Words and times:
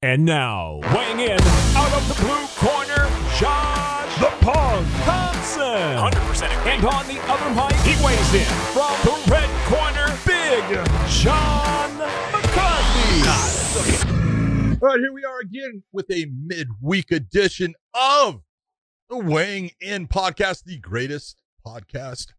And 0.00 0.24
now, 0.24 0.78
weighing 0.94 1.18
in 1.18 1.40
out 1.74 1.92
of 1.92 2.06
the 2.06 2.14
blue 2.22 2.46
corner, 2.54 3.10
Josh 3.36 4.16
the 4.20 4.30
Punk 4.40 4.86
Thompson. 5.02 5.64
100% 5.64 6.42
And 6.66 6.84
on 6.84 7.04
the 7.08 7.20
other 7.22 7.50
mic, 7.50 7.74
he 7.80 8.00
weighs 8.04 8.32
in 8.32 8.46
from 8.70 8.94
the 9.02 9.18
red 9.28 9.50
corner, 9.66 10.06
Big 10.24 10.62
John 11.08 11.98
McCarthy. 12.30 13.26
All 14.80 14.88
right, 14.88 15.00
here 15.00 15.12
we 15.12 15.24
are 15.24 15.40
again 15.40 15.82
with 15.90 16.08
a 16.12 16.30
midweek 16.46 17.10
edition 17.10 17.74
of 17.92 18.42
the 19.10 19.18
Weighing 19.18 19.72
In 19.80 20.06
podcast, 20.06 20.62
the 20.62 20.78
greatest 20.78 21.42
podcast 21.66 22.34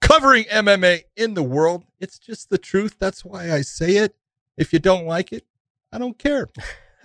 covering 0.00 0.46
MMA 0.46 1.04
in 1.16 1.34
the 1.34 1.44
world. 1.44 1.84
It's 2.00 2.18
just 2.18 2.50
the 2.50 2.58
truth. 2.58 2.96
That's 2.98 3.24
why 3.24 3.52
I 3.52 3.60
say 3.60 3.98
it. 3.98 4.16
If 4.56 4.72
you 4.72 4.80
don't 4.80 5.06
like 5.06 5.32
it, 5.32 5.44
I 5.92 5.98
don't 5.98 6.18
care. 6.18 6.48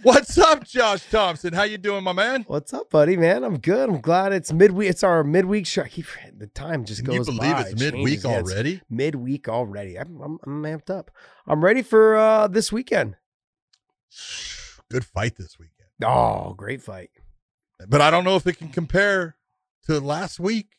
What's 0.02 0.38
up, 0.38 0.64
Josh 0.64 1.04
Thompson? 1.10 1.54
How 1.54 1.64
you 1.64 1.78
doing, 1.78 2.04
my 2.04 2.14
man? 2.14 2.44
What's 2.48 2.74
up, 2.74 2.90
buddy? 2.90 3.18
Man, 3.18 3.44
I'm 3.44 3.58
good. 3.58 3.90
I'm 3.90 4.00
glad 4.00 4.32
it's 4.32 4.54
midweek. 4.54 4.90
It's 4.90 5.04
our 5.04 5.24
midweek 5.26 5.68
show. 5.68 5.84
Keep 5.84 6.06
the 6.38 6.48
time 6.48 6.86
just 6.86 7.04
Can 7.04 7.12
you 7.14 7.20
goes 7.20 7.26
believe 7.28 7.42
by. 7.42 7.62
it's 7.62 7.82
It 7.82 7.94
midweek. 7.94 8.24
Yeah, 8.24 8.40
it's 8.40 8.52
already? 8.52 8.82
midweek 8.90 9.50
already. 9.50 9.98
I'm, 9.98 10.22
I'm 10.22 10.40
I'm 10.46 10.64
amped 10.64 10.90
up. 10.90 11.12
I'm 11.48 11.64
ready 11.64 11.82
for 11.82 12.16
uh 12.16 12.48
this 12.48 12.72
weekend. 12.72 13.18
Good 14.90 15.06
fight 15.06 15.36
this 15.38 15.58
weekend. 15.60 15.90
Oh, 16.04 16.54
great 16.54 16.82
fight. 16.82 17.10
But 17.88 18.02
I 18.02 18.10
don't 18.10 18.24
know 18.24 18.38
if 18.38 18.48
it 18.48 18.58
can 18.58 18.70
compare 18.70 19.36
to 19.86 20.00
last 20.00 20.40
week. 20.40 20.78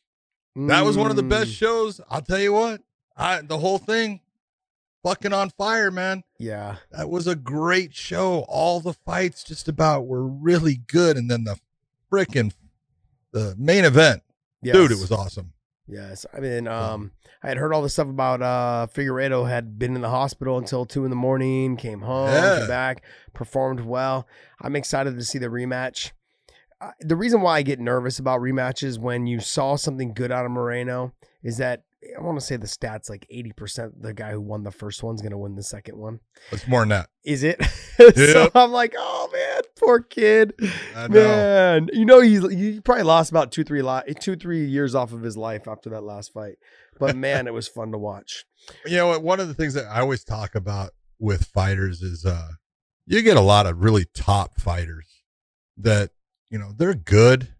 That 0.56 0.84
was 0.84 0.96
one 0.96 1.10
of 1.10 1.16
the 1.16 1.22
best 1.22 1.50
Mm, 1.50 1.54
shows. 1.54 2.00
I'll 2.10 2.22
tell 2.22 2.40
you 2.40 2.52
what. 2.54 2.80
I 3.16 3.42
the 3.42 3.58
whole 3.58 3.78
thing 3.78 4.20
fucking 5.02 5.32
on 5.32 5.50
fire, 5.50 5.90
man. 5.90 6.22
Yeah, 6.38 6.76
That 6.92 7.08
was 7.10 7.26
a 7.26 7.34
great 7.36 7.94
show. 7.94 8.44
All 8.48 8.80
the 8.80 8.92
fights 8.92 9.44
just 9.44 9.68
about 9.68 10.06
were 10.06 10.26
really 10.26 10.76
good. 10.76 11.16
And 11.16 11.30
then 11.30 11.44
the 11.44 11.58
frickin' 12.10 12.52
the 13.32 13.54
main 13.58 13.84
event. 13.84 14.22
yes. 14.62 14.74
Dude, 14.74 14.90
it 14.92 14.98
was 14.98 15.12
awesome. 15.12 15.52
Yes, 15.86 16.24
I 16.32 16.38
mean, 16.40 16.68
um, 16.68 17.10
I 17.42 17.48
had 17.48 17.56
heard 17.56 17.72
all 17.72 17.82
this 17.82 17.94
stuff 17.94 18.08
about 18.08 18.42
uh 18.42 18.86
Figueiredo 18.94 19.48
had 19.48 19.76
been 19.78 19.96
in 19.96 20.02
the 20.02 20.08
hospital 20.10 20.56
until 20.58 20.84
two 20.86 21.04
in 21.04 21.10
the 21.10 21.16
morning, 21.16 21.76
came 21.76 22.02
home, 22.02 22.28
Yeah. 22.28 22.58
came 22.60 22.68
back, 22.68 23.02
performed 23.34 23.80
well. 23.80 24.26
I'm 24.60 24.76
excited 24.76 25.16
to 25.18 25.24
see 25.24 25.38
the 25.38 25.48
rematch. 25.48 26.12
Uh, 26.80 26.92
the 27.00 27.16
reason 27.16 27.40
why 27.40 27.56
I 27.56 27.62
get 27.62 27.80
nervous 27.80 28.18
about 28.20 28.40
rematches 28.40 28.98
when 28.98 29.26
you 29.26 29.40
saw 29.40 29.74
something 29.76 30.14
good 30.14 30.30
out 30.30 30.44
of 30.46 30.52
Moreno 30.52 31.12
is 31.42 31.56
that 31.56 31.82
I 32.16 32.22
want 32.22 32.38
to 32.40 32.44
say 32.44 32.56
the 32.56 32.66
stats 32.66 33.10
like 33.10 33.26
80% 33.32 34.00
the 34.00 34.14
guy 34.14 34.30
who 34.32 34.40
won 34.40 34.62
the 34.62 34.70
first 34.70 35.02
one's 35.02 35.20
going 35.20 35.32
to 35.32 35.38
win 35.38 35.54
the 35.54 35.62
second 35.62 35.98
one. 35.98 36.20
It's 36.50 36.66
more 36.66 36.80
than 36.80 36.90
that. 36.90 37.10
Is 37.24 37.42
it? 37.42 37.62
so 38.16 38.50
I'm 38.54 38.72
like, 38.72 38.94
oh 38.96 39.28
man, 39.32 39.62
poor 39.78 40.00
kid. 40.00 40.54
I 40.96 41.08
know. 41.08 41.14
Man, 41.14 41.90
you 41.92 42.06
know 42.06 42.20
he's 42.20 42.48
he 42.50 42.80
probably 42.80 43.04
lost 43.04 43.30
about 43.30 43.52
two 43.52 43.64
three 43.64 43.82
li- 43.82 44.14
two 44.18 44.36
three 44.36 44.64
years 44.64 44.94
off 44.94 45.12
of 45.12 45.22
his 45.22 45.36
life 45.36 45.68
after 45.68 45.90
that 45.90 46.02
last 46.02 46.32
fight. 46.32 46.56
But 46.98 47.16
man, 47.16 47.46
it 47.46 47.54
was 47.54 47.68
fun 47.68 47.92
to 47.92 47.98
watch. 47.98 48.44
You 48.86 48.96
know 48.96 49.08
what? 49.08 49.22
One 49.22 49.40
of 49.40 49.48
the 49.48 49.54
things 49.54 49.74
that 49.74 49.86
I 49.86 50.00
always 50.00 50.24
talk 50.24 50.54
about 50.54 50.92
with 51.18 51.46
fighters 51.46 52.00
is 52.00 52.24
uh 52.24 52.52
you 53.06 53.22
get 53.22 53.36
a 53.36 53.42
lot 53.42 53.66
of 53.66 53.82
really 53.82 54.04
top 54.14 54.60
fighters 54.60 55.22
that, 55.76 56.10
you 56.48 56.58
know, 56.58 56.72
they're 56.76 56.94
good, 56.94 57.54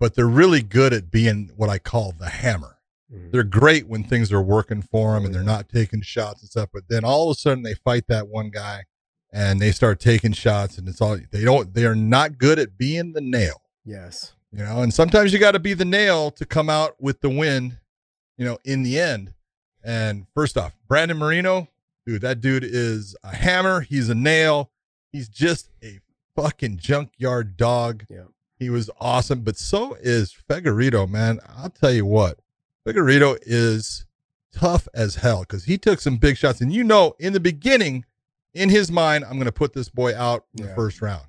but 0.00 0.16
they're 0.16 0.26
really 0.26 0.60
good 0.60 0.92
at 0.92 1.10
being 1.10 1.50
what 1.56 1.70
I 1.70 1.78
call 1.78 2.12
the 2.18 2.28
hammer. 2.28 2.77
Mm-hmm. 3.12 3.30
They're 3.30 3.42
great 3.42 3.88
when 3.88 4.04
things 4.04 4.30
are 4.32 4.42
working 4.42 4.82
for 4.82 5.14
them 5.14 5.24
and 5.24 5.34
they're 5.34 5.42
not 5.42 5.68
taking 5.68 6.02
shots 6.02 6.42
and 6.42 6.50
stuff, 6.50 6.68
but 6.72 6.84
then 6.88 7.04
all 7.04 7.30
of 7.30 7.36
a 7.36 7.40
sudden 7.40 7.62
they 7.62 7.74
fight 7.74 8.06
that 8.08 8.28
one 8.28 8.50
guy 8.50 8.84
and 9.32 9.60
they 9.60 9.72
start 9.72 10.00
taking 10.00 10.32
shots 10.32 10.78
and 10.78 10.88
it's 10.88 11.00
all 11.00 11.18
they 11.30 11.42
don't 11.44 11.74
they 11.74 11.84
are 11.84 11.94
not 11.94 12.38
good 12.38 12.58
at 12.58 12.76
being 12.78 13.12
the 13.12 13.20
nail. 13.20 13.62
Yes. 13.84 14.32
you 14.52 14.62
know 14.64 14.82
and 14.82 14.92
sometimes 14.92 15.32
you 15.32 15.38
got 15.38 15.52
to 15.52 15.58
be 15.58 15.74
the 15.74 15.84
nail 15.84 16.30
to 16.32 16.44
come 16.46 16.68
out 16.70 16.96
with 17.00 17.20
the 17.20 17.28
win 17.30 17.78
you 18.36 18.44
know 18.44 18.58
in 18.64 18.82
the 18.82 18.98
end 19.00 19.32
and 19.84 20.26
first 20.34 20.56
off 20.58 20.74
brandon 20.88 21.16
moreno 21.18 21.68
dude 22.06 22.20
that 22.22 22.40
dude 22.40 22.64
is 22.64 23.14
a 23.24 23.34
hammer 23.34 23.80
he's 23.82 24.08
a 24.08 24.14
nail 24.14 24.70
he's 25.12 25.28
just 25.28 25.70
a 25.82 26.00
fucking 26.36 26.76
junkyard 26.78 27.56
dog 27.56 28.04
Yeah. 28.10 28.24
he 28.58 28.68
was 28.70 28.88
awesome 29.00 29.40
but 29.42 29.56
so 29.56 29.94
is 30.00 30.34
Figueiredo, 30.48 31.08
man 31.08 31.40
i'll 31.56 31.70
tell 31.70 31.92
you 31.92 32.04
what 32.06 32.38
Figueiredo 32.88 33.38
is 33.42 34.06
tough 34.52 34.88
as 34.94 35.16
hell 35.16 35.40
because 35.40 35.64
he 35.64 35.76
took 35.76 36.00
some 36.00 36.16
big 36.16 36.36
shots. 36.36 36.60
And 36.60 36.72
you 36.72 36.82
know 36.82 37.14
in 37.18 37.32
the 37.32 37.40
beginning 37.40 38.04
in 38.54 38.70
his 38.70 38.90
mind 38.90 39.24
i'm 39.24 39.34
going 39.34 39.44
to 39.44 39.52
put 39.52 39.74
this 39.74 39.90
boy 39.90 40.16
out 40.16 40.46
in 40.56 40.64
the 40.64 40.74
first 40.74 41.02
round. 41.02 41.26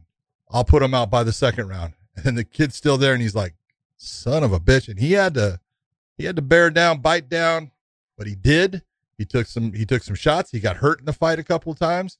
I'll 0.49 0.63
put 0.63 0.81
him 0.81 0.93
out 0.93 1.11
by 1.11 1.23
the 1.23 1.33
second 1.33 1.67
round. 1.67 1.93
And 2.25 2.37
the 2.37 2.43
kid's 2.43 2.75
still 2.75 2.97
there 2.97 3.13
and 3.13 3.21
he's 3.21 3.35
like 3.35 3.55
son 3.95 4.43
of 4.43 4.51
a 4.51 4.59
bitch. 4.59 4.89
And 4.89 4.99
he 4.99 5.13
had 5.13 5.35
to 5.35 5.61
he 6.17 6.25
had 6.25 6.35
to 6.35 6.41
bear 6.41 6.69
down 6.69 6.99
bite 6.99 7.29
down. 7.29 7.71
But 8.17 8.27
he 8.27 8.35
did. 8.35 8.83
He 9.17 9.23
took 9.23 9.47
some 9.47 9.71
he 9.71 9.85
took 9.85 10.03
some 10.03 10.15
shots. 10.15 10.51
He 10.51 10.59
got 10.59 10.77
hurt 10.77 10.99
in 10.99 11.05
the 11.05 11.13
fight 11.13 11.39
a 11.39 11.43
couple 11.43 11.71
of 11.71 11.79
times. 11.79 12.17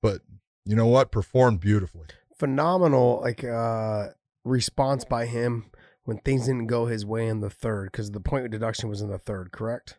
But 0.00 0.22
you 0.64 0.74
know 0.74 0.86
what? 0.86 1.12
Performed 1.12 1.60
beautifully. 1.60 2.06
Phenomenal 2.38 3.20
like 3.20 3.44
uh 3.44 4.08
response 4.44 5.04
by 5.04 5.26
him 5.26 5.66
when 6.04 6.18
things 6.18 6.46
didn't 6.46 6.66
go 6.66 6.86
his 6.86 7.06
way 7.06 7.26
in 7.26 7.40
the 7.40 7.50
third 7.50 7.90
because 7.92 8.10
the 8.10 8.20
point 8.20 8.44
of 8.44 8.50
deduction 8.50 8.88
was 8.88 9.00
in 9.00 9.10
the 9.10 9.18
third, 9.18 9.52
correct? 9.52 9.98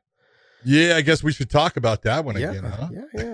yeah 0.65 0.95
i 0.95 1.01
guess 1.01 1.21
we 1.21 1.33
should 1.33 1.49
talk 1.49 1.75
about 1.75 2.03
that 2.03 2.23
one 2.23 2.39
yeah, 2.39 2.51
again 2.51 2.63
huh 2.63 2.87
yeah, 3.13 3.33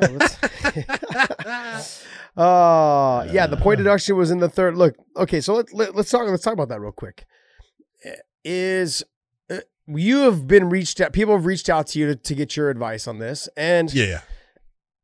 yeah. 1.45 1.83
Uh 2.37 3.27
yeah, 3.31 3.47
the 3.47 3.57
point 3.57 3.79
deduction 3.79 4.15
was 4.15 4.31
in 4.31 4.37
the 4.37 4.47
third. 4.47 4.77
Look, 4.77 4.95
okay, 5.17 5.41
so 5.41 5.55
let, 5.55 5.73
let, 5.73 5.95
let's 5.95 6.09
talk. 6.09 6.25
Let's 6.27 6.43
talk 6.43 6.53
about 6.53 6.69
that 6.69 6.79
real 6.79 6.91
quick. 6.91 7.25
Is 8.45 9.03
uh, 9.49 9.57
you 9.87 10.19
have 10.19 10.47
been 10.47 10.69
reached 10.69 11.01
out? 11.01 11.11
People 11.11 11.35
have 11.35 11.45
reached 11.45 11.69
out 11.69 11.87
to 11.87 11.99
you 11.99 12.05
to, 12.05 12.15
to 12.15 12.35
get 12.35 12.55
your 12.55 12.69
advice 12.69 13.07
on 13.07 13.17
this, 13.17 13.49
and 13.57 13.91
yeah 13.93 14.21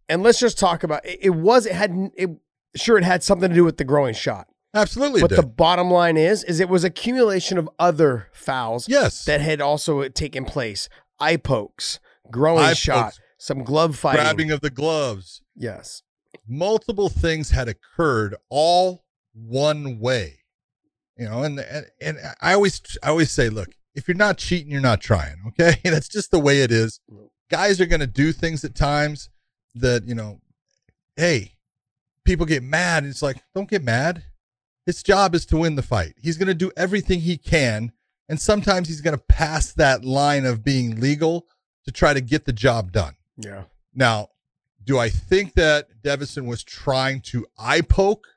and 0.10 0.24
let's 0.24 0.40
just 0.40 0.58
talk 0.58 0.84
about 0.84 1.06
it. 1.06 1.20
It 1.22 1.32
was 1.32 1.66
it 1.66 1.74
had 1.74 2.12
it 2.16 2.30
sure 2.76 2.98
it 2.98 3.04
had 3.04 3.24
something 3.24 3.50
to 3.50 3.56
do 3.56 3.64
with 3.64 3.78
the 3.78 3.84
growing 3.84 4.14
shot, 4.14 4.48
absolutely 4.76 5.22
but 5.22 5.30
did. 5.30 5.38
the 5.38 5.46
bottom 5.46 5.90
line 5.90 6.18
is 6.18 6.44
is 6.44 6.60
it 6.60 6.70
was 6.70 6.84
accumulation 6.84 7.58
of 7.58 7.70
other 7.80 8.30
fouls 8.34 8.88
yes. 8.88 9.26
that 9.26 9.42
had 9.42 9.62
also 9.62 10.08
taken 10.10 10.46
place. 10.46 10.90
Eye 11.20 11.38
pokes, 11.38 12.00
growing 12.30 12.66
Eye 12.66 12.74
shot, 12.74 13.06
pokes, 13.06 13.20
some 13.38 13.64
glove 13.64 13.98
fighting. 13.98 14.22
grabbing 14.22 14.52
of 14.52 14.62
the 14.62 14.70
gloves. 14.70 15.42
Yes, 15.56 16.04
multiple 16.48 17.10
things 17.10 17.52
had 17.52 17.68
occurred 17.68 18.36
all 18.50 19.06
one 19.34 20.00
way. 20.00 20.40
You 21.18 21.30
know 21.30 21.44
and 21.44 21.60
and, 21.60 21.86
and 22.02 22.18
i 22.42 22.54
always 22.54 22.82
i 23.02 23.08
always 23.08 23.32
say 23.32 23.48
look 23.48 23.70
if 23.94 24.06
you're 24.06 24.18
not 24.18 24.38
cheating 24.38 24.70
you're 24.70 24.82
not 24.82 25.00
trying 25.00 25.38
okay? 25.48 25.80
That's 25.84 26.10
just 26.10 26.32
the 26.32 26.40
way 26.40 26.62
it 26.62 26.72
is. 26.72 27.00
Guys 27.50 27.80
are 27.80 27.86
going 27.86 28.02
to 28.02 28.08
do 28.08 28.34
things 28.34 28.66
at 28.66 28.76
times 28.76 29.30
that 29.76 30.08
you 30.08 30.16
know 30.16 30.42
hey 31.16 31.54
people 32.26 32.46
get 32.46 32.64
mad. 32.64 33.04
And 33.04 33.12
it's 33.12 33.22
like 33.22 33.38
don't 33.54 33.70
get 33.70 33.84
mad 33.84 34.24
his 34.86 35.02
job 35.04 35.36
is 35.36 35.46
to 35.46 35.58
win 35.58 35.76
the 35.76 35.82
fight 35.82 36.14
he's 36.22 36.38
going 36.38 36.48
to 36.48 36.54
do 36.54 36.72
everything 36.78 37.20
he 37.20 37.38
can 37.38 37.92
and 38.28 38.40
sometimes 38.40 38.88
he's 38.88 39.02
going 39.02 39.18
to 39.18 39.24
pass 39.26 39.72
that 39.74 40.04
line 40.04 40.46
of 40.46 40.64
being 40.64 41.00
legal 41.00 41.48
to 41.86 41.92
try 41.92 42.14
to 42.14 42.22
get 42.22 42.46
the 42.46 42.54
job 42.54 42.92
done 42.92 43.16
yeah, 43.38 43.64
now, 43.96 44.30
do 44.84 45.00
I 45.00 45.10
think 45.10 45.54
that 45.54 45.88
Deiveson 46.04 46.46
was 46.46 46.64
trying 46.64 47.22
to 47.22 47.48
eye 47.58 47.82
poke 47.82 48.28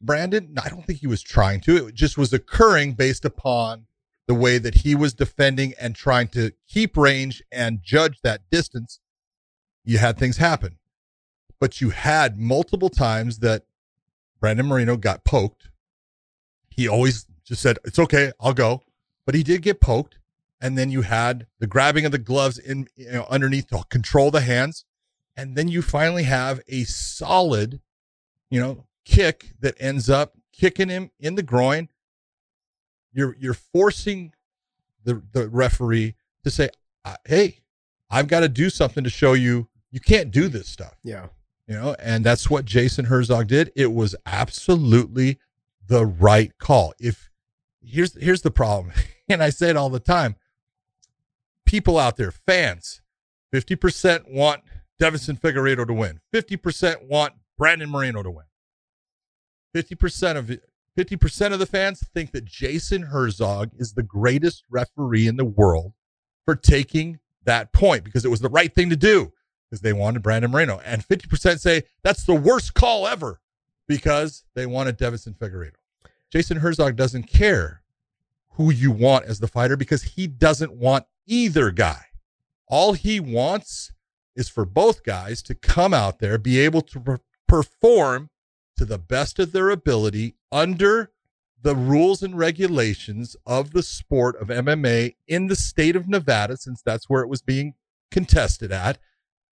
Brandon? 0.00 0.48
No, 0.52 0.62
I 0.64 0.68
don't 0.68 0.84
think 0.84 1.00
he 1.00 1.06
was 1.06 1.22
trying 1.22 1.60
to. 1.62 1.88
It 1.88 1.94
just 1.94 2.18
was 2.18 2.32
occurring 2.32 2.94
based 2.94 3.24
upon 3.24 3.86
the 4.26 4.34
way 4.34 4.58
that 4.58 4.76
he 4.76 4.94
was 4.94 5.14
defending 5.14 5.74
and 5.78 5.94
trying 5.94 6.28
to 6.28 6.52
keep 6.66 6.96
range 6.96 7.42
and 7.52 7.82
judge 7.82 8.20
that 8.22 8.42
distance. 8.50 9.00
You 9.84 9.98
had 9.98 10.18
things 10.18 10.38
happen, 10.38 10.78
but 11.60 11.80
you 11.80 11.90
had 11.90 12.36
multiple 12.36 12.88
times 12.88 13.38
that 13.38 13.64
Brandon 14.40 14.66
Moreno 14.66 14.96
got 14.96 15.24
poked. 15.24 15.68
He 16.76 16.86
always 16.88 17.26
just 17.44 17.62
said, 17.62 17.78
It's 17.84 17.98
okay, 17.98 18.32
I'll 18.40 18.54
go. 18.54 18.82
But 19.24 19.34
he 19.34 19.42
did 19.42 19.62
get 19.62 19.80
poked. 19.80 20.18
And 20.60 20.78
then 20.78 20.90
you 20.90 21.02
had 21.02 21.46
the 21.58 21.66
grabbing 21.66 22.06
of 22.06 22.12
the 22.12 22.18
gloves 22.18 22.58
in 22.58 22.88
you 22.96 23.12
know, 23.12 23.26
underneath 23.28 23.68
to 23.68 23.84
control 23.90 24.30
the 24.30 24.40
hands 24.40 24.86
and 25.36 25.54
then 25.54 25.68
you 25.68 25.82
finally 25.82 26.22
have 26.22 26.60
a 26.68 26.84
solid, 26.84 27.80
you 28.50 28.58
know, 28.58 28.86
kick 29.04 29.52
that 29.60 29.74
ends 29.78 30.08
up 30.08 30.34
kicking 30.52 30.88
him 30.88 31.10
in 31.20 31.34
the 31.34 31.42
groin. 31.42 31.88
You're 33.12 33.36
you're 33.38 33.54
forcing 33.54 34.32
the 35.04 35.22
the 35.32 35.48
referee 35.48 36.14
to 36.44 36.50
say, 36.50 36.70
uh, 37.04 37.16
"Hey, 37.24 37.60
I've 38.10 38.28
got 38.28 38.40
to 38.40 38.48
do 38.48 38.70
something 38.70 39.04
to 39.04 39.10
show 39.10 39.34
you 39.34 39.68
you 39.90 40.00
can't 40.00 40.30
do 40.30 40.48
this 40.48 40.68
stuff." 40.68 40.96
yeah. 41.02 41.26
You 41.68 41.74
know, 41.74 41.96
and 41.98 42.24
that's 42.24 42.48
what 42.48 42.64
Jason 42.64 43.06
Herzog 43.06 43.48
did. 43.48 43.72
It 43.74 43.92
was 43.92 44.14
absolutely 44.24 45.40
the 45.88 46.06
right 46.06 46.52
call. 46.58 46.94
If 46.98 47.30
here's 47.82 48.20
here's 48.20 48.42
the 48.42 48.50
problem, 48.50 48.92
and 49.28 49.42
I 49.42 49.50
say 49.50 49.70
it 49.70 49.76
all 49.76 49.90
the 49.90 50.00
time. 50.00 50.36
People 51.64 51.98
out 51.98 52.16
there, 52.16 52.30
fans, 52.30 53.00
50% 53.52 54.30
want 54.30 54.62
Deiveson 55.00 55.38
Figueiredo 55.40 55.86
to 55.86 55.92
win. 55.92 56.20
50% 56.32 57.08
want 57.08 57.34
Brandon 57.58 57.90
Moreno 57.90 58.22
to 58.22 58.30
win. 58.30 58.44
50% 59.74 60.36
of 60.36 60.58
50% 60.96 61.52
of 61.52 61.58
the 61.58 61.66
fans 61.66 62.02
think 62.14 62.32
that 62.32 62.44
Jason 62.44 63.02
Herzog 63.02 63.70
is 63.76 63.92
the 63.92 64.02
greatest 64.02 64.64
referee 64.70 65.26
in 65.26 65.36
the 65.36 65.44
world 65.44 65.92
for 66.44 66.54
taking 66.54 67.18
that 67.44 67.72
point 67.72 68.04
because 68.04 68.24
it 68.24 68.30
was 68.30 68.40
the 68.40 68.48
right 68.48 68.74
thing 68.74 68.88
to 68.90 68.96
do 68.96 69.32
because 69.68 69.82
they 69.82 69.92
wanted 69.92 70.22
Brandon 70.22 70.50
Moreno. 70.50 70.80
And 70.84 71.06
50% 71.06 71.60
say 71.60 71.82
that's 72.02 72.24
the 72.24 72.34
worst 72.34 72.74
call 72.74 73.06
ever 73.06 73.40
because 73.88 74.44
they 74.54 74.66
wanted 74.66 74.98
Deiveson 74.98 75.36
Figueiredo. 75.36 75.72
Jason 76.30 76.58
Herzog 76.58 76.96
doesn't 76.96 77.24
care 77.24 77.82
who 78.52 78.70
you 78.70 78.90
want 78.90 79.26
as 79.26 79.38
the 79.38 79.48
fighter 79.48 79.76
because 79.76 80.02
he 80.02 80.26
doesn't 80.26 80.72
want 80.72 81.04
either 81.26 81.70
guy. 81.70 82.06
All 82.68 82.94
he 82.94 83.20
wants 83.20 83.92
is 84.34 84.48
for 84.48 84.64
both 84.64 85.04
guys 85.04 85.42
to 85.42 85.54
come 85.54 85.94
out 85.94 86.18
there, 86.18 86.38
be 86.38 86.58
able 86.58 86.82
to 86.82 87.00
per- 87.00 87.20
perform 87.46 88.30
to 88.76 88.84
the 88.84 88.98
best 88.98 89.38
of 89.38 89.52
their 89.52 89.70
ability 89.70 90.34
under 90.52 91.10
the 91.62 91.74
rules 91.74 92.22
and 92.22 92.36
regulations 92.36 93.34
of 93.46 93.72
the 93.72 93.82
sport 93.82 94.40
of 94.40 94.48
MMA 94.48 95.16
in 95.26 95.46
the 95.46 95.56
state 95.56 95.96
of 95.96 96.08
Nevada, 96.08 96.56
since 96.56 96.82
that's 96.82 97.08
where 97.08 97.22
it 97.22 97.28
was 97.28 97.42
being 97.42 97.74
contested 98.10 98.70
at, 98.70 98.98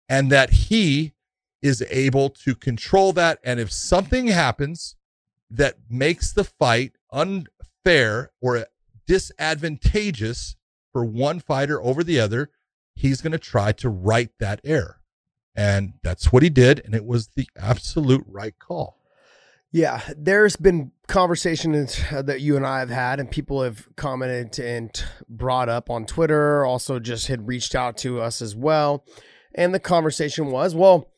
and 0.09 0.31
that 0.31 0.51
he 0.51 1.15
is 1.64 1.82
able 1.88 2.28
to 2.28 2.55
control 2.55 3.14
that. 3.14 3.38
And 3.43 3.58
if 3.58 3.72
something 3.72 4.26
happens 4.26 4.96
that 5.50 5.76
makes 5.88 6.31
the 6.31 6.44
fight 6.44 6.93
unfair 7.11 8.32
or 8.43 8.66
disadvantageous 9.06 10.56
for 10.93 11.06
one 11.06 11.40
fighter 11.40 11.82
over 11.82 12.05
the 12.05 12.20
other, 12.20 12.50
he's 12.94 13.22
going 13.22 13.32
to 13.32 13.38
try 13.38 13.72
to 13.72 13.88
right 13.88 14.28
that 14.38 14.61
error. 14.62 15.00
And 15.56 15.94
that's 16.02 16.31
what 16.31 16.43
he 16.43 16.50
did. 16.50 16.82
And 16.84 16.94
it 16.94 17.06
was 17.06 17.28
the 17.28 17.49
absolute 17.56 18.25
right 18.28 18.55
call. 18.58 18.99
Yeah, 19.72 20.02
there's 20.16 20.56
been 20.56 20.93
conversations 21.08 21.99
uh, 22.12 22.20
that 22.22 22.43
you 22.43 22.56
and 22.56 22.66
I 22.66 22.81
have 22.81 22.90
had, 22.90 23.19
and 23.19 23.31
people 23.31 23.62
have 23.62 23.88
commented 23.96 24.58
and 24.62 25.05
brought 25.28 25.70
up 25.70 25.88
on 25.88 26.05
Twitter, 26.05 26.64
also 26.64 27.00
just 27.00 27.28
had 27.28 27.49
reached 27.49 27.75
out 27.75 27.96
to 27.99 28.20
us 28.20 28.43
as 28.43 28.55
well. 28.55 29.05
And 29.55 29.75
the 29.75 29.81
conversation 29.81 30.50
was, 30.50 30.75
well, 30.75 31.11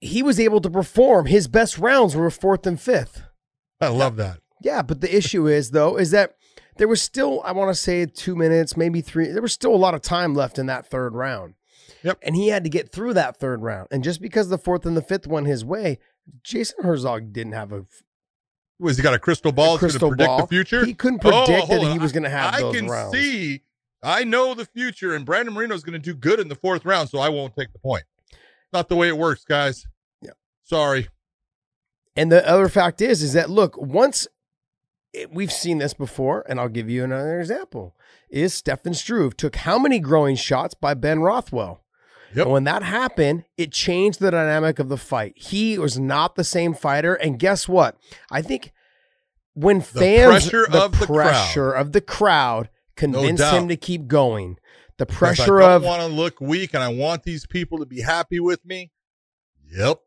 he 0.00 0.22
was 0.22 0.40
able 0.40 0.60
to 0.60 0.70
perform. 0.70 1.26
His 1.26 1.48
best 1.48 1.78
rounds 1.78 2.14
were 2.16 2.30
fourth 2.30 2.66
and 2.66 2.80
fifth. 2.80 3.22
I 3.80 3.88
love 3.88 4.16
that. 4.16 4.38
Yeah, 4.62 4.82
but 4.82 5.00
the 5.00 5.14
issue 5.14 5.46
is, 5.46 5.70
though, 5.70 5.96
is 5.96 6.10
that 6.10 6.34
there 6.76 6.88
was 6.88 7.00
still, 7.02 7.42
I 7.44 7.52
want 7.52 7.70
to 7.70 7.74
say 7.74 8.06
two 8.06 8.36
minutes, 8.36 8.76
maybe 8.76 9.00
three, 9.00 9.28
there 9.28 9.42
was 9.42 9.52
still 9.52 9.74
a 9.74 9.76
lot 9.76 9.94
of 9.94 10.02
time 10.02 10.34
left 10.34 10.58
in 10.58 10.66
that 10.66 10.86
third 10.86 11.14
round. 11.14 11.54
Yep. 12.02 12.18
And 12.22 12.34
he 12.36 12.48
had 12.48 12.64
to 12.64 12.70
get 12.70 12.92
through 12.92 13.14
that 13.14 13.36
third 13.38 13.62
round. 13.62 13.88
And 13.90 14.02
just 14.04 14.20
because 14.22 14.48
the 14.48 14.58
fourth 14.58 14.86
and 14.86 14.96
the 14.96 15.02
fifth 15.02 15.26
went 15.26 15.46
his 15.46 15.64
way, 15.64 15.98
Jason 16.42 16.82
Herzog 16.84 17.32
didn't 17.32 17.52
have 17.52 17.72
a 17.72 17.84
Was 18.78 18.96
he 18.96 19.02
got 19.02 19.12
a 19.14 19.18
crystal 19.18 19.52
ball? 19.52 19.76
crystal 19.78 20.00
to 20.00 20.08
predict 20.08 20.28
ball. 20.28 20.40
the 20.40 20.46
future? 20.46 20.84
He 20.86 20.94
couldn't 20.94 21.20
Oh, 21.24 21.44
predict 21.44 21.66
hold 21.68 21.86
that 21.86 21.92
he 21.92 21.98
was 21.98 22.12
going 22.12 22.22
to 22.22 22.30
have 22.30 22.54
I 22.54 22.60
those 22.60 22.74
I 22.74 22.78
can 22.78 22.88
rounds. 22.88 23.12
see. 23.18 23.62
I 24.02 24.24
know 24.24 24.54
the 24.54 24.64
future, 24.64 25.14
and 25.14 25.26
Brandon 25.26 25.52
Moreno 25.52 25.74
is 25.74 25.82
going 25.82 25.92
to 25.92 25.98
do 25.98 26.14
good 26.14 26.40
in 26.40 26.48
the 26.48 26.54
fourth 26.54 26.86
round, 26.86 27.10
so 27.10 27.18
I 27.18 27.28
won't 27.28 27.54
take 27.54 27.70
the 27.72 27.78
point. 27.78 28.04
Not 28.72 28.88
the 28.88 28.96
way 28.96 29.08
it 29.08 29.18
works, 29.18 29.44
guys. 29.44 29.86
Yeah. 30.22 30.32
Sorry. 30.62 31.08
And 32.16 32.30
the 32.30 32.46
other 32.48 32.68
fact 32.68 33.00
is, 33.00 33.22
is 33.22 33.32
that 33.32 33.50
look, 33.50 33.76
once 33.76 34.26
it, 35.12 35.32
we've 35.32 35.52
seen 35.52 35.78
this 35.78 35.94
before, 35.94 36.44
and 36.48 36.60
I'll 36.60 36.68
give 36.68 36.88
you 36.88 37.04
another 37.04 37.40
example. 37.40 37.96
Is 38.28 38.54
Stefan 38.54 38.94
Struve 38.94 39.36
took 39.36 39.56
how 39.56 39.78
many 39.78 39.98
growing 39.98 40.36
shots 40.36 40.74
by 40.74 40.94
Ben 40.94 41.20
Rothwell? 41.20 41.84
Yep. 42.34 42.44
And 42.44 42.52
when 42.52 42.64
that 42.64 42.84
happened, 42.84 43.44
it 43.56 43.72
changed 43.72 44.20
the 44.20 44.30
dynamic 44.30 44.78
of 44.78 44.88
the 44.88 44.96
fight. 44.96 45.32
He 45.36 45.78
was 45.78 45.98
not 45.98 46.36
the 46.36 46.44
same 46.44 46.74
fighter, 46.74 47.14
and 47.14 47.40
guess 47.40 47.68
what? 47.68 47.96
I 48.30 48.40
think 48.40 48.72
when 49.54 49.80
fans, 49.80 50.48
pressure 50.48 50.64
of 50.70 50.98
the 50.98 51.06
pressure 51.06 51.72
of 51.72 51.90
the 51.90 52.00
crowd 52.00 52.70
convinced 52.94 53.42
doubt. 53.42 53.54
him 53.54 53.68
to 53.68 53.76
keep 53.76 54.06
going. 54.06 54.58
The 55.00 55.06
pressure 55.06 55.62
I 55.62 55.68
don't 55.68 55.76
of 55.76 55.84
want 55.84 56.02
to 56.02 56.08
look 56.08 56.42
weak, 56.42 56.74
and 56.74 56.82
I 56.82 56.88
want 56.88 57.22
these 57.22 57.46
people 57.46 57.78
to 57.78 57.86
be 57.86 58.02
happy 58.02 58.38
with 58.38 58.66
me. 58.66 58.90
Yep. 59.72 59.98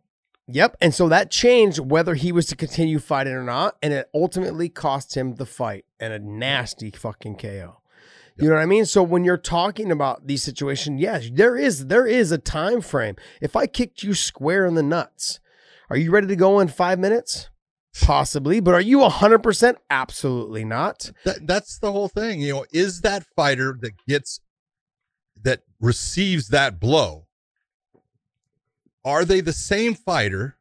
Yep. 0.48 0.78
And 0.80 0.94
so 0.94 1.10
that 1.10 1.32
changed 1.32 1.80
whether 1.80 2.14
he 2.14 2.32
was 2.32 2.46
to 2.46 2.56
continue 2.56 3.00
fighting 3.00 3.34
or 3.34 3.42
not. 3.42 3.76
And 3.82 3.92
it 3.92 4.08
ultimately 4.14 4.70
cost 4.70 5.18
him 5.18 5.34
the 5.34 5.48
fight 5.48 5.86
and 6.00 6.14
a 6.14 6.20
nasty 6.20 6.92
fucking 6.92 7.38
KO. 7.38 7.80
You 8.38 8.50
know 8.50 8.54
what 8.54 8.62
I 8.62 8.68
mean? 8.68 8.86
So 8.86 9.02
when 9.02 9.24
you're 9.24 9.36
talking 9.36 9.92
about 9.92 10.28
these 10.28 10.44
situations, 10.44 11.02
yes, 11.02 11.28
there 11.34 11.58
is 11.58 11.88
there 11.88 12.06
is 12.06 12.32
a 12.32 12.38
time 12.38 12.80
frame. 12.80 13.16
If 13.42 13.56
I 13.56 13.66
kicked 13.66 14.04
you 14.04 14.14
square 14.14 14.68
in 14.68 14.76
the 14.76 14.84
nuts, 14.84 15.40
are 15.90 15.98
you 15.98 16.12
ready 16.12 16.28
to 16.28 16.36
go 16.36 16.60
in 16.60 16.68
five 16.68 17.00
minutes? 17.00 17.50
Possibly, 18.00 18.60
but 18.60 18.76
are 18.76 18.82
you 18.82 19.00
100%? 19.00 19.76
Absolutely 19.90 20.66
not. 20.66 21.12
That, 21.26 21.46
that's 21.48 21.80
the 21.80 21.92
whole 21.92 22.10
thing. 22.10 22.42
You 22.42 22.54
know, 22.54 22.66
is 22.72 23.02
that 23.02 23.24
fighter 23.36 23.78
that 23.82 23.94
gets 24.08 24.40
that 25.44 25.62
receives 25.80 26.50
that 26.50 26.80
blow? 26.80 27.28
Are 29.06 29.26
they 29.26 29.42
the 29.42 29.54
same 29.54 29.94
fighter 29.94 30.56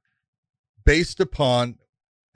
based 0.84 1.20
upon 1.20 1.78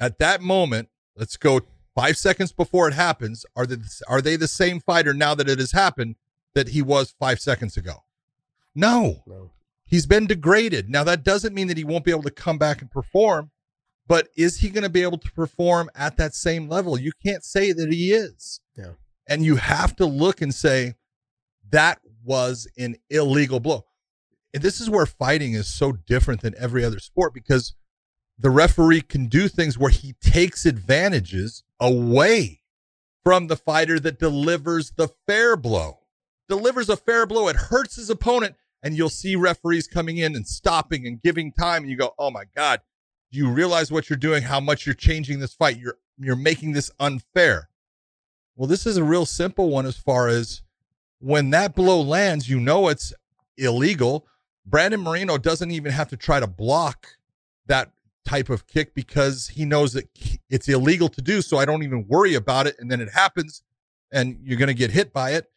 at 0.01 0.19
that 0.19 0.41
moment? 0.41 0.89
Let's 1.17 1.37
go 1.37 1.61
five 1.95 2.17
seconds 2.17 2.53
before 2.53 2.89
it 2.89 2.95
happens. 2.95 3.45
Are 3.57 3.67
they 3.67 3.77
are 4.09 4.23
they 4.23 4.37
the 4.37 4.49
same 4.49 4.81
fighter 4.81 5.13
now 5.13 5.35
that 5.35 5.49
it 5.49 5.59
has 5.59 5.73
happened 5.73 6.17
that 6.55 6.69
he 6.69 6.83
was 6.83 7.15
five 7.19 7.41
seconds 7.41 7.77
ago? 7.77 8.05
No. 8.75 9.23
No. 9.27 9.51
He's 9.85 10.07
been 10.07 10.27
degraded. 10.27 10.89
Now 10.91 11.05
that 11.05 11.25
doesn't 11.25 11.55
mean 11.55 11.69
that 11.69 11.77
he 11.77 11.85
won't 11.85 12.05
be 12.05 12.11
able 12.11 12.23
to 12.25 12.31
come 12.31 12.59
back 12.59 12.81
and 12.81 12.91
perform, 12.91 13.51
but 14.07 14.29
is 14.37 14.59
he 14.59 14.69
going 14.69 14.85
to 14.85 14.91
be 14.91 15.03
able 15.03 15.19
to 15.19 15.33
perform 15.33 15.91
at 15.95 16.17
that 16.19 16.35
same 16.35 16.69
level? 16.69 16.99
You 16.99 17.13
can't 17.25 17.45
say 17.45 17.73
that 17.73 17.93
he 17.93 18.13
is. 18.13 18.61
Yeah. 18.77 18.93
And 19.29 19.45
you 19.45 19.57
have 19.57 19.97
to 19.97 20.07
look 20.07 20.41
and 20.41 20.55
say 20.55 20.95
that 21.71 22.01
was 22.27 22.69
an 22.77 22.97
illegal 23.09 23.61
blow. 23.61 23.87
And 24.53 24.63
this 24.63 24.81
is 24.81 24.91
where 24.91 25.07
fighting 25.07 25.55
is 25.55 25.69
so 25.69 25.93
different 25.93 26.41
than 26.43 26.55
every 26.59 26.85
other 26.85 26.99
sport 26.99 27.33
because 27.33 27.75
the 28.39 28.51
referee 28.51 29.03
can 29.03 29.29
do 29.29 29.49
things 29.49 29.79
where 29.79 29.91
he 29.91 30.15
takes 30.21 30.67
advantages 30.67 31.63
away 31.81 32.63
from 33.25 33.47
the 33.47 33.57
fighter 33.57 33.99
that 34.01 34.19
delivers 34.19 34.93
the 34.93 35.09
fair 35.27 35.57
blow. 35.57 36.01
Delivers 36.49 36.89
a 36.89 36.97
fair 36.97 37.27
blow, 37.27 37.49
it 37.49 37.57
hurts 37.57 37.97
his 37.97 38.11
opponent, 38.11 38.55
and 38.83 38.97
you'll 38.97 39.09
see 39.09 39.35
referees 39.35 39.89
coming 39.89 40.19
in 40.19 40.37
and 40.37 40.47
stopping 40.47 41.07
and 41.07 41.21
giving 41.21 41.51
time, 41.53 41.83
and 41.83 41.91
you 41.91 41.97
go, 41.97 42.15
"Oh 42.19 42.31
my 42.31 42.45
god, 42.55 42.83
do 43.33 43.39
you 43.39 43.51
realize 43.51 43.91
what 43.91 44.09
you're 44.09 44.17
doing? 44.17 44.45
How 44.45 44.61
much 44.61 44.87
you're 44.87 44.95
changing 44.95 45.41
this 45.41 45.55
fight? 45.55 45.79
You're 45.79 45.99
you're 46.19 46.37
making 46.37 46.73
this 46.73 46.91
unfair." 47.01 47.69
Well, 48.55 48.69
this 48.69 48.87
is 48.87 48.97
a 48.97 49.05
real 49.05 49.27
simple 49.27 49.71
one 49.71 49.87
as 49.87 49.97
far 49.97 50.29
as 50.29 50.63
when 51.27 51.51
that 51.51 51.75
blow 51.75 52.01
lands, 52.01 52.49
you 52.49 52.61
know 52.61 52.87
it's 52.87 53.13
illegal. 53.59 54.29
Brandon 54.65 55.01
Moreno 55.01 55.37
doesn't 55.39 55.73
even 55.73 55.91
have 55.91 56.09
to 56.11 56.17
try 56.17 56.39
to 56.39 56.47
block 56.47 57.09
that 57.67 57.91
type 58.25 58.49
of 58.49 58.69
kick 58.69 58.95
because 58.95 59.49
he 59.49 59.65
knows 59.65 59.93
that 59.95 60.09
it's 60.49 60.69
illegal 60.69 61.09
to 61.09 61.21
do. 61.21 61.43
So 61.43 61.59
I 61.59 61.65
don't 61.65 61.83
even 61.83 62.07
worry 62.07 62.35
about 62.35 62.69
it. 62.69 62.77
And 62.79 62.89
then 62.89 63.01
it 63.01 63.11
happens 63.13 63.65
and 64.13 64.39
you're 64.41 64.57
going 64.57 64.69
to 64.69 64.75
get 64.75 64.93
hit 64.93 65.13
by 65.13 65.33
it. 65.33 65.51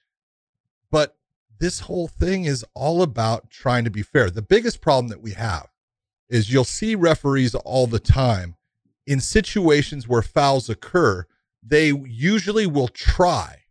But 0.90 1.16
this 1.60 1.82
whole 1.82 2.08
thing 2.08 2.46
is 2.46 2.66
all 2.74 3.04
about 3.04 3.52
trying 3.52 3.84
to 3.84 3.92
be 3.92 4.02
fair. 4.02 4.32
The 4.32 4.42
biggest 4.42 4.82
problem 4.82 5.10
that 5.10 5.22
we 5.22 5.34
have 5.34 5.68
is 6.30 6.52
you'll 6.52 6.64
see 6.64 6.96
referees 6.96 7.54
all 7.54 7.86
the 7.86 8.00
time 8.00 8.56
in 9.06 9.20
situations 9.20 10.08
where 10.08 10.24
fouls 10.24 10.68
occur. 10.68 11.28
They 11.62 11.94
usually 11.94 12.66
will 12.66 12.88
try 12.88 13.66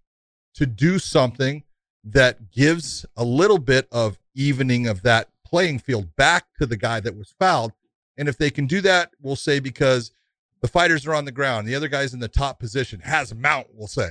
to 0.54 0.64
do 0.64 1.00
something 1.00 1.64
that 2.04 2.50
gives 2.50 3.04
a 3.16 3.24
little 3.24 3.58
bit 3.58 3.88
of 3.90 4.18
evening 4.34 4.86
of 4.86 5.02
that 5.02 5.28
playing 5.44 5.78
field 5.78 6.14
back 6.16 6.46
to 6.58 6.66
the 6.66 6.76
guy 6.76 7.00
that 7.00 7.16
was 7.16 7.34
fouled. 7.38 7.72
And 8.16 8.28
if 8.28 8.36
they 8.36 8.50
can 8.50 8.66
do 8.66 8.80
that, 8.82 9.12
we'll 9.20 9.36
say 9.36 9.60
because 9.60 10.12
the 10.60 10.68
fighters 10.68 11.06
are 11.06 11.14
on 11.14 11.24
the 11.24 11.32
ground, 11.32 11.66
the 11.66 11.74
other 11.74 11.88
guy's 11.88 12.14
in 12.14 12.20
the 12.20 12.28
top 12.28 12.58
position, 12.58 13.00
has 13.00 13.30
a 13.30 13.34
mount, 13.34 13.68
we'll 13.72 13.86
say, 13.86 14.10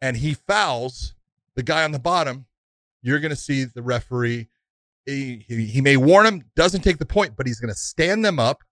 and 0.00 0.16
he 0.18 0.34
fouls 0.34 1.14
the 1.54 1.62
guy 1.62 1.84
on 1.84 1.92
the 1.92 1.98
bottom, 1.98 2.46
you're 3.02 3.20
going 3.20 3.30
to 3.30 3.36
see 3.36 3.64
the 3.64 3.82
referee. 3.82 4.48
He, 5.06 5.44
he, 5.46 5.66
he 5.66 5.80
may 5.80 5.96
warn 5.96 6.26
him, 6.26 6.44
doesn't 6.56 6.82
take 6.82 6.98
the 6.98 7.06
point, 7.06 7.36
but 7.36 7.46
he's 7.46 7.60
going 7.60 7.72
to 7.72 7.78
stand 7.78 8.24
them 8.24 8.38
up 8.38 8.62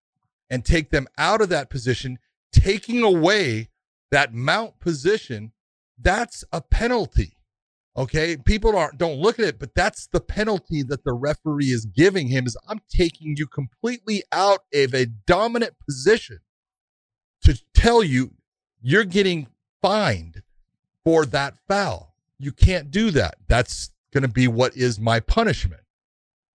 and 0.49 0.65
take 0.65 0.91
them 0.91 1.07
out 1.19 1.41
of 1.41 1.49
that 1.51 1.71
position, 1.71 2.19
taking 2.53 3.03
away 3.03 3.69
that 4.11 4.33
mount 4.33 4.79
position. 4.81 5.53
That's 5.99 6.45
a 6.53 6.61
penalty. 6.61 7.37
Okay, 7.95 8.39
people 8.39 8.75
aren't 8.77 8.97
don't 8.97 9.19
look 9.19 9.39
at 9.39 9.45
it, 9.45 9.59
but 9.59 9.75
that's 9.75 10.07
the 10.07 10.21
penalty 10.21 10.83
that 10.85 11.05
the 11.05 11.13
referee 11.13 11.67
is 11.67 11.85
giving 11.85 12.29
him 12.29 12.47
is 12.47 12.57
I'm 12.67 12.81
taking 12.89 13.35
you 13.37 13.47
completely 13.47 14.23
out 14.33 14.61
of 14.73 14.95
a 14.95 15.07
dominant 15.07 15.75
position 15.87 16.39
to 17.43 17.61
tell 17.75 18.03
you 18.03 18.33
you're 18.81 19.05
getting 19.05 19.49
fined 19.83 20.43
for 21.05 21.27
that 21.27 21.55
foul. 21.69 22.15
You 22.39 22.53
can't 22.53 22.91
do 22.91 23.11
that. 23.11 23.37
That's 23.47 23.91
going 24.13 24.23
to 24.23 24.29
be 24.29 24.49
what 24.49 24.77
is 24.77 24.99
my 24.99 25.21
punishment. 25.21 25.83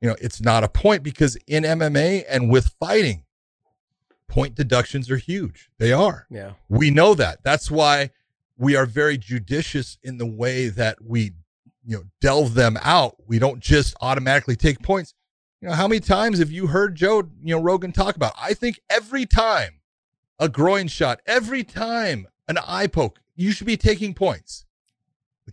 You 0.01 0.09
know, 0.09 0.15
it's 0.19 0.41
not 0.41 0.63
a 0.63 0.69
point 0.69 1.03
because 1.03 1.37
in 1.47 1.63
MMA 1.63 2.25
and 2.29 2.49
with 2.49 2.73
fighting, 2.79 3.23
point 4.27 4.55
deductions 4.55 5.09
are 5.09 5.17
huge. 5.17 5.69
They 5.79 5.91
are. 5.91 6.27
Yeah. 6.29 6.53
We 6.69 6.91
know 6.91 7.13
that. 7.15 7.43
That's 7.43 7.71
why 7.71 8.11
we 8.57 8.75
are 8.75 8.85
very 8.85 9.17
judicious 9.17 9.97
in 10.03 10.17
the 10.17 10.25
way 10.25 10.69
that 10.69 10.97
we, 11.03 11.31
you 11.85 11.97
know, 11.97 12.03
delve 12.21 12.55
them 12.55 12.77
out. 12.81 13.15
We 13.27 13.39
don't 13.39 13.59
just 13.59 13.95
automatically 14.01 14.55
take 14.55 14.81
points. 14.81 15.13
You 15.61 15.69
know, 15.69 15.75
how 15.75 15.87
many 15.87 15.99
times 15.99 16.39
have 16.39 16.51
you 16.51 16.67
heard 16.67 16.95
Joe, 16.95 17.29
you 17.43 17.55
know, 17.55 17.61
Rogan 17.61 17.91
talk 17.91 18.15
about? 18.15 18.33
I 18.39 18.53
think 18.53 18.79
every 18.89 19.25
time 19.25 19.79
a 20.39 20.49
groin 20.49 20.87
shot, 20.87 21.19
every 21.25 21.63
time 21.63 22.27
an 22.47 22.57
eye 22.67 22.87
poke, 22.87 23.19
you 23.35 23.51
should 23.51 23.67
be 23.67 23.77
taking 23.77 24.13
points. 24.13 24.65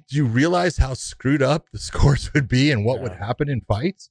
Do 0.08 0.16
you 0.16 0.25
realize 0.25 0.76
how 0.76 0.94
screwed 0.94 1.42
up 1.42 1.70
the 1.70 1.78
scores 1.90 2.32
would 2.34 2.49
be 2.49 2.70
and 2.70 2.84
what 2.84 3.00
would 3.00 3.12
happen 3.12 3.49
in 3.49 3.61
fights? 3.62 4.11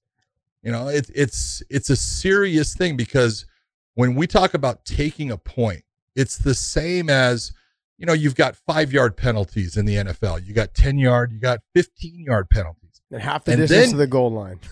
You 0.62 0.72
know, 0.72 0.88
it's 0.88 1.10
it's 1.14 1.62
it's 1.70 1.90
a 1.90 1.96
serious 1.96 2.74
thing 2.74 2.96
because 2.96 3.46
when 3.96 4.16
we 4.16 4.28
talk 4.28 4.54
about 4.54 4.86
taking 4.86 5.30
a 5.30 5.38
point, 5.38 5.84
it's 6.16 6.38
the 6.38 6.56
same 6.56 7.10
as 7.10 7.52
you 7.98 8.06
know, 8.06 8.14
you've 8.14 8.36
got 8.36 8.56
five 8.56 8.92
yard 8.92 9.16
penalties 9.18 9.78
in 9.78 9.86
the 9.86 9.96
NFL. 9.96 10.46
You 10.46 10.54
got 10.54 10.74
10 10.74 10.98
yard, 10.98 11.32
you 11.32 11.40
got 11.40 11.60
15 11.76 12.24
yard 12.26 12.50
penalties. 12.50 13.02
And 13.12 13.22
half 13.22 13.46
the 13.46 13.54
And 13.54 13.62
distance 13.62 13.82
then- 13.84 13.92
to 13.92 13.98
the 13.98 14.08
goal 14.08 14.32
line. 14.32 14.60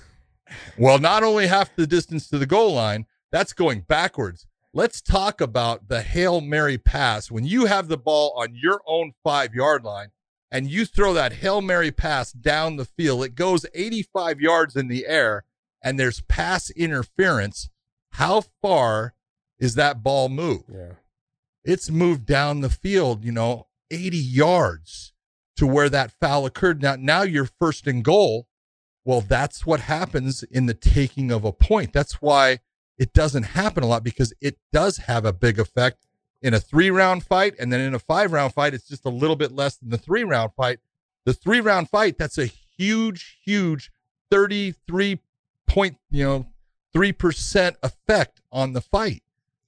Well, 0.77 0.99
not 0.99 1.23
only 1.23 1.47
half 1.47 1.73
the 1.77 1.87
distance 1.87 2.27
to 2.27 2.37
the 2.37 2.45
goal 2.45 2.73
line, 2.73 3.05
that's 3.31 3.53
going 3.53 3.81
backwards. 3.87 4.45
Let's 4.73 5.01
talk 5.01 5.39
about 5.39 5.87
the 5.87 6.01
Hail 6.01 6.41
Mary 6.41 6.77
pass. 6.77 7.31
When 7.31 7.45
you 7.45 7.67
have 7.67 7.87
the 7.87 7.97
ball 7.97 8.33
on 8.35 8.53
your 8.53 8.81
own 8.85 9.13
five 9.23 9.53
yard 9.55 9.85
line 9.85 10.09
and 10.51 10.69
you 10.69 10.83
throw 10.85 11.13
that 11.13 11.31
Hail 11.35 11.61
Mary 11.61 11.89
pass 11.89 12.33
down 12.33 12.75
the 12.75 12.83
field, 12.83 13.23
it 13.23 13.35
goes 13.35 13.65
85 13.73 14.41
yards 14.41 14.75
in 14.75 14.89
the 14.89 15.05
air 15.07 15.45
and 15.81 15.97
there's 15.97 16.19
pass 16.23 16.69
interference. 16.71 17.69
How 18.13 18.43
far 18.61 19.13
is 19.57 19.75
that 19.75 20.03
ball 20.03 20.27
moved? 20.27 20.65
Yeah. 20.69 20.95
It's 21.63 21.89
moved 21.89 22.25
down 22.25 22.62
the 22.62 22.70
field, 22.70 23.24
you 23.24 23.32
know, 23.32 23.68
80 23.89 24.18
yards 24.18 25.13
to 25.58 25.68
where 25.68 25.89
that 25.89 26.12
foul 26.12 26.46
occurred. 26.46 26.82
Now, 26.82 26.96
now 26.98 27.22
you're 27.22 27.50
first 27.60 27.88
and 27.88 28.03
goal. 28.03 28.48
Well, 29.03 29.22
that's 29.22 29.65
what 29.65 29.82
happens 29.82 30.44
in 30.44 30.65
the 30.68 30.74
taking 30.74 31.32
of 31.32 31.44
a 31.44 31.51
point. 31.51 31.94
That's 31.94 32.22
why 32.22 32.60
it 32.98 33.13
doesn't 33.13 33.44
happen 33.44 33.84
a 33.84 33.88
lot 33.88 34.03
because 34.03 34.34
it 34.41 34.58
does 34.72 34.98
have 34.98 35.25
a 35.25 35.34
big 35.34 35.60
effect 35.60 36.06
in 36.41 36.53
a 36.53 36.60
three 36.60 36.89
round 36.89 37.24
fight. 37.24 37.56
And 37.60 37.72
then 37.72 37.82
in 37.82 37.94
a 37.94 38.00
five 38.00 38.32
round 38.32 38.53
fight, 38.53 38.74
it's 38.74 38.88
just 38.88 39.06
a 39.06 39.10
little 39.10 39.36
bit 39.36 39.51
less 39.51 39.77
than 39.77 39.89
the 39.89 39.98
three 39.98 40.24
round 40.24 40.51
fight. 40.56 40.80
The 41.25 41.34
three 41.34 41.62
round 41.62 41.89
fight, 41.89 42.18
that's 42.18 42.38
a 42.38 42.46
huge, 42.46 43.39
huge 43.44 43.91
33 44.30 45.20
point, 45.68 45.98
you 46.10 46.24
know, 46.24 46.48
3% 46.96 47.75
effect 47.84 48.41
on 48.51 48.74
the 48.74 48.82
fight 48.82 49.24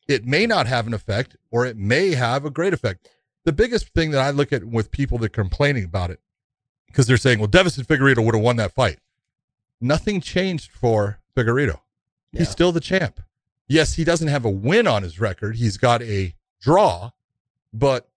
it 0.07 0.25
may 0.25 0.45
not 0.45 0.67
have 0.67 0.87
an 0.87 0.93
effect 0.93 1.35
or 1.51 1.65
it 1.65 1.77
may 1.77 2.11
have 2.11 2.45
a 2.45 2.49
great 2.49 2.73
effect. 2.73 3.09
The 3.45 3.53
biggest 3.53 3.89
thing 3.89 4.11
that 4.11 4.21
I 4.21 4.29
look 4.29 4.53
at 4.53 4.63
with 4.63 4.91
people 4.91 5.17
that 5.19 5.25
are 5.25 5.29
complaining 5.29 5.83
about 5.83 6.09
it, 6.11 6.19
because 6.87 7.07
they're 7.07 7.17
saying, 7.17 7.39
well, 7.39 7.47
Deiveson 7.47 7.85
Figueiredo 7.85 8.23
would 8.23 8.35
have 8.35 8.43
won 8.43 8.55
that 8.57 8.73
fight. 8.73 8.99
Nothing 9.81 10.21
changed 10.21 10.71
for 10.71 11.19
Figueiredo. 11.35 11.79
Yeah. 12.31 12.39
He's 12.39 12.49
still 12.49 12.71
the 12.71 12.79
champ. 12.79 13.19
Yes, 13.67 13.93
he 13.93 14.03
doesn't 14.03 14.27
have 14.27 14.45
a 14.45 14.49
win 14.49 14.87
on 14.87 15.03
his 15.03 15.19
record. 15.19 15.55
He's 15.55 15.77
got 15.77 16.01
a 16.01 16.35
draw, 16.61 17.11
but 17.73 18.09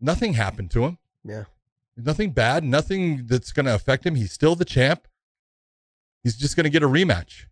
nothing 0.00 0.34
happened 0.34 0.70
to 0.72 0.84
him. 0.84 0.98
Yeah. 1.24 1.44
Nothing 1.96 2.30
bad, 2.30 2.64
nothing 2.64 3.26
that's 3.26 3.52
going 3.52 3.66
to 3.66 3.74
affect 3.74 4.06
him. 4.06 4.14
He's 4.14 4.32
still 4.32 4.54
the 4.54 4.64
champ. 4.64 5.06
He's 6.22 6.36
just 6.36 6.56
going 6.56 6.64
to 6.64 6.70
get 6.70 6.82
a 6.82 6.88
rematch. 6.88 7.46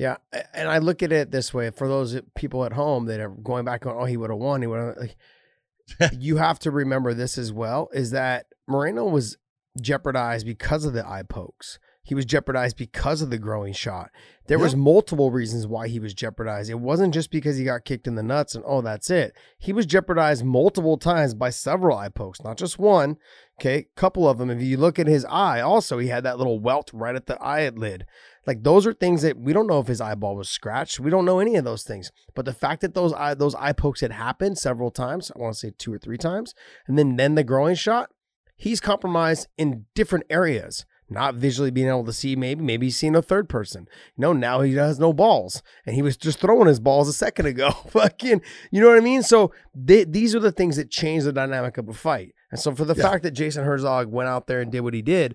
Yeah, 0.00 0.16
and 0.54 0.66
I 0.66 0.78
look 0.78 1.02
at 1.02 1.12
it 1.12 1.30
this 1.30 1.52
way: 1.52 1.68
for 1.68 1.86
those 1.86 2.16
uh, 2.16 2.22
people 2.34 2.64
at 2.64 2.72
home 2.72 3.04
that 3.04 3.20
are 3.20 3.28
going 3.28 3.66
back 3.66 3.84
on, 3.84 3.94
oh, 3.98 4.06
he 4.06 4.16
would 4.16 4.30
have 4.30 4.38
won. 4.38 4.62
He 4.62 4.66
would 4.66 4.80
have. 4.80 4.96
Like, 4.96 6.12
you 6.18 6.38
have 6.38 6.58
to 6.60 6.70
remember 6.70 7.12
this 7.12 7.36
as 7.36 7.52
well: 7.52 7.90
is 7.92 8.10
that 8.12 8.46
Moreno 8.66 9.04
was 9.04 9.36
jeopardized 9.78 10.46
because 10.46 10.86
of 10.86 10.94
the 10.94 11.06
eye 11.06 11.24
pokes. 11.28 11.78
He 12.02 12.14
was 12.14 12.24
jeopardized 12.24 12.78
because 12.78 13.20
of 13.20 13.28
the 13.28 13.38
growing 13.38 13.74
shot. 13.74 14.10
There 14.46 14.58
was 14.58 14.74
multiple 14.74 15.30
reasons 15.30 15.66
why 15.66 15.86
he 15.86 16.00
was 16.00 16.14
jeopardized. 16.14 16.70
It 16.70 16.80
wasn't 16.80 17.14
just 17.14 17.30
because 17.30 17.58
he 17.58 17.64
got 17.64 17.84
kicked 17.84 18.06
in 18.06 18.14
the 18.14 18.22
nuts 18.22 18.54
and 18.54 18.64
oh, 18.66 18.80
that's 18.80 19.10
it. 19.10 19.36
He 19.58 19.72
was 19.72 19.86
jeopardized 19.86 20.44
multiple 20.44 20.96
times 20.96 21.34
by 21.34 21.50
several 21.50 21.96
eye 21.96 22.08
pokes, 22.08 22.42
not 22.42 22.56
just 22.56 22.78
one. 22.78 23.18
Okay, 23.60 23.86
couple 23.96 24.28
of 24.28 24.38
them. 24.38 24.50
If 24.50 24.62
you 24.62 24.78
look 24.78 24.98
at 24.98 25.06
his 25.06 25.26
eye, 25.26 25.60
also 25.60 25.98
he 25.98 26.08
had 26.08 26.24
that 26.24 26.38
little 26.38 26.58
welt 26.58 26.90
right 26.92 27.14
at 27.14 27.26
the 27.26 27.40
eyelid. 27.40 28.06
Like 28.46 28.62
those 28.62 28.86
are 28.86 28.92
things 28.92 29.22
that 29.22 29.36
we 29.38 29.52
don't 29.52 29.66
know 29.66 29.80
if 29.80 29.86
his 29.86 30.00
eyeball 30.00 30.34
was 30.36 30.48
scratched. 30.48 30.98
We 30.98 31.10
don't 31.10 31.24
know 31.24 31.40
any 31.40 31.56
of 31.56 31.64
those 31.64 31.82
things. 31.82 32.10
But 32.34 32.44
the 32.46 32.54
fact 32.54 32.80
that 32.80 32.94
those 32.94 33.12
eye 33.12 33.34
those 33.34 33.54
eye 33.54 33.72
pokes 33.72 34.00
had 34.00 34.12
happened 34.12 34.58
several 34.58 34.90
times, 34.90 35.30
I 35.34 35.38
want 35.38 35.54
to 35.54 35.58
say 35.60 35.72
two 35.76 35.92
or 35.92 35.98
three 35.98 36.18
times, 36.18 36.54
and 36.86 36.98
then 36.98 37.16
then 37.16 37.34
the 37.34 37.44
growing 37.44 37.74
shot, 37.74 38.10
he's 38.56 38.80
compromised 38.80 39.48
in 39.58 39.86
different 39.94 40.24
areas. 40.30 40.84
Not 41.12 41.34
visually 41.34 41.72
being 41.72 41.88
able 41.88 42.04
to 42.04 42.12
see, 42.12 42.36
maybe, 42.36 42.62
maybe 42.62 42.86
he's 42.86 42.96
seeing 42.96 43.16
a 43.16 43.20
third 43.22 43.48
person. 43.48 43.88
No, 44.16 44.32
now 44.32 44.60
he 44.60 44.74
has 44.76 45.00
no 45.00 45.12
balls, 45.12 45.60
and 45.84 45.96
he 45.96 46.02
was 46.02 46.16
just 46.16 46.38
throwing 46.38 46.68
his 46.68 46.78
balls 46.78 47.08
a 47.08 47.12
second 47.12 47.46
ago. 47.46 47.70
Fucking, 47.88 48.40
you 48.70 48.80
know 48.80 48.86
what 48.88 48.96
I 48.96 49.00
mean? 49.00 49.24
So 49.24 49.50
they, 49.74 50.04
these 50.04 50.36
are 50.36 50.38
the 50.38 50.52
things 50.52 50.76
that 50.76 50.88
change 50.88 51.24
the 51.24 51.32
dynamic 51.32 51.78
of 51.78 51.88
a 51.88 51.92
fight. 51.94 52.32
And 52.52 52.60
so 52.60 52.72
for 52.76 52.84
the 52.84 52.94
Yeah. 52.94 53.02
fact 53.02 53.24
that 53.24 53.32
Jason 53.32 53.64
Herzog 53.64 54.06
went 54.12 54.28
out 54.28 54.46
there 54.46 54.60
and 54.60 54.70
did 54.70 54.82
what 54.82 54.94
he 54.94 55.02
did, 55.02 55.34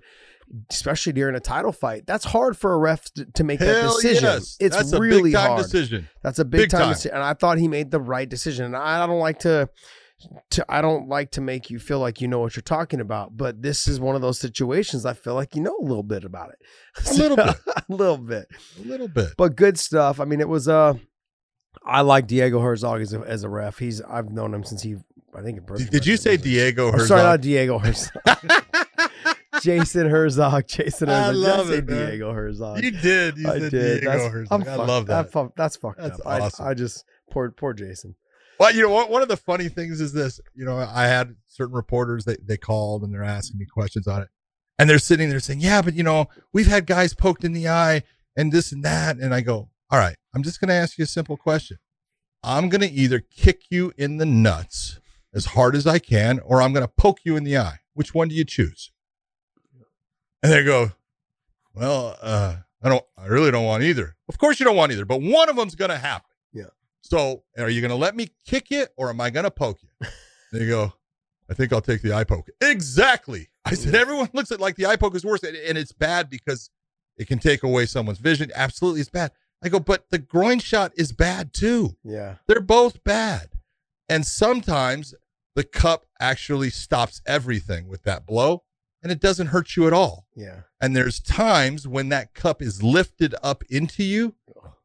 especially 0.70 1.14
during 1.14 1.36
a 1.36 1.40
title 1.40 1.72
fight, 1.72 2.06
that's 2.06 2.26
hard 2.26 2.58
for 2.58 2.74
a 2.74 2.78
ref 2.78 3.06
to, 3.14 3.26
to 3.26 3.44
make 3.44 3.60
that 3.60 3.84
decision. 3.84 4.24
yes. 4.24 4.58
It's 4.60 4.76
That's 4.76 4.94
really 4.94 5.20
a 5.20 5.24
big 5.24 5.34
time 5.34 5.48
hard. 5.52 5.64
decision. 5.64 6.10
That's 6.24 6.40
a 6.40 6.46
big, 6.46 6.62
Big 6.62 6.70
time, 6.70 6.82
time. 6.82 6.94
decision, 6.94 7.16
and 7.16 7.24
I 7.24 7.34
thought 7.34 7.58
he 7.58 7.68
made 7.68 7.92
the 7.92 8.00
right 8.00 8.28
decision. 8.30 8.66
And 8.66 8.76
I, 8.76 9.06
don't 9.08 9.20
like 9.20 9.40
to, 9.40 9.70
to, 10.52 10.66
I 10.70 10.82
don't 10.82 11.08
like 11.10 11.32
to 11.32 11.42
make 11.42 11.70
you 11.70 11.80
feel 11.80 12.00
like 12.00 12.22
you 12.22 12.28
know 12.28 12.40
what 12.40 12.56
you're 12.56 12.62
talking 12.64 13.00
about, 13.02 13.36
but 13.36 13.62
this 13.62 13.88
is 13.88 14.00
one 14.00 14.16
of 14.16 14.22
those 14.22 14.40
situations 14.40 15.06
I 15.06 15.14
feel 15.14 15.34
like 15.36 15.56
you 15.56 15.62
know 15.62 15.78
a 15.80 15.84
little 15.84 16.04
bit 16.04 16.24
about 16.24 16.52
it, 16.52 16.60
A 17.10 17.14
little 17.16 17.38
bit. 17.38 17.56
a 17.78 17.84
little 17.90 18.18
bit, 18.18 18.48
A 18.80 18.88
little 18.88 19.08
bit. 19.08 19.30
but 19.38 19.56
good 19.56 19.78
stuff. 19.80 20.20
I 20.20 20.26
mean, 20.26 20.40
it 20.42 20.48
was 20.50 20.68
uh, 20.68 20.94
I 21.86 22.02
like 22.02 22.28
Diego 22.28 22.60
Herzog 22.62 23.02
as 23.02 23.14
a, 23.14 23.20
as 23.22 23.44
a 23.44 23.50
ref. 23.50 23.78
He's 23.80 24.02
I've 24.02 24.30
known 24.32 24.54
him 24.54 24.64
since 24.64 24.82
he, 24.84 24.96
I 25.36 25.42
think. 25.42 25.58
in 25.58 25.76
Did, 25.76 25.90
did 25.90 26.06
you 26.08 26.16
say 26.18 26.38
Diego 26.38 26.92
Herzog? 26.92 27.08
sorry, 27.08 27.24
not 27.24 27.42
Diego 27.42 27.78
Herzog. 27.80 28.12
Jason 29.62 30.10
Herzog. 30.10 30.68
Jason 30.68 31.10
I 31.10 31.28
Herzog. 31.28 31.34
Did 31.34 31.40
love 31.40 31.72
it, 31.72 31.88
man. 31.88 32.10
Diego 32.10 32.34
Herzog. 32.34 32.84
You 32.84 32.92
did. 32.92 33.38
You 33.38 33.50
I 33.50 33.60
said 33.60 33.72
did. 33.72 34.02
Diego 34.02 34.18
That's, 34.18 34.34
Herzog. 34.34 34.68
I'm 34.68 34.70
I 34.70 34.76
love 34.76 35.08
that. 35.08 35.32
fu- 35.32 35.52
that's 35.56 35.76
fucked 35.78 36.00
That's 36.00 36.20
up. 36.20 36.28
I, 36.28 36.40
awesome. 36.40 36.68
I 36.68 36.74
just 36.74 37.06
poor 37.32 37.52
poor 37.52 37.74
Jason. 37.74 38.16
Well, 38.60 38.74
you 38.74 38.82
know 38.82 38.90
what? 38.90 39.10
One 39.10 39.22
of 39.22 39.28
the 39.28 39.38
funny 39.38 39.68
things 39.68 40.00
is 40.00 40.14
this. 40.14 40.40
You 40.54 40.66
know, 40.66 40.78
I 40.78 41.08
had 41.08 41.36
certain 41.48 41.76
reporters 41.76 42.26
they 42.26 42.38
they 42.42 42.58
called 42.58 43.04
and 43.04 43.14
they're 43.14 43.24
asking 43.24 43.60
me 43.60 43.66
questions 43.66 44.08
on 44.08 44.22
it, 44.22 44.30
and 44.80 44.90
they're 44.90 45.00
sitting 45.00 45.30
there 45.30 45.40
saying, 45.40 45.60
"Yeah, 45.60 45.82
but 45.82 45.94
you 45.94 46.04
know, 46.04 46.28
we've 46.54 46.68
had 46.68 46.86
guys 46.86 47.14
poked 47.14 47.44
in 47.44 47.54
the 47.54 47.68
eye 47.68 48.04
and 48.36 48.52
this 48.52 48.72
and 48.72 48.84
that," 48.84 49.18
and 49.18 49.34
I 49.34 49.42
go, 49.42 49.70
"All 49.92 50.00
right, 50.00 50.16
I'm 50.34 50.44
just 50.44 50.60
going 50.60 50.70
to 50.70 50.76
ask 50.76 50.98
you 50.98 51.04
a 51.04 51.08
simple 51.08 51.38
question. 51.38 51.78
I'm 52.44 52.70
going 52.70 52.82
to 52.82 52.92
either 52.92 53.20
kick 53.20 53.64
you 53.70 53.92
in 53.98 54.18
the 54.18 54.26
nuts 54.26 55.00
as 55.34 55.48
hard 55.48 55.76
as 55.76 55.86
I 55.88 56.00
can, 56.00 56.40
or 56.40 56.62
I'm 56.62 56.72
going 56.74 56.86
to 56.86 56.94
poke 56.96 57.20
you 57.26 57.36
in 57.36 57.44
the 57.44 57.58
eye. 57.58 57.80
Which 57.94 58.14
one 58.14 58.30
do 58.30 58.36
you 58.36 58.46
choose?" 58.46 58.92
And 60.46 60.54
they 60.54 60.64
go, 60.64 60.92
"Well, 61.74 62.16
uh, 62.22 62.58
I 62.84 62.90
don't. 62.90 63.04
I 63.18 63.26
really 63.26 63.50
don't 63.50 63.66
want 63.66 63.82
either. 63.82 64.16
Of 64.30 64.38
course, 64.38 64.60
you 64.60 64.64
don't 64.64 64.76
want 64.76 64.92
either, 64.92 65.04
but 65.04 65.20
one 65.20 65.50
of 65.50 65.56
them's 65.56 65.74
going 65.74 65.90
to 65.90 65.98
happen." 65.98 66.30
Yeah. 66.54 66.66
So, 67.02 67.42
are 67.58 67.68
you 67.68 67.82
going 67.82 67.90
to 67.90 67.98
let 67.98 68.16
me 68.16 68.30
kick 68.46 68.70
you 68.70 68.86
or 68.96 69.10
am 69.10 69.20
I 69.20 69.32
going 69.32 69.46
to 69.46 69.50
poke 69.50 69.80
you? 69.82 70.08
they 70.54 70.68
go. 70.68 70.94
I 71.50 71.56
think 71.56 71.74
I'll 71.74 71.82
take 71.82 72.04
the 72.04 72.14
eye 72.14 72.26
poke. 72.26 72.48
Exactly. 72.62 73.50
I 73.66 73.74
said, 73.74 73.96
everyone 73.96 74.30
looks 74.34 74.52
at 74.52 74.60
like 74.60 74.76
the 74.76 74.86
eye 74.86 74.98
poke 74.98 75.16
is 75.16 75.26
worse. 75.26 75.42
And, 75.42 75.58
and 75.58 75.80
it's 75.80 75.92
bad 75.92 76.30
because 76.30 76.70
it 77.18 77.28
can 77.28 77.40
take 77.40 77.64
away 77.64 77.88
someone's 77.88 78.20
vision. 78.20 78.52
Absolutely, 78.54 79.02
it's 79.02 79.10
bad. 79.10 79.32
I 79.64 79.70
go, 79.70 79.80
but 79.80 80.06
the 80.12 80.20
groin 80.20 80.60
shot 80.60 80.92
is 80.96 81.12
bad 81.12 81.54
too. 81.56 81.96
Yeah. 82.04 82.36
They're 82.48 82.62
both 82.62 83.04
bad. 83.04 83.50
And 84.08 84.28
sometimes 84.28 85.16
the 85.56 85.64
cup 85.64 86.06
actually 86.20 86.70
stops 86.70 87.22
everything 87.26 87.88
with 87.88 88.04
that 88.04 88.28
blow 88.28 88.62
and 89.06 89.12
it 89.12 89.20
doesn't 89.20 89.48
hurt 89.48 89.76
you 89.76 89.86
at 89.86 89.94
all. 89.94 90.26
Yeah. 90.36 90.62
And 90.82 90.96
there's 90.96 91.20
times 91.20 91.88
when 91.88 92.10
that 92.10 92.34
cup 92.34 92.60
is 92.60 92.82
lifted 92.82 93.36
up 93.44 93.64
into 93.70 94.04
you 94.04 94.34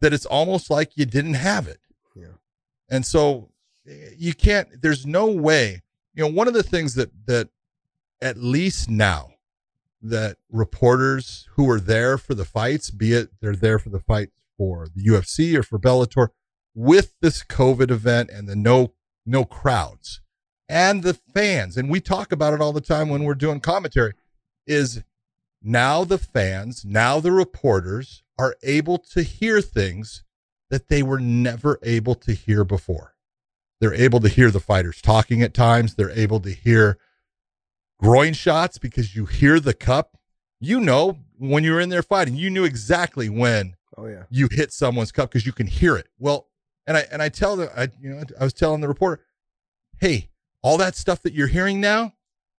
that 0.02 0.12
it's 0.12 0.26
almost 0.26 0.68
like 0.68 0.92
you 0.94 1.06
didn't 1.06 1.34
have 1.34 1.66
it. 1.66 1.80
Yeah. 2.14 2.34
And 2.90 3.06
so 3.06 3.48
eh, 3.88 4.10
you 4.18 4.34
can't, 4.34 4.82
there's 4.82 5.06
no 5.06 5.28
way, 5.28 5.80
you 6.12 6.22
know, 6.22 6.30
one 6.30 6.48
of 6.48 6.52
the 6.52 6.62
things 6.62 6.96
that, 6.96 7.10
that 7.28 7.48
at 8.20 8.36
least 8.36 8.90
now 8.90 9.30
that 10.02 10.36
reporters 10.50 11.48
who 11.54 11.70
are 11.70 11.80
there 11.80 12.18
for 12.18 12.34
the 12.34 12.44
fights, 12.44 12.90
be 12.90 13.14
it 13.14 13.30
they're 13.40 13.56
there 13.56 13.78
for 13.78 13.88
the 13.88 14.00
fight 14.00 14.28
for 14.58 14.86
the 14.94 15.06
UFC 15.06 15.56
or 15.56 15.62
for 15.62 15.78
Bellator, 15.78 16.28
with 16.74 17.14
this 17.22 17.42
COVID 17.42 17.90
event 17.90 18.28
and 18.30 18.46
the 18.46 18.54
no, 18.54 18.92
no 19.24 19.46
crowds 19.46 20.20
and 20.70 21.02
the 21.02 21.14
fans, 21.14 21.76
and 21.76 21.90
we 21.90 22.00
talk 22.00 22.30
about 22.32 22.54
it 22.54 22.60
all 22.60 22.72
the 22.72 22.80
time 22.80 23.08
when 23.08 23.24
we're 23.24 23.34
doing 23.34 23.60
commentary, 23.60 24.12
is 24.66 25.02
now 25.60 26.04
the 26.04 26.16
fans, 26.16 26.84
now 26.84 27.18
the 27.20 27.32
reporters 27.32 28.22
are 28.38 28.56
able 28.62 28.96
to 28.96 29.22
hear 29.22 29.60
things 29.60 30.22
that 30.70 30.88
they 30.88 31.02
were 31.02 31.18
never 31.20 31.78
able 31.82 32.14
to 32.14 32.32
hear 32.32 32.64
before. 32.64 33.14
They're 33.80 33.92
able 33.94 34.20
to 34.20 34.28
hear 34.28 34.50
the 34.50 34.60
fighters 34.60 35.02
talking 35.02 35.42
at 35.42 35.52
times. 35.52 35.94
They're 35.96 36.10
able 36.10 36.38
to 36.40 36.50
hear 36.50 36.98
groin 37.98 38.32
shots 38.32 38.78
because 38.78 39.16
you 39.16 39.26
hear 39.26 39.58
the 39.58 39.74
cup. 39.74 40.16
You 40.60 40.80
know, 40.80 41.18
when 41.38 41.64
you 41.64 41.72
were 41.72 41.80
in 41.80 41.88
there 41.88 42.02
fighting, 42.02 42.36
you 42.36 42.48
knew 42.50 42.64
exactly 42.64 43.28
when 43.28 43.74
Oh 43.98 44.06
yeah. 44.06 44.24
you 44.30 44.48
hit 44.50 44.72
someone's 44.72 45.12
cup 45.12 45.30
because 45.30 45.46
you 45.46 45.52
can 45.52 45.66
hear 45.66 45.96
it. 45.96 46.06
Well, 46.18 46.46
and 46.86 46.96
I 46.96 47.06
and 47.10 47.20
I 47.22 47.28
tell 47.28 47.56
the 47.56 47.70
I 47.78 47.88
you 48.00 48.10
know 48.10 48.22
I 48.38 48.44
was 48.44 48.52
telling 48.52 48.80
the 48.80 48.88
reporter, 48.88 49.22
hey, 49.98 50.29
all 50.62 50.76
that 50.78 50.96
stuff 50.96 51.22
that 51.22 51.32
you're 51.32 51.46
hearing 51.46 51.80
now, 51.80 52.14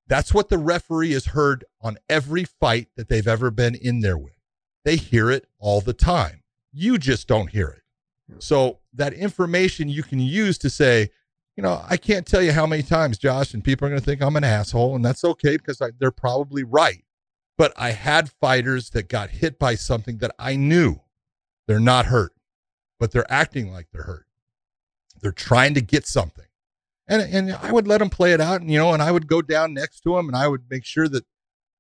that's 0.08 0.34
what 0.34 0.50
the 0.50 0.58
referee 0.58 1.14
has 1.14 1.28
heard 1.28 1.64
on 1.82 1.98
every 2.10 2.44
fight 2.44 2.90
that 2.98 3.08
they've 3.08 3.28
ever 3.28 3.52
been 3.52 3.76
in 3.76 4.02
there 4.02 4.18
with. 4.18 4.34
They 4.84 4.96
hear 4.96 5.30
it 5.32 5.48
all 5.60 5.82
the 5.82 5.94
time. 5.94 6.44
You 6.74 6.98
just 6.98 7.28
don't 7.28 7.52
hear 7.52 7.68
it. 7.68 7.82
So 8.40 8.80
that 8.94 9.14
information 9.14 9.90
you 9.90 10.04
can 10.04 10.20
use 10.20 10.58
to 10.60 10.70
say, 10.70 11.10
you 11.56 11.64
know, 11.64 11.84
I 11.88 11.98
can't 11.98 12.26
tell 12.26 12.42
you 12.42 12.54
how 12.54 12.66
many 12.66 12.82
times, 12.82 13.18
Josh, 13.18 13.54
and 13.54 13.64
people 13.64 13.86
are 13.86 13.90
going 13.90 14.00
to 14.00 14.06
think 14.06 14.22
I'm 14.22 14.38
an 14.38 14.44
asshole, 14.44 14.96
and 14.96 15.04
that's 15.04 15.24
okay 15.24 15.58
because 15.58 15.82
I, 15.82 15.92
they're 16.00 16.12
probably 16.12 16.64
right. 16.64 17.04
But 17.58 17.74
I 17.78 17.92
had 17.92 18.32
fighters 18.32 18.90
that 18.92 19.10
got 19.10 19.30
hit 19.30 19.60
by 19.60 19.76
something 19.76 20.18
that 20.20 20.34
I 20.40 20.56
knew 20.56 21.02
they're 21.68 21.80
not 21.80 22.08
hurt, 22.08 22.34
but 23.00 23.12
they're 23.12 23.32
acting 23.32 23.72
like 23.72 23.88
they're 23.92 24.04
hurt. 24.04 24.26
They're 25.22 25.32
trying 25.32 25.74
to 25.76 25.82
get 25.82 26.08
something. 26.08 26.46
And, 27.12 27.22
and 27.34 27.54
I 27.54 27.72
would 27.72 27.88
let 27.88 27.98
them 27.98 28.10
play 28.10 28.32
it 28.34 28.40
out, 28.40 28.62
and 28.62 28.72
you 28.72 28.78
know, 28.78 28.94
and 28.94 29.02
I 29.02 29.12
would 29.12 29.28
go 29.28 29.42
down 29.42 29.74
next 29.74 30.02
to 30.02 30.16
them, 30.16 30.28
and 30.28 30.36
I 30.36 30.48
would 30.48 30.64
make 30.70 30.86
sure 30.86 31.10
that 31.10 31.26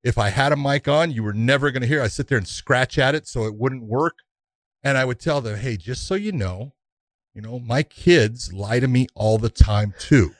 if 0.03 0.17
I 0.17 0.29
had 0.29 0.51
a 0.51 0.57
mic 0.57 0.87
on, 0.87 1.11
you 1.11 1.23
were 1.23 1.33
never 1.33 1.71
going 1.71 1.81
to 1.81 1.87
hear. 1.87 2.01
I 2.01 2.07
sit 2.07 2.27
there 2.27 2.37
and 2.37 2.47
scratch 2.47 2.97
at 2.97 3.15
it 3.15 3.27
so 3.27 3.45
it 3.45 3.55
wouldn't 3.55 3.83
work, 3.83 4.17
and 4.83 4.97
I 4.97 5.05
would 5.05 5.19
tell 5.19 5.39
them, 5.39 5.57
"Hey, 5.57 5.77
just 5.77 6.05
so 6.05 6.15
you 6.15 6.31
know, 6.31 6.73
you 7.33 7.41
know, 7.41 7.59
my 7.59 7.81
kids 7.81 8.51
lie 8.51 8.79
to 8.79 8.87
me 8.87 9.07
all 9.15 9.37
the 9.37 9.49
time 9.49 9.93
too, 9.97 10.31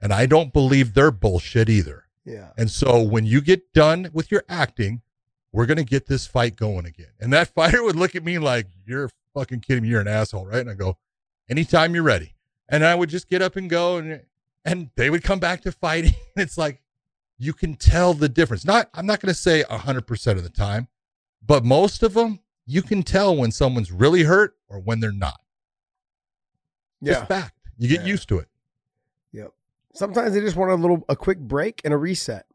and 0.00 0.12
I 0.12 0.26
don't 0.26 0.52
believe 0.52 0.94
their 0.94 1.10
bullshit 1.10 1.68
either. 1.68 2.06
Yeah. 2.24 2.50
And 2.56 2.70
so 2.70 3.02
when 3.02 3.24
you 3.24 3.40
get 3.40 3.72
done 3.72 4.10
with 4.12 4.30
your 4.30 4.44
acting, 4.48 5.02
we're 5.52 5.66
going 5.66 5.78
to 5.78 5.84
get 5.84 6.06
this 6.06 6.26
fight 6.26 6.56
going 6.56 6.86
again. 6.86 7.12
And 7.20 7.32
that 7.32 7.48
fighter 7.54 7.82
would 7.82 7.96
look 7.96 8.14
at 8.14 8.24
me 8.24 8.38
like, 8.38 8.66
you're 8.86 9.10
fucking 9.34 9.60
kidding 9.60 9.82
me. 9.82 9.88
You're 9.88 10.00
an 10.00 10.08
asshole, 10.08 10.46
right? 10.46 10.60
And 10.60 10.70
I 10.70 10.74
go, 10.74 10.98
anytime 11.48 11.94
you're 11.94 12.04
ready. 12.04 12.34
And 12.68 12.84
I 12.84 12.94
would 12.94 13.08
just 13.08 13.28
get 13.28 13.42
up 13.42 13.56
and 13.56 13.68
go 13.68 13.96
and, 13.96 14.22
and 14.64 14.90
they 14.96 15.10
would 15.10 15.22
come 15.22 15.38
back 15.40 15.62
to 15.62 15.72
fighting. 15.72 16.14
it's 16.36 16.58
like, 16.58 16.80
you 17.38 17.52
can 17.52 17.74
tell 17.74 18.12
the 18.14 18.28
difference. 18.28 18.64
Not, 18.64 18.90
I'm 18.94 19.06
not 19.06 19.20
going 19.20 19.32
to 19.32 19.38
say 19.40 19.62
hundred 19.62 20.06
percent 20.06 20.36
of 20.38 20.44
the 20.44 20.50
time, 20.50 20.88
but 21.44 21.64
most 21.64 22.02
of 22.02 22.14
them, 22.14 22.40
you 22.66 22.82
can 22.82 23.02
tell 23.02 23.34
when 23.36 23.50
someone's 23.50 23.90
really 23.90 24.22
hurt 24.24 24.54
or 24.68 24.78
when 24.78 25.00
they're 25.00 25.10
not. 25.12 25.40
Yeah. 27.00 27.14
Just 27.14 27.28
fact. 27.28 27.54
You 27.78 27.88
get 27.88 28.02
Yeah. 28.02 28.06
used 28.08 28.28
to 28.28 28.38
it. 28.38 28.48
Yep. 29.32 29.52
Sometimes 29.94 30.34
they 30.34 30.40
just 30.40 30.56
want 30.56 30.70
a 30.70 30.74
little 30.74 31.04
a 31.08 31.16
quick 31.16 31.38
break 31.38 31.80
and 31.84 31.94
a 31.94 31.96
reset. 31.96 32.46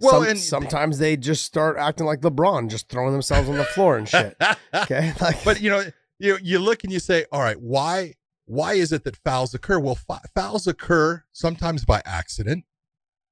Well, 0.00 0.20
Some- 0.20 0.28
and- 0.28 0.38
sometimes 0.38 0.98
they 0.98 1.16
just 1.16 1.44
start 1.44 1.78
acting 1.78 2.04
like 2.06 2.20
LeBron, 2.20 2.68
just 2.68 2.88
throwing 2.90 3.12
themselves 3.12 3.48
on 3.48 3.56
the 3.56 3.64
floor 3.64 3.96
and 3.96 4.08
shit. 4.08 4.36
Okay, 4.74 5.14
like, 5.22 5.42
but 5.42 5.62
you 5.62 5.70
know, 5.70 5.82
you 6.18 6.36
you 6.42 6.58
look 6.58 6.84
and 6.84 6.92
you 6.92 6.98
say, 7.00 7.24
all 7.32 7.40
right, 7.40 7.58
why 7.58 8.14
why 8.46 8.74
is 8.74 8.92
it 8.92 9.04
that 9.04 9.16
fouls 9.16 9.54
occur? 9.54 9.78
Well, 9.78 9.98
fouls 10.34 10.66
occur 10.66 11.24
sometimes 11.32 11.84
by 11.84 12.00
accident. 12.04 12.64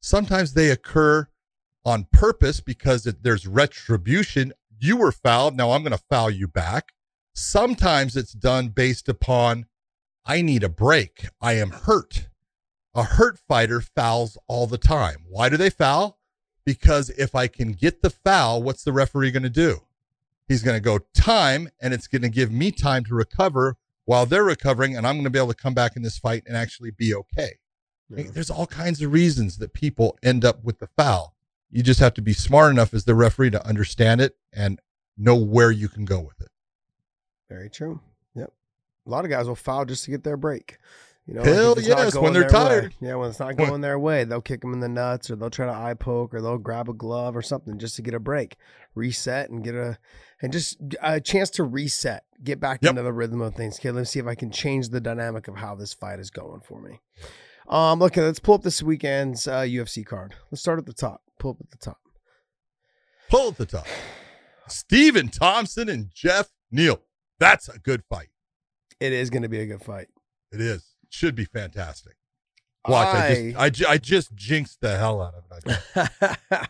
Sometimes 0.01 0.53
they 0.53 0.71
occur 0.71 1.29
on 1.85 2.09
purpose 2.13 2.61
because 2.61 3.05
there's 3.05 3.47
retribution. 3.47 4.53
You 4.79 4.97
were 4.97 5.13
fouled, 5.13 5.57
now 5.57 5.71
I'm 5.71 5.83
going 5.83 5.97
to 5.97 6.05
foul 6.11 6.31
you 6.31 6.49
back. 6.49 6.93
Sometimes 7.33 8.17
it's 8.17 8.33
done 8.33 8.69
based 8.69 9.09
upon 9.09 9.67
I 10.27 10.43
need 10.43 10.63
a 10.63 10.69
break. 10.69 11.29
I 11.41 11.55
am 11.55 11.71
hurt. 11.71 12.29
A 12.95 13.03
hurt 13.03 13.39
fighter 13.47 13.81
fouls 13.81 14.39
all 14.49 14.67
the 14.67 14.79
time. 14.79 15.25
Why 15.29 15.49
do 15.49 15.57
they 15.57 15.71
foul? 15.71 16.19
Because 16.65 17.11
if 17.11 17.35
I 17.35 17.47
can 17.47 17.73
get 17.73 18.03
the 18.03 18.11
foul, 18.11 18.63
what's 18.63 18.85
the 18.85 18.93
referee 18.93 19.33
going 19.33 19.43
to 19.43 19.51
do? 19.51 19.81
He's 20.49 20.63
going 20.63 20.77
to 20.77 20.81
go 20.81 21.01
time, 21.15 21.69
and 21.81 21.93
it's 21.93 22.07
going 22.07 22.23
to 22.23 22.29
give 22.29 22.51
me 22.51 22.71
time 22.71 23.05
to 23.05 23.15
recover 23.15 23.77
while 24.05 24.27
they're 24.27 24.45
recovering, 24.45 24.97
and 24.97 25.07
I'm 25.07 25.15
going 25.15 25.25
to 25.25 25.31
be 25.31 25.39
able 25.39 25.49
to 25.49 25.55
come 25.55 25.75
back 25.75 25.97
in 25.97 26.03
this 26.03 26.19
fight 26.19 26.43
and 26.47 26.57
actually 26.57 26.91
be 26.91 27.15
okay. 27.15 27.59
Yeah. 28.11 28.25
There's 28.33 28.51
all 28.51 28.67
kinds 28.67 29.01
of 29.03 29.13
reasons 29.13 29.59
that 29.59 29.73
people 29.73 30.19
end 30.23 30.45
up 30.45 30.63
with 30.63 30.79
the 30.79 30.89
foul. 30.97 31.35
You 31.71 31.83
just 31.83 32.01
have 32.01 32.15
to 32.15 32.23
be 32.23 32.33
smart 32.35 32.71
enough 32.71 32.93
as 32.95 33.05
the 33.05 33.15
referee 33.15 33.51
to 33.51 33.67
understand 33.67 34.21
it 34.21 34.37
and 34.53 34.81
know 35.17 35.35
where 35.37 35.71
you 35.71 35.89
can 35.89 36.05
go 36.05 36.21
with 36.21 36.41
it. 36.41 36.49
very 37.49 37.71
true. 37.71 38.01
Yep. 38.35 38.53
A 39.07 39.11
lot 39.11 39.25
of 39.25 39.31
guys 39.31 39.47
will 39.47 39.55
foul 39.55 39.85
just 39.85 40.05
to 40.05 40.11
get 40.11 40.23
their 40.25 40.37
break. 40.37 40.79
You 41.27 41.35
know, 41.35 41.43
Hell 41.43 41.81
yes, 41.81 42.15
when 42.17 42.35
they're 42.35 42.43
their 42.43 42.51
way. 42.51 42.69
tired. 42.69 42.95
Yeah, 43.01 43.15
when 43.15 43.31
it's 43.31 43.39
not 43.39 43.57
When- 43.57 43.69
going 43.69 43.81
their 43.81 43.99
way, 43.99 44.25
they'll 44.25 44.43
kick 44.43 44.61
them 44.61 44.75
in 44.75 44.81
the 44.81 44.89
nuts, 44.91 45.31
or 45.31 45.37
they'll 45.37 45.49
try 45.49 45.65
to 45.65 45.73
eye 45.73 45.95
poke, 45.95 46.35
or 46.35 46.43
they'll 46.43 46.59
grab 46.59 46.89
a 46.91 46.93
glove 46.93 47.35
or 47.35 47.41
something 47.41 47.79
just 47.79 47.97
to 47.97 48.03
get 48.03 48.13
a 48.13 48.21
break, 48.21 48.57
reset, 48.95 49.49
and 49.49 49.65
get 49.65 49.75
a 49.75 49.99
and 50.43 50.53
just 50.53 50.77
a 51.01 51.21
chance 51.23 51.49
to 51.51 51.65
reset, 51.65 52.25
get 52.43 52.61
back 52.61 52.81
Yep. 52.83 52.91
into 52.91 53.03
the 53.03 53.13
rhythm 53.15 53.41
of 53.41 53.55
things. 53.55 53.79
Okay, 53.79 53.91
let's 53.91 54.11
see 54.11 54.19
if 54.19 54.27
I 54.27 54.35
can 54.35 54.51
change 54.51 54.91
the 54.91 55.01
dynamic 55.01 55.49
of 55.49 55.57
how 55.57 55.75
this 55.75 55.95
fight 55.95 56.19
is 56.21 56.29
going 56.31 56.61
for 56.61 56.83
me. 56.83 57.01
Um, 57.69 58.03
okay, 58.03 58.21
let's 58.21 58.41
pull 58.41 58.57
up 58.57 58.63
this 58.63 58.83
weekend's 58.83 59.49
uh, 59.49 59.61
UFC 59.63 60.05
card. 60.05 60.35
Let's 60.51 60.61
start 60.61 60.79
at 60.79 60.85
the 60.85 60.93
top. 60.93 61.23
Pull 61.39 61.53
up 61.53 61.57
at 61.63 61.71
the 61.71 61.79
top. 61.79 61.99
Pull 63.31 63.49
at 63.49 63.57
the 63.57 63.65
top. 63.65 63.87
Stephen 64.69 65.29
Thompson 65.29 65.89
and 65.89 66.11
Jeff 66.15 66.51
Neal. 66.71 67.01
That's 67.39 67.69
a 67.71 67.79
good 67.79 68.03
fight. 68.11 68.29
It 69.01 69.13
is 69.15 69.31
going 69.31 69.43
to 69.45 69.49
be 69.49 69.61
a 69.61 69.67
good 69.67 69.83
fight. 69.83 70.09
It 70.53 70.61
is. 70.61 70.85
Should 71.15 71.37
be 71.37 71.45
fantastic. 71.45 72.17
Watch, 72.89 73.15
I, 73.15 73.53
just 73.71 73.87
I, 73.87 73.93
I 73.93 73.99
just 73.99 74.35
jinxed 74.35 74.81
the 74.81 74.97
hell 74.97 75.23
out 75.23 75.35
of 75.35 75.45
it. 75.65 76.39
I 76.51 76.67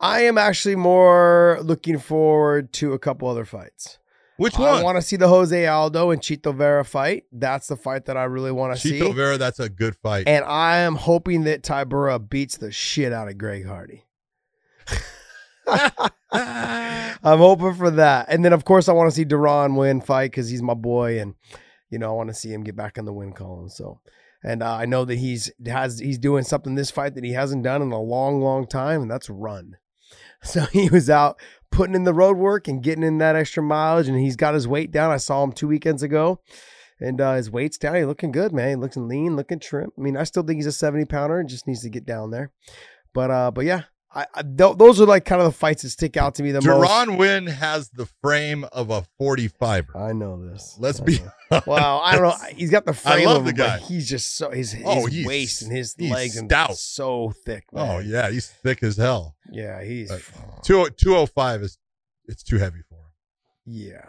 I 0.00 0.20
am 0.22 0.36
actually 0.36 0.74
more 0.74 1.60
looking 1.62 2.00
forward 2.00 2.72
to 2.74 2.94
a 2.94 2.98
couple 2.98 3.28
other 3.28 3.44
fights. 3.44 3.98
Which 4.38 4.58
one? 4.58 4.68
I 4.68 4.82
want 4.82 4.96
to 4.96 5.02
see 5.02 5.14
the 5.14 5.28
Jose 5.28 5.68
Aldo 5.68 6.10
and 6.10 6.20
Chito 6.20 6.52
Vera 6.52 6.84
fight. 6.84 7.26
That's 7.30 7.68
the 7.68 7.76
fight 7.76 8.06
that 8.06 8.16
I 8.16 8.24
really 8.24 8.50
want 8.50 8.74
to 8.74 8.80
see. 8.80 8.98
Chito 8.98 9.14
Vera, 9.14 9.38
that's 9.38 9.60
a 9.60 9.68
good 9.68 9.94
fight. 9.94 10.26
And 10.26 10.44
I 10.44 10.78
am 10.78 10.96
hoping 10.96 11.44
that 11.44 11.62
Tybura 11.62 12.28
beats 12.28 12.56
the 12.56 12.72
shit 12.72 13.12
out 13.12 13.28
of 13.28 13.38
Greg 13.38 13.66
Hardy. 13.66 14.04
I'm 16.32 17.38
hoping 17.38 17.74
for 17.74 17.92
that. 17.92 18.26
And 18.28 18.44
then, 18.44 18.52
of 18.52 18.64
course, 18.64 18.88
I 18.88 18.92
want 18.94 19.08
to 19.10 19.14
see 19.14 19.24
Deron 19.24 19.76
Winn 19.76 20.00
fight 20.00 20.32
because 20.32 20.48
he's 20.50 20.62
my 20.62 20.74
boy, 20.74 21.20
and 21.20 21.34
you 21.90 21.98
know 21.98 22.10
I 22.10 22.12
want 22.12 22.28
to 22.28 22.34
see 22.34 22.52
him 22.52 22.64
get 22.64 22.76
back 22.76 22.98
in 22.98 23.04
the 23.04 23.12
win 23.12 23.32
column. 23.32 23.68
So, 23.68 24.00
and 24.42 24.62
uh, 24.62 24.74
I 24.74 24.86
know 24.86 25.04
that 25.04 25.16
he's 25.16 25.50
has 25.66 25.98
he's 25.98 26.18
doing 26.18 26.44
something 26.44 26.74
this 26.74 26.90
fight 26.90 27.14
that 27.14 27.24
he 27.24 27.32
hasn't 27.32 27.64
done 27.64 27.82
in 27.82 27.92
a 27.92 28.00
long, 28.00 28.40
long 28.40 28.66
time, 28.66 29.02
and 29.02 29.10
that's 29.10 29.30
run. 29.30 29.76
So 30.40 30.66
he 30.66 30.88
was 30.88 31.10
out 31.10 31.36
putting 31.72 31.96
in 31.96 32.04
the 32.04 32.14
road 32.14 32.36
work 32.36 32.68
and 32.68 32.80
getting 32.80 33.02
in 33.02 33.18
that 33.18 33.34
extra 33.34 33.60
mileage, 33.60 34.06
and 34.06 34.16
he's 34.16 34.36
got 34.36 34.54
his 34.54 34.68
weight 34.68 34.92
down. 34.92 35.10
I 35.10 35.16
saw 35.16 35.42
him 35.42 35.50
two 35.50 35.66
weekends 35.66 36.04
ago. 36.04 36.40
And 37.00 37.20
uh, 37.20 37.34
his 37.34 37.50
weight's 37.50 37.76
down. 37.76 37.96
He's 37.96 38.06
looking 38.06 38.30
good, 38.32 38.52
man. 38.52 38.68
He 38.68 38.74
looking 38.76 39.08
lean, 39.08 39.34
looking 39.34 39.58
trim. 39.58 39.90
I 39.96 40.00
mean, 40.00 40.16
I 40.16 40.22
still 40.22 40.44
think 40.44 40.58
he's 40.58 40.66
a 40.66 40.72
70 40.72 41.06
pounder. 41.06 41.40
and 41.40 41.48
Just 41.48 41.66
needs 41.66 41.82
to 41.82 41.90
get 41.90 42.06
down 42.06 42.30
there. 42.30 42.52
But 43.12 43.30
uh, 43.30 43.50
but 43.50 43.64
yeah, 43.64 43.82
I, 44.14 44.26
I 44.34 44.42
th- 44.42 44.78
those 44.78 45.00
are 45.00 45.06
like 45.06 45.26
kind 45.26 45.40
of 45.42 45.46
the 45.46 45.56
fights 45.58 45.82
that 45.82 45.90
stick 45.90 46.16
out 46.16 46.34
to 46.36 46.42
me 46.42 46.50
the 46.52 46.62
most. 46.62 46.88
Deron 46.90 47.18
Winn 47.18 47.46
has 47.46 47.90
the 47.90 48.06
frame 48.22 48.64
of 48.72 48.88
a 48.90 49.04
45er. 49.20 49.94
I 49.94 50.12
know 50.12 50.48
this. 50.50 50.76
Let's 50.78 51.00
I 51.00 51.04
be. 51.04 51.20
Wow, 51.50 51.62
Well, 51.66 52.00
I 52.02 52.12
don't 52.14 52.22
know. 52.22 52.34
He's 52.56 52.70
got 52.70 52.86
the 52.86 52.94
frame. 52.94 53.28
I 53.28 53.30
love 53.30 53.38
of 53.38 53.44
the 53.44 53.50
him, 53.50 53.56
guy. 53.56 53.78
He's 53.78 54.08
just 54.08 54.34
so 54.36 54.50
his, 54.50 54.74
oh, 54.74 54.76
his 54.76 55.04
Oh, 55.04 55.06
he's- 55.06 55.26
waist 55.26 55.62
and 55.62 55.70
his 55.72 55.94
he's 55.98 56.10
legs 56.10 56.36
and 56.38 56.48
stout. 56.50 56.76
so 56.76 57.32
thick. 57.44 57.64
Oh, 57.74 57.98
yeah. 57.98 58.30
He's 58.30 58.48
thick 58.48 58.82
as 58.82 58.96
hell. 58.96 59.36
yeah. 59.52 59.82
He's 59.82 60.10
Right. 60.10 60.22
Two, 60.62 60.88
205 60.88 61.62
is 61.62 61.78
it's 62.26 62.42
too 62.42 62.56
heavy 62.58 62.80
for 62.88 62.94
him. 62.96 63.10
yeah, 63.66 64.04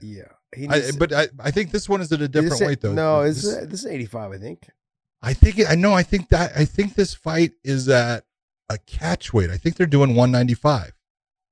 yeah. 0.00 0.22
He 0.54 0.68
I, 0.68 0.90
but 0.98 1.12
I, 1.12 1.28
I 1.40 1.50
think 1.50 1.70
this 1.70 1.88
one 1.88 2.00
is 2.00 2.12
at 2.12 2.20
a 2.22 2.28
different 2.28 2.60
weight, 2.62 2.80
though. 2.82 2.92
No, 2.92 3.24
This- 3.24 3.42
this 3.42 3.80
is 3.80 3.86
85, 3.86 4.32
I 4.32 4.36
think. 4.38 4.68
I 5.22 5.32
think 5.32 5.58
it, 5.58 5.66
I 5.70 5.74
know. 5.74 5.92
I 5.94 6.02
think 6.02 6.28
that 6.28 6.52
I 6.54 6.66
think 6.66 6.94
this 6.94 7.14
fight 7.14 7.52
is 7.64 7.88
at 7.88 8.24
a 8.68 8.78
catch 8.78 9.32
weight. 9.32 9.50
I 9.50 9.56
think 9.56 9.76
they're 9.76 9.86
doing 9.86 10.10
195, 10.10 10.92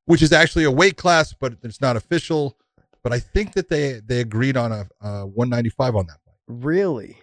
which 0.07 0.22
is 0.22 0.33
actually 0.33 0.64
a 0.64 0.70
weight 0.70 0.96
class, 0.96 1.33
but 1.33 1.55
it's 1.62 1.81
not 1.81 1.96
official. 1.96 2.57
But 3.03 3.12
I 3.12 3.20
think 3.20 3.53
that 3.53 3.68
they 3.68 4.00
they 4.05 4.20
agreed 4.20 4.57
on 4.57 4.72
a, 4.72 4.88
a 5.00 5.27
195 5.27 5.96
on 5.96 6.07
that 6.07 6.18
fight. 6.24 6.35
Really? 6.46 7.18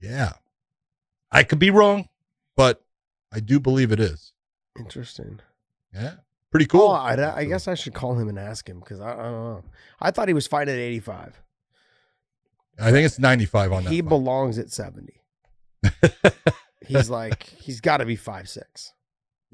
Yeah, 0.00 0.32
I 1.32 1.42
could 1.42 1.58
be 1.58 1.70
wrong, 1.70 2.08
but 2.56 2.84
I 3.32 3.40
do 3.40 3.58
believe 3.58 3.90
it 3.90 4.00
is. 4.00 4.32
Interesting. 4.78 5.40
Yeah, 5.92 6.14
pretty 6.50 6.66
cool. 6.66 6.82
Oh, 6.82 6.92
I, 6.92 7.36
I 7.36 7.44
guess 7.44 7.66
I 7.66 7.74
should 7.74 7.94
call 7.94 8.14
him 8.14 8.28
and 8.28 8.38
ask 8.38 8.68
him 8.68 8.80
because 8.80 9.00
I, 9.00 9.12
I 9.12 9.22
don't 9.22 9.32
know. 9.32 9.64
I 10.00 10.10
thought 10.10 10.28
he 10.28 10.34
was 10.34 10.46
fighting 10.46 10.74
at 10.74 10.80
85. 10.80 11.40
I 12.78 12.90
think 12.90 13.06
it's 13.06 13.18
95 13.18 13.72
on 13.72 13.84
that. 13.84 13.90
He 13.90 14.00
fight. 14.00 14.08
belongs 14.08 14.58
at 14.58 14.70
70. 14.70 15.20
he's 16.86 17.10
like, 17.10 17.42
he's 17.44 17.80
got 17.80 17.98
to 17.98 18.04
be 18.04 18.16
five 18.16 18.48
six. 18.48 18.92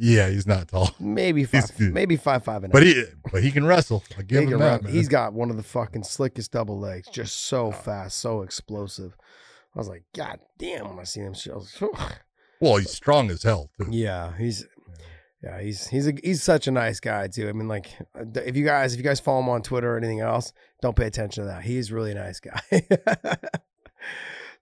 Yeah, 0.03 0.29
he's 0.31 0.47
not 0.47 0.69
tall, 0.69 0.91
maybe 0.99 1.45
five, 1.45 1.79
maybe 1.79 2.17
five 2.17 2.43
five 2.43 2.65
and 2.65 2.73
but 2.73 2.83
he 2.83 3.05
but 3.31 3.43
he 3.43 3.51
can 3.51 3.67
wrestle. 3.67 4.03
I 4.19 4.23
give 4.23 4.45
him 4.49 4.59
that. 4.59 4.83
Man. 4.85 4.93
He's 4.93 5.09
got 5.09 5.35
one 5.35 5.51
of 5.51 5.57
the 5.59 5.63
fucking 5.63 6.05
slickest 6.05 6.53
double 6.53 6.79
legs, 6.81 7.07
just 7.09 7.53
Oh. 7.53 7.71
so 7.71 7.73
fast, 7.73 8.19
so 8.19 8.41
explosive. 8.43 9.15
I 9.75 9.79
was 9.79 9.89
like, 9.89 10.05
God 10.17 10.41
damn! 10.59 10.89
When 10.89 10.99
I 10.99 11.05
seen 11.05 11.25
him, 11.25 11.35
I 11.51 11.55
was, 11.55 11.83
well, 12.61 12.77
he's 12.79 12.91
strong 12.91 13.31
as 13.31 13.43
hell 13.43 13.69
too. 13.79 13.89
yeah, 13.91 14.33
he's 14.39 14.67
yeah, 15.45 15.61
he's 15.61 15.87
he's 15.89 16.07
a, 16.09 16.13
he's 16.25 16.43
such 16.43 16.67
a 16.67 16.71
nice 16.71 16.99
guy 16.99 17.29
too. 17.29 17.49
I 17.49 17.53
mean, 17.53 17.69
like 17.69 17.91
if 18.37 18.57
you 18.57 18.65
guys 18.65 18.95
if 18.95 18.99
you 18.99 19.05
guys 19.05 19.21
follow 19.21 19.41
him 19.41 19.49
on 19.51 19.61
Twitter 19.63 19.95
or 19.95 19.99
anything 19.99 20.21
else, 20.21 20.53
don't 20.81 20.97
pay 20.97 21.07
attention 21.07 21.45
to 21.45 21.49
that. 21.51 21.63
He's 21.63 21.93
really 21.93 22.13
a 22.13 22.15
nice 22.15 22.41
guy. 22.41 22.61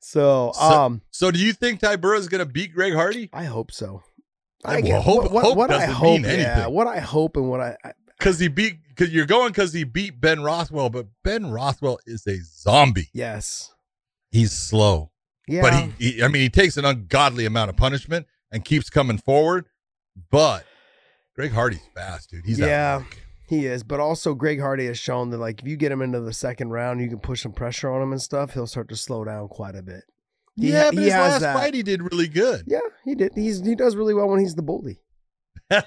so, 0.01 0.53
So- 0.55 0.61
um, 0.61 1.03
So, 1.11 1.31
do 1.31 1.39
you 1.39 1.53
think 1.53 1.81
Tybura 1.81 2.19
is 2.19 2.29
going 2.29 2.41
to 2.45 2.53
beat 2.53 2.75
Greg 2.75 2.93
Hardy? 2.95 3.31
I 3.33 3.45
hope 3.45 3.73
so. 3.73 4.03
I- 4.65 4.81
well, 4.83 5.01
hope- 5.03 5.23
what, 5.25 5.33
what, 5.33 5.45
hope 5.45 5.57
what 5.57 5.71
I 5.73 5.87
hope, 5.87 6.21
yeah, 6.23 6.67
what 6.67 6.87
I 6.87 7.01
hope 7.01 7.37
and 7.37 7.49
what 7.49 7.61
I, 7.61 7.77
I 7.85 7.93
Because 8.19 8.39
he 8.39 8.49
beat. 8.49 8.79
Because 8.89 9.13
you're 9.15 9.27
going 9.27 9.49
because 9.51 9.73
he 9.73 9.85
beat 9.85 10.21
Ben 10.21 10.43
Rothwell, 10.43 10.91
but 10.91 11.07
Ben 11.23 11.51
Rothwell 11.53 11.99
is 12.07 12.27
a 12.27 12.39
zombie. 12.43 13.09
yes, 13.13 13.73
He's 14.33 14.51
slow, 14.53 15.13
yeah, 15.47 15.63
but 15.63 15.75
he, 15.99 16.11
he. 16.13 16.23
I 16.23 16.29
mean, 16.29 16.43
he 16.43 16.49
takes 16.51 16.77
an 16.77 16.85
ungodly 16.85 17.47
amount 17.47 17.71
of 17.71 17.77
punishment 17.77 18.27
and 18.51 18.65
keeps 18.65 18.91
coming 18.91 19.19
forward. 19.19 19.67
But 20.31 20.65
Greg 21.37 21.53
Hardy's 21.53 21.81
fast, 21.95 22.31
dude. 22.31 22.45
He's 22.45 22.59
Yeah. 22.59 23.05
He 23.49 23.65
is, 23.65 23.83
but 23.83 23.99
also 24.01 24.35
Greg 24.35 24.61
Hardy 24.61 24.85
has 24.87 24.99
shown 24.99 25.31
that 25.31 25.39
like 25.39 25.63
if 25.63 25.69
you 25.69 25.77
get 25.77 25.91
him 25.93 26.03
into 26.03 26.21
the 26.21 26.35
second 26.35 26.69
round, 26.71 27.01
you 27.01 27.09
can 27.09 27.19
push 27.21 27.43
some 27.45 27.53
pressure 27.53 27.89
on 27.91 28.03
him 28.03 28.13
and 28.13 28.21
stuff. 28.21 28.53
He'll 28.53 28.67
start 28.67 28.89
to 28.91 28.97
slow 28.97 29.25
down 29.25 29.49
quite 29.49 29.75
a 29.75 29.83
bit. 29.83 30.03
He- 30.59 30.73
yeah, 30.73 30.91
but 30.93 31.03
his 31.03 31.13
last 31.13 31.41
that- 31.41 31.55
fight 31.57 31.75
he 31.75 31.83
did 31.83 32.03
really 32.03 32.29
good. 32.29 32.65
Yeah, 32.67 32.81
he 33.05 33.15
did. 33.15 33.33
He's 33.35 33.65
he 33.65 33.75
does 33.75 33.95
really 33.97 34.15
well 34.15 34.29
when 34.29 34.41
he's 34.41 34.55
the 34.55 34.63
bully, 34.63 35.01
and 35.71 35.85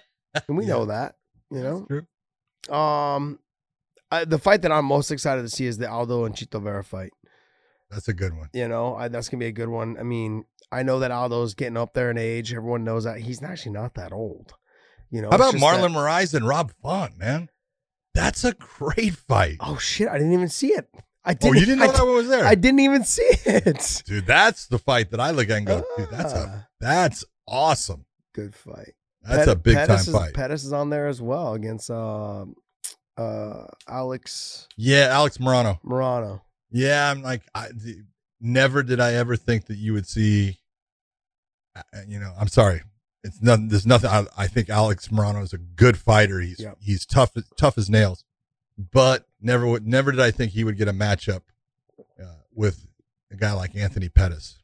we 0.50 0.66
Yeah. 0.66 0.70
know 0.74 0.86
that. 0.86 1.16
You 1.50 1.62
know, 1.62 1.86
That's 1.90 2.06
true. 2.68 2.76
um, 2.78 3.40
I, 4.10 4.26
the 4.26 4.40
fight 4.40 4.62
that 4.62 4.72
I'm 4.72 4.86
most 4.86 5.12
excited 5.12 5.42
to 5.42 5.50
see 5.50 5.66
is 5.66 5.78
the 5.78 5.90
Aldo 5.90 6.26
and 6.26 6.36
Chito 6.36 6.62
Vera 6.62 6.84
fight. 6.84 7.12
That's 7.90 8.08
a 8.08 8.14
good 8.14 8.34
one. 8.38 8.50
You 8.54 8.68
know, 8.70 8.96
I, 8.96 9.08
that's 9.10 9.28
gonna 9.30 9.40
be 9.40 9.48
a 9.48 9.52
good 9.52 9.68
one. 9.70 9.98
I 10.00 10.04
mean, 10.04 10.46
I 10.72 10.84
know 10.84 11.00
that 11.00 11.12
Aldo's 11.12 11.54
getting 11.54 11.76
up 11.78 11.94
there 11.94 12.10
in 12.10 12.18
age. 12.18 12.54
Everyone 12.54 12.84
knows 12.86 13.04
that 13.04 13.20
he's 13.20 13.44
actually 13.44 13.74
not 13.74 13.96
that 13.96 14.14
old. 14.14 14.54
You 15.10 15.22
know, 15.22 15.30
How 15.30 15.36
about 15.36 15.56
Marlon 15.56 15.82
that- 15.82 15.92
Moraes 15.92 16.34
and 16.34 16.48
Rob 16.48 16.72
Font, 16.82 17.18
man? 17.18 17.50
That's 18.14 18.44
a 18.46 18.54
great 18.54 19.16
fight. 19.16 19.58
oh 19.60 19.78
shit! 19.78 20.08
I 20.08 20.14
didn't 20.18 20.34
even 20.34 20.48
see 20.50 20.68
it. 20.74 20.90
I 21.24 21.32
Oh, 21.32 21.34
didn't. 21.36 21.56
you 21.58 21.66
didn't 21.66 21.80
know 21.80 21.86
I, 21.86 21.92
that 21.92 22.06
one 22.06 22.16
was 22.16 22.28
there? 22.30 22.46
I 22.46 22.56
didn't 22.56 22.80
even 22.80 23.04
see 23.04 23.22
it. 23.46 24.04
Dude, 24.06 24.26
that's 24.26 24.68
the 24.68 24.80
fight 24.80 25.12
that 25.12 25.20
I 25.20 25.32
look 25.32 25.50
at 25.50 25.58
and 25.58 25.68
go, 25.68 25.84
dude, 25.98 26.10
that's 26.10 26.34
a 26.34 26.48
Ah, 26.50 26.68
that's 26.80 27.24
awesome. 27.48 28.06
good 28.34 28.56
fight. 28.56 28.94
That's 29.24 29.46
Pet- 29.46 29.48
a 29.50 29.56
big 29.56 29.76
Pettis 29.76 30.06
time 30.06 30.16
is, 30.16 30.20
fight. 30.22 30.34
Pettis 30.34 30.64
is 30.64 30.74
on 30.74 30.90
there 30.90 31.08
as 31.08 31.22
well 31.22 31.54
against 31.54 31.92
uh, 31.92 32.46
uh, 33.18 33.68
Alex 33.88 34.68
yeah, 34.78 35.10
Alex 35.12 35.38
Morono. 35.38 35.80
Morono. 35.84 36.42
Yeah, 36.72 37.12
I'm 37.12 37.22
like, 37.22 37.44
I 37.54 37.68
never 38.40 38.82
did 38.82 39.00
I 39.00 39.14
ever 39.14 39.36
think 39.36 39.66
that 39.68 39.78
you 39.78 39.94
would 39.94 40.08
see. 40.08 40.58
uh, 41.76 41.82
You 42.08 42.20
know, 42.20 42.34
I'm 42.40 42.48
sorry. 42.48 42.82
It's 43.24 43.40
nothing. 43.42 43.68
There's 43.68 43.86
nothing. 43.86 44.10
I, 44.10 44.26
I 44.36 44.48
think 44.48 44.70
Alex 44.72 45.10
Morono 45.10 45.44
is 45.44 45.54
a 45.54 45.60
good 45.60 45.98
fighter. 45.98 46.40
He's 46.40 46.60
Yep. 46.60 46.78
he's 46.82 47.06
tough, 47.06 47.34
tough 47.58 47.78
as 47.78 47.88
nails. 47.92 48.24
But 48.92 49.28
never 49.41 49.67
would, 49.67 49.88
never 49.88 50.12
did 50.12 50.19
I 50.21 50.32
think 50.32 50.51
he 50.51 50.63
would 50.63 50.77
get 50.77 50.88
a 50.88 50.93
matchup 50.93 51.41
uh, 52.21 52.25
with 52.54 52.86
a 53.32 53.36
guy 53.36 53.54
like 53.54 53.75
Anthony 53.75 54.10
Pettis. 54.10 54.58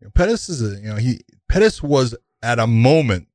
You 0.00 0.06
know, 0.06 0.10
Pettis 0.14 0.48
is 0.48 0.62
a 0.62 0.80
you 0.80 0.88
know 0.88 0.96
he 0.96 1.20
Pettis 1.48 1.82
was 1.82 2.14
at 2.42 2.58
a 2.58 2.66
moment 2.66 3.28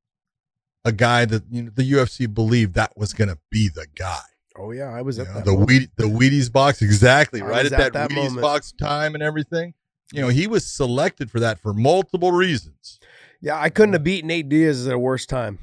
a 0.86 0.92
guy 0.92 1.26
that 1.26 1.44
you 1.50 1.64
know 1.64 1.72
the 1.74 1.90
UFC 1.92 2.32
believed 2.34 2.74
that 2.76 2.98
was 2.98 3.14
going 3.14 3.30
to 3.30 3.38
be 3.50 3.70
the 3.70 3.88
guy. 3.96 4.20
Oh 4.58 4.72
yeah, 4.72 4.90
I 4.90 5.02
was 5.02 5.18
You 5.18 5.24
at 5.26 5.34
know, 5.36 5.42
the 5.42 5.52
moment. 5.52 5.70
Wheat, 5.70 5.90
the 5.98 6.04
Wheaties 6.06 6.52
box, 6.52 6.82
exactly 6.82 7.42
I 7.42 7.46
right 7.46 7.66
at 7.66 7.74
at 7.74 7.78
that, 7.78 7.94
that 7.94 8.10
Wheaties 8.10 8.16
moment. 8.26 8.42
box 8.42 8.72
time 8.72 9.14
and 9.14 9.24
everything. 9.24 9.74
You 10.14 10.22
know, 10.22 10.30
he 10.30 10.48
was 10.48 10.66
selected 10.66 11.30
for 11.30 11.42
that 11.42 11.60
for 11.60 11.74
multiple 11.74 12.32
reasons. 12.32 13.00
Yeah, 13.42 13.60
I 13.60 13.70
couldn't 13.70 13.94
have 13.94 14.04
beaten 14.04 14.30
Nate 14.30 14.48
Diaz 14.50 14.88
at 14.88 14.94
a 14.94 15.00
worse 15.00 15.26
time. 15.26 15.60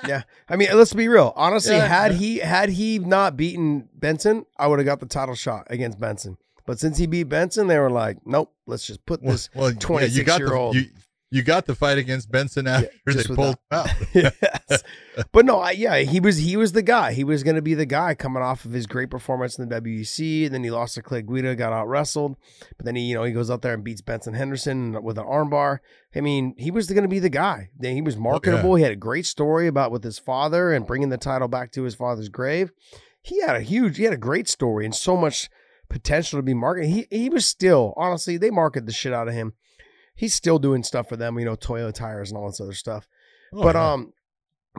yeah, 0.08 0.24
I 0.50 0.56
mean, 0.56 0.70
let's 0.74 0.94
be 0.94 1.08
real. 1.08 1.34
Honestly, 1.36 1.76
Yeah, 1.76 1.88
had 1.88 2.14
he 2.14 2.38
had 2.40 2.70
he 2.70 3.00
not 3.00 3.36
beaten 3.38 3.90
Benson, 3.96 4.46
I 4.58 4.68
would 4.68 4.80
have 4.80 4.86
got 4.86 5.00
the 5.00 5.06
title 5.06 5.36
shot 5.36 5.68
against 5.70 6.00
Benson. 6.00 6.38
But 6.66 6.80
since 6.80 6.98
he 6.98 7.08
beat 7.08 7.24
Benson, 7.24 7.68
they 7.68 7.78
were 7.78 7.90
like, 7.92 8.18
"Nope, 8.26 8.54
let's 8.68 8.86
just 8.88 9.06
put 9.06 9.22
Well, 9.22 9.34
this." 9.34 9.50
well, 9.54 9.70
yeah, 9.72 10.06
you 10.06 10.24
got 10.24 10.40
the 10.40 10.46
26-year-old. 10.46 10.76
you, 10.76 10.86
you 11.34 11.42
got 11.42 11.66
the 11.66 11.74
fight 11.74 11.98
against 11.98 12.30
Benson 12.30 12.68
after 12.68 12.92
just 13.10 13.28
they 13.28 13.36
pulled 13.36 13.56
him 13.56 13.58
out. 13.72 13.90
yes. 14.14 14.84
But 15.32 15.46
no, 15.46 15.58
I, 15.58 15.72
yeah, 15.72 15.98
he 15.98 16.20
was 16.20 16.38
he 16.38 16.56
was 16.56 16.74
the 16.74 16.84
guy. 16.84 17.14
He 17.14 17.24
was 17.24 17.42
going 17.42 17.56
to 17.56 17.62
be 17.62 17.74
the 17.74 17.88
guy 17.88 18.14
coming 18.14 18.44
off 18.44 18.66
of 18.66 18.72
his 18.72 18.86
great 18.86 19.10
performance 19.10 19.58
in 19.58 19.68
the 19.68 19.82
WEC. 19.82 20.46
And 20.46 20.54
then 20.54 20.64
he 20.64 20.70
lost 20.70 20.94
to 20.94 21.02
Clay 21.02 21.24
Guida, 21.24 21.56
got 21.56 21.74
out 21.74 21.88
wrestled. 21.88 22.36
But 22.78 22.86
then 22.86 22.96
he, 22.96 23.02
you 23.02 23.16
know, 23.16 23.24
he 23.24 23.32
goes 23.32 23.50
out 23.50 23.64
there 23.64 23.74
and 23.74 23.84
beats 23.84 24.02
Benson 24.02 24.36
Henderson 24.36 25.02
with 25.02 25.18
an 25.18 25.26
armbar. 25.26 25.80
I 26.16 26.22
mean, 26.22 26.54
he 26.60 26.70
was 26.70 26.88
going 26.88 27.02
to 27.02 27.10
be 27.10 27.18
the 27.18 27.30
guy. 27.30 27.72
Then 27.76 27.96
he 27.96 28.04
was 28.04 28.16
oh, 28.16 28.20
marketable. 28.20 28.76
He 28.76 28.84
had 28.84 28.92
a 28.92 28.96
great 28.96 29.26
story 29.26 29.66
about 29.66 29.92
with 29.92 30.04
his 30.04 30.20
father 30.20 30.72
and 30.72 30.86
bringing 30.86 31.10
the 31.10 31.18
title 31.18 31.48
back 31.48 31.72
to 31.72 31.82
his 31.82 31.96
father's 31.96 32.30
grave. 32.30 32.72
He 33.24 33.42
had 33.42 33.56
a 33.56 33.62
huge, 33.62 33.98
he 33.98 34.04
had 34.04 34.14
a 34.14 34.18
great 34.18 34.48
story 34.48 34.86
and 34.86 34.94
so 34.94 35.18
much 35.18 35.50
potential 35.90 36.38
to 36.38 36.44
be 36.44 36.54
marketed. 36.54 36.92
He 36.92 37.08
he 37.10 37.30
was 37.30 37.46
still 37.46 37.94
honestly 37.98 38.38
they 38.38 38.50
marketed 38.50 38.88
the 38.88 38.94
shit 38.94 39.14
out 39.14 39.28
of 39.28 39.34
him. 39.34 39.54
He's 40.16 40.34
still 40.34 40.60
doing 40.60 40.84
stuff 40.84 41.10
for 41.10 41.18
them, 41.18 41.40
you 41.40 41.46
know, 41.46 41.56
Toyo 41.56 41.92
tires 41.92 42.30
and 42.32 42.38
all 42.38 42.48
this 42.48 42.62
other 42.62 42.74
stuff. 42.74 43.08
Oh, 43.54 43.62
but 43.64 43.76
yeah. 43.76 43.92
um 43.94 44.14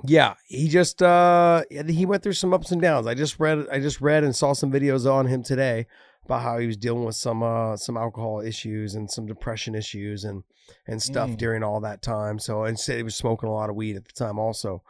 yeah 0.05 0.35
he 0.49 0.67
just 0.69 1.01
uh 1.03 1.63
he 1.71 2.05
went 2.05 2.23
through 2.25 2.33
some 2.33 2.53
ups 2.53 2.73
and 2.73 2.83
downs. 2.83 3.07
I 3.07 3.15
just 3.15 3.39
read 3.39 3.67
i 3.71 3.79
just 3.79 4.01
read 4.01 4.25
and 4.25 4.35
saw 4.35 4.53
some 4.53 4.73
videos 4.73 5.11
on 5.11 5.27
him 5.27 5.43
today 5.45 5.87
about 6.25 6.43
how 6.43 6.59
he 6.59 6.67
was 6.67 6.77
dealing 6.77 7.05
with 7.05 7.15
some 7.17 7.43
uh 7.43 7.77
some 7.77 7.97
alcohol 7.97 8.41
issues 8.41 8.95
and 8.95 9.11
some 9.11 9.27
depression 9.27 9.75
issues 9.75 10.25
and 10.25 10.43
and 10.87 11.03
stuff 11.03 11.29
Mm. 11.31 11.37
during 11.37 11.63
all 11.63 11.79
that 11.83 12.01
time. 12.01 12.39
So 12.39 12.65
and 12.65 12.81
said 12.81 12.97
he 12.97 13.03
was 13.03 13.15
smoking 13.15 13.49
a 13.49 13.53
lot 13.53 13.69
of 13.71 13.77
weed 13.77 13.97
at 13.97 14.07
the 14.07 14.13
time 14.13 14.39
also. 14.39 14.83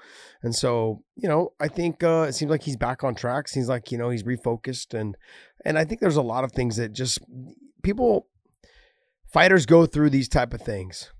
And 0.42 0.54
so 0.54 1.02
you 1.16 1.28
know 1.28 1.52
i 1.60 1.68
think 1.68 2.02
uh 2.02 2.26
it 2.28 2.32
seems 2.34 2.50
like 2.50 2.62
he's 2.62 2.76
back 2.76 3.02
on 3.04 3.14
track. 3.14 3.48
Seems 3.48 3.68
like 3.68 3.90
you 3.92 3.98
know 3.98 4.08
he's 4.10 4.22
refocused 4.22 4.94
and 4.98 5.16
and 5.66 5.76
i 5.78 5.84
think 5.84 6.00
there's 6.00 6.16
a 6.16 6.22
lot 6.22 6.44
of 6.44 6.52
things 6.52 6.76
that 6.76 6.92
just 6.92 7.18
people 7.82 8.28
fighters 9.34 9.66
go 9.66 9.84
through 9.84 10.08
these 10.10 10.28
type 10.28 10.54
of 10.54 10.60
things 10.62 11.10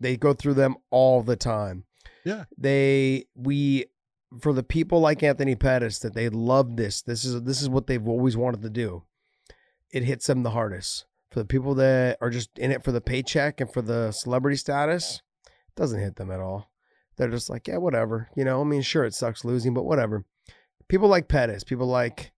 they 0.00 0.16
go 0.16 0.32
through 0.32 0.54
them 0.54 0.76
all 0.90 1.22
the 1.22 1.36
time 1.36 1.84
Yeah. 2.24 2.44
they 2.56 3.26
we 3.34 3.86
for 4.40 4.52
the 4.52 4.62
people 4.62 5.00
like 5.00 5.22
Anthony 5.22 5.54
Pettis 5.54 6.00
that 6.00 6.14
they 6.14 6.28
love 6.28 6.76
this. 6.76 7.00
This 7.00 7.24
is 7.24 7.42
this 7.42 7.62
is 7.62 7.68
what 7.68 7.86
they've 7.86 8.08
always 8.08 8.36
wanted 8.36 8.60
to 8.62 8.70
do. 8.70 9.04
It 9.92 10.02
hits 10.02 10.26
them 10.26 10.42
the 10.42 10.50
hardest. 10.50 11.06
For 11.30 11.38
the 11.38 11.46
people 11.46 11.74
that 11.76 12.18
are 12.20 12.28
just 12.30 12.50
in 12.58 12.72
it 12.72 12.82
for 12.82 12.90
the 12.92 13.00
paycheck 13.00 13.60
and 13.60 13.72
for 13.72 13.82
the 13.82 14.10
celebrity 14.10 14.56
status, 14.56 15.22
it 15.46 15.76
doesn't 15.76 16.00
hit 16.00 16.16
them 16.16 16.32
at 16.32 16.40
all. 16.40 16.70
They're 17.16 17.30
just 17.30 17.48
like, 17.48 17.68
yeah, 17.68 17.76
whatever. 17.78 18.28
You 18.36 18.44
know, 18.44 18.60
I 18.60 18.64
mean, 18.64 18.82
sure, 18.82 19.04
it 19.04 19.14
sucks 19.14 19.44
losing, 19.44 19.72
but 19.74 19.84
whatever. 19.84 20.24
People 20.88 21.08
like 21.08 21.28
Pettis, 21.28 21.62
people 21.64 21.86
like, 21.86 22.32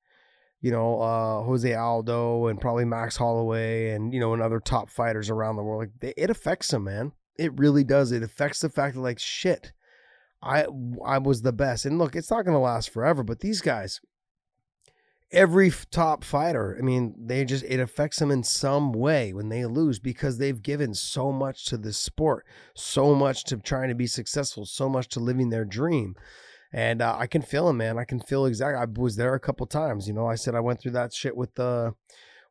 you 0.60 0.70
know, 0.70 1.00
uh, 1.00 1.42
Jose 1.42 1.72
Aldo 1.72 2.48
and 2.48 2.60
probably 2.60 2.84
Max 2.84 3.16
Holloway 3.16 3.90
and, 3.90 4.12
you 4.12 4.20
know, 4.20 4.32
and 4.32 4.42
other 4.42 4.60
top 4.60 4.90
fighters 4.90 5.30
around 5.30 5.56
the 5.56 5.62
world. 5.62 5.80
Like, 5.80 5.92
they, 6.00 6.14
it 6.16 6.30
affects 6.30 6.68
them, 6.68 6.84
man. 6.84 7.12
It 7.36 7.56
really 7.58 7.84
does. 7.84 8.10
It 8.10 8.22
affects 8.22 8.60
the 8.60 8.68
fact 8.68 8.94
that, 8.94 9.00
like, 9.00 9.20
shit, 9.20 9.72
I 10.42 10.66
I 11.04 11.18
was 11.18 11.42
the 11.42 11.52
best. 11.52 11.86
And 11.86 11.98
look, 11.98 12.16
it's 12.16 12.30
not 12.30 12.44
going 12.44 12.54
to 12.54 12.60
last 12.60 12.90
forever, 12.90 13.22
but 13.22 13.40
these 13.40 13.60
guys, 13.60 14.00
every 15.30 15.72
top 15.90 16.24
fighter, 16.24 16.76
I 16.78 16.82
mean, 16.82 17.14
they 17.18 17.44
just 17.44 17.64
it 17.64 17.80
affects 17.80 18.18
them 18.18 18.30
in 18.30 18.42
some 18.42 18.92
way 18.92 19.32
when 19.32 19.48
they 19.48 19.64
lose 19.66 19.98
because 19.98 20.38
they've 20.38 20.62
given 20.62 20.94
so 20.94 21.32
much 21.32 21.66
to 21.66 21.76
this 21.76 21.98
sport, 21.98 22.46
so 22.74 23.14
much 23.14 23.44
to 23.44 23.56
trying 23.58 23.88
to 23.88 23.94
be 23.94 24.06
successful, 24.06 24.64
so 24.64 24.88
much 24.88 25.08
to 25.10 25.20
living 25.20 25.50
their 25.50 25.64
dream. 25.64 26.14
And 26.72 27.00
uh, 27.00 27.16
I 27.18 27.26
can 27.26 27.42
feel 27.42 27.68
him, 27.68 27.78
man. 27.78 27.98
I 27.98 28.04
can 28.04 28.20
feel 28.20 28.44
exactly. 28.44 28.80
I 28.80 29.00
was 29.00 29.16
there 29.16 29.34
a 29.34 29.40
couple 29.40 29.66
times. 29.66 30.06
You 30.06 30.14
know, 30.14 30.26
I 30.26 30.34
said 30.34 30.54
I 30.54 30.60
went 30.60 30.80
through 30.80 30.92
that 30.92 31.14
shit 31.14 31.36
with 31.36 31.54
the 31.54 31.94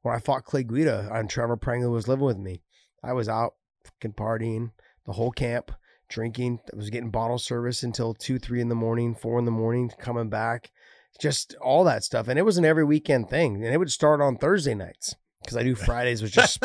when 0.02 0.16
I 0.16 0.20
fought 0.20 0.46
Clay 0.46 0.64
Guida 0.64 1.10
and 1.12 1.30
Trevor 1.30 1.58
Prangley 1.58 1.90
was 1.90 2.08
living 2.08 2.26
with 2.26 2.38
me. 2.38 2.62
I 3.04 3.14
was 3.14 3.30
out 3.30 3.54
fucking 3.84 4.14
partying 4.14 4.72
the 5.06 5.14
whole 5.14 5.32
camp, 5.32 5.72
drinking. 6.10 6.60
I 6.72 6.76
was 6.76 6.90
getting 6.90 7.12
bottle 7.12 7.40
service 7.40 7.84
until 7.84 8.14
two, 8.14 8.40
three 8.40 8.62
in 8.62 8.70
the 8.70 8.76
morning, 8.76 9.16
four 9.16 9.40
in 9.40 9.46
the 9.46 9.52
morning, 9.52 9.92
coming 10.00 10.30
back, 10.30 10.72
just 11.20 11.56
all 11.62 11.84
that 11.86 12.04
stuff. 12.04 12.28
And 12.28 12.40
it 12.40 12.44
was 12.44 12.58
an 12.58 12.66
every 12.66 12.84
weekend 12.84 13.30
thing. 13.30 13.64
And 13.64 13.74
it 13.74 13.78
would 13.78 13.92
start 13.92 14.22
on 14.22 14.38
Thursday 14.38 14.76
nights 14.76 15.16
because 15.42 15.58
I 15.58 15.64
knew 15.64 15.76
Fridays 15.88 16.22
was 16.22 16.32
just 16.32 16.60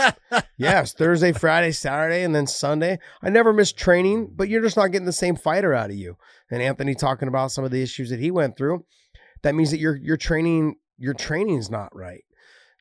yes, 0.56 0.92
Thursday, 0.92 1.32
Friday, 1.32 1.72
Saturday, 1.72 2.22
and 2.22 2.34
then 2.34 2.46
Sunday. 2.46 2.98
I 3.22 3.30
never 3.30 3.52
missed 3.52 3.76
training, 3.76 4.32
but 4.34 4.48
you're 4.48 4.62
just 4.62 4.76
not 4.76 4.88
getting 4.92 5.06
the 5.06 5.12
same 5.12 5.36
fighter 5.36 5.74
out 5.74 5.90
of 5.90 5.96
you. 5.96 6.16
And 6.50 6.62
Anthony 6.62 6.94
talking 6.94 7.28
about 7.28 7.52
some 7.52 7.64
of 7.64 7.70
the 7.70 7.82
issues 7.82 8.10
that 8.10 8.20
he 8.20 8.30
went 8.30 8.56
through. 8.56 8.84
That 9.42 9.54
means 9.54 9.70
that 9.70 9.80
your 9.80 9.96
your 9.96 10.16
training 10.16 10.76
your 10.98 11.14
training's 11.14 11.70
not 11.70 11.94
right. 11.94 12.24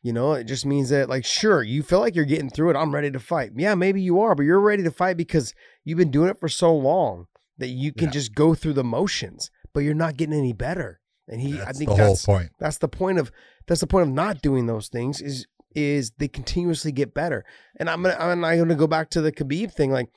You 0.03 0.13
know, 0.13 0.33
it 0.33 0.45
just 0.45 0.65
means 0.65 0.89
that 0.89 1.09
like 1.09 1.25
sure, 1.25 1.61
you 1.63 1.83
feel 1.83 1.99
like 1.99 2.15
you're 2.15 2.25
getting 2.25 2.49
through 2.49 2.71
it. 2.71 2.75
I'm 2.75 2.93
ready 2.93 3.11
to 3.11 3.19
fight. 3.19 3.51
Yeah, 3.55 3.75
maybe 3.75 4.01
you 4.01 4.19
are, 4.21 4.35
but 4.35 4.43
you're 4.43 4.59
ready 4.59 4.83
to 4.83 4.91
fight 4.91 5.17
because 5.17 5.53
you've 5.83 5.97
been 5.97 6.11
doing 6.11 6.29
it 6.29 6.39
for 6.39 6.49
so 6.49 6.75
long. 6.75 7.27
that 7.57 7.67
you 7.67 7.93
can 7.93 8.05
Yeah. 8.05 8.11
just 8.11 8.33
go 8.33 8.55
through 8.55 8.73
the 8.73 8.83
motions, 8.83 9.51
but 9.71 9.81
you're 9.81 9.93
not 9.93 10.17
getting 10.17 10.33
any 10.35 10.51
better. 10.53 10.99
And 11.27 11.39
he, 11.39 11.61
I 11.61 11.73
think 11.73 11.91
the 11.91 11.95
whole 11.95 12.17
point. 12.17 12.49
that's 12.57 12.79
the 12.79 12.87
point 12.87 13.19
of 13.19 13.31
that's 13.67 13.81
the 13.81 13.87
point 13.87 14.07
of 14.07 14.13
not 14.15 14.41
doing 14.41 14.65
those 14.65 14.87
things 14.87 15.21
is 15.21 15.45
is 15.75 16.11
they 16.17 16.27
continuously 16.27 16.91
get 16.91 17.13
better. 17.13 17.45
And 17.77 17.89
I'm 17.89 18.03
gonna 18.03 18.15
I'm 18.19 18.41
not 18.41 18.55
gonna 18.55 18.75
go 18.75 18.87
back 18.87 19.09
to 19.11 19.21
the 19.21 19.31
Khabib 19.31 19.73
thing. 19.73 19.91
Like 19.91 20.09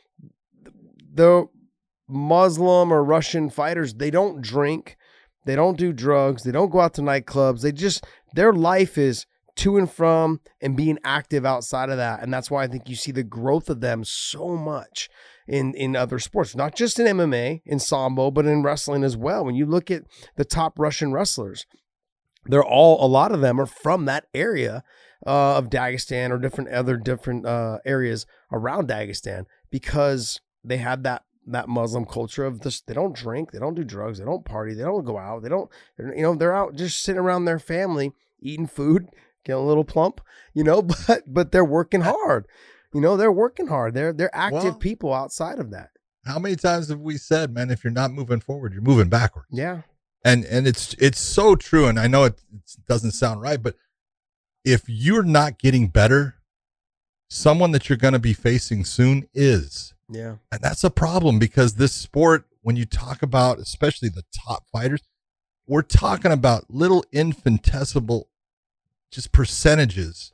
the 1.13 1.47
Muslim 2.09 2.93
or 2.93 3.03
Russian 3.05 3.51
fighters, 3.51 3.95
they 3.95 4.11
don't 4.11 4.43
drink, 4.43 4.97
they 5.47 5.57
don't 5.57 5.79
do 5.79 5.93
drugs, 5.93 6.43
they 6.43 6.53
don't 6.53 6.71
go 6.71 6.81
out 6.81 6.95
to 6.95 7.03
nightclubs. 7.03 7.63
They 7.63 7.73
just 7.73 8.05
their 8.35 8.53
life 8.53 8.99
is 8.99 9.27
to 9.57 9.77
and 9.77 9.91
from 9.91 10.41
and 10.61 10.77
being 10.77 10.99
active 11.05 11.47
outside 11.47 11.91
of 11.91 11.97
that. 11.97 12.23
And 12.23 12.33
that's 12.33 12.51
why 12.51 12.65
I 12.65 12.67
think 12.67 12.89
you 12.89 12.97
see 12.97 13.13
the 13.13 13.23
growth 13.23 13.71
of 13.71 13.81
them 13.81 14.05
so 14.05 14.57
much 14.57 15.09
in 15.47 15.75
in 15.75 15.95
other 15.97 16.19
sports, 16.19 16.57
not 16.57 16.75
just 16.75 16.99
in 16.99 17.07
MMA, 17.07 17.63
in 17.65 17.79
sambo, 17.79 18.31
but 18.31 18.47
in 18.47 18.63
wrestling 18.63 19.05
as 19.05 19.17
well. 19.17 19.45
When 19.45 19.55
you 19.55 19.67
look 19.67 19.91
at 19.91 20.05
the 20.37 20.45
top 20.45 20.79
Russian 20.79 21.13
wrestlers, 21.13 21.67
they're 22.47 22.65
all 22.65 23.05
a 23.05 23.09
lot 23.09 23.33
of 23.33 23.41
them 23.41 23.61
are 23.61 23.67
from 23.67 24.07
that 24.07 24.27
area 24.35 24.83
uh, 25.27 25.57
of 25.57 25.71
Dagestan 25.71 26.31
or 26.31 26.39
different 26.39 26.71
other 26.71 26.97
different 26.97 27.47
uh, 27.47 27.79
areas 27.85 28.27
around 28.53 28.89
Dagestan 28.89 29.47
because 29.71 30.41
they 30.63 30.79
have 30.79 31.03
that 31.05 31.25
that 31.47 31.69
Muslim 31.69 32.05
culture 32.07 32.45
of 32.45 32.61
this. 32.61 32.81
They 32.81 32.95
don't 32.95 33.15
drink, 33.15 33.51
they 33.53 33.59
don't 33.59 33.75
do 33.75 33.85
drugs, 33.85 34.19
they 34.19 34.25
don't 34.25 34.45
party, 34.45 34.75
they 34.75 34.83
don't 34.83 35.05
go 35.05 35.19
out, 35.19 35.43
they 35.43 35.49
don't. 35.49 35.71
You 35.99 36.23
know, 36.23 36.35
they're 36.35 36.55
out 36.55 36.75
just 36.75 37.03
sitting 37.03 37.21
around 37.21 37.45
their 37.45 37.59
family 37.59 38.13
eating 38.41 38.67
food, 38.67 39.09
getting 39.45 39.63
a 39.63 39.67
little 39.67 39.85
plump, 39.85 40.21
you 40.53 40.65
know, 40.65 40.83
but 41.07 41.23
but 41.27 41.53
they're 41.53 41.65
working 41.65 42.03
hard. 42.03 42.47
You 42.93 43.01
know, 43.01 43.17
they're 43.17 43.33
working 43.33 43.67
hard. 43.67 43.95
They're 43.95 44.13
they're 44.13 44.35
active 44.35 44.63
Well- 44.63 44.75
people 44.75 45.13
outside 45.13 45.59
of 45.59 45.71
that. 45.73 45.91
How 46.27 46.39
many 46.39 46.57
times 46.57 46.89
have 46.89 47.01
we 47.01 47.19
said, 47.19 47.53
man, 47.53 47.71
if 47.71 47.85
you're 47.85 47.93
not 47.93 48.11
moving 48.11 48.41
forward, 48.41 48.73
you're 48.73 48.81
moving 48.81 49.11
backwards? 49.11 49.49
Yeah. 49.51 49.83
and 50.25 50.45
and 50.47 50.67
it's 50.67 50.95
it's 50.99 51.21
so 51.21 51.55
true 51.55 51.87
and 51.87 52.01
i 52.01 52.07
know 52.07 52.25
it, 52.25 52.41
it 52.55 52.87
doesn't 52.89 53.11
sound 53.11 53.43
right 53.43 53.63
but 53.63 53.75
if 54.65 54.83
you're 54.87 55.23
not 55.23 55.59
getting 55.59 55.89
better 55.89 56.37
someone 57.31 57.73
that 57.73 57.89
you're 57.89 57.99
going 57.99 58.13
to 58.13 58.19
be 58.19 58.33
facing 58.33 58.85
soon 58.85 59.27
is 59.35 59.95
Yeah. 60.09 60.37
and 60.53 60.61
that's 60.61 60.85
a 60.85 60.91
problem 60.91 61.39
because 61.39 61.75
this 61.75 61.93
sport 61.93 62.45
when 62.63 62.77
you 62.77 62.85
talk 62.85 63.23
about 63.23 63.59
especially 63.59 64.09
the 64.09 64.25
top 64.47 64.65
fighters 64.71 65.01
we're 65.67 65.83
talking 65.83 66.31
about 66.33 66.71
little 66.71 67.05
infinitesimal 67.13 68.29
just 69.11 69.33
percentages 69.33 70.33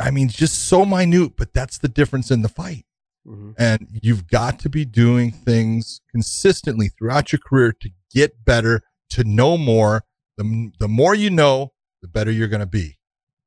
i 0.00 0.10
mean 0.10 0.28
just 0.28 0.58
so 0.68 0.84
minute 0.84 1.32
but 1.36 1.52
that's 1.52 1.78
the 1.78 1.88
difference 1.88 2.30
in 2.30 2.42
the 2.42 2.48
fight 2.48 2.84
Mhm. 3.26 3.54
and 3.58 3.88
you've 4.02 4.26
got 4.26 4.58
to 4.60 4.68
be 4.70 4.84
doing 4.86 5.30
things 5.32 6.00
consistently 6.10 6.88
throughout 6.88 7.30
your 7.30 7.40
career 7.40 7.72
to 7.82 7.90
get 8.10 8.42
better, 8.46 8.80
to 9.10 9.22
know 9.24 9.58
more. 9.58 10.04
The, 10.38 10.70
the 10.78 10.88
more 10.88 11.14
you 11.14 11.28
know, 11.28 11.72
the 12.00 12.08
better 12.08 12.30
you're 12.30 12.48
going 12.48 12.60
to 12.60 12.66
be. 12.66 12.97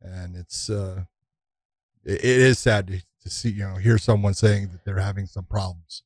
And 0.01 0.35
it's, 0.35 0.69
uh, 0.69 1.03
it, 2.03 2.19
it 2.19 2.23
is 2.25 2.59
sad 2.59 2.87
to, 2.87 3.01
to 3.23 3.29
see, 3.29 3.49
you 3.49 3.63
know, 3.67 3.75
hear 3.75 3.97
someone 3.97 4.33
saying 4.33 4.69
that 4.71 4.83
they're 4.85 4.99
having 4.99 5.25
some 5.27 5.45
problems, 5.45 6.03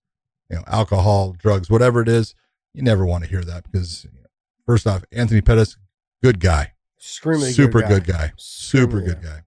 you 0.49 0.57
know, 0.57 0.63
alcohol, 0.67 1.31
drugs, 1.33 1.69
whatever 1.69 2.01
it 2.01 2.09
is. 2.09 2.35
You 2.73 2.81
never 2.83 3.05
want 3.05 3.23
to 3.23 3.29
hear 3.29 3.43
that 3.43 3.63
because, 3.71 4.03
you 4.03 4.11
know, 4.13 4.27
first 4.65 4.85
off, 4.85 5.03
Anthony 5.11 5.41
Pettis, 5.41 5.77
good 6.21 6.39
guy, 6.39 6.73
Extremely 6.97 7.51
super 7.51 7.81
good 7.81 7.87
good 7.89 8.05
guy. 8.05 8.27
guy, 8.27 8.31
super 8.37 8.99
good 8.99 9.21
guy. 9.21 9.41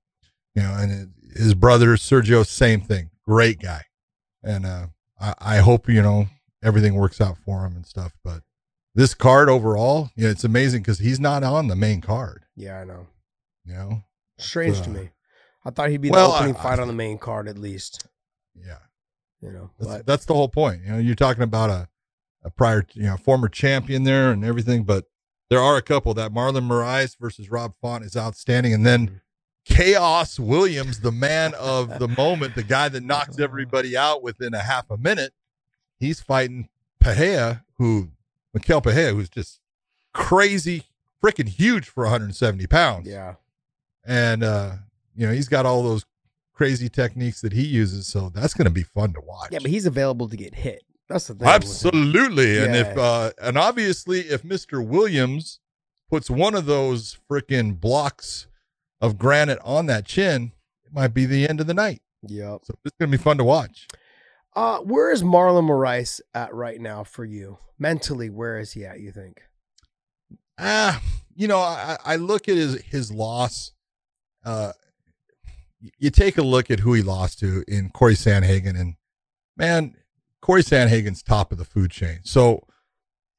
You 0.54 0.62
know, 0.62 0.74
and 0.74 0.92
it- 0.92 1.08
his 1.36 1.54
brother 1.54 1.88
Sergio, 1.96 2.44
same 2.44 2.80
thing, 2.80 3.10
great 3.26 3.60
guy. 3.60 3.84
And 4.42 4.64
uh, 4.64 4.86
I, 5.20 5.34
I 5.38 5.56
hope 5.58 5.88
you 5.88 6.00
know 6.00 6.26
everything 6.64 6.94
works 6.94 7.20
out 7.20 7.36
for 7.44 7.66
him 7.66 7.76
and 7.76 7.84
stuff. 7.86 8.12
But 8.24 8.42
this 8.94 9.12
card 9.12 9.48
overall, 9.50 10.10
yeah, 10.16 10.30
it's 10.30 10.42
amazing 10.42 10.80
because 10.82 11.00
he's 11.00 11.20
not 11.20 11.44
on 11.44 11.68
the 11.68 11.76
main 11.76 12.00
card. 12.00 12.44
Yeah, 12.56 12.80
I 12.80 12.84
know. 12.84 13.06
You 13.66 13.74
know, 13.74 14.02
Strange 14.38 14.80
to 14.82 14.90
me. 14.90 15.10
I 15.64 15.70
thought 15.70 15.90
he'd 15.90 16.00
be 16.00 16.10
well, 16.10 16.30
the 16.30 16.36
opening 16.36 16.56
I- 16.56 16.62
fight 16.62 16.78
I- 16.78 16.82
on 16.82 16.88
the 16.88 16.94
main 16.94 17.18
card 17.18 17.48
at 17.48 17.58
least. 17.58 18.06
yeah, 18.54 18.78
You 19.40 19.52
know, 19.52 19.70
that's 19.78 19.90
but 19.92 20.06
that's 20.06 20.24
the 20.24 20.34
whole 20.34 20.48
point. 20.48 20.82
You 20.84 20.92
know, 20.92 20.98
you're 20.98 21.14
talking 21.14 21.42
about 21.42 21.70
a 21.70 21.88
a 22.44 22.50
prior, 22.50 22.86
you 22.94 23.02
know, 23.02 23.16
former 23.16 23.48
champion 23.48 24.04
there 24.04 24.30
and 24.30 24.44
everything, 24.44 24.84
but 24.84 25.06
there 25.50 25.60
are 25.60 25.76
a 25.76 25.82
couple 25.82 26.14
that 26.14 26.32
Marlon 26.32 26.68
Moraes 26.68 27.16
versus 27.18 27.50
Rob 27.50 27.74
Font 27.80 28.04
is 28.04 28.16
outstanding, 28.16 28.72
and 28.72 28.86
then. 28.86 29.06
Mm-hmm. 29.06 29.16
Khaos 29.70 30.38
Williams, 30.38 31.00
the 31.00 31.12
man 31.12 31.52
of 31.52 31.98
the 31.98 32.08
moment, 32.16 32.54
the 32.54 32.62
guy 32.62 32.88
that 32.88 33.02
knocks 33.02 33.38
everybody 33.38 33.98
out 33.98 34.22
within 34.22 34.54
a 34.54 34.60
half 34.62 34.90
a 34.90 34.96
minute, 34.96 35.34
he's 36.00 36.22
fighting 36.22 36.70
Pereira, 37.00 37.64
who 37.76 38.08
Michel 38.54 38.80
Pereira, 38.80 39.12
who's 39.12 39.28
just 39.28 39.60
crazy, 40.14 40.84
freaking 41.22 41.48
huge 41.50 41.86
for 41.86 42.04
170 42.04 42.66
pounds. 42.66 43.06
yeah, 43.06 43.34
And 44.08 44.42
uh, 44.42 44.72
you 45.14 45.26
know, 45.26 45.32
he's 45.32 45.48
got 45.48 45.66
all 45.66 45.82
those 45.82 46.04
crazy 46.54 46.88
techniques 46.88 47.42
that 47.42 47.52
he 47.52 47.64
uses, 47.64 48.08
so 48.08 48.30
that's 48.34 48.54
gonna 48.54 48.70
be 48.70 48.82
fun 48.82 49.12
to 49.12 49.20
watch. 49.20 49.50
yeah, 49.52 49.58
but 49.62 49.70
he's 49.70 49.86
available 49.86 50.28
to 50.28 50.36
get 50.36 50.54
hit. 50.54 50.82
That's 51.08 51.28
the 51.28 51.34
thing. 51.34 51.46
Absolutely. 51.46 52.58
And 52.58 52.74
if 52.74 52.96
uh 52.98 53.30
and 53.40 53.56
obviously 53.56 54.20
if 54.20 54.42
Mr. 54.42 54.84
Williams 54.84 55.60
puts 56.10 56.28
one 56.30 56.54
of 56.54 56.66
those 56.66 57.18
freaking 57.30 57.78
blocks 57.78 58.46
of 59.00 59.18
granite 59.18 59.58
on 59.64 59.86
that 59.86 60.04
chin, 60.06 60.52
it 60.84 60.92
might 60.92 61.14
be 61.14 61.24
the 61.26 61.48
end 61.48 61.60
of 61.60 61.66
the 61.66 61.74
night. 61.74 62.02
Yep. 62.26 62.60
So 62.64 62.74
it's 62.84 62.96
gonna 62.98 63.10
be 63.12 63.16
fun 63.18 63.38
to 63.38 63.44
watch. 63.44 63.86
Uh, 64.56 64.78
where 64.78 65.12
is 65.12 65.22
Marlon 65.22 65.68
Moraes 65.68 66.20
at 66.34 66.52
right 66.52 66.80
now 66.80 67.04
for 67.04 67.24
you 67.24 67.58
mentally? 67.78 68.28
Where 68.30 68.58
is 68.58 68.72
he 68.72 68.84
at? 68.84 69.00
You 69.00 69.12
think? 69.12 69.42
Ah, 70.58 71.00
you 71.36 71.46
know, 71.46 71.60
I, 71.60 71.96
I 72.04 72.16
look 72.16 72.48
at 72.48 72.56
his 72.56 72.82
his 72.82 73.12
loss. 73.12 73.72
Uh 74.48 74.72
you 75.98 76.10
take 76.10 76.38
a 76.38 76.42
look 76.42 76.70
at 76.70 76.80
who 76.80 76.92
he 76.94 77.02
lost 77.02 77.38
to 77.40 77.64
in 77.68 77.90
Cory 77.90 78.14
Sandhagen, 78.14 78.78
and 78.78 78.94
man, 79.56 79.94
Cory 80.40 80.62
Sandhagen's 80.62 81.22
top 81.22 81.52
of 81.52 81.58
the 81.58 81.64
food 81.64 81.90
chain. 81.90 82.18
So 82.24 82.64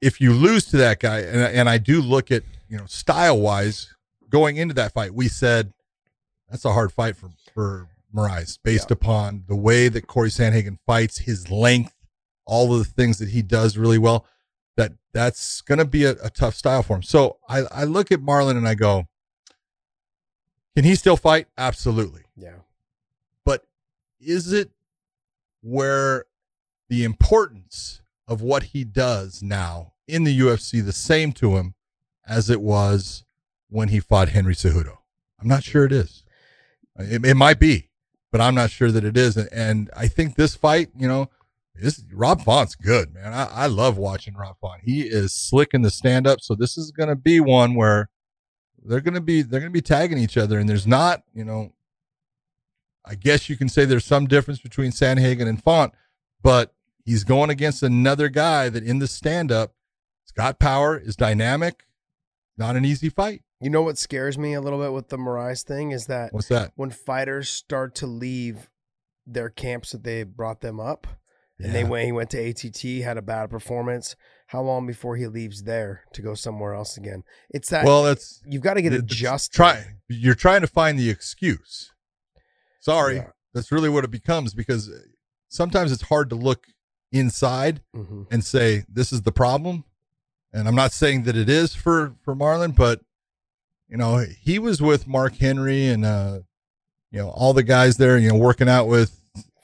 if 0.01 0.21
you 0.21 0.33
lose 0.33 0.65
to 0.67 0.77
that 0.77 0.99
guy, 0.99 1.19
and, 1.19 1.41
and 1.41 1.69
I 1.69 1.77
do 1.77 2.01
look 2.01 2.31
at 2.31 2.43
you 2.69 2.77
know 2.77 2.85
style 2.85 3.39
wise 3.39 3.93
going 4.29 4.57
into 4.57 4.73
that 4.75 4.93
fight, 4.93 5.13
we 5.13 5.27
said 5.27 5.73
that's 6.49 6.65
a 6.65 6.73
hard 6.73 6.91
fight 6.91 7.15
for 7.15 7.29
for 7.53 7.89
Moraes 8.15 8.57
based 8.63 8.91
upon 8.91 9.43
the 9.47 9.55
way 9.55 9.87
that 9.89 10.07
Cory 10.07 10.29
Sandhagen 10.29 10.77
fights, 10.85 11.19
his 11.19 11.51
length, 11.51 11.93
all 12.45 12.73
of 12.73 12.79
the 12.79 12.85
things 12.85 13.19
that 13.19 13.29
he 13.29 13.41
does 13.41 13.77
really 13.77 13.97
well. 13.97 14.25
That 14.77 14.93
that's 15.13 15.61
going 15.61 15.79
to 15.79 15.85
be 15.85 16.05
a, 16.05 16.11
a 16.23 16.29
tough 16.29 16.55
style 16.55 16.83
for 16.83 16.95
him. 16.95 17.03
So 17.03 17.37
I, 17.49 17.63
I 17.71 17.83
look 17.83 18.11
at 18.11 18.21
Marlon 18.21 18.55
and 18.55 18.67
I 18.67 18.75
go, 18.75 19.07
can 20.79 20.85
he 20.85 20.95
still 20.95 21.17
fight? 21.17 21.47
Absolutely 21.57 22.21
Yeah. 22.37 22.59
but 23.43 23.65
is 24.17 24.53
it 24.53 24.71
where 25.61 26.23
the 26.87 27.03
importance 27.03 27.99
of 28.29 28.41
what 28.41 28.63
he 28.63 28.85
does 28.85 29.43
now 29.43 29.91
in 30.07 30.23
the 30.23 30.39
UFC 30.39 30.81
the 30.83 30.93
same 30.93 31.33
to 31.33 31.57
him 31.57 31.73
as 32.25 32.49
it 32.49 32.61
was 32.61 33.25
when 33.69 33.89
he 33.89 33.99
fought 33.99 34.29
Henry 34.29 34.55
Cejudo? 34.55 34.99
I'm 35.41 35.49
not 35.49 35.65
sure 35.65 35.83
it 35.83 35.91
is. 35.91 36.23
It, 36.97 37.25
it 37.25 37.35
might 37.35 37.59
be, 37.59 37.89
but 38.31 38.39
I'm 38.39 38.55
not 38.55 38.71
sure 38.71 38.89
that 38.89 39.03
it 39.03 39.17
is. 39.17 39.35
And, 39.35 39.49
and 39.51 39.89
I 39.97 40.07
think 40.07 40.35
this 40.35 40.55
fight, 40.55 40.91
you 40.97 41.09
know, 41.09 41.29
this 41.75 42.01
Rob 42.13 42.41
Font's 42.41 42.75
good, 42.75 43.13
man. 43.13 43.33
I, 43.33 43.47
I 43.47 43.65
love 43.67 43.97
watching 43.97 44.33
Rob 44.33 44.55
Font. 44.61 44.83
He 44.85 45.01
is 45.01 45.33
slick 45.33 45.73
in 45.73 45.81
the 45.81 45.91
stand 45.91 46.25
up. 46.25 46.39
So 46.39 46.55
this 46.55 46.77
is 46.77 46.91
going 46.91 47.09
to 47.09 47.17
be 47.17 47.41
one 47.41 47.75
where 47.75 48.09
they're 48.89 49.01
going 49.01 49.13
to 49.13 49.21
be 49.21 49.43
they're 49.43 49.59
going 49.59 49.71
to 49.71 49.77
be 49.77 49.81
tagging 49.81 50.17
each 50.17 50.35
other, 50.35 50.57
and 50.57 50.67
there's 50.67 50.87
not, 50.87 51.23
you 51.33 51.45
know, 51.45 51.73
I 53.05 53.13
guess 53.15 53.47
you 53.47 53.55
can 53.55 53.69
say 53.69 53.85
there's 53.85 54.03
some 54.03 54.25
difference 54.25 54.59
between 54.59 54.91
Sandhagen 54.91 55.47
and 55.47 55.63
Font, 55.63 55.93
but 56.41 56.73
he's 57.05 57.23
going 57.23 57.51
against 57.51 57.83
another 57.83 58.29
guy 58.29 58.67
that 58.69 58.83
in 58.83 58.97
the 58.97 59.07
stand 59.07 59.51
up, 59.51 59.73
has 60.25 60.31
got 60.31 60.59
power, 60.59 60.97
is 60.97 61.15
dynamic, 61.15 61.83
not 62.57 62.75
an 62.75 62.83
easy 62.83 63.09
fight. 63.09 63.43
You 63.61 63.69
know 63.69 63.83
what 63.83 63.97
scares 63.97 64.37
me 64.37 64.53
a 64.53 64.61
little 64.61 64.79
bit 64.79 64.91
with 64.91 65.09
the 65.09 65.17
Moraes 65.17 65.63
thing 65.63 65.91
is 65.91 66.07
that 66.07 66.33
What's 66.33 66.47
that? 66.47 66.71
when 66.75 66.89
fighters 66.89 67.49
start 67.49 67.93
to 67.95 68.07
leave 68.07 68.69
their 69.27 69.49
camps 69.49 69.91
that 69.91 70.03
they 70.03 70.23
brought 70.23 70.61
them 70.61 70.79
up, 70.79 71.05
and 71.61 71.75
they 71.75 71.83
went, 71.83 72.05
he 72.05 72.11
went 72.11 72.29
to 72.29 72.49
ATT, 72.49 73.03
had 73.03 73.17
a 73.17 73.21
bad 73.21 73.49
performance. 73.49 74.15
How 74.49 74.61
long 74.63 74.87
before 74.87 75.15
he 75.15 75.27
leaves 75.27 75.61
there 75.63 76.01
to 76.13 76.23
go 76.23 76.33
somewhere 76.33 76.73
else 76.73 76.97
again? 76.97 77.23
It's 77.51 77.69
that 77.69 77.85
Well, 77.85 78.03
that's 78.03 78.41
you've 78.47 78.63
got 78.63 78.73
to 78.75 78.81
get 78.81 78.93
adjusted. 78.93 79.55
Try 79.55 79.85
you're 80.07 80.33
trying 80.33 80.61
to 80.61 80.67
find 80.67 80.97
the 80.97 81.09
excuse. 81.09 81.91
Sorry, 82.79 83.17
Yeah. 83.17 83.27
that's 83.53 83.71
really 83.71 83.89
what 83.89 84.03
it 84.03 84.09
becomes 84.09 84.55
because 84.55 84.89
sometimes 85.49 85.91
it's 85.91 86.01
hard 86.03 86.31
to 86.31 86.35
look 86.35 86.65
inside 87.11 87.81
Mhm. 87.95 88.25
and 88.31 88.43
say 88.43 88.85
this 88.89 89.13
is 89.13 89.21
the 89.21 89.31
problem. 89.31 89.83
And 90.51 90.67
I'm 90.67 90.75
not 90.75 90.93
saying 90.93 91.23
that 91.23 91.35
it 91.37 91.47
is 91.47 91.75
for 91.75 92.15
for 92.23 92.35
Marlon, 92.35 92.75
but 92.75 93.01
you 93.87 93.97
know 93.97 94.17
he 94.41 94.57
was 94.57 94.81
with 94.81 95.05
Mark 95.07 95.35
Henry 95.35 95.85
and 95.87 96.03
uh, 96.03 96.39
you 97.11 97.19
know 97.19 97.29
all 97.29 97.53
the 97.53 97.61
guys 97.61 97.97
there, 97.97 98.17
you 98.17 98.29
know 98.29 98.35
working 98.37 98.67
out 98.69 98.87
with 98.87 99.18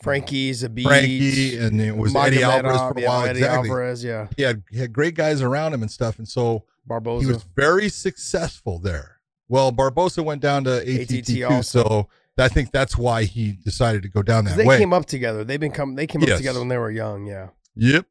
Frankie, 0.06 0.52
Zabit, 0.52 0.84
Frankie, 0.84 1.58
and 1.58 1.82
it 1.82 1.98
was 1.98 2.15
Eddie 2.15 2.44
Alvarez 2.44 2.78
for 2.78 2.98
a 2.98 3.02
yeah, 3.02 3.08
while. 3.10 3.26
Eddie 3.26 3.39
exactly. 3.39 3.70
Alvarez, 3.70 4.04
yeah, 4.04 4.28
He 4.38 4.44
had 4.44 4.63
he 4.70 4.78
had 4.78 4.94
great 4.94 5.15
guys 5.15 5.41
around 5.41 5.74
him 5.74 5.82
and 5.82 5.91
stuff, 5.91 6.18
and 6.20 6.28
so 6.28 6.63
Barboza. 6.86 7.26
he 7.26 7.32
was 7.32 7.44
very 7.56 7.89
successful 7.89 8.80
there. 8.80 9.20
Well, 9.50 9.72
Barboza 9.72 10.24
went 10.24 10.41
down 10.41 10.63
to 10.65 10.78
ATT, 10.78 11.12
ATT 11.12 11.26
too, 11.26 11.46
also. 11.46 11.84
so 11.84 12.10
I 12.38 12.48
think 12.48 12.72
that's 12.72 12.98
why 12.98 13.24
he 13.24 13.54
decided 13.54 14.04
to 14.04 14.10
go 14.10 14.22
down 14.22 14.46
that 14.46 14.58
they 14.58 14.65
way. 14.65 14.76
They 14.76 14.82
came 14.84 14.94
up 14.94 15.06
together. 15.06 15.44
They've 15.44 15.60
been 15.60 15.72
come. 15.72 15.96
They 15.96 16.08
came 16.08 16.22
Yes. 16.22 16.32
up 16.32 16.38
together 16.38 16.60
when 16.60 16.70
they 16.70 16.78
were 16.78 16.91
young. 16.91 17.26
Yeah, 17.26 17.50
Yep. 17.76 18.06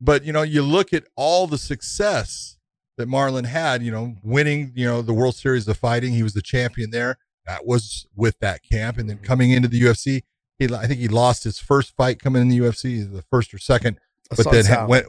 But 0.00 0.24
you 0.24 0.32
know, 0.32 0.42
you 0.42 0.62
look 0.62 0.92
at 0.92 1.04
all 1.16 1.46
the 1.46 1.58
success 1.58 2.56
that 2.98 3.08
Marlon 3.08 3.46
had, 3.46 3.82
you 3.82 3.90
know, 3.90 4.14
winning, 4.22 4.72
you 4.74 4.86
know, 4.86 5.02
the 5.02 5.14
World 5.14 5.34
Series 5.34 5.66
of 5.66 5.76
Fighting. 5.76 6.12
He 6.12 6.22
was 6.22 6.34
the 6.34 6.42
champion 6.42 6.90
there. 6.90 7.18
That 7.46 7.66
was 7.66 8.06
with 8.14 8.38
that 8.40 8.62
camp. 8.62 8.98
And 8.98 9.08
then 9.08 9.16
mm-hmm. 9.16 9.26
coming 9.26 9.50
into 9.50 9.68
the 9.68 9.80
UFC, 9.80 10.22
he 10.68 10.74
I 10.74 10.86
think 10.86 11.00
he 11.00 11.08
lost 11.08 11.44
his 11.44 11.58
first 11.58 11.94
fight 11.96 12.18
coming 12.20 12.42
in 12.42 12.48
the 12.48 12.58
UFC, 12.58 13.10
the 13.10 13.22
first 13.22 13.52
or 13.54 13.58
second, 13.58 13.98
but 14.36 14.50
then 14.50 14.64
had, 14.64 14.86
went 14.86 15.06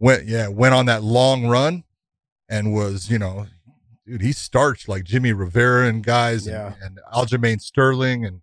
went 0.00 0.26
yeah, 0.26 0.48
went 0.48 0.74
on 0.74 0.86
that 0.86 1.02
long 1.02 1.46
run 1.46 1.84
and 2.48 2.74
was, 2.74 3.10
you 3.10 3.18
know, 3.18 3.46
dude, 4.06 4.20
he 4.22 4.32
starched 4.32 4.88
like 4.88 5.04
Jimmy 5.04 5.32
Rivera 5.32 5.86
and 5.88 6.02
guys 6.04 6.46
Yeah. 6.46 6.74
and, 6.82 6.98
and 6.98 7.00
Aljamain 7.12 7.60
Sterling 7.60 8.24
and 8.24 8.40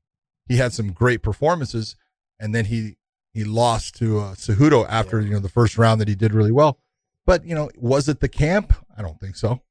he 0.48 0.58
had 0.58 0.74
some 0.74 0.92
great 0.92 1.22
performances 1.22 1.96
and 2.40 2.54
then 2.56 2.66
he 2.66 2.98
he 3.34 3.44
lost 3.46 3.96
to 3.98 4.20
uh, 4.20 4.34
Cejudo 4.36 4.86
after 4.90 5.20
Yeah. 5.20 5.28
you 5.28 5.34
know 5.34 5.40
the 5.40 5.50
first 5.50 5.78
round 5.78 6.02
that 6.02 6.08
he 6.08 6.16
did 6.16 6.34
really 6.34 6.52
well. 6.52 6.80
But 7.26 7.46
you 7.46 7.54
know, 7.56 7.70
was 7.78 8.10
it 8.10 8.20
the 8.20 8.28
camp? 8.30 8.74
I 8.98 9.02
don't 9.02 9.20
think 9.20 9.36
so. 9.36 9.62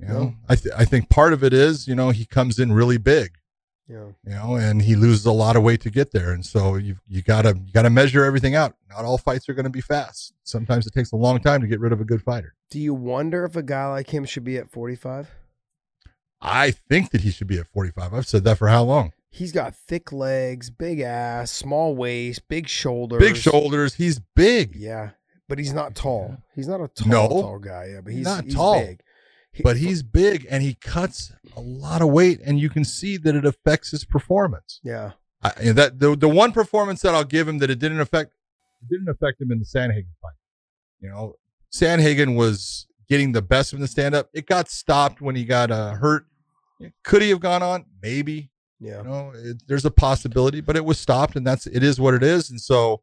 You 0.00 0.06
know, 0.08 0.14
No. 0.24 0.34
I 0.48 0.56
th- 0.56 0.74
I 0.76 0.84
think 0.84 1.08
part 1.08 1.32
of 1.32 1.42
it 1.44 1.52
is 1.52 1.86
you 1.88 1.94
know 1.94 2.10
he 2.10 2.24
comes 2.24 2.58
in 2.58 2.72
really 2.72 2.98
big, 2.98 3.32
yeah. 3.88 4.06
you 4.24 4.30
know, 4.30 4.54
and 4.56 4.80
he 4.82 4.94
loses 4.96 5.26
a 5.26 5.32
lot 5.32 5.56
of 5.56 5.62
weight 5.62 5.80
to 5.82 5.90
get 5.90 6.10
there, 6.12 6.32
and 6.32 6.44
so 6.44 6.76
you 6.76 6.96
you 7.06 7.22
gotta 7.22 7.50
you 7.66 7.72
gotta 7.72 7.90
measure 7.90 8.24
everything 8.24 8.54
out. 8.54 8.74
Not 8.90 9.04
all 9.04 9.18
fights 9.18 9.48
are 9.48 9.54
going 9.54 9.64
to 9.64 9.70
be 9.70 9.80
fast. 9.80 10.32
Sometimes 10.44 10.86
it 10.86 10.92
takes 10.94 11.12
a 11.12 11.16
long 11.16 11.40
time 11.40 11.60
to 11.60 11.66
get 11.66 11.80
rid 11.80 11.92
of 11.92 12.00
a 12.00 12.04
good 12.04 12.22
fighter. 12.22 12.54
Do 12.70 12.78
you 12.80 12.94
wonder 12.94 13.44
if 13.44 13.56
a 13.56 13.62
guy 13.62 13.86
like 13.88 14.12
him 14.12 14.24
should 14.24 14.44
be 14.44 14.56
at 14.56 14.70
forty-five? 14.70 15.28
I 16.40 16.72
think 16.72 17.10
that 17.10 17.22
he 17.22 17.30
should 17.30 17.46
be 17.46 17.58
at 17.58 17.68
45. 17.72 18.12
I've 18.12 18.26
said 18.26 18.44
that 18.44 18.58
for 18.58 18.68
how 18.68 18.82
long? 18.82 19.12
He's 19.30 19.50
got 19.50 19.74
thick 19.74 20.12
legs, 20.12 20.68
big 20.68 21.00
ass, 21.00 21.50
small 21.50 21.96
waist, 21.96 22.46
big 22.48 22.68
shoulders. 22.68 23.18
Big 23.18 23.36
shoulders. 23.36 23.94
He's 23.94 24.20
big, 24.36 24.76
Yeah, 24.76 25.10
but 25.48 25.58
he's 25.58 25.72
not 25.72 25.94
tall. 25.94 26.36
He's 26.54 26.68
not 26.68 26.82
a 26.82 26.88
tall, 26.88 27.08
No. 27.08 27.28
tall 27.28 27.58
guy. 27.60 27.86
Yeah, 27.94 28.00
but 28.02 28.12
he's 28.12 28.24
Not 28.26 28.44
he's 28.44 28.54
tall. 28.54 28.78
Big. 28.78 29.00
But 29.62 29.76
he's 29.76 30.02
big 30.02 30.46
and 30.50 30.62
he 30.62 30.74
cuts 30.74 31.32
a 31.56 31.60
lot 31.60 32.02
of 32.02 32.08
weight, 32.08 32.40
and 32.44 32.58
you 32.58 32.68
can 32.68 32.84
see 32.84 33.16
that 33.18 33.36
it 33.36 33.44
affects 33.44 33.90
his 33.92 34.04
performance. 34.04 34.80
yeah, 34.82 35.12
I, 35.42 35.72
that 35.72 36.00
the 36.00 36.16
the 36.16 36.28
one 36.28 36.52
performance 36.52 37.02
that 37.02 37.14
I'll 37.14 37.24
give 37.24 37.46
him 37.46 37.58
that 37.58 37.70
it 37.70 37.78
didn't 37.78 38.00
affect 38.00 38.32
it 38.82 38.88
didn't 38.88 39.08
affect 39.08 39.40
him 39.40 39.52
in 39.52 39.58
the 39.58 39.64
Sandhagen 39.64 40.06
fight. 40.20 40.34
You 41.00 41.10
know, 41.10 41.34
Sandhagen 41.72 42.36
was 42.36 42.86
getting 43.08 43.32
the 43.32 43.42
best 43.42 43.72
of 43.72 43.80
the 43.80 43.86
stand 43.86 44.14
up. 44.14 44.30
It 44.32 44.46
got 44.46 44.68
stopped 44.68 45.20
when 45.20 45.36
he 45.36 45.44
got 45.44 45.70
uh, 45.70 45.92
hurt. 45.94 46.26
Could 47.04 47.22
he 47.22 47.28
have 47.30 47.40
gone 47.40 47.62
on? 47.62 47.84
Maybe. 48.02 48.50
yeah. 48.80 48.98
You 48.98 49.04
know, 49.04 49.32
it, 49.34 49.62
there's 49.68 49.84
a 49.84 49.90
possibility, 49.90 50.60
but 50.60 50.76
it 50.76 50.84
was 50.84 50.98
stopped, 50.98 51.36
and 51.36 51.46
that's 51.46 51.66
it 51.66 51.82
is 51.82 52.00
what 52.00 52.14
it 52.14 52.22
is. 52.22 52.50
And 52.50 52.60
so, 52.60 53.02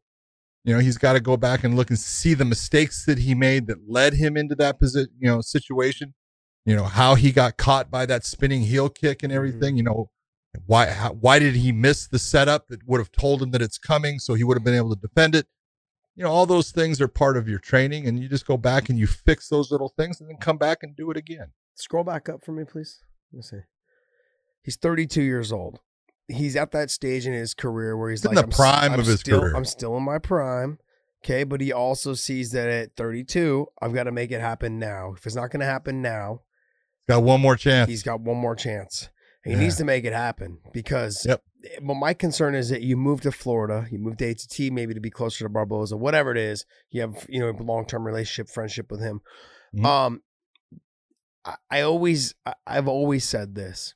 you 0.64 0.74
know, 0.74 0.80
he's 0.80 0.98
got 0.98 1.14
to 1.14 1.20
go 1.20 1.36
back 1.36 1.64
and 1.64 1.74
look 1.76 1.90
and 1.90 1.98
see 1.98 2.34
the 2.34 2.44
mistakes 2.44 3.04
that 3.06 3.18
he 3.18 3.34
made 3.34 3.66
that 3.68 3.88
led 3.88 4.14
him 4.14 4.36
into 4.36 4.54
that 4.56 4.78
position, 4.78 5.12
you 5.18 5.28
know, 5.28 5.40
situation. 5.40 6.14
You 6.64 6.76
know 6.76 6.84
how 6.84 7.16
he 7.16 7.32
got 7.32 7.56
caught 7.56 7.90
by 7.90 8.06
that 8.06 8.24
spinning 8.24 8.62
heel 8.62 8.88
kick 8.88 9.22
and 9.22 9.30
mm-hmm. 9.30 9.36
everything. 9.36 9.76
You 9.76 9.82
know 9.82 10.10
why 10.66 10.86
how, 10.86 11.12
why 11.12 11.38
did 11.38 11.56
he 11.56 11.72
miss 11.72 12.06
the 12.06 12.18
setup 12.18 12.68
that 12.68 12.86
would 12.86 12.98
have 12.98 13.10
told 13.12 13.42
him 13.42 13.50
that 13.50 13.62
it's 13.62 13.78
coming, 13.78 14.18
so 14.18 14.34
he 14.34 14.44
would 14.44 14.56
have 14.56 14.64
been 14.64 14.76
able 14.76 14.94
to 14.94 15.00
defend 15.00 15.34
it. 15.34 15.46
You 16.14 16.24
know, 16.24 16.30
all 16.30 16.46
those 16.46 16.70
things 16.70 17.00
are 17.00 17.08
part 17.08 17.36
of 17.36 17.48
your 17.48 17.58
training, 17.58 18.06
and 18.06 18.18
you 18.18 18.28
just 18.28 18.46
go 18.46 18.56
back 18.56 18.88
and 18.88 18.98
you 18.98 19.06
fix 19.06 19.48
those 19.48 19.70
little 19.70 19.92
things, 19.96 20.20
and 20.20 20.28
then 20.28 20.36
come 20.36 20.58
back 20.58 20.82
and 20.82 20.94
do 20.94 21.10
it 21.10 21.16
again. 21.16 21.52
Scroll 21.74 22.04
back 22.04 22.28
up 22.28 22.44
for 22.44 22.52
me, 22.52 22.64
please. 22.64 23.00
Let 23.32 23.36
me 23.36 23.42
see. 23.42 23.64
He's 24.62 24.76
32 24.76 25.22
years 25.22 25.52
old. 25.52 25.80
He's 26.28 26.54
at 26.54 26.70
that 26.72 26.90
stage 26.90 27.26
in 27.26 27.32
his 27.32 27.54
career 27.54 27.96
where 27.96 28.10
he's 28.10 28.24
in 28.24 28.34
like 28.34 28.36
the 28.36 28.42
I'm 28.44 28.50
prime 28.50 28.92
I'm 28.92 29.00
of 29.00 29.06
his 29.06 29.20
still, 29.20 29.40
career. 29.40 29.56
I'm 29.56 29.64
still 29.64 29.96
in 29.96 30.04
my 30.04 30.18
prime. 30.18 30.78
Okay, 31.24 31.44
but 31.44 31.60
he 31.60 31.72
also 31.72 32.14
sees 32.14 32.50
that 32.52 32.68
at 32.68 32.96
32, 32.96 33.66
I've 33.80 33.94
got 33.94 34.04
to 34.04 34.12
make 34.12 34.32
it 34.32 34.40
happen 34.40 34.78
now. 34.78 35.14
If 35.16 35.24
it's 35.24 35.36
not 35.36 35.50
going 35.50 35.60
to 35.60 35.66
happen 35.66 36.02
now, 36.02 36.40
Got 37.08 37.22
one 37.22 37.40
more 37.40 37.56
chance. 37.56 37.88
he's 37.90 38.02
got 38.02 38.20
one 38.20 38.36
more 38.38 38.54
chance. 38.56 39.08
He 39.44 39.52
Yeah. 39.52 39.58
needs 39.58 39.76
to 39.76 39.84
make 39.84 40.04
it 40.04 40.12
happen 40.12 40.58
because. 40.72 41.24
Yep. 41.26 41.42
But 41.80 41.94
my 41.94 42.12
concern 42.14 42.54
is 42.56 42.70
that 42.70 42.82
you 42.82 42.96
move 42.96 43.20
to 43.22 43.30
Florida, 43.32 43.86
you 43.90 43.98
move 43.98 44.16
to 44.18 44.24
ATT, 44.28 44.70
maybe 44.72 44.94
to 44.94 45.00
be 45.00 45.10
closer 45.10 45.44
to 45.44 45.48
Barboza, 45.48 45.96
whatever 45.96 46.32
it 46.32 46.38
is. 46.38 46.64
You 46.90 47.00
have 47.02 47.26
you 47.28 47.38
know 47.40 47.50
a 47.50 47.62
long 47.62 47.86
term 47.86 48.04
relationship, 48.04 48.52
friendship 48.52 48.90
with 48.90 49.00
him. 49.00 49.20
Mhm. 49.74 49.84
Um, 49.86 50.22
I, 51.44 51.56
I 51.70 51.80
always 51.82 52.34
I, 52.46 52.54
I've 52.66 52.88
always 52.88 53.24
said 53.24 53.54
this: 53.54 53.94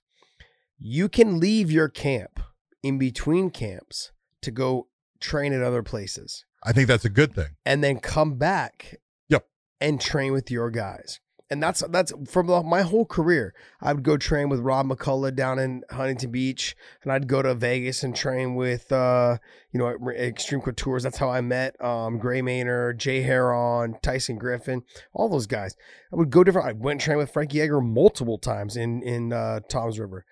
you 0.78 1.08
can 1.08 1.40
leave 1.40 1.70
your 1.70 1.88
camp 1.88 2.40
in 2.82 2.98
between 2.98 3.50
camps 3.50 4.12
to 4.42 4.50
go 4.52 4.88
train 5.20 5.52
at 5.52 5.62
other 5.62 5.82
places, 5.82 6.44
I 6.62 6.72
think 6.72 6.86
that's 6.88 7.04
a 7.04 7.10
good 7.10 7.34
thing. 7.34 7.56
and 7.64 7.82
then 7.82 7.98
come 7.98 8.36
back. 8.36 8.96
Yep. 9.28 9.46
And 9.80 10.00
train 10.00 10.32
with 10.32 10.50
your 10.52 10.70
guys. 10.70 11.20
And 11.48 11.62
that's 11.62 11.80
that's 11.90 12.12
from 12.28 12.46
my 12.66 12.82
whole 12.82 13.06
career. 13.06 13.54
I 13.80 13.92
would 13.92 14.02
go 14.02 14.16
train 14.16 14.48
with 14.48 14.60
Rob 14.60 14.86
McCullough 14.86 15.36
down 15.36 15.60
in 15.60 15.84
Huntington 15.90 16.32
Beach, 16.32 16.76
and 17.02 17.12
I'd 17.12 17.28
go 17.28 17.40
to 17.40 17.54
Vegas 17.54 18.02
and 18.02 18.16
train 18.16 18.56
with 18.56 18.90
uh, 18.90 19.38
you 19.72 19.78
know 19.78 19.96
Xtreme 19.96 20.64
Couture. 20.64 21.00
That's 21.00 21.18
how 21.18 21.30
I 21.30 21.40
met 21.42 21.80
um, 21.82 22.18
Gray 22.18 22.42
Maynard, 22.42 22.98
Jay 22.98 23.22
Hieron, 23.22 24.00
Tyson 24.02 24.38
Griffin, 24.38 24.82
all 25.12 25.28
those 25.28 25.46
guys. 25.46 25.76
I 26.12 26.16
would 26.16 26.30
go 26.30 26.42
different. 26.42 26.66
I 26.66 26.72
went 26.72 26.94
and 26.94 27.00
trained 27.00 27.18
with 27.18 27.32
Frankie 27.32 27.60
Edgar 27.60 27.80
multiple 27.80 28.38
times 28.38 28.76
in 28.76 29.02
in 29.02 29.32
uh, 29.32 29.60
Tom's 29.68 30.00
River. 30.00 30.24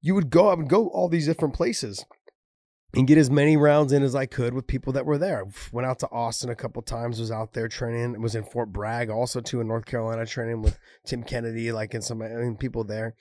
You 0.00 0.14
would 0.14 0.30
go. 0.30 0.48
I 0.48 0.54
would 0.54 0.68
go 0.68 0.86
all 0.88 1.08
these 1.08 1.26
different 1.26 1.54
places 1.54 2.04
and 2.94 3.06
get 3.06 3.18
as 3.18 3.30
many 3.30 3.56
rounds 3.56 3.92
in 3.92 4.02
as 4.02 4.14
I 4.14 4.26
could 4.26 4.52
with 4.54 4.66
people 4.66 4.92
that 4.92 5.06
were 5.06 5.18
there. 5.18 5.44
Went 5.72 5.86
out 5.86 5.98
to 6.00 6.10
Austin 6.10 6.50
a 6.50 6.54
couple 6.54 6.82
times. 6.82 7.18
Was 7.18 7.30
out 7.30 7.52
there 7.52 7.68
training. 7.68 8.20
Was 8.20 8.34
in 8.34 8.44
Fort 8.44 8.72
Bragg 8.72 9.10
also 9.10 9.40
too 9.40 9.60
in 9.60 9.68
North 9.68 9.86
Carolina 9.86 10.26
training 10.26 10.62
with 10.62 10.78
Tim 11.06 11.22
Kennedy, 11.22 11.72
like 11.72 11.94
and 11.94 12.04
some 12.04 12.22
I 12.22 12.28
mean, 12.28 12.56
people 12.56 12.84
there. 12.84 13.14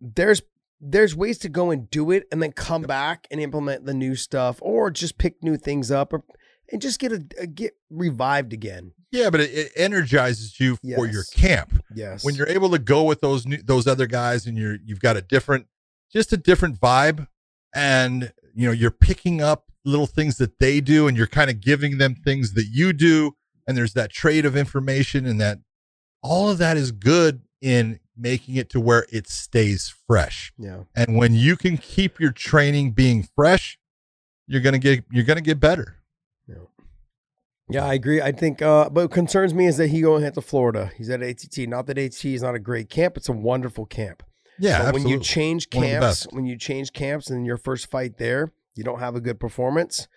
There's 0.00 0.42
there's 0.80 1.14
ways 1.14 1.38
to 1.38 1.48
go 1.48 1.70
and 1.70 1.90
do 1.90 2.10
it 2.10 2.26
and 2.32 2.42
then 2.42 2.52
come 2.52 2.82
back 2.82 3.26
and 3.30 3.40
implement 3.40 3.84
the 3.84 3.94
new 3.94 4.16
stuff 4.16 4.58
or 4.62 4.90
just 4.90 5.18
pick 5.18 5.42
new 5.42 5.56
things 5.56 5.90
up 5.90 6.12
or 6.12 6.24
and 6.72 6.80
just 6.80 6.98
get 6.98 7.12
a, 7.12 7.24
a 7.38 7.46
get 7.46 7.76
revived 7.90 8.52
again. 8.52 8.92
Yeah, 9.12 9.30
but 9.30 9.40
it, 9.40 9.50
it 9.50 9.72
energizes 9.76 10.58
you 10.58 10.76
for 10.76 11.06
your 11.06 11.24
camp. 11.32 11.82
Yes. 11.94 12.24
when 12.24 12.34
you're 12.34 12.48
able 12.48 12.70
to 12.70 12.78
go 12.78 13.02
with 13.02 13.20
those 13.20 13.46
new, 13.46 13.58
those 13.62 13.86
other 13.86 14.06
guys 14.06 14.46
and 14.46 14.56
you're 14.56 14.78
you've 14.84 15.00
got 15.00 15.16
a 15.16 15.22
different 15.22 15.66
just 16.12 16.32
a 16.32 16.36
different 16.36 16.80
vibe 16.80 17.26
and 17.74 18.32
you 18.54 18.66
know 18.66 18.72
you're 18.72 18.90
picking 18.90 19.40
up 19.40 19.70
little 19.84 20.06
things 20.06 20.36
that 20.36 20.58
they 20.58 20.80
do 20.80 21.08
and 21.08 21.16
you're 21.16 21.26
kind 21.26 21.50
of 21.50 21.60
giving 21.60 21.98
them 21.98 22.14
things 22.14 22.52
that 22.54 22.66
you 22.70 22.92
do 22.92 23.32
and 23.66 23.76
there's 23.76 23.94
that 23.94 24.10
trade 24.10 24.44
of 24.44 24.56
information 24.56 25.26
and 25.26 25.40
that 25.40 25.58
all 26.22 26.50
of 26.50 26.58
that 26.58 26.76
is 26.76 26.92
good 26.92 27.42
in 27.62 27.98
making 28.16 28.56
it 28.56 28.68
to 28.70 28.80
where 28.80 29.06
it 29.10 29.28
stays 29.28 29.94
fresh 30.06 30.52
yeah. 30.58 30.82
and 30.94 31.16
when 31.16 31.34
you 31.34 31.56
can 31.56 31.78
keep 31.78 32.20
your 32.20 32.32
training 32.32 32.90
being 32.90 33.26
fresh 33.34 33.78
you're 34.46 34.60
going 34.60 34.72
to 34.72 34.78
get 34.78 35.04
you're 35.10 35.24
going 35.24 35.38
to 35.38 35.42
get 35.42 35.60
better 35.60 35.96
Yeah, 36.48 36.64
Yeah, 37.68 37.84
I 37.86 37.94
agree. 37.94 38.20
I 38.20 38.32
think, 38.32 38.60
uh, 38.60 38.90
but 38.90 39.04
what 39.04 39.10
concerns 39.12 39.54
me 39.54 39.66
is 39.66 39.76
that 39.76 39.88
he 39.88 40.00
going 40.00 40.30
to 40.30 40.40
Florida. 40.40 40.90
He's 40.96 41.08
at 41.08 41.22
ATT. 41.22 41.68
Not 41.68 41.86
that 41.86 41.98
ATT 41.98 42.24
is 42.24 42.42
not 42.42 42.56
a 42.56 42.58
great 42.58 42.90
camp; 42.90 43.16
it's 43.16 43.28
a 43.28 43.32
wonderful 43.32 43.86
camp. 43.86 44.24
Yeah 44.60 44.84
but 44.84 44.94
when 44.94 45.08
you 45.08 45.18
change 45.18 45.68
One 45.72 45.84
of 45.84 45.90
the 45.90 45.96
camps, 45.98 46.26
when 46.30 46.46
you 46.46 46.56
change 46.56 46.92
camps 46.92 47.30
and 47.30 47.44
your 47.44 47.56
first 47.56 47.90
fight 47.90 48.18
there, 48.18 48.52
you 48.74 48.84
don't 48.84 49.00
have 49.00 49.16
a 49.16 49.20
good 49.20 49.40
performance. 49.40 50.08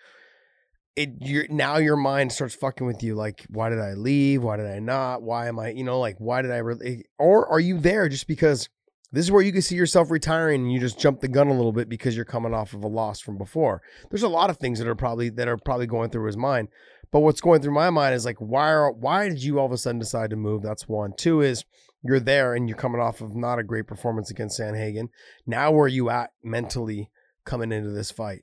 It 0.96 1.14
you're 1.18 1.48
now 1.48 1.78
your 1.78 1.96
mind 1.96 2.32
starts 2.32 2.54
fucking 2.54 2.86
with 2.86 3.02
you. 3.02 3.16
Like, 3.16 3.44
why 3.48 3.68
did 3.68 3.80
I 3.80 3.94
leave? 3.94 4.44
Why 4.44 4.56
did 4.56 4.66
I 4.66 4.78
not? 4.78 5.22
Why 5.22 5.48
am 5.48 5.58
I? 5.58 5.70
You 5.70 5.82
know, 5.82 5.98
like, 5.98 6.16
why 6.18 6.40
did 6.42 6.52
I 6.52 6.58
really? 6.58 6.86
Eh, 6.86 7.02
or 7.18 7.48
are 7.48 7.58
you 7.58 7.78
there 7.78 8.08
just 8.08 8.28
because 8.28 8.68
this 9.10 9.24
is 9.24 9.32
where 9.32 9.42
you 9.42 9.52
can 9.52 9.62
see 9.62 9.74
yourself 9.74 10.10
retiring 10.10 10.62
and 10.62 10.72
you 10.72 10.78
just 10.78 11.00
jump 11.00 11.20
the 11.20 11.28
gun 11.28 11.48
a 11.48 11.54
little 11.54 11.72
bit 11.72 11.88
because 11.88 12.14
you're 12.14 12.24
coming 12.24 12.54
off 12.54 12.74
of 12.74 12.84
a 12.84 12.88
loss 12.88 13.20
from 13.20 13.36
before? 13.36 13.82
There's 14.10 14.22
a 14.22 14.28
lot 14.28 14.50
of 14.50 14.58
things 14.58 14.78
that 14.78 14.86
are 14.86 14.94
probably 14.94 15.30
that 15.30 15.48
are 15.48 15.56
probably 15.56 15.86
going 15.86 16.10
through 16.10 16.26
his 16.26 16.36
mind. 16.36 16.68
But 17.10 17.20
what's 17.20 17.40
going 17.40 17.60
through 17.60 17.74
my 17.74 17.90
mind 17.90 18.14
is 18.14 18.24
like, 18.24 18.38
why 18.38 18.70
are 18.70 18.92
why 18.92 19.28
did 19.28 19.42
you 19.42 19.58
all 19.58 19.66
of 19.66 19.72
a 19.72 19.78
sudden 19.78 19.98
decide 19.98 20.30
to 20.30 20.36
move? 20.36 20.62
That's 20.62 20.88
one. 20.88 21.12
Two 21.16 21.40
is 21.40 21.64
you're 22.04 22.20
there 22.20 22.54
and 22.54 22.68
you're 22.68 22.76
coming 22.78 23.00
off 23.00 23.20
of 23.20 23.34
not 23.34 23.58
a 23.58 23.64
great 23.64 23.86
performance 23.86 24.30
against 24.30 24.60
Sandhagen. 24.60 25.08
Now 25.46 25.72
where 25.72 25.84
are 25.84 25.88
you 25.88 26.10
at 26.10 26.30
mentally 26.42 27.10
coming 27.44 27.72
into 27.72 27.90
this 27.90 28.10
fight? 28.10 28.42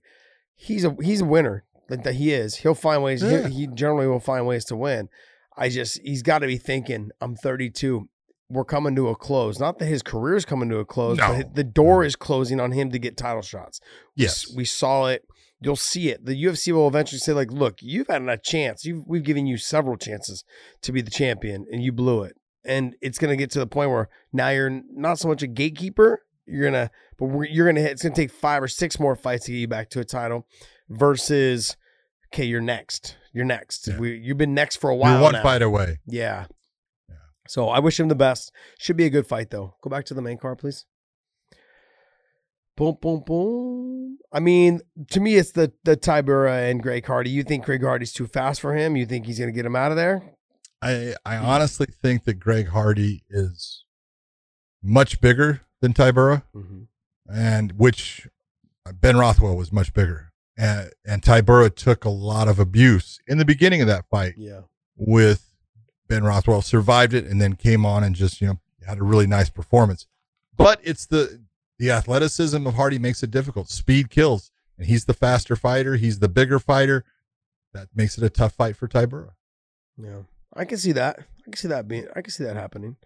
He's 0.55 0.83
a 0.83 0.95
he's 1.01 1.21
a 1.21 1.25
winner. 1.25 1.65
Like 1.89 2.03
that 2.03 2.15
he 2.15 2.31
is. 2.31 2.57
He'll 2.57 2.75
find 2.75 3.03
ways. 3.03 3.21
Yeah. 3.21 3.47
He, 3.47 3.61
he 3.61 3.67
generally 3.67 4.07
will 4.07 4.19
find 4.19 4.47
ways 4.47 4.65
to 4.65 4.75
win. 4.75 5.09
I 5.57 5.69
just 5.69 5.99
he's 6.01 6.23
got 6.23 6.39
to 6.39 6.47
be 6.47 6.57
thinking. 6.57 7.11
I'm 7.19 7.35
32. 7.35 8.07
We're 8.49 8.65
coming 8.65 8.95
to 8.95 9.09
a 9.09 9.15
close. 9.15 9.59
Not 9.59 9.79
that 9.79 9.85
his 9.85 10.01
career 10.01 10.35
is 10.35 10.45
coming 10.45 10.69
to 10.69 10.77
a 10.77 10.85
close, 10.85 11.17
No. 11.17 11.35
but 11.35 11.55
the 11.55 11.63
door 11.63 12.03
mm. 12.03 12.07
is 12.07 12.15
closing 12.15 12.59
on 12.59 12.71
him 12.71 12.91
to 12.91 12.99
get 12.99 13.15
title 13.15 13.41
shots. 13.41 13.79
Yes 14.15 14.45
s- 14.45 14.55
we 14.55 14.65
saw 14.65 15.05
it 15.07 15.25
you'll 15.61 15.75
see 15.75 16.09
it. 16.09 16.25
The 16.25 16.43
UFC 16.43 16.73
will 16.73 16.87
eventually 16.87 17.19
say, 17.19 17.33
like, 17.33 17.51
look, 17.51 17.77
you've 17.81 18.07
had 18.07 18.23
a 18.23 18.37
chance. 18.37 18.83
You've, 18.83 19.05
we've 19.07 19.23
given 19.23 19.45
you 19.45 19.57
several 19.57 19.95
chances 19.95 20.43
to 20.81 20.91
be 20.91 21.01
the 21.01 21.11
champion, 21.11 21.65
and 21.71 21.83
you 21.83 21.91
blew 21.91 22.23
it. 22.23 22.35
And 22.63 22.95
it's 23.01 23.17
going 23.17 23.31
to 23.31 23.37
get 23.37 23.51
to 23.51 23.59
the 23.59 23.67
point 23.67 23.89
where 23.89 24.09
now 24.31 24.49
you're 24.49 24.81
not 24.91 25.19
so 25.19 25.27
much 25.27 25.41
a 25.41 25.47
gatekeeper. 25.47 26.23
You're 26.45 26.65
gonna, 26.65 26.91
but 27.17 27.27
you're 27.51 27.67
gonna. 27.67 27.81
Hit. 27.81 27.91
It's 27.91 28.03
gonna 28.03 28.15
take 28.15 28.31
five 28.31 28.61
or 28.61 28.67
six 28.67 28.99
more 28.99 29.15
fights 29.15 29.45
to 29.45 29.51
get 29.51 29.59
you 29.59 29.67
back 29.67 29.89
to 29.91 29.99
a 29.99 30.03
title, 30.03 30.47
versus, 30.89 31.77
okay, 32.33 32.45
you're 32.45 32.59
next. 32.59 33.15
You're 33.31 33.45
next. 33.45 33.87
Yeah. 33.87 33.97
We, 33.99 34.17
you've 34.17 34.37
been 34.37 34.53
next 34.53 34.77
for 34.77 34.89
a 34.89 34.95
while. 34.95 35.13
You're 35.13 35.21
one 35.21 35.33
now. 35.33 35.43
fight 35.43 35.61
away. 35.61 35.99
Yeah. 36.07 36.47
Yeah. 37.07 37.15
So 37.47 37.69
I 37.69 37.79
wish 37.79 37.99
him 37.99 38.07
the 38.09 38.15
best. 38.15 38.51
Should 38.79 38.97
be 38.97 39.05
a 39.05 39.09
good 39.09 39.27
fight 39.27 39.49
though. 39.51 39.75
Go 39.81 39.89
back 39.89 40.03
to 40.05 40.13
the 40.13 40.21
main 40.21 40.37
card, 40.37 40.57
please. 40.57 40.85
Boom, 42.75 42.97
boom, 42.99 43.23
boom. 43.25 44.17
I 44.33 44.39
mean, 44.39 44.81
to 45.11 45.19
me, 45.19 45.35
it's 45.35 45.51
the 45.51 45.71
the 45.83 45.95
Tybura 45.95 46.69
and 46.69 46.81
Greg 46.81 47.05
Hardy. 47.05 47.29
You 47.29 47.43
think 47.43 47.65
Greg 47.65 47.83
Hardy's 47.83 48.13
too 48.13 48.27
fast 48.27 48.59
for 48.59 48.75
him? 48.75 48.95
You 48.95 49.05
think 49.05 49.25
he's 49.25 49.39
gonna 49.39 49.51
get 49.51 49.65
him 49.65 49.75
out 49.75 49.91
of 49.91 49.97
there? 49.97 50.33
I 50.81 51.15
I 51.25 51.37
honestly 51.37 51.85
think 51.87 52.23
that 52.25 52.35
Greg 52.35 52.69
Hardy 52.69 53.23
is 53.29 53.85
much 54.83 55.21
bigger 55.21 55.61
than 55.81 55.93
Tybura, 55.93 56.43
Mm-hmm. 56.55 56.83
and 57.33 57.71
which 57.73 58.27
uh, 58.85 58.91
Ben 58.93 59.17
Rothwell 59.17 59.55
was 59.55 59.71
much 59.71 59.93
bigger, 59.93 60.31
and 60.57 60.91
and 61.05 61.21
Tybura 61.21 61.73
took 61.75 62.03
a 62.05 62.09
lot 62.09 62.47
of 62.47 62.59
abuse 62.59 63.19
in 63.27 63.37
the 63.37 63.45
beginning 63.45 63.81
of 63.81 63.87
that 63.87 64.05
fight 64.09 64.35
Yeah. 64.37 64.61
with 64.95 65.53
Ben 66.07 66.23
Rothwell, 66.23 66.61
survived 66.61 67.13
it, 67.13 67.25
and 67.25 67.39
then 67.41 67.55
came 67.55 67.85
on 67.85 68.03
and 68.03 68.15
just 68.15 68.41
you 68.41 68.47
know 68.47 68.59
had 68.87 68.97
a 68.99 69.03
really 69.03 69.27
nice 69.27 69.49
performance. 69.49 70.07
But 70.57 70.79
it's 70.83 71.05
the 71.05 71.41
the 71.77 71.91
athleticism 71.91 72.65
of 72.67 72.73
Hardy 72.75 72.99
makes 72.99 73.21
it 73.23 73.31
difficult. 73.31 73.69
Speed 73.69 74.09
kills, 74.09 74.51
and 74.77 74.87
he's 74.87 75.05
the 75.05 75.13
faster 75.13 75.55
fighter. 75.55 75.95
He's 75.95 76.19
the 76.19 76.29
bigger 76.29 76.59
fighter. 76.59 77.05
That 77.73 77.87
makes 77.95 78.17
it 78.17 78.23
a 78.23 78.29
tough 78.29 78.53
fight 78.53 78.75
for 78.75 78.87
Tybura. 78.87 79.31
Yeah. 79.97 80.23
I 80.53 80.65
can 80.65 80.77
see 80.77 80.91
that. 80.93 81.19
I 81.19 81.43
can 81.43 81.53
see 81.53 81.67
that 81.69 81.87
being. 81.87 82.07
I 82.15 82.21
can 82.21 82.31
see 82.31 82.43
that 82.43 82.55
happening. 82.55 82.97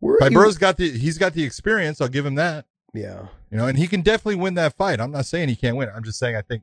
Where 0.00 0.18
you- 0.20 0.30
Tybura's 0.36 0.58
got 0.58 0.76
the 0.76 0.90
he's 0.90 1.18
got 1.18 1.32
the 1.34 1.42
experience. 1.44 2.00
I'll 2.00 2.08
give 2.08 2.26
him 2.26 2.34
that. 2.36 2.66
Yeah. 2.92 3.26
You 3.50 3.56
know, 3.58 3.66
and 3.66 3.76
he 3.78 3.86
can 3.86 4.02
definitely 4.02 4.36
win 4.36 4.54
that 4.54 4.76
fight. 4.76 5.00
I'm 5.00 5.10
not 5.10 5.26
saying 5.26 5.48
he 5.48 5.56
can't 5.56 5.76
win. 5.76 5.88
I'm 5.94 6.04
just 6.04 6.18
saying 6.18 6.36
I 6.36 6.42
think 6.42 6.62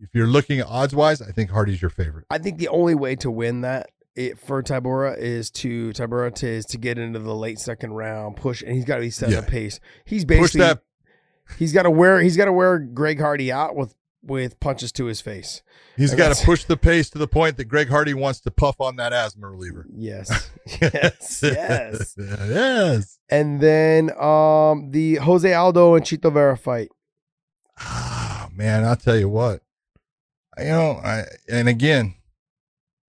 if 0.00 0.10
you're 0.14 0.26
looking 0.26 0.60
at 0.60 0.66
odds 0.66 0.94
wise, 0.94 1.20
I 1.22 1.30
think 1.32 1.50
Hardy's 1.50 1.80
your 1.82 1.90
favorite. 1.90 2.26
I 2.30 2.38
think 2.38 2.58
the 2.58 2.68
only 2.68 2.94
way 2.94 3.16
to 3.16 3.30
win 3.30 3.60
that 3.62 3.90
it, 4.16 4.38
for 4.38 4.62
Tybura 4.62 5.18
is 5.18 5.50
to 5.52 5.90
Tybura 5.90 6.32
to, 6.36 6.46
is 6.48 6.64
to 6.66 6.78
get 6.78 6.98
into 6.98 7.18
the 7.18 7.34
late 7.34 7.58
second 7.58 7.94
round, 7.94 8.36
push, 8.36 8.62
and 8.62 8.72
he's 8.74 8.84
got 8.84 8.96
to 8.96 9.00
be 9.02 9.10
setting 9.10 9.34
Yeah. 9.34 9.40
a 9.40 9.46
pace. 9.46 9.80
He's 10.04 10.24
basically 10.24 10.60
that. 10.60 10.82
he's 11.58 11.72
got 11.72 11.82
to 11.82 11.90
wear 11.90 12.20
he's 12.20 12.36
got 12.36 12.44
to 12.44 12.52
wear 12.52 12.78
Greg 12.78 13.20
Hardy 13.20 13.50
out 13.50 13.74
with 13.74 13.94
with 14.26 14.58
punches 14.60 14.92
to 14.92 15.06
his 15.06 15.20
face. 15.20 15.62
He's 15.96 16.12
and 16.12 16.18
got 16.18 16.34
to 16.34 16.44
push 16.44 16.64
the 16.64 16.76
pace 16.76 17.10
to 17.10 17.18
the 17.18 17.28
point 17.28 17.56
that 17.56 17.64
Greg 17.64 17.88
Hardy 17.88 18.14
wants 18.14 18.40
to 18.40 18.50
puff 18.50 18.80
on 18.80 18.96
that 18.96 19.12
asthma 19.12 19.48
reliever. 19.48 19.86
Yes, 19.94 20.50
yes, 20.80 21.40
yes. 21.42 22.14
yes. 22.18 23.18
And 23.28 23.60
then 23.60 24.10
um 24.20 24.90
the 24.90 25.16
Jose 25.16 25.52
Aldo 25.52 25.94
and 25.94 26.04
Chito 26.04 26.32
Vera 26.32 26.56
fight. 26.56 26.90
Ah, 27.78 28.48
man, 28.52 28.84
I'll 28.84 28.96
tell 28.96 29.16
you 29.16 29.28
what. 29.28 29.62
You 30.58 30.64
know, 30.66 31.00
I 31.04 31.24
and 31.48 31.68
again, 31.68 32.14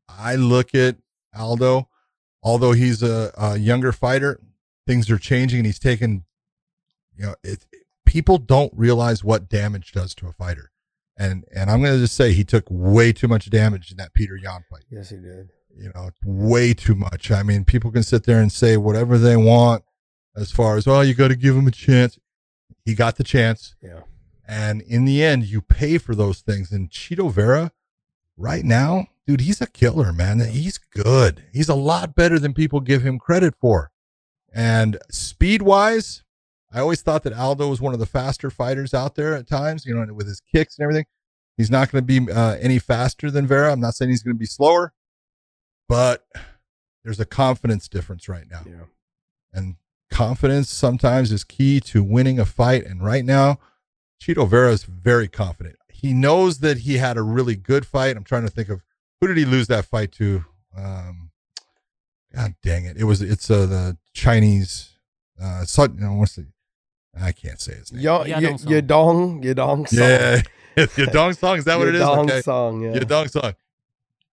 I 0.09 0.35
look 0.35 0.73
at 0.73 0.97
Aldo, 1.35 1.89
although 2.41 2.71
he's 2.71 3.03
a, 3.03 3.31
a 3.37 3.57
younger 3.57 3.91
fighter, 3.91 4.39
things 4.87 5.09
are 5.09 5.17
changing 5.17 5.59
and 5.59 5.65
he's 5.65 5.79
taken, 5.79 6.25
you 7.17 7.25
know, 7.25 7.35
it, 7.43 7.65
people 8.05 8.37
don't 8.37 8.71
realize 8.75 9.23
what 9.23 9.49
damage 9.49 9.91
does 9.91 10.15
to 10.15 10.27
a 10.27 10.31
fighter. 10.33 10.71
And 11.17 11.45
and 11.55 11.69
I'm 11.69 11.81
going 11.81 11.93
to 11.93 11.99
just 11.99 12.15
say 12.15 12.33
he 12.33 12.43
took 12.43 12.65
way 12.69 13.13
too 13.13 13.27
much 13.27 13.49
damage 13.49 13.91
in 13.91 13.97
that 13.97 14.13
Peter 14.13 14.35
Yan 14.35 14.63
fight. 14.69 14.83
Yes, 14.89 15.09
he 15.09 15.17
did. 15.17 15.49
You 15.77 15.91
know, 15.93 16.09
way 16.23 16.73
too 16.73 16.95
much. 16.95 17.31
I 17.31 17.43
mean, 17.43 17.65
people 17.65 17.91
can 17.91 18.03
sit 18.03 18.25
there 18.25 18.41
and 18.41 18.51
say 18.51 18.77
whatever 18.77 19.17
they 19.17 19.35
want 19.35 19.83
as 20.35 20.51
far 20.51 20.77
as, 20.77 20.87
oh, 20.87 21.01
you 21.01 21.13
got 21.13 21.29
to 21.29 21.35
give 21.35 21.55
him 21.55 21.67
a 21.67 21.71
chance. 21.71 22.17
He 22.83 22.95
got 22.95 23.15
the 23.15 23.23
chance. 23.23 23.75
Yeah. 23.81 24.01
And 24.47 24.81
in 24.81 25.05
the 25.05 25.23
end, 25.23 25.45
you 25.45 25.61
pay 25.61 25.97
for 25.97 26.15
those 26.15 26.41
things. 26.41 26.71
And 26.71 26.89
Chito 26.89 27.31
Vera, 27.31 27.71
right 28.37 28.63
now, 28.63 29.07
dude, 29.25 29.41
he's 29.41 29.61
a 29.61 29.67
killer, 29.67 30.13
man. 30.13 30.39
He's 30.39 30.77
good. 30.77 31.43
He's 31.51 31.69
a 31.69 31.75
lot 31.75 32.15
better 32.15 32.39
than 32.39 32.53
people 32.53 32.79
give 32.79 33.01
him 33.01 33.19
credit 33.19 33.55
for. 33.59 33.91
And 34.53 34.97
speed 35.09 35.61
wise, 35.61 36.23
I 36.75 36.81
always 36.81 37.01
thought 37.01 37.23
that 37.23 37.31
Aldo 37.31 37.69
was 37.69 37.79
one 37.79 37.93
of 37.93 38.01
the 38.01 38.05
faster 38.05 38.49
fighters 38.49 38.93
out 38.93 39.15
there 39.15 39.33
at 39.33 39.47
times, 39.47 39.85
you 39.85 39.95
know, 39.95 40.13
with 40.13 40.27
his 40.27 40.41
kicks 40.41 40.77
and 40.77 40.83
everything. 40.83 41.05
He's 41.55 41.71
not 41.71 41.89
going 41.89 42.05
to 42.05 42.19
be 42.19 42.29
uh, 42.29 42.57
any 42.59 42.79
faster 42.79 43.31
than 43.31 43.47
Vera. 43.47 43.71
I'm 43.71 43.79
not 43.79 43.95
saying 43.95 44.11
he's 44.11 44.23
going 44.23 44.35
to 44.35 44.39
be 44.39 44.45
slower, 44.45 44.91
but 45.87 46.25
there's 47.05 47.21
a 47.21 47.25
confidence 47.25 47.87
difference 47.87 48.27
right 48.27 48.43
now. 48.51 48.63
Yeah. 48.65 48.83
And 49.53 49.77
confidence 50.11 50.69
sometimes 50.69 51.31
is 51.31 51.45
key 51.45 51.79
to 51.79 52.03
winning 52.03 52.39
a 52.39 52.45
fight. 52.45 52.85
And 52.85 53.01
right 53.01 53.23
now, 53.23 53.57
Chito 54.21 54.45
Vera 54.45 54.71
is 54.71 54.83
very 54.83 55.29
confident. 55.29 55.77
He 55.87 56.13
knows 56.13 56.59
that 56.59 56.79
he 56.79 56.97
had 56.97 57.15
a 57.15 57.21
really 57.21 57.55
good 57.55 57.85
fight. 57.85 58.17
I'm 58.17 58.25
trying 58.25 58.45
to 58.45 58.51
think 58.51 58.67
of 58.67 58.81
who 59.21 59.27
did 59.27 59.37
he 59.37 59.45
lose 59.45 59.67
that 59.67 59.85
fight 59.85 60.11
to? 60.13 60.43
Um, 60.77 61.31
God 62.35 62.55
dang 62.61 62.83
it! 62.83 62.97
It 62.97 63.05
was 63.05 63.21
it's 63.21 63.49
uh, 63.49 63.65
the 63.65 63.97
Chinese. 64.13 64.89
Uh, 65.41 65.65
no, 65.95 66.15
what's 66.15 66.35
the? 66.35 66.47
I 67.19 67.31
can't 67.31 67.59
say 67.59 67.75
his 67.75 67.91
name. 67.91 68.01
Yo, 68.01 68.23
Yadong 68.23 68.59
Song. 68.59 68.71
Yadong, 68.71 69.43
Yadong 69.43 69.87
song. 69.87 69.97
yeah, 69.99 70.41
Yadong 70.85 71.37
Song. 71.37 71.57
Is 71.57 71.65
that 71.65 71.77
what 71.77 71.87
it 71.87 71.95
is? 71.95 72.01
Yadong 72.01 72.23
Okay. 72.29 72.41
song, 72.41 72.81
yeah. 72.81 72.93
Yadong 72.93 73.29
Song. 73.29 73.53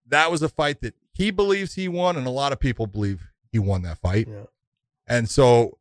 That 0.08 0.32
was 0.32 0.42
a 0.42 0.50
fight 0.50 0.82
that 0.82 0.96
he 1.14 1.32
believes 1.32 1.76
he 1.76 1.88
won, 1.88 2.16
and 2.18 2.26
a 2.26 2.32
lot 2.32 2.52
of 2.52 2.60
people 2.60 2.88
believe 2.88 3.28
he 3.52 3.60
won 3.60 3.84
that 3.84 3.98
fight. 4.00 4.28
Yeah. 4.30 4.44
And 5.08 5.30
so 5.30 5.78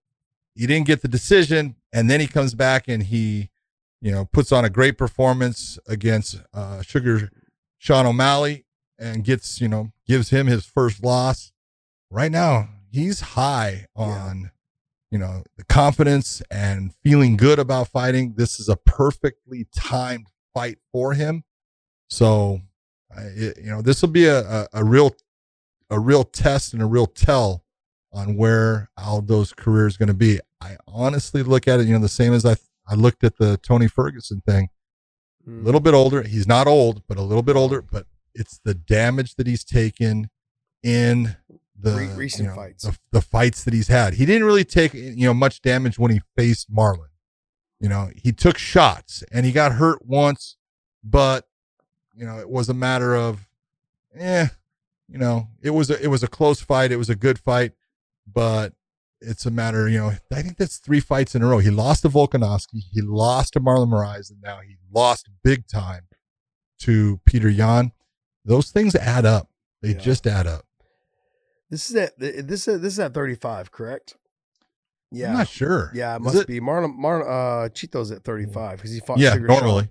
he 0.54 0.66
didn't 0.66 0.86
get 0.86 1.02
the 1.02 1.08
decision, 1.08 1.76
and 1.92 2.10
then 2.10 2.20
he 2.20 2.26
comes 2.26 2.54
back 2.54 2.86
and 2.88 3.02
he, 3.04 3.48
you 4.00 4.10
know, 4.12 4.24
puts 4.26 4.52
on 4.52 4.64
a 4.64 4.70
great 4.70 4.98
performance 4.98 5.78
against 5.88 6.40
uh, 6.52 6.82
Sugar 6.82 7.30
Sean 7.78 8.06
O'Malley 8.06 8.64
and 8.98 9.24
gets, 9.24 9.60
you 9.60 9.68
know, 9.68 9.92
gives 10.06 10.30
him 10.30 10.46
his 10.46 10.66
first 10.66 11.02
loss. 11.02 11.52
Right 12.10 12.30
now, 12.30 12.68
he's 12.90 13.20
high 13.20 13.86
on, 13.96 14.50
you 15.10 15.18
know, 15.18 15.42
the 15.56 15.64
confidence 15.64 16.40
and 16.50 16.94
feeling 17.02 17.36
good 17.36 17.58
about 17.58 17.88
fighting. 17.88 18.34
This 18.36 18.60
is 18.60 18.68
a 18.68 18.76
perfectly 18.76 19.66
timed 19.74 20.26
fight 20.54 20.78
for 20.92 21.14
him. 21.14 21.44
So, 22.08 22.60
it, 23.16 23.58
you 23.58 23.70
know, 23.70 23.82
this 23.82 24.02
will 24.02 24.08
be 24.10 24.26
a, 24.26 24.40
a, 24.40 24.68
a 24.74 24.84
real, 24.84 25.14
a 25.90 25.98
real 25.98 26.24
test 26.24 26.72
and 26.72 26.82
a 26.82 26.86
real 26.86 27.06
tell 27.06 27.64
on 28.12 28.36
where 28.36 28.90
Aldo's 28.98 29.52
career 29.52 29.86
is 29.86 29.96
going 29.96 30.08
to 30.08 30.14
be. 30.14 30.40
I 30.60 30.76
honestly 30.86 31.42
look 31.42 31.66
at 31.68 31.80
it, 31.80 31.86
you 31.86 31.92
know, 31.94 32.00
the 32.00 32.08
same 32.08 32.32
as 32.32 32.44
I 32.44 32.56
I 32.88 32.94
looked 32.94 33.22
at 33.22 33.36
the 33.38 33.56
Tony 33.58 33.86
Ferguson 33.86 34.40
thing. 34.46 34.68
A 35.46 35.50
Mm. 35.50 35.64
little 35.64 35.80
bit 35.80 35.94
older. 35.94 36.22
He's 36.22 36.46
not 36.46 36.66
old, 36.66 37.02
but 37.08 37.16
a 37.16 37.22
little 37.22 37.42
bit 37.42 37.56
older. 37.56 37.80
But 37.80 38.06
it's 38.34 38.60
the 38.64 38.74
damage 38.74 39.36
that 39.36 39.46
he's 39.46 39.64
taken 39.64 40.28
in 40.82 41.36
the 41.82 41.92
Re- 41.96 42.06
recent 42.14 42.44
you 42.44 42.48
know, 42.50 42.54
fights. 42.56 42.84
the, 42.84 42.98
the 43.12 43.20
fights 43.22 43.64
that 43.64 43.72
he's 43.74 43.88
had. 43.88 44.14
He 44.14 44.26
didn't 44.26 44.44
really 44.44 44.64
take 44.64 44.92
you 44.94 45.26
know 45.26 45.34
much 45.34 45.62
damage 45.62 45.98
when 45.98 46.10
he 46.10 46.20
faced 46.36 46.72
Marlon. 46.72 47.06
You 47.80 47.88
know, 47.88 48.10
he 48.14 48.32
took 48.32 48.58
shots 48.58 49.24
and 49.32 49.46
he 49.46 49.52
got 49.52 49.72
hurt 49.72 50.04
once, 50.04 50.56
but 51.02 51.46
you 52.14 52.26
know 52.26 52.38
it 52.38 52.50
was 52.50 52.68
a 52.68 52.74
matter 52.74 53.14
of, 53.16 53.48
eh, 54.14 54.48
you 55.08 55.18
know, 55.18 55.48
it 55.62 55.70
was 55.70 55.90
a, 55.90 56.02
it 56.02 56.08
was 56.08 56.22
a 56.22 56.28
close 56.28 56.60
fight. 56.60 56.92
It 56.92 56.96
was 56.96 57.08
a 57.10 57.16
good 57.16 57.38
fight, 57.38 57.72
but 58.30 58.74
it's 59.22 59.44
a 59.44 59.50
matter, 59.50 59.86
you 59.86 59.98
know, 59.98 60.12
I 60.32 60.42
think 60.42 60.56
that's 60.56 60.78
three 60.78 61.00
fights 61.00 61.34
in 61.34 61.42
a 61.42 61.46
row. 61.46 61.58
He 61.58 61.68
lost 61.68 62.02
to 62.02 62.08
Volkanovski, 62.08 62.82
he 62.90 63.02
lost 63.02 63.52
to 63.52 63.60
Marlon 63.60 63.88
Moraes, 63.90 64.30
and 64.30 64.40
now 64.42 64.60
he 64.66 64.76
lost 64.90 65.28
big 65.44 65.66
time 65.66 66.04
to 66.80 67.20
Peter 67.26 67.48
Yan. 67.50 67.92
Those 68.46 68.70
things 68.70 68.94
add 68.94 69.26
up. 69.26 69.50
They 69.82 69.90
Yeah. 69.90 69.98
just 69.98 70.26
add 70.26 70.46
up. 70.46 70.64
This 71.70 71.88
is 71.90 71.96
at 71.96 72.18
this 72.18 72.66
is 72.68 72.80
this 72.80 72.92
is 72.94 72.98
at 73.00 73.14
35, 73.14 73.70
correct? 73.72 74.16
Yeah, 75.12 75.28
I'm 75.30 75.38
not 75.38 75.48
sure. 75.48 75.90
Yeah, 75.94 76.14
it 76.16 76.20
Is 76.26 76.34
must 76.34 76.46
be. 76.46 76.60
Marlon 76.60 76.96
Marlon 76.98 77.64
uh 77.66 77.68
Chito's 77.70 78.10
at 78.10 78.24
35 78.24 78.76
because 78.78 78.92
he 78.92 79.00
fought 79.00 79.18
Yeah, 79.18 79.32
Sugar 79.34 79.48
Sean. 79.48 79.60
normally. 79.62 79.88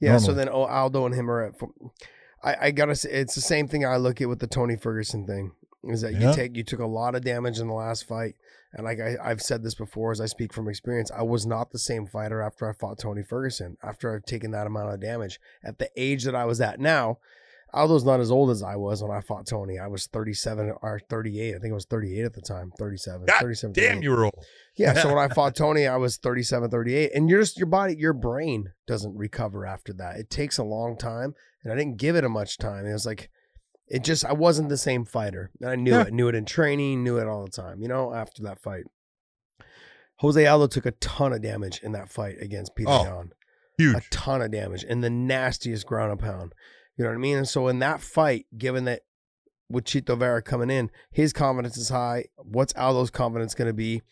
Yeah, 0.00 0.16
so 0.18 0.32
then 0.32 0.48
oh, 0.48 0.64
Aldo 0.64 1.06
and 1.06 1.14
him 1.14 1.30
are 1.30 1.42
at. 1.46 1.54
I, 2.42 2.56
I 2.66 2.70
gotta 2.70 2.94
say, 2.94 3.10
it's 3.10 3.34
the 3.34 3.40
same 3.42 3.68
thing 3.68 3.84
I 3.84 3.96
look 3.96 4.20
at 4.20 4.28
with 4.28 4.38
the 4.38 4.46
Tony 4.46 4.76
Ferguson 4.76 5.26
thing. 5.26 5.52
Is 5.84 6.00
that 6.02 6.12
Yeah. 6.14 6.30
you 6.30 6.34
take 6.36 6.56
you 6.56 6.62
took 6.64 6.80
a 6.80 6.86
lot 6.86 7.14
of 7.14 7.22
damage 7.22 7.58
in 7.58 7.66
the 7.68 7.74
last 7.74 8.06
fight, 8.06 8.34
and 8.72 8.84
like 8.84 8.98
I, 9.00 9.16
I've 9.22 9.42
said 9.42 9.62
this 9.62 9.74
before, 9.74 10.10
as 10.12 10.20
I 10.20 10.26
speak 10.26 10.52
from 10.52 10.68
experience, 10.68 11.10
I 11.10 11.22
was 11.22 11.46
not 11.46 11.70
the 11.70 11.78
same 11.78 12.06
fighter 12.06 12.40
after 12.40 12.68
I 12.68 12.72
fought 12.72 12.98
Tony 12.98 13.22
Ferguson. 13.22 13.76
After 13.82 14.14
I've 14.14 14.24
taken 14.24 14.50
that 14.52 14.66
amount 14.66 14.92
of 14.92 15.00
damage 15.00 15.38
at 15.64 15.78
the 15.78 15.90
age 15.96 16.24
that 16.24 16.34
I 16.34 16.44
was 16.44 16.60
at 16.60 16.80
now, 16.80 17.18
Aldo's 17.72 18.04
not 18.04 18.20
as 18.20 18.30
old 18.30 18.50
as 18.50 18.62
I 18.62 18.76
was 18.76 19.02
when 19.02 19.12
I 19.12 19.20
fought 19.20 19.46
Tony. 19.46 19.78
I 19.78 19.86
was 19.86 20.06
37 20.08 20.72
or 20.82 21.00
38. 21.08 21.54
I 21.54 21.58
think 21.58 21.70
I 21.70 21.74
was 21.74 21.84
38 21.86 22.24
at 22.24 22.32
the 22.32 22.40
time. 22.40 22.72
37. 22.78 23.26
God 23.26 23.40
37. 23.40 23.72
Damn, 23.72 23.84
38. 23.96 24.02
you 24.02 24.10
were 24.10 24.24
old. 24.24 24.44
Yeah. 24.76 24.94
So 24.94 25.08
when 25.14 25.18
I 25.18 25.32
fought 25.32 25.54
Tony, 25.54 25.86
I 25.86 25.96
was 25.96 26.16
37, 26.16 26.70
38. 26.70 27.10
And 27.14 27.28
you're 27.30 27.40
just, 27.40 27.56
your 27.58 27.66
body, 27.66 27.96
your 27.98 28.12
brain 28.12 28.72
doesn't 28.86 29.16
recover 29.16 29.64
after 29.66 29.92
that. 29.94 30.16
It 30.16 30.30
takes 30.30 30.58
a 30.58 30.64
long 30.64 30.96
time. 30.96 31.34
And 31.62 31.72
I 31.72 31.76
didn't 31.76 31.96
give 31.98 32.16
it 32.16 32.24
a 32.24 32.28
much 32.28 32.58
time. 32.58 32.86
It 32.86 32.92
was 32.92 33.06
like, 33.06 33.30
it 33.88 34.02
just, 34.04 34.24
I 34.24 34.32
wasn't 34.32 34.68
the 34.68 34.76
same 34.76 35.04
fighter. 35.04 35.50
And 35.60 35.68
I 35.70 35.76
knew 35.76 35.92
Yeah. 35.92 36.06
it, 36.06 36.12
knew 36.12 36.28
it 36.28 36.34
in 36.34 36.44
training, 36.46 37.02
knew 37.04 37.18
it 37.18 37.26
all 37.26 37.44
the 37.44 37.50
time, 37.50 37.80
you 37.82 37.88
know, 37.88 38.14
after 38.14 38.42
that 38.44 38.60
fight. 38.60 38.84
Jose 40.18 40.46
Aldo 40.46 40.66
took 40.66 40.86
a 40.86 40.90
ton 40.92 41.32
of 41.32 41.42
damage 41.42 41.80
in 41.82 41.92
that 41.92 42.10
fight 42.10 42.36
against 42.40 42.74
Peter 42.76 42.90
Oh, 42.90 43.04
Yan 43.04 43.30
Huge. 43.78 43.96
a 43.96 44.02
ton 44.10 44.42
of 44.42 44.50
damage 44.50 44.84
and 44.88 45.02
the 45.02 45.10
nastiest 45.10 45.86
ground 45.86 46.10
and 46.12 46.20
pound. 46.20 46.52
You 47.00 47.04
know 47.04 47.12
what 47.12 47.16
I 47.16 47.20
mean? 47.20 47.38
And 47.38 47.48
so 47.48 47.68
in 47.68 47.78
that 47.78 48.02
fight, 48.02 48.44
given 48.58 48.84
that 48.84 49.00
with 49.70 49.86
Chito 49.86 50.18
Vera 50.18 50.42
coming 50.42 50.68
in, 50.68 50.90
his 51.10 51.32
confidence 51.32 51.78
is 51.78 51.88
high. 51.88 52.26
What's 52.36 52.74
Aldo's 52.74 53.08
confidence 53.08 53.54
going 53.54 53.68
to 53.68 53.72
be? 53.72 54.02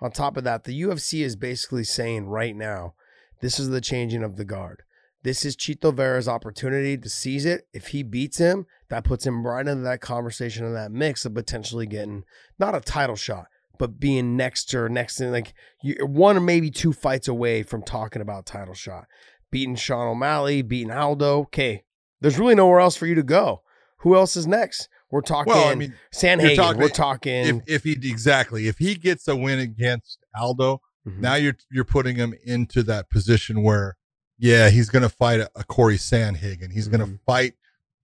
On 0.00 0.10
top 0.10 0.38
of 0.38 0.44
that, 0.44 0.64
the 0.64 0.80
UFC 0.80 1.22
is 1.22 1.36
basically 1.36 1.84
saying 1.84 2.24
right 2.24 2.56
now, 2.56 2.94
this 3.42 3.60
is 3.60 3.68
the 3.68 3.82
changing 3.82 4.22
of 4.22 4.36
the 4.36 4.46
guard. 4.46 4.82
This 5.24 5.44
is 5.44 5.58
Chito 5.58 5.92
Vera's 5.92 6.26
opportunity 6.26 6.96
to 6.96 7.10
seize 7.10 7.44
it. 7.44 7.68
If 7.74 7.88
he 7.88 8.02
beats 8.02 8.38
him, 8.38 8.64
that 8.88 9.04
puts 9.04 9.26
him 9.26 9.46
right 9.46 9.68
into 9.68 9.82
that 9.82 10.00
conversation 10.00 10.64
and 10.64 10.74
that 10.74 10.90
mix 10.90 11.26
of 11.26 11.34
potentially 11.34 11.84
getting 11.84 12.24
not 12.58 12.74
a 12.74 12.80
title 12.80 13.16
shot, 13.16 13.48
but 13.78 14.00
being 14.00 14.38
next 14.38 14.72
or 14.72 14.88
next 14.88 15.20
in 15.20 15.32
like 15.32 15.52
one 16.00 16.38
or 16.38 16.40
maybe 16.40 16.70
two 16.70 16.94
fights 16.94 17.28
away 17.28 17.62
from 17.62 17.82
talking 17.82 18.22
about 18.22 18.46
title 18.46 18.72
shot. 18.72 19.04
Beating 19.50 19.76
Sean 19.76 20.08
O'Malley, 20.08 20.62
beating 20.62 20.90
Aldo. 20.90 21.40
Okay, 21.40 21.84
there's 22.20 22.38
really 22.38 22.54
nowhere 22.54 22.80
else 22.80 22.96
for 22.96 23.06
you 23.06 23.14
to 23.14 23.22
go. 23.22 23.62
Who 23.98 24.14
else 24.14 24.36
is 24.36 24.46
next? 24.46 24.88
We're 25.10 25.22
talking 25.22 25.52
well, 25.52 25.68
I 25.68 25.74
mean, 25.74 25.94
Sandhagen. 26.14 26.56
talking- 26.56 26.80
We're 26.82 26.88
talking. 26.88 27.46
if 27.46 27.56
if 27.66 27.84
he 27.84 27.92
exactly 27.92 28.68
if 28.68 28.78
he 28.78 28.94
gets 28.94 29.26
a 29.28 29.34
win 29.34 29.58
against 29.58 30.18
Aldo, 30.38 30.80
Mhm. 31.06 31.18
now 31.20 31.34
you're 31.34 31.56
you're 31.70 31.84
putting 31.84 32.16
him 32.16 32.34
into 32.44 32.82
that 32.84 33.08
position 33.10 33.62
where, 33.62 33.96
yeah, 34.38 34.68
he's 34.70 34.90
going 34.90 35.02
to 35.02 35.08
fight 35.08 35.40
a, 35.40 35.50
a 35.56 35.64
Corey 35.64 35.96
Sandhagen. 35.96 36.70
He's 36.72 36.88
going 36.88 37.00
to 37.00 37.18
fight 37.26 37.54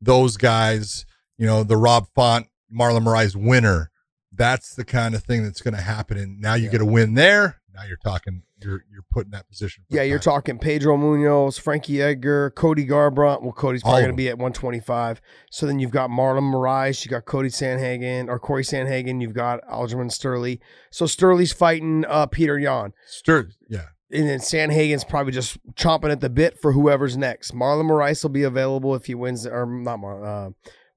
those 0.01 0.37
guys. 0.37 1.05
You 1.37 1.47
know, 1.47 1.62
the 1.65 1.77
Rob 1.77 2.07
Font, 2.15 2.47
Marlon 2.73 3.03
Moraes 3.05 3.37
winner. 3.37 3.91
That's 4.33 4.75
the 4.75 4.85
kind 4.85 5.15
of 5.15 5.23
thing 5.23 5.45
that's 5.45 5.61
going 5.61 5.75
to 5.75 5.81
happen. 5.81 6.17
And 6.17 6.41
now 6.41 6.55
you 6.55 6.65
Yeah. 6.67 6.71
get 6.73 6.81
a 6.81 6.85
win 6.87 7.15
there. 7.15 7.61
Now 7.75 7.83
you're 7.85 7.97
talking. 7.99 8.43
You're 8.65 8.85
you're 8.91 9.05
putting 9.11 9.31
that 9.33 9.49
position. 9.49 9.85
yeah, 9.91 10.03
you're 10.03 10.19
talking 10.19 10.59
Pedro 10.59 10.97
Munhoz, 10.97 11.61
Frankie 11.61 12.01
Edgar, 12.03 12.51
Cody 12.51 12.87
Garbrandt. 12.87 13.43
Well, 13.43 13.53
Cody's 13.53 13.83
probably 13.83 14.03
going 14.03 14.12
to 14.12 14.17
be 14.17 14.29
at 14.29 14.39
125. 14.39 15.21
So 15.51 15.67
then 15.67 15.79
you've 15.79 15.91
got 15.91 16.11
Marlon 16.11 16.53
Moraes, 16.53 17.05
you 17.05 17.11
got 17.11 17.25
Cody 17.27 17.51
Sandhagen 17.51 18.29
or 18.29 18.39
Corey 18.39 18.62
Sandhagen, 18.65 19.21
you've 19.21 19.35
got 19.35 19.61
Aljamain 19.71 20.11
Sterling. 20.11 20.59
So 20.91 21.07
Sterling's 21.07 21.53
fighting 21.53 22.05
uh, 22.09 22.27
Peter 22.27 22.59
Yan. 22.59 22.93
Stir. 23.07 23.51
Yeah. 23.69 23.87
and 24.11 24.29
then 24.29 24.39
Sandhagen's 24.41 25.05
probably 25.05 25.33
just 25.33 25.59
chomping 25.75 26.11
at 26.11 26.21
the 26.21 26.31
bit 26.31 26.59
for 26.61 26.73
whoever's 26.73 27.17
next. 27.17 27.53
Marlon 27.55 27.89
Moraes 27.91 28.23
will 28.23 28.31
be 28.31 28.43
available 28.45 28.95
if 28.95 29.07
he 29.07 29.15
wins, 29.15 29.47
or 29.47 29.67
not 29.67 29.99
Marlon, 29.99 30.25
uh, 30.49 30.51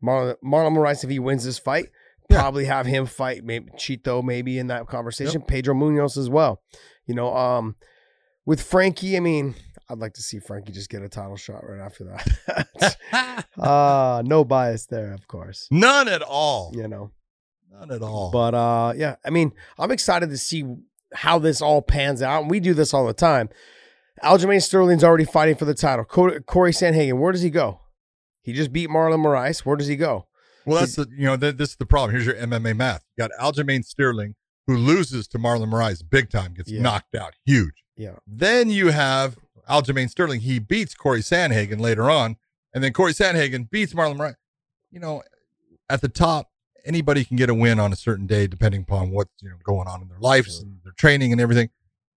Marlon, 0.03 0.35
Marlon 0.43 0.77
Moraes 0.77 1.03
if 1.03 1.09
he 1.09 1.19
wins 1.19 1.43
this 1.43 1.59
fight. 1.59 1.87
Yeah. 2.29 2.41
Probably 2.41 2.65
have 2.65 2.85
him 2.85 3.05
fight 3.05 3.45
maybe 3.45 3.71
Chito 3.77 4.21
maybe 4.21 4.59
in 4.59 4.67
that 4.67 4.87
conversation. 4.87 5.41
Pedro 5.41 5.73
Munhoz 5.73 6.17
as 6.17 6.29
well. 6.29 6.61
You 7.07 7.15
know, 7.15 7.35
um, 7.35 7.75
with 8.45 8.61
Frankie, 8.61 9.17
I 9.17 9.19
mean, 9.19 9.55
I'd 9.89 9.99
like 9.99 10.13
to 10.13 10.21
see 10.21 10.39
Frankie 10.39 10.73
just 10.73 10.89
get 10.89 11.01
a 11.01 11.09
title 11.09 11.37
shot 11.37 11.67
right 11.67 11.79
after 11.79 12.03
that. 12.05 13.45
uh 13.57 14.21
no 14.25 14.43
bias 14.43 14.85
there, 14.85 15.13
of 15.13 15.27
course. 15.27 15.67
None 15.71 16.07
at 16.07 16.21
all. 16.21 16.71
You 16.75 16.87
know. 16.87 17.11
None 17.71 17.91
at 17.91 18.01
all. 18.01 18.31
But 18.31 18.53
uh, 18.53 18.93
yeah, 18.95 19.15
I 19.25 19.29
mean, 19.29 19.51
I'm 19.77 19.91
excited 19.91 20.29
to 20.29 20.37
see 20.37 20.65
how 21.13 21.39
this 21.39 21.61
all 21.61 21.81
pans 21.81 22.21
out, 22.21 22.41
and 22.41 22.51
we 22.51 22.59
do 22.59 22.73
this 22.73 22.93
all 22.93 23.05
the 23.05 23.13
time. 23.13 23.49
Aljamain 24.23 24.61
Sterling's 24.61 25.03
already 25.03 25.25
fighting 25.25 25.55
for 25.55 25.65
the 25.65 25.75
title. 25.75 26.03
Co- 26.03 26.39
Corey 26.41 26.71
Sandhagen, 26.71 27.19
where 27.19 27.31
does 27.31 27.41
he 27.41 27.49
go? 27.49 27.81
He 28.41 28.53
just 28.53 28.73
beat 28.73 28.89
Marlon 28.89 29.23
Moraes. 29.23 29.59
Where 29.59 29.75
does 29.75 29.87
he 29.87 29.95
go? 29.95 30.27
Well, 30.65 30.79
that's 30.79 30.95
the 30.95 31.07
you 31.15 31.25
know 31.25 31.37
th- 31.37 31.57
this 31.57 31.71
is 31.71 31.75
the 31.77 31.85
problem. 31.85 32.11
Here's 32.11 32.25
your 32.25 32.35
MMA 32.35 32.75
math. 32.75 33.05
You 33.15 33.27
got 33.27 33.31
Aljamain 33.39 33.85
Sterling 33.85 34.35
who 34.67 34.77
loses 34.77 35.27
to 35.29 35.39
Marlon 35.39 35.69
Moraes 35.71 36.03
big 36.07 36.29
time, 36.29 36.53
gets 36.53 36.69
Yeah. 36.69 36.81
knocked 36.81 37.15
out, 37.15 37.33
huge. 37.45 37.83
Yeah. 37.95 38.17
Then 38.27 38.69
you 38.69 38.91
have 38.91 39.37
Aljamain 39.69 40.09
Sterling. 40.09 40.41
He 40.41 40.59
beats 40.59 40.93
Corey 40.93 41.21
Sandhagen 41.21 41.79
later 41.79 42.09
on, 42.09 42.37
and 42.73 42.83
then 42.83 42.93
Corey 42.93 43.13
Sandhagen 43.13 43.69
beats 43.69 43.93
Marlon 43.93 44.17
Moraes. 44.17 44.35
You 44.91 44.99
know, 44.99 45.23
at 45.89 46.01
the 46.01 46.09
top, 46.09 46.51
anybody 46.85 47.25
can 47.25 47.35
get 47.37 47.49
a 47.49 47.53
win 47.53 47.79
on 47.79 47.91
a 47.91 47.95
certain 47.95 48.27
day, 48.27 48.47
depending 48.47 48.81
upon 48.81 49.09
what's 49.11 49.31
you 49.41 49.49
know 49.49 49.55
going 49.63 49.87
on 49.87 50.01
in 50.01 50.09
their 50.09 50.19
lives 50.19 50.59
and 50.59 50.79
their 50.83 50.93
training 50.93 51.31
and 51.31 51.41
everything. 51.41 51.69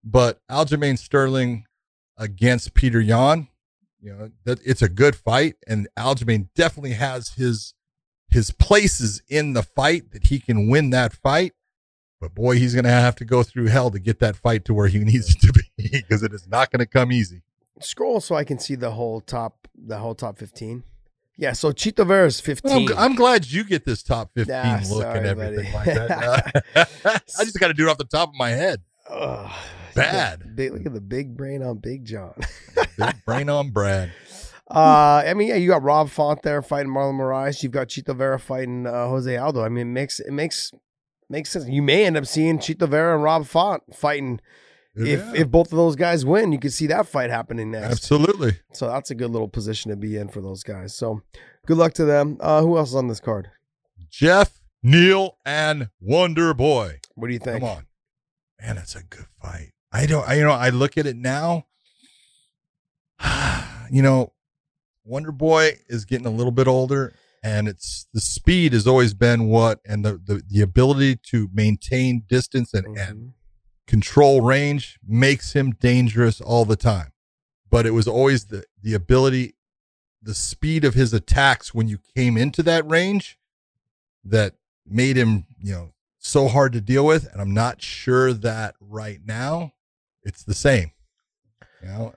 But 0.03 0.39
Aljamain 0.49 0.97
Sterling 0.97 1.65
against 2.17 2.73
Peter 2.73 2.99
Yan, 3.01 3.47
you 4.01 4.13
know 4.13 4.31
that 4.45 4.59
it's 4.65 4.81
a 4.81 4.89
good 4.89 5.15
fight, 5.15 5.55
and 5.67 5.87
Aljamain 5.97 6.49
definitely 6.55 6.93
has 6.93 7.29
his 7.29 7.73
his 8.29 8.51
places 8.51 9.21
in 9.27 9.53
the 9.53 9.63
fight 9.63 10.11
that 10.11 10.27
he 10.27 10.39
can 10.39 10.69
win 10.69 10.89
that 10.91 11.11
fight. 11.13 11.53
But 12.21 12.35
boy, 12.35 12.55
he's 12.57 12.73
going 12.75 12.85
to 12.85 12.91
have 12.91 13.15
to 13.15 13.25
go 13.25 13.41
through 13.43 13.67
hell 13.67 13.89
to 13.91 13.99
get 13.99 14.19
that 14.19 14.35
fight 14.37 14.63
to 14.65 14.73
where 14.73 14.87
he 14.87 14.99
needs 15.03 15.31
it 15.35 15.41
to 15.41 15.51
be 15.51 15.89
because 15.91 16.23
it 16.23 16.31
is 16.33 16.47
not 16.47 16.71
going 16.71 16.79
to 16.79 16.85
come 16.85 17.11
easy. 17.11 17.41
Scroll 17.81 18.21
so 18.21 18.35
I 18.35 18.43
can 18.43 18.59
see 18.59 18.75
the 18.75 18.91
whole 18.91 19.19
top, 19.21 19.67
the 19.75 19.97
whole 19.97 20.13
top 20.15 20.37
15. 20.37 20.83
Yeah, 21.35 21.53
so 21.53 21.71
Chito 21.71 22.05
Vera's 22.05 22.39
15. 22.39 22.85
Well, 22.85 22.97
I'm, 22.99 23.11
I'm 23.11 23.15
glad 23.15 23.49
you 23.49 23.63
get 23.63 23.83
this 23.83 24.03
top 24.03 24.29
15 24.35 24.55
Ah, 24.55 24.79
look 24.91 25.01
sorry, 25.01 25.17
and 25.17 25.27
everything 25.27 25.71
buddy. 25.73 25.97
like 25.97 26.07
that. 26.07 26.63
I 27.39 27.43
just 27.43 27.59
got 27.59 27.69
to 27.69 27.73
do 27.73 27.87
it 27.87 27.89
off 27.89 27.97
the 27.97 28.03
top 28.05 28.29
of 28.29 28.35
my 28.35 28.49
head. 28.49 28.81
Ugh, 29.09 29.51
Bad. 29.95 30.55
Big, 30.55 30.71
look 30.73 30.85
at 30.85 30.93
the 30.93 31.01
big 31.01 31.35
brain 31.35 31.63
on 31.63 31.77
Big 31.79 32.05
John. 32.05 32.35
Big 32.97 33.25
brain 33.25 33.49
on 33.49 33.71
Brad. 33.71 34.11
Uh, 34.69 35.23
I 35.25 35.33
mean, 35.33 35.47
yeah, 35.49 35.55
you 35.55 35.67
got 35.67 35.83
Rob 35.83 36.09
Font 36.09 36.43
there 36.43 36.61
fighting 36.61 36.91
Marlon 36.91 37.15
Moraes. 37.19 37.63
You've 37.63 37.71
got 37.73 37.87
Chito 37.87 38.15
Vera 38.15 38.39
fighting 38.39 38.85
uh, 38.85 39.07
Jose 39.07 39.35
Aldo. 39.35 39.63
I 39.63 39.69
mean, 39.69 39.87
it 39.87 39.91
makes 39.91 40.19
it 40.19 40.31
makes 40.31 40.71
makes 41.31 41.49
sense. 41.49 41.67
You 41.67 41.81
may 41.81 42.05
end 42.05 42.17
up 42.17 42.25
seeing 42.25 42.59
Chito 42.59 42.87
Vera 42.87 43.15
and 43.15 43.23
Rob 43.23 43.45
Font 43.45 43.83
fighting. 43.95 44.39
If 44.93 45.19
Yeah, 45.19 45.33
if 45.35 45.49
both 45.49 45.71
of 45.71 45.77
those 45.77 45.95
guys 45.95 46.25
win, 46.25 46.51
you 46.51 46.59
could 46.59 46.73
see 46.73 46.85
that 46.87 47.07
fight 47.07 47.29
happening 47.29 47.71
next. 47.71 47.91
absolutely. 47.93 48.57
So 48.73 48.87
that's 48.87 49.09
a 49.09 49.15
good 49.15 49.31
little 49.31 49.47
position 49.47 49.89
to 49.89 49.95
be 49.95 50.17
in 50.17 50.27
for 50.27 50.41
those 50.41 50.63
guys. 50.63 50.93
So 50.93 51.21
good 51.65 51.77
luck 51.77 51.93
to 51.93 52.05
them. 52.05 52.37
Uh, 52.41 52.61
who 52.61 52.77
else 52.77 52.89
is 52.89 52.95
on 52.95 53.07
this 53.07 53.21
card? 53.21 53.49
Geoff, 54.09 54.59
Neal, 54.83 55.37
and 55.45 55.89
Wonder 56.01 56.53
Boy. 56.53 56.99
What 57.15 57.27
do 57.27 57.33
you 57.33 57.39
think? 57.39 57.61
Come 57.61 57.69
on, 57.69 57.85
man, 58.61 58.75
that's 58.75 58.95
a 58.95 59.03
good 59.03 59.27
fight. 59.41 59.71
I 59.93 60.05
don't, 60.05 60.27
I, 60.27 60.33
you 60.35 60.43
know, 60.43 60.51
I 60.51 60.69
look 60.69 60.97
at 60.97 61.05
it 61.05 61.15
now. 61.15 61.67
you 63.91 64.01
know, 64.01 64.33
Wonder 65.05 65.31
Boy 65.31 65.77
is 65.87 66.05
getting 66.05 66.27
a 66.27 66.31
little 66.31 66.51
bit 66.51 66.67
older, 66.67 67.13
and 67.43 67.67
it's 67.67 68.07
the 68.13 68.21
speed 68.21 68.73
has 68.73 68.85
always 68.87 69.13
been 69.13 69.47
what, 69.47 69.79
and 69.85 70.03
the 70.05 70.13
the, 70.23 70.41
the 70.47 70.61
ability 70.61 71.15
to 71.31 71.49
maintain 71.53 72.23
distance 72.27 72.73
and, 72.73 72.85
and 72.97 73.17
Mhm. 73.17 73.33
control 73.87 74.41
range 74.41 74.99
makes 75.05 75.53
him 75.53 75.71
dangerous 75.71 76.39
all 76.41 76.65
the 76.65 76.75
time. 76.75 77.11
But 77.69 77.85
it 77.85 77.91
was 77.91 78.07
always 78.07 78.45
the 78.45 78.65
the 78.81 78.93
ability, 78.93 79.55
the 80.21 80.33
speed 80.35 80.83
of 80.85 80.93
his 80.93 81.13
attacks 81.13 81.73
when 81.73 81.87
you 81.87 81.99
came 82.15 82.37
into 82.37 82.61
that 82.63 82.89
range 82.89 83.37
that 84.23 84.55
made 84.85 85.15
him, 85.17 85.45
you 85.59 85.71
know, 85.73 85.93
so 86.19 86.47
hard 86.47 86.73
to 86.73 86.81
deal 86.81 87.05
with. 87.05 87.31
And 87.31 87.41
I'm 87.41 87.53
not 87.53 87.81
sure 87.81 88.33
that 88.33 88.75
right 88.79 89.19
now 89.25 89.73
it's 90.23 90.43
the 90.43 90.53
same. 90.53 90.91
You 91.81 91.87
know, 91.87 92.15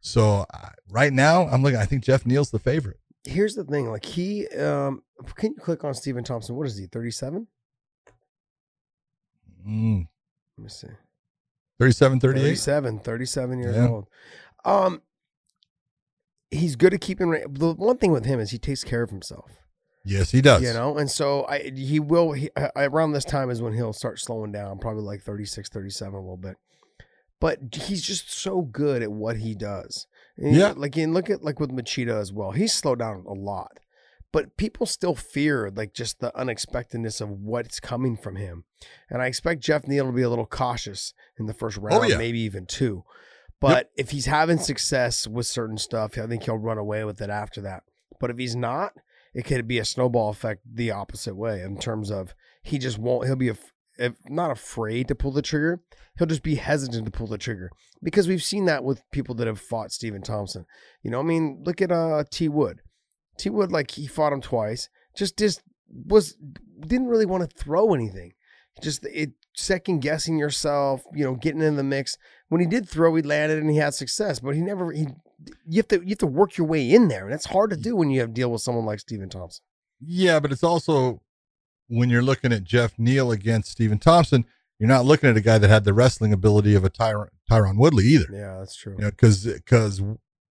so 0.00 0.46
uh, 0.54 0.70
right 0.88 1.12
now 1.12 1.46
I'm 1.48 1.62
looking. 1.62 1.78
I 1.78 1.84
think 1.84 2.04
Geoff 2.04 2.24
Neal's 2.24 2.50
the 2.50 2.58
favorite. 2.58 2.99
Here's 3.24 3.54
the 3.54 3.64
thing. 3.64 3.90
Like 3.90 4.04
he, 4.04 4.46
um, 4.48 5.02
can 5.36 5.50
you 5.52 5.60
click 5.60 5.84
on 5.84 5.94
Stephen 5.94 6.24
Thompson? 6.24 6.56
What 6.56 6.66
is 6.66 6.76
he? 6.78 6.86
Thirty 6.86 7.10
seven. 7.10 7.46
Mm, 9.66 10.06
Let 10.56 10.62
me 10.64 10.68
see. 10.70 10.88
37, 11.78 12.20
38. 12.20 12.42
37, 12.42 12.98
37 13.00 13.58
years 13.58 13.76
Yeah. 13.76 13.88
old. 13.88 14.06
Um, 14.64 15.02
he's 16.50 16.76
good 16.76 16.92
at 16.94 17.00
keeping. 17.00 17.30
The 17.30 17.74
one 17.74 17.96
thing 17.98 18.12
with 18.12 18.24
him 18.24 18.40
is 18.40 18.50
he 18.50 18.58
takes 18.58 18.84
care 18.84 19.02
of 19.02 19.10
himself. 19.10 19.50
Yes, 20.04 20.30
he 20.30 20.40
does. 20.40 20.62
You 20.62 20.72
know, 20.72 20.96
and 20.96 21.10
so 21.10 21.46
I 21.46 21.70
he 21.74 22.00
will 22.00 22.32
he, 22.32 22.50
around 22.76 23.12
this 23.12 23.24
time 23.24 23.50
is 23.50 23.60
when 23.60 23.74
he'll 23.74 23.92
start 23.92 24.18
slowing 24.18 24.50
down, 24.52 24.78
probably 24.78 25.02
like 25.02 25.22
36, 25.22 25.68
37 25.68 26.14
a 26.14 26.20
little 26.20 26.36
bit. 26.38 26.56
But 27.38 27.74
he's 27.74 28.02
just 28.02 28.30
so 28.32 28.62
good 28.62 29.02
at 29.02 29.12
what 29.12 29.36
he 29.38 29.54
does. 29.54 30.06
And 30.36 30.54
Yeah. 30.54 30.72
like 30.76 30.96
and 30.96 31.14
look 31.14 31.28
at 31.30 31.42
like 31.44 31.60
with 31.60 31.70
Machida 31.70 32.18
as 32.20 32.32
well. 32.32 32.52
He's 32.52 32.72
slowed 32.72 32.98
down 33.00 33.24
a 33.28 33.32
lot. 33.34 33.78
But 34.32 34.56
people 34.56 34.86
still 34.86 35.16
fear 35.16 35.72
like 35.74 35.92
just 35.92 36.20
the 36.20 36.36
unexpectedness 36.38 37.20
of 37.20 37.30
what's 37.30 37.80
coming 37.80 38.16
from 38.16 38.36
him. 38.36 38.64
And 39.08 39.20
I 39.20 39.26
expect 39.26 39.60
Geoff 39.62 39.88
Neal 39.88 40.06
to 40.06 40.12
be 40.12 40.22
a 40.22 40.28
little 40.30 40.46
cautious 40.46 41.14
in 41.38 41.46
the 41.46 41.54
first 41.54 41.76
round, 41.76 42.04
Oh, 42.04 42.06
yeah. 42.06 42.16
maybe 42.16 42.38
even 42.40 42.64
two. 42.66 43.02
But 43.60 43.90
if 43.96 44.10
he's 44.10 44.26
having 44.26 44.58
success 44.58 45.26
with 45.26 45.46
certain 45.46 45.78
stuff, 45.78 46.16
I 46.16 46.26
think 46.28 46.44
he'll 46.44 46.56
run 46.58 46.78
away 46.78 47.02
with 47.04 47.20
it 47.20 47.28
after 47.28 47.60
that. 47.62 47.82
But 48.20 48.30
if 48.30 48.38
he's 48.38 48.54
not, 48.56 48.92
it 49.34 49.44
could 49.44 49.66
be 49.66 49.78
a 49.78 49.84
snowball 49.84 50.30
effect 50.30 50.62
the 50.64 50.92
opposite 50.92 51.34
way 51.34 51.60
in 51.62 51.78
terms 51.78 52.10
of 52.10 52.34
he 52.62 52.78
just 52.78 52.98
won't. 52.98 53.26
He'll 53.26 53.36
be 53.36 53.48
if 53.48 53.72
not 54.28 54.50
afraid 54.50 55.08
to 55.08 55.14
pull 55.14 55.32
the 55.32 55.42
trigger. 55.42 55.80
He'll 56.18 56.26
just 56.26 56.42
be 56.42 56.56
hesitant 56.56 57.04
to 57.04 57.10
pull 57.10 57.26
the 57.26 57.38
trigger 57.38 57.70
because 58.02 58.28
we've 58.28 58.42
seen 58.42 58.66
that 58.66 58.84
with 58.84 59.02
people 59.12 59.34
that 59.36 59.46
have 59.46 59.60
fought 59.60 59.92
Stephen 59.92 60.22
Thompson. 60.22 60.66
You 61.02 61.10
know, 61.10 61.20
I 61.20 61.22
mean, 61.22 61.62
look 61.64 61.80
at 61.80 61.92
uh 61.92 62.24
T 62.30 62.48
Wood. 62.48 62.80
T 63.38 63.50
Wood, 63.50 63.72
like 63.72 63.92
he 63.92 64.06
fought 64.06 64.32
him 64.32 64.40
twice, 64.40 64.88
just 65.16 65.38
just 65.38 65.62
was 65.88 66.36
didn't 66.80 67.08
really 67.08 67.26
want 67.26 67.48
to 67.48 67.56
throw 67.56 67.94
anything. 67.94 68.32
Just 68.82 69.04
it 69.06 69.32
second 69.56 70.00
guessing 70.00 70.38
yourself, 70.38 71.02
you 71.12 71.24
know, 71.24 71.34
getting 71.34 71.62
in 71.62 71.76
the 71.76 71.82
mix. 71.82 72.16
When 72.48 72.60
he 72.60 72.66
did 72.66 72.88
throw, 72.88 73.14
he 73.14 73.22
landed 73.22 73.58
and 73.58 73.70
he 73.70 73.76
had 73.76 73.94
success, 73.94 74.40
but 74.40 74.54
he 74.54 74.60
never 74.60 74.92
he 74.92 75.06
you 75.66 75.78
have 75.78 75.88
to 75.88 76.00
you 76.02 76.10
have 76.10 76.18
to 76.18 76.26
work 76.26 76.56
your 76.56 76.66
way 76.66 76.90
in 76.90 77.08
there, 77.08 77.24
and 77.24 77.32
that's 77.32 77.46
hard 77.46 77.70
to 77.70 77.76
do 77.76 77.96
when 77.96 78.10
you 78.10 78.20
have 78.20 78.30
to 78.30 78.34
deal 78.34 78.50
with 78.50 78.62
someone 78.62 78.84
like 78.84 79.00
Stephen 79.00 79.28
Thompson. 79.28 79.64
Yeah, 80.00 80.40
but 80.40 80.52
it's 80.52 80.64
also 80.64 81.20
when 81.90 82.08
you're 82.08 82.22
looking 82.22 82.52
at 82.52 82.64
Geoff 82.64 82.98
Neal 82.98 83.30
against 83.32 83.70
Stephen 83.72 83.98
Thompson, 83.98 84.44
you're 84.78 84.88
not 84.88 85.04
looking 85.04 85.28
at 85.28 85.36
a 85.36 85.40
guy 85.42 85.58
that 85.58 85.68
had 85.68 85.84
the 85.84 85.92
wrestling 85.92 86.32
ability 86.32 86.74
of 86.74 86.84
a 86.84 86.90
Tyron 86.90 87.28
Tyron 87.50 87.76
Woodley 87.76 88.04
either. 88.06 88.28
Yeah, 88.32 88.58
that's 88.58 88.76
true. 88.76 88.94
You 88.96 89.04
know, 89.04 89.10
because 89.10 89.44
because 89.44 90.00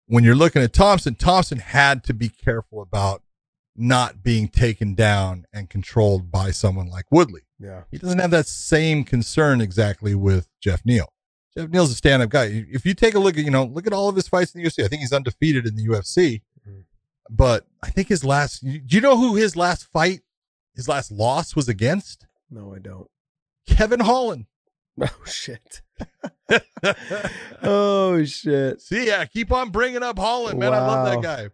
when 0.06 0.24
you're 0.24 0.34
looking 0.34 0.62
at 0.62 0.72
Thompson, 0.72 1.14
Thompson 1.14 1.58
had 1.58 2.04
to 2.04 2.12
be 2.14 2.28
careful 2.28 2.82
about 2.82 3.22
not 3.76 4.22
being 4.22 4.48
taken 4.48 4.94
down 4.94 5.46
and 5.52 5.70
controlled 5.70 6.30
by 6.30 6.50
someone 6.50 6.88
like 6.88 7.04
Woodley. 7.12 7.42
yeah, 7.60 7.82
He 7.92 7.98
doesn't 7.98 8.18
have 8.18 8.32
that 8.32 8.48
same 8.48 9.04
concern 9.04 9.60
exactly 9.60 10.14
with 10.16 10.48
Geoff 10.60 10.82
Neal. 10.84 11.12
Geoff 11.56 11.70
Neal's 11.70 11.92
a 11.92 11.94
stand-up 11.94 12.28
guy. 12.30 12.66
If 12.72 12.84
you 12.84 12.92
take 12.94 13.14
a 13.14 13.20
look 13.20 13.38
at, 13.38 13.44
you 13.44 13.50
know, 13.52 13.64
look 13.64 13.86
at 13.86 13.92
all 13.92 14.08
of 14.08 14.16
his 14.16 14.26
fights 14.26 14.52
in 14.54 14.62
the 14.62 14.68
UFC. 14.68 14.84
I 14.84 14.88
think 14.88 15.00
he's 15.02 15.12
undefeated 15.12 15.64
in 15.66 15.76
the 15.76 15.84
UFC. 15.86 16.42
Mhm. 16.68 16.84
But 17.30 17.66
I 17.82 17.90
think 17.90 18.08
his 18.08 18.24
last 18.24 18.64
do 18.64 18.80
you 18.88 19.00
know 19.00 19.16
who 19.16 19.36
his 19.36 19.54
last 19.54 19.84
fight, 19.84 20.22
his 20.78 20.88
last 20.88 21.10
loss 21.12 21.54
was 21.54 21.68
against? 21.68 22.26
no, 22.50 22.74
I 22.74 22.78
don't. 22.78 23.06
Kevin 23.66 24.00
Holland. 24.00 24.46
Oh 25.00 25.24
shit. 25.26 25.82
oh 27.62 28.24
shit. 28.24 28.80
See, 28.80 29.06
yeah, 29.06 29.24
keep 29.26 29.52
on 29.52 29.70
bringing 29.70 30.02
up 30.02 30.18
Holland, 30.18 30.58
man. 30.58 30.72
I 30.74 30.78
love 30.78 31.06
that 31.06 31.22
guy. 31.22 31.48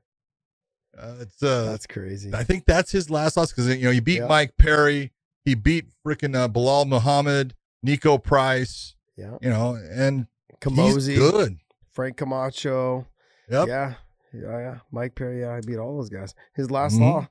Uh, 0.99 1.15
it's 1.21 1.43
uh 1.43 1.65
That's 1.73 1.87
crazy. 1.87 2.33
I 2.33 2.45
think 2.45 2.65
that's 2.67 2.93
his 2.93 3.11
last 3.11 3.37
loss 3.37 3.51
because 3.51 3.67
you 3.77 3.85
know 3.85 3.91
he 3.91 4.01
beat 4.01 4.19
Yeah. 4.21 4.29
Mike 4.29 4.57
Perry, 4.57 5.13
he 5.45 5.55
beat 5.55 5.87
freaking 6.07 6.37
uh, 6.37 6.49
Belal 6.49 6.87
Muhammad, 6.87 7.55
Niko 7.85 8.23
Price, 8.23 8.95
Yeah. 9.17 9.37
you 9.43 9.51
know, 9.51 9.75
and 9.75 10.27
he's 10.49 10.59
Kamosi, 10.61 11.17
good. 11.17 11.57
Frank 11.93 12.17
Camacho. 12.17 13.07
Yep. 13.51 13.69
Yeah. 13.69 13.95
Yeah, 14.33 14.59
yeah. 14.59 14.79
Mike 14.91 15.15
Perry, 15.17 15.41
yeah, 15.41 15.53
I 15.55 15.61
beat 15.61 15.77
all 15.79 15.97
those 15.97 16.09
guys. 16.11 16.35
His 16.55 16.71
last 16.71 16.95
Mhm. 16.97 17.01
law. 17.01 17.29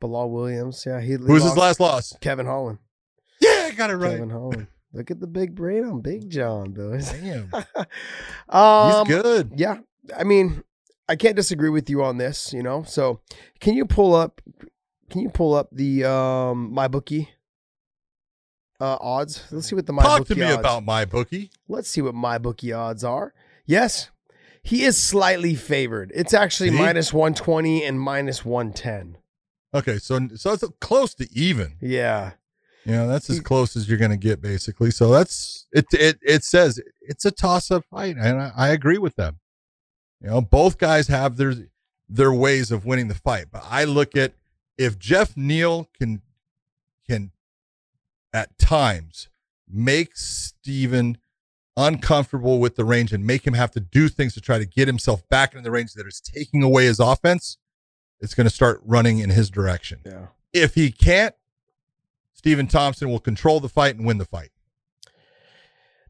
Bilal 0.00 0.30
Williams. 0.30 0.84
Yeah, 0.86 1.00
he 1.00 1.12
Who 1.12 1.32
was 1.32 1.44
his 1.44 1.56
last 1.56 1.78
loss? 1.80 2.16
Kevin 2.20 2.46
Holland. 2.46 2.78
Yeah, 3.40 3.68
I 3.68 3.70
got 3.72 3.90
it 3.90 3.96
right. 3.96 4.12
Kevin 4.12 4.30
Holland. 4.30 4.66
Look 4.92 5.10
at 5.10 5.20
the 5.20 5.26
big 5.28 5.54
brain 5.54 5.84
on 5.84 6.00
Big 6.00 6.28
John, 6.28 6.72
boys. 6.72 7.12
Damn, 7.12 7.52
um, 8.48 9.06
he's 9.06 9.22
good. 9.22 9.52
Yeah, 9.54 9.78
I 10.16 10.24
mean, 10.24 10.64
I 11.08 11.14
can't 11.14 11.36
disagree 11.36 11.68
with 11.70 11.88
you 11.88 12.02
on 12.02 12.18
this. 12.18 12.52
You 12.52 12.62
know, 12.62 12.82
so 12.82 13.20
can 13.60 13.74
you 13.74 13.84
pull 13.86 14.14
up? 14.14 14.40
Can 15.08 15.20
you 15.20 15.28
pull 15.28 15.54
up 15.54 15.68
the 15.70 16.04
um 16.04 16.72
my 16.72 16.88
bookie 16.88 17.30
uh, 18.80 18.96
odds? 19.00 19.44
Let's 19.52 19.68
see 19.68 19.76
what 19.76 19.86
the 19.86 19.92
my 19.92 20.02
Talk 20.02 20.18
bookie 20.20 20.34
to 20.34 20.40
me 20.40 20.46
odds. 20.46 20.58
about 20.58 20.84
my 20.84 21.04
bookie. 21.04 21.50
Let's 21.68 21.88
see 21.88 22.02
what 22.02 22.14
my 22.14 22.38
bookie 22.38 22.72
odds 22.72 23.04
are. 23.04 23.32
Yes, 23.66 24.10
he 24.62 24.82
is 24.82 25.00
slightly 25.00 25.54
favored. 25.54 26.10
It's 26.14 26.34
actually 26.34 26.70
See? 26.70 26.78
minus 26.78 27.12
one 27.12 27.34
twenty 27.34 27.84
and 27.84 28.00
minus 28.00 28.44
one 28.44 28.72
ten. 28.72 29.18
Okay, 29.72 29.98
so 29.98 30.28
so 30.34 30.52
it's 30.52 30.64
close 30.80 31.14
to 31.14 31.28
even. 31.32 31.76
Yeah, 31.80 32.32
You 32.84 32.92
know, 32.92 33.08
that's 33.08 33.30
as 33.30 33.38
hmm. 33.38 33.44
close 33.44 33.76
as 33.76 33.88
you're 33.88 33.98
going 33.98 34.10
to 34.10 34.16
get, 34.16 34.40
basically. 34.40 34.90
So 34.90 35.10
that's 35.10 35.66
it. 35.72 35.86
It 35.92 36.18
it 36.22 36.44
says 36.44 36.80
it's 37.00 37.24
a 37.24 37.30
toss 37.30 37.70
up 37.70 37.84
fight, 37.90 38.16
and 38.16 38.40
I, 38.40 38.52
I 38.56 38.68
agree 38.68 38.98
with 38.98 39.16
them. 39.16 39.38
You 40.20 40.30
know, 40.30 40.40
both 40.40 40.78
guys 40.78 41.08
have 41.08 41.36
their 41.36 41.54
their 42.08 42.32
ways 42.32 42.72
of 42.72 42.84
winning 42.84 43.08
the 43.08 43.14
fight, 43.14 43.46
but 43.52 43.64
I 43.68 43.84
look 43.84 44.16
at 44.16 44.32
if 44.76 44.98
Geoff 44.98 45.36
Neal 45.36 45.88
can 45.96 46.22
can 47.08 47.30
at 48.32 48.58
times 48.58 49.28
make 49.68 50.16
Stephen 50.16 51.18
uncomfortable 51.76 52.58
with 52.58 52.76
the 52.76 52.84
range 52.84 53.12
and 53.12 53.24
make 53.24 53.46
him 53.46 53.54
have 53.54 53.70
to 53.70 53.80
do 53.80 54.08
things 54.08 54.34
to 54.34 54.40
try 54.40 54.58
to 54.58 54.66
get 54.66 54.88
himself 54.88 55.26
back 55.28 55.52
into 55.52 55.62
the 55.62 55.70
range 55.70 55.94
that 55.94 56.06
is 56.06 56.20
taking 56.20 56.62
away 56.62 56.84
his 56.84 57.00
offense, 57.00 57.56
it's 58.20 58.34
going 58.34 58.46
to 58.46 58.54
start 58.54 58.80
running 58.84 59.18
in 59.18 59.30
his 59.30 59.50
direction. 59.50 60.00
yeah. 60.04 60.26
If 60.52 60.74
he 60.74 60.90
can't, 60.90 61.34
Stephen 62.32 62.66
Thompson 62.66 63.08
will 63.08 63.20
control 63.20 63.60
the 63.60 63.68
fight 63.68 63.94
and 63.96 64.04
win 64.04 64.18
the 64.18 64.24
fight. 64.24 64.50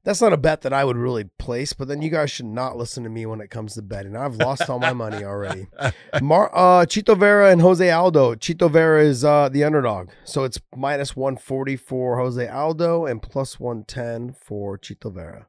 That's 0.02 0.22
not 0.22 0.32
a 0.32 0.38
bet 0.38 0.62
that 0.62 0.72
I 0.72 0.82
would 0.82 0.96
really 0.96 1.24
place, 1.38 1.74
but 1.74 1.86
then 1.86 2.00
you 2.00 2.08
guys 2.08 2.30
should 2.30 2.46
not 2.46 2.74
listen 2.74 3.04
to 3.04 3.10
me 3.10 3.26
when 3.26 3.42
it 3.42 3.50
comes 3.50 3.74
to 3.74 3.82
betting. 3.82 4.16
I've 4.16 4.36
lost 4.36 4.70
all 4.70 4.78
my 4.78 4.94
money 4.94 5.24
already. 5.24 5.66
Mar- 6.22 6.50
uh, 6.54 6.86
Chito 6.86 7.18
Vera 7.18 7.50
and 7.50 7.60
Jose 7.60 7.90
Aldo. 7.90 8.34
Chito 8.36 8.70
Vera 8.70 9.02
is 9.02 9.24
uh, 9.26 9.50
the 9.50 9.62
underdog. 9.62 10.08
So 10.24 10.44
it's 10.44 10.58
minus 10.74 11.14
140 11.14 11.76
for 11.76 12.16
Jose 12.16 12.48
Aldo 12.48 13.04
and 13.04 13.20
plus 13.20 13.60
110 13.60 14.32
for 14.32 14.78
Chito 14.78 15.12
Vera. 15.12 15.48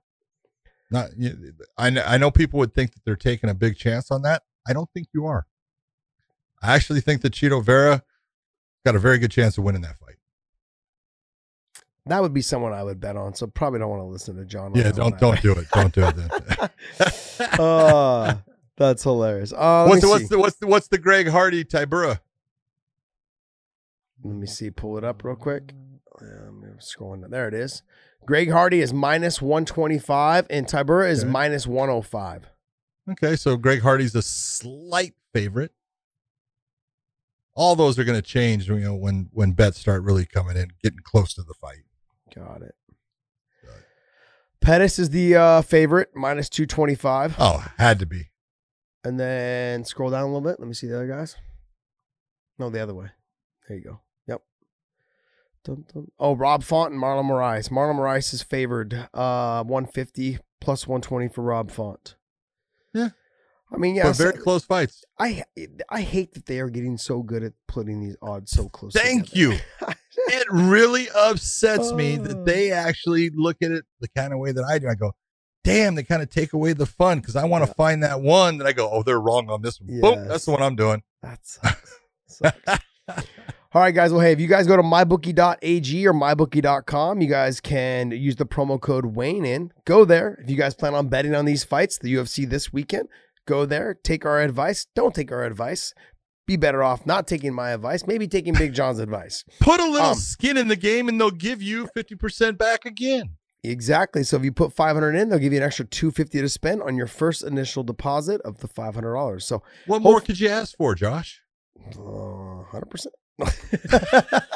Not, 0.89 1.11
I 1.77 1.89
know, 1.89 2.03
I 2.05 2.17
know 2.17 2.29
people 2.29 2.59
would 2.59 2.73
think 2.73 2.93
that 2.93 3.05
they're 3.05 3.15
taking 3.15 3.49
a 3.49 3.53
big 3.53 3.77
chance 3.77 4.11
on 4.11 4.23
that. 4.23 4.43
I 4.67 4.73
don't 4.73 4.89
think 4.93 5.07
you 5.13 5.25
are. 5.25 5.47
I 6.61 6.75
actually 6.75 7.01
think 7.01 7.21
that 7.21 7.33
Chito 7.33 7.63
Vera 7.63 8.03
got 8.85 8.95
a 8.95 8.99
very 8.99 9.17
good 9.17 9.31
chance 9.31 9.57
of 9.57 9.63
winning 9.63 9.81
that 9.81 9.97
fight. 9.97 10.15
That 12.07 12.21
would 12.21 12.33
be 12.33 12.41
someone 12.41 12.73
I 12.73 12.83
would 12.83 12.99
bet 12.99 13.15
on. 13.15 13.35
So 13.35 13.47
probably 13.47 13.79
don't 13.79 13.89
want 13.89 14.01
to 14.01 14.05
listen 14.05 14.35
to 14.37 14.45
John. 14.45 14.73
Yeah, 14.75 14.91
don't 14.91 15.17
don't 15.19 15.41
do 15.41 15.53
it. 15.53 15.69
Don't 15.71 15.93
do 15.93 16.05
it. 16.07 16.15
Then. 16.15 17.59
uh, 17.59 18.35
that's 18.77 19.03
hilarious. 19.03 19.53
Uh, 19.53 19.85
what's 19.87 20.01
the, 20.01 20.09
what's 20.09 20.29
the 20.29 20.39
what's 20.39 20.55
the 20.57 20.67
what's 20.67 20.87
the 20.87 20.97
Greg 20.97 21.27
Hardy 21.27 21.63
Tybura? 21.63 22.19
let 24.23 24.35
me 24.35 24.47
see. 24.47 24.69
Pull 24.69 24.97
it 24.97 25.03
up 25.03 25.23
real 25.23 25.35
quick. 25.35 25.73
I'm 26.19 26.77
scrolling. 26.79 27.27
There 27.29 27.47
it 27.47 27.53
is. 27.53 27.81
Greg 28.25 28.51
Hardy 28.51 28.81
is 28.81 28.93
minus 28.93 29.41
125 29.41 30.45
and 30.51 30.67
Tybura 30.67 31.09
is 31.09 31.23
Okay. 31.23 31.31
minus 31.31 31.65
105. 31.65 32.45
Okay, 33.11 33.35
so 33.35 33.57
Greg 33.57 33.81
Hardy's 33.81 34.13
a 34.13 34.21
slight 34.21 35.15
favorite. 35.33 35.71
All 37.61 37.75
those 37.75 37.99
are 37.99 38.03
going 38.03 38.19
to 38.19 38.27
change, 38.27 38.67
you 38.67 38.79
know, 38.79 38.95
when 38.95 39.29
when 39.33 39.51
bets 39.51 39.79
start 39.79 40.01
really 40.01 40.25
coming 40.25 40.57
in, 40.57 40.69
getting 40.81 41.01
close 41.03 41.35
to 41.35 41.43
the 41.43 41.53
fight. 41.53 41.83
Got 42.35 42.63
it. 42.63 42.73
Pettis 44.61 44.97
is 44.97 45.11
the 45.11 45.35
uh, 45.35 45.61
favorite, 45.61 46.09
minus 46.15 46.49
225. 46.49 47.35
Oh, 47.37 47.67
had 47.77 47.99
to 47.99 48.07
be. 48.07 48.29
And 49.03 49.19
then 49.19 49.85
scroll 49.85 50.09
down 50.09 50.23
a 50.23 50.25
little 50.25 50.41
bit. 50.41 50.59
Let 50.59 50.67
me 50.67 50.73
see 50.73 50.87
the 50.87 50.95
other 50.95 51.07
guys. 51.07 51.35
No, 52.57 52.71
the 52.71 52.81
other 52.81 52.95
way. 52.95 53.09
There 53.67 53.77
you 53.77 53.83
go. 53.83 54.01
Yep. 54.27 54.41
Dun, 55.63 55.85
dun. 55.93 56.07
Oh, 56.19 56.35
Rob 56.35 56.63
Font 56.63 56.93
and 56.93 57.01
Marlon 57.01 57.25
Moraes. 57.25 57.69
Marlon 57.69 57.95
Moraes 57.95 58.33
is 58.33 58.41
favored 58.41 59.07
uh, 59.13 59.63
150 59.63 60.39
plus 60.59 60.87
120 60.87 61.27
for 61.27 61.43
Rob 61.43 61.69
Font. 61.69 62.15
I 63.73 63.77
mean, 63.77 63.95
yeah. 63.95 64.03
but 64.03 64.17
very 64.17 64.35
so- 64.35 64.41
close 64.41 64.63
fights. 64.65 65.03
I 65.19 65.43
I 65.89 66.01
hate 66.01 66.33
that 66.33 66.45
they 66.45 66.59
are 66.59 66.69
getting 66.69 66.97
so 66.97 67.21
good 67.23 67.43
at 67.43 67.53
putting 67.67 68.01
these 68.01 68.17
odds 68.21 68.51
so 68.51 68.67
close. 68.69 68.93
Thank 68.93 69.29
together. 69.29 69.53
you. 69.53 69.87
It 70.27 70.45
really 70.51 71.07
upsets 71.15 71.93
me 71.93 72.17
Oh. 72.19 72.23
that 72.23 72.45
they 72.45 72.71
actually 72.71 73.29
look 73.33 73.57
at 73.63 73.71
it 73.71 73.85
the 74.01 74.09
kind 74.09 74.33
of 74.33 74.39
way 74.39 74.51
that 74.51 74.63
I 74.63 74.77
do. 74.77 74.87
I 74.89 74.93
go, 74.95 75.13
damn, 75.63 75.95
they 75.95 76.03
kind 76.03 76.21
of 76.21 76.29
take 76.29 76.51
away 76.53 76.73
the 76.73 76.85
fun 76.85 77.19
because 77.19 77.35
I 77.37 77.45
want 77.45 77.63
to 77.63 77.69
Yeah. 77.69 77.73
find 77.75 78.03
that 78.03 78.21
one 78.21 78.57
that 78.57 78.67
I 78.67 78.73
go, 78.73 78.89
oh, 78.91 79.03
they're 79.03 79.21
wrong 79.21 79.49
on 79.49 79.61
this 79.61 79.79
one. 79.79 79.99
Boom, 80.01 80.27
that's 80.27 80.45
the 80.45 80.51
one 80.51 80.61
I'm 80.61 80.75
doing. 80.75 81.01
That 81.23 81.39
sucks. 81.43 81.97
Sucks. 82.27 82.59
All 83.73 83.81
right, 83.81 83.95
guys. 83.95 84.11
Well, 84.11 84.19
hey, 84.21 84.33
if 84.33 84.39
you 84.41 84.47
guys 84.47 84.67
go 84.67 84.75
to 84.75 84.83
mybookie.ag 84.83 86.07
or 86.07 86.13
mybookie.com, 86.13 87.21
you 87.21 87.27
guys 87.29 87.61
can 87.61 88.11
use 88.11 88.35
the 88.35 88.45
promo 88.45 88.79
code 88.79 89.05
Weighing 89.05 89.45
In. 89.45 89.71
Go 89.85 90.03
there. 90.03 90.37
If 90.43 90.49
you 90.49 90.57
guys 90.57 90.75
plan 90.75 90.93
on 90.93 91.07
betting 91.07 91.33
on 91.35 91.45
these 91.45 91.63
fights, 91.63 91.97
the 91.97 92.13
UFC 92.13 92.47
this 92.49 92.73
weekend, 92.73 93.07
go 93.51 93.65
there. 93.65 93.93
Take 94.03 94.25
our 94.25 94.39
advice. 94.41 94.87
Don't 94.95 95.13
take 95.13 95.31
our 95.31 95.43
advice. 95.43 95.93
Be 96.47 96.55
better 96.57 96.81
off 96.83 97.05
not 97.05 97.27
taking 97.27 97.53
my 97.53 97.69
advice, 97.71 98.07
maybe 98.07 98.27
taking 98.27 98.53
Big 98.53 98.73
John's 98.73 98.99
advice. 99.07 99.43
Put 99.59 99.79
a 99.79 99.85
little 99.89 100.09
Um, 100.11 100.15
skin 100.15 100.57
in 100.57 100.67
the 100.67 100.75
game 100.75 101.07
and 101.09 101.19
they'll 101.19 101.31
give 101.31 101.61
you 101.61 101.87
50% 101.95 102.57
back 102.57 102.85
again. 102.85 103.35
Exactly. 103.63 104.23
So 104.23 104.37
if 104.37 104.43
you 104.43 104.51
put 104.51 104.73
500 104.73 105.13
in, 105.15 105.29
they'll 105.29 105.37
give 105.37 105.53
you 105.53 105.59
an 105.59 105.63
extra 105.65 105.85
250 105.85 106.41
to 106.41 106.49
spend 106.49 106.81
on 106.81 106.95
your 106.97 107.05
first 107.07 107.43
initial 107.43 107.83
deposit 107.83 108.41
of 108.41 108.57
the 108.59 108.67
$500. 108.67 109.41
So 109.43 109.61
What 109.85 110.01
more 110.01 110.19
could 110.19 110.39
you 110.39 110.49
ask 110.49 110.75
for, 110.77 110.95
Josh? 110.95 111.41
Uh, 111.97 112.63
hundred 112.71 112.89
percent. 112.89 113.13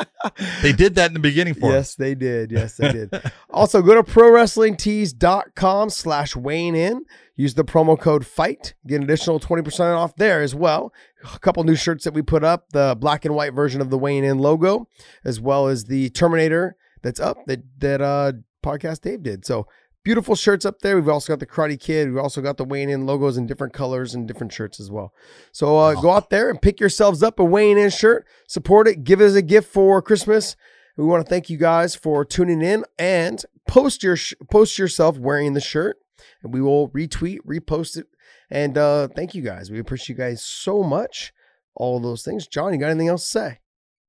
They 0.62 0.74
did 0.74 0.96
that 0.96 1.08
in 1.08 1.14
the 1.14 1.20
beginning 1.20 1.54
for 1.54 1.68
us. 1.68 1.74
yes, 1.74 1.96
they 1.96 2.16
did. 2.16 2.52
Yes, 2.52 2.78
they 2.78 2.92
did. 2.92 3.12
also, 3.50 3.82
go 3.82 3.94
to 3.94 4.04
prowrestlingtees.com 4.04 5.90
slash 5.90 6.36
Weighing 6.36 6.76
In. 6.76 7.06
Use 7.36 7.54
the 7.54 7.64
promo 7.64 8.00
code 8.00 8.26
FIGHT. 8.26 8.74
Get 8.88 8.98
an 8.98 9.04
additional 9.04 9.40
20% 9.40 9.96
off 9.96 10.16
there 10.16 10.42
as 10.42 10.56
well. 10.56 10.94
A 11.34 11.40
couple 11.40 11.64
new 11.64 11.76
shirts 11.76 12.06
that 12.06 12.14
we 12.14 12.22
put 12.22 12.44
up, 12.44 12.70
the 12.72 12.96
black 13.00 13.26
and 13.26 13.36
white 13.36 13.54
version 13.54 13.82
of 13.82 13.90
the 13.90 13.98
Weighing 13.98 14.24
In 14.24 14.40
logo, 14.40 14.88
as 15.24 15.40
well 15.40 15.68
as 15.68 15.86
the 15.86 16.10
Terminator 16.10 16.76
that's 17.04 17.20
up 17.20 17.38
that 17.46 17.62
that 17.80 18.02
uh 18.02 18.32
podcast 18.64 19.02
Dave 19.02 19.22
did. 19.22 19.46
So 19.46 19.68
beautiful 20.06 20.36
shirts 20.36 20.66
up 20.66 20.80
there. 20.80 20.96
We've 20.96 21.10
also 21.10 21.34
got 21.34 21.40
the 21.42 21.46
Karate 21.46 21.78
Kid. 21.78 22.08
We've 22.08 22.24
also 22.24 22.42
got 22.42 22.56
the 22.56 22.64
Weighing 22.64 22.90
In 22.90 23.06
logos 23.06 23.36
in 23.36 23.46
different 23.46 23.74
colors 23.74 24.16
and 24.16 24.26
different 24.26 24.54
shirts 24.54 24.80
as 24.80 24.90
well. 24.90 25.14
So 25.52 25.78
uh, 25.78 25.96
go 25.96 26.12
out 26.12 26.30
there 26.30 26.50
and 26.50 26.62
pick 26.62 26.80
yourselves 26.80 27.22
up 27.22 27.40
a 27.40 27.44
Weighing 27.44 27.78
In 27.78 27.90
shirt. 27.90 28.26
Support 28.48 28.88
it. 28.88 29.04
Give 29.04 29.20
it 29.20 29.26
as 29.26 29.36
a 29.36 29.42
gift 29.42 29.68
for 29.74 30.02
Christmas. 30.02 30.56
We 30.96 31.04
want 31.04 31.26
to 31.26 31.30
thank 31.30 31.50
you 31.50 31.58
guys 31.58 31.94
for 31.94 32.24
tuning 32.24 32.62
in 32.62 32.86
and 32.98 33.44
post 33.68 34.02
your 34.02 34.16
sh- 34.16 34.34
post 34.50 34.80
yourself 34.80 35.18
wearing 35.18 35.54
the 35.54 35.60
shirt, 35.60 35.98
and 36.42 36.54
we 36.54 36.62
will 36.62 36.90
retweet, 36.92 37.40
repost 37.46 37.98
it, 37.98 38.08
and 38.50 38.78
uh, 38.78 39.10
thank 39.14 39.36
you 39.36 39.42
guys. 39.42 39.70
We 39.70 39.80
appreciate 39.80 40.16
you 40.18 40.24
guys 40.24 40.42
so 40.42 40.84
much. 40.84 41.34
All 41.76 41.98
of 41.98 42.04
those 42.04 42.24
things. 42.24 42.48
John, 42.48 42.72
you 42.72 42.80
got 42.80 42.92
anything 42.92 43.10
else 43.10 43.24
to 43.24 43.30
say? 43.30 43.60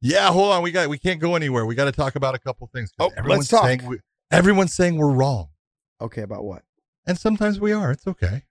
Yeah, 0.00 0.28
hold 0.28 0.52
on. 0.52 0.62
We 0.62 0.70
got 0.70 0.88
we 0.88 0.98
can't 0.98 1.20
go 1.20 1.34
anywhere. 1.34 1.66
We 1.66 1.74
got 1.74 1.86
to 1.86 1.92
talk 1.92 2.14
about 2.14 2.36
a 2.36 2.38
couple 2.38 2.68
things. 2.72 2.92
Oh, 3.00 3.10
let's 3.24 3.48
talk. 3.48 3.80
We, 3.82 3.98
everyone's 4.30 4.72
saying 4.72 4.96
we're 4.96 5.10
wrong, 5.10 5.48
Okay, 6.00 6.22
about 6.22 6.44
what? 6.44 6.62
and 7.06 7.16
sometimes 7.18 7.60
we 7.60 7.72
are. 7.72 7.92
It's 7.92 8.06
okay. 8.06 8.42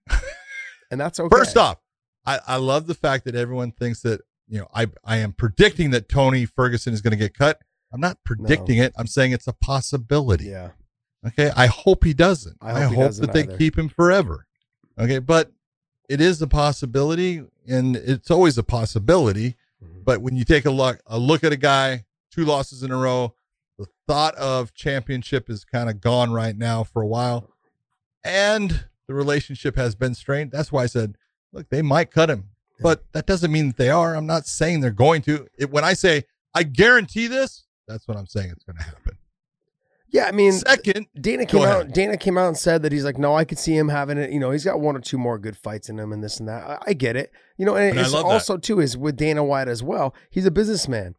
And 0.90 1.00
that's 1.02 1.20
okay. 1.20 1.36
First 1.36 1.58
off, 1.58 1.78
I, 2.26 2.40
I 2.48 2.56
love 2.58 2.88
the 2.88 2.94
fact 2.96 3.26
that 3.26 3.36
everyone 3.36 3.72
thinks 3.72 4.02
that 4.02 4.22
you 4.48 4.60
know 4.60 4.68
I 4.74 4.88
I 5.04 5.18
am 5.18 5.34
predicting 5.34 5.92
that 5.92 6.08
Tony 6.10 6.46
Ferguson 6.46 6.94
is 6.94 7.02
going 7.02 7.12
to 7.12 7.18
get 7.18 7.34
cut. 7.34 7.60
I'm 7.92 8.02
not 8.02 8.18
predicting 8.24 8.78
it. 8.80 8.94
I'm 8.98 9.08
saying 9.08 9.32
it's 9.32 9.48
a 9.48 9.54
possibility. 9.54 10.46
yeah, 10.46 10.72
Okay. 11.26 11.52
I 11.56 11.68
hope 11.68 12.04
he 12.04 12.14
doesn't. 12.14 12.58
I 12.62 12.72
I 12.72 12.82
hope 12.84 12.96
hope, 12.96 13.04
doesn't 13.06 13.26
that 13.28 13.34
they 13.34 13.44
either. 13.44 13.58
keep 13.58 13.78
him 13.78 13.90
forever. 13.90 14.46
Okay. 15.00 15.20
But 15.20 15.52
it 16.10 16.22
is 16.22 16.42
a 16.42 16.48
possibility 16.48 17.44
and 17.68 17.96
it's 17.96 18.30
always 18.32 18.58
a 18.58 18.64
possibility. 18.64 19.56
Mhm. 19.84 20.04
But 20.06 20.22
when 20.22 20.36
you 20.36 20.44
take 20.46 20.66
a 20.66 20.72
look 20.72 21.00
a 21.08 21.18
look 21.20 21.44
at 21.44 21.52
a 21.52 21.58
guy, 21.58 22.06
two 22.32 22.46
losses 22.46 22.84
in 22.84 22.92
a 22.92 22.98
row, 22.98 23.34
the 23.78 23.88
thought 24.08 24.36
of 24.36 24.74
championship 24.74 25.50
is 25.50 25.66
kind 25.66 25.90
of 25.90 26.02
gone 26.02 26.32
right 26.32 26.58
now 26.58 26.84
for 26.84 27.02
a 27.02 27.08
while. 27.08 27.50
And 28.24 28.86
the 29.08 29.14
relationship 29.14 29.76
has 29.76 29.96
been 29.96 30.16
strained. 30.16 30.52
That's 30.52 30.72
why 30.72 30.84
I 30.84 30.88
said, 30.88 31.18
look, 31.54 31.70
they 31.70 31.82
might 31.82 32.12
cut 32.12 32.30
him. 32.30 32.50
But 32.82 33.04
that 33.14 33.26
doesn't 33.26 33.52
mean 33.52 33.68
that 33.68 33.78
they 33.78 33.90
are. 33.90 34.16
I'm 34.16 34.26
not 34.26 34.48
saying 34.48 34.82
they're 34.82 34.92
going 34.92 35.22
to. 35.24 35.48
It, 35.58 35.72
when 35.72 35.84
I 35.86 35.94
say 35.94 36.24
I 36.54 36.64
guarantee 36.64 37.28
this, 37.28 37.64
that's 37.88 38.08
what 38.08 38.18
I'm 38.18 38.26
saying 38.28 38.50
it's 38.52 38.64
going 38.66 38.76
to 38.78 38.84
happen. 38.84 39.18
yeah. 40.10 40.26
I 40.26 40.32
mean, 40.34 40.52
Second, 40.52 41.08
Dana 41.20 41.46
came 41.46 41.62
out. 41.64 41.94
Dana 41.94 42.18
came 42.18 42.38
out 42.38 42.48
and 42.48 42.58
said 42.58 42.82
that 42.82 42.92
he's 42.92 43.06
like, 43.06 43.18
no, 43.18 43.34
I 43.36 43.46
could 43.46 43.60
see 43.60 43.78
him 43.78 43.88
having 43.90 44.18
it. 44.18 44.32
You 44.32 44.40
know, 44.42 44.52
he's 44.52 44.66
got 44.66 44.82
one 44.82 44.98
or 44.98 45.00
two 45.00 45.18
more 45.18 45.38
good 45.40 45.56
fights 45.56 45.88
in 45.88 45.98
him, 45.98 46.12
and 46.12 46.22
this 46.22 46.40
and 46.40 46.50
that. 46.50 46.68
I, 46.68 46.78
I 46.88 46.94
get 46.94 47.16
it. 47.16 47.32
You 47.58 47.66
know, 47.66 47.76
and 47.76 47.92
And 47.92 48.00
it's 48.00 48.12
love 48.12 48.24
that. 48.26 48.32
also 48.34 48.58
too 48.58 48.82
is 48.82 48.98
with 48.98 49.16
Dana 49.16 49.44
White 49.44 49.70
as 49.70 49.82
well. 49.82 50.14
He's 50.30 50.46
a 50.46 50.52
businessman, 50.52 51.16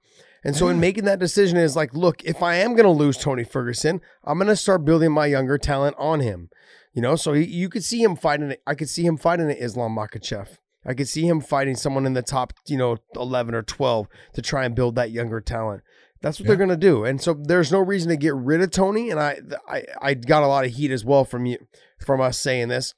and 0.47 0.57
so 0.57 0.69
in 0.69 0.81
making 0.81 1.05
that 1.05 1.19
decision 1.19 1.59
is 1.59 1.77
like, 1.77 1.93
look, 1.95 2.23
if 2.25 2.43
I 2.43 2.55
am 2.57 2.71
going 2.75 2.85
to 2.85 2.91
lose 2.91 3.17
Tony 3.19 3.45
Ferguson, 3.45 4.01
I'm 4.25 4.39
going 4.39 4.49
to 4.49 4.57
start 4.57 4.85
building 4.85 5.13
my 5.13 5.27
younger 5.27 5.59
talent 5.59 5.97
on 5.99 6.21
him. 6.21 6.49
You 6.95 7.03
know, 7.03 7.17
so 7.17 7.35
he, 7.35 7.45
you 7.45 7.69
could 7.69 7.85
see 7.85 8.03
him 8.03 8.17
fighting. 8.17 8.55
I 8.67 8.75
could 8.75 8.89
see 8.89 9.05
him 9.05 9.19
fighting 9.19 9.51
an 9.51 9.57
Islam 9.59 9.95
Makhachev. 9.95 10.57
I 10.87 10.95
could 10.95 11.09
see 11.09 11.27
him 11.29 11.41
fighting 11.41 11.75
someone 11.77 12.07
in 12.07 12.15
the 12.15 12.23
top, 12.23 12.53
you 12.67 12.79
know, 12.79 12.97
11 13.17 13.55
or 13.55 13.63
12 13.63 14.07
to 14.35 14.41
try 14.41 14.65
and 14.65 14.75
build 14.75 14.95
that 14.95 15.11
younger 15.11 15.41
talent. 15.41 15.83
That's 16.23 16.39
what 16.39 16.45
Yeah. 16.45 16.49
they're 16.51 16.57
going 16.67 16.71
to 16.71 16.77
do. 16.77 17.05
And 17.05 17.21
so 17.21 17.35
there's 17.35 17.71
no 17.71 17.81
reason 17.81 18.09
to 18.09 18.17
get 18.17 18.35
rid 18.35 18.63
of 18.63 18.71
Tony. 18.71 19.11
And 19.11 19.21
I, 19.21 19.41
I, 19.69 19.83
I 20.01 20.15
got 20.15 20.43
a 20.43 20.47
lot 20.47 20.65
of 20.65 20.73
heat 20.73 20.91
as 20.91 21.05
well 21.05 21.25
from 21.25 21.45
you, 21.45 21.59
from 21.99 22.21
us 22.21 22.39
saying 22.39 22.69
this. 22.69 22.95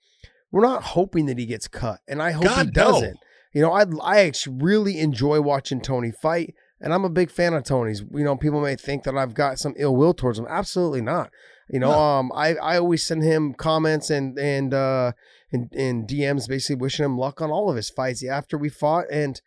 We're 0.53 0.63
not 0.63 0.83
hoping 0.83 1.27
that 1.27 1.39
he 1.39 1.45
gets 1.47 1.67
cut, 1.69 2.01
and 2.07 2.23
I 2.23 2.31
hope 2.31 2.43
he 2.45 2.49
God, 2.49 2.67
no. 2.67 2.73
doesn't. 2.73 3.19
You 3.53 3.63
know, 3.63 3.73
I, 3.73 3.85
I 4.03 4.21
actually 4.21 4.59
really 4.61 4.99
enjoy 4.99 5.41
watching 5.41 5.81
Tony 5.81 6.11
fight, 6.11 6.55
and 6.81 6.93
I'm 6.95 7.05
a 7.05 7.11
big 7.11 7.31
fan 7.31 7.55
of 7.55 7.65
Tony's. 7.65 8.01
You 8.13 8.25
know, 8.25 8.37
people 8.37 8.61
may 8.61 8.77
think 8.77 9.05
that 9.05 9.17
I've 9.17 9.35
got 9.35 9.59
some 9.59 9.75
ill 9.77 9.97
will 9.97 10.15
towards 10.15 10.39
him. 10.39 10.47
Absolutely 10.49 11.01
not. 11.01 11.31
You 11.71 11.81
know, 11.81 11.91
No. 11.91 11.99
um, 11.99 12.33
I, 12.35 12.55
I 12.55 12.79
always 12.79 13.07
send 13.07 13.23
him 13.23 13.53
comments 13.55 14.11
and 14.11 14.39
and 14.39 14.73
uh 14.73 15.13
and, 15.53 15.73
and 15.73 16.09
DMs 16.09 16.49
basically 16.49 16.77
wishing 16.77 17.05
him 17.05 17.17
luck 17.19 17.41
on 17.41 17.51
all 17.51 17.69
of 17.71 17.77
his 17.77 17.91
fights 17.91 18.25
after 18.25 18.57
we 18.59 18.69
fought, 18.69 19.05
and 19.11 19.41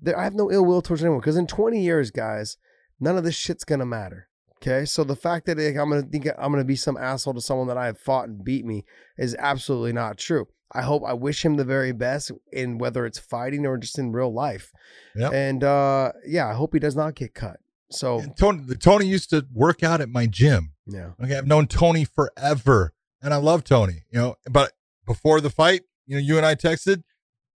there, 0.00 0.18
I 0.18 0.24
have 0.24 0.34
no 0.34 0.50
ill 0.50 0.64
will 0.64 0.82
towards 0.82 1.02
anyone 1.02 1.20
because 1.20 1.36
in 1.36 1.46
20 1.46 1.80
years, 1.80 2.10
guys, 2.10 2.56
none 3.00 3.16
of 3.16 3.24
this 3.24 3.34
shit's 3.36 3.64
gonna 3.64 3.86
matter. 3.86 4.28
Okay, 4.56 4.84
so 4.84 5.04
the 5.04 5.16
fact 5.16 5.46
that 5.46 5.58
like, 5.58 5.76
I'm 5.76 5.90
gonna 5.90 6.02
think 6.02 6.26
I'm 6.38 6.50
gonna 6.52 6.64
be 6.64 6.76
some 6.76 6.96
asshole 6.96 7.34
to 7.34 7.40
someone 7.40 7.66
that 7.68 7.76
I 7.76 7.86
have 7.86 7.98
fought 7.98 8.28
and 8.28 8.44
beat 8.44 8.64
me 8.64 8.84
is 9.18 9.36
absolutely 9.38 9.92
not 9.92 10.16
true. 10.18 10.46
I 10.74 10.82
hope 10.82 11.02
I 11.06 11.12
wish 11.12 11.44
him 11.44 11.56
the 11.56 11.64
very 11.64 11.92
best 11.92 12.30
in 12.52 12.78
whether 12.78 13.06
it's 13.06 13.18
fighting 13.18 13.64
or 13.66 13.76
just 13.78 13.98
in 13.98 14.12
real 14.12 14.32
life. 14.32 14.72
Yep. 15.14 15.32
And 15.32 15.64
uh 15.64 16.12
yeah, 16.26 16.48
I 16.48 16.54
hope 16.54 16.72
he 16.74 16.80
does 16.80 16.96
not 16.96 17.14
get 17.14 17.34
cut. 17.34 17.58
So 17.90 18.18
And 18.20 18.36
Tony, 18.36 18.74
Tony 18.76 19.06
used 19.06 19.30
to 19.30 19.46
work 19.52 19.82
out 19.82 20.00
at 20.00 20.08
my 20.08 20.26
gym. 20.26 20.72
yeah. 20.86 21.10
Okay, 21.22 21.36
I've 21.38 21.46
known 21.46 21.66
Tony 21.68 22.04
forever, 22.04 22.92
and 23.22 23.32
I 23.32 23.36
love 23.36 23.62
Tony. 23.64 24.02
You 24.10 24.18
know, 24.18 24.36
but 24.50 24.72
before 25.06 25.40
the 25.40 25.50
fight, 25.50 25.82
you 26.06 26.16
know, 26.16 26.20
you 26.20 26.36
and 26.36 26.44
I 26.46 26.54
texted, 26.56 27.04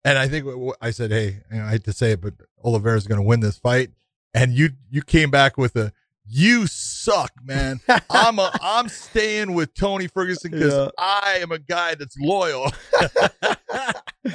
and 0.04 0.18
I 0.18 0.26
think 0.28 0.46
I 0.80 0.90
said, 0.90 1.10
"Hey, 1.12 1.42
you 1.52 1.58
know, 1.58 1.64
I 1.66 1.70
hate 1.70 1.84
to 1.84 1.92
say 1.92 2.12
it, 2.12 2.20
but 2.20 2.34
Oliveira's 2.64 3.06
going 3.06 3.20
to 3.20 3.26
win 3.26 3.40
this 3.40 3.58
fight," 3.58 3.90
and 4.32 4.52
you 4.52 4.70
you 4.90 5.02
came 5.02 5.30
back 5.30 5.56
with 5.56 5.76
a, 5.76 5.92
"You 6.26 6.66
suck, 7.04 7.32
man. 7.44 7.80
I'm 8.10 8.38
a 8.38 8.50
I'm 8.62 8.88
staying 8.88 9.54
with 9.54 9.74
Tony 9.74 10.08
Ferguson 10.08 10.50
because 10.50 10.72
Yeah. 10.72 10.88
I 10.98 11.38
am 11.42 11.52
a 11.52 11.58
guy 11.58 11.94
that's 11.94 12.16
loyal." 12.18 12.70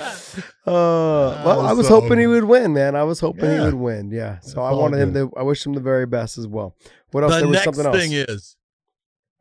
Uh, 0.66 1.42
well, 1.46 1.62
I 1.62 1.74
was 1.74 1.88
so- 1.88 2.00
hoping 2.00 2.20
he 2.20 2.28
would 2.28 2.44
win, 2.44 2.74
man. 2.74 2.96
I 2.96 3.04
was 3.04 3.20
hoping 3.20 3.52
he 3.52 3.60
would 3.60 3.74
win. 3.74 4.12
Yeah. 4.12 4.40
So 4.42 4.62
I 4.62 4.72
wanted 4.72 5.00
him 5.00 5.14
to. 5.16 5.32
I 5.36 5.42
wish 5.42 5.66
him 5.66 5.74
the 5.74 5.80
very 5.82 6.06
best 6.06 6.38
as 6.38 6.48
well. 6.48 6.76
What 7.12 7.24
else? 7.24 7.34
the 7.34 7.40
there 7.40 7.48
was 7.48 7.54
next 7.56 7.66
something 7.66 7.86
else. 7.88 7.98
thing 7.98 8.12
is, 8.14 8.56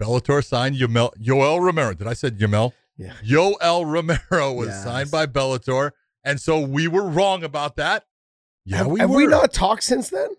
Bellator 0.03 0.43
signed 0.43 0.77
Yamel, 0.77 1.11
Yoel 1.23 1.61
Romero. 1.61 1.93
Did 1.93 2.07
I 2.07 2.15
said 2.15 2.39
Yamel? 2.39 2.73
Yeah. 2.97 3.13
Yoel 3.23 3.85
Romero 3.85 4.55
was 4.55 4.69
Yes. 4.69 4.83
signed 4.85 5.11
by 5.11 5.27
Bellator, 5.27 5.91
and 6.25 6.41
so 6.41 6.59
we 6.61 6.89
were 6.89 7.05
wrong 7.07 7.45
about 7.45 7.77
that. 7.77 8.05
Yeah, 8.65 8.79
have 8.79 8.87
we 8.87 9.01
have 9.01 9.11
were. 9.11 9.17
we 9.17 9.27
not 9.27 9.53
talked 9.53 9.83
since 9.83 10.09
then? 10.09 10.31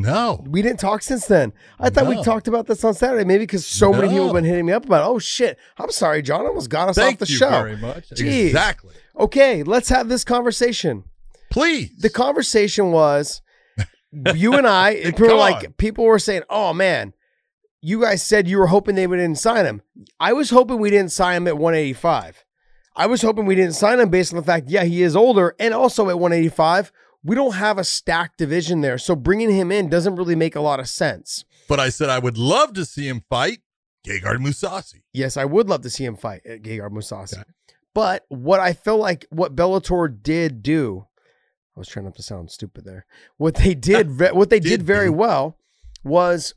No, 0.00 0.44
We 0.48 0.62
didn't 0.62 0.78
talk 0.78 1.02
since 1.02 1.26
then. 1.26 1.52
I 1.80 1.90
thought 1.90 2.06
we 2.06 2.22
talked 2.22 2.46
about 2.46 2.66
this 2.68 2.84
on 2.84 2.94
Saturday, 2.94 3.24
maybe 3.24 3.42
because 3.42 3.66
so 3.66 3.92
many 3.92 4.08
people 4.08 4.26
have 4.26 4.34
been 4.34 4.44
hitting 4.44 4.64
me 4.66 4.72
up 4.72 4.86
about. 4.86 5.02
Oh 5.10 5.18
shit! 5.18 5.58
I'm 5.76 5.90
sorry, 5.90 6.22
John. 6.22 6.46
Almost 6.46 6.70
got 6.70 6.88
us 6.88 6.96
thank 6.96 7.20
off 7.20 7.26
the 7.26 7.32
you 7.32 7.38
show. 7.38 7.50
very 7.50 7.76
much. 7.76 8.08
Jeez. 8.10 8.46
Exactly. 8.46 8.94
Okay, 9.18 9.64
let's 9.64 9.88
have 9.88 10.08
this 10.08 10.22
conversation. 10.22 11.02
Please. 11.50 11.90
The 11.98 12.10
conversation 12.10 12.92
was 12.92 13.42
you 14.34 14.54
and 14.54 14.68
I. 14.68 14.94
people 15.02 15.26
were 15.26 15.34
like 15.34 15.76
people 15.78 16.04
were 16.04 16.20
saying, 16.20 16.42
"Oh 16.48 16.72
man, 16.72 17.12
you 17.80 18.00
guys 18.00 18.22
said 18.22 18.46
you 18.46 18.58
were 18.58 18.68
hoping 18.68 18.94
they 18.94 19.06
didn't 19.06 19.34
sign 19.36 19.66
him." 19.66 19.82
I 20.20 20.32
was 20.32 20.50
hoping 20.50 20.78
we 20.78 20.90
didn't 20.90 21.10
sign 21.10 21.38
him 21.38 21.48
at 21.48 21.58
185. 21.58 22.44
I 22.94 23.06
was 23.06 23.22
hoping 23.22 23.46
we 23.46 23.54
didn't 23.54 23.74
sign 23.74 24.00
him 24.00 24.10
based 24.10 24.32
on 24.32 24.38
the 24.38 24.44
fact, 24.44 24.68
yeah, 24.68 24.82
he 24.82 25.02
is 25.02 25.14
older, 25.14 25.54
and 25.60 25.72
also 25.72 26.08
at 26.08 26.18
185, 26.18 26.90
we 27.24 27.34
don't 27.34 27.54
have 27.54 27.78
a 27.78 27.84
stacked 27.84 28.38
division 28.38 28.80
there, 28.80 28.98
so 28.98 29.14
bringing 29.16 29.50
him 29.50 29.70
in 29.72 29.88
doesn't 29.88 30.16
really 30.16 30.36
make 30.36 30.54
a 30.56 30.60
lot 30.60 30.80
of 30.80 30.88
sense. 30.88 31.44
but 31.68 31.80
I 31.80 31.88
said 31.90 32.08
I 32.08 32.18
would 32.18 32.38
love 32.38 32.72
to 32.74 32.84
see 32.84 33.08
him 33.08 33.22
fight 33.28 33.58
Gegard 34.06 34.38
Mousasi. 34.38 35.02
Yes, 35.12 35.36
I 35.36 35.44
would 35.44 35.68
love 35.68 35.82
to 35.82 35.90
see 35.90 36.04
him 36.04 36.16
fight 36.16 36.42
at 36.46 36.62
Gegard 36.62 36.90
Mousasi. 36.92 37.34
Okay. 37.34 37.42
But 37.94 38.24
what 38.28 38.60
I 38.60 38.72
feel 38.72 38.96
like 38.96 39.26
what 39.30 39.56
Bellator 39.56 40.08
did 40.22 40.62
do, 40.62 41.06
I 41.76 41.80
was 41.80 41.88
trying 41.88 42.04
not 42.04 42.14
to 42.16 42.22
sound 42.22 42.50
stupid 42.50 42.84
there. 42.84 43.04
What 43.36 43.56
they 43.56 43.74
did, 43.90 44.18
what 44.20 44.50
they 44.50 44.60
did, 44.60 44.68
Did 44.68 44.82
very 44.84 45.06
do. 45.08 45.12
well 45.14 45.58
was 46.04 46.54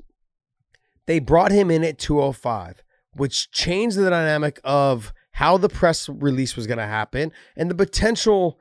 they 1.07 1.20
brought 1.20 1.51
him 1.51 1.72
in 1.72 1.84
at 1.84 1.97
205, 1.97 2.84
which 3.14 3.49
changed 3.51 3.97
the 3.97 4.09
dynamic 4.09 4.59
of 4.64 5.14
how 5.32 5.57
the 5.57 5.70
press 5.70 6.07
release 6.07 6.55
was 6.55 6.68
going 6.68 6.78
to 6.78 6.86
happen 6.86 7.32
and 7.57 7.72
the 7.72 7.76
potential 7.76 8.59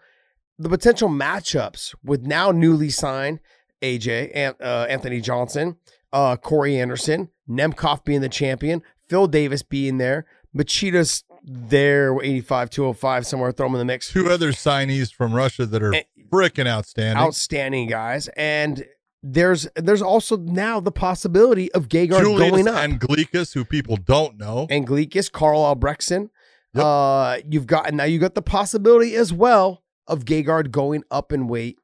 the 0.61 0.69
potential 0.69 1.09
matchups 1.09 1.95
with 2.05 2.23
now 2.23 2.51
newly 2.51 2.91
signed 2.91 3.41
AJ 3.83 4.31
An- 4.35 4.55
uh, 4.61 4.87
Anthony 4.89 5.21
Johnson, 5.21 5.77
uh, 6.13 6.37
Corey 6.37 6.79
Anderson, 6.79 7.31
Nemkov 7.49 8.05
being 8.05 8.21
the 8.21 8.29
champion, 8.29 8.83
Phil 9.09 9.27
Davis 9.27 9.63
being 9.63 9.99
there, 9.99 10.27
Machida's 10.57 11.25
there, 11.43 12.15
85, 12.23 12.69
205, 12.71 13.27
somewhere, 13.27 13.53
throw 13.53 13.67
them 13.67 13.75
in 13.77 13.79
the 13.79 13.85
mix. 13.87 14.13
Two 14.13 14.29
other 14.29 14.53
signees 14.53 15.13
from 15.13 15.33
Russia 15.35 15.65
that 15.65 15.83
are 15.83 15.95
Eh, 15.95 16.03
freaking 16.31 16.67
outstanding. 16.67 17.17
Outstanding 17.25 17.89
guys. 17.89 18.29
And 18.37 18.85
there's 19.23 19.67
there's 19.77 20.03
also 20.03 20.37
now 20.37 20.81
the 20.81 20.93
possibility 20.93 21.73
of 21.73 21.89
Gegard 21.89 22.21
Julius 22.21 22.51
going 22.51 22.69
up. 22.69 22.77
and 22.85 23.01
Gleekus, 23.01 23.55
who 23.55 23.65
people 23.65 23.97
don't 23.97 24.37
know. 24.39 24.67
and 24.71 24.87
Gleekis, 24.87 25.33
Karl 25.33 25.61
Albrektsson. 25.75 26.29
Yep. 26.75 26.85
Uh, 26.85 27.37
you've 27.49 27.67
got 27.67 27.93
now 27.95 28.05
you 28.05 28.19
got 28.19 28.35
the 28.35 28.43
possibility 28.43 29.15
as 29.17 29.33
well 29.33 29.83
of 30.07 30.25
Gegard 30.25 30.71
going 30.71 31.03
up 31.11 31.33
in 31.33 31.47
weight 31.49 31.79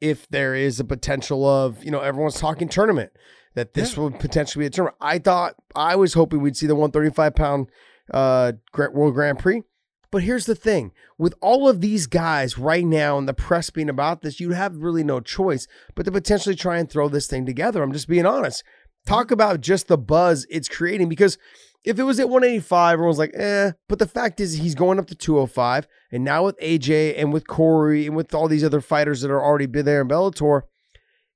if 0.00 0.26
there 0.28 0.54
is 0.54 0.80
a 0.80 0.84
potential 0.84 1.46
of, 1.48 1.82
you 1.84 1.90
know, 1.90 2.00
everyone's 2.00 2.40
talking 2.40 2.68
tournament, 2.68 3.12
that 3.54 3.74
this 3.74 3.96
Yeah. 3.96 4.02
would 4.04 4.18
potentially 4.18 4.62
be 4.64 4.66
a 4.66 4.70
tournament. 4.70 4.96
I 5.00 5.18
thought, 5.18 5.54
I 5.76 5.94
was 5.96 6.14
hoping 6.14 6.40
we'd 6.40 6.56
see 6.56 6.66
the 6.66 6.74
135 6.74 7.34
pound 7.34 7.68
uh, 8.12 8.52
World 8.76 9.14
Grand 9.14 9.38
Prix. 9.38 9.62
But 10.10 10.22
here's 10.24 10.44
the 10.44 10.54
thing 10.54 10.92
with 11.16 11.34
all 11.40 11.68
of 11.68 11.80
these 11.80 12.06
guys 12.06 12.58
right 12.58 12.84
now 12.84 13.16
and 13.16 13.26
the 13.26 13.32
press 13.32 13.70
being 13.70 13.88
about 13.88 14.20
this, 14.20 14.40
you 14.40 14.50
have 14.50 14.76
really 14.76 15.02
no 15.04 15.20
choice 15.20 15.66
but 15.94 16.04
to 16.04 16.12
potentially 16.12 16.54
try 16.54 16.78
and 16.78 16.90
throw 16.90 17.08
this 17.08 17.26
thing 17.26 17.46
together. 17.46 17.82
I'm 17.82 17.92
just 17.92 18.08
being 18.08 18.26
honest. 18.26 18.62
Talk 19.06 19.30
about 19.30 19.60
just 19.62 19.88
the 19.88 19.96
buzz 19.96 20.46
it's 20.50 20.68
creating 20.68 21.08
because 21.08 21.38
if 21.84 21.98
it 21.98 22.02
was 22.02 22.20
at 22.20 22.28
185, 22.28 22.92
everyone's 22.92 23.18
like, 23.18 23.32
eh. 23.34 23.72
But 23.88 23.98
the 23.98 24.06
fact 24.06 24.38
is, 24.40 24.58
he's 24.58 24.74
going 24.74 24.98
up 24.98 25.06
to 25.06 25.14
205. 25.14 25.88
And 26.12 26.24
now 26.24 26.44
with 26.44 26.60
AJ 26.60 27.14
and 27.16 27.32
with 27.32 27.46
Corey 27.46 28.06
and 28.06 28.14
with 28.14 28.34
all 28.34 28.46
these 28.46 28.62
other 28.62 28.82
fighters 28.82 29.22
that 29.22 29.30
are 29.30 29.42
already 29.42 29.66
been 29.66 29.86
there 29.86 30.02
in 30.02 30.08
Bellator, 30.08 30.62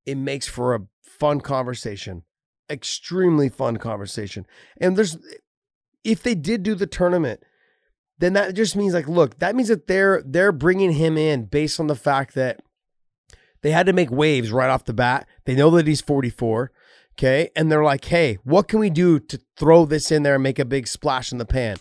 it 0.04 0.16
makes 0.16 0.46
for 0.46 0.74
a 0.74 0.82
fun 1.02 1.40
conversation. 1.40 2.22
Extremely 2.68 3.48
fun 3.48 3.78
conversation. 3.78 4.46
And 4.78 4.96
there's, 4.96 5.16
if 6.04 6.22
they 6.22 6.34
did 6.34 6.62
do 6.62 6.74
the 6.74 6.86
tournament, 6.86 7.42
then 8.18 8.34
that 8.34 8.54
just 8.54 8.76
means 8.76 8.92
like, 8.92 9.08
look, 9.08 9.38
that 9.38 9.56
means 9.56 9.68
that 9.68 9.86
they're 9.86 10.22
they're 10.24 10.52
bringing 10.52 10.92
him 10.92 11.18
in 11.18 11.46
based 11.46 11.78
on 11.80 11.86
the 11.86 11.94
fact 11.94 12.34
that 12.34 12.60
they 13.62 13.70
had 13.70 13.86
to 13.86 13.92
make 13.92 14.10
waves 14.10 14.52
right 14.52 14.70
off 14.70 14.84
the 14.84 14.94
bat. 14.94 15.26
They 15.44 15.54
know 15.54 15.70
that 15.70 15.86
he's 15.86 16.00
44. 16.00 16.70
Okay. 17.14 17.50
And 17.56 17.72
they're 17.72 17.84
like, 17.84 18.04
hey, 18.04 18.38
what 18.44 18.68
can 18.68 18.78
we 18.78 18.90
do 18.90 19.18
to 19.18 19.40
throw 19.56 19.86
this 19.86 20.12
in 20.12 20.22
there 20.22 20.34
and 20.34 20.42
make 20.42 20.58
a 20.58 20.64
big 20.64 20.86
splash 20.86 21.32
in 21.32 21.38
the 21.38 21.46
pan? 21.46 21.76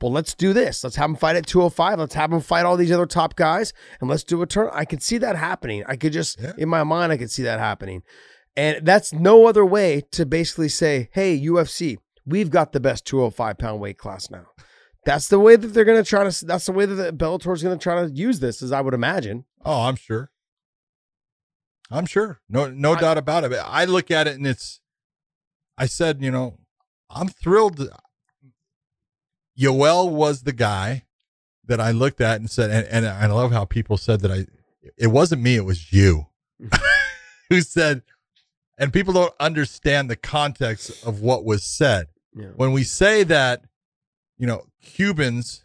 Well, 0.00 0.12
let's 0.12 0.34
do 0.34 0.52
this. 0.52 0.82
Let's 0.82 0.96
have 0.96 1.10
him 1.10 1.16
fight 1.16 1.36
at 1.36 1.46
205. 1.46 1.98
Let's 1.98 2.14
have 2.14 2.32
him 2.32 2.40
fight 2.40 2.64
all 2.66 2.76
these 2.76 2.90
other 2.92 3.06
top 3.06 3.36
guys 3.36 3.72
and 4.00 4.10
let's 4.10 4.24
do 4.24 4.42
a 4.42 4.46
turn. 4.46 4.68
I 4.72 4.84
could 4.84 5.02
see 5.02 5.18
that 5.18 5.36
happening. 5.36 5.84
I 5.86 5.96
could 5.96 6.12
just, 6.12 6.40
Yeah. 6.40 6.52
in 6.58 6.68
my 6.68 6.82
mind, 6.82 7.12
I 7.12 7.16
could 7.16 7.30
see 7.30 7.42
that 7.44 7.60
happening. 7.60 8.02
And 8.56 8.84
that's 8.84 9.12
no 9.12 9.46
other 9.46 9.64
way 9.64 10.02
to 10.12 10.26
basically 10.26 10.68
say, 10.68 11.08
hey, 11.12 11.38
UFC, 11.40 11.98
we've 12.26 12.50
got 12.50 12.72
the 12.72 12.80
best 12.80 13.04
205 13.06 13.58
pound 13.58 13.80
weight 13.80 13.96
class 13.98 14.28
now. 14.30 14.46
That's 15.04 15.28
the 15.28 15.38
way 15.40 15.56
that 15.56 15.68
they're 15.68 15.84
going 15.84 16.02
to 16.02 16.08
try 16.08 16.28
to, 16.28 16.44
that's 16.46 16.66
the 16.66 16.72
way 16.72 16.84
that 16.86 16.94
the 16.94 17.12
Bellator's 17.12 17.62
going 17.62 17.78
to 17.78 17.82
try 17.82 18.02
to 18.04 18.10
use 18.12 18.40
this, 18.40 18.62
as 18.62 18.70
I 18.72 18.80
would 18.80 18.94
imagine. 18.94 19.44
Oh, 19.64 19.82
I'm 19.82 19.96
sure. 19.96 20.30
I'm 21.90 22.06
sure. 22.06 22.40
No, 22.48 22.68
no 22.70 22.92
I- 22.94 23.00
doubt 23.00 23.18
about 23.18 23.44
it. 23.44 23.52
I 23.52 23.84
look 23.84 24.10
at 24.10 24.26
it 24.26 24.36
and 24.36 24.46
it's. 24.46 24.80
I 25.78 25.86
said, 25.86 26.22
you 26.22 26.30
know, 26.30 26.58
I'm 27.10 27.28
thrilled. 27.28 27.88
Yoel 29.58 30.10
was 30.10 30.42
the 30.42 30.52
guy 30.52 31.04
that 31.66 31.80
I 31.80 31.90
looked 31.90 32.20
at 32.20 32.40
and 32.40 32.50
said, 32.50 32.70
and, 32.70 32.86
and 32.88 33.06
I 33.06 33.26
love 33.26 33.52
how 33.52 33.64
people 33.64 33.96
said 33.96 34.20
that 34.20 34.30
I. 34.30 34.46
It 34.98 35.08
wasn't 35.08 35.42
me. 35.42 35.56
It 35.56 35.64
was 35.64 35.92
you, 35.92 36.26
who 37.50 37.60
said, 37.60 38.02
and 38.78 38.92
people 38.92 39.12
don't 39.12 39.34
understand 39.38 40.10
the 40.10 40.16
context 40.16 41.06
of 41.06 41.20
what 41.20 41.44
was 41.44 41.62
said 41.62 42.08
Yeah. 42.34 42.46
when 42.56 42.72
we 42.72 42.82
say 42.82 43.22
that, 43.24 43.62
you 44.38 44.46
know, 44.46 44.64
Cubans, 44.82 45.64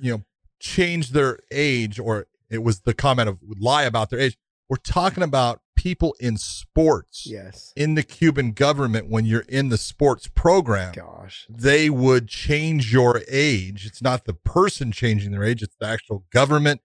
you 0.00 0.12
know, 0.12 0.22
change 0.60 1.10
their 1.10 1.38
age, 1.50 1.98
or 1.98 2.26
it 2.48 2.62
was 2.62 2.80
the 2.80 2.94
comment 2.94 3.28
of 3.28 3.38
lie 3.58 3.82
about 3.84 4.08
their 4.10 4.20
age. 4.20 4.38
We're 4.70 4.76
talking 4.76 5.22
about 5.22 5.60
people 5.82 6.14
in 6.20 6.36
sports, 6.36 7.26
Yes. 7.26 7.72
in 7.76 7.94
the 7.94 8.02
Cuban 8.02 8.52
government. 8.52 9.08
When 9.08 9.24
you're 9.24 9.40
in 9.48 9.68
the 9.68 9.78
sports 9.78 10.28
program, 10.28 10.92
Gosh. 10.94 11.46
they 11.50 11.90
would 11.90 12.28
change 12.28 12.92
your 12.92 13.22
age. 13.28 13.84
It's 13.86 14.00
not 14.02 14.24
the 14.24 14.34
person 14.34 14.92
changing 14.92 15.32
their 15.32 15.42
age; 15.44 15.62
it's 15.62 15.76
the 15.80 15.86
actual 15.86 16.24
government 16.32 16.80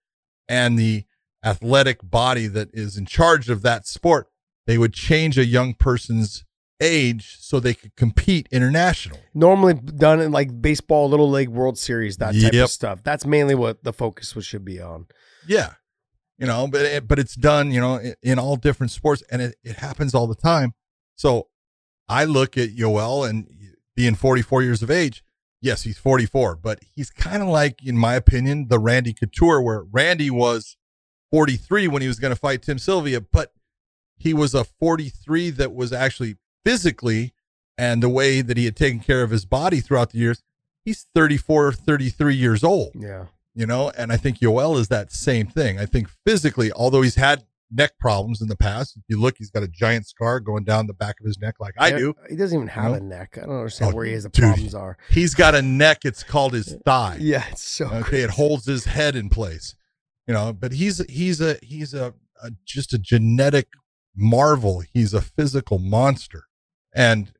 and 0.50 0.78
the 0.80 1.06
athletic 1.46 2.00
body 2.02 2.48
that 2.48 2.70
is 2.74 2.98
in 2.98 3.06
charge 3.06 3.50
of 3.50 3.62
that 3.62 3.86
sport. 3.86 4.28
They 4.66 4.78
would 4.78 4.94
change 4.94 5.38
a 5.38 5.46
young 5.46 5.74
person's 5.76 6.44
age 6.82 7.38
so 7.40 7.60
they 7.60 7.74
could 7.74 7.96
compete 7.96 8.48
internationally. 8.52 9.22
Normally 9.34 9.74
done 9.76 10.20
in 10.22 10.32
like 10.32 10.62
baseball, 10.62 11.10
little 11.10 11.30
league, 11.30 11.50
World 11.50 11.78
Series, 11.78 12.18
that 12.18 12.34
type 12.34 12.54
Yep. 12.54 12.64
of 12.66 12.70
stuff. 12.72 13.04
That's 13.04 13.26
mainly 13.26 13.56
what 13.56 13.84
the 13.84 13.94
focus 13.94 14.36
was, 14.36 14.46
should 14.46 14.66
be 14.66 14.80
on. 14.82 15.08
Yeah. 15.48 15.74
You 16.38 16.46
know, 16.46 16.68
but 16.68 16.82
it, 16.82 17.08
but 17.08 17.18
it's 17.18 17.36
done, 17.36 17.72
you 17.72 17.82
know, 17.82 17.96
in, 17.96 18.16
in 18.22 18.40
all 18.40 18.56
different 18.56 18.92
sports 18.92 19.24
and 19.32 19.42
it, 19.42 19.56
it 19.64 19.78
happens 19.78 20.14
all 20.14 20.28
the 20.28 20.36
time. 20.36 20.74
So 21.16 21.48
I 22.08 22.26
look 22.26 22.58
at 22.58 22.76
Yoel 22.76 23.28
and 23.28 23.48
being 23.96 24.16
44 24.16 24.62
years 24.62 24.84
of 24.84 24.92
age. 24.92 25.24
Yes, 25.62 25.82
he's 25.82 25.98
44, 25.98 26.58
but 26.58 26.80
he's 26.96 27.10
kind 27.10 27.42
of 27.42 27.50
like, 27.50 27.84
in 27.84 27.98
my 27.98 28.14
opinion, 28.14 28.68
the 28.68 28.78
Randy 28.78 29.14
Couture, 29.14 29.60
where 29.60 29.84
Randy 29.84 30.30
was 30.30 30.78
43 31.32 31.88
when 31.88 32.04
he 32.04 32.08
was 32.08 32.20
going 32.20 32.34
to 32.34 32.40
fight 32.40 32.62
Tim 32.62 32.78
Sylvia, 32.78 33.20
but 33.20 33.54
he 34.16 34.34
was 34.34 34.54
a 34.54 34.64
43 34.64 35.50
that 35.52 35.74
was 35.74 35.92
actually 35.92 36.38
physically 36.64 37.34
and 37.78 38.02
the 38.02 38.10
way 38.10 38.42
that 38.42 38.58
he 38.58 38.66
had 38.66 38.76
taken 38.76 39.00
care 39.00 39.24
of 39.24 39.32
his 39.32 39.46
body 39.46 39.80
throughout 39.80 40.12
the 40.12 40.20
years. 40.20 40.44
He's 40.84 41.08
34, 41.14 41.74
33 41.74 42.36
years 42.36 42.64
old 42.64 42.92
Yeah. 42.96 43.26
You 43.58 43.66
know 43.66 43.92
and 43.98 44.12
i 44.12 44.18
think 44.18 44.40
yoel 44.40 44.78
is 44.80 44.88
that 44.88 45.12
same 45.12 45.48
thing 45.48 45.80
i 45.80 45.86
think 45.86 46.08
physically 46.26 46.72
although 46.74 47.02
he's 47.02 47.16
had 47.16 47.44
neck 47.72 47.92
problems 48.00 48.42
in 48.42 48.48
the 48.48 48.56
past 48.56 48.96
if 48.96 49.04
you 49.10 49.20
look 49.20 49.36
he's 49.38 49.50
got 49.50 49.62
a 49.64 49.68
giant 49.68 50.06
scar 50.08 50.40
going 50.40 50.64
down 50.64 50.88
the 50.88 50.94
back 50.94 51.16
of 51.20 51.26
his 51.26 51.38
neck 51.40 51.56
like 51.60 51.74
i 51.78 51.90
do 51.92 52.14
He 52.30 52.36
doesn't 52.38 52.56
even 52.58 52.68
have 52.70 52.92
know? 52.92 52.98
a 52.98 53.00
neck. 53.02 53.38
I 53.38 53.46
don't 53.46 53.58
understand 53.58 53.92
Oh, 53.92 53.96
where 53.98 54.06
he 54.06 54.14
has 54.14 54.24
the 54.24 54.30
dude. 54.30 54.44
problems 54.46 54.76
are. 54.76 54.98
he's 55.10 55.34
got 55.36 55.54
a 55.56 55.62
neck 55.62 56.06
it's 56.06 56.24
called 56.24 56.54
his 56.54 56.78
thigh 56.86 57.18
Yeah, 57.20 57.44
it's 57.52 57.64
so 57.64 57.86
okay 57.88 58.02
crazy. 58.04 58.24
it 58.24 58.30
holds 58.32 58.66
his 58.68 58.86
head 58.86 59.16
in 59.18 59.28
place 59.30 59.76
you 60.28 60.34
know 60.34 60.54
but 60.54 60.72
he's 60.74 61.00
he's 61.10 61.42
a 61.42 61.58
he's 61.62 61.94
a, 61.94 62.14
a 62.42 62.52
just 62.66 62.94
a 62.94 62.98
genetic 63.00 63.68
marvel 64.16 64.84
he's 64.94 65.14
a 65.14 65.22
physical 65.22 65.78
monster 65.78 66.44
and 66.96 67.32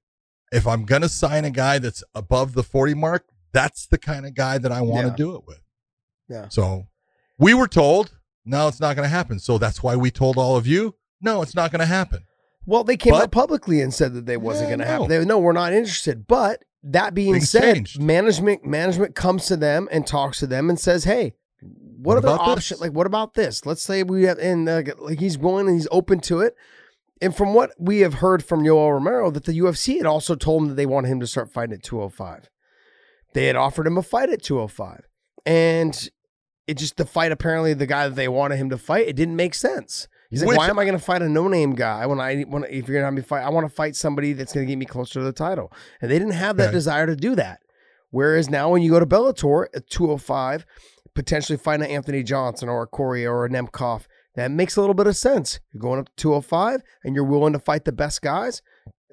if 0.52 0.68
i'm 0.68 0.84
gonna 0.86 1.10
sign 1.10 1.44
a 1.46 1.50
guy 1.50 1.80
that's 1.80 2.04
above 2.14 2.54
the 2.54 2.64
40 2.64 2.94
mark 2.96 3.26
that's 3.54 3.88
the 3.88 3.98
kind 3.98 4.26
of 4.26 4.36
guy 4.36 4.58
that 4.58 4.72
i 4.72 4.82
want 4.82 5.06
to 5.06 5.12
Yeah. 5.12 5.16
do 5.16 5.36
it 5.36 5.44
with 5.48 5.62
Yeah. 6.30 6.48
So 6.50 6.88
we 7.38 7.54
were 7.54 7.68
told, 7.68 8.12
no, 8.46 8.68
it's 8.68 8.80
not 8.80 8.96
going 8.96 9.06
to 9.06 9.10
happen. 9.10 9.40
So 9.40 9.58
that's 9.58 9.82
why 9.84 9.96
we 9.96 10.12
told 10.12 10.38
all 10.38 10.56
of 10.58 10.68
you, 10.68 10.96
no, 11.22 11.42
it's 11.42 11.56
not 11.56 11.72
going 11.72 11.80
to 11.80 11.86
happen. 11.86 12.24
Well, 12.66 12.84
they 12.84 12.98
came 12.98 13.12
But- 13.14 13.24
out 13.24 13.32
publicly 13.32 13.82
and 13.82 13.94
said 13.94 14.14
that 14.14 14.26
they 14.26 14.38
wasn't 14.38 14.70
Yeah, 14.70 14.76
going 14.76 14.80
to 14.80 14.86
no. 14.86 14.92
happen. 14.92 15.08
They, 15.10 15.26
no, 15.26 15.40
we're 15.40 15.54
not 15.54 15.72
interested. 15.74 16.28
But 16.28 16.64
that 16.84 17.14
being 17.14 17.34
Things 17.36 17.50
said, 17.50 17.76
changed. 17.76 18.02
management 18.02 18.66
management 18.66 19.16
comes 19.16 19.46
to 19.48 19.56
them 19.58 19.88
and 19.92 20.06
talks 20.06 20.40
to 20.40 20.48
them 20.48 20.70
and 20.70 20.80
says, 20.80 21.06
"Hey, 21.06 21.34
what, 21.62 22.16
What 22.16 22.18
other 22.18 22.28
about 22.36 22.46
this? 22.46 22.58
options? 22.58 22.82
Like, 22.82 22.92
what 22.92 23.08
about 23.08 23.34
this? 23.34 23.66
Let's 23.66 23.82
say 23.82 24.04
we 24.04 24.24
have 24.24 24.38
and 24.40 24.68
uh, 24.70 24.84
like 25.00 25.20
he's 25.20 25.38
willing 25.38 25.68
and 25.68 25.76
he's 25.76 25.88
open 25.92 26.20
to 26.22 26.42
it." 26.42 26.56
And 27.22 27.36
from 27.36 27.54
what 27.56 27.72
we 27.80 28.02
have 28.02 28.16
heard 28.16 28.44
from 28.46 28.64
Yoel 28.64 28.92
Romero, 28.94 29.32
that 29.32 29.46
the 29.46 29.54
UFC 29.60 29.98
had 29.98 30.06
also 30.06 30.36
told 30.36 30.62
him 30.64 30.68
that 30.70 30.76
they 30.76 30.86
wanted 30.86 31.08
him 31.08 31.20
to 31.22 31.26
start 31.28 31.52
fighting 31.52 31.74
at 31.74 31.82
205. 31.84 32.50
They 33.34 33.48
had 33.48 33.56
offered 33.56 33.88
him 33.88 33.98
a 33.98 34.04
fight 34.04 34.30
at 34.30 34.44
205, 34.44 35.08
and 35.46 36.10
it 36.68 36.78
just 36.78 36.98
the 36.98 37.06
fight 37.06 37.32
apparently 37.32 37.74
the 37.74 37.86
guy 37.88 38.08
that 38.08 38.16
they 38.16 38.28
wanted 38.28 38.58
him 38.58 38.70
to 38.70 38.78
fight 38.78 39.08
it 39.08 39.16
didn't 39.16 39.36
make 39.36 39.56
sense. 39.56 40.08
He's 40.30 40.42
like, 40.42 40.50
Which- 40.50 40.58
why 40.58 40.68
am 40.70 40.78
I 40.78 40.84
going 40.84 40.98
to 40.98 41.04
fight 41.04 41.22
a 41.22 41.30
no-name 41.30 41.74
guy 41.76 42.06
when 42.06 42.20
I 42.20 42.42
when 42.44 42.64
if 42.66 42.88
you're 42.88 42.96
going 42.96 43.02
to 43.02 43.06
have 43.06 43.14
me 43.14 43.22
fight? 43.22 43.44
I 43.44 43.50
want 43.50 43.66
to 43.68 43.74
fight 43.74 43.96
somebody 43.96 44.34
that's 44.34 44.52
going 44.54 44.66
to 44.66 44.70
get 44.70 44.78
me 44.78 44.86
closer 44.86 45.20
to 45.20 45.24
the 45.26 45.32
title, 45.32 45.72
and 46.02 46.12
they 46.12 46.20
didn't 46.20 46.34
have 46.34 46.58
that 46.58 46.74
desire 46.74 47.06
to 47.08 47.16
do 47.16 47.34
that. 47.36 47.60
Whereas 48.12 48.50
now, 48.50 48.70
when 48.70 48.82
you 48.82 48.92
go 48.92 49.00
to 49.00 49.06
Bellator 49.06 49.68
at 49.74 49.90
205, 49.90 50.66
potentially 51.14 51.58
fighting 51.58 51.86
an 51.86 51.92
Anthony 51.92 52.24
Johnson 52.24 52.68
or 52.70 52.84
a 52.84 52.88
Corey 52.88 53.26
or 53.26 53.46
a 53.46 53.50
Nemkov, 53.50 54.06
that 54.36 54.52
makes 54.52 54.76
a 54.76 54.82
little 54.82 54.94
bit 54.94 55.08
of 55.08 55.16
sense. 55.16 55.60
You're 55.72 55.82
going 55.82 56.00
up 56.00 56.08
to 56.08 56.16
205 56.18 56.82
and 57.04 57.16
you're 57.16 57.24
willing 57.24 57.54
to 57.54 57.60
fight 57.60 57.86
the 57.86 57.92
best 57.92 58.22
guys. 58.22 58.62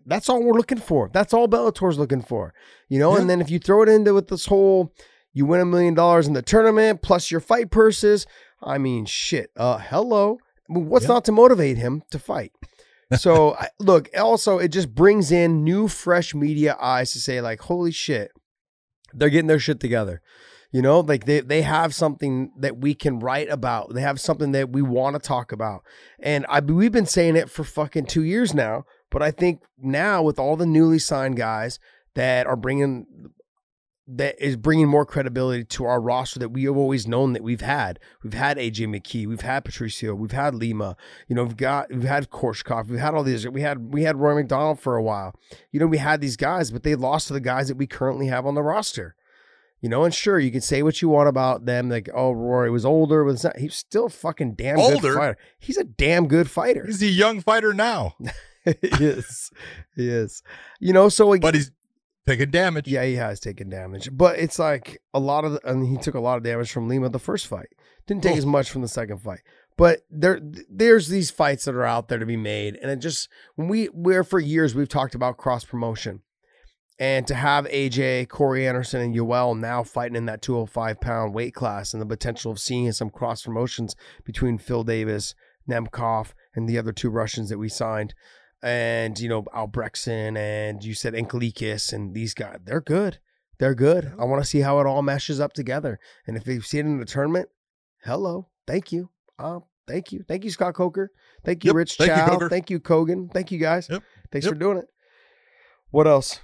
That's 0.07 0.29
all 0.29 0.43
we're 0.43 0.53
looking 0.53 0.79
for. 0.79 1.11
That's 1.13 1.33
all 1.33 1.49
Bellator's 1.49 1.99
looking 1.99 2.23
for. 2.23 2.53
You 2.89 2.99
know, 2.99 3.15
Yeah. 3.15 3.21
and 3.23 3.31
then 3.31 3.41
if 3.41 3.51
you 3.51 3.59
throw 3.59 3.83
it 3.83 3.89
into 3.89 4.13
with 4.15 4.29
this 4.29 4.47
whole 4.47 4.93
you 5.35 5.45
win 5.45 5.61
a 5.61 5.67
million 5.67 5.93
dollars 5.93 6.27
in 6.27 6.33
the 6.33 6.41
tournament 6.43 7.03
plus 7.03 7.31
your 7.31 7.41
fight 7.41 7.71
purses, 7.71 8.27
I 8.63 8.79
mean 8.79 9.05
shit. 9.05 9.51
Uh 9.57 9.77
hello. 9.79 10.39
What's 10.69 11.05
Yeah. 11.05 11.09
not 11.15 11.25
to 11.27 11.33
motivate 11.33 11.77
him 11.77 12.03
to 12.11 12.19
fight? 12.19 12.53
So 13.19 13.55
I, 13.55 13.69
look, 13.79 14.09
also 14.19 14.59
it 14.59 14.69
just 14.69 14.93
brings 14.95 15.31
in 15.31 15.63
new 15.63 15.87
fresh 15.89 16.35
media 16.35 16.77
eyes 16.81 17.13
to 17.13 17.21
say 17.21 17.41
like, 17.41 17.61
holy 17.61 17.93
shit, 17.93 18.33
they're 19.13 19.29
getting 19.31 19.47
their 19.47 19.59
shit 19.61 19.79
together. 19.79 20.21
You 20.73 20.83
know, 20.83 20.99
like 21.01 21.25
they 21.27 21.39
they 21.41 21.63
have 21.63 21.95
something 21.95 22.51
that 22.59 22.79
we 22.79 22.95
can 22.95 23.21
write 23.21 23.49
about. 23.51 23.95
They 23.95 24.01
have 24.01 24.19
something 24.19 24.51
that 24.53 24.71
we 24.71 24.83
want 24.83 25.15
to 25.15 25.21
talk 25.21 25.53
about. 25.53 25.85
And 26.19 26.45
I 26.49 26.59
we've 26.59 26.91
been 26.91 27.07
saying 27.07 27.37
it 27.37 27.49
for 27.51 27.63
fucking 27.63 28.07
2 28.07 28.23
years 28.25 28.53
now, 28.55 28.85
but 29.11 29.23
I 29.23 29.31
think 29.31 29.63
now 29.79 30.23
with 30.23 30.41
all 30.41 30.57
the 30.57 30.67
newly 30.67 30.99
signed 30.99 31.37
guys 31.37 31.79
that 32.17 32.49
are 32.49 32.57
bringing 32.57 33.07
that 34.07 34.37
is 34.39 34.57
bringing 34.57 34.87
more 34.87 35.07
credibility 35.07 35.65
to 35.65 35.87
our 35.87 36.01
roster 36.01 36.39
that 36.39 36.51
we 36.51 36.65
have 36.65 36.77
always 36.77 37.07
known 37.07 37.33
that 37.33 37.43
we've 37.43 37.63
had. 37.63 37.99
We've 38.23 38.35
had 38.35 38.59
AJ 38.59 38.89
McKee, 38.89 39.27
we've 39.27 39.41
had 39.41 39.65
Patricio, 39.65 40.15
we've 40.15 40.33
had 40.33 40.55
Lima, 40.55 40.97
you 41.27 41.35
know, 41.35 41.45
we've 41.45 41.57
got 41.57 41.91
we've 41.91 42.03
had 42.03 42.31
Koreshkov, 42.31 42.89
we've 42.89 43.01
had 43.01 43.15
all 43.15 43.23
these. 43.23 43.49
We 43.49 43.63
had 43.63 43.95
we 43.95 44.03
had 44.03 44.17
Roy 44.17 44.35
MacDonald 44.35 44.79
for 44.79 44.97
a 44.97 45.03
while. 45.03 45.35
You 45.73 45.81
know, 45.81 45.87
we 45.87 45.99
had 45.99 46.21
these 46.21 46.37
guys, 46.37 46.71
but 46.71 46.83
they 46.83 46.95
lost 46.95 47.29
to 47.29 47.33
the 47.33 47.41
guys 47.41 47.69
that 47.69 47.77
we 47.77 47.87
currently 47.87 48.27
have 48.27 48.47
on 48.47 48.55
the 48.55 48.63
roster. 48.63 49.15
You 49.81 49.91
know, 49.91 50.05
and 50.05 50.15
sure, 50.15 50.39
you 50.39 50.51
can 50.51 50.63
say 50.63 50.83
what 50.83 51.03
you 51.03 51.11
want 51.11 51.29
about 51.29 51.67
them, 51.67 51.91
like, 51.91 52.09
oh, 52.15 52.33
Rory 52.33 52.71
was 52.71 52.87
older, 52.87 53.23
was 53.23 53.45
not, 53.45 53.59
he's 53.59 53.75
still 53.75 54.07
a 54.07 54.11
fucking 54.11 54.55
damn 54.55 54.79
Older? 54.79 54.99
good 54.99 55.19
fighter. 55.19 55.39
He's 55.59 55.77
a 55.77 55.85
damn 55.85 56.27
good 56.27 56.51
fighter. 56.51 56.87
He's 56.87 57.03
a 57.03 57.07
young 57.07 57.41
fighter 57.41 57.75
now. 57.75 58.17
He 59.95 60.09
is. 60.09 60.43
You 60.81 60.95
know, 60.95 61.11
so 61.11 61.29
like, 61.29 61.43
but 61.43 61.55
he's 61.55 61.71
taking 62.27 62.51
damage. 62.51 62.89
yeah, 62.89 63.05
he 63.05 63.15
has 63.15 63.41
taken 63.41 63.69
damage, 63.69 64.09
but 64.13 64.39
it's 64.39 64.59
like 64.59 65.01
a 65.13 65.21
lot 65.21 65.45
of, 65.45 65.53
the, 65.53 65.69
and 65.69 65.87
he 65.87 65.97
took 65.97 66.15
a 66.15 66.21
lot 66.21 66.37
of 66.39 66.43
damage 66.43 66.71
from 66.73 66.89
Lima 66.89 67.09
the 67.09 67.19
first 67.19 67.47
fight. 67.47 67.69
Didn't 68.07 68.23
take 68.23 68.35
Oh. 68.35 68.39
as 68.39 68.47
much 68.47 68.71
from 68.71 68.83
the 68.83 68.89
second 68.89 69.19
fight. 69.19 69.41
But 69.77 70.01
there, 70.11 70.41
there's 70.71 71.09
these 71.09 71.31
fights 71.31 71.65
that 71.65 71.75
are 71.75 71.85
out 71.85 72.09
there 72.09 72.19
to 72.19 72.27
be 72.27 72.37
made, 72.37 72.77
and 72.77 72.91
it 72.91 72.97
just 73.01 73.29
when 73.57 73.69
we, 73.69 73.89
we're 73.93 74.23
for 74.25 74.39
years 74.39 74.75
we've 74.75 74.89
talked 74.89 75.15
about 75.17 75.37
cross 75.37 75.65
promotion, 75.65 76.21
and 76.99 77.27
to 77.27 77.35
have 77.35 77.65
AJ, 77.67 78.29
Corey 78.29 78.69
Anderson, 78.69 79.01
and 79.01 79.15
Yoel 79.17 79.59
now 79.59 79.83
fighting 79.83 80.15
in 80.17 80.27
that 80.27 80.43
205 80.43 81.01
pound 81.01 81.35
weight 81.35 81.55
class, 81.55 81.93
and 81.93 82.01
the 82.01 82.07
potential 82.07 82.53
of 82.53 82.61
seeing 82.61 82.93
some 82.93 83.11
cross 83.11 83.43
promotions 83.43 83.97
between 84.25 84.59
Phil 84.59 84.85
Davis, 84.85 85.35
Nemkov, 85.69 86.35
and 86.55 86.69
the 86.69 86.79
other 86.79 86.93
two 86.93 87.11
Russians 87.11 87.49
that 87.49 87.59
we 87.59 87.69
signed, 87.69 88.15
and 88.65 89.19
you 89.21 89.29
know 89.29 89.43
Albrektsson, 89.45 90.37
and 90.37 90.83
you 90.83 90.95
said 90.95 91.13
Anglickas, 91.15 91.93
and 91.93 92.15
these 92.15 92.35
guys, 92.35 92.59
they're 92.65 92.81
good. 92.81 93.19
They're 93.61 93.75
good. 93.75 94.13
I 94.19 94.25
want 94.25 94.43
to 94.43 94.49
see 94.49 94.61
how 94.61 94.81
it 94.81 94.87
all 94.87 95.03
meshes 95.03 95.39
up 95.39 95.53
together. 95.53 96.01
And 96.27 96.37
if 96.37 96.47
you 96.47 96.61
see 96.61 96.79
it 96.79 96.87
in 96.87 96.99
the 96.99 97.05
tournament, 97.05 97.49
hello, 98.05 98.49
thank 98.67 98.91
you. 98.91 99.11
Uh, 99.39 99.61
thank 99.87 100.11
you. 100.11 100.25
Thank 100.27 100.43
you, 100.45 100.51
Scott 100.51 100.75
Coker. 100.75 101.13
Thank 101.45 101.63
you, 101.65 101.69
Yep. 101.69 101.77
Rich 101.77 101.97
Thank 101.97 102.13
Chou. 102.15 102.27
Coker. 102.33 102.49
Thank 102.49 102.71
you, 102.71 102.81
Kogan. 102.81 103.31
Thank 103.33 103.53
you, 103.53 103.59
guys. 103.59 103.89
Yep. 103.89 104.03
Thanks 104.33 104.47
Yep. 104.47 104.55
for 104.55 104.59
doing 104.59 104.79
it. 104.79 104.87
What 105.91 106.07
else? 106.09 106.41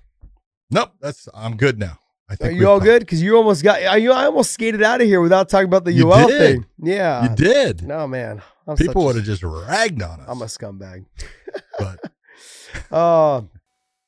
Nope, 0.71 0.91
that's 1.01 1.29
I'm 1.35 1.57
good 1.57 1.79
now. 1.79 1.99
I 2.29 2.35
Are 2.35 2.37
think 2.37 2.61
you 2.61 2.69
all 2.69 2.77
talked- 2.77 2.85
good? 2.85 3.01
Because 3.01 3.21
you 3.21 3.37
almost 3.37 3.65
got 3.65 3.83
I, 3.83 3.97
you, 3.97 4.13
I 4.13 4.27
almost 4.27 4.53
skated 4.53 4.83
out 4.85 5.01
of 5.01 5.09
here 5.09 5.21
without 5.21 5.49
talking 5.49 5.67
about 5.67 5.85
the 5.85 5.93
You 5.93 6.13
UL 6.13 6.29
did. 6.29 6.39
thing. 6.39 6.67
Yeah. 6.81 7.25
You 7.29 7.35
did. 7.35 7.83
No, 7.83 8.07
man. 8.07 8.41
I'm 8.71 8.77
People 8.77 9.05
would 9.07 9.17
have 9.17 9.25
just 9.25 9.43
ragged 9.43 10.01
on 10.01 10.21
us. 10.21 10.27
I'm 10.29 10.43
a 10.43 10.45
scumbag. 10.45 11.05
but 11.79 11.99
Uh, 12.93 12.95
all 12.95 13.49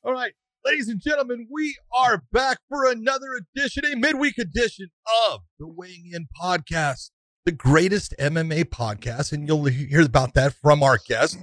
right, 0.05 0.31
ladies 0.63 0.87
and 0.87 1.01
gentlemen, 1.01 1.49
we 1.51 1.75
are 1.93 2.23
back 2.31 2.59
for 2.69 2.89
another 2.89 3.27
edition, 3.33 3.83
a 3.85 3.97
midweek 3.97 4.37
edition 4.37 4.89
of 5.27 5.41
the 5.59 5.67
Weighing 5.67 6.11
In 6.13 6.27
Podcast, 6.41 7.09
the 7.43 7.51
greatest 7.51 8.15
MMA 8.17 8.63
podcast, 8.63 9.33
and 9.33 9.49
you'll 9.49 9.65
hear 9.65 10.03
about 10.03 10.33
that 10.35 10.53
from 10.53 10.81
our 10.81 10.97
guest 10.97 11.39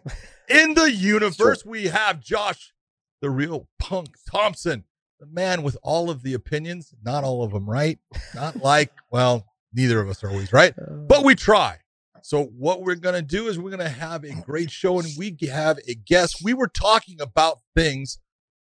in 0.49 0.73
the 0.73 0.91
universe. 0.91 1.63
We 1.63 1.89
have 1.89 2.21
Josh, 2.21 2.73
the 3.21 3.29
real 3.29 3.69
punk 3.79 4.15
Thompson, 4.31 4.85
the 5.19 5.27
man 5.27 5.63
with 5.63 5.77
all 5.83 6.09
of 6.09 6.23
the 6.23 6.33
opinions, 6.33 6.95
not 7.05 7.23
all 7.23 7.43
of 7.43 7.53
them 7.53 7.69
right, 7.69 7.99
not 8.35 8.57
like 8.57 8.93
well, 9.13 9.45
neither 9.75 10.01
of 10.01 10.09
us 10.09 10.25
are 10.25 10.31
always 10.31 10.55
right. 10.55 10.73
but 11.07 11.23
we 11.23 11.35
try. 11.35 11.81
So 12.23 12.45
what 12.45 12.83
we're 12.83 12.95
going 12.95 13.15
to 13.15 13.23
do 13.23 13.49
is 13.49 13.59
we're 13.59 13.71
going 13.71 13.81
to 13.81 13.89
have 13.89 14.25
a 14.25 14.35
great 14.43 14.71
show 14.71 14.99
and 14.99 15.09
we 15.17 15.37
have 15.51 15.79
a 15.87 15.95
guest. 15.95 16.43
We 16.43 16.55
were 16.55 16.69
talking 16.69 17.21
about 17.21 17.59
things 17.75 18.19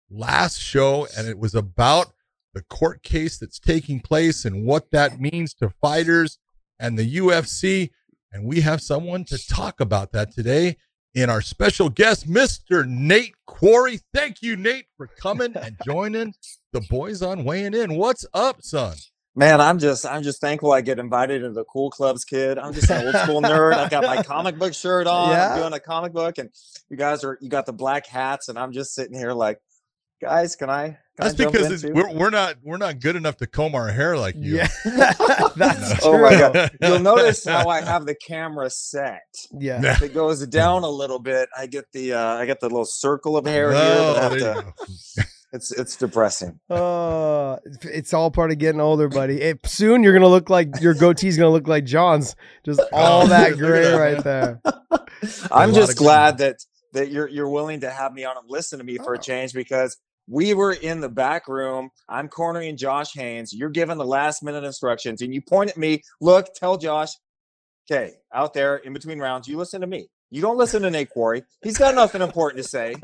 last 0.10 0.60
show 0.60 1.08
and 1.18 1.28
it 1.28 1.38
was 1.38 1.56
about 1.56 2.14
the 2.54 2.64
court 2.64 3.04
case 3.04 3.38
that's 3.38 3.60
taking 3.60 4.00
place 4.00 4.46
and 4.46 4.66
what 4.66 4.92
that 4.92 5.20
means 5.20 5.54
to 5.56 5.70
fighters 5.82 6.40
and 6.80 6.98
the 6.98 7.18
UFC 7.18 7.92
and 8.32 8.46
we 8.46 8.62
have 8.62 8.82
someone 8.82 9.24
to 9.26 9.38
talk 9.48 9.80
about 9.80 10.12
that 10.12 10.32
today 10.32 10.78
in 11.14 11.30
our 11.30 11.42
special 11.42 11.90
guest 11.90 12.28
Mr. 12.28 12.88
Nate 12.88 13.36
Quarry. 13.46 14.00
Thank 14.14 14.42
you 14.42 14.56
Nate 14.56 14.86
for 14.98 15.08
coming 15.08 15.56
and 15.56 15.78
joining 15.86 16.34
the 16.72 16.82
boys 16.82 17.22
on 17.22 17.44
weighing 17.44 17.74
in. 17.74 17.96
What's 17.96 18.26
up, 18.34 18.62
son? 18.62 18.96
Man, 19.36 19.62
I'm 19.62 19.80
just 19.80 20.06
I'm 20.06 20.24
just 20.24 20.42
thankful 20.42 20.72
I 20.72 20.82
get 20.82 21.00
invited 21.00 21.44
into 21.44 21.54
the 21.54 21.64
cool 21.66 21.90
clubs, 21.90 22.26
kid. 22.26 22.58
I'm 22.58 22.74
just 22.74 22.90
an 22.90 23.06
old 23.06 23.16
school 23.16 23.42
nerd. 23.42 23.74
I've 23.74 23.90
got 23.92 24.04
my 24.04 24.22
comic 24.24 24.58
book 24.58 24.74
shirt 24.74 25.08
on. 25.08 25.30
Yeah. 25.32 25.54
I'm 25.54 25.60
doing 25.60 25.74
a 25.74 25.80
comic 25.80 26.14
book, 26.14 26.38
and 26.40 26.50
you 26.90 26.98
guys 26.98 27.24
are 27.24 27.38
you 27.40 27.50
got 27.50 27.66
the 27.66 27.74
black 27.74 28.08
hats, 28.08 28.50
and 28.50 28.58
I'm 28.58 28.72
just 28.74 28.94
sitting 28.94 29.18
here 29.18 29.32
like, 29.32 29.62
guys, 30.22 30.56
can 30.56 30.70
I? 30.70 30.88
Can 30.88 30.98
That's 31.18 31.34
I 31.36 31.44
jump 31.44 31.54
because 31.54 31.84
in 31.84 31.94
too?" 31.94 31.96
we're, 31.96 32.12
we're 32.14 32.30
not 32.32 32.56
we're 32.64 32.78
not 32.78 33.00
good 33.00 33.16
enough 33.16 33.38
to 33.38 33.48
comb 33.48 33.76
our 33.76 33.90
hair 33.90 34.18
like 34.18 34.36
you. 34.36 34.58
yeah. 34.58 34.68
That's 35.56 36.04
Oh 36.04 36.14
true. 36.14 36.22
my 36.22 36.32
god! 36.32 36.72
You'll 36.82 37.00
notice 37.00 37.46
how 37.46 37.70
I 37.70 37.82
have 37.82 38.06
the 38.08 38.16
camera 38.16 38.70
set. 38.70 39.22
Yeah. 39.52 39.80
Yeah. 39.82 39.92
If 39.94 40.02
it 40.02 40.14
goes 40.14 40.46
down 40.48 40.84
a 40.84 40.90
little 40.90 41.20
bit, 41.20 41.48
I 41.58 41.68
get 41.68 41.86
the 41.94 42.14
uh, 42.14 42.34
I 42.36 42.46
get 42.46 42.60
the 42.60 42.68
little 42.68 42.84
circle 42.84 43.38
of 43.38 43.46
hair 43.46 43.72
here. 43.72 43.80
Oh, 43.80 44.14
that 44.16 44.74
I 45.52 45.56
have 45.56 45.62
there 45.62 45.70
you 45.70 45.72
to, 45.72 45.76
go. 45.76 45.78
it's 45.80 45.80
it's 45.80 45.96
depressing. 45.96 46.60
Uh, 46.70 47.58
it's 47.84 48.14
all 48.14 48.32
part 48.32 48.52
of 48.52 48.58
getting 48.58 48.82
older, 48.82 49.08
buddy. 49.10 49.42
It, 49.42 49.66
soon 49.66 50.04
you're 50.04 50.14
gonna 50.14 50.28
look 50.28 50.50
like 50.50 50.80
your 50.82 50.94
goatee's 50.96 51.38
gonna 51.38 51.50
look 51.52 51.68
like 51.68 51.86
John's. 51.86 52.36
Just 52.66 52.80
all 52.94 53.24
Oh, 53.24 53.28
that 53.28 53.58
gray 53.58 53.92
right 53.94 54.24
there. 54.24 54.62
I'm 55.52 55.74
just 55.74 55.98
glad 55.98 56.38
that 56.40 56.58
that 56.94 57.10
you're 57.12 57.28
you're 57.28 57.50
willing 57.50 57.82
to 57.82 57.90
have 57.90 58.14
me 58.14 58.24
on 58.26 58.38
and 58.38 58.50
listen 58.50 58.80
to 58.80 58.86
me 58.86 58.98
for 58.98 59.16
Oh. 59.16 59.20
a 59.20 59.22
change 59.22 59.54
because 59.54 59.98
we 60.28 60.54
were 60.54 60.74
in 60.74 61.02
the 61.02 61.10
back 61.10 61.48
room. 61.48 61.90
I'm 62.08 62.28
cornering 62.28 62.78
Josh 62.78 63.14
Haynes. 63.14 63.52
You're 63.52 63.70
giving 63.70 63.98
the 63.98 64.06
last 64.06 64.44
minute 64.44 64.64
instructions, 64.64 65.22
and 65.22 65.34
you 65.34 65.42
point 65.42 65.72
at 65.72 65.78
me. 65.78 66.04
Look, 66.22 66.54
tell 66.54 66.78
Josh, 66.78 67.10
okay, 67.92 68.14
out 68.34 68.54
there 68.54 68.78
in 68.78 68.94
between 68.94 69.20
rounds, 69.20 69.48
you 69.48 69.58
listen 69.58 69.82
to 69.82 69.88
me. 69.88 70.08
You 70.32 70.44
don't 70.44 70.58
listen 70.58 70.84
to 70.84 70.92
Nate 70.92 71.10
Quarry. 71.10 71.44
He's 71.64 71.80
got 71.80 71.96
nothing 71.96 72.22
important 72.22 72.62
to 72.64 72.70
say. 72.70 72.96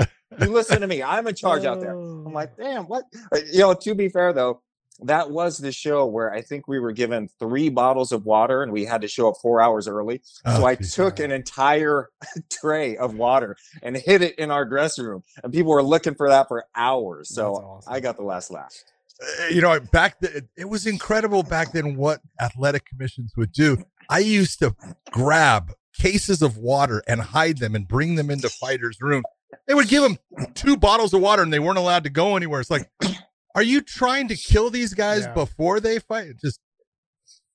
You 0.42 0.48
listen 0.48 0.82
to 0.82 0.88
me. 0.88 1.02
I'm 1.04 1.28
in 1.28 1.36
charge 1.44 1.66
out 1.66 1.80
there. 1.82 1.92
I'm 1.92 2.34
like, 2.34 2.56
damn, 2.58 2.84
what? 2.86 3.06
Uh, 3.34 3.40
You 3.52 3.60
know, 3.60 3.74
to 3.74 3.96
be 3.96 4.10
fair 4.10 4.34
though, 4.34 4.62
that 5.02 5.30
was 5.30 5.58
the 5.58 5.74
show 5.74 6.06
where 6.06 6.32
I 6.34 6.42
think 6.42 6.68
we 6.70 6.80
were 6.80 6.94
given 6.94 7.28
three 7.38 7.68
bottles 7.68 8.14
of 8.14 8.26
water 8.26 8.64
and 8.64 8.72
we 8.72 8.86
had 8.86 9.02
to 9.02 9.08
show 9.10 9.28
up 9.30 9.36
four 9.42 9.62
hours 9.62 9.88
early. 9.90 10.22
Oh, 10.46 10.58
So 10.60 10.66
I 10.66 10.76
geez. 10.76 10.94
took 10.94 11.20
an 11.20 11.32
entire 11.32 12.10
tray 12.50 12.96
of 12.96 13.16
water 13.16 13.58
and 13.84 13.98
hid 13.98 14.22
it 14.22 14.40
in 14.40 14.52
our 14.52 14.64
dressing 14.66 15.06
room, 15.06 15.24
and 15.44 15.52
people 15.52 15.72
were 15.74 15.84
looking 15.84 16.16
for 16.16 16.30
that 16.30 16.48
for 16.48 16.64
hours. 16.76 17.28
So 17.36 17.56
awesome. 17.56 17.94
I 17.94 18.00
got 18.00 18.16
the 18.16 18.24
last 18.24 18.52
laugh. 18.52 18.74
Uh, 19.22 19.48
you 19.48 19.62
know, 19.62 19.80
back 19.80 20.20
then 20.22 20.48
it 20.58 20.70
was 20.70 20.86
incredible 20.88 21.44
back 21.44 21.72
then 21.74 21.96
what 21.98 22.22
athletic 22.40 22.86
commissions 22.86 23.34
would 23.36 23.52
do. 23.52 23.78
I 24.10 24.20
used 24.20 24.60
to 24.60 24.76
grab 25.12 25.74
cases 25.98 26.42
of 26.42 26.58
water 26.58 27.02
and 27.08 27.22
hide 27.22 27.58
them 27.58 27.76
and 27.76 27.88
bring 27.88 28.16
them 28.16 28.30
into 28.30 28.50
fighters' 28.50 28.98
room. 29.02 29.24
They 29.68 29.74
would 29.74 29.88
give 29.88 30.04
them 30.04 30.18
two 30.54 30.78
bottles 30.78 31.14
of 31.14 31.22
water 31.22 31.42
and 31.44 31.52
they 31.52 31.60
weren't 31.60 31.78
allowed 31.78 32.04
to 32.04 32.10
go 32.10 32.36
anywhere. 32.36 32.62
It's 32.62 32.70
like, 32.72 32.90
are 33.56 33.64
you 33.64 33.82
trying 33.82 34.28
to 34.30 34.36
kill 34.36 34.70
these 34.70 34.94
guys 34.94 35.22
Yeah. 35.22 35.34
before 35.34 35.80
they 35.80 36.00
fight? 36.00 36.28
It 36.28 36.40
Just 36.42 36.60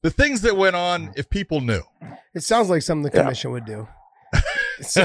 the 0.03 0.11
things 0.11 0.41
that 0.43 0.57
went 0.57 0.76
on 0.76 1.12
if 1.16 1.28
people 1.28 1.61
knew. 1.61 1.82
It 2.34 2.43
sounds 2.43 2.70
like 2.70 2.82
something 2.82 3.11
the 3.11 3.16
Yeah. 3.16 3.22
commission 3.22 3.51
would 3.53 3.64
do. 3.66 3.86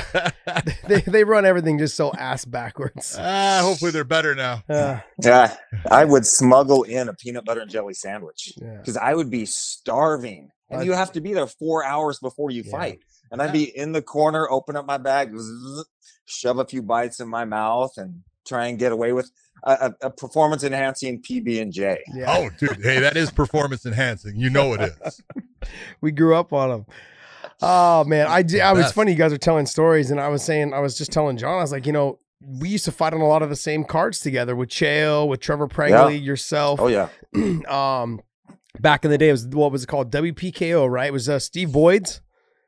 they 0.88 1.02
they 1.02 1.24
run 1.26 1.46
everything 1.46 1.78
just 1.78 1.96
so 1.98 2.12
ass 2.14 2.46
backwards. 2.46 3.18
ah, 3.20 3.60
hopefully 3.62 3.92
they're 3.92 4.04
better 4.06 4.34
now. 4.36 4.64
Uh, 4.70 5.00
Yeah, 5.22 5.56
I 5.92 6.06
would 6.06 6.26
smuggle 6.26 6.84
in 6.84 7.10
a 7.10 7.14
peanut 7.14 7.44
butter 7.46 7.62
and 7.62 7.70
jelly 7.70 7.94
sandwich 7.94 8.54
yeah. 8.56 8.78
because 8.78 8.96
I 8.96 9.14
would 9.14 9.30
be 9.30 9.46
starving, 9.46 10.50
and 10.70 10.82
I- 10.82 10.84
you 10.84 10.94
have 10.94 11.12
to 11.14 11.22
be 11.22 11.34
there 11.34 11.48
four 11.48 11.84
hours 11.84 12.20
before 12.20 12.52
you 12.52 12.64
Yeah. 12.66 12.72
fight. 12.72 13.00
And 13.32 13.42
I'd 13.42 13.52
be 13.52 13.64
in 13.64 13.92
the 13.92 14.04
corner, 14.04 14.48
open 14.50 14.76
up 14.78 14.86
my 14.86 14.98
bag, 14.98 15.32
zzz, 15.36 15.84
shove 16.26 16.60
a 16.60 16.66
few 16.66 16.82
bites 16.82 17.20
in 17.20 17.28
my 17.28 17.46
mouth, 17.46 17.94
and 17.98 18.22
try 18.46 18.68
and 18.68 18.78
get 18.78 18.92
away 18.92 19.14
with 19.14 19.32
a, 19.64 19.72
a, 20.02 20.08
a 20.08 20.10
performance 20.10 20.64
enhancing 20.64 21.22
PB 21.22 21.62
and 21.62 21.72
J. 21.72 22.00
Yeah. 22.14 22.26
Oh, 22.28 22.50
dude, 22.58 22.84
hey, 22.84 23.00
that 23.00 23.18
is 23.18 23.32
performance 23.32 23.86
enhancing. 23.86 24.36
You 24.36 24.50
know 24.50 24.74
it 24.74 24.94
is. 25.06 25.24
we 26.02 26.12
grew 26.12 26.36
up 26.36 26.54
on 26.54 26.70
them. 26.70 26.86
Oh 27.62 28.04
man, 28.04 28.28
I 28.28 28.42
did. 28.42 28.62
I 28.62 28.74
was 28.74 28.92
funny. 28.92 29.12
You 29.12 29.18
guys 29.18 29.32
are 29.32 29.38
telling 29.38 29.66
stories, 29.66 30.12
and 30.12 30.20
I 30.20 30.28
was 30.28 30.44
saying, 30.44 30.74
I 30.74 30.80
was 30.80 30.98
just 30.98 31.12
telling 31.12 31.38
John, 31.38 31.58
I 31.58 31.62
was 31.62 31.72
like, 31.72 31.86
you 31.86 31.94
know, 31.94 32.20
we 32.42 32.70
used 32.70 32.86
to 32.86 32.92
fight 32.92 33.14
on 33.14 33.22
a 33.22 33.28
lot 33.28 33.42
of 33.42 33.50
the 33.50 33.56
same 33.56 33.84
cards 33.84 34.20
together 34.20 34.56
with 34.56 34.70
Chael, 34.70 35.28
with 35.28 35.40
Trevor 35.40 35.68
Prangley, 35.68 36.18
yourself. 36.18 36.80
Oh 36.82 36.88
yeah, 36.88 37.10
um, 37.68 38.22
back 38.80 39.06
in 39.06 39.12
the 39.12 39.18
day, 39.18 39.30
it 39.30 39.34
was 39.34 39.48
what 39.48 39.72
was 39.72 39.84
it 39.84 39.88
called? 39.88 40.12
WPKO, 40.12 40.90
right? 40.90 41.08
It 41.08 41.14
was 41.14 41.30
uh, 41.30 41.40
Steve 41.40 41.72
Boyd's. 41.72 42.22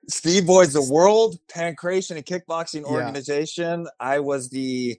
Steve 0.09 0.45
Boyd's 0.47 0.73
the 0.73 0.81
World 0.91 1.37
Pancration 1.53 2.15
and 2.15 2.25
Kickboxing 2.25 2.81
Yeah. 2.81 2.91
Organization. 3.05 3.87
I 3.99 4.19
was 4.19 4.49
the, 4.49 4.97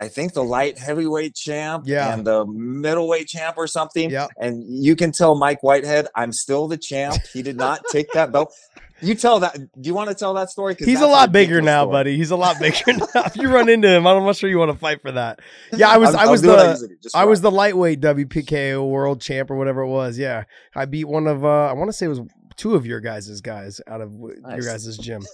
I 0.00 0.08
think 0.08 0.32
the 0.32 0.44
light 0.44 0.78
heavyweight 0.78 1.34
champ 1.34 1.84
Yeah. 1.86 2.12
and 2.12 2.26
the 2.26 2.44
middleweight 2.46 3.26
champ 3.28 3.56
or 3.56 3.66
something. 3.66 4.10
Yeah. 4.10 4.28
And 4.38 4.62
you 4.68 4.94
can 4.96 5.12
tell 5.12 5.34
Mike 5.34 5.62
Whitehead, 5.62 6.08
I'm 6.14 6.32
still 6.32 6.68
the 6.68 6.76
champ. 6.76 7.16
He 7.32 7.42
did 7.42 7.56
not 7.56 7.80
take 7.90 8.12
that 8.12 8.30
belt. 8.32 8.52
You 9.00 9.16
tell 9.16 9.40
that. 9.40 9.54
Do 9.56 9.66
you 9.88 9.92
want 9.92 10.08
to 10.10 10.14
tell 10.14 10.34
that 10.34 10.50
story? 10.50 10.76
He's 10.78 11.00
a 11.00 11.06
lot 11.06 11.32
bigger 11.32 11.60
now, 11.60 11.82
story. 11.82 11.92
buddy. 11.92 12.16
He's 12.16 12.30
a 12.30 12.36
lot 12.36 12.58
bigger 12.60 12.78
now. 12.86 13.04
If 13.26 13.36
you 13.36 13.52
run 13.52 13.68
into 13.68 13.88
him, 13.88 14.06
I'm 14.06 14.22
not 14.24 14.36
sure 14.36 14.48
you 14.48 14.56
want 14.58 14.70
to 14.70 14.78
fight 14.78 15.02
for 15.02 15.10
that. 15.12 15.40
Yeah, 15.76 15.90
I 15.90 15.98
was. 15.98 16.14
I'll- 16.14 16.28
I 16.28 16.30
was 16.30 16.42
the. 16.42 16.78
usually 16.80 16.96
I 17.12 17.24
was 17.24 17.40
the 17.40 17.50
lightweight 17.50 18.00
WPKO 18.00 18.88
world 18.88 19.20
champ 19.20 19.50
or 19.50 19.56
whatever 19.56 19.82
it 19.82 19.88
was. 19.88 20.16
Yeah, 20.16 20.44
I 20.76 20.84
beat 20.86 21.04
one 21.06 21.26
of. 21.26 21.44
uh 21.44 21.66
I 21.66 21.72
want 21.72 21.88
to 21.88 21.92
say 21.92 22.06
it 22.06 22.10
was 22.10 22.20
two 22.56 22.74
of 22.74 22.86
your 22.86 23.00
guys' 23.00 23.40
guys 23.40 23.80
out 23.86 24.00
of 24.00 24.12
w- 24.12 24.34
your 24.40 24.50
Nice. 24.56 24.66
guys' 24.66 24.96
gym. 24.98 25.22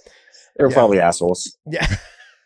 They 0.57 0.65
were 0.65 0.69
yeah. 0.69 0.75
probably 0.75 0.99
assholes. 0.99 1.57
Yeah. 1.65 1.87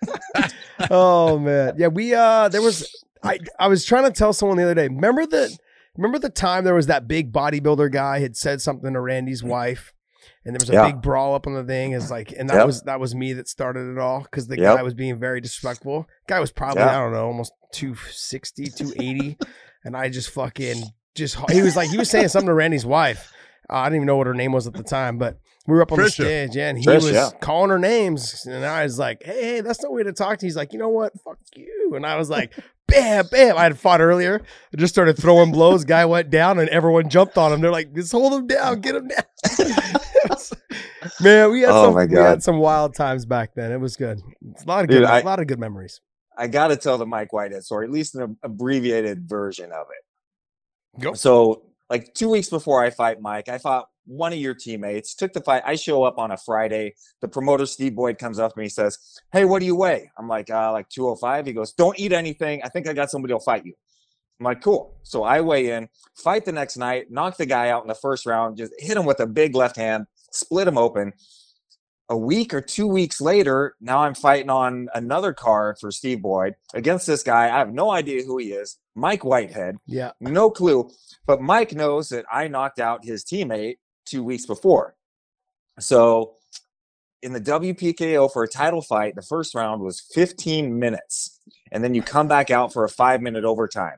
oh 0.91 1.39
man. 1.39 1.73
Yeah, 1.77 1.87
we 1.87 2.13
uh 2.13 2.49
there 2.49 2.61
was 2.61 2.87
I 3.23 3.39
I 3.59 3.67
was 3.67 3.85
trying 3.85 4.03
to 4.03 4.11
tell 4.11 4.33
someone 4.33 4.57
the 4.57 4.63
other 4.63 4.75
day. 4.75 4.87
Remember 4.87 5.25
the 5.25 5.57
Remember 5.97 6.19
the 6.19 6.29
time 6.29 6.65
there 6.65 6.75
was 6.75 6.87
that 6.87 7.07
big 7.07 7.31
bodybuilder 7.31 7.91
guy 7.91 8.19
had 8.19 8.35
said 8.35 8.61
something 8.61 8.93
to 8.93 8.99
Randy's 8.99 9.41
wife, 9.43 9.93
and 10.43 10.53
there 10.53 10.59
was 10.59 10.69
a 10.69 10.73
Yeah. 10.73 10.85
big 10.87 11.01
brawl 11.01 11.33
up 11.33 11.47
on 11.47 11.53
the 11.53 11.63
thing. 11.63 11.93
is 11.93 12.11
like, 12.11 12.33
and 12.37 12.49
that 12.49 12.57
Yep. 12.57 12.65
was 12.67 12.81
that 12.83 12.99
was 12.99 13.15
me 13.15 13.33
that 13.33 13.47
started 13.47 13.89
it 13.91 13.97
all 13.97 14.21
because 14.21 14.47
the 14.47 14.57
Yep. 14.59 14.77
guy 14.77 14.83
was 14.83 14.93
being 14.93 15.17
very 15.17 15.39
disrespectful. 15.41 16.05
Guy 16.27 16.39
was 16.39 16.51
probably. 16.51 16.83
I 16.83 16.99
don't 16.99 17.13
know, 17.13 17.25
almost 17.25 17.53
260, 17.71 18.65
280, 18.67 19.37
and 19.83 19.95
I 19.97 20.09
just 20.09 20.29
fucking 20.29 20.83
just 21.15 21.37
he 21.49 21.61
was 21.61 21.75
like 21.77 21.89
he 21.89 21.97
was 21.97 22.09
saying 22.09 22.27
something 22.27 22.47
to 22.49 22.53
Randy's 22.53 22.85
wife. 22.85 23.31
Uh, 23.69 23.77
I 23.77 23.85
didn't 23.85 23.97
even 23.97 24.07
know 24.07 24.17
what 24.17 24.27
her 24.27 24.33
name 24.33 24.51
was 24.51 24.67
at 24.67 24.73
the 24.73 24.83
time, 24.83 25.17
but 25.17 25.39
we 25.67 25.73
were 25.73 25.81
up 25.81 25.91
on 25.91 25.99
the 25.99 26.09
stage, 26.09 26.55
yeah, 26.55 26.69
and 26.69 26.77
he 26.77 26.85
Trish, 26.85 26.95
was 27.03 27.11
yeah. 27.11 27.29
calling 27.41 27.69
her 27.71 27.79
names, 27.79 28.45
and 28.45 28.63
I 28.65 28.83
was 28.83 28.99
like, 28.99 29.23
"Hey, 29.23 29.41
hey, 29.41 29.61
that's 29.61 29.81
no 29.81 29.91
way 29.91 30.03
to 30.03 30.13
talk 30.13 30.37
to." 30.39 30.45
He's 30.45 30.55
like, 30.55 30.73
"You 30.73 30.79
know 30.79 30.89
what? 30.89 31.13
Fuck 31.23 31.39
you," 31.55 31.93
and 31.95 32.05
I 32.05 32.17
was 32.17 32.29
like, 32.29 32.53
"Bam, 32.87 33.25
bam!" 33.31 33.57
I 33.57 33.63
had 33.63 33.79
fought 33.79 33.99
earlier. 34.01 34.41
I 34.73 34.77
just 34.77 34.93
started 34.93 35.17
throwing 35.17 35.51
blows. 35.51 35.83
Guy 35.85 36.05
went 36.05 36.29
down, 36.29 36.59
and 36.59 36.69
everyone 36.69 37.09
jumped 37.09 37.37
on 37.37 37.51
him. 37.51 37.61
They're 37.61 37.71
like, 37.71 37.93
"Just 37.95 38.11
hold 38.11 38.33
him 38.33 38.45
down, 38.47 38.81
get 38.81 38.95
him 38.95 39.07
down." 39.07 39.23
Man, 41.21 41.51
we 41.51 41.61
had 41.61 41.69
Oh 41.69 41.85
some 41.85 41.93
my 41.93 42.05
we 42.05 42.15
had 42.15 42.43
some 42.43 42.57
wild 42.57 42.95
times 42.95 43.25
back 43.25 43.53
then. 43.55 43.71
It 43.71 43.79
was 43.79 43.95
good. 43.95 44.21
It's 44.51 44.63
a 44.63 44.67
lot 44.67 44.83
of 44.83 44.89
good, 44.89 44.99
Dude, 44.99 45.05
I- 45.05 45.19
a 45.21 45.23
lot 45.25 45.39
of 45.39 45.47
good 45.47 45.59
memories. 45.59 46.01
I 46.37 46.47
got 46.47 46.67
to 46.67 46.75
tell 46.75 46.97
the 46.97 47.05
Mike 47.05 47.31
Whitehead 47.31 47.63
story, 47.63 47.85
at 47.85 47.91
least 47.91 48.13
an 48.15 48.37
abbreviated 48.43 49.29
version 49.29 49.71
of 49.71 49.85
it. 49.89 51.01
Go. 51.01 51.13
So, 51.13 51.63
like 51.89 52.13
two 52.13 52.29
weeks 52.29 52.49
before 52.49 52.83
I 52.83 52.89
fight 52.89 53.21
Mike, 53.21 53.49
I 53.49 53.57
fought 53.57 53.87
one 54.05 54.33
of 54.33 54.39
your 54.39 54.53
teammates, 54.53 55.15
took 55.15 55.33
the 55.33 55.41
fight. 55.41 55.63
I 55.65 55.75
show 55.75 56.03
up 56.03 56.17
on 56.17 56.31
a 56.31 56.37
Friday. 56.37 56.95
The 57.21 57.27
promoter, 57.27 57.65
Steve 57.65 57.95
Boyd, 57.95 58.17
comes 58.17 58.39
up 58.39 58.53
to 58.53 58.59
me. 58.59 58.65
He 58.65 58.69
says, 58.69 59.19
Hey, 59.31 59.45
what 59.45 59.59
do 59.59 59.65
you 59.65 59.75
weigh? 59.75 60.11
I'm 60.17 60.27
like, 60.27 60.49
uh, 60.49 60.71
like 60.71 60.89
205. 60.89 61.45
He 61.45 61.53
goes, 61.53 61.73
Don't 61.73 61.99
eat 61.99 62.11
anything. 62.13 62.61
I 62.63 62.69
think 62.69 62.87
I 62.87 62.93
got 62.93 63.09
somebody 63.09 63.33
who'll 63.33 63.39
fight 63.39 63.65
you. 63.65 63.73
I'm 64.39 64.45
like, 64.45 64.61
Cool. 64.61 64.97
So 65.03 65.23
I 65.23 65.41
weigh 65.41 65.71
in, 65.71 65.89
fight 66.15 66.45
the 66.45 66.51
next 66.51 66.77
night, 66.77 67.11
knock 67.11 67.37
the 67.37 67.45
guy 67.45 67.69
out 67.69 67.83
in 67.83 67.87
the 67.87 67.95
first 67.95 68.25
round, 68.25 68.57
just 68.57 68.73
hit 68.77 68.97
him 68.97 69.05
with 69.05 69.19
a 69.19 69.27
big 69.27 69.55
left 69.55 69.75
hand, 69.75 70.05
split 70.31 70.67
him 70.67 70.77
open. 70.77 71.13
A 72.07 72.17
week 72.17 72.53
or 72.53 72.61
two 72.61 72.87
weeks 72.87 73.19
later, 73.19 73.75
now 73.81 73.99
I'm 73.99 74.13
fighting 74.13 74.49
on 74.49 74.89
another 74.93 75.33
card 75.33 75.77
for 75.79 75.89
Steve 75.91 76.21
Boyd 76.21 76.53
against 76.73 77.07
this 77.07 77.23
guy. 77.23 77.45
I 77.45 77.57
have 77.57 77.73
no 77.73 77.89
idea 77.89 78.23
who 78.23 78.37
he 78.37 78.51
is, 78.51 78.77
Mike 78.93 79.25
Whitehead 79.25 79.77
Yeah, 79.87 80.11
no 80.19 80.51
clue. 80.51 80.91
But 81.25 81.41
Mike 81.41 81.73
knows 81.73 82.09
that 82.09 82.25
I 82.31 82.47
knocked 82.47 82.79
out 82.79 83.05
his 83.05 83.23
teammate 83.23 83.77
two 84.05 84.23
weeks 84.23 84.45
before. 84.45 84.95
So 85.79 86.35
in 87.21 87.33
the 87.33 87.41
WPKO 87.41 88.31
for 88.31 88.43
a 88.43 88.47
title 88.47 88.83
fight, 88.83 89.15
the 89.15 89.23
first 89.23 89.55
round 89.55 89.81
was 89.81 89.99
15 90.13 90.77
minutes. 90.77 91.39
And 91.71 91.83
then 91.83 91.95
you 91.95 92.03
come 92.03 92.27
back 92.27 92.51
out 92.51 92.71
for 92.71 92.83
a 92.83 92.89
five 92.89 93.21
minute 93.21 93.43
overtime. 93.43 93.97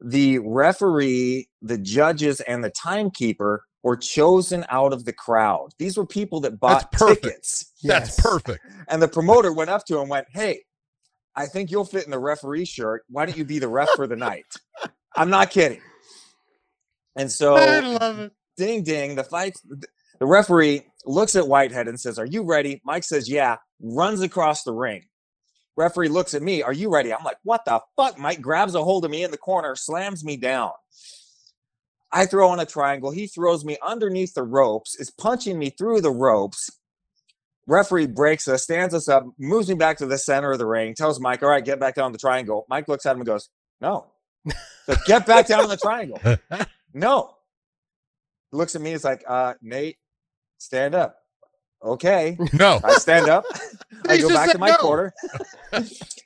The 0.00 0.38
referee, 0.38 1.48
the 1.60 1.78
judges, 1.78 2.40
and 2.40 2.64
the 2.64 2.70
timekeeper 2.70 3.64
were 3.82 3.96
chosen 3.96 4.64
out 4.68 4.92
of 4.92 5.04
the 5.04 5.12
crowd. 5.12 5.70
These 5.78 5.96
were 5.96 6.06
people 6.06 6.40
that 6.40 6.60
bought 6.60 6.90
That's 6.90 7.02
perfect. 7.02 7.22
tickets. 7.24 7.72
That's 7.82 8.20
perfect. 8.20 8.60
And 8.88 9.02
the 9.02 9.08
promoter 9.08 9.52
went 9.52 9.70
up 9.70 9.84
to 9.86 9.94
him 9.96 10.02
and 10.02 10.10
went, 10.10 10.26
Hey, 10.32 10.62
I 11.34 11.46
think 11.46 11.70
you'll 11.70 11.84
fit 11.84 12.04
in 12.04 12.10
the 12.10 12.18
referee 12.18 12.66
shirt. 12.66 13.02
Why 13.08 13.26
don't 13.26 13.36
you 13.36 13.44
be 13.44 13.58
the 13.58 13.68
ref 13.68 13.88
for 13.96 14.06
the 14.06 14.16
night? 14.16 14.44
I'm 15.16 15.30
not 15.30 15.50
kidding. 15.50 15.80
And 17.16 17.30
so, 17.30 17.54
love 17.54 18.18
it. 18.20 18.32
ding, 18.56 18.82
ding, 18.84 19.14
the 19.16 19.24
fight, 19.24 19.54
the 20.18 20.26
referee 20.26 20.82
looks 21.04 21.36
at 21.36 21.46
Whitehead 21.48 21.88
and 21.88 21.98
says, 22.00 22.18
Are 22.18 22.26
you 22.26 22.42
ready? 22.42 22.80
Mike 22.84 23.04
says, 23.04 23.28
Yeah, 23.28 23.56
runs 23.82 24.22
across 24.22 24.62
the 24.62 24.72
ring. 24.72 25.04
Referee 25.76 26.08
looks 26.08 26.34
at 26.34 26.42
me, 26.42 26.62
Are 26.62 26.72
you 26.72 26.90
ready? 26.90 27.12
I'm 27.12 27.24
like, 27.24 27.36
What 27.42 27.64
the 27.66 27.80
fuck? 27.96 28.18
Mike 28.18 28.40
grabs 28.40 28.74
a 28.74 28.82
hold 28.84 29.04
of 29.04 29.10
me 29.10 29.24
in 29.24 29.30
the 29.30 29.36
corner, 29.38 29.74
slams 29.74 30.24
me 30.24 30.36
down. 30.36 30.70
I 32.12 32.26
throw 32.26 32.48
on 32.48 32.60
a 32.60 32.66
triangle. 32.66 33.10
He 33.10 33.26
throws 33.26 33.64
me 33.64 33.78
underneath 33.84 34.34
the 34.34 34.42
ropes, 34.42 34.94
is 34.98 35.10
punching 35.10 35.58
me 35.58 35.70
through 35.70 36.02
the 36.02 36.10
ropes. 36.10 36.70
Referee 37.66 38.08
breaks 38.08 38.48
us, 38.48 38.64
stands 38.64 38.92
us 38.92 39.08
up, 39.08 39.24
moves 39.38 39.68
me 39.68 39.74
back 39.74 39.96
to 39.98 40.06
the 40.06 40.18
center 40.18 40.52
of 40.52 40.58
the 40.58 40.66
ring, 40.66 40.94
tells 40.94 41.20
Mike, 41.20 41.42
All 41.42 41.48
right, 41.48 41.64
get 41.64 41.80
back 41.80 41.94
down 41.94 42.12
the 42.12 42.18
triangle. 42.18 42.66
Mike 42.68 42.88
looks 42.88 43.06
at 43.06 43.12
him 43.12 43.18
and 43.18 43.26
goes, 43.26 43.48
No. 43.80 44.06
So 44.84 44.96
get 45.06 45.26
back 45.26 45.46
down 45.46 45.68
the 45.68 45.76
triangle. 45.76 46.20
No. 46.94 47.36
Looks 48.50 48.74
at 48.74 48.82
me, 48.82 48.90
he's 48.90 49.04
like, 49.04 49.24
uh, 49.26 49.54
Nate, 49.62 49.96
stand 50.58 50.94
up. 50.94 51.16
Okay. 51.82 52.36
No. 52.52 52.80
I 52.84 52.94
stand 52.94 53.28
up. 53.28 53.44
I 54.08 54.18
go 54.18 54.28
back 54.28 54.50
to 54.52 54.58
my 54.58 54.70
no. 54.70 54.76
corner. 54.76 55.12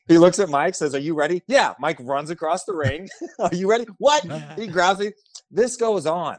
he 0.09 0.19
looks 0.19 0.39
at 0.39 0.49
Mike, 0.49 0.75
says, 0.75 0.95
Are 0.95 0.99
you 0.99 1.15
ready? 1.15 1.43
Yeah. 1.47 1.75
Mike 1.79 1.99
runs 2.01 2.31
across 2.31 2.65
the 2.65 2.75
ring. 2.75 3.09
Are 3.39 3.55
you 3.55 3.71
ready? 3.71 3.87
What? 3.99 4.27
He 4.57 4.67
grabs 4.67 5.01
me. 5.01 5.13
This 5.51 5.77
goes 5.77 6.07
on 6.07 6.39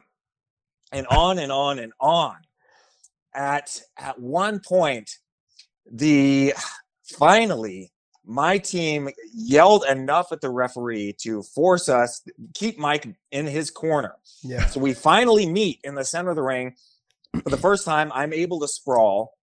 and 0.92 1.08
on 1.08 1.40
and 1.40 1.52
on 1.52 1.80
and 1.80 1.94
on. 2.00 2.36
At 3.34 3.82
at 3.98 4.20
one 4.20 4.60
point, 4.60 5.12
the 5.90 6.54
finally 7.04 7.92
my 8.26 8.58
team 8.58 9.10
yelled 9.34 9.86
enough 9.86 10.34
at 10.34 10.42
the 10.42 10.50
referee 10.50 11.16
to 11.22 11.42
force 11.42 11.88
us 11.88 12.22
keep 12.54 12.78
Mike 12.78 13.08
in 13.32 13.48
his 13.48 13.72
corner. 13.72 14.16
yeah. 14.44 14.66
So 14.66 14.82
we 14.82 14.94
finally 14.94 15.48
meet 15.48 15.80
in 15.84 15.96
the 15.96 16.04
center 16.04 16.32
of 16.32 16.36
the 16.36 16.44
ring. 16.44 16.76
For 17.44 17.50
the 17.50 17.58
first 17.58 17.86
time, 17.86 18.12
I'm 18.14 18.34
able 18.34 18.60
to 18.60 18.68
sprawl. 18.68 19.34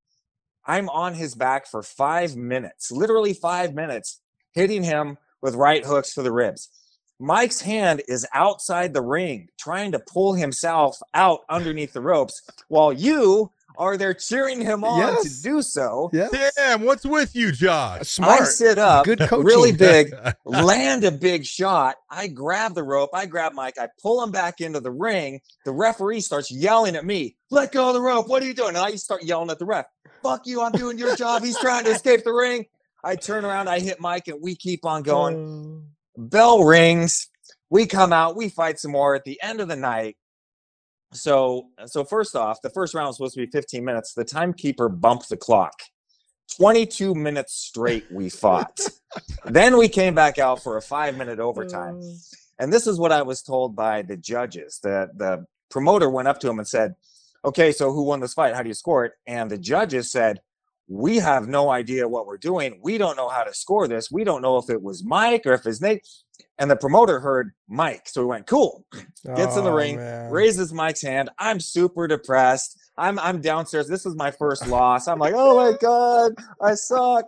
I'm 0.66 0.88
on 0.90 1.14
his 1.14 1.34
back 1.34 1.66
for 1.66 1.82
five 1.82 2.36
minutes, 2.36 2.90
literally 2.90 3.32
five 3.32 3.74
minutes, 3.74 4.20
hitting 4.52 4.82
him 4.82 5.18
with 5.40 5.54
right 5.54 5.84
hooks 5.84 6.14
to 6.14 6.22
the 6.22 6.32
ribs. 6.32 6.68
Mike's 7.24 7.60
hand 7.60 8.02
is 8.06 8.26
outside 8.34 8.92
the 8.92 9.02
ring, 9.02 9.48
trying 9.58 9.92
to 9.92 9.98
pull 9.98 10.34
himself 10.34 10.98
out 11.14 11.40
underneath 11.48 11.92
the 11.94 12.00
ropes, 12.02 12.42
while 12.68 12.92
you 12.92 13.50
are 13.76 13.96
there 13.96 14.14
cheering 14.14 14.60
him 14.60 14.84
on 14.84 14.98
Yes. 15.00 15.22
to 15.22 15.42
do 15.42 15.60
so. 15.62 16.08
Yeah. 16.12 16.28
Damn, 16.56 16.82
what's 16.84 17.04
with 17.04 17.34
you, 17.34 17.50
Josh? 17.50 18.08
Smart. 18.08 18.42
I 18.42 18.44
sit 18.44 18.78
up, 18.78 19.04
Good 19.04 19.18
coaching. 19.20 19.44
really 19.44 19.72
big, 19.76 20.14
land 20.44 21.02
a 21.02 21.10
big 21.10 21.44
shot. 21.44 21.96
I 22.08 22.28
grab 22.28 22.74
the 22.74 22.84
rope. 22.84 23.10
I 23.12 23.26
grab 23.26 23.52
Mike. 23.52 23.74
I 23.80 23.88
pull 24.00 24.22
him 24.22 24.30
back 24.30 24.60
into 24.60 24.78
the 24.80 24.92
ring. 24.92 25.40
The 25.64 25.72
referee 25.72 26.20
starts 26.20 26.52
yelling 26.52 26.94
at 26.94 27.04
me, 27.04 27.36
let 27.50 27.72
go 27.72 27.88
of 27.88 27.94
the 27.94 28.00
rope. 28.00 28.28
What 28.28 28.42
are 28.42 28.46
you 28.46 28.54
doing? 28.54 28.76
And 28.76 28.78
I 28.78 28.94
start 28.96 29.24
yelling 29.24 29.50
at 29.50 29.58
the 29.58 29.66
ref, 29.66 29.86
fuck 30.22 30.46
you. 30.46 30.60
I'm 30.62 30.72
doing 30.72 30.96
your 30.98 31.16
job. 31.16 31.42
He's 31.42 31.58
trying 31.58 31.84
to 31.84 31.90
escape 31.90 32.22
the 32.22 32.32
ring. 32.32 32.66
I 33.02 33.16
turn 33.16 33.44
around. 33.44 33.68
I 33.68 33.80
hit 33.80 33.98
Mike 34.00 34.28
and 34.28 34.40
we 34.40 34.54
keep 34.54 34.84
on 34.86 35.02
going. 35.02 35.36
Oh. 35.36 35.93
Bell 36.16 36.64
rings. 36.64 37.28
We 37.70 37.86
come 37.86 38.12
out. 38.12 38.36
We 38.36 38.48
fight 38.48 38.78
some 38.78 38.92
more 38.92 39.14
at 39.14 39.24
the 39.24 39.40
end 39.42 39.60
of 39.60 39.68
the 39.68 39.76
night. 39.76 40.16
So, 41.12 41.68
so 41.86 42.04
first 42.04 42.34
off, 42.34 42.60
the 42.62 42.70
first 42.70 42.94
round 42.94 43.06
was 43.06 43.16
supposed 43.16 43.34
to 43.34 43.46
be 43.46 43.50
15 43.50 43.84
minutes. 43.84 44.14
The 44.14 44.24
timekeeper 44.24 44.88
bumped 44.88 45.28
the 45.28 45.36
clock. 45.36 45.74
22 46.56 47.14
minutes 47.14 47.54
straight 47.54 48.04
we 48.12 48.28
fought. 48.28 48.78
then 49.44 49.78
we 49.78 49.88
came 49.88 50.14
back 50.14 50.38
out 50.38 50.62
for 50.62 50.76
a 50.76 50.82
five 50.82 51.16
minute 51.16 51.38
overtime. 51.38 51.94
Mm. 51.94 52.34
And 52.58 52.72
this 52.72 52.86
is 52.86 52.98
what 52.98 53.12
I 53.12 53.22
was 53.22 53.42
told 53.42 53.74
by 53.74 54.02
the 54.02 54.16
judges. 54.16 54.78
The 54.82 55.08
the 55.16 55.46
promoter 55.70 56.08
went 56.10 56.28
up 56.28 56.38
to 56.40 56.48
him 56.48 56.58
and 56.58 56.68
said, 56.68 56.94
Okay, 57.44 57.72
so 57.72 57.92
who 57.92 58.04
won 58.04 58.20
this 58.20 58.34
fight? 58.34 58.54
How 58.54 58.62
do 58.62 58.68
you 58.68 58.74
score 58.74 59.04
it? 59.04 59.12
And 59.26 59.50
the 59.50 59.58
judges 59.58 60.10
said, 60.10 60.40
We 60.86 61.16
have 61.16 61.48
no 61.48 61.70
idea 61.70 62.06
what 62.06 62.26
we're 62.26 62.36
doing. 62.36 62.78
We 62.82 62.98
don't 62.98 63.16
know 63.16 63.28
how 63.28 63.42
to 63.44 63.54
score 63.54 63.88
this. 63.88 64.10
We 64.10 64.22
don't 64.24 64.42
know 64.42 64.58
if 64.58 64.68
it 64.68 64.82
was 64.82 65.02
Mike 65.04 65.42
or 65.46 65.52
if 65.54 65.64
it's 65.66 65.80
Nate. 65.80 66.06
And 66.58 66.70
the 66.70 66.76
promoter 66.76 67.20
heard 67.20 67.52
Mike. 67.68 68.02
So 68.08 68.20
he 68.20 68.26
went, 68.26 68.46
Cool. 68.46 68.84
Gets 69.36 69.56
in 69.56 69.64
the 69.64 69.70
Oh, 69.70 69.74
ring, 69.76 69.96
man. 69.96 70.30
raises 70.30 70.72
Mike's 70.72 71.02
hand. 71.02 71.30
I'm 71.38 71.58
super 71.58 72.06
depressed. 72.06 72.78
I'm 72.96 73.18
I'm 73.18 73.40
downstairs. 73.40 73.88
This 73.88 74.06
is 74.06 74.14
my 74.14 74.30
first 74.30 74.66
loss. 74.68 75.08
I'm 75.08 75.18
like, 75.18 75.34
oh 75.36 75.56
my 75.56 75.76
god, 75.80 76.32
I 76.60 76.74
suck. 76.74 77.24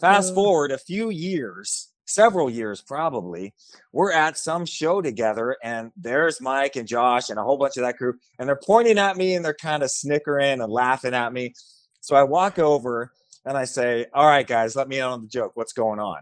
Fast 0.00 0.34
forward 0.34 0.72
a 0.72 0.78
few 0.78 1.10
years, 1.10 1.90
several 2.06 2.48
years 2.50 2.80
probably. 2.80 3.54
We're 3.92 4.12
at 4.12 4.38
some 4.38 4.64
show 4.66 5.02
together, 5.02 5.56
and 5.62 5.92
there's 5.96 6.40
Mike 6.40 6.74
and 6.76 6.88
Josh 6.88 7.28
and 7.28 7.38
a 7.38 7.44
whole 7.44 7.58
bunch 7.58 7.76
of 7.76 7.82
that 7.82 7.98
crew, 7.98 8.14
and 8.38 8.48
they're 8.48 8.56
pointing 8.64 8.98
at 8.98 9.16
me 9.16 9.34
and 9.34 9.44
they're 9.44 9.54
kind 9.54 9.82
of 9.82 9.90
snickering 9.90 10.60
and 10.60 10.72
laughing 10.72 11.14
at 11.14 11.32
me. 11.32 11.54
So 12.00 12.16
I 12.16 12.22
walk 12.22 12.58
over 12.58 13.12
and 13.44 13.56
I 13.56 13.64
say, 13.64 14.06
All 14.12 14.26
right, 14.26 14.46
guys, 14.46 14.76
let 14.76 14.88
me 14.88 14.98
in 14.98 15.04
on 15.04 15.22
the 15.22 15.28
joke. 15.28 15.52
What's 15.54 15.72
going 15.72 16.00
on? 16.00 16.18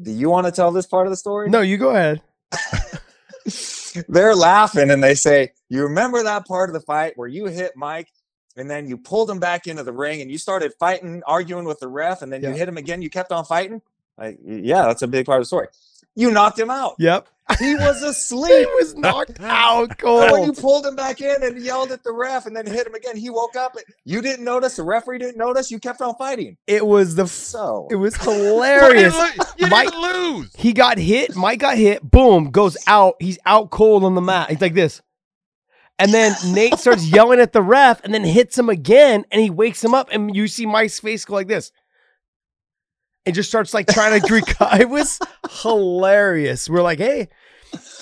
Do 0.00 0.10
you 0.10 0.30
want 0.30 0.46
to 0.46 0.52
tell 0.52 0.72
this 0.72 0.86
part 0.86 1.06
of 1.06 1.10
the 1.10 1.16
story? 1.16 1.50
No, 1.50 1.60
you 1.60 1.76
go 1.76 1.90
ahead. 1.90 2.22
they're 4.08 4.34
laughing 4.34 4.90
and 4.90 5.02
they 5.02 5.14
say, 5.14 5.52
You 5.68 5.82
remember 5.82 6.22
that 6.22 6.46
part 6.46 6.70
of 6.70 6.74
the 6.74 6.80
fight 6.80 7.12
where 7.16 7.28
you 7.28 7.46
hit 7.46 7.72
Mike 7.76 8.08
and 8.56 8.70
then 8.70 8.86
you 8.86 8.96
pulled 8.96 9.30
him 9.30 9.38
back 9.38 9.66
into 9.66 9.82
the 9.82 9.92
ring 9.92 10.20
and 10.20 10.30
you 10.30 10.38
started 10.38 10.72
fighting, 10.78 11.22
arguing 11.26 11.64
with 11.64 11.80
the 11.80 11.88
ref, 11.88 12.22
and 12.22 12.32
then 12.32 12.42
you 12.42 12.50
hit 12.50 12.68
him 12.68 12.76
again? 12.76 13.02
You 13.02 13.10
kept 13.10 13.32
on 13.32 13.44
fighting? 13.44 13.80
Like, 14.18 14.38
yeah, 14.44 14.82
that's 14.82 15.02
a 15.02 15.08
big 15.08 15.26
part 15.26 15.38
of 15.38 15.42
the 15.42 15.46
story. 15.46 15.68
You 16.16 16.30
knocked 16.30 16.58
him 16.58 16.70
out. 16.70 16.94
Yep. 16.98 17.28
He 17.58 17.74
was 17.74 18.02
asleep. 18.04 18.48
He 18.48 18.54
asleep. 18.62 18.68
was 18.78 18.94
knocked 18.96 19.40
out 19.40 20.00
when 20.02 20.44
you 20.44 20.52
pulled 20.52 20.86
him 20.86 20.94
back 20.96 21.20
in 21.20 21.42
and 21.42 21.60
yelled 21.60 21.90
at 21.92 22.02
the 22.04 22.12
ref 22.12 22.46
and 22.46 22.54
then 22.54 22.66
hit 22.66 22.86
him 22.86 22.94
again, 22.94 23.16
he 23.16 23.28
woke 23.30 23.56
up. 23.56 23.76
You 24.04 24.20
didn't 24.22 24.44
notice. 24.44 24.76
The 24.76 24.82
referee 24.84 25.18
didn't 25.18 25.36
notice. 25.38 25.70
You 25.70 25.78
kept 25.80 26.00
on 26.00 26.14
fighting. 26.16 26.56
It 26.66 26.86
was 26.86 27.14
the. 27.16 27.24
F- 27.24 27.30
So 27.30 27.88
it 27.90 27.96
was 27.96 28.14
hilarious. 28.22 29.14
you 29.58 29.66
Mike- 29.68 29.90
didn't 29.90 30.00
lose. 30.02 30.54
He 30.54 30.72
got 30.72 30.98
hit. 30.98 31.34
Mike 31.34 31.58
got 31.60 31.76
hit. 31.76 32.08
Boom, 32.08 32.50
goes 32.50 32.76
out. 32.86 33.14
He's 33.20 33.38
out 33.46 33.70
cold 33.70 34.04
on 34.04 34.14
the 34.14 34.20
mat. 34.20 34.50
He's 34.50 34.60
like 34.60 34.74
this. 34.74 35.00
And 35.98 36.14
then 36.14 36.34
Nate 36.54 36.78
starts 36.78 37.04
yelling 37.06 37.40
at 37.40 37.52
the 37.52 37.60
ref 37.62 38.02
and 38.04 38.14
then 38.14 38.24
hits 38.24 38.56
him 38.58 38.68
again. 38.70 39.24
And 39.30 39.42
he 39.42 39.50
wakes 39.50 39.84
him 39.84 39.92
up. 39.94 40.08
And 40.12 40.34
you 40.34 40.48
see 40.48 40.64
Mike's 40.66 40.98
face 40.98 41.24
go 41.26 41.34
like 41.34 41.46
this. 41.48 41.72
And 43.26 43.34
just 43.34 43.48
starts 43.48 43.74
like 43.74 43.86
trying 43.86 44.20
to 44.20 44.26
drink. 44.26 44.54
It 44.80 44.88
was 44.88 45.18
hilarious. 45.62 46.70
We're 46.70 46.82
like, 46.82 46.98
hey, 46.98 47.28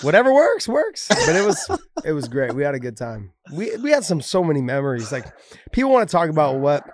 whatever 0.02 0.32
works, 0.32 0.68
works. 0.68 1.08
But 1.08 1.34
it 1.34 1.44
was 1.44 1.70
it 2.04 2.12
was 2.12 2.28
great. 2.28 2.54
We 2.54 2.62
had 2.62 2.74
a 2.74 2.80
good 2.80 2.96
time. 2.96 3.32
We 3.52 3.76
we 3.78 3.90
had 3.90 4.04
some 4.04 4.20
so 4.20 4.44
many 4.44 4.62
memories. 4.62 5.10
Like 5.10 5.26
people 5.72 5.90
want 5.90 6.08
to 6.08 6.12
talk 6.12 6.28
about 6.30 6.56
what 6.56 6.84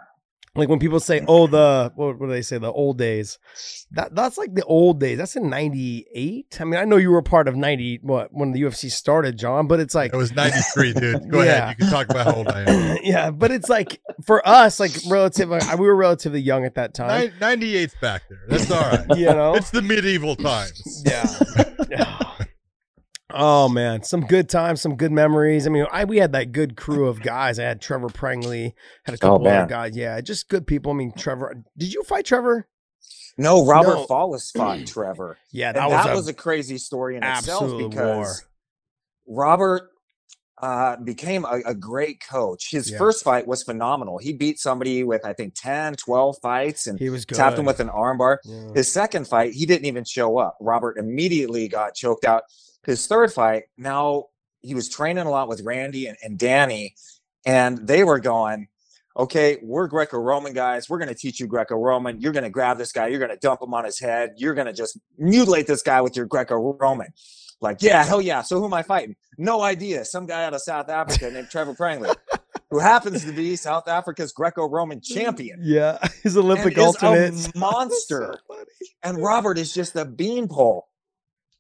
like 0.56 0.68
when 0.68 0.78
people 0.78 1.01
say, 1.01 1.24
"Oh, 1.26 1.47
the 1.47 1.93
what, 1.97 2.18
what 2.18 2.26
do 2.26 2.32
they 2.32 2.43
say? 2.43 2.59
The 2.59 2.70
old 2.72 2.97
days." 2.98 3.39
That 3.93 4.14
that's 4.14 4.39
like 4.39 4.55
the 4.55 4.64
old 4.64 5.01
days. 5.01 5.18
That's 5.18 5.35
in 5.36 5.48
'98. 5.51 6.59
I 6.60 6.64
mean, 6.64 6.81
I 6.81 6.85
know 6.85 6.97
you 6.97 7.10
were 7.10 7.22
part 7.22 7.48
of 7.48 7.56
'90. 7.56 8.01
What 8.02 8.28
when 8.32 8.52
the 8.52 8.62
UFC 8.62 8.90
started, 8.90 9.36
John? 9.39 9.66
But 9.66 9.81
it's 9.81 9.94
like, 9.94 10.12
It 10.12 10.16
was 10.16 10.32
93, 10.32 10.93
dude. 10.93 11.28
Go 11.31 11.43
Yeah. 11.43 11.51
ahead. 11.70 11.76
You 11.78 11.85
can 11.85 11.93
talk 11.93 12.09
about 12.10 12.26
how 12.26 12.35
old 12.35 12.48
I 12.48 12.60
am. 12.70 12.98
yeah. 13.02 13.31
But 13.31 13.51
it's 13.51 13.68
like 13.68 14.01
for 14.26 14.47
us, 14.47 14.78
like 14.81 14.93
relative. 15.09 15.48
like, 15.48 15.78
we 15.78 15.86
were 15.86 15.97
relatively 15.97 16.40
young 16.40 16.64
at 16.64 16.74
that 16.76 16.94
time. 16.94 17.32
Nin- 17.40 17.59
98's 17.60 17.94
back 18.01 18.22
there. 18.28 18.39
That's 18.48 18.70
all 18.70 18.81
right. 18.81 19.06
You 19.18 19.26
know. 19.26 19.55
It's 19.55 19.70
the 19.70 19.82
medieval 19.82 20.36
times. 20.36 21.02
Yeah. 21.06 21.24
Oh 23.36 23.69
man, 23.69 24.05
some 24.05 24.20
good 24.20 24.48
times, 24.48 24.81
some 24.81 24.97
good 24.97 25.11
memories. 25.12 25.66
I 25.66 25.70
mean, 25.70 25.86
I 25.90 26.05
we 26.05 26.19
had 26.19 26.32
that 26.32 26.52
good 26.52 26.77
crew 26.77 27.09
of 27.09 27.20
guys. 27.20 27.59
I 27.59 27.65
had 27.65 27.81
Trevor 27.81 28.09
Prangley, 28.09 28.74
had 29.05 29.15
a 29.15 29.19
couple 29.19 29.40
man. 29.40 29.62
other 29.62 29.69
guys. 29.69 29.97
Yeah, 29.97 30.20
just 30.20 30.48
good 30.48 30.66
people. 30.66 30.93
I 30.93 30.94
mean, 30.94 31.12
Trevor. 31.16 31.62
Did 31.77 31.93
you 31.93 32.02
fight 32.05 32.24
Trevor? 32.24 32.69
no, 33.36 33.66
Robert 33.66 33.94
No. 33.97 34.06
Follis 34.06 34.52
fought 34.56 34.86
Trevor. 34.86 35.36
Yeah, 35.51 35.73
that, 35.73 35.89
that, 35.89 36.06
was, 36.06 36.16
was, 36.16 36.28
a, 36.28 36.31
a, 36.31 36.35
crazy 36.35 36.78
story 36.78 37.16
in 37.16 37.24
itself 37.24 37.77
because 37.77 38.44
Robert 39.27 39.90
uh, 40.62 40.97
became 40.97 41.44
a, 41.44 41.61
a 41.66 41.74
great 41.74 42.23
coach. 42.27 42.70
His 42.70 42.90
Yeah. 42.90 42.98
first 42.98 43.24
fight 43.24 43.47
was 43.47 43.62
phenomenal. 43.62 44.19
He 44.19 44.32
beat 44.32 44.59
somebody 44.61 45.02
with, 45.02 45.24
I 45.27 45.32
think, 45.32 45.55
10, 45.56 45.97
12 45.97 46.36
fights 46.40 46.86
and 46.86 46.98
he 46.98 47.11
was 47.11 47.24
good. 47.24 47.35
tapped 47.35 47.59
him 47.59 47.65
with 47.65 47.81
an 47.81 47.89
armbar. 47.89 48.39
Yeah. 48.44 48.69
His 48.74 48.90
second 48.90 49.27
fight, 49.27 49.52
he 49.52 49.66
didn't 49.66 49.86
even 49.86 50.05
show 50.05 50.39
up. 50.39 50.56
Robert 50.61 50.97
immediately 50.97 51.66
got 51.69 51.94
choked 51.94 52.24
out. 52.24 52.44
His 52.86 53.06
third 53.06 53.32
fight, 53.32 53.65
now 53.77 54.27
he 54.62 54.74
was 54.74 54.89
training 54.89 55.27
a 55.27 55.31
lot 55.31 55.48
with 55.48 55.62
Randy 55.62 56.06
and, 56.06 56.16
and 56.23 56.39
Danny, 56.39 56.94
and 57.47 57.86
they 57.86 58.05
were 58.05 58.20
going, 58.20 58.69
okay, 59.16 59.59
we're 59.62 59.86
Greco 59.86 60.19
Roman 60.19 60.52
guys. 60.52 60.89
We're 60.90 60.98
going 60.98 61.09
to 61.09 61.15
teach 61.15 61.39
you 61.40 61.47
Greco 61.47 61.77
Roman. 61.77 62.20
You're 62.20 62.32
going 62.32 62.44
to 62.44 62.51
grab 62.51 62.78
this 62.78 62.93
guy. 62.93 63.09
You're 63.09 63.20
going 63.20 63.31
to 63.31 63.36
dump 63.36 63.62
him 63.62 63.73
on 63.74 63.85
his 63.85 63.98
head. 64.01 64.35
You're 64.36 64.55
going 64.55 64.66
to 64.66 64.73
just 64.73 64.98
mutilate 65.19 65.66
this 65.66 65.82
guy 65.82 66.01
with 66.01 66.16
your 66.16 66.27
Greco 66.27 66.56
Roman. 66.81 67.09
Like, 67.61 67.81
yeah, 67.81 68.05
hell 68.05 68.20
yeah. 68.20 68.43
So 68.43 68.59
who 68.59 68.66
am 68.66 68.74
I 68.74 68.82
fighting? 68.82 69.16
No 69.39 69.62
idea. 69.62 70.05
Some 70.05 70.27
guy 70.27 70.44
out 70.44 70.52
of 70.55 70.61
South 70.61 70.89
Africa 70.89 71.31
named 71.31 71.48
Trevor 71.51 71.74
Prangley, 71.74 72.11
who 72.70 72.78
happens 72.78 73.24
to 73.24 73.32
be 73.32 73.56
South 73.56 73.89
Africa's 73.89 74.32
Greco 74.32 74.69
Roman 74.69 75.01
champion. 75.02 75.61
Yeah, 75.62 75.98
his 76.23 76.36
Olympic 76.36 76.77
And 76.77 76.78
is 76.78 76.82
a 77.02 77.06
alternate. 77.06 77.55
monster. 77.56 78.40
So. 78.51 78.65
And 79.02 79.19
Robert 79.19 79.59
is 79.59 79.73
just 79.73 79.94
a 79.97 80.05
beanpole. 80.05 80.89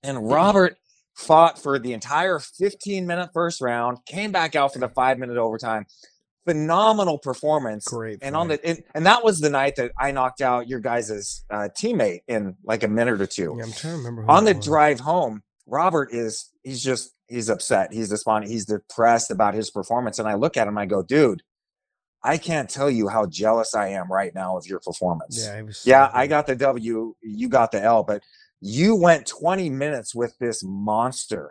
And 0.02 0.28
Robert 0.28 0.76
fought 1.14 1.62
for 1.62 1.78
the 1.78 1.92
entire 1.92 2.38
15 2.38 3.06
minute 3.06 3.30
first 3.32 3.60
round, 3.60 3.98
came 4.06 4.32
back 4.32 4.56
out 4.56 4.72
for 4.72 4.78
the 4.78 4.88
five 4.88 5.18
minute 5.18 5.36
overtime. 5.36 5.86
Phenomenal 6.46 7.18
performance. 7.18 7.84
Great. 7.86 8.18
And 8.20 8.36
on 8.36 8.48
the 8.48 8.64
and, 8.66 8.82
and 8.94 9.06
that 9.06 9.24
was 9.24 9.40
the 9.40 9.48
night 9.48 9.76
that 9.76 9.92
I 9.98 10.10
knocked 10.10 10.42
out 10.42 10.68
your 10.68 10.80
guys' 10.80 11.42
uh, 11.50 11.68
teammate 11.74 12.20
in 12.28 12.56
like 12.64 12.82
a 12.82 12.88
minute 12.88 13.20
or 13.20 13.26
two. 13.26 13.54
yeah, 13.56 13.64
I'm 13.64 13.72
trying 13.72 13.94
to 13.94 13.98
remember. 13.98 14.30
on 14.30 14.44
the 14.44 14.54
was. 14.54 14.64
drive 14.64 15.00
home, 15.00 15.42
Robert 15.66 16.12
is 16.12 16.50
he's 16.62 16.82
just 16.82 17.14
he's 17.28 17.48
upset. 17.48 17.92
He's 17.92 18.10
despondent. 18.10 18.52
He's 18.52 18.66
depressed 18.66 19.30
about 19.30 19.54
his 19.54 19.70
performance. 19.70 20.18
And 20.18 20.28
I 20.28 20.34
look 20.34 20.56
at 20.56 20.68
him, 20.68 20.76
I 20.76 20.86
go, 20.86 21.02
dude, 21.02 21.42
I 22.22 22.38
can't 22.38 22.70
tell 22.70 22.90
you 22.90 23.08
how 23.08 23.26
jealous 23.26 23.74
I 23.74 23.88
am 23.88 24.10
right 24.10 24.34
now 24.34 24.56
of 24.56 24.66
your 24.66 24.80
performance. 24.80 25.44
Yeah, 25.44 25.62
so 25.70 25.90
Yeah, 25.90 26.10
I 26.12 26.26
got 26.26 26.46
the 26.46 26.56
W, 26.56 27.14
you 27.22 27.48
got 27.48 27.70
the 27.70 27.82
L, 27.82 28.02
but 28.02 28.22
you 28.66 28.96
went 28.96 29.26
20 29.26 29.68
minutes 29.68 30.14
with 30.14 30.38
this 30.38 30.62
monster. 30.64 31.50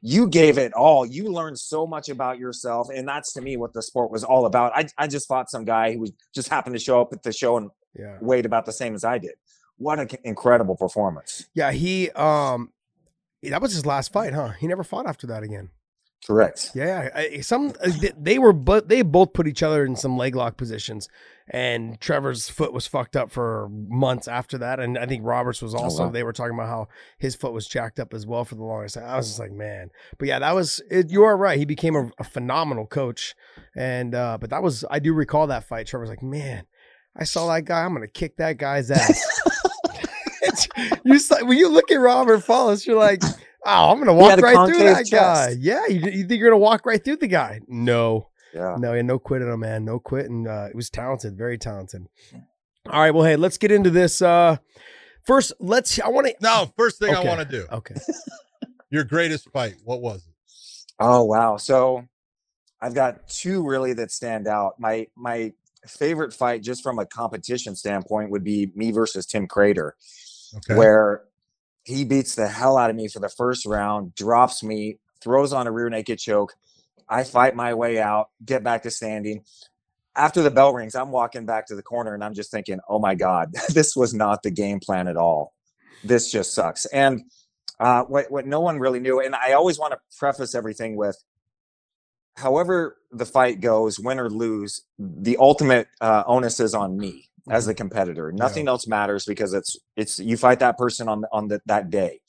you 0.00 0.26
gave 0.26 0.56
it 0.56 0.72
all. 0.72 1.04
You 1.04 1.30
learned 1.30 1.58
so 1.58 1.86
much 1.86 2.08
about 2.08 2.38
yourself. 2.38 2.88
And 2.88 3.06
that's 3.06 3.34
to 3.34 3.42
me 3.42 3.58
what 3.58 3.74
the 3.74 3.82
sport 3.82 4.10
was 4.10 4.24
all 4.24 4.46
about. 4.46 4.72
I, 4.74 4.86
I 4.96 5.06
just 5.06 5.28
fought 5.28 5.50
some 5.50 5.66
guy 5.66 5.92
who 5.92 6.00
was, 6.00 6.12
just 6.34 6.48
happened 6.48 6.74
to 6.74 6.80
show 6.80 7.02
up 7.02 7.12
at 7.12 7.22
the 7.22 7.32
show 7.34 7.58
and 7.58 7.70
Yeah, 7.94 8.16
weighed 8.22 8.46
about 8.46 8.64
the 8.64 8.72
same 8.72 8.94
as 8.94 9.04
I 9.04 9.18
did. 9.18 9.34
What 9.76 9.98
an 10.00 10.08
incredible 10.24 10.74
performance. 10.74 11.46
yeah. 11.52 11.70
He 11.70 12.08
um, 12.12 12.72
that 13.42 13.60
was 13.60 13.74
his 13.74 13.84
last 13.84 14.10
fight, 14.10 14.32
huh? 14.32 14.52
He 14.58 14.66
never 14.66 14.84
fought 14.84 15.06
after 15.06 15.26
that 15.26 15.42
again. 15.42 15.68
Correct. 16.26 16.70
Yeah, 16.74 17.10
I, 17.14 17.40
some 17.40 17.74
uh, 17.84 17.90
they 18.18 18.38
were 18.38 18.54
but 18.54 18.88
they 18.88 19.02
both 19.02 19.34
put 19.34 19.46
each 19.46 19.62
other 19.62 19.84
in 19.84 19.96
some 19.96 20.16
leg 20.16 20.34
lock 20.34 20.56
positions, 20.56 21.10
and 21.48 22.00
Trevor's 22.00 22.48
foot 22.48 22.72
was 22.72 22.86
fucked 22.86 23.16
up 23.16 23.30
for 23.30 23.68
months 23.70 24.28
after 24.28 24.56
that, 24.58 24.80
and 24.80 24.96
I 24.96 25.06
think 25.06 25.22
Roberts 25.24 25.60
was 25.60 25.74
also. 25.74 26.04
wow. 26.04 26.10
They 26.10 26.22
were 26.22 26.32
talking 26.32 26.54
about 26.54 26.68
how 26.68 26.88
his 27.18 27.34
foot 27.34 27.52
was 27.52 27.66
jacked 27.66 28.00
up 28.00 28.14
as 28.14 28.26
well 28.26 28.44
for 28.44 28.54
the 28.54 28.64
longest 28.64 28.94
time. 28.94 29.04
I 29.04 29.16
was 29.16 29.28
just 29.28 29.38
like, 29.38 29.52
man, 29.52 29.90
but 30.18 30.28
yeah, 30.28 30.38
that 30.38 30.54
was. 30.54 30.80
It, 30.90 31.10
you 31.10 31.22
are 31.24 31.36
right. 31.36 31.58
He 31.58 31.64
became 31.66 31.96
a, 31.96 32.10
a 32.18 32.24
phenomenal 32.24 32.86
coach, 32.86 33.34
and 33.76 34.14
uh 34.14 34.38
but 34.40 34.50
that 34.50 34.62
was. 34.62 34.84
I 34.90 34.98
do 34.98 35.12
recall 35.12 35.46
that 35.48 35.64
fight. 35.64 35.86
Trevor's 35.86 36.08
like, 36.08 36.22
man, 36.22 36.64
I 37.16 37.24
saw 37.24 37.52
that 37.52 37.64
guy. 37.66 37.84
I'm 37.84 37.92
gonna 37.92 38.08
kick 38.08 38.36
that 38.38 38.56
guy's 38.56 38.90
ass. 38.90 39.22
you 41.04 41.18
when 41.42 41.58
you 41.58 41.68
look 41.68 41.90
at 41.90 41.96
Robert 41.96 42.40
Follis, 42.40 42.86
you're 42.86 42.98
like, 42.98 43.22
oh, 43.66 43.90
I'm 43.90 43.98
gonna 43.98 44.14
walk 44.14 44.40
right 44.40 44.66
through 44.66 44.78
that 44.78 45.10
guy. 45.10 45.54
Yeah, 45.58 45.86
you, 45.88 46.00
you 46.00 46.26
think 46.26 46.40
you're 46.40 46.50
gonna 46.50 46.58
walk 46.58 46.86
right 46.86 47.02
through 47.02 47.16
the 47.16 47.28
guy? 47.28 47.60
No, 47.68 48.28
Yeah. 48.54 48.76
no, 48.78 48.92
yeah, 48.94 49.02
no 49.02 49.18
quitting 49.18 49.48
him, 49.52 49.60
man, 49.60 49.84
no 49.84 49.98
quitting. 49.98 50.46
Uh, 50.46 50.68
it 50.70 50.76
was 50.76 50.88
talented, 50.90 51.36
very 51.36 51.58
talented. 51.58 52.06
All 52.88 53.00
right, 53.00 53.10
well, 53.12 53.24
hey, 53.24 53.36
let's 53.36 53.58
get 53.58 53.72
into 53.72 53.90
this. 53.90 54.22
Uh, 54.22 54.58
first, 55.26 55.52
let's. 55.58 55.98
I 56.00 56.08
want 56.08 56.26
to. 56.28 56.34
No, 56.40 56.72
first 56.76 56.98
thing 56.98 57.14
Okay. 57.14 57.26
I 57.26 57.36
want 57.36 57.48
to 57.48 57.56
do. 57.56 57.66
Okay, 57.72 57.94
Your 58.90 59.04
greatest 59.04 59.50
fight. 59.50 59.74
What 59.84 60.00
was 60.02 60.26
it? 60.26 60.34
Oh 61.00 61.24
wow. 61.24 61.56
So 61.56 62.04
I've 62.80 62.94
got 62.94 63.26
two 63.28 63.66
really 63.66 63.92
that 63.94 64.10
stand 64.12 64.46
out. 64.46 64.78
My 64.78 65.08
my 65.16 65.52
favorite 65.88 66.32
fight 66.32 66.62
just 66.62 66.82
from 66.82 66.98
a 66.98 67.06
competition 67.06 67.74
standpoint 67.74 68.30
would 68.30 68.44
be 68.44 68.70
me 68.76 68.92
versus 68.92 69.26
Tim 69.26 69.48
Credeur, 69.48 69.92
Okay. 70.56 70.76
where 70.76 71.24
he 71.84 72.04
beats 72.04 72.34
the 72.36 72.46
hell 72.48 72.76
out 72.78 72.88
of 72.90 72.96
me 72.96 73.08
for 73.08 73.18
the 73.18 73.28
first 73.28 73.66
round, 73.66 74.14
drops 74.14 74.62
me, 74.62 74.98
throws 75.20 75.52
on 75.52 75.66
a 75.66 75.72
rear 75.72 75.90
naked 75.90 76.18
choke. 76.18 76.54
I 77.08 77.24
fight 77.24 77.54
my 77.54 77.74
way 77.74 78.00
out, 78.00 78.28
get 78.44 78.62
back 78.62 78.82
to 78.82 78.90
standing. 78.90 79.44
After 80.16 80.42
the 80.42 80.50
bell 80.50 80.72
rings, 80.72 80.94
I'm 80.94 81.10
walking 81.10 81.44
back 81.44 81.66
to 81.66 81.74
the 81.74 81.82
corner 81.82 82.14
and 82.14 82.22
I'm 82.22 82.34
just 82.34 82.50
thinking, 82.50 82.78
oh 82.88 82.98
my 82.98 83.14
God, 83.14 83.52
this 83.70 83.96
was 83.96 84.14
not 84.14 84.42
the 84.42 84.50
game 84.50 84.80
plan 84.80 85.08
at 85.08 85.16
all. 85.16 85.54
This 86.02 86.30
just 86.30 86.54
sucks. 86.54 86.86
And 86.86 87.22
uh, 87.80 88.04
what, 88.04 88.30
what 88.30 88.46
no 88.46 88.60
one 88.60 88.78
really 88.78 89.00
knew, 89.00 89.20
and 89.20 89.34
I 89.34 89.52
always 89.52 89.78
want 89.78 89.92
to 89.92 89.98
preface 90.18 90.54
everything 90.54 90.96
with 90.96 91.16
however 92.36 92.96
the 93.12 93.26
fight 93.26 93.60
goes, 93.60 93.98
win 93.98 94.18
or 94.18 94.28
lose, 94.28 94.82
the 94.98 95.36
ultimate 95.38 95.88
uh, 96.00 96.24
onus 96.26 96.60
is 96.60 96.74
on 96.74 96.96
me 96.96 97.28
as 97.50 97.66
the 97.66 97.74
competitor. 97.74 98.32
Nothing 98.32 98.68
else 98.68 98.86
matters 98.86 99.24
because 99.24 99.54
it's 99.54 99.76
it's 99.96 100.18
you 100.18 100.36
fight 100.36 100.60
that 100.60 100.78
person 100.78 101.08
on 101.08 101.24
on 101.32 101.48
the, 101.48 101.60
that 101.66 101.90
day. 101.90 102.20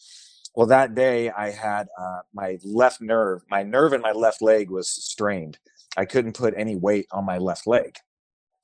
Well, 0.55 0.67
that 0.67 0.95
day 0.95 1.29
I 1.31 1.51
had 1.51 1.87
uh, 1.99 2.19
my 2.33 2.57
left 2.63 3.01
nerve, 3.01 3.41
my 3.49 3.63
nerve 3.63 3.93
in 3.93 4.01
my 4.01 4.13
left 4.13 4.41
leg 4.41 4.69
was 4.69 4.89
strained. 4.89 5.57
I 5.97 6.05
couldn't 6.05 6.33
put 6.37 6.53
any 6.55 6.75
weight 6.75 7.07
on 7.11 7.25
my 7.25 7.37
left 7.37 7.67
leg, 7.67 7.95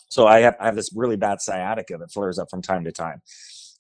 so 0.10 0.28
I 0.28 0.40
have 0.40 0.56
I 0.60 0.66
have 0.66 0.76
this 0.76 0.92
really 0.96 1.18
bad 1.18 1.42
sciatica 1.42 1.98
that 1.98 2.12
flares 2.12 2.40
up 2.40 2.50
from 2.50 2.62
time 2.62 2.84
to 2.86 2.92
time. 2.92 3.22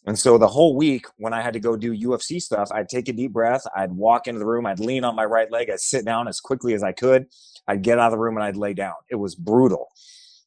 And 0.05 0.17
so 0.17 0.38
the 0.38 0.47
whole 0.47 0.75
week, 0.75 1.05
when 1.17 1.33
I 1.33 1.41
had 1.41 1.53
to 1.53 1.59
go 1.59 1.77
do 1.77 1.95
UFC 1.95 2.41
stuff, 2.41 2.69
I'd 2.71 2.89
take 2.89 3.07
a 3.07 3.13
deep 3.13 3.33
breath. 3.33 3.63
I'd 3.75 3.91
walk 3.91 4.27
into 4.27 4.39
the 4.39 4.47
room. 4.47 4.65
I'd 4.65 4.79
lean 4.79 5.03
on 5.03 5.15
my 5.15 5.25
right 5.25 5.51
leg. 5.51 5.69
I'd 5.69 5.79
sit 5.79 6.05
down 6.05 6.27
as 6.27 6.39
quickly 6.39 6.73
as 6.73 6.81
I 6.81 6.91
could. 6.91 7.27
I'd 7.67 7.83
get 7.83 7.99
out 7.99 8.07
of 8.07 8.11
the 8.13 8.17
room 8.17 8.35
and 8.35 8.43
I'd 8.43 8.57
lay 8.57 8.73
down. 8.73 8.95
It 9.09 9.15
was 9.17 9.35
brutal. 9.35 9.89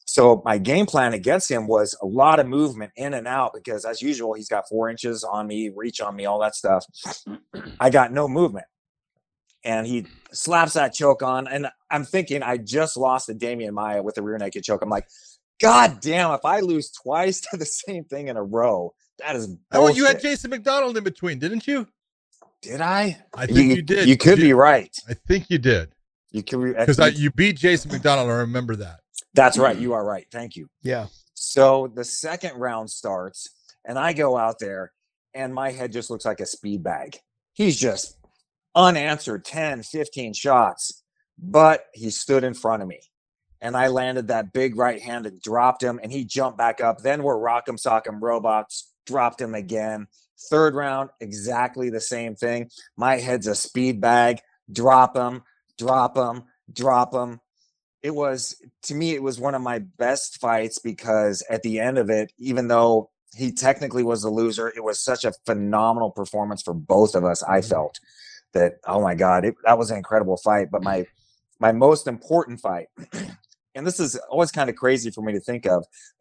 So 0.07 0.43
my 0.45 0.59
game 0.59 0.87
plan 0.87 1.15
against 1.15 1.51
him 1.51 1.67
was 1.67 1.97
a 2.03 2.07
lot 2.07 2.39
of 2.39 2.47
movement 2.47 2.93
in 2.97 3.15
and 3.15 3.27
out 3.27 3.53
because, 3.55 3.85
as 3.85 4.03
usual, 4.03 4.35
he's 4.35 4.49
got 4.49 4.69
four 4.69 4.91
inches 4.91 5.25
on 5.25 5.47
me, 5.47 5.71
reach 5.75 6.01
on 6.01 6.15
me, 6.15 6.27
all 6.27 6.41
that 6.41 6.55
stuff. 6.55 6.85
I 7.81 7.91
got 7.91 8.13
no 8.13 8.29
movement. 8.29 8.67
And 9.65 9.87
he 9.87 10.07
slaps 10.31 10.75
that 10.75 10.93
choke 10.93 11.23
on. 11.23 11.49
And 11.49 11.69
I'm 11.91 12.05
thinking, 12.05 12.43
I 12.43 12.59
just 12.59 12.99
lost 12.99 13.27
to 13.27 13.35
Demian 13.35 13.73
Maia 13.73 14.03
with 14.03 14.19
a 14.19 14.23
rear 14.23 14.37
naked 14.37 14.63
choke. 14.63 14.83
I'm 14.83 14.91
like, 14.91 15.09
God 15.59 16.01
damn, 16.01 16.33
if 16.33 16.45
I 16.45 16.61
lose 16.61 16.91
twice 16.91 17.41
to 17.51 17.57
the 17.57 17.65
same 17.65 18.05
thing 18.05 18.29
in 18.29 18.37
a 18.37 18.43
row, 18.43 18.93
that 19.21 19.37
is 19.37 19.57
Oh, 19.73 19.89
you 19.89 20.05
had. 20.05 20.21
Jason 20.21 20.51
MacDonald 20.51 20.97
in 20.97 21.05
between, 21.05 21.39
didn't 21.39 21.67
you? 21.67 21.87
Did 22.61 22.81
I? 22.81 23.25
I 23.35 23.47
think 23.47 23.77
you, 23.77 23.83
did. 23.83 24.09
You 24.09 24.17
could 24.17 24.39
be 24.39 24.53
right. 24.53 24.95
I 25.09 25.15
think 25.15 25.51
you 25.51 25.59
did 25.59 25.93
You 26.33 26.43
could 26.43 26.63
be 26.63 26.73
because 26.73 27.21
you 27.21 27.31
beat 27.31 27.57
Jason 27.57 27.93
MacDonald. 27.93 28.31
I 28.31 28.35
remember 28.35 28.77
that. 28.77 29.01
That's 29.35 29.59
right. 29.59 29.75
Mm-hmm. 29.75 29.83
You 29.83 29.93
are 29.95 30.05
right. 30.05 30.27
Thank 30.31 30.57
you. 30.57 30.69
Yeah. 30.83 31.07
So 31.35 31.93
the 31.95 32.05
second 32.05 32.57
round 32.57 32.91
starts, 32.91 33.49
and 33.85 33.99
I 33.99 34.13
go 34.13 34.37
out 34.37 34.59
there, 34.59 34.93
and 35.35 35.53
my 35.53 35.73
head 35.73 35.93
just 35.93 36.11
looks 36.11 36.25
like 36.25 36.41
a 36.41 36.47
speed 36.47 36.83
bag. 36.83 37.19
He's 37.53 37.79
just 37.79 38.17
unanswered 38.75 39.45
10, 39.45 39.83
15 39.83 40.33
shots, 40.33 41.03
but 41.39 41.87
he 41.93 42.11
stood 42.11 42.45
in 42.45 42.55
front 42.55 42.83
of 42.83 42.89
me. 42.89 43.01
And 43.61 43.77
I 43.77 43.89
landed 43.89 44.29
that 44.29 44.53
big 44.53 44.77
right 44.77 45.01
hand 45.01 45.27
and 45.27 45.41
dropped 45.41 45.83
him, 45.83 45.99
and 46.03 46.13
he 46.13 46.25
jumped 46.25 46.59
back 46.59 46.81
up. 46.81 46.99
Then 46.99 47.23
we're 47.23 47.37
rock'em 47.37 47.81
sock'em 47.81 48.21
robots, 48.21 48.93
dropped 49.07 49.41
him 49.41 49.55
again. 49.55 50.07
Third 50.51 50.75
round, 50.75 51.11
exactly 51.21 51.91
the 51.91 52.01
same 52.01 52.35
thing. 52.35 52.69
My 52.97 53.17
head's 53.17 53.47
a 53.47 53.55
speed 53.55 54.01
bag, 54.01 54.41
drop 54.71 55.17
him, 55.17 55.43
drop 55.79 56.17
him, 56.17 56.45
drop 56.73 57.15
him 57.15 57.41
it 58.05 58.15
was 58.15 58.55
to 58.83 58.95
me 58.95 59.15
it 59.15 59.23
was 59.23 59.41
one 59.41 59.55
of 59.55 59.63
my 59.63 59.81
best 59.81 60.39
fights 60.39 60.79
because 60.79 61.43
at 61.51 61.63
the 61.63 61.81
end 61.81 61.99
of 61.99 62.11
it 62.11 62.31
even 62.39 62.69
though 62.69 63.11
he 63.35 63.51
technically 63.51 64.05
was 64.05 64.23
a 64.23 64.31
loser 64.31 64.69
it 64.69 64.85
was 64.85 65.01
such 65.01 65.25
a 65.25 65.33
phenomenal 65.47 66.11
performance 66.11 66.63
for 66.63 66.75
both 66.75 67.17
of 67.17 67.25
us 67.25 67.43
i 67.43 67.59
Mm-hmm. 67.59 67.71
felt 67.71 67.99
that 68.53 68.75
oh 68.87 69.01
my 69.01 69.17
god 69.17 69.45
it, 69.45 69.55
that 69.65 69.79
was 69.79 69.91
an 69.91 69.97
incredible 69.97 70.37
fight 70.37 70.69
but 70.71 70.85
my 70.85 71.05
my 71.59 71.73
most 71.73 72.07
important 72.07 72.61
fight 72.61 72.87
and 73.75 73.87
this 73.87 73.99
is 73.99 74.17
always 74.31 74.53
kind 74.53 74.71
of 74.71 74.77
crazy 74.77 75.11
for 75.11 75.23
me 75.23 75.33
to 75.33 75.41
think 75.41 75.67
of 75.67 75.85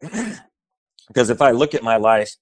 because 1.06 1.30
if 1.30 1.40
i 1.40 1.52
look 1.52 1.74
at 1.74 1.82
my 1.84 1.96
life 1.96 2.34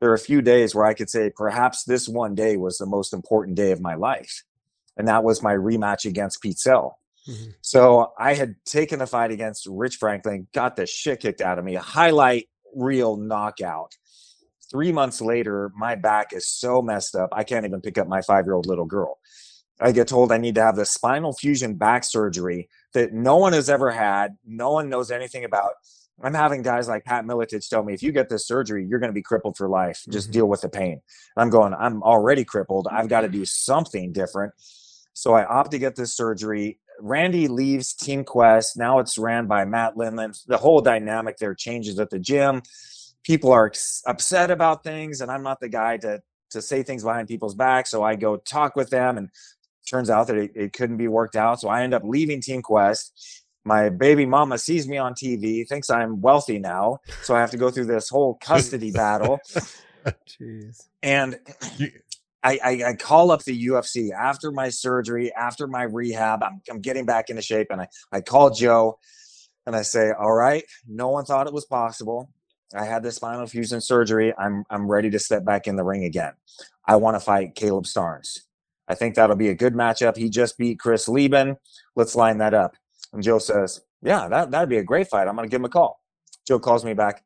there 0.00 0.10
are 0.10 0.14
a 0.14 0.18
few 0.18 0.40
days 0.40 0.74
where 0.74 0.86
i 0.86 0.94
could 0.94 1.10
say 1.10 1.30
perhaps 1.34 1.84
this 1.84 2.08
one 2.08 2.34
day 2.34 2.56
was 2.56 2.78
the 2.78 2.86
most 2.86 3.12
important 3.12 3.56
day 3.56 3.72
of 3.72 3.80
my 3.80 3.94
life 3.94 4.44
and 4.96 5.08
that 5.08 5.24
was 5.24 5.42
my 5.42 5.52
rematch 5.52 6.06
against 6.06 6.40
pete 6.40 6.58
Sell. 6.58 6.98
Mhm. 7.26 7.54
So 7.62 8.12
I 8.18 8.34
had 8.34 8.56
taken 8.64 9.00
a 9.00 9.06
fight 9.06 9.30
against 9.30 9.66
Rich 9.66 9.96
Franklin, 9.96 10.46
got 10.52 10.76
the 10.76 10.86
shit 10.86 11.20
kicked 11.20 11.40
out 11.40 11.58
of 11.58 11.64
me, 11.64 11.76
a 11.76 11.80
highlight 11.80 12.48
reel 12.74 13.16
knockout. 13.16 13.92
Three 14.70 14.92
months 14.92 15.20
later, 15.20 15.70
my 15.76 15.94
back 15.94 16.32
is 16.32 16.48
so 16.48 16.82
messed 16.82 17.14
up, 17.14 17.30
I 17.32 17.44
can't 17.44 17.64
even 17.64 17.80
pick 17.80 17.98
up 17.98 18.08
my 18.08 18.22
five 18.22 18.44
year 18.46 18.54
old 18.54 18.66
little 18.66 18.86
girl. 18.86 19.18
I 19.80 19.92
get 19.92 20.08
told 20.08 20.32
I 20.32 20.38
need 20.38 20.54
to 20.56 20.62
have 20.62 20.76
the 20.76 20.84
spinal 20.86 21.32
fusion 21.32 21.74
back 21.74 22.04
surgery 22.04 22.68
that 22.92 23.12
no 23.12 23.36
one 23.36 23.52
has 23.52 23.68
ever 23.68 23.90
had, 23.90 24.36
no 24.46 24.70
one 24.72 24.88
knows 24.88 25.10
anything 25.10 25.44
about. 25.44 25.72
I'm 26.22 26.34
having 26.34 26.62
guys 26.62 26.86
like 26.88 27.04
Pat 27.04 27.24
Miletich 27.24 27.68
tell 27.68 27.82
me, 27.82 27.92
if 27.92 28.02
you 28.02 28.12
get 28.12 28.28
this 28.28 28.46
surgery, 28.46 28.86
you're 28.86 29.00
going 29.00 29.10
to 29.10 29.14
be 29.14 29.22
crippled 29.22 29.56
for 29.56 29.68
life. 29.68 30.04
Just 30.08 30.28
Mhm. 30.28 30.32
deal 30.32 30.46
with 30.46 30.60
the 30.60 30.68
pain. 30.68 30.92
And 31.36 31.42
I'm 31.42 31.50
going, 31.50 31.74
I'm 31.74 32.02
already 32.04 32.44
crippled. 32.44 32.86
I've 32.88 33.08
got 33.08 33.22
to 33.22 33.28
do 33.28 33.44
something 33.44 34.12
different. 34.12 34.54
So 35.12 35.34
I 35.34 35.44
opt 35.44 35.72
to 35.72 35.78
get 35.78 35.96
this 35.96 36.14
surgery. 36.14 36.78
Randy 37.00 37.48
leaves 37.48 37.94
Team 37.94 38.24
Quest. 38.24 38.76
Now 38.76 38.98
it's 38.98 39.18
ran 39.18 39.46
by 39.46 39.64
Matt 39.64 39.96
Lindland. 39.96 40.44
The 40.46 40.56
whole 40.58 40.80
dynamic 40.80 41.38
there 41.38 41.54
changes 41.54 41.98
at 41.98 42.10
the 42.10 42.18
gym. 42.18 42.62
People 43.22 43.52
are 43.52 43.72
upset 44.06 44.50
about 44.50 44.84
things, 44.84 45.20
and 45.20 45.30
I'm 45.30 45.42
not 45.42 45.60
the 45.60 45.68
guy 45.68 45.96
to 45.98 46.22
to 46.50 46.62
say 46.62 46.82
things 46.82 47.02
behind 47.02 47.26
people's 47.26 47.54
back. 47.54 47.86
So 47.86 48.02
I 48.02 48.14
go 48.16 48.36
talk 48.36 48.76
with 48.76 48.90
them, 48.90 49.18
and 49.18 49.30
turns 49.88 50.10
out 50.10 50.28
that 50.28 50.36
it, 50.36 50.52
it 50.54 50.72
couldn't 50.72 50.96
be 50.98 51.08
worked 51.08 51.36
out. 51.36 51.60
So 51.60 51.68
I 51.68 51.82
end 51.82 51.94
up 51.94 52.02
leaving 52.04 52.40
Team 52.40 52.62
Quest. 52.62 53.42
My 53.64 53.88
baby 53.88 54.26
mama 54.26 54.58
sees 54.58 54.86
me 54.86 54.98
on 54.98 55.14
TV, 55.14 55.66
thinks 55.66 55.88
I'm 55.88 56.20
wealthy 56.20 56.58
now, 56.58 56.98
so 57.22 57.34
I 57.34 57.40
have 57.40 57.50
to 57.52 57.56
go 57.56 57.70
through 57.70 57.86
this 57.86 58.10
whole 58.10 58.34
custody 58.34 58.90
battle. 58.92 59.40
Jeez. 60.28 60.86
And 61.02 61.38
You- 61.78 61.92
I, 62.44 62.58
I, 62.62 62.84
I 62.90 62.94
call 62.94 63.30
up 63.30 63.42
the 63.42 63.66
UFC 63.66 64.10
after 64.12 64.52
my 64.52 64.68
surgery, 64.68 65.32
after 65.34 65.66
my 65.66 65.84
rehab. 65.84 66.42
I'm, 66.42 66.60
I'm 66.70 66.80
getting 66.80 67.06
back 67.06 67.30
into 67.30 67.42
shape. 67.42 67.68
And 67.70 67.80
I, 67.80 67.88
I 68.12 68.20
call 68.20 68.50
Joe 68.50 68.98
and 69.66 69.74
I 69.74 69.82
say, 69.82 70.12
All 70.12 70.32
right, 70.32 70.64
no 70.86 71.08
one 71.08 71.24
thought 71.24 71.46
it 71.46 71.54
was 71.54 71.64
possible. 71.64 72.30
I 72.76 72.84
had 72.84 73.02
this 73.02 73.16
spinal 73.16 73.46
fusion 73.46 73.80
surgery. 73.80 74.34
I'm, 74.36 74.64
I'm 74.68 74.90
ready 74.90 75.10
to 75.10 75.18
step 75.18 75.44
back 75.44 75.66
in 75.66 75.76
the 75.76 75.84
ring 75.84 76.04
again. 76.04 76.32
I 76.86 76.96
want 76.96 77.14
to 77.16 77.20
fight 77.20 77.54
Caleb 77.54 77.84
Starnes. 77.84 78.40
I 78.88 78.94
think 78.94 79.14
that'll 79.14 79.36
be 79.36 79.48
a 79.48 79.54
good 79.54 79.74
matchup. 79.74 80.16
He 80.16 80.28
just 80.28 80.58
beat 80.58 80.78
Chris 80.78 81.08
Leben. 81.08 81.56
Let's 81.96 82.14
line 82.14 82.38
that 82.38 82.52
up. 82.52 82.76
And 83.12 83.22
Joe 83.22 83.38
says, 83.38 83.80
Yeah, 84.02 84.28
that, 84.28 84.50
that'd 84.50 84.68
be 84.68 84.78
a 84.78 84.84
great 84.84 85.08
fight. 85.08 85.28
I'm 85.28 85.36
to 85.36 85.46
give 85.46 85.60
him 85.60 85.64
a 85.64 85.70
call. 85.70 86.00
Joe 86.46 86.58
calls 86.58 86.84
me 86.84 86.92
back. 86.92 87.24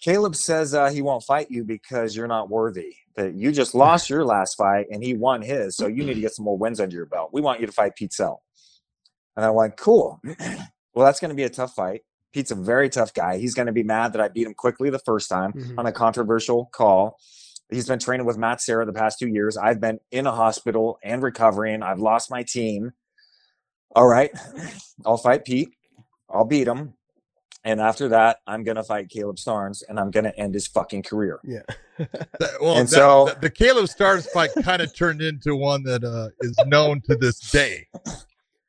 Caleb 0.00 0.34
says 0.34 0.74
uh, 0.74 0.90
he 0.90 1.02
won't 1.02 1.22
fight 1.22 1.50
you 1.50 1.62
because 1.62 2.16
you're 2.16 2.26
not 2.26 2.50
worthy. 2.50 2.96
That 3.16 3.34
you 3.34 3.50
just 3.52 3.74
lost 3.74 4.10
your 4.10 4.24
last 4.24 4.56
fight 4.56 4.86
and 4.90 5.02
he 5.02 5.14
won 5.14 5.42
his, 5.42 5.76
so 5.76 5.86
you 5.86 6.04
need 6.04 6.14
to 6.14 6.20
get 6.20 6.34
some 6.34 6.44
more 6.44 6.58
wins 6.58 6.80
under 6.80 6.94
your 6.94 7.06
belt. 7.06 7.30
We 7.32 7.40
want 7.40 7.60
you 7.60 7.66
to 7.66 7.72
fight 7.72 7.96
Pete 7.96 8.12
Sell. 8.12 8.42
And 9.36 9.44
I 9.44 9.50
went, 9.50 9.76
cool. 9.76 10.20
well, 10.94 11.04
that's 11.06 11.20
going 11.20 11.28
to 11.30 11.34
be 11.34 11.42
a 11.44 11.48
tough 11.50 11.74
fight. 11.74 12.02
Pete's 12.32 12.50
a 12.50 12.54
very 12.54 12.88
tough 12.90 13.14
guy. 13.14 13.38
He's 13.38 13.54
going 13.54 13.66
to 13.66 13.72
be 13.72 13.82
mad 13.82 14.12
that 14.12 14.20
I 14.20 14.28
beat 14.28 14.46
him 14.46 14.54
quickly 14.54 14.90
the 14.90 14.98
first 14.98 15.28
time 15.30 15.52
Mhm. 15.54 15.78
on 15.78 15.86
a 15.86 15.92
controversial 15.92 16.66
call. 16.72 17.18
He's 17.70 17.88
been 17.88 17.98
training 17.98 18.26
with 18.26 18.36
Matt 18.38 18.60
Serra 18.60 18.84
the 18.86 18.92
past 18.92 19.18
two 19.18 19.26
years. 19.28 19.56
I've 19.56 19.80
been 19.80 19.98
in 20.10 20.26
a 20.26 20.32
hospital 20.32 20.98
and 21.02 21.22
recovering. 21.22 21.82
I've 21.82 21.98
lost 21.98 22.30
my 22.30 22.42
team. 22.42 22.92
All 23.94 24.06
right, 24.06 24.30
I'll 25.06 25.16
fight 25.16 25.44
Pete. 25.44 25.70
I'll 26.28 26.44
beat 26.44 26.68
him. 26.68 26.94
And 27.66 27.80
after 27.80 28.08
that, 28.10 28.38
I'm 28.46 28.62
going 28.62 28.76
to 28.76 28.82
fight 28.84 29.08
Caleb 29.10 29.36
Starnes 29.36 29.82
and 29.88 29.98
I'm 30.00 30.10
going 30.10 30.24
to 30.24 30.38
end 30.38 30.54
his 30.54 30.66
fucking 30.68 31.02
career. 31.02 31.40
Yeah. 31.44 31.62
That- 31.98 32.60
well, 32.60 32.76
And 32.78 32.88
that- 32.88 32.94
so- 32.94 33.24
that- 33.26 33.40
the 33.42 33.50
Caleb 33.50 33.86
Starnes 33.86 34.26
fight 34.28 34.50
kind 34.62 34.80
of 34.80 34.94
turned 34.94 35.20
into 35.20 35.56
one 35.56 35.82
that 35.82 36.04
uh, 36.04 36.28
is 36.40 36.56
known 36.66 37.00
to 37.02 37.16
this 37.16 37.40
day. 37.50 37.86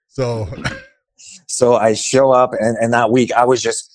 So 0.07 0.47
So 1.47 1.75
I 1.75 1.93
show 1.93 2.31
up, 2.31 2.51
and, 2.59 2.77
and 2.77 2.93
that 2.93 3.11
week 3.11 3.31
I 3.33 3.43
was 3.45 3.61
just 3.61 3.91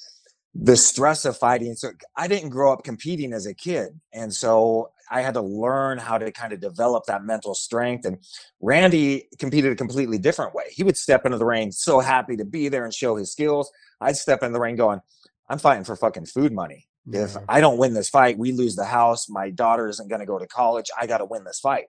the 0.55 0.77
stress 0.77 1.25
of 1.25 1.37
fighting. 1.37 1.75
So 1.75 1.91
I 2.17 2.27
didn't 2.29 2.51
grow 2.51 2.73
up 2.73 2.85
competing 2.85 3.33
as 3.33 3.47
a 3.47 3.55
kid. 3.55 3.99
And 4.13 4.33
so 4.33 4.91
I 5.13 5.21
had 5.21 5.35
to 5.35 5.43
learn 5.43 5.99
how 5.99 6.17
to 6.17 6.33
kind 6.33 6.53
of 6.53 6.61
develop 6.61 7.05
that 7.07 7.23
mental 7.23 7.55
strength. 7.55 8.07
And 8.07 8.19
Randy 8.61 9.29
competed 9.39 9.71
a 9.71 9.77
completely 9.77 10.19
different 10.19 10.55
way. 10.55 10.65
He 10.71 10.83
would 10.83 10.97
step 10.97 11.27
into 11.27 11.39
the 11.39 11.45
ring 11.45 11.71
so 11.71 12.01
happy 12.01 12.37
to 12.39 12.45
be 12.45 12.69
there 12.69 12.85
and 12.85 12.95
show 12.95 13.17
his 13.17 13.31
skills. 13.31 13.71
I'd 14.01 14.17
step 14.17 14.43
in 14.43 14.53
the 14.53 14.61
ring 14.61 14.77
going, 14.77 15.01
I'm 15.49 15.59
fighting 15.59 15.85
for 15.85 15.97
fucking 15.97 16.27
food 16.27 16.53
money. 16.53 16.89
If 17.11 17.37
I 17.49 17.61
don't 17.61 17.79
win 17.79 17.95
this 17.95 18.09
fight, 18.09 18.39
we 18.39 18.53
lose 18.53 18.75
the 18.75 18.85
house. 18.85 19.29
My 19.29 19.51
daughter 19.51 19.89
isn't 19.89 20.09
going 20.09 20.21
to 20.21 20.27
go 20.27 20.39
to 20.39 20.47
college. 20.47 20.91
I 20.99 21.07
got 21.07 21.19
to 21.19 21.25
win 21.25 21.45
this 21.45 21.61
fight. 21.61 21.87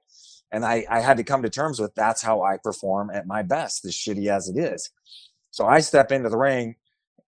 And 0.51 0.65
I, 0.65 0.85
I 0.89 0.99
had 0.99 1.17
to 1.17 1.23
come 1.23 1.43
to 1.43 1.49
terms 1.49 1.79
with 1.79 1.95
that's 1.95 2.21
how 2.21 2.43
I 2.43 2.57
perform 2.61 3.09
at 3.11 3.25
my 3.25 3.41
best, 3.41 3.85
as 3.85 3.93
shitty 3.93 4.27
as 4.27 4.49
it 4.49 4.57
is. 4.57 4.89
So 5.51 5.65
I 5.65 5.79
step 5.79 6.11
into 6.11 6.29
the 6.29 6.37
ring, 6.37 6.75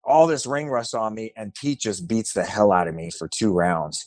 all 0.04 0.28
this 0.28 0.46
ring 0.46 0.70
rust 0.70 0.96
on 0.96 1.14
me, 1.14 1.34
and 1.36 1.54
Pete 1.54 1.82
just 1.82 2.08
beats 2.08 2.34
the 2.34 2.44
hell 2.44 2.72
out 2.72 2.88
of 2.88 2.96
me 2.96 3.12
for 3.12 3.28
two 3.28 3.52
rounds. 3.54 4.06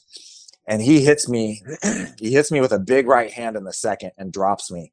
And 0.66 0.82
he 0.82 1.05
hits 1.05 1.28
me, 1.28 1.62
he 2.18 2.32
hits 2.32 2.51
me 2.51 2.60
with 2.60 2.72
a 2.72 2.78
big 2.78 3.06
right 3.06 3.32
hand 3.32 3.56
in 3.56 3.64
the 3.64 3.72
second 3.72 4.12
and 4.18 4.32
drops 4.32 4.70
me. 4.70 4.93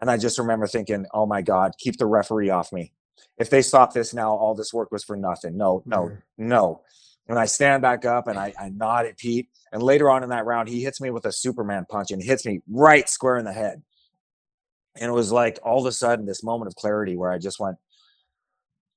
And 0.00 0.10
I 0.10 0.18
just 0.18 0.38
remember 0.38 0.66
thinking, 0.66 1.06
oh 1.14 1.24
my 1.26 1.40
God, 1.40 1.72
keep 1.78 1.96
the 1.96 2.06
referee 2.06 2.50
off 2.50 2.72
me. 2.72 2.92
If 3.38 3.48
they 3.48 3.62
stop 3.62 3.94
this 3.94 4.12
now, 4.12 4.32
all 4.34 4.54
this 4.54 4.74
work 4.74 4.92
was 4.92 5.02
for 5.04 5.16
nothing. 5.16 5.56
No, 5.56 5.82
no, 5.86 6.10
Yeah. 6.10 6.16
no. 6.38 6.82
And 7.26 7.38
I 7.38 7.46
stand 7.46 7.80
back 7.80 8.04
up 8.04 8.28
and 8.28 8.38
I, 8.38 8.52
I 8.60 8.68
nod 8.68 9.06
at 9.06 9.16
Pete. 9.16 9.48
And 9.72 9.82
later 9.82 10.10
on 10.10 10.22
in 10.22 10.28
that 10.28 10.44
round, 10.44 10.68
he 10.68 10.82
hits 10.82 11.00
me 11.00 11.08
with 11.10 11.24
a 11.24 11.32
Superman 11.32 11.86
punch 11.88 12.10
and 12.10 12.22
hits 12.22 12.44
me 12.44 12.60
right 12.70 13.08
square 13.08 13.38
in 13.38 13.46
the 13.46 13.52
head. 13.52 13.82
And 14.96 15.08
it 15.08 15.14
was 15.14 15.32
like 15.32 15.58
all 15.62 15.80
of 15.80 15.86
a 15.86 15.92
sudden 15.92 16.26
this 16.26 16.44
moment 16.44 16.68
of 16.68 16.74
clarity 16.74 17.16
where 17.16 17.32
I 17.32 17.38
just 17.38 17.58
went, 17.58 17.78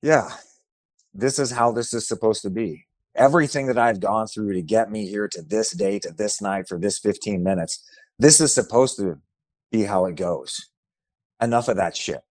yeah, 0.02 0.30
this 1.14 1.40
is 1.40 1.52
how 1.52 1.72
this 1.72 1.94
is 1.94 2.08
supposed 2.08 2.42
to 2.42 2.50
be. 2.50 2.86
Everything 3.18 3.68
that 3.68 3.78
I've 3.78 4.00
gone 4.00 4.28
through 4.28 4.54
to 4.54 4.62
get 4.62 4.92
me 4.92 5.08
here 5.08 5.28
to 5.28 5.42
this 5.42 5.72
day, 5.72 6.00
to 6.00 6.12
this 6.12 6.42
night 6.42 6.68
for 6.68 6.80
this 6.80 7.00
15 7.00 7.44
minutes, 7.44 7.84
this 8.20 8.40
is 8.40 8.54
supposed 8.54 8.98
to 8.98 9.18
be 9.72 9.84
how 9.84 10.06
it 10.06 10.16
goes. 10.16 10.70
Enough 11.42 11.68
of 11.68 11.78
that 11.78 11.98
shit. 11.98 12.22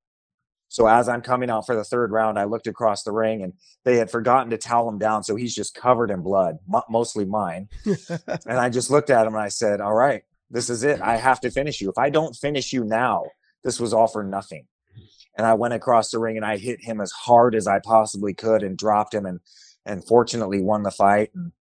So 0.69 0.87
as 0.87 1.09
I'm 1.09 1.23
coming 1.23 1.51
out 1.51 1.67
for 1.67 1.77
the 1.77 1.85
third 1.85 2.11
round, 2.11 2.39
I 2.39 2.45
looked 2.45 2.67
across 2.67 3.03
the 3.03 3.13
ring 3.13 3.43
and 3.43 3.53
they 3.85 3.97
had 3.97 4.11
forgotten 4.11 4.51
to 4.51 4.59
towel 4.59 4.89
him 4.89 4.99
down. 4.99 5.23
So 5.23 5.37
he's 5.37 5.55
just 5.55 5.75
covered 5.75 6.11
in 6.11 6.23
blood, 6.23 6.59
mo- 6.67 6.85
mostly 6.89 7.25
mine. 7.25 7.69
And 8.47 8.59
I 8.59 8.69
just 8.69 8.91
looked 8.91 9.11
at 9.11 9.27
him 9.27 9.35
and 9.35 9.43
I 9.43 9.49
said, 9.49 9.81
All 9.81 9.95
right, 9.95 10.23
this 10.51 10.71
is 10.71 10.83
it. 10.83 11.01
I 11.01 11.17
have 11.17 11.41
to 11.41 11.51
finish 11.51 11.81
you. 11.81 11.89
If 11.91 11.99
I 11.99 12.11
don't 12.11 12.35
finish 12.35 12.73
you 12.73 12.85
now, 12.85 13.25
this 13.65 13.81
was 13.81 13.93
all 13.93 14.07
for 14.07 14.23
nothing. 14.23 14.67
And 15.37 15.47
I 15.47 15.55
went 15.55 15.75
across 15.75 16.11
the 16.11 16.19
ring 16.19 16.37
and 16.37 16.47
I 16.47 16.57
hit 16.57 16.83
him 16.83 17.01
as 17.01 17.13
hard 17.13 17.55
as 17.55 17.67
I 17.67 17.79
possibly 17.79 18.35
could 18.35 18.63
and 18.63 18.77
dropped 18.77 19.15
him 19.15 19.27
and 19.27 19.41
and 19.87 20.07
fortunately 20.07 20.61
won 20.61 20.83
the 20.83 20.91
fight. 20.91 21.31
And 21.35 21.53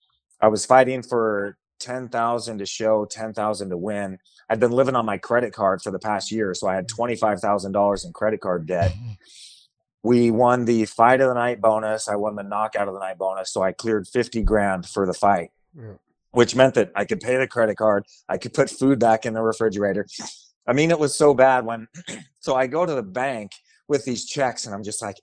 I 0.40 0.48
was 0.48 0.66
fighting 0.66 1.02
for 1.02 1.56
10,000 1.80 2.58
to 2.58 2.66
show, 2.66 3.04
10,000 3.04 3.70
to 3.70 3.76
win. 3.76 4.18
I'd 4.48 4.60
been 4.60 4.72
living 4.72 4.96
on 4.96 5.06
my 5.06 5.18
credit 5.18 5.52
card 5.52 5.82
for 5.82 5.90
the 5.90 5.98
past 5.98 6.32
year, 6.32 6.54
so 6.54 6.66
I 6.66 6.74
had 6.74 6.88
mm. 6.88 6.98
$25,000 6.98 8.04
in 8.04 8.12
credit 8.12 8.40
card 8.40 8.66
debt. 8.66 8.92
Mm-hmm. 8.92 9.12
We 10.02 10.30
won 10.30 10.64
the 10.64 10.84
fight 10.86 11.20
of 11.20 11.28
the 11.28 11.34
night 11.34 11.60
bonus. 11.60 12.08
I 12.08 12.16
won 12.16 12.34
the 12.34 12.42
knockout 12.42 12.88
of 12.88 12.94
the 12.94 13.00
night 13.00 13.18
bonus, 13.18 13.52
so 13.52 13.62
I 13.62 13.72
cleared 13.72 14.06
50 14.08 14.42
grand 14.42 14.86
for 14.86 15.06
the 15.06 15.14
fight 15.14 15.50
Yeah. 15.74 15.94
which 16.32 16.56
meant 16.56 16.74
that 16.74 16.90
I 16.96 17.04
could 17.04 17.20
pay 17.20 17.36
the 17.36 17.46
credit 17.46 17.76
card, 17.76 18.04
I 18.28 18.38
could 18.38 18.52
put 18.52 18.68
food 18.68 18.98
back 18.98 19.24
in 19.24 19.34
the 19.34 19.42
refrigerator, 19.42 20.06
I 20.66 20.72
mean, 20.72 20.90
it 20.90 20.98
was 20.98 21.14
so 21.14 21.34
bad 21.34 21.64
when. 21.64 21.88
so 22.40 22.54
I 22.54 22.66
go 22.66 22.86
to 22.86 22.94
the 22.94 23.02
bank 23.02 23.52
with 23.88 24.04
these 24.04 24.24
checks, 24.24 24.66
and 24.66 24.74
I'm 24.74 24.82
just 24.82 25.02
like, 25.02 25.16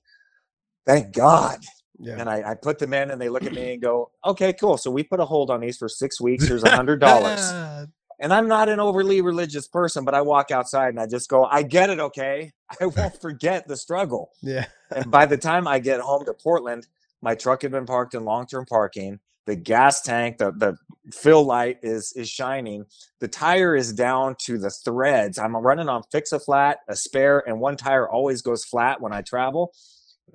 "Thank 0.85 1.13
God." 1.13 1.59
Yeah. 2.01 2.15
And 2.17 2.29
I, 2.29 2.51
I 2.51 2.55
put 2.55 2.79
them 2.79 2.93
in, 2.93 3.11
and 3.11 3.21
they 3.21 3.29
look 3.29 3.43
at 3.43 3.53
me 3.53 3.73
and 3.73 3.81
go, 3.81 4.11
"Okay, 4.25 4.53
cool. 4.53 4.77
So 4.77 4.89
we 4.89 5.03
put 5.03 5.19
a 5.19 5.25
hold 5.25 5.51
on 5.51 5.61
these 5.61 5.77
for 5.77 5.87
six 5.87 6.19
weeks. 6.19 6.47
Here's 6.47 6.63
a 6.63 6.69
hundred 6.75 6.99
dollars." 6.99 7.51
and 8.19 8.33
I'm 8.33 8.47
not 8.47 8.69
an 8.69 8.79
overly 8.79 9.21
religious 9.21 9.67
person, 9.67 10.05
but 10.05 10.13
I 10.13 10.21
walk 10.21 10.51
outside 10.51 10.89
and 10.89 10.99
I 10.99 11.07
just 11.07 11.29
go, 11.29 11.45
"I 11.45 11.63
get 11.63 11.89
it. 11.89 11.99
Okay, 11.99 12.51
I 12.81 12.85
won't 12.85 13.19
forget 13.21 13.67
the 13.67 13.77
struggle." 13.77 14.31
Yeah. 14.41 14.65
and 14.95 15.11
by 15.11 15.25
the 15.25 15.37
time 15.37 15.67
I 15.67 15.79
get 15.79 15.99
home 15.99 16.25
to 16.25 16.33
Portland, 16.33 16.87
my 17.21 17.35
truck 17.35 17.61
had 17.61 17.71
been 17.71 17.85
parked 17.85 18.13
in 18.13 18.25
long-term 18.25 18.65
parking. 18.65 19.19
The 19.47 19.55
gas 19.55 20.01
tank, 20.01 20.37
the 20.37 20.51
the 20.51 20.77
fill 21.11 21.43
light 21.43 21.77
is 21.81 22.13
is 22.15 22.29
shining. 22.29 22.85
The 23.19 23.27
tire 23.27 23.75
is 23.75 23.91
down 23.91 24.35
to 24.45 24.57
the 24.57 24.69
threads. 24.69 25.39
I'm 25.39 25.55
running 25.55 25.89
on 25.89 26.03
fix 26.11 26.31
a 26.31 26.39
flat, 26.39 26.79
a 26.87 26.95
spare, 26.95 27.43
and 27.47 27.59
one 27.59 27.75
tire 27.75 28.07
always 28.07 28.41
goes 28.41 28.63
flat 28.63 29.01
when 29.01 29.13
I 29.13 29.21
travel. 29.21 29.73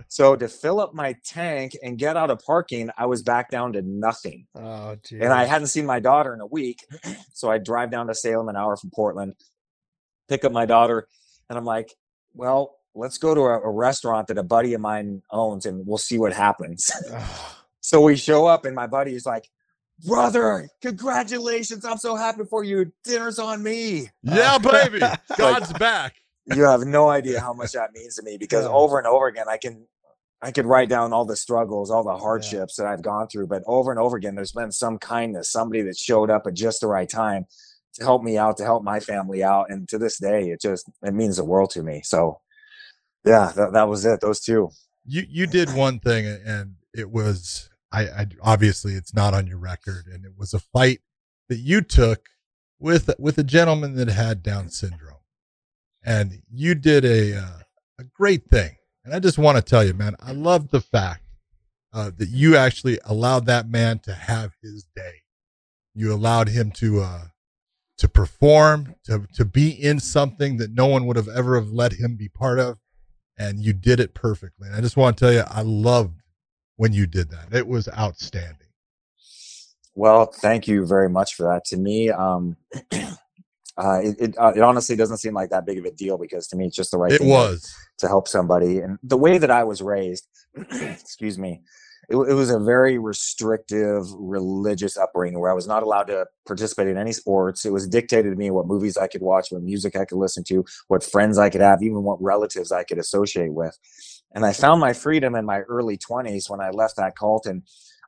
So 0.08 0.36
to 0.36 0.48
fill 0.48 0.80
up 0.80 0.94
my 0.94 1.16
tank 1.24 1.76
and 1.82 1.98
get 1.98 2.16
out 2.16 2.30
of 2.30 2.44
parking, 2.44 2.90
I 2.96 3.06
was 3.06 3.22
back 3.22 3.50
down 3.50 3.72
to 3.74 3.82
nothing. 3.82 4.46
Oh, 4.54 4.96
geez. 5.02 5.20
And 5.20 5.32
I 5.32 5.44
hadn't 5.44 5.68
seen 5.68 5.86
my 5.86 6.00
daughter 6.00 6.34
in 6.34 6.40
a 6.40 6.46
week. 6.46 6.84
So 7.32 7.50
I 7.50 7.58
drive 7.58 7.90
down 7.90 8.06
to 8.06 8.14
Salem, 8.14 8.48
an 8.48 8.56
hour 8.56 8.78
from 8.78 8.90
Portland, 8.90 9.34
pick 10.26 10.46
up 10.46 10.52
my 10.52 10.64
daughter, 10.64 11.06
and 11.50 11.58
I'm 11.58 11.66
like, 11.66 11.92
well, 12.32 12.76
let's 12.94 13.18
go 13.18 13.34
to 13.34 13.42
a, 13.42 13.60
a 13.60 13.70
restaurant 13.70 14.28
that 14.28 14.38
a 14.38 14.42
buddy 14.42 14.72
of 14.72 14.80
mine 14.80 15.22
owns 15.30 15.66
and 15.66 15.86
we'll 15.86 15.98
see 15.98 16.18
what 16.18 16.32
happens. 16.32 16.90
so 17.80 18.00
we 18.00 18.16
show 18.16 18.46
up, 18.46 18.64
and 18.64 18.74
my 18.74 18.86
buddy 18.86 19.14
is 19.14 19.26
like, 19.26 19.50
brother, 20.04 20.68
congratulations. 20.80 21.84
I'm 21.84 21.98
so 21.98 22.16
happy 22.16 22.44
for 22.48 22.64
you. 22.64 22.90
Dinner's 23.04 23.38
on 23.38 23.62
me. 23.62 24.08
Yeah, 24.22 24.58
baby. 24.58 25.00
God's 25.36 25.72
back. 25.74 26.14
You 26.54 26.64
have 26.64 26.82
no 26.82 27.08
idea 27.08 27.40
how 27.40 27.52
much 27.52 27.72
that 27.72 27.92
means 27.92 28.16
to 28.16 28.22
me 28.22 28.36
because 28.38 28.64
Yeah. 28.64 28.70
over 28.70 28.98
and 28.98 29.06
over 29.06 29.26
again, 29.26 29.46
I 29.48 29.58
can. 29.58 29.86
I 30.42 30.52
could 30.52 30.66
write 30.66 30.90
down 30.90 31.14
all 31.14 31.24
the 31.24 31.34
struggles, 31.34 31.90
all 31.90 32.04
the 32.04 32.16
hardships 32.18 32.76
that 32.76 32.86
I've 32.86 33.00
gone 33.00 33.26
through, 33.26 33.46
but 33.46 33.62
over 33.66 33.90
and 33.90 33.98
over 33.98 34.18
again, 34.18 34.34
there's 34.34 34.52
been 34.52 34.70
some 34.70 34.98
kindness, 34.98 35.50
somebody 35.50 35.80
that 35.82 35.96
showed 35.96 36.28
up 36.30 36.46
at 36.46 36.52
just 36.52 36.82
the 36.82 36.88
right 36.88 37.08
time 37.08 37.46
to 37.94 38.04
help 38.04 38.22
me 38.22 38.36
out, 38.36 38.58
to 38.58 38.62
help 38.64 38.84
my 38.84 39.00
family 39.00 39.42
out. 39.42 39.70
And 39.70 39.88
to 39.88 39.96
this 39.98 40.18
day, 40.18 40.50
it 40.50 40.60
just, 40.60 40.90
it 41.02 41.14
means 41.14 41.38
the 41.38 41.44
world 41.44 41.70
to 41.70 41.82
me. 41.82 42.02
So 42.04 42.40
yeah, 43.24 43.50
that, 43.56 43.72
that 43.72 43.88
was 43.88 44.04
it. 44.04 44.20
Those 44.20 44.40
two. 44.40 44.68
You 45.06 45.24
you 45.26 45.46
did 45.46 45.74
one 45.74 46.00
thing, 46.00 46.26
and 46.26 46.74
it 46.94 47.10
was 47.10 47.70
I, 47.90 48.02
I 48.02 48.26
obviously 48.42 48.92
it's 48.92 49.14
not 49.14 49.32
on 49.34 49.46
your 49.46 49.58
record, 49.58 50.06
and 50.06 50.24
it 50.24 50.32
was 50.36 50.52
a 50.52 50.60
fight 50.60 51.00
that 51.48 51.58
you 51.58 51.80
took 51.80 52.26
with 52.78 53.10
with 53.18 53.38
a 53.38 53.42
gentleman 53.44 53.94
that 53.94 54.08
had 54.08 54.42
Down 54.42 54.68
syndrome, 54.68 55.15
and 56.06 56.40
you 56.50 56.74
did 56.74 57.04
a 57.04 57.36
uh, 57.36 57.58
a 57.98 58.04
great 58.04 58.48
thing. 58.48 58.76
And 59.04 59.14
I 59.14 59.18
just 59.18 59.38
want 59.38 59.56
to 59.56 59.62
tell 59.62 59.84
you, 59.84 59.92
man, 59.92 60.16
I 60.20 60.32
love 60.32 60.70
the 60.70 60.80
fact 60.80 61.22
uh, 61.92 62.10
that 62.16 62.28
you 62.28 62.56
actually 62.56 62.98
allowed 63.04 63.46
that 63.46 63.68
man 63.68 63.98
to 64.00 64.14
have 64.14 64.52
his 64.62 64.86
day. 64.94 65.22
You 65.94 66.12
allowed 66.12 66.48
him 66.48 66.70
to 66.72 67.00
uh, 67.00 67.24
to 67.98 68.08
perform, 68.08 68.94
to 69.04 69.26
to 69.34 69.44
be 69.44 69.70
in 69.70 70.00
something 70.00 70.56
that 70.58 70.72
no 70.72 70.86
one 70.86 71.06
would 71.06 71.16
have 71.16 71.28
ever 71.28 71.56
have 71.56 71.70
let 71.70 71.94
him 71.94 72.16
be 72.16 72.28
part 72.28 72.58
of, 72.58 72.78
and 73.38 73.58
you 73.58 73.72
did 73.72 74.00
it 74.00 74.14
perfectly. 74.14 74.68
And 74.68 74.76
I 74.76 74.80
just 74.80 74.96
want 74.96 75.16
to 75.16 75.24
tell 75.24 75.32
you, 75.32 75.44
I 75.48 75.62
loved 75.62 76.22
when 76.76 76.92
you 76.92 77.06
did 77.06 77.30
that. 77.30 77.52
It 77.52 77.66
was 77.66 77.88
outstanding. 77.88 78.68
Well, 79.94 80.26
thank 80.26 80.68
you 80.68 80.84
very 80.86 81.08
much 81.08 81.34
for 81.34 81.44
that. 81.44 81.64
To 81.66 81.78
me, 81.78 82.10
um, 82.10 82.58
uh, 83.78 84.00
it, 84.02 84.16
it, 84.18 84.34
uh, 84.38 84.52
it 84.56 84.62
honestly 84.62 84.96
doesn't 84.96 85.18
seem 85.18 85.34
like 85.34 85.50
that 85.50 85.66
big 85.66 85.78
of 85.78 85.84
a 85.84 85.90
deal 85.90 86.18
because 86.18 86.46
to 86.48 86.56
me, 86.56 86.66
it's 86.66 86.76
just 86.76 86.90
the 86.90 86.98
right 86.98 87.12
It 87.12 87.18
thing 87.18 87.28
to- 87.28 87.32
was. 87.32 87.74
to 87.98 88.08
help 88.08 88.28
somebody. 88.28 88.78
And 88.78 88.98
the 89.02 89.16
way 89.18 89.38
that 89.38 89.50
I 89.50 89.64
was 89.64 89.82
raised, 89.82 90.26
excuse 90.70 91.38
me, 91.38 91.62
it, 92.08 92.16
it 92.16 92.34
was 92.34 92.50
a 92.50 92.58
very 92.60 92.98
restrictive 92.98 94.04
religious 94.16 94.96
upbringing 94.96 95.40
where 95.40 95.50
I 95.50 95.54
was 95.54 95.66
not 95.66 95.82
allowed 95.82 96.04
to 96.04 96.26
participate 96.46 96.88
in 96.88 96.96
any 96.96 97.12
sports. 97.12 97.64
It 97.64 97.72
was 97.72 97.88
dictated 97.88 98.32
to 98.32 98.36
me 98.38 98.50
what 98.50 98.66
movies 98.66 98.96
I 98.96 99.08
could 99.08 99.22
watch, 99.22 99.48
what 99.50 99.62
music 99.62 99.96
I 99.96 100.04
could 100.04 100.18
listen 100.18 100.44
to, 100.44 100.64
what 100.88 101.02
friends 101.04 101.36
I 101.36 101.50
could 101.50 101.60
have, 101.60 101.82
even 101.82 102.02
what 102.04 102.22
relatives 102.22 102.70
I 102.72 102.84
could 102.84 102.98
associate 102.98 103.52
with. 103.52 103.76
And 104.34 104.44
I 104.46 104.52
found 104.52 104.80
my 104.80 104.92
freedom 104.92 105.34
in 105.34 105.44
my 105.44 105.60
early 105.60 105.98
20s 105.98 106.48
when 106.50 106.60
I 106.60 106.70
left 106.70 106.96
that 106.96 107.16
cult 107.16 107.46
and 107.46 107.62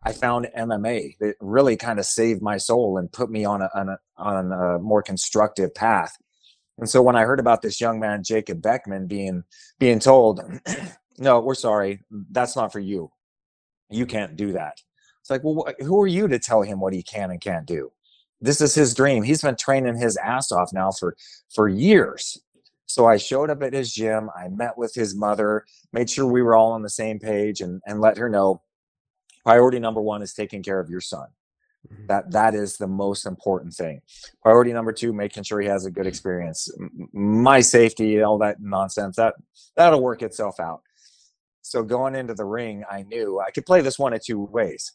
I 0.05 0.13
found 0.13 0.49
MMA 0.57 1.19
that 1.21 1.37
really 1.41 1.77
kind 1.77 1.99
of 1.99 2.07
saved 2.07 2.43
my 2.43 2.57
soul 2.57 2.99
and 2.99 3.11
put 3.11 3.31
me 3.31 3.45
on 3.45 3.63
a, 3.63 3.69
on 3.75 3.89
a, 3.89 3.99
on 4.17 4.53
a 4.53 4.79
more 4.79 5.03
constructive 5.03 5.75
path. 5.75 6.17
And 6.79 6.89
so 6.89 7.03
when 7.03 7.17
I 7.17 7.25
heard 7.25 7.41
about 7.41 7.63
this 7.63 7.81
young 7.81 7.99
man, 7.99 8.23
Jacob 8.23 8.63
Beckman, 8.63 9.07
being 9.07 9.43
being 9.79 9.99
told, 9.99 10.41
"No, 11.19 11.41
we're 11.41 11.55
sorry, 11.55 12.01
that's 12.31 12.55
not 12.55 12.73
for 12.73 12.79
you. 12.79 13.11
You 13.91 14.07
can't 14.07 14.37
do 14.37 14.53
that." 14.53 14.81
It's 15.21 15.31
like, 15.31 15.43
well, 15.43 15.67
wh- 15.67 15.85
who 15.85 16.01
are 16.01 16.07
you 16.07 16.29
to 16.29 16.39
tell 16.39 16.63
him 16.63 16.81
what 16.81 16.95
he 16.95 17.03
can 17.03 17.31
and 17.31 17.41
can't 17.41 17.67
do? 17.67 17.91
This 18.41 18.61
is 18.61 18.75
his 18.75 18.95
dream. 18.95 19.25
He's 19.25 19.43
been 19.43 19.57
training 19.57 19.97
his 19.97 20.17
ass 20.17 20.53
off 20.53 20.73
now 20.73 20.93
for 20.93 21.17
for 21.53 21.69
years. 21.69 22.41
So 22.87 23.07
I 23.07 23.19
showed 23.19 23.51
up 23.51 23.63
at 23.63 23.75
his 23.75 23.93
gym. 23.93 24.31
I 24.35 24.49
met 24.49 24.79
with 24.79 24.95
his 24.95 25.15
mother, 25.15 25.65
made 25.93 26.09
sure 26.09 26.27
we 26.27 26.43
were 26.43 26.57
all 26.57 26.73
on 26.73 26.83
the 26.83 26.91
same 26.91 27.19
page, 27.19 27.61
and 27.61 27.83
and 27.87 28.01
let 28.01 28.19
her 28.19 28.29
know 28.29 28.63
priority 29.49 29.79
number 29.79 30.03
one 30.03 30.21
is 30.21 30.35
taking 30.35 30.63
care 30.63 30.79
of 30.79 30.91
your 30.91 31.01
son. 31.01 31.27
That 32.07 32.33
that 32.33 32.55
is 32.55 32.77
the 32.77 32.87
most 32.87 33.25
important 33.25 33.73
thing. 33.73 34.03
Priority 34.43 34.75
number 34.75 34.93
two 34.93 35.15
making 35.15 35.45
sure 35.45 35.59
he 35.59 35.69
has 35.69 35.87
a 35.87 35.91
good 35.91 36.07
experience. 36.07 36.71
My 37.15 37.61
safety 37.61 38.23
all 38.23 38.37
that 38.39 38.61
nonsense 38.61 39.17
that 39.17 39.37
that'll 39.75 40.03
work 40.03 40.21
itself 40.21 40.61
out. 40.61 40.83
So 41.63 41.83
going 41.83 42.15
into 42.15 42.35
the 42.35 42.45
ring 42.45 42.85
i 42.91 43.05
knew 43.05 43.41
i 43.41 43.51
could 43.51 43.65
play 43.65 43.81
this 43.81 43.99
one 43.99 44.13
of 44.13 44.23
two 44.23 44.43
ways. 44.43 44.93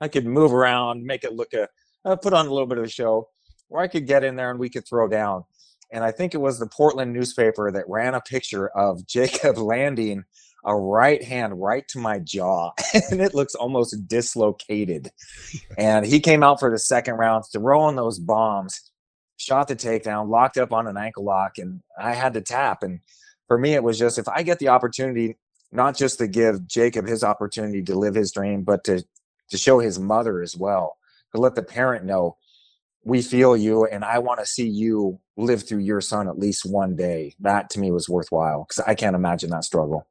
I 0.00 0.06
could 0.06 0.26
move 0.26 0.52
around 0.54 1.02
make 1.02 1.24
it 1.24 1.32
look 1.32 1.52
a 1.52 1.68
uh, 2.04 2.14
put 2.14 2.34
on 2.34 2.46
a 2.46 2.50
little 2.50 2.68
bit 2.68 2.78
of 2.78 2.84
a 2.84 2.88
show 3.00 3.28
or 3.68 3.80
i 3.80 3.88
could 3.88 4.06
get 4.06 4.22
in 4.22 4.36
there 4.36 4.50
and 4.52 4.60
we 4.60 4.70
could 4.70 4.86
throw 4.86 5.08
down. 5.08 5.42
And 5.90 6.04
i 6.04 6.12
think 6.12 6.34
it 6.34 6.44
was 6.46 6.60
the 6.60 6.68
portland 6.68 7.12
newspaper 7.12 7.72
that 7.72 7.88
ran 7.88 8.14
a 8.14 8.20
picture 8.20 8.68
of 8.68 9.04
jacob 9.16 9.58
landing 9.58 10.24
a 10.66 10.76
right 10.76 11.22
hand 11.22 11.60
right 11.60 11.86
to 11.88 11.98
my 11.98 12.18
jaw 12.18 12.72
and 13.10 13.20
it 13.20 13.34
looks 13.34 13.54
almost 13.54 14.08
dislocated 14.08 15.10
and 15.78 16.04
he 16.04 16.20
came 16.20 16.42
out 16.42 16.60
for 16.60 16.70
the 16.70 16.78
second 16.78 17.14
round, 17.14 17.44
throwing 17.52 17.96
those 17.96 18.18
bombs, 18.18 18.90
shot 19.36 19.68
the 19.68 19.76
takedown, 19.76 20.28
locked 20.28 20.58
up 20.58 20.72
on 20.72 20.86
an 20.86 20.96
ankle 20.96 21.24
lock, 21.24 21.58
and 21.58 21.80
I 21.98 22.14
had 22.14 22.34
to 22.34 22.40
tap. 22.40 22.82
And 22.82 23.00
for 23.48 23.58
me, 23.58 23.74
it 23.74 23.82
was 23.82 23.98
just 23.98 24.18
if 24.18 24.28
I 24.28 24.42
get 24.42 24.58
the 24.58 24.68
opportunity, 24.68 25.36
not 25.72 25.96
just 25.96 26.18
to 26.18 26.26
give 26.26 26.66
Jacob 26.66 27.06
his 27.06 27.22
opportunity 27.22 27.82
to 27.84 27.98
live 27.98 28.14
his 28.14 28.32
dream, 28.32 28.62
but 28.62 28.84
to 28.84 29.04
to 29.50 29.58
show 29.58 29.78
his 29.78 29.98
mother 29.98 30.42
as 30.42 30.56
well, 30.56 30.96
to 31.32 31.40
let 31.40 31.54
the 31.54 31.62
parent 31.62 32.04
know 32.04 32.36
we 33.04 33.22
feel 33.22 33.56
you, 33.56 33.86
and 33.86 34.04
I 34.04 34.18
want 34.18 34.40
to 34.40 34.46
see 34.46 34.66
you 34.66 35.20
live 35.36 35.62
through 35.62 35.78
your 35.78 36.00
son 36.00 36.28
at 36.28 36.38
least 36.38 36.68
one 36.68 36.96
day. 36.96 37.36
That 37.38 37.70
to 37.70 37.80
me 37.80 37.92
was 37.92 38.08
worthwhile 38.08 38.66
because 38.68 38.82
I 38.84 38.94
can't 38.96 39.14
imagine 39.14 39.50
that 39.50 39.64
struggle. 39.64 40.08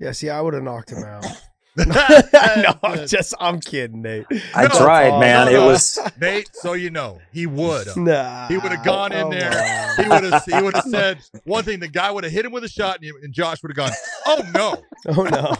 Yeah, 0.00 0.12
see, 0.12 0.30
I 0.30 0.40
would 0.40 0.54
have 0.54 0.62
knocked 0.62 0.90
him 0.90 1.04
out. 1.04 1.24
no, 1.76 2.74
I'm 2.82 3.06
just, 3.06 3.32
I'm 3.38 3.60
kidding, 3.60 4.02
Nate. 4.02 4.26
I 4.56 4.64
No, 4.64 4.68
tried, 4.70 5.20
man. 5.20 5.46
It 5.48 5.52
no. 5.52 5.66
was 5.66 6.00
Nate, 6.20 6.50
so 6.52 6.72
you 6.72 6.90
know, 6.90 7.20
he 7.32 7.46
would. 7.46 7.86
have. 7.86 7.96
Nah. 7.96 8.48
He 8.48 8.56
would 8.58 8.72
have 8.72 8.84
gone 8.84 9.12
in 9.12 9.20
come 9.20 9.30
there. 9.30 9.52
on. 9.52 10.02
He 10.04 10.08
would 10.10 10.24
have. 10.32 10.44
He 10.44 10.60
would 10.62 10.74
have 10.74 10.84
said 10.84 11.18
one 11.44 11.62
thing. 11.62 11.78
The 11.78 11.86
guy 11.86 12.10
would 12.10 12.24
have 12.24 12.32
hit 12.32 12.44
him 12.44 12.50
with 12.50 12.64
a 12.64 12.68
shot, 12.68 12.96
and, 12.96 13.04
you- 13.04 13.18
and 13.22 13.32
Josh 13.32 13.62
would 13.62 13.70
have 13.70 13.76
gone, 13.76 13.96
"Oh 14.26 14.42
no!" 14.52 14.82
Oh 15.16 15.22
no! 15.22 15.54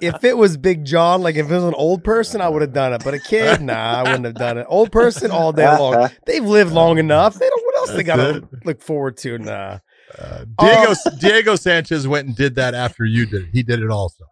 If 0.00 0.24
it 0.24 0.36
was 0.38 0.56
Big 0.56 0.84
John, 0.86 1.22
like 1.22 1.36
if 1.36 1.50
it 1.50 1.54
was 1.54 1.64
an 1.64 1.74
old 1.74 2.02
person, 2.02 2.40
I 2.40 2.48
would 2.48 2.62
have 2.62 2.72
done 2.72 2.94
it. 2.94 3.02
But 3.04 3.12
a 3.14 3.18
kid, 3.18 3.60
nah, 3.60 3.74
I 3.98 4.02
wouldn't 4.04 4.24
have 4.24 4.34
done 4.36 4.56
it. 4.56 4.66
Old 4.70 4.90
person 4.90 5.30
all 5.30 5.52
day 5.52 5.66
long. 5.66 6.08
They've 6.26 6.44
lived 6.44 6.72
long 6.72 6.96
enough. 6.98 7.34
They 7.34 7.48
don't. 7.48 7.62
What 7.64 7.76
else 7.76 7.90
they 7.90 8.02
got 8.02 8.16
to 8.16 8.48
look 8.64 8.80
forward 8.80 9.18
to? 9.18 9.36
Nah. 9.38 9.78
Uh, 10.18 10.44
Diego 10.58 10.94
Diego 11.18 11.56
Sanchez 11.56 12.06
went 12.06 12.26
and 12.26 12.36
did 12.36 12.54
that 12.56 12.74
after 12.74 13.04
you 13.04 13.26
did 13.26 13.42
it. 13.42 13.48
He 13.52 13.62
did 13.62 13.80
it 13.80 13.90
also, 13.90 14.24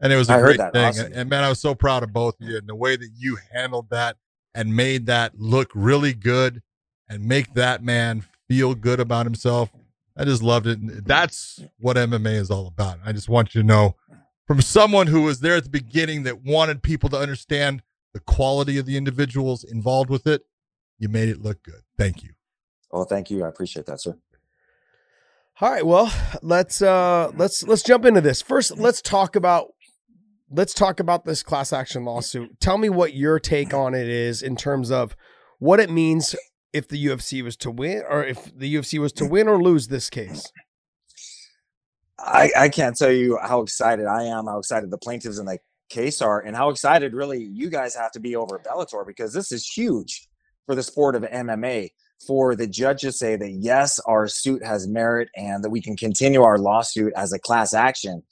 and 0.00 0.12
it 0.12 0.16
was 0.16 0.30
a 0.30 0.34
I 0.34 0.40
great 0.40 0.60
thing. 0.72 0.84
Awesome. 0.84 1.06
And, 1.06 1.14
and 1.14 1.30
man, 1.30 1.44
I 1.44 1.48
was 1.48 1.60
so 1.60 1.74
proud 1.74 2.02
of 2.02 2.12
both 2.12 2.40
of 2.40 2.48
you 2.48 2.56
and 2.56 2.68
the 2.68 2.74
way 2.74 2.96
that 2.96 3.10
you 3.16 3.38
handled 3.52 3.90
that 3.90 4.16
and 4.54 4.74
made 4.74 5.06
that 5.06 5.38
look 5.38 5.70
really 5.74 6.14
good 6.14 6.62
and 7.08 7.24
make 7.24 7.54
that 7.54 7.82
man 7.82 8.24
feel 8.48 8.74
good 8.74 9.00
about 9.00 9.26
himself. 9.26 9.70
I 10.16 10.24
just 10.24 10.42
loved 10.42 10.66
it. 10.66 10.78
And 10.78 11.04
that's 11.04 11.62
what 11.78 11.96
MMA 11.96 12.34
is 12.34 12.50
all 12.50 12.66
about. 12.66 12.98
I 13.04 13.12
just 13.12 13.28
want 13.28 13.54
you 13.54 13.60
to 13.60 13.66
know 13.66 13.96
from 14.46 14.62
someone 14.62 15.08
who 15.08 15.22
was 15.22 15.40
there 15.40 15.56
at 15.56 15.64
the 15.64 15.70
beginning 15.70 16.22
that 16.22 16.42
wanted 16.42 16.82
people 16.82 17.08
to 17.10 17.18
understand 17.18 17.82
the 18.14 18.20
quality 18.20 18.78
of 18.78 18.86
the 18.86 18.96
individuals 18.96 19.62
involved 19.62 20.08
with 20.08 20.26
it. 20.26 20.46
You 20.98 21.08
made 21.08 21.28
it 21.28 21.42
look 21.42 21.62
good. 21.62 21.82
Thank 21.98 22.22
you. 22.22 22.30
Oh, 22.90 23.04
thank 23.04 23.30
you. 23.30 23.44
I 23.44 23.48
appreciate 23.48 23.84
that, 23.86 24.00
sir. 24.00 24.16
All 25.58 25.70
right, 25.70 25.86
well, 25.86 26.12
let's 26.42 26.82
uh 26.82 27.32
let's 27.34 27.62
let's 27.62 27.82
jump 27.82 28.04
into 28.04 28.20
this. 28.20 28.42
First, 28.42 28.76
let's 28.76 29.00
talk 29.00 29.36
about 29.36 29.68
let's 30.50 30.74
talk 30.74 31.00
about 31.00 31.24
this 31.24 31.42
class 31.42 31.72
action 31.72 32.04
lawsuit. 32.04 32.60
Tell 32.60 32.76
me 32.76 32.90
what 32.90 33.14
your 33.14 33.40
take 33.40 33.72
on 33.72 33.94
it 33.94 34.06
is 34.06 34.42
in 34.42 34.56
terms 34.56 34.90
of 34.90 35.16
what 35.58 35.80
it 35.80 35.88
means 35.88 36.36
if 36.74 36.88
the 36.88 37.02
UFC 37.02 37.42
was 37.42 37.56
to 37.56 37.70
win, 37.70 38.02
or 38.06 38.22
if 38.22 38.54
the 38.54 38.74
UFC 38.74 38.98
was 38.98 39.14
to 39.14 39.24
win 39.24 39.48
or 39.48 39.62
lose 39.62 39.88
this 39.88 40.10
case? 40.10 40.52
I, 42.18 42.50
I 42.54 42.68
can't 42.68 42.94
tell 42.94 43.10
you 43.10 43.38
how 43.42 43.62
excited 43.62 44.04
I 44.04 44.24
am, 44.24 44.44
how 44.44 44.58
excited 44.58 44.90
the 44.90 44.98
plaintiffs 44.98 45.38
in 45.38 45.46
the 45.46 45.58
case 45.88 46.20
are, 46.20 46.38
and 46.38 46.54
how 46.54 46.68
excited 46.68 47.14
really 47.14 47.42
you 47.42 47.70
guys 47.70 47.94
have 47.94 48.12
to 48.12 48.20
be 48.20 48.36
over 48.36 48.58
Bellator 48.58 49.06
because 49.06 49.32
this 49.32 49.52
is 49.52 49.66
huge 49.66 50.28
for 50.66 50.74
the 50.74 50.82
sport 50.82 51.14
of 51.14 51.22
MMA. 51.22 51.92
For 52.26 52.56
the 52.56 52.66
judge 52.66 53.02
to 53.02 53.12
say 53.12 53.36
that 53.36 53.50
yes, 53.50 53.98
our 54.00 54.26
suit 54.26 54.64
has 54.64 54.88
merit 54.88 55.28
and 55.36 55.62
that 55.62 55.70
we 55.70 55.82
can 55.82 55.96
continue 55.96 56.42
our 56.42 56.58
lawsuit 56.58 57.12
as 57.16 57.32
a 57.32 57.38
class 57.38 57.74
action. 57.74 58.22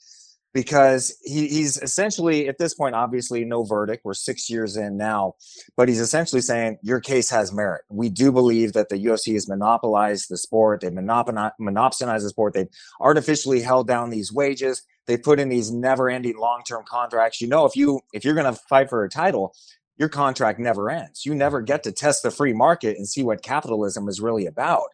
Because 0.53 1.17
he, 1.25 1.49
he's 1.49 1.75
essentially 1.81 2.47
at 2.47 2.57
this 2.57 2.73
point 2.73 2.95
obviously 2.95 3.43
no 3.43 3.65
verdict. 3.65 4.05
We're 4.05 4.13
six 4.13 4.49
years 4.49 4.77
in 4.77 4.95
now. 4.95 5.35
But 5.75 5.89
he's 5.89 5.99
essentially 5.99 6.41
saying 6.41 6.77
your 6.81 7.01
case 7.01 7.29
has 7.29 7.53
merit. 7.53 7.83
We 7.89 8.09
do 8.09 8.31
believe 8.31 8.71
that 8.73 8.87
the 8.87 8.95
ufc 8.95 9.33
has 9.33 9.49
monopolized 9.49 10.29
the 10.29 10.37
sport. 10.37 10.81
They've 10.81 10.93
monopolized 10.93 12.25
the 12.25 12.29
sport. 12.29 12.53
They've 12.53 12.69
artificially 13.01 13.61
held 13.61 13.87
down 13.87 14.09
these 14.09 14.31
wages. 14.31 14.81
They 15.07 15.17
put 15.17 15.41
in 15.41 15.49
these 15.49 15.71
never 15.71 16.09
ending 16.09 16.37
long-term 16.37 16.85
contracts. 16.87 17.41
You 17.41 17.49
know 17.49 17.65
if 17.65 17.75
you 17.75 17.99
if 18.13 18.23
you're 18.23 18.33
going 18.33 18.51
to 18.51 18.59
fight 18.69 18.89
for 18.89 19.03
a 19.03 19.09
title 19.09 19.53
your 19.97 20.09
contract 20.09 20.59
never 20.59 20.89
ends. 20.89 21.25
You 21.25 21.33
never 21.33 21.61
get 21.61 21.83
to 21.83 21.91
test 21.91 22.23
the 22.23 22.31
free 22.31 22.53
market 22.53 22.97
and 22.97 23.07
see 23.07 23.23
what 23.23 23.41
capitalism 23.41 24.07
is 24.09 24.19
really 24.19 24.45
about. 24.45 24.89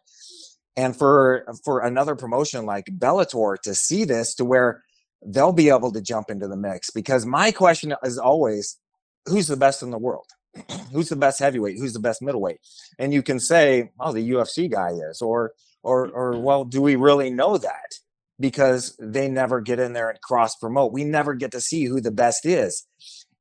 And 0.76 0.96
for 0.96 1.46
for 1.64 1.80
another 1.80 2.14
promotion 2.14 2.64
like 2.64 2.86
bellator 2.86 3.56
to 3.64 3.74
see 3.74 4.04
this 4.04 4.34
to 4.36 4.44
where 4.44 4.82
they'll 5.24 5.52
be 5.52 5.68
able 5.68 5.92
to 5.92 6.00
jump 6.00 6.30
into 6.30 6.48
the 6.48 6.56
mix. 6.56 6.90
Because 6.90 7.26
my 7.26 7.50
question 7.50 7.94
is 8.02 8.18
always 8.18 8.78
who's 9.26 9.48
the 9.48 9.56
best 9.56 9.82
in 9.82 9.90
the 9.90 9.98
world? 9.98 10.26
Who's 10.92 11.08
the 11.08 11.16
best 11.16 11.38
heavyweight? 11.38 11.78
Who's 11.78 11.94
the 11.94 11.98
best 11.98 12.20
middleweight? 12.20 12.58
And 12.98 13.14
you 13.14 13.22
can 13.22 13.40
say 13.40 13.90
oh 13.98 14.12
the 14.12 14.30
ufc 14.32 14.70
guy 14.70 14.90
is 14.90 15.22
or 15.22 15.52
or 15.82 16.10
or 16.10 16.38
well 16.38 16.66
do 16.66 16.82
we 16.82 16.94
really 16.96 17.30
know 17.30 17.56
that? 17.56 17.94
Because 18.38 18.94
they 19.00 19.28
never 19.28 19.62
get 19.62 19.78
in 19.78 19.94
there 19.94 20.10
and 20.10 20.20
cross 20.20 20.56
promote. 20.56 20.92
We 20.92 21.04
never 21.04 21.34
get 21.34 21.52
to 21.52 21.60
see 21.60 21.86
who 21.86 22.02
the 22.02 22.10
best 22.10 22.44
is 22.44 22.86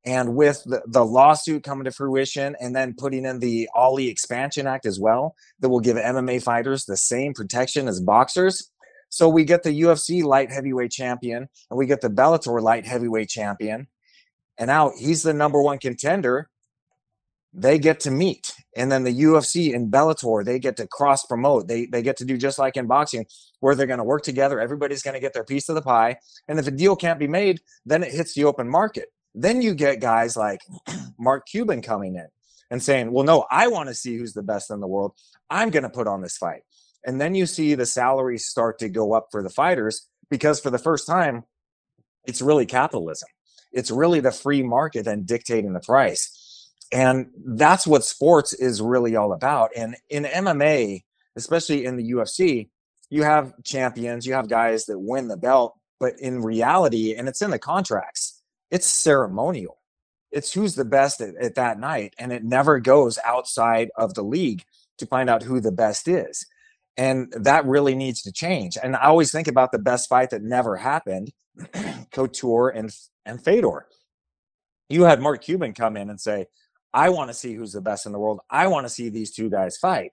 and 0.05 0.35
with 0.35 0.63
the, 0.65 0.81
the 0.87 1.05
lawsuit 1.05 1.63
coming 1.63 1.85
to 1.85 1.91
fruition 1.91 2.55
and 2.59 2.75
then 2.75 2.95
putting 2.97 3.25
in 3.25 3.39
the 3.39 3.69
Ali 3.75 4.07
expansion 4.07 4.67
act 4.67 4.85
as 4.85 4.99
well 4.99 5.35
that 5.59 5.69
will 5.69 5.79
give 5.79 5.97
mma 5.97 6.41
fighters 6.41 6.85
the 6.85 6.97
same 6.97 7.33
protection 7.33 7.87
as 7.87 8.01
boxers 8.01 8.71
so 9.11 9.27
we 9.27 9.43
get 9.43 9.63
the 9.63 9.81
UFC 9.81 10.23
light 10.23 10.51
heavyweight 10.51 10.91
champion 10.91 11.49
and 11.69 11.77
we 11.77 11.85
get 11.85 11.99
the 11.99 12.09
Bellator 12.09 12.61
light 12.61 12.85
heavyweight 12.87 13.27
champion. 13.27 13.87
And 14.57 14.69
now 14.69 14.93
he's 14.97 15.21
the 15.21 15.33
number 15.33 15.61
one 15.61 15.79
contender. 15.79 16.49
They 17.53 17.77
get 17.77 17.99
to 18.01 18.11
meet. 18.11 18.53
And 18.77 18.89
then 18.89 19.03
the 19.03 19.13
UFC 19.13 19.75
and 19.75 19.91
Bellator, 19.91 20.45
they 20.45 20.59
get 20.59 20.77
to 20.77 20.87
cross 20.87 21.25
promote. 21.25 21.67
They, 21.67 21.87
they 21.87 22.01
get 22.01 22.15
to 22.17 22.25
do 22.25 22.37
just 22.37 22.57
like 22.57 22.77
in 22.77 22.87
boxing, 22.87 23.25
where 23.59 23.75
they're 23.75 23.85
going 23.85 23.97
to 23.97 24.05
work 24.05 24.23
together. 24.23 24.61
Everybody's 24.61 25.03
going 25.03 25.15
to 25.15 25.19
get 25.19 25.33
their 25.33 25.43
piece 25.43 25.67
of 25.67 25.75
the 25.75 25.81
pie. 25.81 26.15
And 26.47 26.57
if 26.57 26.67
a 26.67 26.71
deal 26.71 26.95
can't 26.95 27.19
be 27.19 27.27
made, 27.27 27.59
then 27.85 28.03
it 28.03 28.13
hits 28.13 28.33
the 28.33 28.45
open 28.45 28.69
market. 28.69 29.09
Then 29.33 29.61
you 29.61 29.73
get 29.73 30.01
guys 30.01 30.35
like 30.35 30.61
Mark 31.17 31.47
Cuban 31.47 31.81
coming 31.81 32.15
in 32.15 32.27
and 32.69 32.81
saying, 32.81 33.11
well, 33.11 33.25
no, 33.25 33.45
I 33.49 33.67
want 33.67 33.89
to 33.89 33.95
see 33.95 34.17
who's 34.17 34.33
the 34.33 34.43
best 34.43 34.71
in 34.71 34.79
the 34.79 34.87
world. 34.87 35.13
I'm 35.49 35.69
going 35.69 35.83
to 35.83 35.89
put 35.89 36.07
on 36.07 36.21
this 36.21 36.37
fight. 36.37 36.61
And 37.05 37.19
then 37.19 37.35
you 37.35 37.45
see 37.45 37.75
the 37.75 37.85
salaries 37.85 38.45
start 38.45 38.79
to 38.79 38.89
go 38.89 39.13
up 39.13 39.27
for 39.31 39.41
the 39.41 39.49
fighters 39.49 40.07
because 40.29 40.59
for 40.59 40.69
the 40.69 40.77
first 40.77 41.07
time, 41.07 41.43
it's 42.25 42.41
really 42.41 42.65
capitalism. 42.65 43.29
It's 43.71 43.91
really 43.91 44.19
the 44.19 44.31
free 44.31 44.63
market 44.63 45.07
and 45.07 45.25
dictating 45.25 45.73
the 45.73 45.79
price. 45.79 46.69
And 46.91 47.27
that's 47.45 47.87
what 47.87 48.03
sports 48.03 48.53
is 48.53 48.81
really 48.81 49.15
all 49.15 49.33
about. 49.33 49.71
And 49.75 49.95
in 50.09 50.25
MMA, 50.25 51.03
especially 51.35 51.85
in 51.85 51.95
the 51.95 52.11
UFC, 52.11 52.69
you 53.09 53.23
have 53.23 53.53
champions, 53.63 54.25
you 54.25 54.33
have 54.33 54.49
guys 54.49 54.85
that 54.85 54.99
win 54.99 55.27
the 55.27 55.37
belt, 55.37 55.77
but 55.99 56.19
in 56.19 56.41
reality, 56.41 57.15
and 57.15 57.27
it's 57.27 57.41
in 57.41 57.51
the 57.51 57.59
contracts, 57.59 58.40
it's 58.71 58.87
ceremonial. 58.87 59.77
It's 60.31 60.53
who's 60.53 60.75
the 60.75 60.85
best 60.85 61.21
at, 61.21 61.35
at 61.35 61.55
that 61.55 61.79
night. 61.79 62.13
And 62.17 62.31
it 62.31 62.43
never 62.43 62.79
goes 62.79 63.19
outside 63.23 63.89
of 63.97 64.13
the 64.13 64.23
league 64.23 64.63
to 64.97 65.05
find 65.05 65.29
out 65.29 65.43
who 65.43 65.59
the 65.59 65.71
best 65.71 66.07
is. 66.07 66.45
And 66.97 67.31
that 67.33 67.65
really 67.65 67.95
needs 67.95 68.21
to 68.23 68.31
change. 68.31 68.77
And 68.81 68.95
I 68.95 69.05
always 69.05 69.31
think 69.31 69.47
about 69.47 69.71
the 69.71 69.79
best 69.79 70.09
fight 70.09 70.29
that 70.31 70.43
never 70.43 70.77
happened, 70.77 71.31
Couture 72.11 72.69
and 72.69 72.93
and 73.25 73.43
Fedor. 73.43 73.85
You 74.89 75.03
had 75.03 75.21
Mark 75.21 75.41
Cuban 75.43 75.73
come 75.73 75.95
in 75.95 76.09
and 76.09 76.19
say, 76.19 76.47
I 76.93 77.09
want 77.09 77.29
to 77.29 77.33
see 77.33 77.53
who's 77.53 77.71
the 77.71 77.81
best 77.81 78.05
in 78.05 78.11
the 78.11 78.19
world. 78.19 78.41
I 78.49 78.67
want 78.67 78.85
to 78.85 78.89
see 78.89 79.09
these 79.09 79.31
two 79.31 79.49
guys 79.49 79.77
fight. 79.77 80.11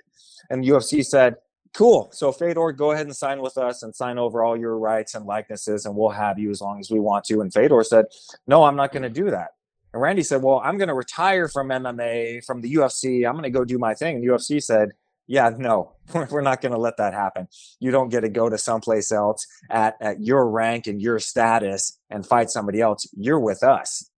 And 0.50 0.64
UFC 0.64 1.04
said, 1.04 1.34
Cool. 1.74 2.08
So 2.12 2.32
Fedor, 2.32 2.72
go 2.72 2.92
ahead 2.92 3.06
and 3.06 3.16
sign 3.16 3.40
with 3.40 3.58
us 3.58 3.82
and 3.82 3.94
sign 3.94 4.18
over 4.18 4.42
all 4.42 4.56
your 4.56 4.78
rights 4.78 5.14
and 5.14 5.26
likenesses, 5.26 5.86
and 5.86 5.94
we'll 5.94 6.10
have 6.10 6.38
you 6.38 6.50
as 6.50 6.60
long 6.60 6.80
as 6.80 6.90
we 6.90 6.98
want 7.00 7.24
to. 7.26 7.40
And 7.40 7.52
Fedor 7.52 7.82
said, 7.84 8.06
No, 8.46 8.64
I'm 8.64 8.76
not 8.76 8.92
going 8.92 9.02
to 9.02 9.10
do 9.10 9.30
that. 9.30 9.50
And 9.92 10.02
Randy 10.02 10.22
said, 10.22 10.42
Well, 10.42 10.60
I'm 10.64 10.78
going 10.78 10.88
to 10.88 10.94
retire 10.94 11.48
from 11.48 11.68
MMA, 11.68 12.44
from 12.44 12.60
the 12.60 12.74
UFC. 12.74 13.26
I'm 13.26 13.34
going 13.34 13.44
to 13.44 13.50
go 13.50 13.64
do 13.64 13.78
my 13.78 13.94
thing. 13.94 14.16
And 14.16 14.24
UFC 14.24 14.62
said, 14.62 14.92
yeah, 15.28 15.50
no, 15.56 15.92
we're 16.30 16.40
not 16.40 16.60
going 16.60 16.72
to 16.72 16.78
let 16.78 16.96
that 16.96 17.14
happen. 17.14 17.46
You 17.78 17.92
don't 17.92 18.08
get 18.08 18.22
to 18.22 18.28
go 18.28 18.48
to 18.48 18.58
someplace 18.58 19.12
else 19.12 19.46
at, 19.70 19.94
at 20.00 20.20
your 20.20 20.48
rank 20.48 20.88
and 20.88 21.00
your 21.00 21.20
status 21.20 22.00
and 22.10 22.26
fight 22.26 22.50
somebody 22.50 22.80
else. 22.80 23.06
You're 23.16 23.38
with 23.38 23.62
us. 23.62 24.10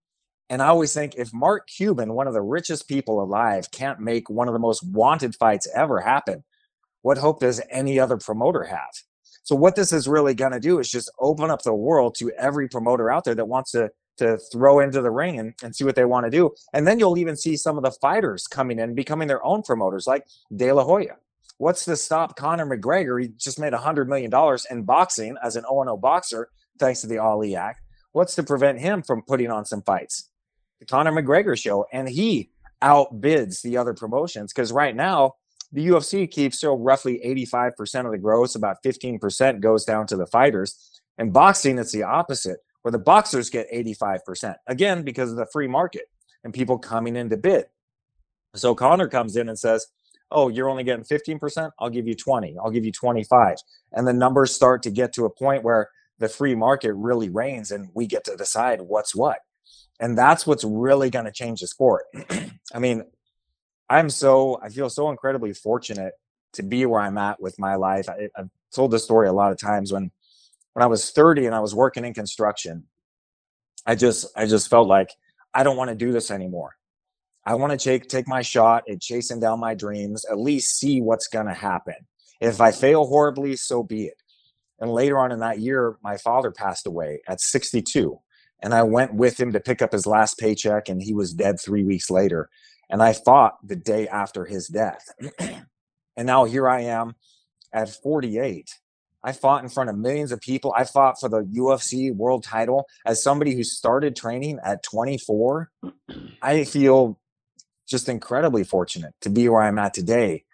And 0.49 0.63
I 0.63 0.69
always 0.69 0.95
think 0.95 1.15
if 1.17 1.33
Mark 1.33 1.69
Cuban, 1.69 2.15
one 2.15 2.27
of 2.27 2.33
the 2.33 2.43
richest 2.43 2.89
people 2.89 3.23
alive, 3.23 3.71
can't 3.71 4.01
make 4.01 4.31
one 4.31 4.49
of 4.49 4.55
the 4.55 4.59
most 4.59 4.83
wanted 4.85 5.35
fights 5.37 5.69
ever 5.75 6.01
happen, 6.01 6.43
what 7.03 7.19
hope 7.19 7.41
does 7.41 7.61
any 7.71 7.99
other 7.99 8.17
promoter 8.17 8.65
have? 8.65 8.91
So, 9.43 9.57
what 9.57 9.77
this 9.77 9.93
is 9.93 10.07
really 10.07 10.35
going 10.35 10.53
to 10.53 10.61
do 10.61 10.79
is 10.79 10.91
just 10.91 11.11
open 11.19 11.51
up 11.51 11.63
the 11.63 11.75
world 11.75 12.15
to 12.17 12.31
every 12.33 12.69
promoter 12.69 13.11
out 13.11 13.25
there 13.25 13.35
that 13.35 13.49
wants 13.49 13.73
to 13.73 13.91
to 14.21 14.39
throw 14.53 14.81
into 14.81 15.01
the 15.01 15.11
ring 15.11 15.39
and, 15.39 15.55
and 15.63 15.75
see 15.75 15.83
what 15.83 15.97
they 15.97 16.05
want 16.05 16.27
to 16.27 16.31
do. 16.31 16.51
And 16.75 16.87
then 16.87 16.99
you'll 16.99 17.19
even 17.19 17.37
see 17.37 17.57
some 17.57 17.79
of 17.79 17.85
the 17.85 17.91
fighters 17.91 18.47
coming 18.47 18.79
in, 18.79 18.95
becoming 18.95 19.29
their 19.29 19.45
own 19.45 19.63
promoters, 19.63 20.07
like 20.07 20.27
De 20.55 20.71
La 20.71 20.85
Hoya. 20.85 21.17
What's 21.57 21.87
to 21.87 21.97
stop 21.97 22.37
Conor 22.37 22.67
McGregor? 22.67 23.21
He 23.21 23.29
just 23.29 23.59
made 23.59 23.73
$100 23.73 24.07
million 24.07 24.31
in 24.71 24.85
boxing 24.85 25.37
as 25.43 25.57
an 25.57 25.65
O&O 25.69 25.97
boxer, 25.97 26.49
thanks 26.79 27.01
to 27.01 27.07
the 27.07 27.19
Ali 27.19 27.57
Act. 27.57 27.81
What's 28.13 28.35
to 28.37 28.43
prevent 28.43 28.81
him 28.81 29.03
from 29.03 29.23
putting 29.23 29.51
on 29.51 29.65
some 29.65 29.83
fights? 29.83 30.31
The 30.81 30.87
Conor 30.87 31.13
McGregor 31.13 31.59
show. 31.59 31.87
And 31.93 32.09
he 32.09 32.51
outbids 32.83 33.63
the 33.63 33.77
other 33.77 33.95
promotions 33.95 34.53
because 34.53 34.73
right 34.73 34.97
now, 34.97 35.35
the 35.73 35.87
UFC 35.87 36.31
keeps 36.31 36.59
still 36.59 36.79
roughly 36.79 37.21
85% 37.25 38.07
of 38.07 38.13
the 38.13 38.19
gross, 38.19 38.55
about 38.55 38.79
15% 38.85 39.61
goes 39.61 39.85
down 39.85 40.07
to 40.09 40.17
the 40.17 40.27
fighters. 40.27 41.01
In 41.19 41.31
boxing, 41.31 41.79
it's 41.79 41.93
the 41.93 42.03
opposite 42.03 42.59
where 42.83 42.93
the 42.93 42.99
boxers 42.99 43.51
get 43.51 43.71
85%, 43.71 44.55
again, 44.67 45.03
because 45.03 45.31
of 45.31 45.37
the 45.37 45.47
free 45.53 45.69
market 45.69 46.05
and 46.45 46.53
people 46.53 46.79
coming 46.79 47.17
in 47.17 47.29
to 47.31 47.37
bid. 47.37 47.67
So 48.55 48.75
Conor 48.75 49.09
comes 49.09 49.37
in 49.37 49.49
and 49.49 49.59
says, 49.59 49.87
Oh, 50.33 50.49
you're 50.49 50.69
only 50.69 50.85
getting 50.85 51.05
15%? 51.05 51.73
I'll 51.81 51.91
give 51.91 52.07
you 52.07 52.15
20. 52.15 52.57
I'll 52.63 52.71
give 52.71 52.85
you 52.85 52.93
25. 52.93 53.57
And 53.93 54.07
the 54.07 54.13
numbers 54.13 54.55
start 54.55 54.81
to 54.85 54.91
get 54.91 55.13
to 55.15 55.25
a 55.25 55.31
point 55.31 55.65
where 55.65 55.91
the 56.21 56.29
free 56.29 56.55
market 56.55 56.93
really 56.95 57.29
reigns 57.29 57.73
and 57.73 57.89
we 57.95 58.07
get 58.07 58.25
to 58.25 58.37
decide 58.37 58.81
what's 58.81 59.15
what. 59.15 59.39
And 59.99 60.17
that's 60.17 60.47
what's 60.47 60.63
really 60.63 61.11
going 61.11 61.25
to 61.25 61.33
change 61.33 61.61
the 61.61 61.67
sport. 61.67 62.05
I 62.73 62.79
mean, 62.79 63.03
I'm 63.91 64.09
so, 64.09 64.61
I 64.63 64.69
feel 64.71 64.89
so 64.89 65.11
incredibly 65.11 65.53
fortunate 65.53 66.15
to 66.55 66.63
be 66.63 66.87
where 66.87 67.01
I'm 67.01 67.19
at 67.19 67.43
with 67.43 67.59
my 67.59 67.75
life. 67.75 68.09
I, 68.09 68.29
have 68.37 68.49
told 68.75 68.93
this 68.93 69.05
story 69.05 69.29
a 69.29 69.33
lot 69.33 69.53
of 69.53 69.59
times 69.59 69.93
when 69.93 70.11
when 70.73 70.85
I 70.85 70.87
was 70.87 71.11
30 71.11 71.47
and 71.47 71.55
I 71.55 71.61
was 71.61 71.75
working 71.75 72.05
in 72.05 72.15
construction, 72.15 72.85
I 73.85 73.97
just 73.97 74.27
I 74.37 74.47
just 74.47 74.71
felt 74.71 74.87
like 74.87 75.11
I 75.53 75.65
don't 75.65 75.77
want 75.77 75.91
to 75.91 75.97
do 75.97 76.13
this 76.13 76.31
anymore. 76.31 76.77
I 77.45 77.55
want 77.55 77.73
to 77.73 77.79
take 77.79 78.09
take 78.09 78.29
my 78.29 78.43
shot 78.43 78.85
at 78.89 79.01
chasing 79.01 79.41
down 79.41 79.59
my 79.59 79.75
dreams, 79.75 80.25
at 80.31 80.39
least 80.39 80.79
see 80.79 81.01
what's 81.01 81.27
going 81.27 81.47
to 81.47 81.55
happen. 81.55 81.97
If 82.41 82.61
I 82.61 82.71
fail 82.71 83.07
horribly, 83.07 83.57
so 83.57 83.83
be 83.83 84.05
it. 84.05 84.23
And 84.79 84.93
later 84.93 85.19
on 85.19 85.33
in 85.33 85.41
that 85.41 85.59
year, 85.59 85.97
my 86.03 86.17
father 86.17 86.51
passed 86.51 86.87
away 86.87 87.21
at 87.29 87.41
62. 87.41 88.19
And 88.63 88.75
I 88.75 88.83
went 88.83 89.15
with 89.15 89.41
him 89.41 89.53
to 89.53 89.61
pick 89.61 89.83
up 89.83 89.93
his 89.93 90.07
last 90.07 90.39
paycheck, 90.39 90.89
and 90.89 91.03
he 91.03 91.15
was 91.15 91.33
dead 91.33 91.59
three 91.59 91.83
weeks 91.83 92.11
later. 92.11 92.49
And 92.91 93.03
I 93.03 93.13
fought 93.13 93.57
the 93.67 93.77
day 93.77 94.09
after 94.09 94.45
his 94.45 94.69
death. 94.69 95.07
and 95.39 96.27
now 96.27 96.45
here 96.45 96.69
I 96.69 96.83
am 96.83 97.15
at 97.73 97.89
48 97.89 98.69
I 99.23 99.33
fought 99.33 99.63
in 99.63 99.69
front 99.69 99.91
of 99.91 99.99
millions 99.99 100.33
of 100.33 100.41
people. 100.41 100.73
I 100.77 100.85
fought 100.85 101.21
for 101.21 101.29
the 101.29 101.43
UFC 101.43 102.15
world 102.15 102.43
title 102.43 102.87
as 103.05 103.23
somebody 103.23 103.55
who 103.55 103.65
started 103.65 104.17
training 104.17 104.59
at 104.65 104.83
24. 104.83 105.71
I 106.41 106.65
feel 106.65 107.19
just 107.87 108.09
incredibly 108.09 108.65
fortunate 108.65 109.15
to 109.21 109.31
be 109.31 109.49
where 109.49 109.63
I'm 109.63 109.79
at 109.79 109.95
today. 109.95 110.45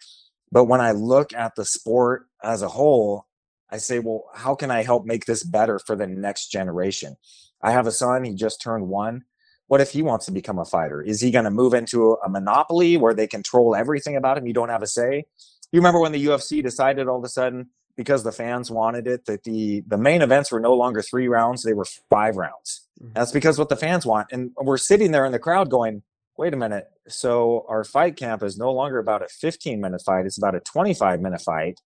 But 0.50 0.64
when 0.64 0.80
I 0.80 0.92
look 0.92 1.32
at 1.32 1.54
the 1.54 1.64
sport 1.64 2.26
as 2.42 2.62
a 2.62 2.68
whole, 2.68 3.26
I 3.70 3.78
say, 3.78 3.98
well, 3.98 4.24
how 4.34 4.54
can 4.54 4.70
I 4.70 4.82
help 4.82 5.04
make 5.04 5.26
this 5.26 5.42
better 5.44 5.78
for 5.78 5.96
the 5.96 6.06
next 6.06 6.48
generation? 6.48 7.16
I 7.62 7.72
have 7.72 7.86
a 7.86 7.92
son, 7.92 8.24
he 8.24 8.34
just 8.34 8.60
turned 8.60 8.88
one. 8.88 9.24
What 9.68 9.80
if 9.80 9.90
he 9.90 10.02
wants 10.02 10.26
to 10.26 10.32
become 10.32 10.58
a 10.58 10.64
fighter? 10.64 11.02
Is 11.02 11.20
he 11.20 11.30
going 11.30 11.44
to 11.44 11.50
move 11.50 11.74
into 11.74 12.12
a, 12.24 12.28
monopoly 12.28 12.96
where 12.96 13.14
they 13.14 13.26
control 13.26 13.74
everything 13.74 14.16
about 14.16 14.38
him? 14.38 14.46
You 14.46 14.52
don't 14.52 14.68
have 14.68 14.82
a 14.82 14.86
say. 14.86 15.24
You 15.72 15.80
remember 15.80 15.98
when 15.98 16.12
the 16.12 16.24
UFC 16.24 16.62
decided 16.62 17.08
all 17.08 17.18
of 17.18 17.24
a 17.24 17.28
sudden 17.28 17.70
because 17.96 18.22
the 18.22 18.30
fans 18.32 18.70
wanted 18.70 19.06
it 19.06 19.24
that 19.26 19.42
the 19.44 19.82
the 19.86 19.96
main 19.96 20.22
events 20.22 20.52
were 20.52 20.60
no 20.60 20.74
longer 20.74 21.02
three 21.02 21.28
rounds; 21.28 21.62
they 21.62 21.72
were 21.72 21.86
five 22.08 22.36
rounds. 22.36 22.86
Mhm. 23.02 23.14
That's 23.14 23.32
because 23.32 23.58
what 23.58 23.68
the 23.68 23.76
fans 23.76 24.06
want, 24.06 24.28
and 24.30 24.52
we're 24.56 24.76
sitting 24.76 25.10
there 25.10 25.24
in 25.24 25.32
the 25.32 25.38
crowd 25.38 25.70
going, 25.70 26.02
"Wait 26.36 26.54
a 26.54 26.56
minute! 26.56 26.86
So 27.08 27.64
our 27.68 27.82
fight 27.82 28.16
camp 28.16 28.42
is 28.42 28.56
no 28.56 28.72
longer 28.72 28.98
about 28.98 29.22
a 29.22 29.28
15 29.28 29.80
minute 29.80 30.02
fight; 30.04 30.26
it's 30.26 30.38
about 30.38 30.54
a 30.54 30.60
25 30.60 31.20
minute 31.20 31.40
fight. 31.40 31.80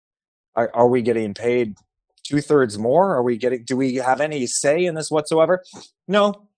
Are, 0.56 0.70
are 0.74 0.88
we 0.88 1.00
getting 1.00 1.32
paid 1.32 1.76
two 2.24 2.40
thirds 2.40 2.76
more? 2.78 3.14
Are 3.14 3.22
we 3.22 3.38
getting? 3.38 3.64
Do 3.64 3.76
we 3.76 3.94
have 3.96 4.20
any 4.20 4.46
say 4.46 4.84
in 4.84 4.96
this 4.96 5.10
whatsoever? 5.10 5.62
No. 6.06 6.49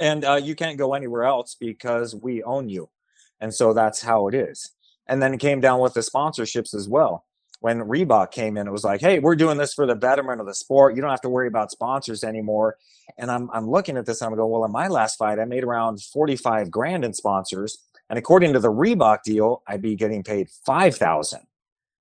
And 0.00 0.24
uh, 0.24 0.40
you 0.42 0.54
can't 0.54 0.78
go 0.78 0.94
anywhere 0.94 1.24
else 1.24 1.56
because 1.58 2.14
we 2.14 2.42
own 2.42 2.68
you, 2.68 2.88
and 3.40 3.52
so 3.54 3.72
that's 3.72 4.02
how 4.02 4.28
it 4.28 4.34
is. 4.34 4.70
And 5.06 5.22
then 5.22 5.34
it 5.34 5.40
came 5.40 5.60
down 5.60 5.80
with 5.80 5.94
the 5.94 6.00
sponsorships 6.00 6.74
as 6.74 6.88
well. 6.88 7.24
When 7.60 7.80
Reebok 7.80 8.30
came 8.30 8.56
in, 8.56 8.66
it 8.66 8.72
was 8.72 8.84
like, 8.84 9.02
"Hey, 9.02 9.18
we're 9.18 9.36
doing 9.36 9.58
this 9.58 9.74
for 9.74 9.86
the 9.86 9.94
betterment 9.94 10.40
of 10.40 10.46
the 10.46 10.54
sport. 10.54 10.96
You 10.96 11.02
don't 11.02 11.10
have 11.10 11.20
to 11.22 11.28
worry 11.28 11.48
about 11.48 11.70
sponsors 11.70 12.24
anymore." 12.24 12.76
And 13.18 13.30
I'm 13.30 13.50
I'm 13.52 13.68
looking 13.68 13.98
at 13.98 14.06
this 14.06 14.22
and 14.22 14.30
I'm 14.30 14.36
going, 14.36 14.50
"Well, 14.50 14.64
in 14.64 14.72
my 14.72 14.88
last 14.88 15.16
fight, 15.16 15.38
I 15.38 15.44
made 15.44 15.64
around 15.64 16.02
45 16.02 16.70
grand 16.70 17.04
in 17.04 17.12
sponsors, 17.12 17.78
and 18.08 18.18
according 18.18 18.54
to 18.54 18.60
the 18.60 18.72
Reebok 18.72 19.22
deal, 19.22 19.62
I'd 19.66 19.82
be 19.82 19.96
getting 19.96 20.24
paid 20.24 20.48
5,000." 20.66 21.40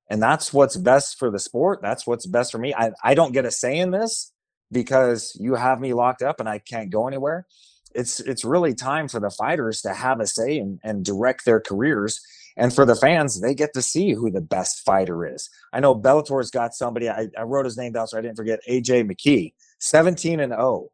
and 0.10 0.22
that's 0.22 0.52
what's 0.52 0.76
best 0.76 1.18
for 1.20 1.30
the 1.30 1.40
sport 1.40 1.80
that's 1.82 2.06
what's 2.08 2.26
best 2.26 2.52
for 2.52 2.58
me 2.58 2.74
I, 2.74 2.92
I 3.04 3.14
don't 3.14 3.32
get 3.32 3.46
a 3.46 3.52
say 3.52 3.78
in 3.78 3.92
this 3.92 4.32
because 4.72 5.38
you 5.40 5.56
have 5.56 5.80
me 5.80 5.94
locked 5.94 6.22
up 6.22 6.40
and 6.40 6.50
i 6.50 6.60
can't 6.60 6.90
go 6.90 7.08
anywhere 7.08 7.46
it's 7.95 8.20
it's 8.20 8.44
really 8.45 8.74
time 8.74 9.07
for 9.07 9.20
the 9.20 9.30
fighters 9.30 9.82
to 9.82 9.94
have 9.94 10.20
a 10.20 10.28
say 10.28 10.57
and, 10.60 10.80
and 10.84 11.03
direct 11.06 11.45
their 11.45 11.60
careers 11.60 12.22
and 12.57 12.74
for 12.74 12.86
the 12.86 12.95
fans 12.95 13.41
they 13.41 13.53
get 13.56 13.74
to 13.74 13.82
see 13.82 14.14
who 14.14 14.30
the 14.30 14.41
best 14.41 14.82
fighter 14.86 15.26
is 15.26 15.49
i 15.74 15.80
know 15.80 15.95
bellator's 15.95 16.52
got 16.52 16.74
somebody 16.74 17.10
i, 17.10 17.28
I 17.38 17.44
wrote 17.44 17.66
his 17.66 17.78
name 17.78 17.94
down 17.94 18.07
so 18.07 18.18
i 18.18 18.22
didn't 18.22 18.38
forget 18.38 18.60
aj 18.70 18.88
mckee 18.90 19.53
17 19.80 20.40
and 20.40 20.52
0 20.52 20.90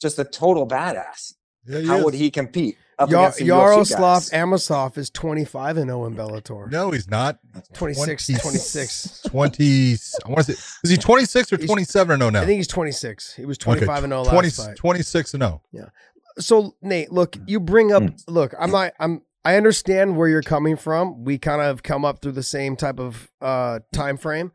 just 0.00 0.18
a 0.18 0.24
total 0.24 0.66
badass 0.66 1.34
Yeah, 1.66 1.82
how 1.86 1.98
is. 1.98 2.04
would 2.04 2.14
he 2.14 2.30
compete 2.30 2.76
up 2.98 3.08
Yar- 3.10 3.20
against 3.22 3.38
the 3.38 3.44
UFC 3.44 3.48
Yaroslav? 3.48 4.22
Amosov 4.24 4.98
is 4.98 5.10
25 5.10 5.76
and 5.78 5.88
0 5.90 6.04
in 6.06 6.14
Bellator. 6.16 6.70
No, 6.70 6.90
he's 6.90 7.08
not. 7.08 7.38
26, 7.72 8.26
26. 8.42 9.22
20. 9.26 9.96
I 10.24 10.28
want 10.28 10.46
to 10.46 10.52
say, 10.52 10.78
is 10.84 10.90
he 10.90 10.96
26 10.96 11.52
or 11.52 11.56
He's- 11.56 11.66
27 11.68 12.10
or 12.10 12.14
oh 12.14 12.16
no 12.16 12.30
now? 12.30 12.42
I 12.42 12.46
think 12.46 12.58
he's 12.58 12.66
26. 12.68 13.34
He 13.34 13.44
was 13.46 13.56
Okay, 13.56 13.64
25 13.64 14.04
and 14.04 14.10
0 14.12 14.22
last 14.22 14.30
20 14.30 14.50
fight. 14.50 14.76
26 14.76 15.34
and 15.34 15.42
oh. 15.42 15.60
0. 15.74 15.90
So 16.38 16.76
Nate, 16.82 17.12
look, 17.12 17.36
you 17.46 17.60
bring 17.60 17.92
up 17.92 18.02
Mm. 18.02 18.22
look, 18.28 18.54
I'm 18.58 18.70
not 18.70 18.92
I'm 18.98 19.22
I 19.44 19.56
understand 19.56 20.16
where 20.16 20.28
you're 20.28 20.42
coming 20.42 20.76
from. 20.76 21.24
We 21.24 21.36
kind 21.36 21.60
of 21.60 21.82
come 21.82 22.04
up 22.04 22.22
through 22.22 22.32
the 22.32 22.42
same 22.42 22.76
type 22.76 23.00
of 23.00 23.30
uh 23.40 23.80
time 23.92 24.16
frame. 24.16 24.52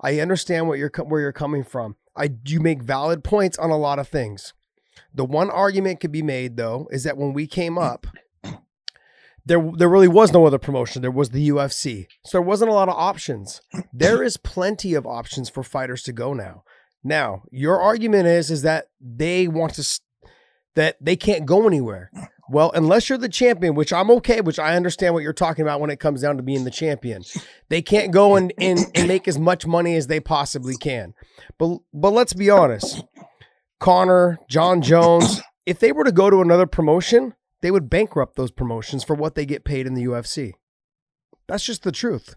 I 0.00 0.18
understand 0.20 0.66
what 0.68 0.78
you're 0.78 0.90
where 1.04 1.20
you're 1.20 1.32
coming 1.32 1.62
from. 1.64 1.96
I 2.16 2.30
you 2.46 2.60
make 2.60 2.82
valid 2.82 3.22
points 3.22 3.58
on 3.58 3.70
a 3.70 3.76
lot 3.76 3.98
of 3.98 4.08
things. 4.08 4.54
The 5.14 5.24
one 5.24 5.50
argument 5.50 6.00
could 6.00 6.12
be 6.12 6.22
made 6.22 6.56
though 6.56 6.88
is 6.90 7.04
that 7.04 7.16
when 7.16 7.32
we 7.32 7.46
came 7.46 7.76
up 7.78 8.06
there 9.46 9.70
there 9.76 9.88
really 9.88 10.08
was 10.08 10.32
no 10.32 10.46
other 10.46 10.58
promotion. 10.58 11.02
There 11.02 11.10
was 11.10 11.30
the 11.30 11.48
UFC. 11.48 12.06
So 12.24 12.38
there 12.38 12.42
wasn't 12.42 12.70
a 12.70 12.74
lot 12.74 12.88
of 12.88 12.94
options. 12.96 13.60
There 13.92 14.22
is 14.22 14.36
plenty 14.36 14.94
of 14.94 15.06
options 15.06 15.48
for 15.48 15.62
fighters 15.62 16.02
to 16.04 16.12
go 16.12 16.34
now. 16.34 16.62
Now, 17.02 17.42
your 17.50 17.80
argument 17.80 18.26
is 18.26 18.50
is 18.50 18.62
that 18.62 18.88
they 19.00 19.48
want 19.48 19.74
to 19.74 20.00
that 20.74 20.96
they 21.00 21.16
can't 21.16 21.46
go 21.46 21.66
anywhere. 21.66 22.10
Well, 22.50 22.72
unless 22.74 23.08
you're 23.08 23.18
the 23.18 23.28
champion, 23.28 23.76
which 23.76 23.92
I'm 23.92 24.10
okay, 24.10 24.40
which 24.40 24.58
I 24.58 24.74
understand 24.74 25.14
what 25.14 25.22
you're 25.22 25.32
talking 25.32 25.62
about 25.62 25.80
when 25.80 25.90
it 25.90 26.00
comes 26.00 26.22
down 26.22 26.36
to 26.36 26.42
being 26.42 26.64
the 26.64 26.70
champion. 26.70 27.22
They 27.68 27.80
can't 27.80 28.12
go 28.12 28.34
and, 28.34 28.52
and, 28.58 28.80
and 28.94 29.06
make 29.06 29.28
as 29.28 29.38
much 29.38 29.66
money 29.66 29.94
as 29.94 30.08
they 30.08 30.18
possibly 30.18 30.74
can. 30.76 31.14
But 31.58 31.78
but 31.92 32.12
let's 32.12 32.32
be 32.32 32.50
honest. 32.50 33.04
Conor, 33.78 34.38
Jon 34.48 34.82
Jones, 34.82 35.40
if 35.64 35.78
they 35.78 35.92
were 35.92 36.04
to 36.04 36.12
go 36.12 36.28
to 36.28 36.40
another 36.40 36.66
promotion, 36.66 37.34
they 37.62 37.70
would 37.70 37.88
bankrupt 37.88 38.36
those 38.36 38.50
promotions 38.50 39.04
for 39.04 39.14
what 39.14 39.36
they 39.36 39.46
get 39.46 39.64
paid 39.64 39.86
in 39.86 39.94
the 39.94 40.04
UFC. 40.04 40.52
That's 41.46 41.64
just 41.64 41.84
the 41.84 41.92
truth. 41.92 42.34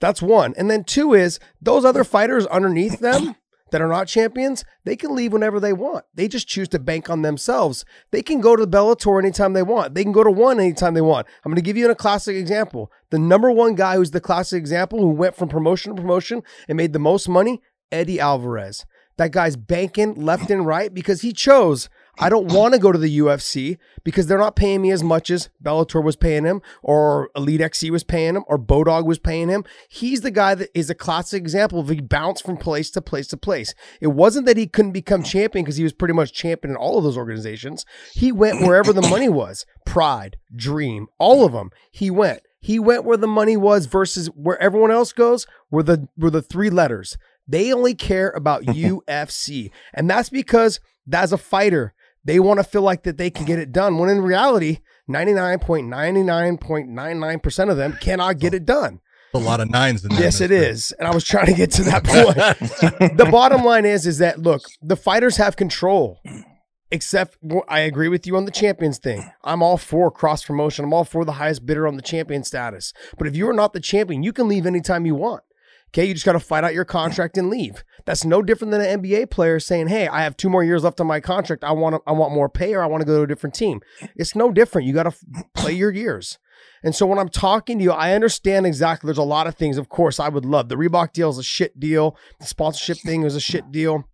That's 0.00 0.22
one. 0.22 0.54
And 0.56 0.70
then 0.70 0.84
two 0.84 1.14
is 1.14 1.40
those 1.60 1.84
other 1.84 2.04
fighters 2.04 2.46
underneath 2.46 3.00
them 3.00 3.34
that 3.70 3.80
are 3.80 3.88
not 3.88 4.08
champions, 4.08 4.64
they 4.84 4.96
can 4.96 5.14
leave 5.14 5.32
whenever 5.32 5.60
they 5.60 5.72
want. 5.72 6.04
They 6.14 6.28
just 6.28 6.48
choose 6.48 6.68
to 6.68 6.78
bank 6.78 7.10
on 7.10 7.22
themselves. 7.22 7.84
They 8.10 8.22
can 8.22 8.40
go 8.40 8.56
to 8.56 8.64
the 8.64 8.76
Bellator 8.76 9.20
anytime 9.20 9.52
they 9.52 9.62
want. 9.62 9.94
They 9.94 10.02
can 10.02 10.12
go 10.12 10.24
to 10.24 10.30
one 10.30 10.60
anytime 10.60 10.94
they 10.94 11.00
want. 11.00 11.26
I'm 11.44 11.50
going 11.50 11.56
to 11.56 11.62
give 11.62 11.76
you 11.76 11.90
a 11.90 11.94
classic 11.94 12.36
example. 12.36 12.90
The 13.10 13.18
number 13.18 13.50
one 13.50 13.74
guy 13.74 13.96
who's 13.96 14.10
the 14.10 14.20
classic 14.20 14.58
example 14.58 15.00
who 15.00 15.10
went 15.10 15.36
from 15.36 15.48
promotion 15.48 15.94
to 15.94 16.00
promotion 16.00 16.42
and 16.68 16.76
made 16.76 16.92
the 16.92 16.98
most 16.98 17.28
money, 17.28 17.60
Eddie 17.90 18.20
Alvarez. 18.20 18.84
That 19.16 19.32
guy's 19.32 19.56
banking 19.56 20.14
left 20.14 20.50
and 20.50 20.64
right 20.64 20.94
because 20.94 21.22
he 21.22 21.32
chose. 21.32 21.88
I 22.18 22.28
don't 22.28 22.52
want 22.52 22.74
to 22.74 22.80
go 22.80 22.92
to 22.92 22.98
the 22.98 23.18
UFC 23.18 23.78
because 24.04 24.26
they're 24.26 24.38
not 24.38 24.56
paying 24.56 24.82
me 24.82 24.90
as 24.90 25.02
much 25.02 25.30
as 25.30 25.48
Bellator 25.62 26.02
was 26.02 26.16
paying 26.16 26.44
him, 26.44 26.60
or 26.82 27.30
Elite 27.36 27.60
XC 27.60 27.90
was 27.90 28.04
paying 28.04 28.34
him, 28.34 28.44
or 28.46 28.58
Bodog 28.58 29.06
was 29.06 29.18
paying 29.18 29.48
him. 29.48 29.64
He's 29.88 30.20
the 30.22 30.30
guy 30.30 30.54
that 30.54 30.70
is 30.74 30.90
a 30.90 30.94
classic 30.94 31.40
example 31.40 31.80
of 31.80 31.88
he 31.88 32.00
bounced 32.00 32.44
from 32.44 32.56
place 32.56 32.90
to 32.92 33.00
place 33.00 33.26
to 33.28 33.36
place. 33.36 33.74
It 34.00 34.08
wasn't 34.08 34.46
that 34.46 34.56
he 34.56 34.66
couldn't 34.66 34.92
become 34.92 35.22
champion 35.22 35.64
because 35.64 35.76
he 35.76 35.84
was 35.84 35.92
pretty 35.92 36.14
much 36.14 36.32
champion 36.32 36.72
in 36.72 36.76
all 36.76 36.98
of 36.98 37.04
those 37.04 37.16
organizations. 37.16 37.84
He 38.12 38.32
went 38.32 38.60
wherever 38.60 38.92
the 38.92 39.02
money 39.02 39.28
was. 39.28 39.64
Pride, 39.86 40.36
Dream, 40.54 41.08
all 41.18 41.44
of 41.44 41.52
them. 41.52 41.70
He 41.90 42.10
went. 42.10 42.42
He 42.60 42.78
went 42.78 43.04
where 43.04 43.16
the 43.16 43.28
money 43.28 43.56
was 43.56 43.86
versus 43.86 44.26
where 44.28 44.60
everyone 44.60 44.90
else 44.90 45.12
goes. 45.12 45.46
Were 45.70 45.82
the 45.82 46.08
were 46.16 46.30
the 46.30 46.42
three 46.42 46.70
letters. 46.70 47.16
They 47.46 47.72
only 47.72 47.94
care 47.94 48.30
about 48.30 48.62
UFC, 48.64 49.70
and 49.94 50.10
that's 50.10 50.28
because 50.28 50.80
as 51.10 51.32
a 51.32 51.38
fighter, 51.38 51.94
they 52.28 52.38
want 52.38 52.58
to 52.58 52.64
feel 52.64 52.82
like 52.82 53.04
that 53.04 53.16
they 53.16 53.30
can 53.30 53.46
get 53.46 53.58
it 53.58 53.72
done. 53.72 53.96
When 53.96 54.10
in 54.10 54.20
reality, 54.20 54.80
ninety 55.08 55.32
nine 55.32 55.58
point 55.58 55.88
ninety 55.88 56.22
nine 56.22 56.58
point 56.58 56.88
nine 56.90 57.18
nine 57.18 57.40
percent 57.40 57.70
of 57.70 57.78
them 57.78 57.96
cannot 58.02 58.38
get 58.38 58.52
it 58.52 58.66
done. 58.66 59.00
A 59.32 59.38
lot 59.38 59.60
of 59.60 59.70
nines 59.70 60.04
in. 60.04 60.10
Yes, 60.12 60.42
it 60.42 60.50
is, 60.50 60.92
and 60.98 61.08
I 61.08 61.14
was 61.14 61.24
trying 61.24 61.46
to 61.46 61.54
get 61.54 61.70
to 61.72 61.82
that 61.84 62.04
point. 63.00 63.16
the 63.16 63.28
bottom 63.30 63.64
line 63.64 63.86
is, 63.86 64.06
is 64.06 64.18
that 64.18 64.38
look, 64.38 64.62
the 64.82 64.96
fighters 64.96 65.38
have 65.38 65.56
control. 65.56 66.20
Except, 66.90 67.36
I 67.68 67.80
agree 67.80 68.08
with 68.08 68.26
you 68.26 68.36
on 68.36 68.46
the 68.46 68.50
champions 68.50 68.98
thing. 68.98 69.30
I'm 69.44 69.62
all 69.62 69.76
for 69.76 70.10
cross 70.10 70.44
promotion. 70.44 70.86
I'm 70.86 70.94
all 70.94 71.04
for 71.04 71.24
the 71.26 71.32
highest 71.32 71.66
bidder 71.66 71.86
on 71.86 71.96
the 71.96 72.02
champion 72.02 72.44
status. 72.44 72.94
But 73.18 73.26
if 73.26 73.36
you 73.36 73.48
are 73.48 73.52
not 73.52 73.74
the 73.74 73.80
champion, 73.80 74.22
you 74.22 74.32
can 74.32 74.48
leave 74.48 74.64
anytime 74.64 75.04
you 75.04 75.14
want. 75.14 75.42
Okay, 75.88 76.04
you 76.04 76.14
just 76.14 76.26
got 76.26 76.32
to 76.32 76.40
fight 76.40 76.64
out 76.64 76.74
your 76.74 76.84
contract 76.84 77.38
and 77.38 77.48
leave. 77.48 77.82
That's 78.04 78.24
no 78.24 78.42
different 78.42 78.72
than 78.72 78.80
an 78.80 79.02
NBA 79.02 79.30
player 79.30 79.58
saying, 79.58 79.88
"Hey, 79.88 80.06
I 80.06 80.22
have 80.22 80.36
two 80.36 80.50
more 80.50 80.62
years 80.64 80.84
left 80.84 81.00
on 81.00 81.06
my 81.06 81.20
contract. 81.20 81.64
I 81.64 81.72
want 81.72 82.02
I 82.06 82.12
want 82.12 82.34
more 82.34 82.48
pay, 82.48 82.74
or 82.74 82.82
I 82.82 82.86
want 82.86 83.00
to 83.00 83.06
go 83.06 83.18
to 83.18 83.22
a 83.22 83.26
different 83.26 83.54
team." 83.54 83.80
It's 84.16 84.34
no 84.34 84.52
different. 84.52 84.86
You 84.86 84.94
got 84.94 85.04
to 85.04 85.08
f- 85.08 85.44
play 85.54 85.72
your 85.72 85.90
years. 85.90 86.38
And 86.82 86.94
so 86.94 87.06
when 87.06 87.18
I'm 87.18 87.28
talking 87.28 87.78
to 87.78 87.84
you, 87.84 87.92
I 87.92 88.12
understand 88.12 88.66
exactly. 88.66 89.08
There's 89.08 89.18
a 89.18 89.22
lot 89.22 89.46
of 89.46 89.54
things. 89.56 89.78
Of 89.78 89.88
course, 89.88 90.20
I 90.20 90.28
would 90.28 90.44
love 90.44 90.68
the 90.68 90.76
Reebok 90.76 91.12
deal 91.12 91.30
is 91.30 91.38
a 91.38 91.42
shit 91.42 91.78
deal. 91.80 92.16
The 92.40 92.46
sponsorship 92.46 92.98
thing 92.98 93.22
is 93.24 93.34
a 93.34 93.40
shit 93.40 93.70
deal. 93.72 94.04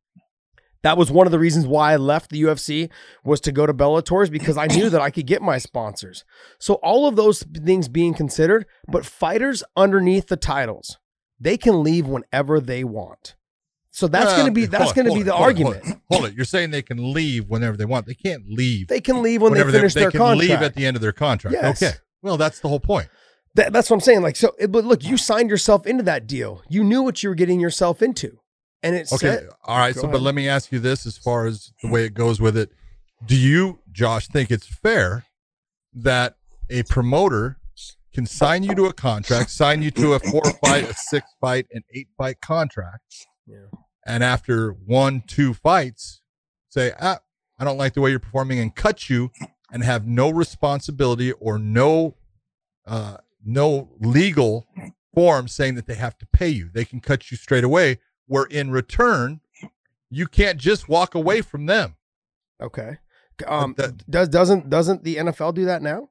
That 0.84 0.98
was 0.98 1.10
one 1.10 1.26
of 1.26 1.30
the 1.30 1.38
reasons 1.38 1.66
why 1.66 1.94
I 1.94 1.96
left 1.96 2.30
the 2.30 2.42
UFC 2.42 2.90
was 3.24 3.40
to 3.40 3.52
go 3.52 3.64
to 3.64 3.72
Bellator's 3.72 4.28
because 4.28 4.58
I 4.58 4.66
knew 4.66 4.90
that 4.90 5.00
I 5.00 5.10
could 5.10 5.26
get 5.26 5.40
my 5.40 5.56
sponsors. 5.56 6.24
So 6.58 6.74
all 6.74 7.06
of 7.06 7.16
those 7.16 7.42
things 7.42 7.88
being 7.88 8.12
considered, 8.12 8.66
but 8.86 9.06
fighters 9.06 9.64
underneath 9.76 10.28
the 10.28 10.36
titles, 10.36 10.98
they 11.40 11.56
can 11.56 11.82
leave 11.82 12.06
whenever 12.06 12.60
they 12.60 12.84
want. 12.84 13.34
So 13.90 14.08
that's 14.08 14.26
Well, 14.26 14.36
going 14.38 14.46
to 14.46 14.52
be 14.52 14.64
ah, 14.64 14.70
that's 14.70 14.92
going 14.92 15.06
to 15.06 15.14
be 15.14 15.22
the 15.22 15.32
hold 15.32 15.44
argument. 15.44 15.84
Hold, 15.84 15.94
on. 15.94 16.00
Hold 16.10 16.24
it. 16.26 16.34
You're 16.34 16.44
saying 16.44 16.70
they 16.72 16.82
can 16.82 17.12
leave 17.12 17.48
whenever 17.48 17.76
they 17.76 17.84
want. 17.84 18.06
They 18.06 18.14
can't 18.14 18.42
leave 18.48 18.88
They 18.88 19.00
can 19.00 19.22
leave 19.22 19.40
when 19.40 19.54
they 19.54 19.62
finish 19.62 19.94
they 19.94 20.00
their 20.00 20.10
can 20.10 20.18
contract. 20.18 20.40
leave 20.50 20.62
at 20.62 20.74
the 20.74 20.84
end 20.84 20.96
of 20.96 21.00
their 21.00 21.12
contract. 21.12 21.54
Yes. 21.54 21.80
Okay. 21.82 21.94
Well, 22.20 22.36
that's 22.36 22.58
the 22.58 22.68
whole 22.68 22.80
point. 22.80 23.08
That, 23.54 23.72
that's 23.72 23.88
what 23.88 23.94
I'm 23.96 24.00
saying. 24.00 24.22
Like, 24.22 24.34
so, 24.34 24.52
but 24.68 24.84
look, 24.84 25.04
you 25.04 25.16
signed 25.16 25.48
yourself 25.48 25.86
into 25.86 26.02
that 26.04 26.26
deal. 26.26 26.62
You 26.68 26.82
knew 26.82 27.02
what 27.02 27.22
you 27.22 27.28
were 27.28 27.36
getting 27.36 27.60
yourself 27.60 28.02
into, 28.02 28.40
and 28.82 28.96
it's 28.96 29.12
Okay. 29.12 29.28
set. 29.36 29.44
All 29.64 29.78
right. 29.78 29.94
Go 29.94 30.00
so, 30.00 30.06
ahead. 30.08 30.12
but 30.14 30.22
let 30.22 30.34
me 30.34 30.48
ask 30.48 30.72
you 30.72 30.80
this 30.80 31.06
as 31.06 31.16
far 31.16 31.46
as 31.46 31.72
the 31.80 31.88
way 31.88 32.04
it 32.04 32.14
goes 32.14 32.40
with 32.40 32.56
it. 32.56 32.70
Do 33.24 33.36
you, 33.36 33.78
Josh, 33.92 34.26
think 34.26 34.50
it's 34.50 34.66
fair 34.66 35.24
that 35.94 36.34
a 36.68 36.82
promoter 36.82 37.58
can 38.14 38.26
sign 38.26 38.62
you 38.62 38.74
to 38.74 38.86
a 38.86 38.92
contract, 38.92 39.50
sign 39.50 39.82
you 39.82 39.90
to 39.92 40.14
a 40.14 40.18
four 40.20 40.42
fight, 40.64 40.84
a 40.88 40.94
six 40.94 41.26
fight, 41.40 41.66
an 41.72 41.82
eight 41.92 42.08
fight 42.16 42.40
contract, 42.40 43.26
Yeah. 43.46 43.66
and 44.06 44.22
after 44.24 44.70
one, 44.70 45.22
two 45.26 45.52
fights, 45.54 46.20
say, 46.68 46.92
ah, 47.00 47.18
I 47.58 47.64
don't 47.64 47.76
like 47.76 47.94
the 47.94 48.00
way 48.00 48.10
you're 48.10 48.20
performing, 48.20 48.58
and 48.58 48.74
cut 48.74 49.10
you, 49.10 49.30
and 49.70 49.82
have 49.84 50.06
no 50.06 50.30
responsibility 50.30 51.32
or 51.32 51.58
no, 51.58 52.14
uh, 52.86 53.18
no 53.44 53.90
legal 54.00 54.66
form 55.14 55.48
saying 55.48 55.74
that 55.74 55.86
they 55.86 55.94
have 55.94 56.16
to 56.18 56.26
pay 56.26 56.48
you. 56.48 56.70
They 56.72 56.84
can 56.84 57.00
cut 57.00 57.30
you 57.30 57.36
straight 57.36 57.64
away. 57.64 57.98
Where 58.26 58.44
in 58.44 58.70
return, 58.70 59.40
you 60.10 60.26
can't 60.26 60.58
just 60.58 60.88
walk 60.88 61.14
away 61.14 61.40
from 61.42 61.66
them. 61.66 61.96
Okay. 62.60 62.98
Um, 63.46 63.74
That- 63.76 64.08
does 64.10 64.28
doesn't 64.28 64.70
doesn't 64.70 65.02
the 65.04 65.16
NFL 65.16 65.52
do 65.54 65.64
that 65.66 65.82
now? 65.82 66.10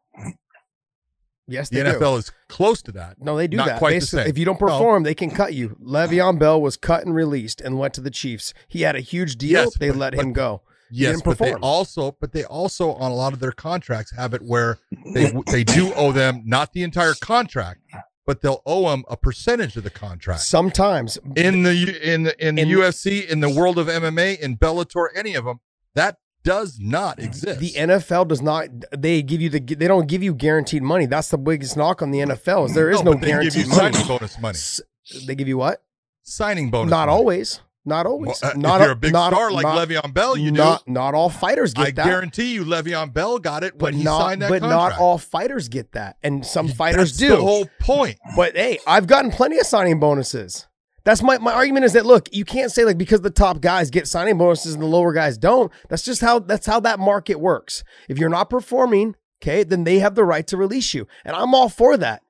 Yes, 1.48 1.70
The 1.70 1.82
they 1.84 1.92
do. 1.92 2.00
NFL 2.00 2.20
is 2.20 2.32
close 2.48 2.82
to 2.84 2.92
that. 2.94 3.18
No, 3.20 3.36
they 3.36 3.48
do 3.48 3.58
Not 3.58 3.68
that. 3.68 3.80
quite 3.80 3.92
the 3.92 3.96
Basically, 3.98 4.24
same. 4.24 4.30
If 4.30 4.38
you 4.38 4.46
don't 4.46 4.60
perform, 4.60 5.04
they 5.04 5.14
can 5.16 5.30
cut 5.30 5.54
you. 5.54 5.76
Le'Veon 5.84 6.40
Bell 6.40 6.62
was 6.62 6.78
cut 6.78 7.06
and 7.06 7.14
released 7.14 7.60
and 7.60 7.78
went 7.78 7.94
to 7.96 8.02
the 8.02 8.12
Chiefs. 8.12 8.54
He 8.68 8.82
had 8.82 8.96
a 8.96 9.02
huge 9.02 9.36
deal. 9.38 9.64
Yes, 9.64 9.78
they 9.78 9.90
but- 9.90 9.98
let 9.98 10.16
but- 10.16 10.24
him 10.26 10.34
go. 10.34 10.62
Yes, 10.96 11.22
but 11.24 11.40
they 11.40 11.54
also, 11.56 12.16
but 12.22 12.34
they 12.34 12.44
also 12.44 12.92
on 12.94 13.10
a 13.12 13.16
lot 13.16 13.34
of 13.34 13.40
their 13.40 13.52
contracts 13.52 14.16
have 14.16 14.36
it 14.36 14.44
where 14.44 14.78
they 15.16 15.34
they 15.48 15.64
do 15.64 15.92
owe 15.96 16.12
them 16.12 16.44
not 16.46 16.72
the 16.74 16.84
entire 16.84 17.16
contract, 17.20 17.80
but 18.28 18.42
they'll 18.42 18.62
owe 18.68 18.92
them 18.92 19.04
a 19.10 19.18
percentage 19.18 19.76
of 19.76 19.84
the 19.84 19.90
contract. 19.90 20.42
Sometimes 20.42 21.18
In 21.36 21.64
the 21.64 22.00
in 22.04 22.24
the 22.24 22.48
in 22.48 22.56
the 22.56 22.62
In- 22.62 22.68
UFC, 22.70 23.28
in 23.28 23.40
the 23.40 23.50
world 23.50 23.80
of 23.80 23.88
MMA, 23.88 24.40
in 24.40 24.56
Bellator, 24.56 25.08
any 25.16 25.34
of 25.34 25.46
them, 25.46 25.62
that 25.96 26.18
does 26.44 26.80
not 26.80 27.20
exist. 27.20 27.60
the 27.60 27.72
NFL 27.72 28.28
does 28.28 28.42
not. 28.42 28.68
They 28.96 29.22
give 29.22 29.42
you 29.42 29.50
the. 29.50 29.60
They 29.60 29.88
don't 29.88 30.08
give 30.08 30.22
you 30.24 30.34
guaranteed 30.34 30.84
money. 30.84 31.06
That's 31.06 31.30
the 31.30 31.38
biggest 31.38 31.78
knock 31.78 32.02
on 32.02 32.12
the 32.12 32.20
NFL. 32.20 32.66
Is 32.68 32.74
there 32.76 32.90
is 32.92 33.02
no, 33.04 33.14
give 33.14 33.22
guaranteed 33.22 33.68
money. 33.68 33.94
signing 33.94 34.08
bonus 34.08 34.40
money. 34.40 34.56
S- 34.58 34.82
They 35.26 35.36
give 35.36 35.48
you 35.48 35.58
what? 35.58 35.84
Signing 36.24 36.70
bonus. 36.72 36.90
not 36.92 37.08
money. 37.08 37.12
always. 37.18 37.62
Not 37.86 38.06
always. 38.06 38.40
Well, 38.42 38.52
uh, 38.52 38.54
not 38.58 38.80
if 38.80 38.86
you're 38.86 38.92
a 38.94 38.96
big 38.96 39.12
not- 39.12 39.34
star 39.34 39.52
like 39.52 39.64
not, 39.64 39.78
Le'Veon 39.90 40.14
Bell, 40.14 40.38
you 40.38 40.52
not, 40.54 40.86
do. 40.86 40.94
Not 40.94 41.14
all 41.14 41.30
fighters 41.30 41.74
get 41.74 41.88
I 41.88 41.92
that. 41.92 42.06
I 42.06 42.10
guarantee 42.10 42.54
you, 42.54 42.64
Le'Veon 42.64 43.12
Bell 43.14 43.40
got 43.40 43.66
it 43.66 43.74
but 43.78 43.88
when 43.88 43.94
he 43.96 44.04
not. 44.04 44.20
signed 44.22 44.42
that 44.42 44.48
But 44.50 44.62
contract. 44.62 44.96
not 44.96 45.02
all 45.02 45.18
fighters 45.18 45.68
get 45.68 45.92
that, 45.92 46.16
and 46.24 46.46
some 46.46 46.70
fighters 46.70 47.10
That's 47.12 47.18
do. 47.18 47.28
The 47.36 47.42
whole 47.42 47.68
point. 47.82 48.20
But 48.38 48.56
hey, 48.56 48.80
I've 48.88 49.06
gotten 49.08 49.32
plenty 49.32 49.60
of 49.60 49.66
signing 49.66 50.00
bonuses. 50.00 50.66
That's 51.06 51.22
my, 51.22 51.38
my 51.38 51.52
argument 51.52 51.86
is 51.86 51.94
that 51.94 52.06
look, 52.06 52.30
you 52.32 52.46
can't 52.46 52.72
say 52.72 52.86
like 52.86 52.98
because 52.98 53.22
the 53.22 53.30
top 53.30 53.60
guys 53.60 53.90
get 53.90 54.08
signing 54.08 54.38
bonuses 54.38 54.74
and 54.74 54.82
the 54.82 54.88
lower 54.88 55.12
guys 55.14 55.38
don't. 55.38 55.72
That's 55.90 56.04
just 56.04 56.22
how 56.22 56.40
that's 56.40 56.66
how 56.66 56.80
that 56.82 57.00
market 57.00 57.40
works. 57.40 57.84
If 58.08 58.18
you're 58.18 58.30
not 58.30 58.50
performing, 58.50 59.16
okay, 59.42 59.64
then 59.64 59.84
they 59.84 60.00
have 60.00 60.16
the 60.16 60.24
right 60.24 60.48
to 60.48 60.58
release 60.58 60.94
you. 60.94 61.08
And 61.26 61.36
I'm 61.36 61.54
all 61.54 61.70
for 61.70 61.98
that. 61.98 62.22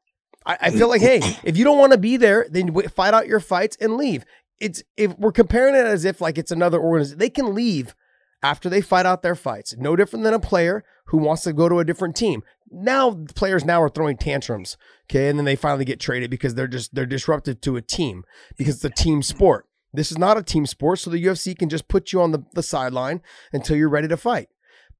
I, 0.45 0.57
I 0.59 0.69
feel 0.71 0.89
like, 0.89 1.01
hey, 1.01 1.21
if 1.43 1.55
you 1.55 1.63
don't 1.63 1.77
want 1.77 1.91
to 1.91 1.97
be 1.97 2.17
there, 2.17 2.47
then 2.49 2.73
fight 2.89 3.13
out 3.13 3.27
your 3.27 3.39
fights 3.39 3.77
and 3.79 3.95
leave. 3.95 4.25
It's 4.59 4.83
if 4.97 5.17
we're 5.19 5.31
comparing 5.31 5.75
it 5.75 5.85
as 5.85 6.05
if 6.05 6.19
like 6.19 6.37
it's 6.37 6.51
another 6.51 6.79
organization, 6.79 7.19
they 7.19 7.29
can 7.29 7.53
leave 7.53 7.95
after 8.41 8.69
they 8.69 8.81
fight 8.81 9.05
out 9.05 9.21
their 9.21 9.35
fights. 9.35 9.75
No 9.77 9.95
different 9.95 10.23
than 10.23 10.33
a 10.33 10.39
player 10.39 10.83
who 11.05 11.17
wants 11.17 11.43
to 11.43 11.53
go 11.53 11.69
to 11.69 11.79
a 11.79 11.85
different 11.85 12.15
team. 12.15 12.43
Now 12.71 13.23
players 13.35 13.63
now 13.63 13.81
are 13.81 13.89
throwing 13.89 14.17
tantrums, 14.17 14.77
okay, 15.05 15.29
and 15.29 15.37
then 15.37 15.45
they 15.45 15.55
finally 15.55 15.85
get 15.85 15.99
traded 15.99 16.29
because 16.29 16.55
they're 16.55 16.67
just 16.67 16.93
they're 16.93 17.05
disruptive 17.05 17.61
to 17.61 17.75
a 17.75 17.81
team 17.81 18.23
because 18.57 18.75
it's 18.75 18.85
a 18.85 19.03
team 19.03 19.21
sport. 19.21 19.67
This 19.93 20.11
is 20.11 20.17
not 20.17 20.37
a 20.37 20.43
team 20.43 20.65
sport, 20.65 20.99
so 20.99 21.09
the 21.09 21.23
UFC 21.23 21.57
can 21.57 21.69
just 21.69 21.87
put 21.87 22.11
you 22.11 22.21
on 22.21 22.31
the, 22.31 22.43
the 22.53 22.63
sideline 22.63 23.21
until 23.51 23.77
you're 23.77 23.89
ready 23.89 24.07
to 24.07 24.17
fight. 24.17 24.49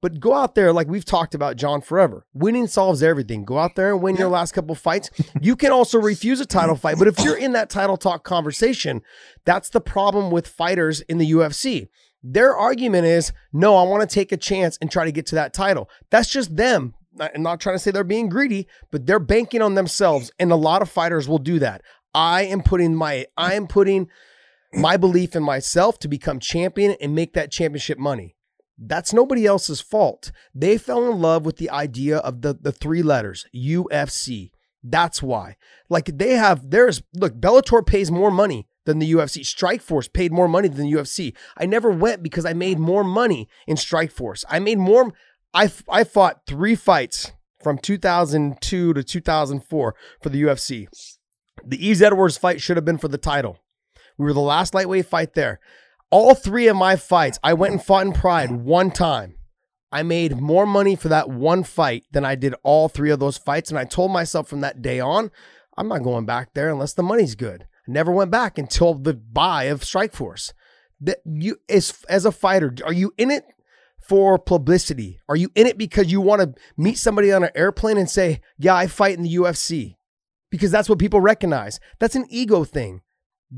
But 0.04 0.20
go 0.20 0.34
out 0.34 0.54
there, 0.54 0.74
like 0.74 0.88
we've 0.88 1.06
talked 1.06 1.34
about, 1.34 1.56
John, 1.56 1.80
forever. 1.80 2.28
Winning 2.34 2.68
solves 2.68 3.02
everything. 3.02 3.46
Go 3.46 3.58
out 3.58 3.76
there 3.76 3.94
and 3.94 4.04
win 4.04 4.18
your 4.18 4.28
last 4.28 4.52
couple 4.52 4.76
fights. 4.76 5.10
You 5.42 5.56
can 5.56 5.72
also 5.72 5.98
refuse 5.98 6.42
a 6.42 6.46
title 6.46 6.76
fight, 6.76 7.00
but 7.00 7.08
if 7.08 7.20
you're 7.24 7.38
in 7.38 7.54
that 7.54 7.70
title 7.70 7.96
talk 7.96 8.26
conversation, 8.26 9.02
that's 9.46 9.70
the 9.70 9.80
problem 9.80 10.30
with 10.30 10.46
fighters 10.46 11.00
in 11.02 11.20
the 11.20 11.32
UFC. 11.32 11.88
Their 12.22 12.54
argument 12.56 13.06
is, 13.06 13.32
no, 13.54 13.78
I 13.78 13.84
want 13.84 14.08
to 14.08 14.14
take 14.14 14.34
a 14.34 14.38
chance 14.38 14.78
and 14.82 14.92
try 14.92 15.06
to 15.06 15.12
get 15.12 15.26
to 15.28 15.36
that 15.36 15.54
title. 15.54 15.90
That's 16.10 16.30
just 16.30 16.56
them. 16.56 16.96
I'm 17.20 17.44
not 17.44 17.60
trying 17.60 17.76
to 17.76 17.80
say 17.80 17.92
they're 17.92 18.04
being 18.04 18.30
greedy, 18.30 18.68
but 18.92 19.06
they're 19.06 19.20
banking 19.20 19.62
on 19.62 19.76
themselves. 19.76 20.32
And 20.40 20.52
a 20.52 20.56
lot 20.56 20.82
of 20.82 20.90
fighters 20.90 21.28
will 21.28 21.38
do 21.38 21.60
that. 21.60 21.82
I 22.14 22.44
am 22.44 22.62
putting 22.62 22.96
my, 22.96 23.26
I 23.38 23.54
am 23.54 23.68
putting 23.68 24.10
my 24.74 24.98
belief 24.98 25.36
in 25.36 25.44
myself 25.44 26.00
to 26.00 26.08
become 26.08 26.40
champion 26.40 26.96
and 27.02 27.16
make 27.16 27.34
that 27.34 27.52
championship 27.52 27.98
money. 27.98 28.36
That's 28.78 29.14
nobody 29.14 29.46
else's 29.46 29.82
fault. 29.82 30.32
They 30.54 30.78
fell 30.78 31.12
in 31.12 31.22
love 31.22 31.46
with 31.46 31.58
the 31.58 31.70
idea 31.70 32.18
of 32.18 32.42
the, 32.42 32.54
the 32.60 32.72
three 32.72 33.04
letters 33.04 33.46
UFC. 33.56 34.52
That's 34.84 35.22
why. 35.22 35.58
Like 35.90 36.18
they 36.18 36.32
have, 36.32 36.70
there's, 36.72 37.04
look, 37.14 37.36
Bellator 37.36 37.86
pays 37.86 38.12
more 38.12 38.32
money 38.32 38.68
than 38.86 39.00
the 39.00 39.12
UFC. 39.14 39.42
Strikeforce 39.42 40.12
paid 40.12 40.32
more 40.32 40.48
money 40.48 40.68
than 40.68 40.90
the 40.90 40.98
UFC. 40.98 41.34
I 41.56 41.66
never 41.66 41.90
went 41.90 42.22
because 42.22 42.46
I 42.46 42.54
made 42.54 42.80
more 42.80 43.04
money 43.04 43.48
in 43.68 43.78
Strikeforce. 43.78 44.44
I 44.50 44.60
made 44.60 44.80
more, 44.80 45.14
I, 45.54 45.72
I 45.90 46.04
fought 46.04 46.42
three 46.48 46.76
fights 46.76 47.32
from 47.62 47.78
2002 47.78 48.94
to 48.94 49.04
2004 49.04 49.96
for 50.22 50.30
the 50.30 50.42
UFC. 50.42 50.88
The 51.66 51.78
Yves 51.78 52.02
Edwards 52.02 52.38
fight 52.38 52.62
should 52.62 52.78
have 52.78 52.86
been 52.86 52.98
for 52.98 53.08
the 53.08 53.18
title. 53.18 53.60
We 54.18 54.26
were 54.26 54.34
the 54.34 54.42
last 54.42 54.74
lightweight 54.74 55.06
fight 55.06 55.34
there. 55.34 55.60
All 56.10 56.36
three 56.36 56.68
of 56.68 56.76
my 56.76 56.96
fights, 56.96 57.40
I 57.44 57.54
went 57.54 57.74
and 57.74 57.84
fought 57.84 58.06
in 58.06 58.14
Pride 58.14 58.52
one 58.52 58.92
time. 58.92 59.36
I 59.92 60.04
made 60.04 60.38
more 60.38 60.66
money 60.66 60.96
for 60.96 61.08
that 61.10 61.30
one 61.30 61.64
fight 61.64 62.06
than 62.12 62.26
I 62.26 62.36
did 62.36 62.56
all 62.64 62.90
three 62.90 63.12
of 63.12 63.20
those 63.20 63.38
fights. 63.38 63.70
And 63.70 63.78
I 63.78 63.86
told 63.86 64.12
myself 64.12 64.48
from 64.48 64.62
that 64.62 64.82
day 64.82 65.00
on, 65.00 65.32
I'm 65.78 65.88
not 65.88 66.04
going 66.04 66.26
back 66.26 66.54
there 66.54 66.70
unless 66.70 66.94
the 66.94 67.04
money's 67.04 67.36
good. 67.36 67.64
I 67.88 67.92
never 67.92 68.12
went 68.12 68.32
back 68.32 68.58
until 68.58 68.96
the 68.96 69.14
buy 69.14 69.66
of 69.66 69.82
Strikeforce. 69.82 70.54
That 71.02 71.20
you 71.26 71.58
as 71.68 72.02
as 72.08 72.26
a 72.26 72.32
fighter, 72.32 72.74
are 72.86 72.94
you 72.94 73.14
in 73.18 73.30
it 73.30 73.44
for 74.04 74.38
publicity? 74.38 75.20
Are 75.28 75.36
you 75.36 75.50
in 75.56 75.68
it 75.68 75.78
because 75.78 76.12
you 76.12 76.22
want 76.22 76.42
to 76.42 76.62
meet 76.78 76.98
somebody 76.98 77.32
on 77.32 77.44
an 77.44 77.52
airplane 77.56 77.98
and 77.98 78.10
say, 78.10 78.42
"Yeah, 78.58 78.76
I 78.76 78.88
fight 78.88 79.18
in 79.18 79.24
the 79.24 79.36
UFC"? 79.36 79.98
Because 80.52 80.72
that's 80.72 80.90
what 80.90 81.00
people 81.00 81.22
recognize. 81.22 81.80
That's 82.00 82.16
an 82.16 82.26
ego 82.30 82.64
thing 82.64 83.02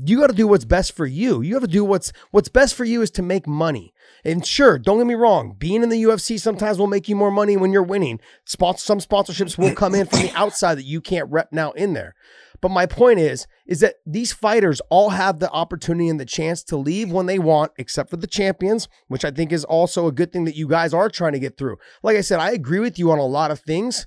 you 0.04 0.18
got 0.18 0.26
to 0.26 0.36
do 0.36 0.46
what's 0.46 0.64
best 0.64 0.92
for 0.92 1.06
you. 1.06 1.40
You 1.40 1.54
have 1.54 1.62
to 1.62 1.68
do 1.68 1.84
what's 1.84 2.12
what's 2.30 2.48
best 2.48 2.74
for 2.74 2.84
you 2.84 3.00
is 3.00 3.10
to 3.12 3.22
make 3.22 3.46
money. 3.46 3.94
And 4.24 4.44
sure, 4.44 4.78
don't 4.78 4.98
get 4.98 5.06
me 5.06 5.14
wrong, 5.14 5.54
being 5.58 5.82
in 5.82 5.88
the 5.88 6.02
UFC 6.02 6.38
sometimes 6.38 6.78
will 6.78 6.86
make 6.86 7.08
you 7.08 7.16
more 7.16 7.30
money 7.30 7.56
when 7.56 7.72
you're 7.72 7.82
winning. 7.82 8.20
Sponsor, 8.44 8.84
some 8.84 8.98
sponsorships 8.98 9.56
will 9.56 9.74
come 9.74 9.94
in 9.94 10.06
from 10.06 10.20
the 10.20 10.32
outside 10.34 10.74
that 10.76 10.84
you 10.84 11.00
can't 11.00 11.30
rep 11.30 11.48
now 11.52 11.72
in 11.72 11.94
there. 11.94 12.14
But 12.60 12.70
my 12.70 12.86
point 12.86 13.20
is, 13.20 13.46
is 13.66 13.80
that 13.80 13.96
these 14.04 14.32
fighters 14.32 14.80
all 14.90 15.10
have 15.10 15.38
the 15.38 15.50
opportunity 15.50 16.08
and 16.08 16.20
the 16.20 16.24
chance 16.24 16.62
to 16.64 16.76
leave 16.76 17.10
when 17.10 17.26
they 17.26 17.38
want, 17.38 17.72
except 17.78 18.10
for 18.10 18.16
the 18.16 18.26
champions, 18.26 18.88
which 19.08 19.24
I 19.24 19.30
think 19.30 19.52
is 19.52 19.64
also 19.64 20.06
a 20.06 20.12
good 20.12 20.32
thing 20.32 20.44
that 20.44 20.56
you 20.56 20.68
guys 20.68 20.94
are 20.94 21.08
trying 21.08 21.32
to 21.32 21.38
get 21.38 21.56
through. 21.56 21.76
Like 22.02 22.16
I 22.16 22.20
said, 22.20 22.40
I 22.40 22.52
agree 22.52 22.80
with 22.80 22.98
you 22.98 23.10
on 23.10 23.18
a 23.18 23.26
lot 23.26 23.50
of 23.50 23.60
things. 23.60 24.06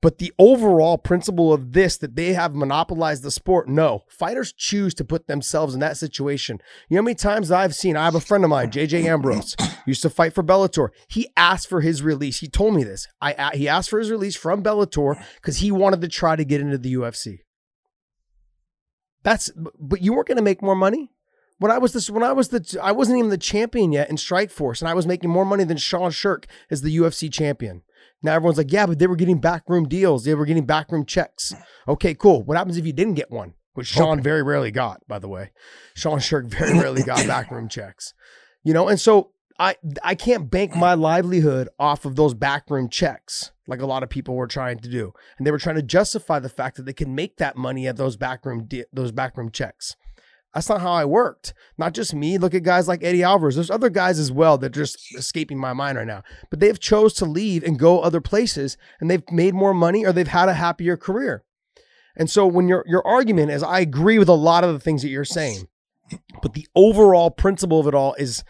But 0.00 0.18
the 0.18 0.32
overall 0.38 0.96
principle 0.96 1.52
of 1.52 1.72
this 1.72 1.96
that 1.96 2.14
they 2.14 2.32
have 2.32 2.54
monopolized 2.54 3.24
the 3.24 3.32
sport, 3.32 3.68
no. 3.68 4.04
Fighters 4.08 4.52
choose 4.52 4.94
to 4.94 5.04
put 5.04 5.26
themselves 5.26 5.74
in 5.74 5.80
that 5.80 5.96
situation. 5.96 6.60
You 6.88 6.94
know 6.94 7.02
how 7.02 7.06
many 7.06 7.14
times 7.16 7.50
I've 7.50 7.74
seen, 7.74 7.96
I 7.96 8.04
have 8.04 8.14
a 8.14 8.20
friend 8.20 8.44
of 8.44 8.50
mine, 8.50 8.70
JJ 8.70 9.04
Ambrose, 9.06 9.56
used 9.86 10.02
to 10.02 10.10
fight 10.10 10.34
for 10.34 10.44
Bellator. 10.44 10.90
He 11.08 11.28
asked 11.36 11.68
for 11.68 11.80
his 11.80 12.00
release. 12.00 12.38
He 12.38 12.46
told 12.46 12.74
me 12.74 12.84
this. 12.84 13.08
I 13.20 13.50
he 13.54 13.66
asked 13.66 13.90
for 13.90 13.98
his 13.98 14.10
release 14.10 14.36
from 14.36 14.62
Bellator 14.62 15.20
because 15.36 15.58
he 15.58 15.72
wanted 15.72 16.00
to 16.02 16.08
try 16.08 16.36
to 16.36 16.44
get 16.44 16.60
into 16.60 16.78
the 16.78 16.94
UFC. 16.94 17.40
That's 19.22 19.50
but 19.78 20.02
you 20.02 20.12
weren't 20.12 20.28
going 20.28 20.36
to 20.36 20.42
make 20.42 20.62
more 20.62 20.76
money. 20.76 21.10
When 21.58 21.72
I 21.72 21.78
was 21.78 21.92
this, 21.92 22.08
when 22.08 22.22
I 22.22 22.32
was 22.32 22.48
the, 22.48 22.78
I 22.80 22.92
wasn't 22.92 23.18
even 23.18 23.30
the 23.30 23.38
champion 23.38 23.90
yet 23.90 24.08
in 24.08 24.16
Strikeforce, 24.16 24.80
and 24.80 24.88
I 24.88 24.94
was 24.94 25.08
making 25.08 25.30
more 25.30 25.44
money 25.44 25.64
than 25.64 25.76
Sean 25.76 26.10
Sherk 26.10 26.44
as 26.70 26.82
the 26.82 26.96
UFC 26.96 27.32
champion. 27.32 27.82
Now 28.22 28.34
everyone's 28.34 28.58
like, 28.58 28.72
yeah, 28.72 28.86
but 28.86 28.98
they 28.98 29.08
were 29.08 29.16
getting 29.16 29.40
backroom 29.40 29.88
deals. 29.88 30.24
They 30.24 30.34
were 30.34 30.46
getting 30.46 30.66
backroom 30.66 31.04
checks. 31.04 31.52
Okay, 31.88 32.14
cool. 32.14 32.42
What 32.44 32.56
happens 32.56 32.76
if 32.76 32.86
you 32.86 32.92
didn't 32.92 33.14
get 33.14 33.30
one? 33.30 33.54
Which 33.74 33.88
Sean 33.88 34.20
very 34.20 34.42
rarely 34.42 34.70
got, 34.70 35.06
by 35.06 35.18
the 35.18 35.28
way. 35.28 35.50
Sean 35.94 36.18
Sherk 36.18 36.46
very 36.46 36.78
rarely 36.78 37.02
got 37.02 37.26
backroom 37.26 37.68
checks. 37.68 38.14
You 38.64 38.72
know, 38.72 38.88
and 38.88 39.00
so 39.00 39.30
I 39.58 39.76
I 40.02 40.14
can't 40.14 40.50
bank 40.50 40.76
my 40.76 40.94
livelihood 40.94 41.68
off 41.78 42.04
of 42.04 42.16
those 42.16 42.34
backroom 42.34 42.88
checks 42.88 43.52
like 43.68 43.82
a 43.82 43.86
lot 43.86 44.02
of 44.02 44.08
people 44.08 44.34
were 44.34 44.46
trying 44.48 44.78
to 44.78 44.88
do. 44.88 45.12
And 45.36 45.46
they 45.46 45.50
were 45.50 45.58
trying 45.58 45.76
to 45.76 45.82
justify 45.82 46.40
the 46.40 46.48
fact 46.48 46.76
that 46.76 46.86
they 46.86 46.92
can 46.92 47.14
make 47.14 47.36
that 47.36 47.56
money 47.56 47.86
at 47.86 47.96
those 47.96 48.16
backroom 48.16 48.68
those 48.92 49.12
backroom 49.12 49.50
checks. 49.50 49.94
That's 50.54 50.70
not 50.70 50.80
how 50.80 50.92
I 50.92 51.04
worked. 51.04 51.52
Not 51.76 51.92
just 51.92 52.14
me. 52.14 52.38
Look 52.38 52.54
at 52.54 52.62
guys 52.62 52.88
like 52.88 53.04
Eddie 53.04 53.22
Alvarez. 53.22 53.54
There's 53.54 53.70
other 53.70 53.90
guys 53.90 54.18
as 54.18 54.32
well 54.32 54.56
that 54.58 54.70
just 54.70 55.14
escaping 55.14 55.58
my 55.58 55.74
mind 55.74 55.98
right 55.98 56.06
now. 56.06 56.22
But 56.50 56.58
they've 56.58 56.80
chose 56.80 57.12
to 57.14 57.26
leave 57.26 57.62
and 57.62 57.78
go 57.78 58.00
other 58.00 58.22
places 58.22 58.78
and 58.98 59.10
they've 59.10 59.22
made 59.30 59.54
more 59.54 59.74
money 59.74 60.06
or 60.06 60.12
they've 60.12 60.26
had 60.26 60.48
a 60.48 60.54
happier 60.54 60.96
career. 60.96 61.44
And 62.16 62.30
so 62.30 62.46
when 62.46 62.66
your 62.66 62.82
your 62.88 63.06
argument 63.06 63.50
is 63.50 63.62
I 63.62 63.80
agree 63.80 64.18
with 64.18 64.28
a 64.28 64.32
lot 64.32 64.64
of 64.64 64.72
the 64.72 64.80
things 64.80 65.02
that 65.02 65.10
you're 65.10 65.24
saying. 65.24 65.68
But 66.40 66.54
the 66.54 66.66
overall 66.74 67.30
principle 67.30 67.80
of 67.80 67.86
it 67.86 67.94
all 67.94 68.14
is 68.14 68.42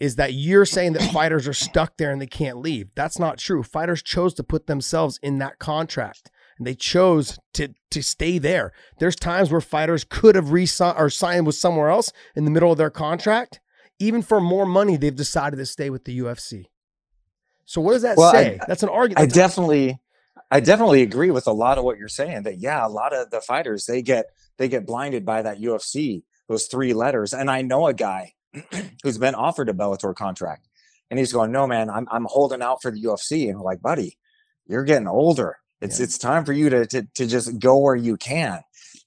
is 0.00 0.16
that 0.16 0.32
you're 0.34 0.64
saying 0.64 0.92
that 0.94 1.12
fighters 1.12 1.46
are 1.46 1.52
stuck 1.52 1.96
there 1.96 2.10
and 2.10 2.20
they 2.20 2.26
can't 2.26 2.58
leave. 2.58 2.88
That's 2.94 3.18
not 3.18 3.38
true. 3.38 3.62
Fighters 3.62 4.02
chose 4.02 4.34
to 4.34 4.42
put 4.42 4.66
themselves 4.66 5.18
in 5.22 5.38
that 5.38 5.58
contract 5.58 6.30
and 6.58 6.66
they 6.66 6.74
chose 6.74 7.38
to 7.54 7.68
to 7.90 8.02
stay 8.02 8.38
there. 8.38 8.72
There's 8.98 9.16
times 9.16 9.50
where 9.50 9.60
fighters 9.60 10.04
could 10.04 10.34
have 10.34 10.50
re-signed 10.52 10.96
or 10.98 11.10
signed 11.10 11.46
with 11.46 11.54
somewhere 11.56 11.90
else 11.90 12.12
in 12.34 12.44
the 12.44 12.50
middle 12.50 12.72
of 12.72 12.78
their 12.78 12.90
contract. 12.90 13.60
Even 14.00 14.22
for 14.22 14.40
more 14.40 14.66
money, 14.66 14.96
they've 14.96 15.14
decided 15.14 15.56
to 15.56 15.66
stay 15.66 15.90
with 15.90 16.04
the 16.04 16.18
UFC. 16.18 16.66
So 17.64 17.80
what 17.80 17.92
does 17.92 18.02
that 18.02 18.16
Well, 18.16 18.32
say? 18.32 18.58
I- 18.60 18.64
That's 18.66 18.82
an 18.82 18.88
argument. 18.88 19.20
I 19.20 19.26
definitely, 19.32 20.00
I 20.50 20.60
definitely 20.60 21.02
agree 21.02 21.30
with 21.30 21.46
a 21.46 21.52
lot 21.52 21.78
of 21.78 21.84
what 21.84 21.98
you're 21.98 22.08
saying. 22.08 22.42
That 22.42 22.58
yeah, 22.58 22.84
a 22.84 22.88
lot 22.88 23.12
of 23.14 23.30
the 23.30 23.40
fighters 23.40 23.86
they 23.86 24.02
get 24.02 24.26
they 24.58 24.68
get 24.68 24.86
blinded 24.86 25.24
by 25.24 25.42
that 25.42 25.58
UFC, 25.60 26.24
those 26.48 26.66
three 26.66 26.92
letters. 26.94 27.32
And 27.32 27.50
I 27.50 27.62
know 27.62 27.86
a 27.86 27.94
guy 27.94 28.34
who's 29.02 29.18
been 29.18 29.34
offered 29.34 29.68
a 29.68 29.72
Bellator 29.72 30.14
contract, 30.14 30.68
And 31.10 31.18
he's 31.18 31.32
going, 31.32 31.52
no, 31.52 31.66
man, 31.66 31.90
I'm, 31.90 32.06
I'm 32.10 32.26
holding 32.28 32.62
out 32.62 32.82
for 32.82 32.90
the 32.90 33.02
UFC. 33.02 33.48
And 33.48 33.58
we're 33.58 33.64
like, 33.64 33.82
buddy, 33.82 34.18
you're 34.66 34.84
getting 34.84 35.08
older. 35.08 35.58
It's, 35.80 35.98
yeah. 35.98 36.04
it's 36.04 36.18
time 36.18 36.44
for 36.44 36.52
you 36.52 36.70
to, 36.70 36.86
to, 36.86 37.06
to 37.14 37.26
just 37.26 37.58
go 37.58 37.78
where 37.78 37.96
you 37.96 38.16
can. 38.16 38.60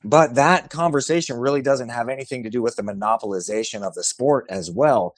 But 0.03 0.35
that 0.35 0.69
conversation 0.69 1.37
really 1.37 1.61
doesn't 1.61 1.89
have 1.89 2.09
anything 2.09 2.43
to 2.43 2.49
do 2.49 2.61
with 2.61 2.75
the 2.75 2.83
monopolization 2.83 3.81
of 3.81 3.95
the 3.95 4.03
sport 4.03 4.45
as 4.49 4.69
well. 4.69 5.15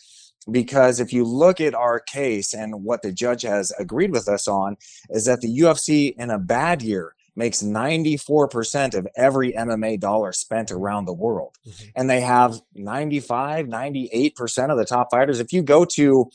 Because 0.49 0.99
if 0.99 1.11
you 1.11 1.25
look 1.25 1.59
at 1.59 1.75
our 1.75 1.99
case 1.99 2.53
and 2.53 2.83
what 2.83 3.01
the 3.01 3.11
judge 3.11 3.41
has 3.41 3.71
agreed 3.77 4.11
with 4.11 4.27
us 4.27 4.47
on, 4.47 4.77
is 5.09 5.25
that 5.25 5.41
the 5.41 5.59
UFC 5.59 6.15
in 6.17 6.29
a 6.29 6.39
bad 6.39 6.81
year 6.81 7.13
makes 7.39 7.63
94% 7.63 8.93
of 8.93 9.07
every 9.15 9.53
MMA 9.53 9.99
dollar 9.99 10.31
spent 10.31 10.69
around 10.71 11.05
the 11.05 11.13
world. 11.13 11.57
Mm-hmm. 11.67 11.87
And 11.95 12.09
they 12.09 12.21
have 12.21 12.61
95, 12.75 13.65
98% 13.65 14.69
of 14.69 14.77
the 14.77 14.85
top 14.85 15.09
fighters. 15.09 15.39
If 15.39 15.51
you 15.51 15.63
go 15.63 15.85
to 15.85 16.29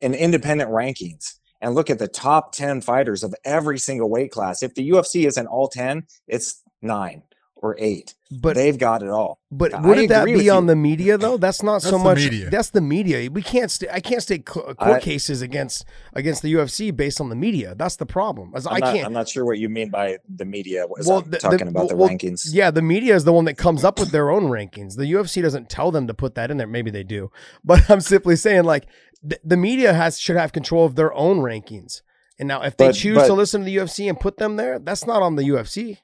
an 0.00 0.14
independent 0.14 0.70
rankings 0.70 1.34
and 1.60 1.74
look 1.74 1.90
at 1.90 1.98
the 1.98 2.06
top 2.06 2.52
10 2.52 2.82
fighters 2.82 3.24
of 3.24 3.34
every 3.44 3.78
single 3.78 4.08
weight 4.08 4.30
class, 4.30 4.62
if 4.62 4.74
the 4.74 4.88
UFC 4.88 5.26
isn't 5.26 5.46
all 5.48 5.68
10, 5.68 6.04
it's 6.28 6.62
nine 6.82 7.22
or 7.62 7.76
eight. 7.78 8.14
But 8.30 8.56
they've 8.56 8.76
got 8.76 9.02
it 9.02 9.08
all. 9.08 9.40
But 9.50 9.82
wouldn't 9.82 10.08
that 10.08 10.24
be 10.24 10.48
on 10.48 10.64
you. 10.64 10.68
the 10.68 10.76
media 10.76 11.18
though? 11.18 11.36
That's 11.36 11.62
not 11.62 11.82
that's 11.82 11.90
so 11.90 11.98
much. 11.98 12.18
Media. 12.18 12.48
That's 12.48 12.70
the 12.70 12.80
media. 12.80 13.30
We 13.30 13.42
can't. 13.42 13.70
St- 13.70 13.90
I 13.92 14.00
can't 14.00 14.22
state 14.22 14.46
court 14.46 14.76
I, 14.78 14.98
cases 15.00 15.42
against 15.42 15.84
against 16.14 16.42
the 16.42 16.54
UFC 16.54 16.94
based 16.94 17.20
on 17.20 17.28
the 17.28 17.36
media. 17.36 17.74
That's 17.74 17.96
the 17.96 18.06
problem. 18.06 18.52
As 18.54 18.66
I'm 18.66 18.74
I 18.74 18.80
can't. 18.80 19.06
I'm 19.06 19.12
not 19.12 19.28
sure 19.28 19.44
what 19.44 19.58
you 19.58 19.68
mean 19.68 19.90
by 19.90 20.18
the 20.28 20.44
media. 20.44 20.86
well, 20.88 21.22
the, 21.22 21.38
talking 21.38 21.58
the, 21.58 21.68
about 21.68 21.88
the 21.88 21.96
well, 21.96 22.08
rankings. 22.08 22.48
Yeah, 22.52 22.70
the 22.70 22.82
media 22.82 23.14
is 23.14 23.24
the 23.24 23.32
one 23.32 23.44
that 23.44 23.58
comes 23.58 23.84
up 23.84 23.98
with 23.98 24.10
their 24.10 24.30
own 24.30 24.44
rankings. 24.44 24.96
The 24.96 25.12
UFC 25.12 25.42
doesn't 25.42 25.68
tell 25.68 25.90
them 25.90 26.06
to 26.06 26.14
put 26.14 26.34
that 26.36 26.50
in 26.50 26.56
there. 26.56 26.66
Maybe 26.66 26.90
they 26.90 27.04
do, 27.04 27.30
but 27.64 27.90
I'm 27.90 28.00
simply 28.00 28.36
saying 28.36 28.64
like 28.64 28.86
the, 29.22 29.38
the 29.44 29.56
media 29.56 29.92
has 29.92 30.18
should 30.18 30.36
have 30.36 30.52
control 30.52 30.86
of 30.86 30.94
their 30.94 31.12
own 31.12 31.38
rankings. 31.38 32.02
And 32.38 32.48
now, 32.48 32.62
if 32.62 32.74
they 32.78 32.88
but, 32.88 32.94
choose 32.94 33.16
but, 33.16 33.26
to 33.26 33.34
listen 33.34 33.60
to 33.60 33.64
the 33.66 33.76
UFC 33.76 34.08
and 34.08 34.18
put 34.18 34.38
them 34.38 34.56
there, 34.56 34.78
that's 34.78 35.06
not 35.06 35.20
on 35.20 35.36
the 35.36 35.42
UFC. 35.42 35.98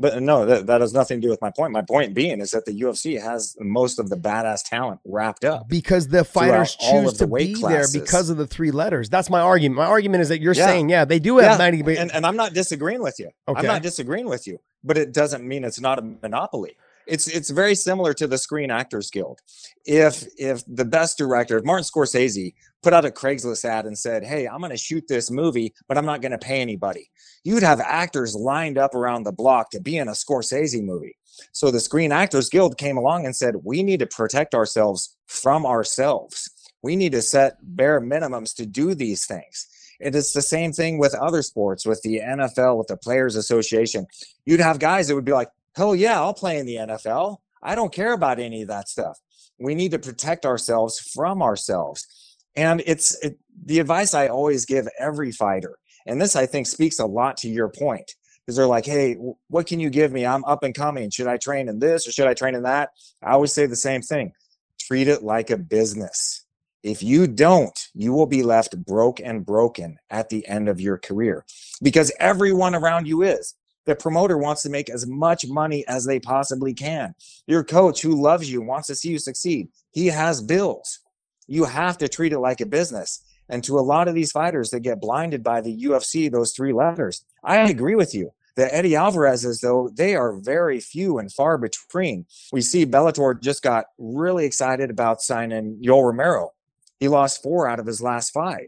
But 0.00 0.22
no, 0.22 0.46
that, 0.46 0.66
that 0.68 0.80
has 0.80 0.94
nothing 0.94 1.20
to 1.20 1.26
do 1.26 1.30
with 1.30 1.42
my 1.42 1.50
point. 1.50 1.72
My 1.72 1.82
point 1.82 2.14
being 2.14 2.40
is 2.40 2.52
that 2.52 2.64
the 2.64 2.72
UFC 2.72 3.20
has 3.20 3.56
most 3.58 3.98
of 3.98 4.08
the 4.08 4.16
badass 4.16 4.62
talent 4.62 5.00
wrapped 5.04 5.44
up 5.44 5.68
because 5.68 6.06
the 6.06 6.22
fighters 6.24 6.76
choose 6.76 7.14
to 7.14 7.26
be 7.26 7.54
classes. 7.54 7.92
there 7.92 8.02
because 8.02 8.30
of 8.30 8.36
the 8.36 8.46
three 8.46 8.70
letters. 8.70 9.08
That's 9.08 9.28
my 9.28 9.40
argument. 9.40 9.78
My 9.78 9.86
argument 9.86 10.22
is 10.22 10.28
that 10.28 10.40
you're 10.40 10.54
yeah. 10.54 10.66
saying, 10.66 10.88
yeah, 10.88 11.04
they 11.04 11.18
do 11.18 11.38
have 11.38 11.52
yeah. 11.58 11.70
90. 11.70 11.96
And, 11.96 12.12
and 12.12 12.24
I'm 12.24 12.36
not 12.36 12.54
disagreeing 12.54 13.02
with 13.02 13.18
you. 13.18 13.30
Okay. 13.48 13.58
I'm 13.58 13.66
not 13.66 13.82
disagreeing 13.82 14.28
with 14.28 14.46
you, 14.46 14.60
but 14.84 14.96
it 14.96 15.12
doesn't 15.12 15.46
mean 15.46 15.64
it's 15.64 15.80
not 15.80 15.98
a 15.98 16.02
monopoly 16.02 16.76
it's 17.08 17.26
it's 17.26 17.50
very 17.50 17.74
similar 17.74 18.12
to 18.14 18.26
the 18.26 18.38
Screen 18.38 18.70
Actors 18.70 19.10
Guild. 19.10 19.40
If 19.84 20.26
if 20.36 20.62
the 20.66 20.84
best 20.84 21.18
director, 21.18 21.56
if 21.58 21.64
Martin 21.64 21.84
Scorsese 21.84 22.54
put 22.82 22.92
out 22.92 23.04
a 23.04 23.10
Craigslist 23.10 23.64
ad 23.64 23.86
and 23.86 23.98
said, 23.98 24.24
"Hey, 24.24 24.46
I'm 24.46 24.60
going 24.60 24.70
to 24.70 24.76
shoot 24.76 25.04
this 25.08 25.30
movie, 25.30 25.74
but 25.88 25.96
I'm 25.96 26.06
not 26.06 26.20
going 26.20 26.32
to 26.32 26.38
pay 26.38 26.60
anybody," 26.60 27.10
you'd 27.44 27.62
have 27.62 27.80
actors 27.80 28.34
lined 28.34 28.78
up 28.78 28.94
around 28.94 29.22
the 29.22 29.32
block 29.32 29.70
to 29.70 29.80
be 29.80 29.96
in 29.96 30.08
a 30.08 30.12
Scorsese 30.12 30.82
movie. 30.84 31.16
So 31.52 31.70
the 31.70 31.80
Screen 31.80 32.12
Actors 32.12 32.48
Guild 32.50 32.76
came 32.78 32.98
along 32.98 33.24
and 33.24 33.34
said, 33.34 33.56
"We 33.64 33.82
need 33.82 34.00
to 34.00 34.06
protect 34.06 34.54
ourselves 34.54 35.16
from 35.26 35.64
ourselves. 35.64 36.50
We 36.82 36.94
need 36.94 37.12
to 37.12 37.22
set 37.22 37.56
bare 37.62 38.00
minimums 38.00 38.54
to 38.56 38.66
do 38.66 38.94
these 38.94 39.26
things." 39.26 39.66
It 40.00 40.14
is 40.14 40.32
the 40.32 40.42
same 40.42 40.72
thing 40.72 40.98
with 40.98 41.14
other 41.14 41.42
sports, 41.42 41.84
with 41.84 42.02
the 42.02 42.20
NFL, 42.20 42.78
with 42.78 42.86
the 42.86 42.96
Players 42.96 43.34
Association. 43.34 44.06
You'd 44.46 44.60
have 44.60 44.78
guys 44.78 45.08
that 45.08 45.16
would 45.16 45.24
be 45.24 45.32
like, 45.32 45.48
Hell 45.78 45.94
yeah, 45.94 46.20
I'll 46.20 46.34
play 46.34 46.58
in 46.58 46.66
the 46.66 46.74
NFL. 46.74 47.36
I 47.62 47.76
don't 47.76 47.92
care 47.92 48.12
about 48.12 48.40
any 48.40 48.62
of 48.62 48.68
that 48.68 48.88
stuff. 48.88 49.16
We 49.60 49.76
need 49.76 49.92
to 49.92 50.00
protect 50.00 50.44
ourselves 50.44 50.98
from 50.98 51.40
ourselves. 51.40 52.36
And 52.56 52.82
it's 52.84 53.16
it, 53.24 53.38
the 53.64 53.78
advice 53.78 54.12
I 54.12 54.26
always 54.26 54.66
give 54.66 54.88
every 54.98 55.30
fighter. 55.30 55.78
And 56.04 56.20
this, 56.20 56.34
I 56.34 56.46
think, 56.46 56.66
speaks 56.66 56.98
a 56.98 57.06
lot 57.06 57.36
to 57.38 57.48
your 57.48 57.68
point 57.68 58.16
because 58.44 58.56
they're 58.56 58.66
like, 58.66 58.86
hey, 58.86 59.18
what 59.46 59.68
can 59.68 59.78
you 59.78 59.88
give 59.88 60.10
me? 60.10 60.26
I'm 60.26 60.44
up 60.46 60.64
and 60.64 60.74
coming. 60.74 61.10
Should 61.10 61.28
I 61.28 61.36
train 61.36 61.68
in 61.68 61.78
this 61.78 62.08
or 62.08 62.10
should 62.10 62.26
I 62.26 62.34
train 62.34 62.56
in 62.56 62.64
that? 62.64 62.90
I 63.22 63.30
always 63.30 63.52
say 63.52 63.66
the 63.66 63.76
same 63.76 64.02
thing 64.02 64.32
treat 64.80 65.06
it 65.06 65.22
like 65.22 65.50
a 65.50 65.56
business. 65.56 66.44
If 66.82 67.04
you 67.04 67.28
don't, 67.28 67.78
you 67.94 68.12
will 68.12 68.26
be 68.26 68.42
left 68.42 68.76
broke 68.84 69.20
and 69.20 69.46
broken 69.46 69.98
at 70.10 70.28
the 70.28 70.44
end 70.48 70.68
of 70.68 70.80
your 70.80 70.98
career 70.98 71.44
because 71.80 72.10
everyone 72.18 72.74
around 72.74 73.06
you 73.06 73.22
is. 73.22 73.54
The 73.88 73.96
promoter 73.96 74.36
wants 74.36 74.60
to 74.64 74.68
make 74.68 74.90
as 74.90 75.06
much 75.06 75.46
money 75.48 75.82
as 75.88 76.04
they 76.04 76.20
possibly 76.20 76.74
can. 76.74 77.14
Your 77.46 77.64
coach 77.64 78.02
who 78.02 78.20
loves 78.20 78.52
you 78.52 78.60
wants 78.60 78.88
to 78.88 78.94
see 78.94 79.08
you 79.08 79.18
succeed. 79.18 79.70
He 79.92 80.08
has 80.08 80.42
bills. 80.42 80.98
You 81.46 81.64
have 81.64 81.96
to 81.98 82.08
treat 82.08 82.34
it 82.34 82.38
like 82.38 82.60
a 82.60 82.66
business. 82.66 83.22
And 83.48 83.64
to 83.64 83.78
a 83.78 83.80
lot 83.80 84.06
of 84.06 84.14
these 84.14 84.30
fighters 84.30 84.68
that 84.72 84.80
get 84.80 85.00
blinded 85.00 85.42
by 85.42 85.62
the 85.62 85.74
UFC, 85.74 86.30
those 86.30 86.52
three 86.52 86.74
letters, 86.74 87.24
I 87.42 87.60
agree 87.70 87.94
with 87.94 88.14
you. 88.14 88.30
The 88.56 88.72
Eddie 88.74 88.94
Alvarez's, 88.94 89.62
though, 89.62 89.88
they 89.94 90.14
are 90.14 90.34
very 90.34 90.80
few 90.80 91.16
and 91.16 91.32
far 91.32 91.56
between. 91.56 92.26
We 92.52 92.60
see 92.60 92.84
Bellator 92.84 93.40
just 93.40 93.62
got 93.62 93.86
really 93.96 94.44
excited 94.44 94.90
about 94.90 95.22
signing 95.22 95.80
Yoel 95.82 96.04
Romero. 96.04 96.52
He 97.00 97.08
lost 97.08 97.42
four 97.42 97.66
out 97.66 97.80
of 97.80 97.86
his 97.86 98.02
last 98.02 98.34
five. 98.34 98.66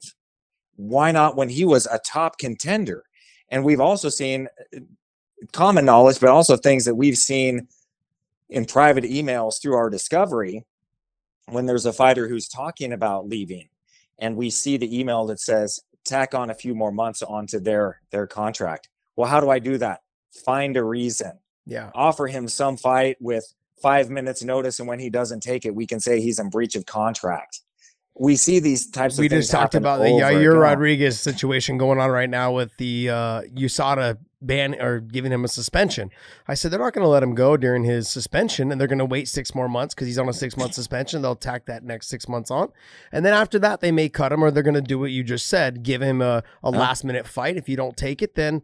Why 0.76 1.12
not 1.12 1.36
when 1.36 1.50
he 1.50 1.66
was 1.66 1.86
a 1.86 1.98
top 1.98 2.38
contender? 2.38 3.04
And 3.50 3.64
we've 3.64 3.80
also 3.80 4.08
seen 4.08 4.48
common 5.52 5.84
knowledge, 5.84 6.20
but 6.20 6.28
also 6.28 6.56
things 6.56 6.84
that 6.84 6.94
we've 6.94 7.16
seen 7.16 7.68
in 8.48 8.64
private 8.64 9.04
emails 9.04 9.60
through 9.60 9.74
our 9.74 9.90
discovery 9.90 10.64
when 11.46 11.66
there's 11.66 11.86
a 11.86 11.92
fighter 11.92 12.28
who's 12.28 12.48
talking 12.48 12.92
about 12.92 13.28
leaving. 13.28 13.68
And 14.18 14.36
we 14.36 14.50
see 14.50 14.76
the 14.76 14.98
email 14.98 15.26
that 15.26 15.40
says 15.40 15.80
tack 16.04 16.34
on 16.34 16.50
a 16.50 16.54
few 16.54 16.74
more 16.74 16.92
months 16.92 17.22
onto 17.22 17.60
their 17.60 18.00
their 18.10 18.26
contract. 18.26 18.88
Well 19.16 19.28
how 19.28 19.40
do 19.40 19.50
i 19.50 19.58
do 19.58 19.78
that? 19.78 20.00
Find 20.44 20.76
a 20.76 20.84
reason. 20.84 21.32
Yeah. 21.66 21.90
Offer 21.94 22.26
him 22.26 22.48
some 22.48 22.76
fight 22.76 23.16
with 23.20 23.52
five 23.80 24.10
minutes 24.10 24.42
notice 24.42 24.78
and 24.78 24.88
when 24.88 24.98
he 24.98 25.08
doesn't 25.08 25.40
take 25.40 25.64
it 25.64 25.74
we 25.74 25.86
can 25.86 26.00
say 26.00 26.20
he's 26.20 26.38
in 26.38 26.50
breach 26.50 26.74
of 26.74 26.84
contract 26.84 27.60
we 28.20 28.36
see 28.36 28.60
these 28.60 28.86
types 28.86 29.14
of 29.14 29.20
we 29.20 29.30
just 29.30 29.50
talked 29.50 29.74
about 29.74 30.00
the 30.00 30.04
Yair 30.04 30.60
Rodriguez 30.60 31.18
situation 31.18 31.78
going 31.78 31.98
on 31.98 32.10
right 32.10 32.28
now 32.28 32.52
with 32.52 32.76
the 32.76 33.08
uh, 33.08 33.42
USADA 33.44 34.18
ban 34.42 34.78
or 34.78 35.00
giving 35.00 35.32
him 35.32 35.42
a 35.42 35.48
suspension. 35.48 36.10
I 36.46 36.52
said 36.52 36.70
they're 36.70 36.80
not 36.80 36.92
going 36.92 37.02
to 37.02 37.08
let 37.08 37.22
him 37.22 37.34
go 37.34 37.56
during 37.56 37.84
his 37.84 38.10
suspension, 38.10 38.70
and 38.70 38.78
they're 38.78 38.88
going 38.88 38.98
to 38.98 39.06
wait 39.06 39.26
six 39.26 39.54
more 39.54 39.70
months 39.70 39.94
because 39.94 40.06
he's 40.06 40.18
on 40.18 40.28
a 40.28 40.34
six 40.34 40.54
month 40.58 40.74
suspension. 40.74 41.22
They'll 41.22 41.34
tack 41.34 41.64
that 41.64 41.82
next 41.82 42.08
six 42.08 42.28
months 42.28 42.50
on, 42.50 42.70
and 43.10 43.24
then 43.24 43.32
after 43.32 43.58
that, 43.60 43.80
they 43.80 43.90
may 43.90 44.10
cut 44.10 44.32
him, 44.32 44.44
or 44.44 44.50
they're 44.50 44.62
going 44.62 44.74
to 44.74 44.82
do 44.82 44.98
what 44.98 45.12
you 45.12 45.24
just 45.24 45.46
said, 45.46 45.82
give 45.82 46.02
him 46.02 46.20
a, 46.20 46.42
a 46.62 46.70
last 46.70 47.04
minute 47.04 47.26
fight. 47.26 47.56
If 47.56 47.70
you 47.70 47.76
don't 47.76 47.96
take 47.96 48.20
it, 48.20 48.34
then 48.34 48.60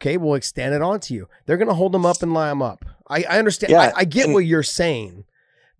okay, 0.00 0.18
we'll 0.18 0.34
extend 0.34 0.72
it 0.72 0.82
on 0.82 1.00
to 1.00 1.14
you. 1.14 1.28
They're 1.46 1.56
going 1.56 1.66
to 1.66 1.74
hold 1.74 1.92
him 1.96 2.06
up 2.06 2.22
and 2.22 2.32
lie 2.32 2.52
him 2.52 2.62
up. 2.62 2.84
I, 3.08 3.24
I 3.28 3.38
understand. 3.40 3.72
Yeah, 3.72 3.92
I, 3.96 4.00
I, 4.00 4.04
get 4.04 4.26
and, 4.26 4.34
what 4.34 4.46
you're 4.46 4.62
saying. 4.62 5.24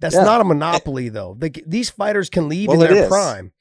That's 0.00 0.14
yeah. 0.14 0.24
not 0.24 0.40
a 0.40 0.44
monopoly, 0.44 1.08
though. 1.10 1.38
these 1.66 1.90
fighters 1.90 2.30
can 2.30 2.48
leave 2.48 2.68
well, 2.68 2.82
in 2.82 2.92
their 2.92 3.08
prime. 3.08 3.52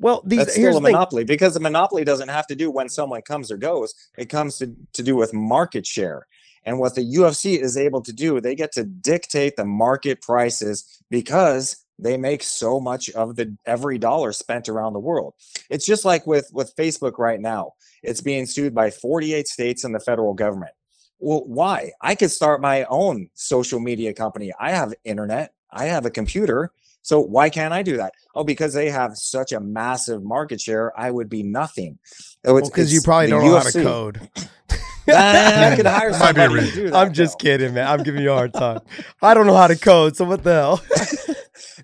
Well, 0.00 0.22
these 0.24 0.38
That's 0.40 0.56
here's 0.56 0.74
still 0.74 0.86
a 0.86 0.90
monopoly 0.90 1.24
because 1.24 1.54
the 1.54 1.60
monopoly 1.60 2.04
doesn't 2.04 2.28
have 2.28 2.46
to 2.48 2.56
do 2.56 2.70
when 2.70 2.88
someone 2.88 3.22
comes 3.22 3.52
or 3.52 3.56
goes. 3.56 3.94
It 4.18 4.28
comes 4.28 4.58
to, 4.58 4.74
to 4.94 5.02
do 5.02 5.14
with 5.14 5.32
market 5.32 5.86
share. 5.86 6.26
And 6.64 6.78
what 6.78 6.94
the 6.94 7.02
UFC 7.02 7.60
is 7.60 7.76
able 7.76 8.02
to 8.02 8.12
do, 8.12 8.40
they 8.40 8.54
get 8.54 8.72
to 8.72 8.84
dictate 8.84 9.56
the 9.56 9.66
market 9.66 10.22
prices 10.22 11.02
because 11.10 11.84
they 11.98 12.16
make 12.16 12.42
so 12.42 12.80
much 12.80 13.10
of 13.10 13.36
the 13.36 13.56
every 13.66 13.98
dollar 13.98 14.32
spent 14.32 14.68
around 14.68 14.94
the 14.94 14.98
world. 14.98 15.34
It's 15.70 15.86
just 15.86 16.04
like 16.04 16.26
with 16.26 16.50
with 16.52 16.74
Facebook 16.76 17.18
right 17.18 17.40
now. 17.40 17.72
It's 18.02 18.20
being 18.20 18.46
sued 18.46 18.74
by 18.74 18.90
48 18.90 19.46
states 19.46 19.84
and 19.84 19.94
the 19.94 20.00
federal 20.00 20.34
government. 20.34 20.72
Well, 21.18 21.44
why? 21.46 21.92
I 22.00 22.14
could 22.14 22.30
start 22.30 22.60
my 22.60 22.84
own 22.84 23.28
social 23.34 23.80
media 23.80 24.12
company. 24.12 24.52
I 24.58 24.72
have 24.72 24.92
internet, 25.04 25.54
I 25.74 25.86
have 25.86 26.06
a 26.06 26.10
computer. 26.10 26.72
So 27.02 27.20
why 27.20 27.50
can't 27.50 27.74
I 27.74 27.82
do 27.82 27.98
that? 27.98 28.14
Oh, 28.34 28.44
because 28.44 28.72
they 28.72 28.88
have 28.88 29.16
such 29.16 29.52
a 29.52 29.60
massive 29.60 30.22
market 30.22 30.60
share, 30.60 30.98
I 30.98 31.10
would 31.10 31.28
be 31.28 31.42
nothing. 31.42 31.98
So 32.44 32.54
because 32.54 32.76
well, 32.76 32.86
you 32.88 33.00
probably 33.02 33.26
don't 33.28 33.42
UFC. 33.42 33.44
know 33.44 33.58
how 33.58 33.62
to 33.62 33.82
code. 33.82 34.30
I 35.08 35.74
could 35.76 35.86
hire 35.86 36.12
somebody 36.14 36.70
to 36.70 36.74
do 36.74 36.90
that. 36.90 36.94
I'm 36.94 37.12
just 37.12 37.38
kidding, 37.38 37.74
man. 37.74 37.86
I'm 37.86 38.02
giving 38.02 38.22
you 38.22 38.32
a 38.32 38.34
hard 38.34 38.54
time. 38.54 38.80
I 39.20 39.34
don't 39.34 39.46
know 39.46 39.56
how 39.56 39.66
to 39.66 39.76
code, 39.76 40.16
so 40.16 40.24
what 40.24 40.42
the 40.42 40.54
hell? 40.54 40.82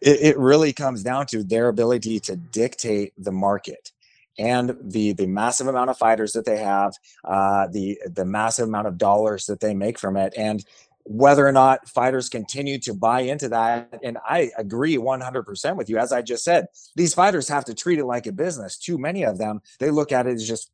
it, 0.01 0.21
it 0.23 0.39
really 0.39 0.73
comes 0.73 1.03
down 1.03 1.27
to 1.27 1.45
their 1.45 1.69
ability 1.69 2.21
to 2.21 2.37
dictate 2.37 3.13
the 3.19 3.33
market 3.33 3.93
and 4.39 4.75
the 4.83 5.13
the 5.13 5.27
massive 5.27 5.67
amount 5.67 5.91
of 5.91 5.99
fighters 5.99 6.33
that 6.33 6.47
they 6.47 6.59
have, 6.59 6.95
uh, 7.25 7.67
the 7.69 8.01
the 8.07 8.25
massive 8.25 8.69
amount 8.69 8.87
of 8.87 8.97
dollars 8.97 9.47
that 9.47 9.61
they 9.61 9.75
make 9.75 9.99
from 9.99 10.17
it, 10.17 10.33
and 10.37 10.65
whether 11.13 11.45
or 11.45 11.51
not 11.51 11.89
fighters 11.89 12.29
continue 12.29 12.79
to 12.79 12.95
buy 12.95 13.23
into 13.23 13.49
that. 13.49 13.99
And 14.05 14.17
I 14.25 14.53
agree 14.57 14.97
100% 14.97 15.75
with 15.75 15.91
you. 15.91 15.99
As 15.99 16.13
I 16.13 16.23
just 16.23 16.45
said, 16.45 16.69
these 16.95 17.15
fighters 17.15 17.49
have 17.49 17.65
to 17.65 17.75
treat 17.75 17.99
it 17.99 18.05
like 18.05 18.29
a 18.29 18.33
business. 18.33 18.79
Too 18.79 18.97
many 18.97 19.25
of 19.25 19.37
them, 19.37 19.61
they 19.81 19.91
look 19.91 20.13
at 20.13 20.29
it 20.29 20.35
as 20.35 20.47
just 20.47 20.71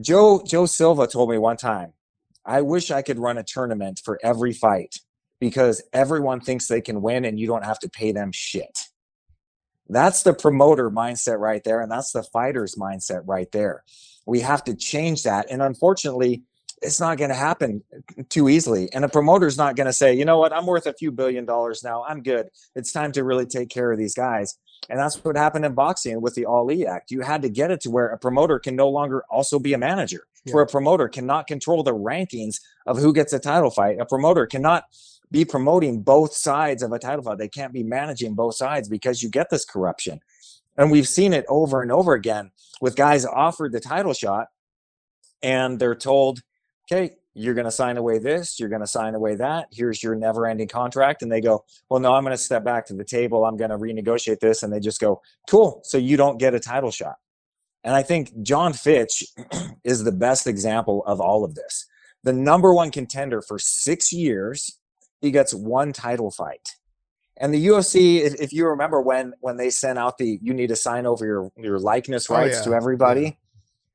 Joe, 0.00 0.42
Joe 0.44 0.66
Silva 0.66 1.06
told 1.06 1.30
me 1.30 1.38
one 1.38 1.56
time, 1.56 1.92
I 2.44 2.62
wish 2.62 2.90
I 2.90 3.02
could 3.02 3.20
run 3.20 3.38
a 3.38 3.44
tournament 3.44 4.00
for 4.04 4.18
every 4.20 4.52
fight 4.52 4.98
because 5.38 5.80
everyone 5.92 6.40
thinks 6.40 6.66
they 6.66 6.80
can 6.80 7.00
win 7.00 7.24
and 7.24 7.38
you 7.38 7.46
don't 7.46 7.64
have 7.64 7.78
to 7.80 7.88
pay 7.88 8.10
them 8.10 8.32
shit. 8.32 8.80
That's 9.88 10.24
the 10.24 10.34
promoter 10.34 10.90
mindset 10.90 11.38
right 11.38 11.62
there. 11.62 11.82
And 11.82 11.92
that's 11.92 12.10
the 12.10 12.24
fighter's 12.24 12.74
mindset 12.74 13.22
right 13.26 13.50
there. 13.52 13.84
We 14.26 14.40
have 14.40 14.64
to 14.64 14.74
change 14.74 15.22
that. 15.22 15.46
And 15.52 15.62
unfortunately, 15.62 16.42
it's 16.82 17.00
not 17.00 17.16
going 17.16 17.30
to 17.30 17.36
happen 17.36 17.82
too 18.28 18.48
easily. 18.48 18.92
And 18.92 19.04
a 19.04 19.08
promoter's 19.08 19.56
not 19.56 19.76
going 19.76 19.86
to 19.86 19.92
say, 19.92 20.14
you 20.14 20.24
know 20.24 20.38
what, 20.38 20.52
I'm 20.52 20.66
worth 20.66 20.86
a 20.86 20.92
few 20.92 21.12
billion 21.12 21.44
dollars 21.44 21.82
now. 21.84 22.04
I'm 22.04 22.22
good. 22.22 22.48
It's 22.74 22.92
time 22.92 23.12
to 23.12 23.24
really 23.24 23.46
take 23.46 23.68
care 23.68 23.92
of 23.92 23.98
these 23.98 24.14
guys. 24.14 24.58
And 24.90 24.98
that's 24.98 25.22
what 25.24 25.36
happened 25.36 25.64
in 25.64 25.74
boxing 25.74 26.20
with 26.20 26.34
the 26.34 26.44
Ali 26.44 26.86
Act. 26.86 27.10
You 27.10 27.20
had 27.20 27.42
to 27.42 27.48
get 27.48 27.70
it 27.70 27.80
to 27.82 27.90
where 27.90 28.08
a 28.08 28.18
promoter 28.18 28.58
can 28.58 28.74
no 28.74 28.88
longer 28.88 29.24
also 29.30 29.58
be 29.58 29.74
a 29.74 29.78
manager, 29.78 30.26
yeah. 30.44 30.54
where 30.54 30.64
a 30.64 30.66
promoter 30.66 31.08
cannot 31.08 31.46
control 31.46 31.82
the 31.84 31.94
rankings 31.94 32.56
of 32.86 32.98
who 32.98 33.12
gets 33.12 33.32
a 33.32 33.38
title 33.38 33.70
fight. 33.70 34.00
A 34.00 34.06
promoter 34.06 34.46
cannot 34.46 34.84
be 35.30 35.44
promoting 35.44 36.02
both 36.02 36.34
sides 36.34 36.82
of 36.82 36.92
a 36.92 36.98
title 36.98 37.22
fight. 37.22 37.38
They 37.38 37.48
can't 37.48 37.72
be 37.72 37.84
managing 37.84 38.34
both 38.34 38.56
sides 38.56 38.88
because 38.88 39.22
you 39.22 39.30
get 39.30 39.50
this 39.50 39.64
corruption. 39.64 40.20
And 40.76 40.90
we've 40.90 41.08
seen 41.08 41.32
it 41.32 41.44
over 41.48 41.80
and 41.80 41.92
over 41.92 42.14
again 42.14 42.50
with 42.80 42.96
guys 42.96 43.24
offered 43.24 43.72
the 43.72 43.80
title 43.80 44.14
shot 44.14 44.48
and 45.42 45.78
they're 45.78 45.94
told, 45.94 46.40
okay, 46.90 47.16
you're 47.34 47.54
going 47.54 47.64
to 47.64 47.70
sign 47.70 47.96
away 47.96 48.18
this, 48.18 48.60
you're 48.60 48.68
going 48.68 48.82
to 48.82 48.86
sign 48.86 49.14
away 49.14 49.36
that. 49.36 49.68
Here's 49.70 50.02
your 50.02 50.14
never 50.14 50.46
ending 50.46 50.68
contract. 50.68 51.22
And 51.22 51.32
they 51.32 51.40
go, 51.40 51.64
well, 51.88 52.00
no, 52.00 52.12
I'm 52.12 52.24
going 52.24 52.36
to 52.36 52.42
step 52.42 52.64
back 52.64 52.86
to 52.86 52.94
the 52.94 53.04
table. 53.04 53.44
I'm 53.44 53.56
going 53.56 53.70
to 53.70 53.78
renegotiate 53.78 54.40
this. 54.40 54.62
And 54.62 54.72
they 54.72 54.80
just 54.80 55.00
go, 55.00 55.22
cool. 55.48 55.80
So 55.84 55.96
you 55.96 56.16
don't 56.16 56.38
get 56.38 56.54
a 56.54 56.60
title 56.60 56.90
shot. 56.90 57.16
And 57.84 57.94
I 57.94 58.02
think 58.02 58.42
Jon 58.42 58.72
Fitch 58.72 59.24
is 59.84 60.04
the 60.04 60.12
best 60.12 60.46
example 60.46 61.02
of 61.06 61.20
all 61.20 61.44
of 61.44 61.54
this. 61.54 61.86
The 62.22 62.32
number 62.32 62.72
one 62.72 62.90
contender 62.90 63.42
for 63.42 63.58
six 63.58 64.12
years, 64.12 64.78
he 65.20 65.30
gets 65.30 65.54
one 65.54 65.92
title 65.92 66.30
fight. 66.30 66.76
And 67.38 67.52
the 67.52 67.66
UFC, 67.66 68.20
if, 68.20 68.34
if 68.40 68.52
you 68.52 68.66
remember 68.66 69.00
when 69.00 69.32
when 69.40 69.56
they 69.56 69.70
sent 69.70 69.98
out 69.98 70.18
the 70.18 70.38
you 70.42 70.54
need 70.54 70.68
to 70.68 70.76
sign 70.76 71.06
over 71.06 71.24
your 71.24 71.50
your 71.56 71.80
likeness 71.80 72.30
oh, 72.30 72.34
rights 72.34 72.58
oh, 72.58 72.58
yeah. 72.58 72.64
to 72.66 72.74
everybody, 72.74 73.22
yeah. 73.22 73.30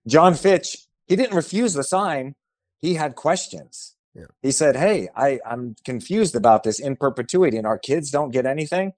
Jon 0.07 0.34
Fitch, 0.34 0.76
he 1.05 1.15
didn't 1.15 1.35
refuse 1.35 1.73
the 1.73 1.84
sign 1.84 2.35
he 2.80 2.94
had 2.95 3.16
questions. 3.16 3.95
Yeah. 4.14 4.26
He 4.41 4.52
said, 4.52 4.76
Hey, 4.76 5.10
I, 5.16 5.40
I'm 5.45 5.76
confused 5.86 6.36
about 6.36 6.64
this 6.64 6.80
in 6.80 6.95
perpetuity, 6.95 7.58
and 7.58 7.68
our 7.68 7.78
kids 7.78 8.10
don't 8.10 8.32
get 8.32 8.45
anything. 8.45 8.94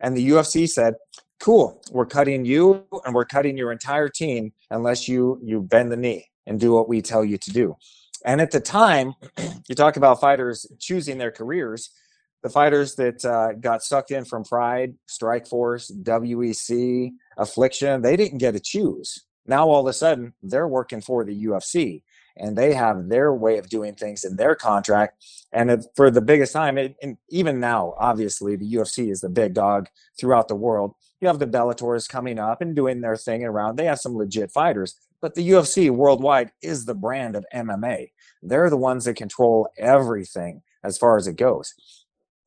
And 0.00 0.16
the 0.16 0.30
UFC 0.30 0.68
said, 0.68 0.94
Cool, 1.40 1.82
we're 1.90 2.06
cutting 2.06 2.44
you 2.44 2.84
and 3.04 3.14
we're 3.14 3.24
cutting 3.24 3.56
your 3.56 3.72
entire 3.72 4.08
team 4.08 4.52
unless 4.70 5.08
you 5.08 5.38
you 5.42 5.60
bend 5.60 5.92
the 5.92 5.96
knee 5.96 6.26
and 6.46 6.58
do 6.60 6.72
what 6.72 6.88
we 6.88 7.02
tell 7.02 7.24
you 7.24 7.38
to 7.38 7.50
do. 7.50 7.76
And 8.24 8.40
at 8.40 8.50
the 8.50 8.60
time, 8.60 9.14
you 9.68 9.74
talk 9.74 9.96
about 9.96 10.20
fighters 10.20 10.66
choosing 10.80 11.18
their 11.18 11.30
careers. 11.30 11.90
The 12.42 12.50
fighters 12.50 12.94
that 12.96 13.24
uh, 13.24 13.54
got 13.54 13.82
sucked 13.82 14.10
in 14.10 14.26
from 14.26 14.44
Pride, 14.44 14.94
Strikeforce, 15.08 15.90
WEC, 16.02 17.12
Affliction, 17.38 18.02
they 18.02 18.16
didn't 18.16 18.38
get 18.38 18.52
to 18.52 18.60
choose. 18.60 19.24
Now 19.46 19.68
all 19.68 19.80
of 19.80 19.86
a 19.86 19.94
sudden, 19.94 20.34
they're 20.42 20.68
working 20.68 21.00
for 21.00 21.24
the 21.24 21.44
UFC 21.46 22.02
and 22.36 22.56
they 22.56 22.74
have 22.74 23.08
their 23.08 23.32
way 23.32 23.58
of 23.58 23.68
doing 23.68 23.94
things 23.94 24.24
in 24.24 24.36
their 24.36 24.54
contract. 24.54 25.24
And 25.52 25.70
it, 25.70 25.86
for 25.94 26.10
the 26.10 26.20
biggest 26.20 26.52
time, 26.52 26.78
it, 26.78 26.96
and 27.02 27.16
even 27.30 27.60
now, 27.60 27.94
obviously, 27.98 28.56
the 28.56 28.72
UFC 28.74 29.10
is 29.10 29.20
the 29.20 29.28
big 29.28 29.54
dog 29.54 29.88
throughout 30.18 30.48
the 30.48 30.56
world. 30.56 30.94
You 31.20 31.28
have 31.28 31.38
the 31.38 31.46
Bellators 31.46 32.08
coming 32.08 32.38
up 32.38 32.60
and 32.60 32.74
doing 32.74 33.00
their 33.00 33.16
thing 33.16 33.44
around. 33.44 33.76
They 33.76 33.86
have 33.86 34.00
some 34.00 34.16
legit 34.16 34.50
fighters, 34.50 34.94
but 35.20 35.34
the 35.34 35.48
UFC 35.48 35.90
worldwide 35.90 36.50
is 36.60 36.84
the 36.84 36.94
brand 36.94 37.36
of 37.36 37.46
MMA. 37.54 38.10
They're 38.42 38.70
the 38.70 38.76
ones 38.76 39.04
that 39.04 39.14
control 39.14 39.68
everything 39.78 40.62
as 40.82 40.98
far 40.98 41.16
as 41.16 41.26
it 41.26 41.36
goes. 41.36 41.72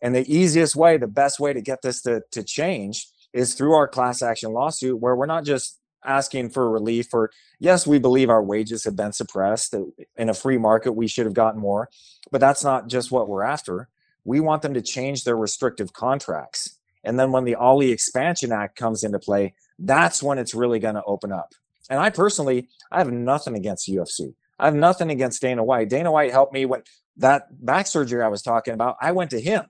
And 0.01 0.13
the 0.13 0.31
easiest 0.31 0.75
way, 0.75 0.97
the 0.97 1.07
best 1.07 1.39
way 1.39 1.53
to 1.53 1.61
get 1.61 1.81
this 1.81 2.01
to, 2.03 2.21
to 2.31 2.43
change 2.43 3.07
is 3.33 3.55
through 3.55 3.73
our 3.73 3.87
class 3.87 4.21
action 4.21 4.51
lawsuit, 4.51 4.99
where 4.99 5.15
we're 5.15 5.25
not 5.25 5.43
just 5.43 5.79
asking 6.05 6.49
for 6.49 6.69
relief 6.69 7.07
for 7.09 7.31
yes 7.59 7.87
we 7.87 7.99
believe 7.99 8.29
our 8.29 8.43
wages 8.43 8.83
have 8.83 8.95
been 8.95 9.11
suppressed 9.11 9.73
in 10.15 10.29
a 10.29 10.33
free 10.33 10.57
market 10.57 10.93
we 10.93 11.07
should 11.07 11.25
have 11.25 11.33
gotten 11.33 11.59
more 11.59 11.89
but 12.31 12.41
that's 12.41 12.63
not 12.63 12.87
just 12.87 13.11
what 13.11 13.27
we're 13.27 13.43
after. 13.43 13.89
We 14.23 14.39
want 14.39 14.61
them 14.61 14.73
to 14.73 14.81
change 14.81 15.23
their 15.23 15.37
restrictive 15.37 15.93
contracts. 15.93 16.77
And 17.03 17.19
then 17.19 17.31
when 17.31 17.45
the 17.45 17.55
ali 17.55 17.91
expansion 17.91 18.51
act 18.51 18.75
comes 18.75 19.03
into 19.03 19.19
play 19.19 19.53
that's 19.79 20.23
when 20.23 20.39
it's 20.39 20.55
really 20.55 20.79
going 20.79 20.95
to 20.95 21.03
open 21.03 21.31
up. 21.31 21.53
And 21.89 21.99
i 21.99 22.09
personally 22.09 22.67
i 22.91 22.97
have 22.97 23.11
nothing 23.11 23.55
against 23.55 23.87
ufc 23.87 24.33
i 24.59 24.65
have 24.65 24.75
nothing 24.75 25.09
against 25.11 25.41
dana 25.41 25.63
white. 25.63 25.89
Dana 25.89 26.11
white 26.11 26.31
helped 26.31 26.53
me 26.53 26.65
when 26.65 26.81
that 27.17 27.43
back 27.65 27.87
surgery 27.87 28.21
i 28.21 28.27
was 28.27 28.41
talking 28.41 28.73
about 28.73 28.97
i 29.01 29.11
went 29.11 29.31
to 29.31 29.39
him. 29.39 29.65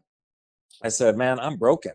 I 0.81 0.89
said 0.89 1.17
man 1.17 1.39
i'm 1.39 1.57
broken. 1.57 1.93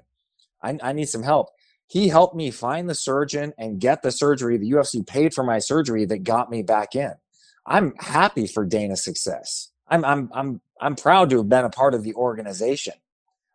I, 0.62 0.78
I 0.80 0.92
need 0.92 1.08
some 1.08 1.24
help 1.24 1.48
he 1.92 2.08
helped 2.08 2.34
me 2.34 2.50
find 2.50 2.88
the 2.88 2.94
surgeon 2.94 3.52
and 3.58 3.78
get 3.78 4.00
the 4.00 4.10
surgery. 4.10 4.56
The 4.56 4.70
UFC 4.70 5.06
paid 5.06 5.34
for 5.34 5.44
my 5.44 5.58
surgery 5.58 6.06
that 6.06 6.24
got 6.24 6.48
me 6.48 6.62
back 6.62 6.94
in. 6.94 7.12
I'm 7.66 7.92
happy 7.98 8.46
for 8.46 8.64
Dana's 8.64 9.04
success. 9.04 9.68
I'm 9.88 10.02
I'm 10.02 10.30
I'm 10.32 10.60
I'm 10.80 10.96
proud 10.96 11.28
to 11.30 11.36
have 11.36 11.50
been 11.50 11.66
a 11.66 11.70
part 11.70 11.92
of 11.92 12.02
the 12.02 12.14
organization. 12.14 12.94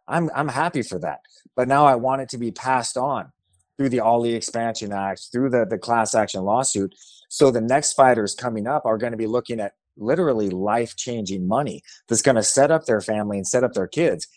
I'm 0.07 0.29
I'm 0.35 0.49
happy 0.49 0.83
for 0.83 0.99
that. 0.99 1.21
But 1.55 1.67
now 1.67 1.87
I 1.87 1.95
want 1.95 2.21
it 2.21 2.29
to 2.29 2.37
be 2.37 2.51
passed 2.51 2.95
on 2.95 3.31
through 3.75 3.89
the 3.89 4.01
Ali 4.01 4.35
Expansion 4.35 4.93
Act, 4.93 5.29
through 5.31 5.49
the, 5.49 5.65
the 5.65 5.79
class 5.79 6.13
action 6.13 6.43
lawsuit. 6.43 6.93
So 7.29 7.49
the 7.49 7.59
next 7.59 7.93
fighters 7.93 8.35
coming 8.35 8.67
up 8.67 8.85
are 8.85 8.99
going 8.99 9.13
to 9.13 9.17
be 9.17 9.25
looking 9.25 9.59
at 9.59 9.73
literally 9.97 10.51
life 10.51 10.95
changing 10.95 11.47
money 11.47 11.81
that's 12.07 12.21
going 12.21 12.35
to 12.35 12.43
set 12.43 12.69
up 12.69 12.85
their 12.85 13.01
family 13.01 13.37
and 13.37 13.47
set 13.47 13.63
up 13.63 13.73
their 13.73 13.87
kids. 13.87 14.27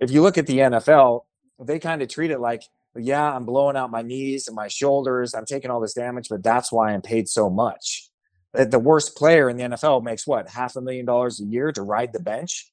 If 0.00 0.10
you 0.10 0.22
look 0.22 0.38
at 0.38 0.46
the 0.46 0.60
NFL, 0.60 1.24
they 1.62 1.78
kind 1.78 2.00
of 2.00 2.08
treat 2.08 2.30
it 2.30 2.40
like 2.40 2.62
yeah, 2.96 3.34
I'm 3.34 3.44
blowing 3.44 3.76
out 3.76 3.90
my 3.90 4.02
knees 4.02 4.48
and 4.48 4.56
my 4.56 4.68
shoulders. 4.68 5.34
I'm 5.34 5.44
taking 5.44 5.70
all 5.70 5.80
this 5.80 5.94
damage, 5.94 6.28
but 6.28 6.42
that's 6.42 6.72
why 6.72 6.92
I'm 6.92 7.02
paid 7.02 7.28
so 7.28 7.48
much. 7.48 8.08
Eh, 8.54 8.64
the 8.64 8.78
worst 8.78 9.16
player 9.16 9.48
in 9.48 9.56
the 9.56 9.64
NFL 9.64 10.02
makes 10.02 10.26
what 10.26 10.48
half 10.48 10.76
a 10.76 10.80
million 10.80 11.06
dollars 11.06 11.40
a 11.40 11.44
year 11.44 11.70
to 11.72 11.82
ride 11.82 12.12
the 12.12 12.20
bench. 12.20 12.72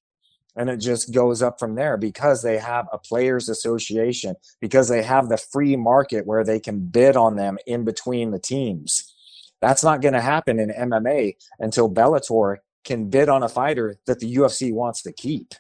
And 0.56 0.72
it 0.72 0.78
just 0.78 1.14
goes 1.14 1.44
up 1.44 1.60
from 1.60 1.76
there 1.76 1.98
because 1.98 2.42
they 2.42 2.58
have 2.58 2.88
a 2.92 2.98
players 2.98 3.48
association, 3.48 4.36
because 4.60 4.88
they 4.88 5.04
have 5.04 5.30
the 5.30 5.38
free 5.38 5.76
market 5.76 6.26
where 6.26 6.44
they 6.44 6.60
can 6.60 6.80
bid 6.80 7.16
on 7.16 7.36
them 7.36 7.60
in 7.68 7.86
between 7.86 8.32
the 8.32 8.40
teams. 8.40 9.14
That's 9.62 9.84
not 9.84 10.02
going 10.02 10.16
to 10.16 10.22
happen 10.22 10.60
in 10.60 10.70
MMA 10.70 11.36
until 11.60 11.94
Bellator 11.94 12.58
can 12.84 13.10
bid 13.10 13.30
on 13.30 13.44
a 13.44 13.50
fighter 13.50 13.98
that 14.08 14.20
the 14.20 14.36
UFC 14.36 14.74
wants 14.74 15.04
to 15.04 15.12
keep 15.12 15.54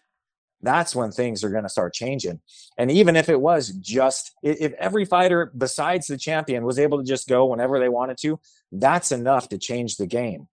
that's 0.68 0.96
when 0.96 1.12
things 1.12 1.44
are 1.44 1.50
going 1.50 1.64
to 1.64 1.70
start 1.70 1.94
changing. 1.94 2.42
And 2.78 2.92
even 2.92 3.16
if 3.16 3.30
it 3.30 3.40
was 3.40 3.70
just, 3.70 4.34
if 4.44 4.74
every 4.74 5.06
fighter 5.06 5.52
besides 5.58 6.08
the 6.08 6.18
champion 6.18 6.66
was 6.66 6.78
able 6.78 6.98
to 6.98 7.04
just 7.06 7.30
go 7.30 7.46
whenever 7.46 7.80
they 7.80 7.90
wanted 7.90 8.18
to, 8.20 8.40
that's 8.72 9.12
enough 9.12 9.48
to 9.50 9.58
change 9.58 9.96
the 9.96 10.06
game. 10.06 10.48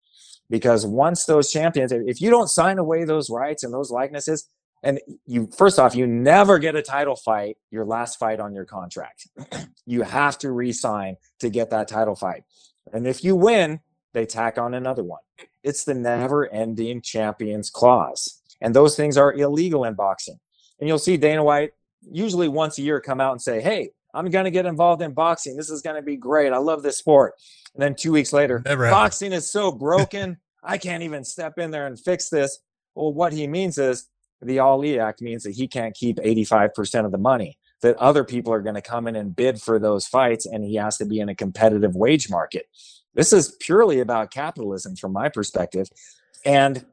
Because 0.50 0.86
once 0.86 1.26
those 1.26 1.52
champions, 1.52 1.92
if 1.92 2.22
you 2.22 2.30
don't 2.30 2.50
sign 2.50 2.78
away 2.78 3.06
those 3.06 3.30
rights 3.30 3.64
and 3.64 3.74
those 3.74 3.90
likenesses, 3.90 4.48
and 4.84 5.00
you, 5.26 5.50
first 5.58 5.80
off, 5.80 5.96
you 5.96 6.06
never 6.06 6.60
get 6.60 6.76
a 6.76 6.82
title 6.82 7.16
fight, 7.16 7.58
your 7.72 7.86
last 7.86 8.20
fight 8.20 8.40
on 8.40 8.54
your 8.54 8.66
contract. 8.66 9.28
you 9.86 10.02
have 10.02 10.38
to 10.40 10.52
re 10.52 10.74
sign 10.74 11.16
to 11.40 11.50
get 11.50 11.70
that 11.70 11.88
title 11.88 12.16
fight. 12.16 12.44
And 12.92 13.08
if 13.08 13.24
you 13.24 13.36
win, 13.36 13.80
they 14.14 14.26
tack 14.26 14.58
on 14.58 14.74
another 14.74 15.04
one. 15.04 15.22
It's 15.64 15.86
the 15.86 15.94
never 15.94 16.48
ending 16.52 17.02
champions 17.02 17.70
clause. 17.70 18.42
And 18.64 18.74
those 18.74 18.96
things 18.96 19.18
are 19.18 19.34
illegal 19.34 19.84
in 19.84 19.94
boxing. 19.94 20.40
And 20.80 20.88
you'll 20.88 20.98
see 20.98 21.18
Dana 21.18 21.44
White 21.44 21.72
usually 22.02 22.48
once 22.48 22.80
a 22.80 22.82
year 22.82 23.00
come 23.00 23.22
out 23.22 23.34
and 23.34 23.42
say, 23.42 23.62
Hey, 23.62 23.90
I'm 24.14 24.30
going 24.30 24.46
to 24.46 24.52
get 24.52 24.66
involved 24.66 25.02
in 25.02 25.14
boxing. 25.14 25.56
This 25.56 25.70
is 25.70 25.82
going 25.82 25.98
to 25.98 26.02
be 26.02 26.16
great. 26.16 26.54
I 26.54 26.58
love 26.58 26.82
this 26.82 26.98
sport. 26.98 27.34
And 27.76 27.84
then 27.84 27.96
two 27.96 28.12
weeks 28.12 28.34
later, 28.34 28.60
boxing 28.92 29.34
is 29.34 29.52
so 29.52 29.72
broken. 29.72 30.38
I 30.64 30.78
can't 30.78 31.04
even 31.04 31.24
step 31.24 31.58
in 31.58 31.72
there 31.72 31.88
and 31.88 32.00
fix 32.00 32.30
this. 32.30 32.60
Well, 32.96 33.14
what 33.14 33.34
he 33.34 33.48
means 33.48 33.78
is 33.78 34.08
the 34.42 34.60
Ali 34.60 35.00
Act 35.00 35.22
means 35.22 35.44
that 35.44 35.52
he 35.52 35.68
can't 35.68 35.96
keep 35.96 36.18
85% 36.18 37.06
of 37.06 37.12
the 37.12 37.18
money, 37.18 37.58
that 37.82 37.98
other 37.98 38.24
people 38.24 38.54
are 38.54 38.62
going 38.62 38.76
to 38.76 38.82
come 38.82 39.08
in 39.08 39.16
and 39.16 39.36
bid 39.36 39.62
for 39.62 39.80
those 39.80 40.08
fights, 40.08 40.46
and 40.46 40.64
he 40.64 40.76
has 40.76 40.98
to 40.98 41.06
be 41.06 41.20
in 41.20 41.30
a 41.30 41.36
competitive 41.36 41.96
wage 41.96 42.30
market. 42.30 42.68
This 43.14 43.34
is 43.34 43.58
purely 43.60 44.00
about 44.00 44.32
capitalism 44.32 44.96
from 44.96 45.12
my 45.12 45.30
perspective. 45.30 45.90
And 46.46 46.86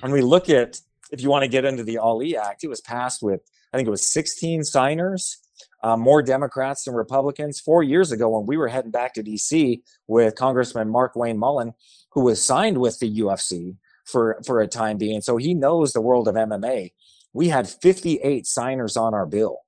when 0.00 0.12
we 0.12 0.22
look 0.22 0.48
at 0.48 0.80
if 1.12 1.20
you 1.20 1.28
want 1.28 1.42
to 1.42 1.48
get 1.48 1.64
into 1.64 1.84
the 1.84 1.98
Ali 1.98 2.36
Act, 2.36 2.64
it 2.64 2.68
was 2.68 2.80
passed 2.80 3.22
with, 3.22 3.42
I 3.72 3.76
think 3.76 3.86
it 3.86 3.90
was 3.90 4.10
16 4.12 4.64
signers, 4.64 5.38
uh, 5.82 5.96
more 5.96 6.22
Democrats 6.22 6.84
than 6.84 6.94
Republicans. 6.94 7.60
Four 7.60 7.82
years 7.82 8.10
ago, 8.10 8.30
when 8.30 8.46
we 8.46 8.56
were 8.56 8.68
heading 8.68 8.90
back 8.90 9.12
to 9.14 9.22
DC 9.22 9.82
with 10.08 10.34
Congressman 10.34 10.88
Markwayne 10.88 11.36
Mullin, 11.36 11.74
who 12.12 12.22
was 12.22 12.42
signed 12.42 12.78
with 12.78 12.98
the 12.98 13.20
UFC 13.20 13.76
for, 14.06 14.40
for 14.46 14.60
a 14.60 14.66
time 14.66 14.96
being. 14.96 15.20
So 15.20 15.36
he 15.36 15.54
knows 15.54 15.92
the 15.92 16.00
world 16.00 16.28
of 16.28 16.34
MMA. 16.34 16.92
We 17.34 17.48
had 17.48 17.68
58 17.68 18.46
signers 18.46 18.96
on 18.96 19.14
our 19.14 19.26
bill. 19.26 19.58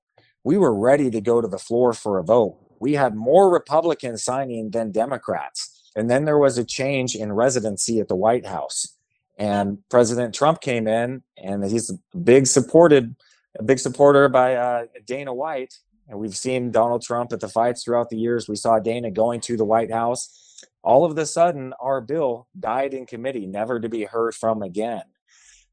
We 0.43 0.57
were 0.57 0.75
ready 0.75 1.09
to 1.11 1.21
go 1.21 1.41
to 1.41 1.47
the 1.47 1.59
floor 1.59 1.93
for 1.93 2.17
a 2.17 2.23
vote. 2.23 2.57
We 2.79 2.93
had 2.93 3.15
more 3.15 3.51
Republicans 3.51 4.23
signing 4.23 4.71
than 4.71 4.91
Democrats. 4.91 5.91
And 5.95 6.09
then 6.09 6.25
there 6.25 6.37
was 6.37 6.57
a 6.57 6.65
change 6.65 7.15
in 7.15 7.33
residency 7.33 7.99
at 7.99 8.07
the 8.07 8.15
White 8.15 8.45
House 8.45 8.94
and 9.37 9.79
President 9.89 10.33
Trump 10.33 10.61
came 10.61 10.87
in, 10.87 11.23
and 11.37 11.63
he's 11.63 11.89
a 11.89 12.17
big 12.17 12.47
supported, 12.47 13.15
a 13.57 13.63
big 13.63 13.79
supporter 13.79 14.29
by 14.29 14.55
uh, 14.55 14.85
Dana 15.05 15.33
White. 15.33 15.73
and 16.07 16.19
we've 16.19 16.37
seen 16.37 16.71
Donald 16.71 17.01
Trump 17.01 17.33
at 17.33 17.39
the 17.39 17.49
fights 17.49 17.83
throughout 17.83 18.09
the 18.09 18.17
years. 18.17 18.47
We 18.47 18.55
saw 18.55 18.79
Dana 18.79 19.11
going 19.11 19.41
to 19.41 19.57
the 19.57 19.65
White 19.65 19.91
House. 19.91 20.63
All 20.83 21.03
of 21.03 21.17
a 21.17 21.25
sudden, 21.25 21.73
our 21.79 21.99
bill 21.99 22.47
died 22.57 22.93
in 22.93 23.05
committee, 23.05 23.47
never 23.47 23.79
to 23.79 23.89
be 23.89 24.03
heard 24.03 24.35
from 24.35 24.61
again. 24.61 25.03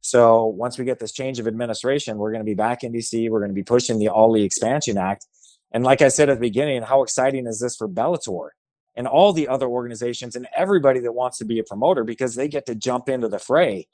So 0.00 0.46
once 0.46 0.78
we 0.78 0.84
get 0.84 0.98
this 0.98 1.12
change 1.12 1.38
of 1.38 1.46
administration, 1.46 2.18
we're 2.18 2.32
going 2.32 2.40
to 2.40 2.50
be 2.50 2.54
back 2.54 2.82
in 2.82 2.92
DC. 2.92 3.30
We're 3.30 3.38
going 3.38 3.50
to 3.50 3.54
be 3.54 3.62
pushing 3.62 3.98
the 3.98 4.08
Ali 4.08 4.42
Expansion 4.42 4.98
Act. 4.98 5.26
And 5.70 5.84
like 5.84 6.02
I 6.02 6.08
said 6.08 6.28
at 6.28 6.34
the 6.34 6.40
beginning, 6.40 6.82
how 6.82 7.02
exciting 7.02 7.46
is 7.46 7.60
this 7.60 7.76
for 7.76 7.88
Bellator 7.88 8.48
and 8.94 9.06
all 9.06 9.32
the 9.32 9.48
other 9.48 9.66
organizations 9.66 10.36
and 10.36 10.46
everybody 10.56 11.00
that 11.00 11.12
wants 11.12 11.38
to 11.38 11.44
be 11.44 11.58
a 11.58 11.64
promoter 11.64 12.04
because 12.04 12.34
they 12.34 12.48
get 12.48 12.66
to 12.66 12.74
jump 12.74 13.08
into 13.08 13.28
the 13.28 13.38
fray 13.38 13.86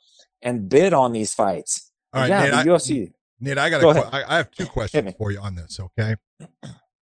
and 0.42 0.68
bid 0.68 0.92
on 0.92 1.12
these 1.12 1.34
fights. 1.34 1.90
All 2.12 2.22
right, 2.22 2.28
yeah, 2.30 2.40
Nate, 2.42 2.50
the 2.50 2.56
I- 2.58 2.64
UFC. 2.64 3.12
Nate, 3.40 3.58
I 3.58 3.70
got 3.70 3.80
Go 3.80 3.90
I, 3.90 4.24
I 4.34 4.36
have 4.38 4.50
two 4.50 4.66
questions 4.66 5.14
for 5.16 5.30
you 5.30 5.38
on 5.38 5.54
this. 5.54 5.78
Okay. 5.78 6.16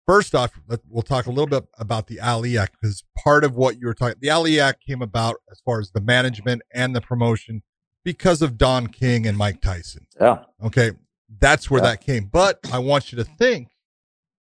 First 0.06 0.34
off, 0.34 0.52
let, 0.68 0.80
we'll 0.88 1.02
talk 1.02 1.26
a 1.26 1.30
little 1.30 1.46
bit 1.46 1.64
about 1.78 2.06
the 2.06 2.20
Ali 2.20 2.56
Act 2.56 2.76
because 2.80 3.04
part 3.22 3.44
of 3.44 3.56
what 3.56 3.78
you 3.78 3.86
were 3.86 3.94
talking, 3.94 4.16
the 4.20 4.30
Ali 4.30 4.58
Act 4.58 4.82
came 4.86 5.02
about 5.02 5.36
as 5.50 5.60
far 5.60 5.80
as 5.80 5.90
the 5.90 6.00
management 6.00 6.62
and 6.72 6.96
the 6.96 7.00
promotion 7.00 7.62
because 8.04 8.40
of 8.42 8.56
Don 8.56 8.86
King 8.86 9.26
and 9.26 9.36
Mike 9.36 9.60
Tyson. 9.60 10.06
Yeah. 10.20 10.44
Okay. 10.64 10.92
That's 11.40 11.70
where 11.70 11.82
Yeah. 11.82 11.90
that 11.90 12.00
came. 12.00 12.24
But 12.24 12.58
I 12.72 12.78
want 12.78 13.12
you 13.12 13.16
to 13.18 13.24
think 13.24 13.68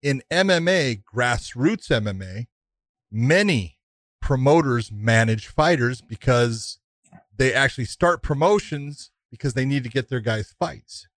in 0.02 0.22
MMA, 0.30 1.02
grassroots 1.14 1.90
MMA, 1.90 2.46
many 3.14 3.78
promoters 4.22 4.92
manage 4.92 5.48
fighters 5.48 6.02
because 6.02 6.80
they 7.38 7.54
actually 7.54 7.86
start 7.86 8.22
promotions 8.24 9.12
because 9.32 9.54
they 9.54 9.66
need 9.66 9.84
to 9.84 9.90
get 9.90 10.10
their 10.10 10.20
guys 10.20 10.54
fights. 10.60 11.08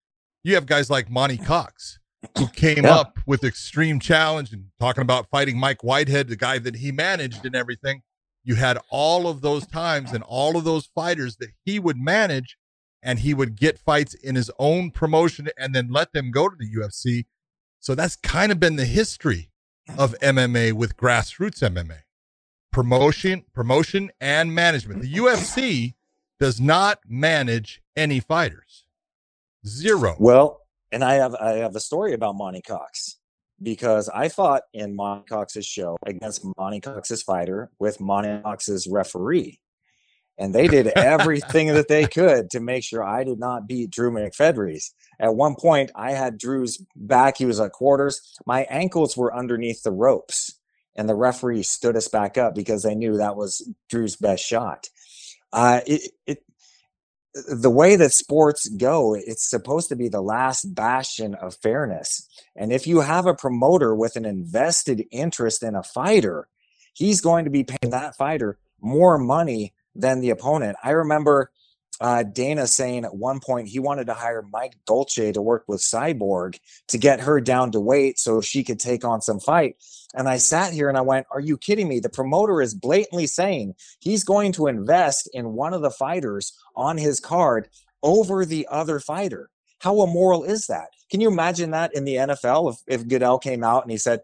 You 0.44 0.54
have 0.54 0.66
guys 0.66 0.90
like 0.90 1.10
Monty 1.10 1.38
Cox 1.38 1.98
who 2.38 2.46
came 2.54 2.84
Yeah. 2.84 2.94
up 2.96 3.18
with 3.26 3.44
Extreme 3.44 4.00
Challenge 4.00 4.52
and 4.52 4.66
talking 4.78 5.02
about 5.02 5.28
fighting 5.30 5.58
Mike 5.58 5.82
Whitehead, 5.82 6.28
the 6.28 6.36
guy 6.36 6.58
that 6.58 6.76
he 6.76 6.92
managed 6.92 7.44
and 7.44 7.54
everything. 7.54 8.02
You 8.44 8.54
had 8.54 8.78
all 8.90 9.26
of 9.28 9.40
those 9.40 9.66
times 9.66 10.12
and 10.12 10.22
all 10.22 10.56
of 10.56 10.64
those 10.64 10.86
fighters 10.94 11.36
that 11.38 11.50
he 11.64 11.78
would 11.78 11.96
manage 11.96 12.56
and 13.02 13.18
he 13.20 13.34
would 13.34 13.56
get 13.56 13.78
fights 13.78 14.14
in 14.14 14.34
his 14.34 14.50
own 14.58 14.90
promotion 14.90 15.48
and 15.58 15.74
then 15.74 15.88
let 15.90 16.12
them 16.12 16.30
go 16.30 16.48
to 16.48 16.56
the 16.56 16.68
UFC. 16.72 17.26
So 17.80 17.94
that's 17.94 18.16
kind 18.16 18.50
of 18.52 18.58
been 18.60 18.76
the 18.76 18.84
history 18.84 19.50
of 19.96 20.14
MMA 20.20 20.72
with 20.72 20.96
grassroots 20.96 21.62
MMA. 21.62 21.98
Promotion, 22.72 23.44
promotion 23.54 24.10
and 24.20 24.54
management. 24.54 25.02
The 25.02 25.14
UFC 25.14 25.94
does 26.38 26.60
not 26.60 27.00
manage 27.08 27.82
any 27.96 28.20
fighters. 28.20 28.84
Zero. 29.66 30.16
Well, 30.18 30.60
and 30.92 31.02
I 31.02 31.14
have 31.14 31.34
I 31.34 31.52
have 31.52 31.74
a 31.74 31.80
story 31.80 32.12
about 32.12 32.36
Monty 32.36 32.62
Cox 32.62 33.18
because 33.62 34.08
I 34.08 34.28
fought 34.28 34.62
in 34.72 34.94
Monty 34.94 35.26
Cox's 35.28 35.66
show 35.66 35.96
against 36.04 36.44
Monty 36.56 36.80
Cox's 36.80 37.22
fighter 37.22 37.70
with 37.78 38.00
Monty 38.00 38.40
Cox's 38.42 38.86
referee. 38.86 39.60
And 40.38 40.54
they 40.54 40.68
did 40.68 40.88
everything 40.88 41.68
that 41.68 41.88
they 41.88 42.06
could 42.06 42.50
to 42.50 42.60
make 42.60 42.84
sure 42.84 43.02
I 43.02 43.24
did 43.24 43.38
not 43.38 43.66
beat 43.66 43.90
Drew 43.90 44.10
McFedries. 44.10 44.90
At 45.18 45.34
one 45.34 45.54
point, 45.54 45.90
I 45.94 46.12
had 46.12 46.38
Drew's 46.38 46.82
back. 46.94 47.38
He 47.38 47.46
was 47.46 47.58
at 47.58 47.72
quarters. 47.72 48.36
My 48.44 48.64
ankles 48.64 49.16
were 49.16 49.34
underneath 49.34 49.82
the 49.82 49.92
ropes, 49.92 50.58
and 50.94 51.08
the 51.08 51.14
referee 51.14 51.62
stood 51.62 51.96
us 51.96 52.08
back 52.08 52.36
up 52.36 52.54
because 52.54 52.82
they 52.82 52.94
knew 52.94 53.16
that 53.16 53.36
was 53.36 53.66
Drew's 53.88 54.16
best 54.16 54.44
shot. 54.44 54.88
Uh, 55.52 55.80
it, 55.86 56.10
it 56.26 56.42
the 57.48 57.70
way 57.70 57.96
that 57.96 58.12
sports 58.12 58.68
go, 58.68 59.14
it's 59.14 59.48
supposed 59.48 59.88
to 59.90 59.96
be 59.96 60.08
the 60.08 60.22
last 60.22 60.74
bastion 60.74 61.34
of 61.34 61.56
fairness. 61.56 62.26
And 62.54 62.72
if 62.72 62.86
you 62.86 63.00
have 63.00 63.26
a 63.26 63.34
promoter 63.34 63.94
with 63.94 64.16
an 64.16 64.24
invested 64.24 65.04
interest 65.10 65.62
in 65.62 65.74
a 65.74 65.82
fighter, 65.82 66.48
he's 66.94 67.20
going 67.20 67.44
to 67.44 67.50
be 67.50 67.64
paying 67.64 67.90
that 67.90 68.16
fighter 68.16 68.58
more 68.80 69.18
money 69.18 69.74
than 69.98 70.20
the 70.20 70.30
opponent. 70.30 70.76
I 70.82 70.90
remember 70.90 71.50
uh, 72.00 72.22
Dana 72.22 72.66
saying 72.66 73.04
at 73.04 73.16
one 73.16 73.40
point 73.40 73.68
he 73.68 73.78
wanted 73.78 74.06
to 74.06 74.14
hire 74.14 74.44
Mike 74.52 74.76
Dolce 74.86 75.32
to 75.32 75.40
work 75.40 75.64
with 75.66 75.80
Cyborg 75.80 76.58
to 76.88 76.98
get 76.98 77.20
her 77.20 77.40
down 77.40 77.72
to 77.72 77.80
weight 77.80 78.18
so 78.18 78.40
she 78.40 78.62
could 78.62 78.78
take 78.78 79.04
on 79.04 79.22
some 79.22 79.40
fight. 79.40 79.76
And 80.14 80.28
I 80.28 80.36
sat 80.36 80.72
here 80.72 80.88
and 80.88 80.98
I 80.98 81.02
went, 81.02 81.26
Are 81.30 81.40
you 81.40 81.56
kidding 81.56 81.88
me? 81.88 82.00
The 82.00 82.08
promoter 82.08 82.60
is 82.60 82.74
blatantly 82.74 83.26
saying 83.26 83.74
he's 84.00 84.24
going 84.24 84.52
to 84.52 84.66
invest 84.66 85.28
in 85.32 85.54
one 85.54 85.72
of 85.72 85.82
the 85.82 85.90
fighters 85.90 86.52
on 86.74 86.98
his 86.98 87.20
card 87.20 87.68
over 88.02 88.44
the 88.44 88.66
other 88.70 89.00
fighter. 89.00 89.50
How 89.80 90.02
immoral 90.02 90.44
is 90.44 90.66
that? 90.66 90.88
Can 91.10 91.20
you 91.20 91.28
imagine 91.28 91.70
that 91.70 91.94
in 91.94 92.04
the 92.04 92.16
NFL 92.16 92.72
if, 92.72 93.00
if 93.00 93.08
Goodell 93.08 93.38
came 93.38 93.62
out 93.62 93.82
and 93.82 93.90
he 93.90 93.98
said, 93.98 94.20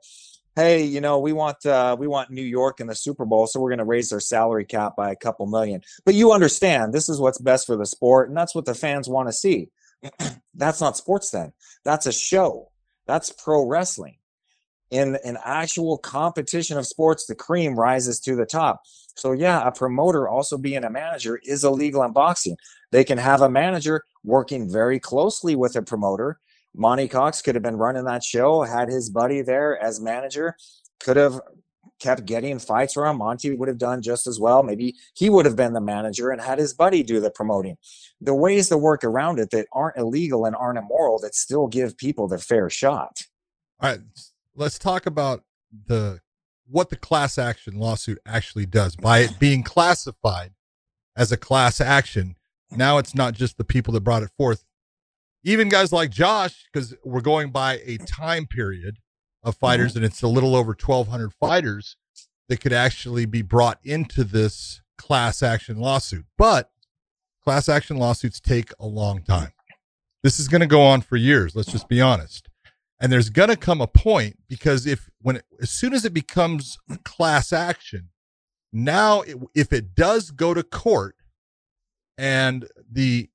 Hey, 0.55 0.85
you 0.85 1.01
know, 1.01 1.19
we 1.19 1.33
want 1.33 1.65
uh, 1.65 1.97
we 1.99 2.07
want 2.07 2.31
New 2.31 2.43
York 2.43 2.81
in 2.81 2.87
the 2.87 2.95
Super 2.95 3.25
Bowl, 3.25 3.47
so 3.47 3.59
we're 3.59 3.71
going 3.71 3.79
to 3.79 3.87
raise 3.87 4.11
their 4.11 4.21
salary 4.21 4.67
cap 4.67 4.93
by 4.97 5.11
a 5.11 5.17
couple 5.17 5.47
million. 5.47 5.81
But 6.05 6.15
you 6.15 6.33
understand 6.33 6.93
this 6.93 7.09
is 7.09 7.19
what's 7.19 7.39
best 7.39 7.67
for 7.67 7.75
the 7.75 7.87
sport, 7.87 8.29
and 8.29 8.37
that's 8.37 8.55
what 8.55 8.67
the 8.67 8.75
fans 8.75 9.09
want 9.09 9.29
to 9.29 9.33
see. 9.33 9.71
that's 10.55 10.81
not 10.81 10.99
sports 10.99 11.31
then. 11.31 11.55
That's 11.87 12.05
a 12.05 12.13
show. 12.13 12.71
That's 13.07 13.33
pro 13.33 13.67
wrestling. 13.67 14.19
In 14.91 15.17
an 15.25 15.39
actual 15.43 15.97
competition 15.97 16.77
of 16.77 16.87
sports, 16.87 17.25
the 17.25 17.35
cream 17.35 17.75
rises 17.75 18.21
to 18.21 18.37
the 18.37 18.45
top. 18.45 18.83
So 19.17 19.33
yeah, 19.33 19.67
a 19.67 19.73
promoter 19.73 20.29
also 20.29 20.59
being 20.59 20.85
a 20.85 20.91
manager 20.91 21.41
is 21.45 21.65
illegal 21.65 22.03
in 22.03 22.13
boxing. 22.13 22.59
They 22.91 23.05
can 23.05 23.17
have 23.17 23.41
a 23.41 23.49
manager 23.49 24.05
working 24.23 24.71
very 24.71 25.01
closely 25.01 25.57
with 25.57 25.77
a 25.77 25.83
promoter. 25.83 26.41
Monty 26.75 27.09
Cox 27.09 27.43
could 27.43 27.55
have 27.55 27.63
been 27.63 27.77
running 27.77 28.05
that 28.05 28.25
show, 28.25 28.63
had 28.63 28.89
his 28.89 29.11
buddy 29.11 29.43
there 29.43 29.83
as 29.83 30.01
manager, 30.01 30.57
could 31.01 31.17
have 31.17 31.41
kept 32.01 32.25
getting 32.25 32.59
fights 32.59 32.97
around. 32.97 33.19
Monty 33.19 33.55
would 33.55 33.69
have 33.69 33.79
done 33.79 34.03
just 34.03 34.27
as 34.27 34.41
well. 34.41 34.63
Maybe 34.63 34.97
he 35.15 35.31
would 35.31 35.47
have 35.47 35.57
been 35.57 35.73
the 35.73 35.81
manager 35.81 36.31
and 36.31 36.41
had 36.41 36.59
his 36.59 36.75
buddy 36.75 37.03
do 37.03 37.21
the 37.21 37.31
promoting. 37.31 37.77
The 38.21 38.35
ways 38.35 38.69
to 38.71 38.79
work 38.79 39.05
around 39.05 39.39
it 39.39 39.51
that 39.51 39.67
aren't 39.73 39.97
illegal 39.97 40.45
and 40.45 40.57
aren't 40.57 40.79
immoral 40.79 41.19
that 41.21 41.35
still 41.35 41.69
give 41.69 41.97
people 41.97 42.27
their 42.27 42.39
fair 42.39 42.69
shot. 42.69 43.23
All 43.81 43.91
right, 43.91 44.01
let's 44.55 44.79
talk 44.79 45.07
about 45.07 45.45
the 45.87 46.21
what 46.69 46.91
the 46.91 46.97
class 46.97 47.39
action 47.39 47.79
lawsuit 47.79 48.19
actually 48.25 48.67
does 48.67 48.97
by 48.97 49.19
it 49.19 49.39
being 49.39 49.63
classified 49.63 50.53
as 51.17 51.31
a 51.31 51.37
class 51.37 51.81
action. 51.81 52.37
Now 52.71 52.99
it's 52.99 53.15
not 53.15 53.35
just 53.35 53.59
the 53.59 53.65
people 53.65 53.93
that 53.95 54.01
brought 54.01 54.23
it 54.23 54.31
forth, 54.39 54.65
even 55.45 55.69
guys 55.69 55.93
like 55.93 56.11
Josh, 56.11 56.67
because 56.73 56.95
we're 57.05 57.21
going 57.21 57.51
by 57.51 57.81
a 57.85 57.99
time 57.99 58.47
period 58.47 58.99
of 59.43 59.55
mm-hmm. 59.55 59.67
fighters, 59.67 59.97
and 59.97 60.05
it's 60.05 60.23
a 60.23 60.29
little 60.29 60.55
over 60.55 60.77
1,200 60.79 61.33
fighters 61.35 61.97
that 62.49 62.61
could 62.61 62.73
actually 62.73 63.27
be 63.27 63.43
brought 63.43 63.79
into 63.83 64.25
this 64.25 64.83
class 64.99 65.43
action 65.43 65.79
lawsuit. 65.79 66.27
But 66.37 66.71
class 67.43 67.69
action 67.69 67.97
lawsuits 67.97 68.41
take 68.41 68.71
a 68.79 68.87
long 68.87 69.23
time. 69.23 69.53
This 70.23 70.39
is 70.39 70.49
going 70.49 70.61
to 70.61 70.67
go 70.67 70.83
on 70.83 71.01
for 71.01 71.17
years. 71.17 71.57
Let's 71.57 71.73
just 71.73 71.89
be 71.89 72.01
honest. 72.01 72.49
And 73.01 73.11
there's 73.11 73.31
going 73.31 73.49
to 73.49 73.57
come 73.57 73.81
a 73.81 73.89
point 73.89 74.39
because 74.49 74.87
if 74.87 75.11
when 75.21 75.37
it, 75.37 75.45
as 75.61 75.71
soon 75.71 75.93
as 75.93 76.05
it 76.05 76.15
becomes 76.15 76.79
class 77.05 77.53
action, 77.53 78.11
now 78.73 79.23
it, 79.23 79.37
if 79.57 79.73
it 79.73 79.97
does 79.97 80.31
go 80.31 80.55
to 80.55 80.63
court 80.63 81.17
and 82.17 82.69
the 82.91 83.29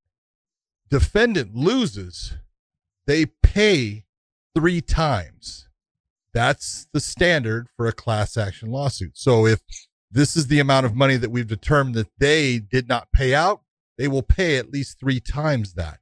defendant 0.89 1.55
loses, 1.55 2.33
they 3.05 3.25
pay 3.25 4.05
three 4.55 4.81
times. 4.81 5.67
That's 6.33 6.87
the 6.93 6.99
standard 6.99 7.67
for 7.75 7.87
a 7.87 7.93
class 7.93 8.37
action 8.37 8.69
lawsuit. 8.69 9.17
So 9.17 9.45
if 9.45 9.61
this 10.11 10.37
is 10.37 10.47
the 10.47 10.59
amount 10.59 10.85
of 10.85 10.95
money 10.95 11.17
that 11.17 11.31
we've 11.31 11.47
determined 11.47 11.95
that 11.95 12.11
they 12.17 12.59
did 12.59 12.87
not 12.87 13.11
pay 13.11 13.33
out, 13.33 13.61
they 13.97 14.07
will 14.07 14.23
pay 14.23 14.57
at 14.57 14.71
least 14.71 14.99
three 14.99 15.19
times 15.19 15.73
that, 15.73 15.99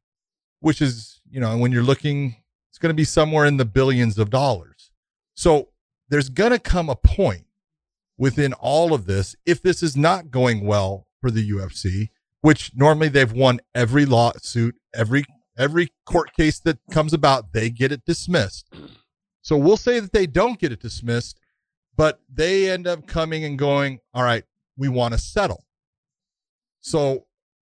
which 0.60 0.82
is, 0.82 1.22
you 1.30 1.40
know, 1.40 1.58
when 1.58 1.72
you're 1.72 1.84
looking, 1.84 2.36
it's 2.70 2.78
going 2.78 2.90
to 2.90 2.96
be 2.96 3.06
somewhere 3.06 3.46
in 3.46 3.58
the 3.58 3.66
billions 3.66 4.18
of 4.18 4.30
dollars. 4.30 4.92
So 5.36 5.70
there's 6.10 6.30
going 6.30 6.52
to 6.52 6.60
come 6.60 6.90
a 6.90 6.96
point 6.96 7.46
within 8.18 8.54
all 8.54 8.94
of 8.94 9.06
this, 9.06 9.36
if 9.46 9.62
this 9.62 9.82
is 9.84 9.96
not 9.98 10.32
going 10.32 10.66
well 10.66 11.08
for 11.20 11.32
the 11.32 11.50
UFC, 11.50 12.10
which 12.46 12.72
normally 12.76 13.10
they've 13.10 13.32
won 13.32 13.60
every 13.74 14.06
lawsuit, 14.06 14.76
every 14.94 15.26
every 15.58 15.88
court 16.06 16.32
case 16.38 16.60
that 16.60 16.78
comes 16.92 17.12
about, 17.12 17.54
they 17.54 17.72
get 17.72 17.92
it 17.92 18.06
dismissed. 18.06 18.72
So 19.42 19.58
we'll 19.58 19.78
say 19.78 20.00
that 20.00 20.14
they 20.14 20.28
don't 20.28 20.60
get 20.60 20.72
it 20.72 20.80
dismissed, 20.80 21.40
but 21.98 22.20
they 22.32 22.70
end 22.70 22.86
up 22.86 23.08
coming 23.08 23.44
and 23.46 23.58
going, 23.58 23.98
all 24.14 24.22
right, 24.22 24.44
we 24.78 24.90
want 24.90 25.16
to 25.16 25.20
settle. 25.20 25.66
So 26.82 27.26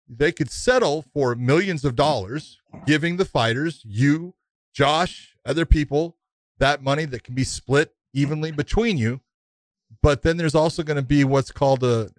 they 0.08 0.30
could 0.30 0.48
settle 0.48 1.04
for 1.12 1.34
millions 1.34 1.84
of 1.84 1.96
dollars, 1.96 2.60
giving 2.86 3.16
the 3.16 3.24
fighters, 3.24 3.82
you, 3.84 4.36
Josh, 4.72 5.34
other 5.44 5.66
people, 5.66 6.16
that 6.58 6.84
money 6.84 7.04
that 7.06 7.24
can 7.24 7.34
be 7.34 7.42
split 7.42 7.96
evenly 8.14 8.52
between 8.52 8.96
you. 8.96 9.22
But 10.04 10.22
then 10.22 10.36
there's 10.36 10.54
also 10.54 10.84
going 10.84 10.98
to 10.98 11.02
be 11.02 11.24
what's 11.24 11.50
called 11.50 11.82
a, 11.82 12.10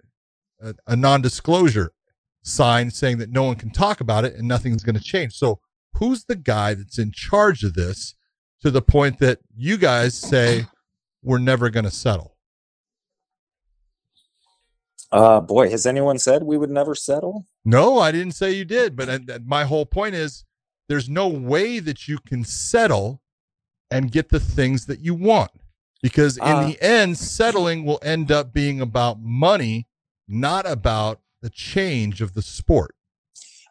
a, 0.60 0.74
a 0.88 0.94
non 0.94 1.22
disclosure 1.22 1.94
sign 2.42 2.90
saying 2.90 3.18
that 3.18 3.30
no 3.30 3.44
one 3.44 3.56
can 3.56 3.70
talk 3.70 4.00
about 4.00 4.24
it 4.24 4.34
and 4.34 4.48
nothing's 4.48 4.82
going 4.82 4.96
to 4.96 5.02
change. 5.02 5.34
So 5.34 5.60
who's 5.94 6.24
the 6.24 6.36
guy 6.36 6.74
that's 6.74 6.98
in 6.98 7.12
charge 7.12 7.62
of 7.64 7.74
this 7.74 8.14
to 8.62 8.70
the 8.70 8.82
point 8.82 9.18
that 9.18 9.38
you 9.56 9.76
guys 9.76 10.16
say 10.16 10.66
we're 11.22 11.38
never 11.38 11.70
going 11.70 11.84
to 11.84 11.90
settle? 11.90 12.36
Uh, 15.12 15.40
boy, 15.40 15.68
has 15.68 15.86
anyone 15.86 16.18
said 16.18 16.44
we 16.44 16.56
would 16.56 16.70
never 16.70 16.94
settle? 16.94 17.46
No, 17.64 17.98
I 17.98 18.12
didn't 18.12 18.34
say 18.34 18.52
you 18.52 18.64
did, 18.64 18.94
but 18.94 19.08
uh, 19.08 19.38
my 19.44 19.64
whole 19.64 19.84
point 19.84 20.14
is 20.14 20.44
there's 20.88 21.08
no 21.08 21.26
way 21.28 21.80
that 21.80 22.06
you 22.06 22.18
can 22.26 22.44
settle 22.44 23.20
and 23.90 24.12
get 24.12 24.28
the 24.28 24.38
things 24.40 24.86
that 24.86 25.00
you 25.00 25.14
want 25.14 25.50
because 26.00 26.36
in 26.36 26.42
Uh, 26.44 26.66
the 26.66 26.80
end 26.80 27.18
settling 27.18 27.84
will 27.84 27.98
end 28.02 28.30
up 28.30 28.52
being 28.52 28.80
about 28.80 29.20
money, 29.20 29.88
not 30.28 30.64
about 30.64 31.20
the 31.40 31.50
change 31.50 32.20
of 32.20 32.34
the 32.34 32.42
sport. 32.42 32.94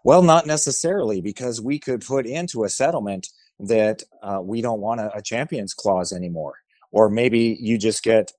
Well, 0.04 0.24
not 0.24 0.46
necessarily, 0.46 1.22
because 1.22 1.62
we 1.62 1.80
could 1.80 2.06
put 2.06 2.26
into 2.26 2.64
a 2.64 2.70
settlement 2.70 3.28
that 3.60 4.04
uh, 4.24 4.40
we 4.42 4.62
don't 4.62 4.80
want 4.80 5.02
a, 5.02 5.16
a 5.18 5.22
champions 5.22 5.74
clause 5.74 6.14
anymore, 6.14 6.56
or 6.92 7.10
maybe 7.10 7.58
you 7.60 7.78
just 7.78 8.04
get 8.04 8.32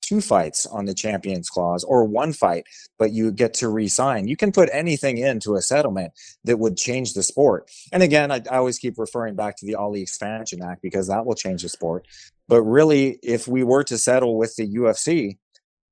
two 0.00 0.20
fights 0.20 0.66
on 0.66 0.86
the 0.86 0.94
champions 0.94 1.48
clause, 1.48 1.84
or 1.84 2.04
one 2.04 2.32
fight, 2.32 2.64
but 2.98 3.12
you 3.12 3.30
get 3.30 3.54
to 3.54 3.68
resign. 3.68 4.26
You 4.26 4.36
can 4.36 4.50
put 4.50 4.68
anything 4.72 5.18
into 5.18 5.54
a 5.54 5.62
settlement 5.62 6.12
that 6.44 6.58
would 6.58 6.76
change 6.76 7.14
the 7.14 7.22
sport. 7.22 7.70
And 7.92 8.02
again, 8.02 8.32
I, 8.32 8.42
I 8.50 8.56
always 8.56 8.78
keep 8.78 8.98
referring 8.98 9.34
back 9.36 9.56
to 9.58 9.66
the 9.66 9.76
Ali 9.76 10.02
Expansion 10.02 10.62
Act 10.62 10.82
because 10.82 11.08
that 11.08 11.26
will 11.26 11.34
change 11.34 11.62
the 11.62 11.68
sport. 11.68 12.06
But 12.48 12.62
really, 12.62 13.18
if 13.22 13.46
we 13.46 13.62
were 13.62 13.84
to 13.84 13.98
settle 13.98 14.36
with 14.36 14.56
the 14.56 14.66
UFC, 14.66 15.38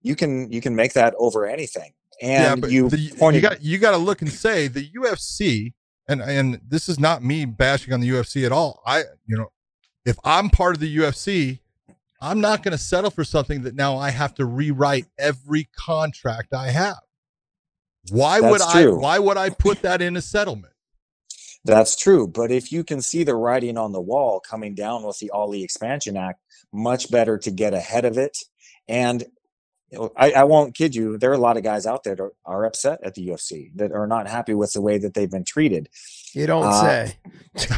you 0.03 0.17
can 0.17 0.51
you 0.51 0.61
can 0.61 0.75
make 0.75 0.95
that 0.95 1.15
over 1.19 1.47
anything. 1.47 1.93
And 2.21 2.65
you 2.71 2.89
the, 2.89 3.13
pointed 3.17 3.43
you 3.43 3.49
got 3.49 3.63
you 3.63 3.79
got 3.79 3.93
to 3.93 3.97
look 3.97 4.23
and 4.23 4.31
say 4.31 4.69
the 4.69 4.89
UFC 4.91 5.73
and 6.09 6.21
and 6.21 6.61
this 6.67 6.89
is 6.89 6.99
not 6.99 7.23
me 7.23 7.45
bashing 7.45 7.93
on 7.93 8.01
the 8.01 8.09
UFC 8.09 8.45
at 8.45 8.53
all. 8.53 8.83
I 8.87 9.05
you 9.27 9.37
know 9.37 9.53
if 10.05 10.17
I'm 10.25 10.51
part 10.51 10.75
of 10.75 10.81
the 10.81 10.97
UFC, 10.97 11.61
I'm 12.21 12.41
not 12.41 12.63
going 12.63 12.73
to 12.73 12.79
settle 12.79 13.11
for 13.11 13.25
something 13.25 13.63
that 13.63 13.75
now 13.75 13.97
I 13.97 14.11
have 14.11 14.35
to 14.37 14.47
rewrite 14.47 15.07
every 15.19 15.69
contract 15.77 16.55
I 16.55 16.71
have. 16.71 16.99
Why 18.11 18.41
would 18.41 18.61
That's 18.61 18.75
I 18.75 18.87
why 18.89 19.19
would 19.19 19.37
I 19.37 19.51
put 19.51 19.83
that 19.83 20.01
in 20.01 20.17
a 20.17 20.23
settlement? 20.23 20.73
That's 21.65 21.97
true. 21.97 22.27
But 22.27 22.51
if 22.51 22.73
you 22.73 22.85
can 22.85 23.03
see 23.03 23.25
the 23.25 23.35
writing 23.35 23.77
on 23.77 23.93
the 23.93 24.01
wall 24.01 24.41
coming 24.41 24.75
down 24.75 25.03
with 25.03 25.19
the 25.19 25.31
Ali 25.31 25.63
Expansion 25.63 26.17
Act, 26.17 26.41
much 26.73 27.11
better 27.11 27.37
to 27.39 27.51
get 27.51 27.75
ahead 27.75 28.05
of 28.05 28.17
it. 28.17 28.39
And 28.89 29.25
I, 30.17 30.33
I 30.33 30.45
won't 30.45 30.75
kid 30.75 30.95
you, 30.95 31.17
there 31.17 31.31
are 31.31 31.35
a 31.35 31.39
lot 31.39 31.57
of 31.57 31.63
guys 31.63 31.87
out 31.87 32.05
there 32.05 32.15
that 32.15 32.23
are, 32.23 32.33
are 32.45 32.65
upset 32.67 33.01
at 33.03 33.15
the 33.15 33.27
UFC 33.29 33.71
that 33.77 33.93
are 33.93 34.07
not 34.07 34.29
happy 34.29 34.55
with 34.55 34.73
the 34.73 34.83
way 34.83 34.99
that 34.99 35.15
they've 35.15 35.31
been 35.31 35.45
treated. 35.45 35.89
You 36.35 36.47
don't 36.47 36.65
Uh, 36.65 37.07
say. 37.07 37.19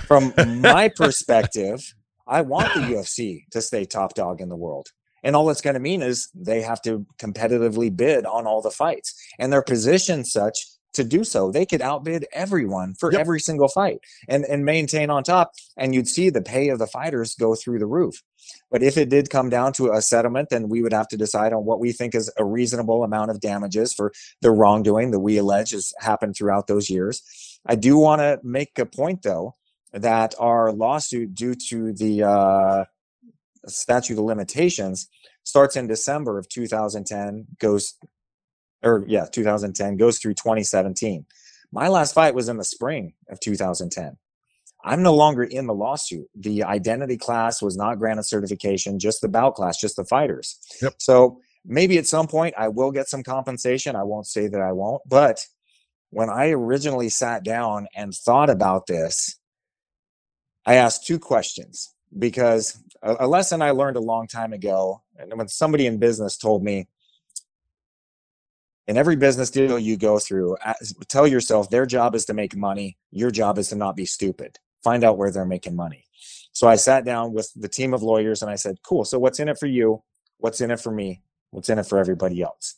From 0.06 0.34
my 0.60 0.88
perspective, 0.88 1.94
I 2.26 2.40
want 2.42 2.74
the 2.74 2.80
UFC 2.80 3.44
to 3.52 3.62
stay 3.62 3.84
top 3.84 4.14
dog 4.14 4.40
in 4.40 4.48
the 4.48 4.56
world. 4.56 4.88
And 5.22 5.36
all 5.36 5.50
it's 5.50 5.60
going 5.60 5.74
to 5.74 5.80
mean 5.80 6.02
is 6.02 6.30
they 6.34 6.62
have 6.62 6.80
to 6.82 7.06
competitively 7.18 7.94
bid 7.94 8.24
on 8.24 8.46
all 8.46 8.62
the 8.62 8.70
fights. 8.70 9.14
And 9.38 9.52
their 9.52 9.62
position 9.62 10.24
such 10.24 10.66
to 11.02 11.08
do 11.08 11.24
so. 11.24 11.50
They 11.50 11.66
could 11.66 11.82
outbid 11.82 12.26
everyone 12.32 12.94
for 12.94 13.10
Yep. 13.12 13.20
every 13.20 13.40
single 13.40 13.68
fight 13.68 13.98
and, 14.28 14.44
and 14.44 14.64
maintain 14.64 15.10
on 15.10 15.22
top. 15.24 15.52
And 15.76 15.94
you'd 15.94 16.08
see 16.08 16.30
the 16.30 16.42
pay 16.42 16.68
of 16.68 16.78
the 16.78 16.86
fighters 16.86 17.34
go 17.34 17.54
through 17.54 17.78
the 17.78 17.86
roof. 17.86 18.22
But 18.70 18.82
if 18.82 18.96
it 18.96 19.08
did 19.10 19.30
come 19.30 19.48
down 19.50 19.72
to 19.74 19.92
a 19.92 20.02
settlement, 20.02 20.48
then 20.50 20.68
we 20.68 20.82
would 20.82 20.92
have 20.92 21.08
to 21.08 21.16
decide 21.16 21.52
on 21.52 21.64
what 21.64 21.80
we 21.80 21.92
think 21.92 22.14
is 22.14 22.30
a 22.36 22.44
reasonable 22.44 23.04
amount 23.04 23.30
of 23.30 23.40
damages 23.40 23.92
for 23.92 24.12
the 24.40 24.50
wrongdoing 24.50 25.10
that 25.10 25.20
we 25.20 25.36
allege 25.38 25.70
has 25.72 25.92
happened 25.98 26.36
throughout 26.36 26.66
those 26.66 26.90
years. 26.90 27.22
I 27.66 27.76
do 27.76 27.96
want 27.96 28.20
to 28.20 28.40
make 28.42 28.78
a 28.78 28.86
point, 28.86 29.22
though, 29.22 29.56
that 29.92 30.34
our 30.38 30.72
lawsuit 30.72 31.34
due 31.34 31.54
to 31.68 31.92
the 31.92 32.22
uh, 32.22 32.84
statute 33.66 34.18
of 34.18 34.24
limitations 34.24 35.08
starts 35.44 35.76
in 35.76 35.86
December 35.86 36.38
of 36.38 36.48
2010, 36.48 37.46
goes, 37.58 37.94
or 38.82 39.04
yeah, 39.06 39.26
2010 39.30 39.96
goes 39.96 40.18
through 40.18 40.34
2017. 40.34 41.26
My 41.72 41.88
last 41.88 42.14
fight 42.14 42.34
was 42.34 42.48
in 42.48 42.56
the 42.56 42.64
spring 42.64 43.12
of 43.28 43.40
2010. 43.40 44.16
I'm 44.82 45.02
no 45.02 45.14
longer 45.14 45.44
in 45.44 45.66
the 45.66 45.74
lawsuit. 45.74 46.26
The 46.34 46.64
identity 46.64 47.16
class 47.16 47.60
was 47.60 47.76
not 47.76 47.98
granted 47.98 48.24
certification, 48.24 48.98
just 48.98 49.20
the 49.20 49.28
bout 49.28 49.54
class, 49.54 49.78
just 49.78 49.96
the 49.96 50.04
fighters. 50.04 50.58
Yep. 50.80 50.94
So 50.98 51.40
maybe 51.64 51.98
at 51.98 52.06
some 52.06 52.26
point 52.26 52.54
I 52.56 52.68
will 52.68 52.90
get 52.90 53.08
some 53.08 53.22
compensation. 53.22 53.94
I 53.94 54.04
won't 54.04 54.26
say 54.26 54.48
that 54.48 54.60
I 54.60 54.72
won't, 54.72 55.02
but 55.06 55.46
when 56.10 56.28
I 56.28 56.50
originally 56.50 57.08
sat 57.08 57.44
down 57.44 57.86
and 57.94 58.14
thought 58.14 58.50
about 58.50 58.86
this, 58.86 59.36
I 60.66 60.74
asked 60.74 61.06
two 61.06 61.18
questions 61.18 61.94
because 62.18 62.82
a, 63.02 63.16
a 63.20 63.26
lesson 63.26 63.62
I 63.62 63.70
learned 63.70 63.96
a 63.96 64.00
long 64.00 64.26
time 64.26 64.52
ago, 64.52 65.02
and 65.16 65.32
when 65.36 65.48
somebody 65.48 65.86
in 65.86 65.98
business 65.98 66.36
told 66.36 66.64
me, 66.64 66.88
in 68.86 68.96
every 68.96 69.16
business 69.16 69.50
deal 69.50 69.78
you 69.78 69.96
go 69.96 70.18
through, 70.18 70.56
tell 71.08 71.26
yourself 71.26 71.70
their 71.70 71.86
job 71.86 72.14
is 72.14 72.24
to 72.26 72.34
make 72.34 72.56
money. 72.56 72.98
Your 73.10 73.30
job 73.30 73.58
is 73.58 73.68
to 73.68 73.76
not 73.76 73.96
be 73.96 74.06
stupid. 74.06 74.58
Find 74.82 75.04
out 75.04 75.18
where 75.18 75.30
they're 75.30 75.44
making 75.44 75.76
money. 75.76 76.06
So 76.52 76.68
I 76.68 76.76
sat 76.76 77.04
down 77.04 77.32
with 77.32 77.50
the 77.54 77.68
team 77.68 77.94
of 77.94 78.02
lawyers 78.02 78.42
and 78.42 78.50
I 78.50 78.56
said, 78.56 78.82
cool. 78.82 79.04
So 79.04 79.18
what's 79.18 79.38
in 79.38 79.48
it 79.48 79.58
for 79.58 79.66
you? 79.66 80.02
What's 80.38 80.60
in 80.60 80.70
it 80.70 80.80
for 80.80 80.90
me? 80.90 81.22
What's 81.50 81.68
in 81.68 81.78
it 81.78 81.86
for 81.86 81.98
everybody 81.98 82.42
else? 82.42 82.76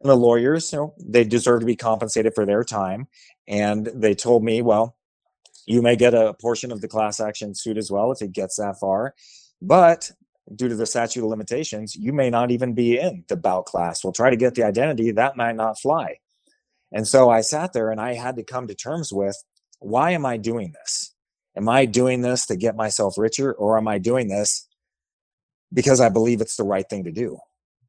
And 0.00 0.08
the 0.08 0.16
lawyers, 0.16 0.72
you 0.72 0.78
know, 0.78 0.94
they 0.98 1.24
deserve 1.24 1.60
to 1.60 1.66
be 1.66 1.76
compensated 1.76 2.34
for 2.34 2.46
their 2.46 2.64
time. 2.64 3.08
And 3.48 3.86
they 3.86 4.14
told 4.14 4.44
me, 4.44 4.62
well, 4.62 4.96
you 5.66 5.82
may 5.82 5.96
get 5.96 6.14
a 6.14 6.34
portion 6.40 6.72
of 6.72 6.80
the 6.80 6.88
class 6.88 7.20
action 7.20 7.54
suit 7.54 7.76
as 7.76 7.90
well 7.90 8.10
if 8.12 8.22
it 8.22 8.32
gets 8.32 8.56
that 8.56 8.78
far. 8.80 9.14
But 9.60 10.10
due 10.54 10.68
to 10.68 10.74
the 10.74 10.86
statute 10.86 11.22
of 11.22 11.30
limitations, 11.30 11.94
you 11.94 12.12
may 12.12 12.30
not 12.30 12.50
even 12.50 12.74
be 12.74 12.98
in 12.98 13.24
the 13.28 13.36
bout 13.36 13.66
class. 13.66 14.02
We'll 14.02 14.12
try 14.12 14.30
to 14.30 14.36
get 14.36 14.54
the 14.54 14.64
identity. 14.64 15.10
That 15.10 15.36
might 15.36 15.56
not 15.56 15.78
fly. 15.78 16.18
And 16.92 17.06
so 17.06 17.30
I 17.30 17.40
sat 17.40 17.72
there 17.72 17.90
and 17.90 18.00
I 18.00 18.14
had 18.14 18.36
to 18.36 18.42
come 18.42 18.66
to 18.66 18.74
terms 18.74 19.12
with 19.12 19.36
why 19.78 20.10
am 20.10 20.26
I 20.26 20.36
doing 20.36 20.72
this? 20.72 21.14
Am 21.56 21.68
I 21.68 21.84
doing 21.84 22.22
this 22.22 22.46
to 22.46 22.56
get 22.56 22.76
myself 22.76 23.16
richer 23.16 23.52
or 23.52 23.78
am 23.78 23.88
I 23.88 23.98
doing 23.98 24.28
this 24.28 24.68
because 25.72 26.00
I 26.00 26.08
believe 26.08 26.40
it's 26.40 26.56
the 26.56 26.64
right 26.64 26.88
thing 26.88 27.04
to 27.04 27.12
do? 27.12 27.38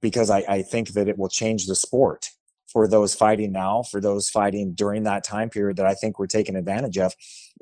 Because 0.01 0.29
I, 0.29 0.43
I 0.47 0.61
think 0.61 0.89
that 0.89 1.07
it 1.07 1.17
will 1.17 1.29
change 1.29 1.67
the 1.67 1.75
sport 1.75 2.29
for 2.67 2.88
those 2.88 3.13
fighting 3.13 3.51
now, 3.51 3.83
for 3.83 3.99
those 3.99 4.29
fighting 4.29 4.73
during 4.73 5.03
that 5.03 5.23
time 5.23 5.49
period 5.49 5.77
that 5.77 5.85
I 5.85 5.93
think 5.93 6.17
we're 6.17 6.27
taking 6.27 6.55
advantage 6.55 6.97
of, 6.97 7.13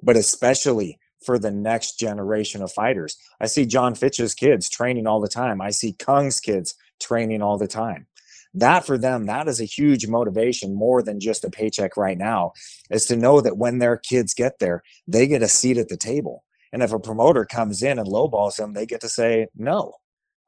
but 0.03 0.15
especially 0.15 0.99
for 1.23 1.37
the 1.37 1.51
next 1.51 1.99
generation 1.99 2.61
of 2.61 2.71
fighters. 2.71 3.17
I 3.39 3.47
see 3.47 3.65
Jon 3.65 3.95
Fitch's 3.95 4.33
kids 4.33 4.69
training 4.69 5.07
all 5.07 5.19
the 5.19 5.27
time. 5.27 5.61
I 5.61 5.71
see 5.71 5.93
Cung's 5.93 6.39
kids 6.39 6.75
training 6.99 7.41
all 7.41 7.57
the 7.57 7.67
time. 7.67 8.07
That 8.53 8.85
for 8.85 8.97
them, 8.97 9.27
that 9.27 9.47
is 9.47 9.61
a 9.61 9.65
huge 9.65 10.07
motivation 10.07 10.73
more 10.73 11.03
than 11.03 11.19
just 11.19 11.45
a 11.45 11.51
paycheck 11.51 11.97
right 11.97 12.17
now, 12.17 12.53
is 12.89 13.05
to 13.05 13.15
know 13.15 13.41
that 13.41 13.57
when 13.57 13.77
their 13.77 13.97
kids 13.97 14.33
get 14.33 14.59
there, 14.59 14.81
they 15.07 15.27
get 15.27 15.43
a 15.43 15.47
seat 15.47 15.77
at 15.77 15.89
the 15.89 15.97
table. 15.97 16.43
And 16.73 16.81
if 16.81 16.91
a 16.91 16.99
promoter 16.99 17.45
comes 17.45 17.83
in 17.83 17.99
and 17.99 18.07
lowballs 18.07 18.55
them, 18.55 18.73
they 18.73 18.85
get 18.85 19.01
to 19.01 19.09
say, 19.09 19.47
no, 19.55 19.93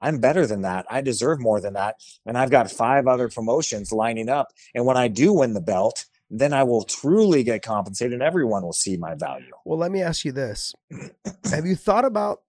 I'm 0.02 0.20
better 0.20 0.48
than 0.48 0.64
that. 0.64 0.86
I 0.90 1.02
deserve 1.02 1.40
more 1.40 1.62
than 1.62 1.74
that. 1.74 1.96
And 2.26 2.38
I've 2.38 2.50
got 2.50 2.72
five 2.72 3.08
other 3.08 3.30
promotions 3.30 3.92
lining 3.92 4.30
up. 4.30 4.48
And 4.74 4.86
when 4.86 4.98
I 4.98 5.08
do 5.08 5.34
win 5.34 5.54
the 5.54 5.62
belt, 5.62 6.06
then 6.34 6.54
I 6.54 6.64
will 6.64 6.84
truly 6.84 7.44
get 7.44 7.62
compensated 7.62 8.14
and 8.14 8.24
everyone 8.24 8.64
will 8.64 8.72
see 8.72 8.96
my 8.96 9.16
value. 9.16 9.52
Well, 9.66 9.78
let 9.78 9.92
me 9.92 10.02
ask 10.02 10.24
you 10.24 10.32
this. 10.32 10.74
Have 11.52 11.66
you 11.66 11.76
thought 11.76 12.06
about 12.06 12.40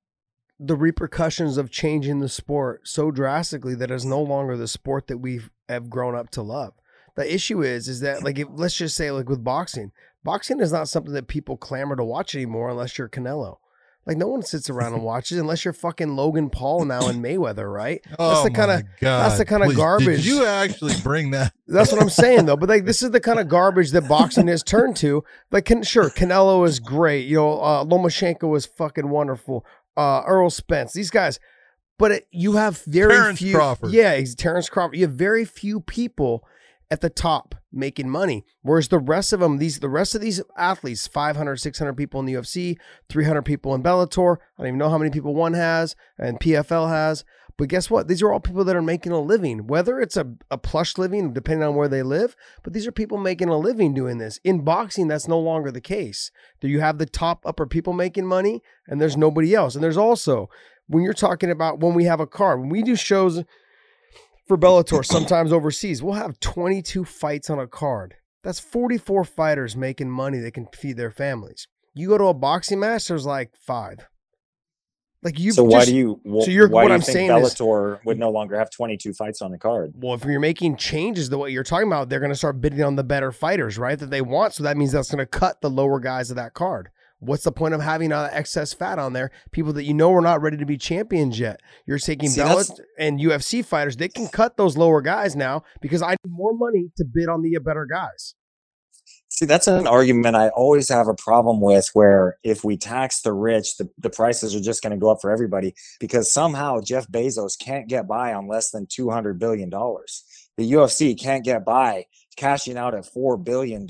the 0.60 0.76
repercussions 0.76 1.56
of 1.58 1.72
changing 1.72 2.20
the 2.20 2.28
sport 2.28 2.86
so 2.86 3.10
drastically 3.10 3.74
that 3.74 3.90
it's 3.90 4.04
no 4.04 4.22
longer 4.22 4.56
the 4.56 4.68
sport 4.68 5.08
that 5.08 5.18
we 5.18 5.40
have 5.68 5.90
grown 5.90 6.14
up 6.14 6.30
to 6.30 6.42
love? 6.42 6.74
The 7.16 7.34
issue 7.34 7.60
is, 7.60 7.88
is 7.88 8.00
that 8.00 8.22
like, 8.22 8.38
if, 8.38 8.46
let's 8.52 8.76
just 8.76 8.96
say 8.96 9.10
like 9.10 9.28
with 9.28 9.42
boxing, 9.42 9.90
boxing 10.22 10.60
is 10.60 10.72
not 10.72 10.88
something 10.88 11.12
that 11.14 11.26
people 11.26 11.56
clamor 11.56 11.96
to 11.96 12.04
watch 12.04 12.36
anymore 12.36 12.70
unless 12.70 12.96
you're 12.96 13.08
Canelo. 13.08 13.56
Like 14.04 14.16
no 14.16 14.26
one 14.26 14.42
sits 14.42 14.68
around 14.68 14.94
and 14.94 15.04
watches 15.04 15.38
unless 15.38 15.64
you're 15.64 15.72
fucking 15.72 16.16
Logan 16.16 16.50
Paul 16.50 16.84
now 16.86 17.08
and 17.08 17.24
Mayweather, 17.24 17.72
right? 17.72 18.04
Oh 18.18 18.42
the 18.42 18.50
kinda- 18.50 18.82
that's 19.00 19.38
the 19.38 19.44
kinda 19.44 19.66
garbage- 19.76 20.06
Did 20.06 20.26
you 20.26 20.44
actually 20.44 20.94
bring 21.04 21.30
that? 21.30 21.52
That's 21.68 21.90
what 21.92 22.02
I'm 22.02 22.10
saying 22.10 22.46
though. 22.46 22.56
But 22.56 22.68
like 22.68 22.84
this 22.84 23.02
is 23.02 23.12
the 23.12 23.20
kind 23.20 23.38
of 23.38 23.48
garbage 23.48 23.92
that 23.92 24.08
boxing 24.08 24.48
has 24.48 24.62
turned 24.62 24.96
to. 24.96 25.22
Like 25.52 25.64
can 25.66 25.82
sure, 25.84 26.10
Canelo 26.10 26.66
is 26.66 26.80
great. 26.80 27.26
You 27.26 27.36
know, 27.36 27.60
uh 27.60 27.84
Lomachenko 27.84 28.48
was 28.48 28.66
fucking 28.66 29.08
wonderful. 29.08 29.64
Uh 29.96 30.22
Errol 30.26 30.50
Spence, 30.50 30.92
these 30.92 31.10
guys. 31.10 31.38
But 31.98 32.10
it, 32.10 32.26
you 32.32 32.52
have 32.54 32.82
very 32.86 33.14
Terence 33.14 33.38
few 33.38 33.54
Crawford. 33.54 33.92
Yeah, 33.92 34.16
he's 34.16 34.34
Terence 34.34 34.68
Crawford. 34.68 34.96
You 34.96 35.06
have 35.06 35.14
very 35.14 35.44
few 35.44 35.80
people 35.80 36.44
at 36.92 37.00
the 37.00 37.08
top 37.08 37.54
making 37.72 38.10
money. 38.10 38.44
Whereas 38.60 38.88
the 38.88 38.98
rest 38.98 39.32
of 39.32 39.40
them, 39.40 39.56
these 39.56 39.80
the 39.80 39.88
rest 39.88 40.14
of 40.14 40.20
these 40.20 40.42
athletes, 40.58 41.06
500, 41.06 41.56
600 41.56 41.94
people 41.94 42.20
in 42.20 42.26
the 42.26 42.34
UFC, 42.34 42.76
300 43.08 43.40
people 43.42 43.74
in 43.74 43.82
Bellator. 43.82 44.36
I 44.36 44.62
don't 44.62 44.66
even 44.68 44.78
know 44.78 44.90
how 44.90 44.98
many 44.98 45.10
people 45.10 45.34
one 45.34 45.54
has 45.54 45.96
and 46.18 46.38
PFL 46.38 46.90
has. 46.90 47.24
But 47.56 47.68
guess 47.68 47.88
what? 47.88 48.08
These 48.08 48.20
are 48.22 48.30
all 48.30 48.40
people 48.40 48.64
that 48.64 48.76
are 48.76 48.82
making 48.82 49.12
a 49.12 49.20
living, 49.20 49.66
whether 49.66 50.00
it's 50.00 50.18
a, 50.18 50.34
a 50.50 50.58
plush 50.58 50.98
living, 50.98 51.32
depending 51.32 51.66
on 51.66 51.74
where 51.74 51.88
they 51.88 52.02
live. 52.02 52.36
But 52.62 52.74
these 52.74 52.86
are 52.86 52.92
people 52.92 53.16
making 53.16 53.48
a 53.48 53.56
living 53.56 53.94
doing 53.94 54.18
this. 54.18 54.38
In 54.44 54.64
boxing, 54.64 55.08
that's 55.08 55.28
no 55.28 55.38
longer 55.38 55.70
the 55.70 55.80
case. 55.80 56.30
Do 56.60 56.68
you 56.68 56.80
have 56.80 56.98
the 56.98 57.06
top 57.06 57.46
upper 57.46 57.66
people 57.66 57.94
making 57.94 58.26
money 58.26 58.62
and 58.86 59.00
there's 59.00 59.16
nobody 59.16 59.54
else? 59.54 59.74
And 59.74 59.82
there's 59.82 59.96
also, 59.96 60.50
when 60.88 61.02
you're 61.02 61.14
talking 61.14 61.50
about 61.50 61.80
when 61.80 61.94
we 61.94 62.04
have 62.04 62.20
a 62.20 62.26
card, 62.26 62.60
when 62.60 62.68
we 62.68 62.82
do 62.82 62.96
shows 62.96 63.44
for 64.46 64.56
Bellator, 64.58 65.04
sometimes 65.04 65.52
overseas, 65.52 66.02
we'll 66.02 66.14
have 66.14 66.38
22 66.40 67.04
fights 67.04 67.48
on 67.50 67.58
a 67.58 67.66
card. 67.66 68.14
That's 68.42 68.58
44 68.58 69.24
fighters 69.24 69.76
making 69.76 70.10
money 70.10 70.38
that 70.38 70.54
can 70.54 70.66
feed 70.74 70.96
their 70.96 71.10
families. 71.12 71.68
You 71.94 72.08
go 72.08 72.18
to 72.18 72.24
a 72.24 72.34
boxing 72.34 72.80
match, 72.80 73.08
there's 73.08 73.26
like 73.26 73.54
five. 73.54 74.08
Like 75.22 75.38
you. 75.38 75.52
So 75.52 75.62
why 75.62 75.84
do 75.84 75.94
you? 75.94 76.20
so 76.24 76.50
you're- 76.50 76.68
why 76.68 76.82
what 76.82 76.88
do 76.88 76.92
you 76.92 76.94
I'm 76.96 77.00
think 77.02 77.12
saying 77.14 77.30
is- 77.30 77.54
Bellator 77.54 78.04
would 78.04 78.18
no 78.18 78.30
longer 78.30 78.58
have 78.58 78.70
22 78.70 79.12
fights 79.12 79.40
on 79.40 79.52
the 79.52 79.58
card? 79.58 79.92
Well, 79.94 80.14
if 80.14 80.24
you're 80.24 80.40
making 80.40 80.76
changes 80.78 81.28
to 81.28 81.38
what 81.38 81.52
you're 81.52 81.62
talking 81.62 81.86
about, 81.86 82.08
they're 82.08 82.18
going 82.18 82.32
to 82.32 82.36
start 82.36 82.60
bidding 82.60 82.82
on 82.82 82.96
the 82.96 83.04
better 83.04 83.30
fighters, 83.30 83.78
right? 83.78 83.96
That 83.96 84.10
they 84.10 84.20
want. 84.20 84.54
So 84.54 84.64
that 84.64 84.76
means 84.76 84.90
that's 84.90 85.10
going 85.12 85.20
to 85.24 85.26
cut 85.26 85.60
the 85.60 85.70
lower 85.70 86.00
guys 86.00 86.30
of 86.30 86.36
that 86.36 86.54
card. 86.54 86.88
What's 87.22 87.44
the 87.44 87.52
point 87.52 87.72
of 87.72 87.80
having 87.80 88.10
uh, 88.10 88.28
excess 88.32 88.72
fat 88.72 88.98
on 88.98 89.12
there? 89.12 89.30
People 89.52 89.72
that 89.74 89.84
you 89.84 89.94
know 89.94 90.12
are 90.12 90.20
not 90.20 90.42
ready 90.42 90.56
to 90.56 90.66
be 90.66 90.76
champions 90.76 91.38
yet. 91.38 91.60
You're 91.86 92.00
taking 92.00 92.28
See, 92.28 92.40
Bellator 92.40 92.80
and 92.98 93.20
UFC 93.20 93.64
fighters. 93.64 93.96
They 93.96 94.08
can 94.08 94.26
cut 94.26 94.56
those 94.56 94.76
lower 94.76 95.00
guys 95.00 95.36
now 95.36 95.62
because 95.80 96.02
I 96.02 96.10
need 96.10 96.32
more 96.32 96.52
money 96.52 96.90
to 96.96 97.04
bid 97.04 97.28
on 97.28 97.42
the 97.42 97.56
better 97.60 97.86
guys. 97.86 98.34
See, 99.28 99.46
that's 99.46 99.68
an 99.68 99.86
argument 99.86 100.34
I 100.34 100.48
always 100.48 100.88
have 100.88 101.06
a 101.06 101.14
problem 101.14 101.60
with 101.60 101.88
where 101.94 102.38
if 102.42 102.64
we 102.64 102.76
tax 102.76 103.22
the 103.22 103.32
rich, 103.32 103.76
the, 103.76 103.88
the 103.98 104.10
prices 104.10 104.54
are 104.54 104.60
just 104.60 104.82
going 104.82 104.90
to 104.90 104.98
go 104.98 105.10
up 105.10 105.22
for 105.22 105.30
everybody 105.30 105.74
because 106.00 106.30
somehow 106.30 106.80
Jeff 106.80 107.06
Bezos 107.06 107.58
can't 107.58 107.88
get 107.88 108.08
by 108.08 108.34
on 108.34 108.48
less 108.48 108.70
than 108.70 108.86
$200 108.86 109.38
billion. 109.38 109.70
The 109.70 110.72
UFC 110.72 111.18
can't 111.18 111.44
get 111.44 111.64
by 111.64 112.06
cashing 112.36 112.76
out 112.76 112.94
at 112.94 113.04
$4 113.04 113.42
billion 113.42 113.86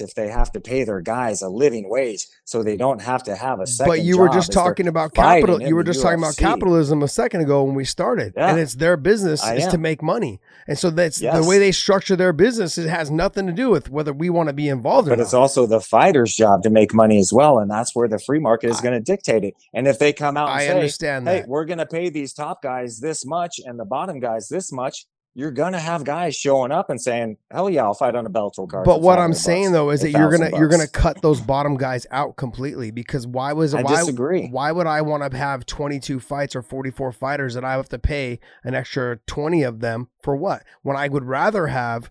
if 0.00 0.14
they 0.14 0.28
have 0.28 0.52
to 0.52 0.60
pay 0.60 0.84
their 0.84 1.00
guys 1.00 1.42
a 1.42 1.48
living 1.48 1.88
wage 1.88 2.26
so 2.44 2.62
they 2.62 2.76
don't 2.76 3.02
have 3.02 3.22
to 3.24 3.36
have 3.36 3.60
a 3.60 3.66
second 3.66 3.90
But 3.90 4.00
you 4.00 4.18
were 4.18 4.28
job 4.28 4.34
just 4.34 4.52
talking 4.52 4.88
about 4.88 5.14
capital. 5.14 5.60
You 5.60 5.74
were 5.76 5.84
just 5.84 6.02
talking 6.02 6.18
about 6.18 6.36
capitalism 6.36 7.02
a 7.02 7.08
second 7.08 7.42
ago 7.42 7.64
when 7.64 7.74
we 7.74 7.84
started, 7.84 8.34
and 8.36 8.58
it's 8.58 8.74
their 8.74 8.96
business 8.96 9.42
I 9.42 9.56
is 9.56 9.66
to 9.68 9.78
make 9.78 10.02
money, 10.02 10.40
and 10.66 10.78
so 10.78 10.90
that's 10.90 11.18
the 11.20 11.44
way 11.46 11.58
they 11.58 11.72
structure 11.72 12.16
their 12.16 12.32
business. 12.32 12.78
It 12.78 12.88
has 12.88 13.10
nothing 13.10 13.46
to 13.46 13.52
do 13.52 13.70
with 13.70 13.90
whether 13.90 14.12
we 14.12 14.30
want 14.30 14.48
to 14.48 14.52
be 14.52 14.68
involved 14.68 15.08
or 15.08 15.10
But 15.12 15.18
not. 15.18 15.24
it's 15.24 15.34
also 15.34 15.66
the 15.66 15.80
fighter's 15.80 16.34
job 16.34 16.62
to 16.62 16.70
make 16.70 16.94
money 16.94 17.18
as 17.18 17.32
well. 17.32 17.58
And 17.58 17.70
that's 17.70 17.94
where 17.94 18.08
the 18.08 18.18
free 18.18 18.38
market 18.38 18.70
is 18.70 18.80
going 18.80 18.94
to 18.94 19.00
dictate 19.00 19.44
it. 19.44 19.54
And 19.72 19.86
if 19.86 19.98
they 19.98 20.12
come 20.12 20.36
out 20.36 20.48
and 20.48 20.58
I 20.58 20.66
say, 20.66 20.74
understand 20.74 21.28
hey, 21.28 21.40
that. 21.40 21.48
we're 21.48 21.64
going 21.64 21.78
to 21.78 21.86
pay 21.86 22.08
these 22.10 22.32
top 22.32 22.62
guys 22.62 23.00
this 23.00 23.24
much 23.26 23.60
and 23.64 23.78
the 23.78 23.84
bottom 23.84 24.20
guys 24.20 24.48
this 24.48 24.72
much, 24.72 25.06
you're 25.36 25.50
going 25.50 25.72
to 25.72 25.80
have 25.80 26.04
guys 26.04 26.36
showing 26.36 26.70
up 26.70 26.90
and 26.90 27.00
saying, 27.00 27.36
hell 27.50 27.68
yeah, 27.68 27.82
I'll 27.82 27.94
fight 27.94 28.14
on 28.14 28.24
a 28.24 28.30
Bellator 28.30 28.68
card. 28.68 28.84
But 28.84 29.00
what 29.00 29.18
I'm 29.18 29.32
500 29.32 29.34
saying 29.34 29.64
bucks, 29.64 29.72
though 29.72 29.90
is 29.90 30.00
that 30.02 30.10
you're 30.12 30.30
gonna 30.30 30.50
you're 30.56 30.68
gonna 30.68 30.86
cut 30.86 31.20
those 31.22 31.40
bottom 31.40 31.76
guys 31.76 32.06
out 32.10 32.36
completely 32.36 32.90
because 32.90 33.26
why 33.26 33.52
was 33.52 33.74
I 33.74 33.82
why 33.82 33.96
disagree. 33.96 34.48
why 34.48 34.70
would 34.70 34.86
I 34.86 35.02
want 35.02 35.28
to 35.28 35.36
have 35.36 35.66
22 35.66 36.20
fights 36.20 36.54
or 36.54 36.62
44 36.62 37.12
fighters 37.12 37.54
that 37.54 37.64
I 37.64 37.72
have 37.72 37.88
to 37.88 37.98
pay 37.98 38.38
an 38.62 38.74
extra 38.74 39.16
20 39.26 39.62
of 39.64 39.80
them 39.80 40.08
for 40.22 40.36
what? 40.36 40.62
When 40.82 40.96
I 40.96 41.08
would 41.08 41.24
rather 41.24 41.66
have 41.66 42.10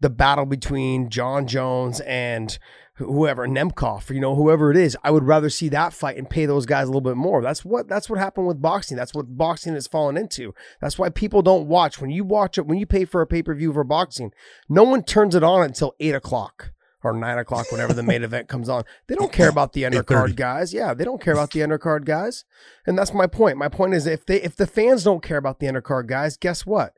the 0.00 0.10
battle 0.10 0.46
between 0.46 1.10
Jon 1.10 1.46
Jones 1.46 2.00
and 2.00 2.58
whoever 3.00 3.48
Nemkov, 3.48 4.14
you 4.14 4.20
know, 4.20 4.34
whoever 4.34 4.70
it 4.70 4.76
is, 4.76 4.96
I 5.02 5.10
would 5.10 5.24
rather 5.24 5.50
see 5.50 5.68
that 5.70 5.92
fight 5.92 6.16
and 6.16 6.28
pay 6.28 6.46
those 6.46 6.66
guys 6.66 6.84
a 6.84 6.86
little 6.86 7.00
bit 7.00 7.16
more. 7.16 7.42
That's 7.42 7.64
what 7.64 7.88
that's 7.88 8.08
what 8.08 8.18
happened 8.18 8.46
with 8.46 8.60
boxing. 8.60 8.96
That's 8.96 9.14
what 9.14 9.36
boxing 9.36 9.74
has 9.74 9.86
fallen 9.86 10.16
into. 10.16 10.54
That's 10.80 10.98
why 10.98 11.08
people 11.08 11.42
don't 11.42 11.66
watch 11.66 12.00
when 12.00 12.10
you 12.10 12.24
watch 12.24 12.58
it 12.58 12.66
when 12.66 12.78
you 12.78 12.86
pay 12.86 13.04
for 13.04 13.20
a 13.20 13.26
pay 13.26 13.42
per 13.42 13.54
view 13.54 13.72
for 13.72 13.84
boxing. 13.84 14.32
No 14.68 14.84
one 14.84 15.02
turns 15.02 15.34
it 15.34 15.42
on 15.42 15.64
until 15.64 15.94
eight 16.00 16.14
o'clock 16.14 16.72
or 17.02 17.12
nine 17.14 17.38
o'clock 17.38 17.72
whenever 17.72 17.94
the 17.94 18.02
main 18.02 18.22
event 18.22 18.48
comes 18.48 18.68
on. 18.68 18.84
They 19.06 19.14
don't 19.14 19.32
care 19.32 19.48
about 19.48 19.72
the 19.72 19.82
undercard 19.84 20.36
guys. 20.36 20.74
Yeah, 20.74 20.94
they 20.94 21.04
don't 21.04 21.20
care 21.20 21.32
about 21.32 21.52
the 21.52 21.60
undercard 21.60 22.04
guys, 22.04 22.44
and 22.86 22.98
that's 22.98 23.14
my 23.14 23.26
point. 23.26 23.56
My 23.56 23.68
point 23.68 23.94
is 23.94 24.06
if 24.06 24.26
they 24.26 24.42
if 24.42 24.56
the 24.56 24.66
fans 24.66 25.04
don't 25.04 25.22
care 25.22 25.38
about 25.38 25.58
the 25.58 25.66
undercard 25.66 26.06
guys, 26.06 26.36
guess 26.36 26.66
what? 26.66 26.94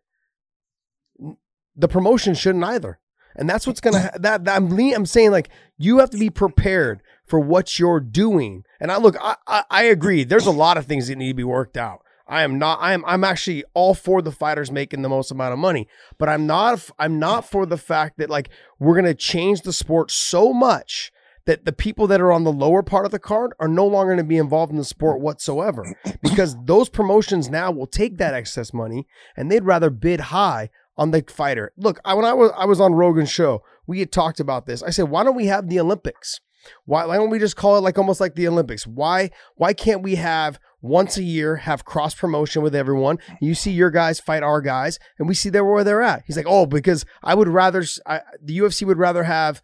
The 1.77 1.89
promotion 1.89 2.35
shouldn't 2.35 2.65
either. 2.65 2.99
And 3.37 3.49
that's 3.49 3.67
what's 3.67 3.81
gonna 3.81 4.01
ha- 4.01 4.11
that, 4.21 4.45
that 4.45 4.57
I'm 4.57 4.75
le- 4.75 4.95
I'm 4.95 5.07
saying 5.07 5.31
like 5.31 5.49
you 5.79 5.99
have 5.99 6.11
to 6.11 6.19
be 6.19 6.31
prepared 6.31 7.03
for 7.25 7.41
what 7.41 7.79
you're 7.79 8.01
doing. 8.01 8.65
And 8.81 8.93
I 8.93 8.99
look, 8.99 9.17
I, 9.21 9.37
I 9.47 9.65
I 9.71 9.83
agree. 9.85 10.25
There's 10.25 10.47
a 10.47 10.51
lot 10.51 10.77
of 10.77 10.87
things 10.87 11.09
that 11.09 11.17
need 11.17 11.29
to 11.29 11.35
be 11.35 11.45
worked 11.45 11.77
out. 11.77 12.03
I 12.29 12.43
am 12.43 12.59
not. 12.59 12.79
I 12.81 12.93
am. 12.93 13.05
I'm 13.07 13.25
actually 13.25 13.65
all 13.75 13.95
for 13.95 14.23
the 14.23 14.33
fighters 14.33 14.71
making 14.71 15.03
the 15.03 15.09
most 15.09 15.31
amount 15.31 15.53
of 15.53 15.59
money, 15.59 15.89
but 16.19 16.29
I'm 16.29 16.47
not. 16.47 16.89
I'm 16.99 17.19
not 17.19 17.49
for 17.49 17.67
the 17.67 17.77
fact 17.77 18.19
that 18.19 18.31
like 18.31 18.49
we're 18.79 18.95
gonna 18.95 19.15
change 19.15 19.63
the 19.63 19.73
sport 19.73 20.11
so 20.11 20.53
much 20.53 21.13
that 21.45 21.65
the 21.65 21.73
people 21.73 22.07
that 22.07 22.21
are 22.21 22.33
on 22.33 22.45
the 22.45 22.53
lower 22.53 22.83
part 22.83 23.05
of 23.05 23.11
the 23.11 23.19
card 23.19 23.53
are 23.59 23.69
no 23.69 23.87
longer 23.87 24.13
going 24.13 24.25
to 24.25 24.29
be 24.29 24.39
involved 24.39 24.71
in 24.71 24.79
the 24.79 24.85
sport 24.85 25.21
whatsoever 25.21 25.85
because 26.23 26.57
those 26.65 26.89
promotions 26.89 27.51
now 27.51 27.71
will 27.71 27.87
take 27.87 28.19
that 28.19 28.35
excess 28.35 28.73
money 28.73 29.07
and 29.37 29.51
they'd 29.51 29.65
rather 29.65 29.91
bid 29.91 30.21
high 30.21 30.71
on 30.97 31.11
the 31.11 31.25
fighter. 31.29 31.73
Look, 31.77 32.01
I, 32.05 32.15
when 32.15 32.25
I 32.25 32.33
was 32.33 32.51
I 32.57 32.65
was 32.65 32.81
on 32.81 32.95
Rogan's 32.95 33.31
show, 33.31 33.63
we 33.87 34.01
had 34.01 34.13
talked 34.13 34.41
about 34.41 34.67
this. 34.67 34.83
I 34.83 34.91
said, 34.91 35.09
why 35.09 35.25
don't 35.25 35.37
we 35.37 35.47
have 35.47 35.69
the 35.69 35.81
Olympics? 35.81 36.41
Why, 36.85 37.07
why 37.07 37.17
don't 37.17 37.31
we 37.31 37.39
just 37.39 37.57
call 37.57 37.77
it 37.77 37.81
like 37.81 37.99
almost 37.99 38.21
like 38.21 38.35
the 38.35 38.49
Olympics? 38.49 38.87
Why 38.87 39.31
why 39.57 39.73
can't 39.73 40.03
we 40.03 40.17
have 40.17 40.59
once 40.81 41.17
a 41.17 41.23
year 41.23 41.57
have 41.57 41.85
cross 41.85 42.15
promotion 42.15 42.63
with 42.63 42.75
everyone? 42.75 43.19
You 43.41 43.55
see 43.55 43.73
your 43.73 43.91
guys 43.91 44.21
fight 44.21 44.43
our 44.43 44.61
guys, 44.61 44.99
and 45.19 45.29
we 45.29 45.35
see 45.35 45.51
there 45.51 45.65
where 45.65 45.85
they're 45.85 46.03
at. 46.03 46.23
He's 46.27 46.37
like, 46.37 46.47
oh, 46.49 46.67
because 46.67 47.05
I 47.23 47.35
would 47.35 47.49
rather 47.49 47.85
I, 48.07 48.21
the 48.41 48.59
UFC 48.59 48.87
would 48.87 48.99
rather 48.99 49.25
have 49.25 49.63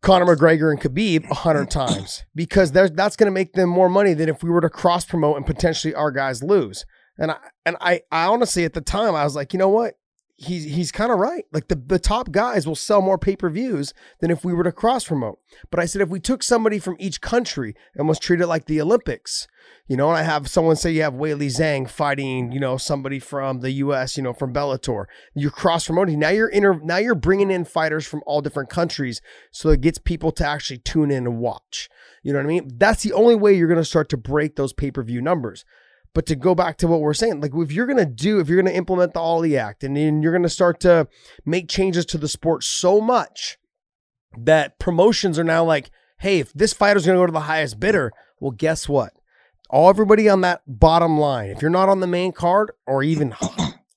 Conor 0.00 0.36
McGregor 0.36 0.70
and 0.70 0.80
Khabib 0.80 1.30
a 1.30 1.34
hundred 1.34 1.70
times 1.70 2.24
because 2.34 2.72
that's 2.72 3.16
going 3.16 3.26
to 3.26 3.30
make 3.30 3.52
them 3.52 3.68
more 3.68 3.88
money 3.88 4.14
than 4.14 4.28
if 4.28 4.42
we 4.42 4.50
were 4.50 4.60
to 4.60 4.70
cross 4.70 5.04
promote 5.04 5.36
and 5.36 5.46
potentially 5.46 5.94
our 5.94 6.10
guys 6.10 6.42
lose. 6.42 6.84
And 7.18 7.30
I 7.30 7.36
and 7.64 7.76
I, 7.80 8.00
I 8.10 8.26
honestly 8.26 8.64
at 8.64 8.74
the 8.74 8.80
time 8.80 9.14
I 9.14 9.24
was 9.24 9.36
like, 9.36 9.52
you 9.52 9.58
know 9.58 9.68
what? 9.68 9.94
He's 10.36 10.64
he's 10.64 10.90
kind 10.90 11.12
of 11.12 11.18
right. 11.18 11.44
Like 11.52 11.68
the, 11.68 11.76
the 11.76 11.98
top 11.98 12.32
guys 12.32 12.66
will 12.66 12.74
sell 12.74 13.00
more 13.00 13.18
pay 13.18 13.36
per 13.36 13.48
views 13.48 13.94
than 14.20 14.30
if 14.30 14.44
we 14.44 14.52
were 14.52 14.64
to 14.64 14.72
cross 14.72 15.04
promote. 15.04 15.38
But 15.70 15.78
I 15.78 15.84
said 15.84 16.02
if 16.02 16.08
we 16.08 16.20
took 16.20 16.42
somebody 16.42 16.78
from 16.78 16.96
each 16.98 17.20
country 17.20 17.74
and 17.94 18.08
was 18.08 18.18
treated 18.18 18.46
like 18.46 18.64
the 18.64 18.80
Olympics, 18.80 19.46
you 19.86 19.96
know, 19.96 20.08
and 20.08 20.16
I 20.16 20.22
have 20.22 20.48
someone 20.48 20.76
say 20.76 20.90
you 20.90 21.02
have 21.02 21.12
Weili 21.12 21.46
Zhang 21.46 21.88
fighting, 21.88 22.50
you 22.50 22.58
know, 22.58 22.76
somebody 22.76 23.18
from 23.18 23.60
the 23.60 23.70
U.S., 23.72 24.16
you 24.16 24.22
know, 24.22 24.32
from 24.32 24.52
Bellator. 24.52 25.04
You're 25.34 25.50
cross 25.50 25.86
promoting. 25.86 26.18
Now 26.18 26.30
you're 26.30 26.48
inter- 26.48 26.80
now 26.82 26.96
you're 26.96 27.14
bringing 27.14 27.50
in 27.50 27.64
fighters 27.64 28.06
from 28.06 28.22
all 28.26 28.40
different 28.40 28.70
countries, 28.70 29.20
so 29.50 29.68
it 29.68 29.80
gets 29.80 29.98
people 29.98 30.32
to 30.32 30.46
actually 30.46 30.78
tune 30.78 31.10
in 31.10 31.26
and 31.26 31.38
watch. 31.38 31.88
You 32.22 32.32
know 32.32 32.38
what 32.38 32.46
I 32.46 32.48
mean? 32.48 32.70
That's 32.78 33.02
the 33.02 33.12
only 33.12 33.34
way 33.34 33.54
you're 33.54 33.68
going 33.68 33.78
to 33.78 33.84
start 33.84 34.08
to 34.10 34.16
break 34.16 34.56
those 34.56 34.72
pay 34.72 34.90
per 34.90 35.02
view 35.02 35.20
numbers. 35.20 35.64
But 36.14 36.26
to 36.26 36.36
go 36.36 36.54
back 36.54 36.76
to 36.78 36.86
what 36.86 37.00
we're 37.00 37.14
saying, 37.14 37.40
like 37.40 37.52
if 37.54 37.72
you're 37.72 37.86
going 37.86 37.96
to 37.98 38.04
do, 38.04 38.38
if 38.38 38.48
you're 38.48 38.60
going 38.60 38.72
to 38.72 38.76
implement 38.76 39.14
the 39.14 39.20
Ali 39.20 39.56
Act 39.56 39.82
and 39.82 39.96
you're 39.96 40.32
going 40.32 40.42
to 40.42 40.48
start 40.48 40.78
to 40.80 41.08
make 41.46 41.68
changes 41.68 42.04
to 42.06 42.18
the 42.18 42.28
sport 42.28 42.64
so 42.64 43.00
much 43.00 43.56
that 44.38 44.78
promotions 44.78 45.38
are 45.38 45.44
now 45.44 45.64
like, 45.64 45.90
hey, 46.18 46.38
if 46.38 46.52
this 46.52 46.72
fighter's 46.72 47.06
going 47.06 47.16
to 47.16 47.22
go 47.22 47.26
to 47.26 47.32
the 47.32 47.40
highest 47.40 47.80
bidder, 47.80 48.12
well, 48.40 48.50
guess 48.50 48.88
what? 48.88 49.14
All 49.70 49.88
everybody 49.88 50.28
on 50.28 50.42
that 50.42 50.60
bottom 50.66 51.18
line, 51.18 51.48
if 51.48 51.62
you're 51.62 51.70
not 51.70 51.88
on 51.88 52.00
the 52.00 52.06
main 52.06 52.32
card 52.32 52.72
or 52.86 53.02
even 53.02 53.34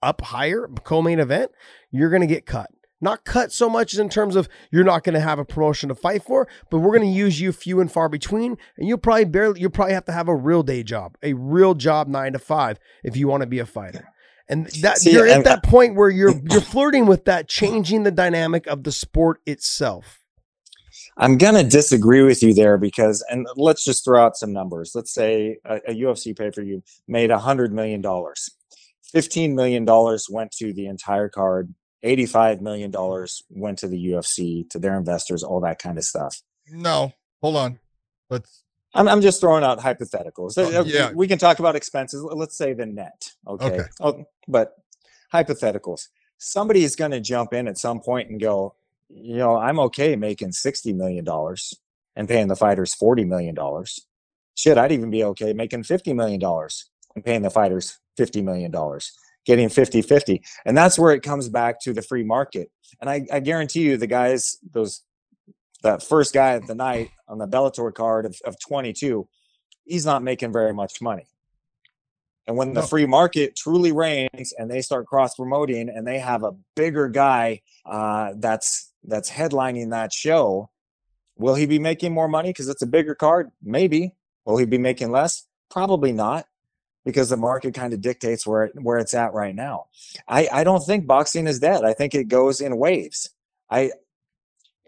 up 0.02 0.22
higher, 0.22 0.70
co-main 0.84 1.20
event, 1.20 1.52
you're 1.92 2.10
going 2.10 2.22
to 2.22 2.28
get 2.28 2.46
cut. 2.46 2.70
Not 3.02 3.26
cut 3.26 3.52
so 3.52 3.70
much 3.70 3.94
as 3.94 4.00
in 4.00 4.10
terms 4.10 4.36
of 4.36 4.48
you're 4.72 4.84
not 4.84 5.04
going 5.04 5.16
to 5.16 5.20
have 5.20 5.38
a 5.38 5.46
promotion 5.46 5.90
to 5.90 5.96
fight 5.96 6.24
for, 6.24 6.48
but 6.72 6.80
we're 6.80 6.98
going 6.98 7.10
to 7.12 7.18
use 7.18 7.40
you 7.42 7.52
few 7.52 7.80
and 7.82 7.92
far 7.92 8.08
between, 8.10 8.58
and 8.78 8.88
you'll 8.88 8.98
probably 8.98 9.26
barely 9.26 9.60
you'll 9.60 9.70
probably 9.70 9.94
have 9.94 10.06
to 10.06 10.14
have 10.14 10.28
a 10.30 10.36
real 10.36 10.64
day 10.64 10.82
job, 10.82 11.18
a 11.22 11.34
real 11.34 11.74
job 11.74 12.08
nine 12.08 12.34
to 12.34 12.40
five 12.40 12.80
if 13.04 13.18
you 13.18 13.28
want 13.28 13.42
to 13.42 13.48
be 13.48 13.60
a 13.60 13.66
fighter. 13.66 14.08
And 14.48 14.68
that 14.82 15.00
See, 15.00 15.12
you're 15.12 15.28
at 15.28 15.38
and- 15.38 15.46
that 15.46 15.64
point 15.64 15.96
where 15.96 16.10
you're 16.10 16.34
you're 16.50 16.62
flirting 16.62 17.06
with 17.06 17.26
that, 17.26 17.48
changing 17.50 18.04
the 18.04 18.12
dynamic 18.12 18.66
of 18.68 18.84
the 18.84 18.92
sport 18.92 19.42
itself. 19.46 20.20
I'm 21.18 21.38
gonna 21.38 21.64
disagree 21.64 22.22
with 22.24 22.42
you 22.44 22.54
there 22.54 22.78
because, 22.78 23.24
and 23.30 23.46
let's 23.56 23.84
just 23.84 24.04
throw 24.06 24.24
out 24.24 24.38
some 24.38 24.52
numbers. 24.54 24.92
Let's 24.96 25.14
say 25.14 25.58
a, 25.66 25.76
a 25.88 25.94
UFC 25.94 26.38
pay 26.38 26.52
per 26.52 26.62
view 26.64 26.84
made 27.08 27.32
a 27.32 27.40
hundred 27.40 27.74
million 27.74 28.02
dollars. 28.02 28.50
Fifteen 29.12 29.56
million 29.56 29.86
dollars 29.86 30.28
went 30.30 30.52
to 30.54 30.74
the 30.74 30.88
entire 30.88 31.30
card. 31.30 31.74
Eighty-five 32.06 32.62
million 32.62 32.92
dollars 32.92 33.44
went 33.50 33.80
to 33.80 33.88
the 33.88 34.08
UFC, 34.12 34.70
to 34.70 34.80
their 34.80 34.96
investors, 34.98 35.44
all 35.44 35.60
that 35.62 35.80
kind 35.80 35.98
of 35.98 36.04
stuff. 36.04 36.42
No, 36.72 37.12
hold 37.42 37.58
on. 37.58 37.80
Let's. 38.30 38.62
I'm, 38.94 39.10
I'm 39.10 39.22
just 39.22 39.42
throwing 39.42 39.64
out 39.66 39.80
hypotheticals. 39.80 40.54
Oh, 40.58 40.80
Uh, 40.80 40.84
yeah. 40.86 41.12
We 41.14 41.28
can 41.28 41.38
talk 41.38 41.60
about 41.60 41.76
expenses. 41.76 42.24
Let's 42.24 42.58
say 42.58 42.74
the 42.74 42.86
net. 42.86 43.32
Okay. 43.46 43.66
Okay. 43.66 43.84
Oh, 44.00 44.24
but 44.48 44.76
hypotheticals. 45.34 46.08
Somebody 46.38 46.84
is 46.86 46.96
going 46.96 47.12
to 47.12 47.20
jump 47.20 47.54
in 47.54 47.68
at 47.68 47.78
some 47.78 48.00
point 48.00 48.30
and 48.30 48.40
go, 48.40 48.76
you 49.10 49.36
know, 49.38 49.58
I'm 49.58 49.80
okay 49.82 50.16
making 50.16 50.52
$60 50.52 50.96
million 50.96 51.26
and 52.16 52.28
paying 52.28 52.48
the 52.48 52.56
fighters 52.56 52.96
$40 52.96 53.28
million. 53.28 53.56
Shit, 54.56 54.78
I'd 54.78 54.92
even 54.94 55.10
be 55.10 55.24
okay 55.26 55.52
making 55.54 55.84
$50 55.84 56.16
million 56.16 56.42
and 57.16 57.26
paying 57.26 57.42
the 57.42 57.50
fighters 57.50 58.00
$50 58.18 58.44
million, 58.44 58.72
getting 59.46 59.70
50 59.70 60.02
50. 60.02 60.42
And 60.66 60.78
that's 60.78 60.98
where 60.98 61.14
it 61.14 61.22
comes 61.22 61.50
back 61.50 61.80
to 61.82 61.94
the 61.94 62.02
free 62.02 62.24
market. 62.24 62.72
And 63.00 63.10
I, 63.10 63.26
I 63.32 63.40
guarantee 63.40 63.82
you, 63.82 63.98
the 63.98 64.08
guys, 64.08 64.58
those, 64.72 65.02
that 65.84 66.04
first 66.04 66.34
guy 66.34 66.54
at 66.54 66.68
the 66.68 66.76
night 66.76 67.12
on 67.28 67.38
the 67.38 67.48
Bellator 67.48 67.94
card 67.94 68.26
of, 68.26 68.36
of 68.46 68.56
22, 68.60 69.28
he's 69.86 70.06
not 70.06 70.24
making 70.24 70.52
very 70.52 70.74
much 70.74 71.02
money. 71.02 71.28
And 72.48 72.58
when 72.58 72.74
the 72.74 72.84
free 72.84 73.08
market 73.08 73.56
truly 73.56 73.92
reigns 73.92 74.54
and 74.58 74.70
they 74.70 74.82
start 74.82 75.08
cross 75.08 75.36
promoting 75.36 75.90
and 75.90 76.06
they 76.06 76.20
have 76.20 76.44
a 76.44 76.52
bigger 76.76 77.10
guy 77.10 77.62
uh, 77.86 78.34
that's 78.38 78.92
that's 79.04 79.32
headlining 79.32 79.92
that 79.92 80.14
show, 80.14 80.70
will 81.38 81.56
he 81.56 81.66
be 81.66 81.80
making 81.80 82.14
more 82.14 82.28
money 82.28 82.50
because 82.50 82.70
it's 82.70 82.84
a 82.84 82.88
bigger 82.88 83.16
card? 83.16 83.50
Maybe. 83.64 84.14
Will 84.46 84.58
he 84.58 84.66
be 84.66 84.78
making 84.78 85.12
less? 85.12 85.48
Probably 85.72 86.12
not, 86.12 86.46
because 87.06 87.30
the 87.30 87.38
market 87.38 87.74
kind 87.74 87.94
of 87.94 88.02
dictates 88.02 88.46
where 88.46 88.66
it, 88.66 88.74
where 88.82 88.98
it's 88.98 89.14
at 89.14 89.34
right 89.34 89.56
now. 89.56 89.86
I 90.28 90.50
I 90.52 90.64
don't 90.64 90.84
think 90.84 91.08
boxing 91.08 91.48
is 91.48 91.60
dead. 91.60 91.86
I 91.86 91.94
think 91.94 92.16
it 92.16 92.28
goes 92.28 92.60
in 92.60 92.78
waves. 92.78 93.30
I 93.70 93.92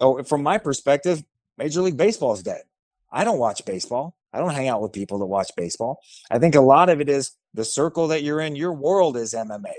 oh 0.02 0.24
from 0.24 0.44
my 0.44 0.58
perspective, 0.58 1.24
Major 1.58 1.82
League 1.82 1.98
Baseball 1.98 2.34
is 2.34 2.44
dead. 2.44 2.64
I 3.12 3.24
don't 3.24 3.40
watch 3.40 3.64
baseball. 3.66 4.16
I 4.34 4.40
don't 4.40 4.54
hang 4.54 4.68
out 4.68 4.82
with 4.82 4.92
people 4.92 5.20
that 5.20 5.26
watch 5.26 5.52
baseball. 5.56 6.02
I 6.30 6.40
think 6.40 6.56
a 6.56 6.62
lot 6.62 6.90
of 6.90 7.00
it 7.00 7.08
is 7.08 7.32
the 7.54 7.64
circle 7.64 8.08
that 8.10 8.24
you're 8.24 8.42
in. 8.42 8.56
Your 8.56 8.74
world 8.74 9.16
is 9.16 9.34
MMA. 9.34 9.74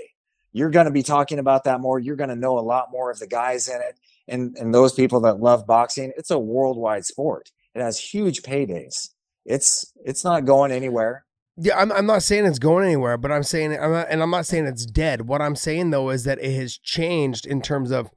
You're 0.51 0.71
going 0.71 0.85
to 0.85 0.91
be 0.91 1.03
talking 1.03 1.37
about 1.37 1.65
that 1.65 1.79
more. 1.79 1.99
You're 1.99 2.15
going 2.15 2.31
to 2.31 2.35
know 2.35 2.57
a 2.57 2.61
lot 2.61 2.91
more 2.91 3.11
of 3.11 3.19
the 3.19 3.27
guys 3.27 3.67
in 3.67 3.75
it 3.75 3.99
and 4.27 4.55
and 4.57 4.73
those 4.73 4.93
people 4.93 5.19
that 5.21 5.39
love 5.39 5.67
boxing. 5.67 6.13
It's 6.17 6.31
a 6.31 6.39
worldwide 6.39 7.05
sport. 7.05 7.51
It 7.75 7.81
has 7.81 7.99
huge 7.99 8.41
paydays. 8.41 9.09
It's 9.45 9.93
it's 10.03 10.23
not 10.23 10.45
going 10.45 10.71
anywhere. 10.71 11.25
Yeah, 11.61 11.77
I'm, 11.77 11.91
I'm 11.91 12.05
not 12.05 12.23
saying 12.23 12.45
it's 12.45 12.59
going 12.59 12.85
anywhere, 12.85 13.17
but 13.17 13.31
I'm 13.31 13.43
saying, 13.43 13.77
I'm 13.77 13.91
not, 13.91 14.07
and 14.09 14.23
I'm 14.23 14.29
not 14.29 14.45
saying 14.45 14.65
it's 14.65 14.85
dead. 14.85 15.27
What 15.27 15.41
I'm 15.41 15.55
saying 15.55 15.89
though 15.89 16.09
is 16.09 16.23
that 16.23 16.39
it 16.39 16.53
has 16.55 16.77
changed 16.77 17.45
in 17.45 17.61
terms 17.61 17.91
of 17.91 18.09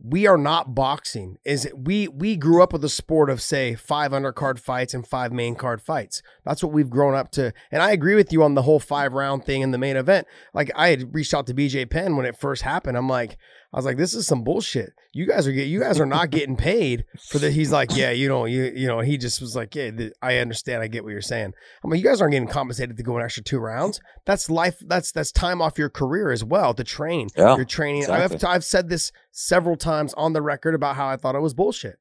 we 0.00 0.26
are 0.26 0.38
not 0.38 0.74
boxing. 0.74 1.38
Is 1.44 1.68
we 1.74 2.08
we 2.08 2.36
grew 2.36 2.62
up 2.62 2.72
with 2.72 2.84
a 2.84 2.88
sport 2.88 3.30
of 3.30 3.42
say 3.42 3.74
five 3.74 4.12
undercard 4.12 4.58
fights 4.58 4.94
and 4.94 5.06
five 5.06 5.32
main 5.32 5.54
card 5.56 5.82
fights. 5.82 6.22
That's 6.44 6.62
what 6.62 6.72
we've 6.72 6.90
grown 6.90 7.14
up 7.14 7.30
to. 7.32 7.52
And 7.72 7.82
I 7.82 7.90
agree 7.90 8.14
with 8.14 8.32
you 8.32 8.42
on 8.42 8.54
the 8.54 8.62
whole 8.62 8.80
five 8.80 9.12
round 9.12 9.44
thing 9.44 9.62
in 9.62 9.72
the 9.72 9.78
main 9.78 9.96
event. 9.96 10.26
Like 10.54 10.70
I 10.76 10.88
had 10.88 11.14
reached 11.14 11.34
out 11.34 11.46
to 11.48 11.54
BJ 11.54 11.88
Penn 11.90 12.16
when 12.16 12.26
it 12.26 12.38
first 12.38 12.62
happened. 12.62 12.96
I'm 12.96 13.08
like, 13.08 13.38
I 13.72 13.76
was 13.76 13.84
like, 13.84 13.98
this 13.98 14.14
is 14.14 14.26
some 14.26 14.44
bullshit. 14.44 14.94
You 15.12 15.26
guys 15.26 15.46
are 15.46 15.52
get, 15.52 15.66
you 15.68 15.80
guys 15.80 16.00
are 16.00 16.06
not 16.06 16.30
getting 16.30 16.56
paid 16.56 17.04
for 17.28 17.38
that. 17.38 17.52
He's 17.52 17.70
like, 17.70 17.94
yeah, 17.94 18.10
you 18.10 18.26
know, 18.26 18.46
you 18.46 18.72
you 18.74 18.86
know, 18.86 19.00
he 19.00 19.18
just 19.18 19.42
was 19.42 19.54
like, 19.54 19.74
yeah, 19.74 19.90
th- 19.90 20.12
I 20.22 20.38
understand, 20.38 20.82
I 20.82 20.86
get 20.88 21.04
what 21.04 21.10
you're 21.10 21.20
saying. 21.20 21.52
I'm 21.84 21.90
like, 21.90 21.98
you 21.98 22.04
guys 22.04 22.22
aren't 22.22 22.32
getting 22.32 22.48
compensated 22.48 22.96
to 22.96 23.02
go 23.02 23.18
an 23.18 23.22
extra 23.24 23.42
two 23.42 23.58
rounds. 23.58 24.00
That's 24.24 24.48
life. 24.48 24.78
That's 24.86 25.12
that's 25.12 25.30
time 25.32 25.60
off 25.60 25.76
your 25.78 25.90
career 25.90 26.30
as 26.30 26.42
well 26.44 26.72
to 26.74 26.82
train. 26.84 27.28
Yeah, 27.36 27.56
You're 27.56 27.66
training. 27.66 28.02
exactly. 28.02 28.36
I've 28.38 28.44
I've 28.44 28.64
said 28.64 28.88
this 28.88 29.12
several 29.32 29.76
times 29.76 30.14
on 30.14 30.32
the 30.32 30.40
record 30.42 30.74
about 30.74 30.96
how 30.96 31.06
I 31.08 31.16
thought 31.16 31.34
it 31.34 31.40
was 31.42 31.52
bullshit. 31.52 31.96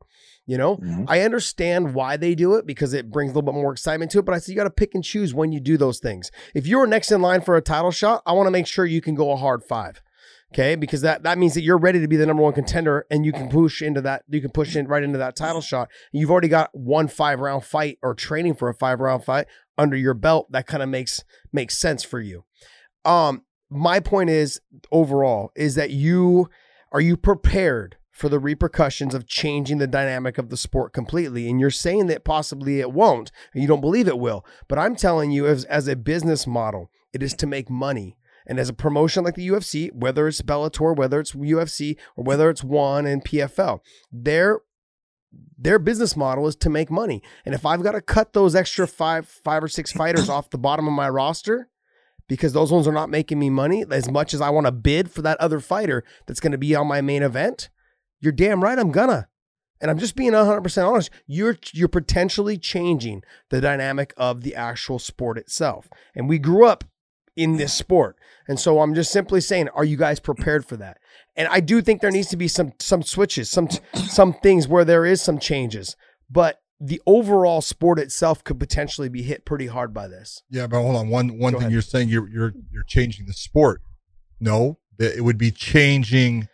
You 0.45 0.57
know, 0.57 0.77
Mhm. 0.77 1.03
I 1.09 1.21
understand 1.23 1.93
why 1.93 2.15
they 2.15 2.33
do 2.33 2.53
it 2.55 2.65
because 2.65 2.93
it 2.93 3.11
brings 3.11 3.31
a 3.31 3.35
little 3.35 3.51
bit 3.51 3.55
more 3.59 3.73
excitement 3.73 4.11
to 4.11 4.19
it. 4.19 4.25
But 4.25 4.35
I 4.35 4.37
said 4.39 4.53
you 4.53 4.55
got 4.57 4.63
to 4.63 4.69
pick 4.69 4.95
and 4.95 5.03
choose 5.03 5.33
when 5.33 5.51
you 5.51 5.59
do 5.59 5.75
those 5.77 5.99
things. 5.99 6.31
If 6.55 6.65
you're 6.65 6.87
next 6.87 7.11
in 7.11 7.21
line 7.21 7.41
for 7.41 7.57
a 7.57 7.61
title 7.61 7.91
shot, 7.91 8.21
I 8.25 8.31
want 8.31 8.47
to 8.47 8.51
make 8.51 8.67
sure 8.67 8.85
you 8.85 9.01
can 9.01 9.13
go 9.15 9.31
a 9.31 9.35
hard 9.35 9.63
five. 9.65 10.01
Okay, 10.53 10.75
because 10.75 11.01
that 11.01 11.23
that 11.23 11.37
means 11.37 11.53
that 11.55 11.61
you're 11.61 11.77
ready 11.77 11.99
to 11.99 12.07
be 12.07 12.15
the 12.15 12.25
number 12.25 12.41
one 12.41 12.53
contender, 12.53 13.05
and 13.11 13.25
you 13.25 13.33
can 13.33 13.49
push 13.49 13.81
into 13.81 13.99
that. 14.01 14.23
You 14.29 14.39
can 14.39 14.49
push 14.49 14.75
in 14.77 14.87
right 14.87 15.03
into 15.03 15.17
that 15.17 15.35
title 15.35 15.59
shot. 15.61 15.89
You've 16.13 16.31
already 16.31 16.47
got 16.47 16.69
one 16.73 17.09
five 17.09 17.39
round 17.39 17.65
fight 17.65 17.97
or 18.01 18.13
training 18.13 18.55
for 18.55 18.69
a 18.69 18.73
five 18.73 19.01
round 19.01 19.25
fight 19.25 19.47
under 19.77 19.97
your 19.97 20.13
belt. 20.13 20.51
That 20.51 20.65
kind 20.65 20.81
of 20.81 20.87
makes 20.87 21.23
makes 21.51 21.77
sense 21.77 22.03
for 22.03 22.21
you. 22.21 22.45
Um, 23.03 23.43
my 23.69 23.99
point 23.99 24.29
is 24.29 24.61
overall 24.91 25.51
is 25.55 25.75
that 25.75 25.91
you 25.91 26.49
are 26.91 27.01
you 27.01 27.17
prepared 27.17 27.97
for 28.11 28.29
the 28.29 28.39
repercussions 28.39 29.13
of 29.13 29.27
changing 29.27 29.77
the 29.77 29.87
dynamic 29.87 30.37
of 30.37 30.49
the 30.49 30.57
sport 30.57 30.93
completely 30.93 31.49
and 31.49 31.59
you're 31.59 31.69
saying 31.69 32.07
that 32.07 32.23
possibly 32.23 32.79
it 32.79 32.91
won't 32.91 33.31
and 33.53 33.61
you 33.61 33.67
don't 33.67 33.81
believe 33.81 34.07
it 34.07 34.17
will 34.17 34.45
but 34.67 34.79
i'm 34.79 34.95
telling 34.95 35.31
you 35.31 35.45
as, 35.45 35.65
as 35.65 35.87
a 35.87 35.95
business 35.95 36.47
model 36.47 36.89
it 37.13 37.21
is 37.21 37.33
to 37.33 37.45
make 37.45 37.69
money 37.69 38.17
and 38.47 38.59
as 38.59 38.69
a 38.69 38.73
promotion 38.73 39.23
like 39.23 39.35
the 39.35 39.49
UFC, 39.49 39.93
whether 39.93 40.27
it's 40.27 40.41
Bellator, 40.41 40.95
whether 40.95 41.19
it's 41.19 41.33
UFC, 41.33 41.97
or 42.15 42.23
whether 42.23 42.49
it's 42.49 42.63
One 42.63 43.05
and 43.05 43.23
PFL, 43.23 43.81
their 44.11 44.61
their 45.57 45.77
business 45.77 46.15
model 46.15 46.47
is 46.47 46.55
to 46.55 46.69
make 46.69 46.89
money. 46.89 47.21
And 47.45 47.53
if 47.53 47.65
I've 47.65 47.83
got 47.83 47.91
to 47.91 48.01
cut 48.01 48.33
those 48.33 48.55
extra 48.55 48.87
five, 48.87 49.27
five 49.27 49.63
or 49.63 49.67
six 49.67 49.91
fighters 49.91 50.29
off 50.29 50.49
the 50.49 50.57
bottom 50.57 50.87
of 50.87 50.93
my 50.93 51.09
roster 51.09 51.69
because 52.27 52.53
those 52.53 52.71
ones 52.71 52.87
are 52.87 52.93
not 52.93 53.09
making 53.09 53.37
me 53.37 53.49
money 53.49 53.85
as 53.91 54.09
much 54.09 54.33
as 54.33 54.41
I 54.41 54.49
want 54.49 54.67
to 54.67 54.71
bid 54.71 55.11
for 55.11 55.21
that 55.23 55.39
other 55.39 55.59
fighter 55.59 56.03
that's 56.25 56.39
going 56.39 56.53
to 56.53 56.57
be 56.57 56.75
on 56.75 56.87
my 56.87 57.01
main 57.01 57.23
event, 57.23 57.69
you're 58.19 58.31
damn 58.31 58.63
right 58.63 58.79
I'm 58.79 58.91
gonna. 58.91 59.27
And 59.79 59.91
I'm 59.91 59.99
just 59.99 60.15
being 60.15 60.31
100% 60.31 60.87
honest. 60.87 61.11
You're 61.27 61.57
you're 61.71 61.87
potentially 61.87 62.57
changing 62.57 63.21
the 63.49 63.61
dynamic 63.61 64.13
of 64.17 64.41
the 64.41 64.55
actual 64.55 64.97
sport 64.97 65.37
itself. 65.37 65.87
And 66.15 66.27
we 66.27 66.39
grew 66.39 66.65
up 66.65 66.83
in 67.37 67.55
this 67.55 67.73
sport. 67.73 68.17
And 68.47 68.59
so 68.59 68.81
I'm 68.81 68.93
just 68.93 69.11
simply 69.11 69.39
saying, 69.39 69.69
are 69.69 69.85
you 69.85 69.95
guys 69.95 70.19
prepared 70.19 70.65
for 70.65 70.75
that? 70.77 70.97
And 71.35 71.47
I 71.49 71.59
do 71.59 71.81
think 71.81 72.01
there 72.01 72.11
needs 72.11 72.29
to 72.29 72.37
be 72.37 72.47
some 72.47 72.73
some 72.79 73.03
switches, 73.03 73.49
some 73.49 73.69
some 73.93 74.33
things 74.33 74.67
where 74.67 74.83
there 74.83 75.05
is 75.05 75.21
some 75.21 75.39
changes. 75.39 75.95
But 76.29 76.59
the 76.79 77.01
overall 77.05 77.61
sport 77.61 77.99
itself 77.99 78.43
could 78.43 78.59
potentially 78.59 79.09
be 79.09 79.21
hit 79.21 79.45
pretty 79.45 79.67
hard 79.67 79.93
by 79.93 80.07
this. 80.07 80.43
Yeah, 80.49 80.67
but 80.67 80.81
hold 80.81 80.95
on. 80.95 81.09
One 81.09 81.37
one 81.37 81.53
Go 81.53 81.59
thing 81.59 81.67
ahead. 81.67 81.71
you're 81.71 81.81
saying 81.81 82.09
you're 82.09 82.27
you're 82.29 82.53
you're 82.71 82.83
changing 82.83 83.27
the 83.27 83.33
sport. 83.33 83.81
No, 84.39 84.79
that 84.97 85.15
it 85.15 85.21
would 85.21 85.37
be 85.37 85.51
changing 85.51 86.47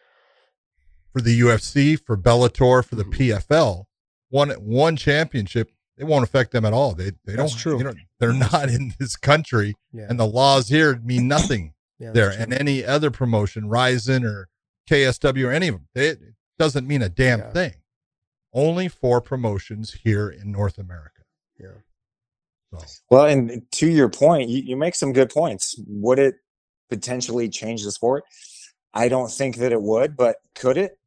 for 1.13 1.21
the 1.21 1.39
UFC, 1.39 1.99
for 2.03 2.17
Bellator, 2.17 2.83
for 2.83 2.95
the 2.95 3.03
mm-hmm. 3.03 3.53
PFL. 3.53 3.85
One 4.29 4.49
one 4.51 4.97
championship, 4.97 5.69
it 5.97 6.05
won't 6.05 6.23
affect 6.23 6.51
them 6.51 6.65
at 6.65 6.73
all. 6.73 6.93
They 6.93 7.11
they 7.25 7.35
That's 7.35 7.51
don't. 7.53 7.59
true. 7.59 7.77
You 7.77 7.83
know, 7.85 7.93
they're 8.19 8.33
not 8.33 8.69
in 8.69 8.93
this 8.99 9.15
country, 9.15 9.75
Yeah. 9.91 10.07
and 10.09 10.19
the 10.19 10.27
laws 10.27 10.69
here 10.69 10.99
mean 11.03 11.27
nothing 11.27 11.73
yeah 11.99 12.11
there. 12.11 12.31
true. 12.31 12.41
And 12.41 12.53
any 12.53 12.83
other 12.85 13.11
promotion, 13.11 13.69
Rizin 13.69 14.25
or 14.25 14.49
KSW 14.89 15.47
or 15.47 15.51
any 15.51 15.67
of 15.69 15.75
them, 15.75 15.87
it 15.95 16.19
doesn't 16.57 16.87
mean 16.87 17.01
a 17.01 17.09
damn 17.09 17.39
Yeah. 17.39 17.51
thing. 17.51 17.73
Only 18.53 18.87
for 18.87 19.19
promotions 19.21 19.93
here 20.03 20.29
in 20.29 20.51
North 20.51 20.77
America. 20.77 21.21
Yeah. 21.59 21.69
So 22.71 22.85
Well, 23.09 23.25
and 23.25 23.63
to 23.73 23.87
your 23.87 24.09
point, 24.09 24.49
you, 24.49 24.61
you 24.61 24.75
make 24.75 24.95
some 24.95 25.13
good 25.13 25.29
points. 25.29 25.75
Would 25.87 26.19
it 26.19 26.35
potentially 26.89 27.49
change 27.49 27.83
the 27.83 27.91
sport? 27.91 28.23
I 28.93 29.07
don't 29.09 29.31
think 29.31 29.57
that 29.57 29.71
it 29.71 29.81
would, 29.81 30.15
but 30.15 30.37
could 30.53 30.77
it? 30.77 30.99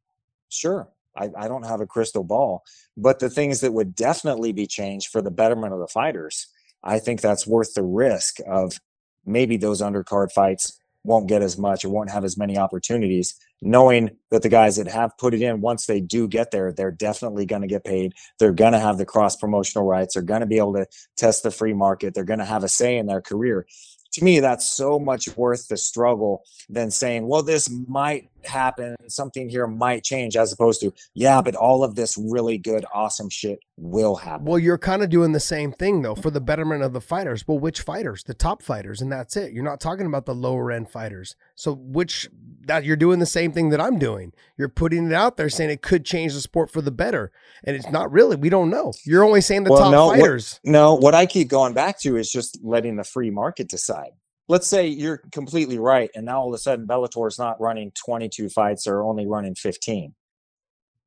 Sure. 0.49 0.89
I, 1.17 1.29
I 1.37 1.47
don't 1.47 1.65
have 1.65 1.81
a 1.81 1.87
crystal 1.87 2.23
ball. 2.23 2.63
But 2.95 3.19
the 3.19 3.29
things 3.29 3.61
that 3.61 3.73
would 3.73 3.95
definitely 3.95 4.51
be 4.51 4.67
changed 4.67 5.09
for 5.11 5.21
the 5.21 5.31
betterment 5.31 5.73
of 5.73 5.79
the 5.79 5.87
fighters, 5.87 6.47
I 6.83 6.99
think 6.99 7.21
that's 7.21 7.47
worth 7.47 7.73
the 7.73 7.83
risk 7.83 8.37
of 8.47 8.79
maybe 9.25 9.57
those 9.57 9.81
undercard 9.81 10.31
fights 10.31 10.79
won't 11.03 11.27
get 11.27 11.41
as 11.41 11.57
much 11.57 11.85
or 11.85 11.89
won't 11.89 12.11
have 12.11 12.25
as 12.25 12.37
many 12.37 12.57
opportunities, 12.57 13.35
knowing 13.61 14.11
that 14.29 14.41
the 14.41 14.49
guys 14.49 14.75
that 14.75 14.87
have 14.87 15.17
put 15.17 15.33
it 15.33 15.41
in, 15.41 15.61
once 15.61 15.85
they 15.85 16.01
do 16.01 16.27
get 16.27 16.51
there, 16.51 16.73
they're 16.73 16.91
definitely 16.91 17.45
going 17.45 17.61
to 17.61 17.67
get 17.67 17.85
paid. 17.85 18.13
They're 18.39 18.51
going 18.51 18.73
to 18.73 18.79
have 18.79 18.97
the 18.97 19.05
cross 19.05 19.35
promotional 19.35 19.87
rights. 19.87 20.13
They're 20.13 20.23
going 20.23 20.41
to 20.41 20.47
be 20.47 20.57
able 20.57 20.73
to 20.73 20.85
test 21.15 21.43
the 21.43 21.51
free 21.51 21.73
market. 21.73 22.13
They're 22.13 22.25
going 22.25 22.39
to 22.39 22.45
have 22.45 22.63
a 22.63 22.69
say 22.69 22.97
in 22.97 23.07
their 23.07 23.21
career. 23.21 23.65
To 24.13 24.23
me, 24.23 24.39
that's 24.39 24.65
so 24.65 24.99
much 24.99 25.35
worth 25.37 25.67
the 25.67 25.77
struggle 25.77 26.43
than 26.69 26.91
saying, 26.91 27.27
well, 27.27 27.43
this 27.43 27.69
might 27.87 28.29
happen, 28.43 28.95
something 29.07 29.49
here 29.49 29.67
might 29.67 30.03
change, 30.03 30.35
as 30.35 30.51
opposed 30.53 30.81
to, 30.81 30.93
yeah, 31.13 31.41
but 31.41 31.55
all 31.55 31.83
of 31.83 31.95
this 31.95 32.17
really 32.17 32.57
good, 32.57 32.85
awesome 32.93 33.29
shit 33.29 33.59
will 33.77 34.15
happen. 34.15 34.45
Well, 34.45 34.59
you're 34.59 34.77
kind 34.77 35.03
of 35.03 35.09
doing 35.09 35.33
the 35.33 35.39
same 35.39 35.71
thing 35.71 36.01
though 36.01 36.15
for 36.15 36.31
the 36.31 36.41
betterment 36.41 36.83
of 36.83 36.93
the 36.93 37.01
fighters. 37.01 37.47
Well, 37.47 37.59
which 37.59 37.81
fighters? 37.81 38.23
The 38.23 38.33
top 38.33 38.63
fighters, 38.63 39.01
and 39.01 39.11
that's 39.11 39.35
it. 39.35 39.51
You're 39.53 39.63
not 39.63 39.79
talking 39.79 40.05
about 40.05 40.25
the 40.25 40.35
lower 40.35 40.71
end 40.71 40.89
fighters. 40.89 41.35
So, 41.55 41.73
which 41.73 42.29
that 42.67 42.83
you're 42.85 42.95
doing 42.95 43.19
the 43.19 43.25
same 43.25 43.51
thing 43.51 43.69
that 43.69 43.81
I'm 43.81 43.97
doing. 43.99 44.33
You're 44.57 44.69
putting 44.69 45.07
it 45.07 45.13
out 45.13 45.37
there 45.37 45.49
saying 45.49 45.69
it 45.69 45.81
could 45.81 46.05
change 46.05 46.33
the 46.33 46.41
sport 46.41 46.69
for 46.71 46.81
the 46.81 46.91
better, 46.91 47.31
and 47.63 47.75
it's 47.75 47.89
not 47.89 48.11
really. 48.11 48.35
We 48.35 48.49
don't 48.49 48.69
know. 48.69 48.93
You're 49.05 49.23
only 49.23 49.41
saying 49.41 49.63
the 49.63 49.71
Well, 49.71 49.79
top 49.81 49.91
no, 49.91 50.05
what- 50.07 50.19
fighters. 50.19 50.59
No, 50.63 50.93
what 50.95 51.15
I 51.15 51.25
keep 51.25 51.47
going 51.47 51.73
back 51.73 51.99
to 52.01 52.15
is 52.17 52.31
just 52.31 52.59
letting 52.63 52.95
the 52.95 53.03
free 53.03 53.29
market 53.31 53.67
decide. 53.69 54.11
Let's 54.49 54.67
say 54.67 54.87
you're 54.87 55.17
completely 55.31 55.77
right, 55.77 56.09
and 56.15 56.25
now 56.25 56.39
all 56.41 56.47
of 56.47 56.53
a 56.53 56.57
sudden 56.57 56.87
Bellator 56.87 57.27
is 57.27 57.37
not 57.37 57.59
running 57.59 57.91
22 58.05 58.47
fights 58.49 58.87
or 58.87 59.01
only 59.03 59.27
running 59.27 59.55
15. 59.55 60.13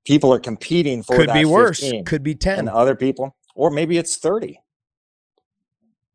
People 0.04 0.32
are 0.32 0.40
competing 0.40 1.02
for 1.02 1.16
that. 1.16 1.26
could 1.26 1.32
be 1.34 1.44
worse. 1.44 1.80
15, 1.80 2.04
Could 2.04 2.22
be 2.22 2.34
ten. 2.34 2.58
and 2.58 2.68
other 2.68 2.94
people, 2.94 3.36
or 3.54 3.70
maybe 3.70 3.96
it's 3.98 4.16
30. 4.16 4.60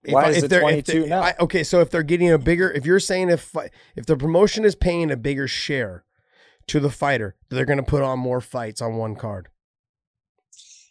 If 0.05 0.13
Why 0.13 0.25
I- 0.25 0.29
is 0.29 0.37
if 0.37 0.43
it 0.45 0.47
they're- 0.49 0.59
if 0.59 0.63
22 0.85 1.01
they- 1.03 1.09
now? 1.09 1.21
I- 1.21 1.35
okay, 1.39 1.63
so 1.63 1.81
if 1.81 1.89
they're 1.89 2.03
getting 2.03 2.31
a 2.31 2.37
bigger, 2.37 2.71
if 2.71 2.85
you're 2.85 2.99
saying 2.99 3.29
if 3.29 3.53
if 3.95 4.05
the 4.05 4.15
promotion 4.17 4.63
is 4.65 4.75
paying 4.75 5.11
a 5.11 5.17
bigger 5.17 5.47
share 5.47 6.03
to 6.67 6.79
the 6.79 6.89
fighter, 6.89 7.35
they're 7.49 7.65
going 7.65 7.77
to 7.77 7.83
put 7.83 8.01
on 8.03 8.19
more 8.19 8.41
fights 8.41 8.81
on 8.81 8.95
one 8.95 9.15
card. 9.15 9.49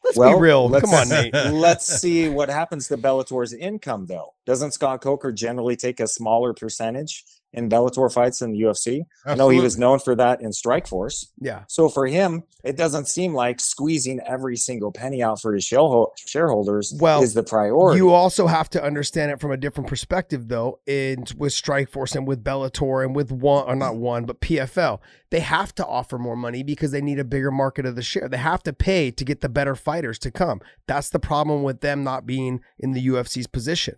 Let's 0.05 0.19
Well, 0.19 0.37
be 0.37 0.43
real. 0.43 0.69
let's- 0.69 0.85
Come 0.85 0.95
on, 0.95 1.09
Nate. 1.09 1.33
Let's 1.53 1.87
see 1.87 2.29
what 2.29 2.51
happens 2.51 2.89
to 2.89 2.97
Bellator's 2.99 3.55
income, 3.55 4.05
though. 4.07 4.35
Doesn't 4.45 4.73
Scott 4.73 5.01
Coker 5.01 5.33
generally 5.33 5.77
take 5.77 5.99
a 5.99 6.07
smaller 6.07 6.53
percentage 6.53 7.25
in 7.55 7.69
Bellator 7.69 8.13
fights 8.13 8.41
than 8.41 8.53
the 8.53 8.61
UFC? 8.61 9.07
I 9.25 9.35
know 9.35 9.49
he 9.49 9.61
was 9.61 9.79
known 9.79 9.99
for 9.99 10.15
that 10.17 10.43
in 10.43 10.51
Strikeforce. 10.51 11.27
Yeah. 11.41 11.63
So 11.69 11.89
for 11.89 12.07
him, 12.07 12.43
it 12.63 12.77
doesn't 12.77 13.09
seem 13.09 13.35
like 13.35 13.61
squeezing 13.61 14.21
every 14.21 14.57
single 14.57 14.93
penny 14.93 15.23
out 15.23 15.41
for 15.41 15.55
his 15.55 15.65
shareholders 15.65 16.95
Well, 16.99 17.23
is 17.23 17.35
the 17.35 17.43
priority. 17.43 17.99
You 17.99 18.11
also 18.11 18.47
have 18.47 18.69
to 18.71 18.83
understand 18.83 19.31
it 19.31 19.41
from 19.41 19.53
a 19.53 19.57
different 19.57 19.89
perspective, 19.89 20.49
though. 20.49 20.81
In 20.87 21.25
with 21.37 21.53
Strikeforce 21.53 22.17
and 22.17 22.27
with 22.27 22.45
Bellator 22.45 23.05
and 23.05 23.15
with 23.15 23.31
one 23.33 23.65
or 23.67 23.77
not 23.77 23.97
one, 23.97 24.25
but 24.25 24.41
PFL, 24.41 25.01
they 25.31 25.41
have 25.41 25.75
to 25.77 25.87
offer 25.87 26.19
more 26.19 26.37
money 26.37 26.63
because 26.63 26.91
they 26.91 27.01
need 27.01 27.19
a 27.19 27.25
bigger 27.25 27.51
market 27.51 27.87
of 27.87 27.97
the 27.97 28.03
share. 28.03 28.29
They 28.29 28.37
have 28.37 28.63
to 28.65 28.73
pay 28.73 29.11
to 29.11 29.25
get 29.25 29.41
the 29.41 29.49
better 29.49 29.75
fighters 29.75 30.19
to 30.21 30.31
come. 30.31 30.61
That's 30.87 31.11
the 31.11 31.19
problem 31.19 31.63
with 31.63 31.81
them 31.81 32.05
not 32.05 32.27
being 32.27 32.61
in 32.79 32.93
the 32.93 33.07
UFC's 33.07 33.47
position. 33.47 33.97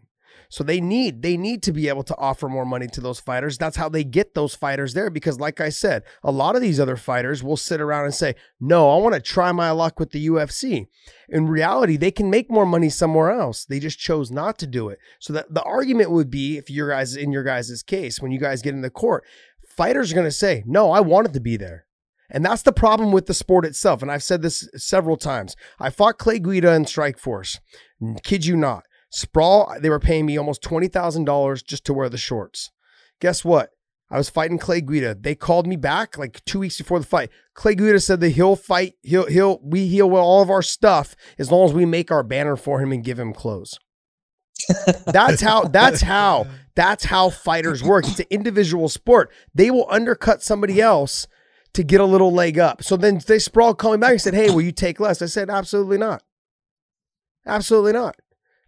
So 0.49 0.65
they 0.65 0.81
need 0.81 1.23
they 1.23 1.37
need 1.37 1.63
to 1.65 1.73
be 1.73 1.89
able 1.89 2.03
to 2.05 2.17
offer 2.17 2.49
more 2.49 2.65
money 2.65 2.87
to 2.89 3.01
those 3.01 3.21
fighters. 3.21 3.59
That's 3.59 3.77
how 3.77 3.89
they 3.89 4.05
get 4.05 4.35
those 4.35 4.55
fighters 4.55 4.95
there 4.95 5.11
because 5.11 5.41
like 5.41 5.61
I 5.61 5.69
said, 5.69 6.03
a 6.23 6.31
lot 6.31 6.57
of 6.57 6.63
these 6.63 6.81
other 6.81 6.97
fighters 6.97 7.43
will 7.43 7.57
sit 7.57 7.81
around 7.81 8.05
and 8.05 8.15
say, 8.15 8.35
"No, 8.61 8.91
I 8.91 9.01
want 9.01 9.15
to 9.15 9.21
try 9.21 9.53
my 9.53 9.71
luck 9.71 9.99
with 10.01 10.11
the 10.11 10.27
UFC." 10.27 10.87
In 11.29 11.47
reality, 11.49 11.97
they 11.97 12.11
can 12.11 12.31
make 12.31 12.51
more 12.51 12.67
money 12.67 12.91
somewhere 12.91 13.31
else. 13.31 13.65
They 13.65 13.81
just 13.81 13.99
chose 13.99 14.31
not 14.31 14.59
to 14.59 14.67
do 14.67 14.89
it. 14.89 14.99
So 15.19 15.33
that 15.33 15.53
the 15.53 15.63
argument 15.63 16.11
would 16.11 16.31
be 16.31 16.57
if 16.57 16.71
your 16.71 16.91
guys 16.91 17.17
in 17.17 17.33
your 17.33 17.45
guys' 17.45 17.83
case, 17.83 18.21
when 18.21 18.33
you 18.33 18.39
guys 18.39 18.63
get 18.63 18.75
in 18.75 18.83
the 18.83 18.91
court, 18.91 19.25
fighters 19.77 20.13
are 20.13 20.15
going 20.15 20.27
to 20.27 20.33
say, 20.33 20.63
"No, 20.67 20.91
I 20.91 21.01
wanted 21.01 21.33
to 21.35 21.41
be 21.41 21.57
there." 21.57 21.87
And 22.31 22.45
that's 22.45 22.63
the 22.63 22.73
problem 22.73 23.13
with 23.13 23.27
the 23.27 23.35
sport 23.35 23.65
itself. 23.65 24.03
And 24.03 24.11
I've 24.11 24.23
said 24.23 24.43
this 24.43 24.69
several 24.77 25.17
times. 25.17 25.57
I 25.79 25.91
fought 25.91 26.19
Clay 26.19 26.39
Guida 26.39 26.73
in 26.75 26.85
Strikeforce. 26.85 27.61
Kid 28.23 28.45
you 28.45 28.57
not. 28.57 28.85
Sprawl, 29.11 29.75
they 29.81 29.91
were 29.91 30.01
paying 30.01 30.27
me 30.27 30.37
almost 30.37 30.63
$20,000 30.63 31.65
just 31.65 31.85
to 31.87 31.95
wear 31.95 32.09
the 32.09 32.19
shorts. 32.19 32.71
Guess 33.21 33.45
what? 33.45 33.71
I 34.11 34.19
was 34.19 34.31
fighting 34.31 34.59
Clay 34.59 34.81
Guida. 34.81 35.17
They 35.19 35.35
called 35.35 35.67
me 35.67 35.77
back 35.77 36.17
like 36.17 36.45
two 36.45 36.61
weeks 36.61 36.79
before 36.79 37.01
the 37.01 37.07
fight. 37.07 37.31
Clay 37.55 37.75
Guida 37.75 37.99
said 37.99 38.21
that 38.21 38.31
he'll 38.31 38.55
fight, 38.55 38.95
he'll, 39.03 39.27
he'll, 39.27 39.59
we, 39.63 39.89
he'll 39.89 40.11
wear 40.11 40.23
all 40.23 40.43
of 40.43 40.51
our 40.51 40.63
stuff 40.63 41.17
as 41.39 41.51
long 41.51 41.69
as 41.69 41.75
we 41.75 41.85
make 41.85 42.13
our 42.13 42.23
banner 42.23 42.57
for 42.57 42.81
him 42.81 42.93
and 42.93 43.03
give 43.03 43.19
him 43.19 43.33
clothes. 43.33 43.79
that's 45.07 45.41
how, 45.41 45.65
that's 45.65 46.01
how, 46.03 46.47
that's 46.77 47.07
how 47.07 47.31
fighters 47.31 47.83
work. 47.83 48.07
It's 48.07 48.21
an 48.21 48.27
individual 48.31 48.89
sport. 48.89 49.33
They 49.55 49.71
will 49.71 49.87
undercut 49.91 50.43
somebody 50.43 50.81
else 50.81 51.27
to 51.73 51.83
get 51.83 52.01
a 52.01 52.05
little 52.05 52.33
leg 52.33 52.59
up. 52.59 52.83
So 52.85 52.97
then 52.97 53.21
they 53.27 53.39
sprawl 53.39 53.75
called 53.75 53.95
me 53.95 54.01
back 54.01 54.13
and 54.13 54.21
said, 54.21 54.35
Hey, 54.35 54.51
will 54.51 54.63
you 54.63 54.73
take 54.73 55.01
less? 55.01 55.21
I 55.21 55.27
said, 55.27 55.51
Absolutely 55.51 55.99
not. 55.99 56.23
Absolutely 57.45 57.93
not. 57.93 58.17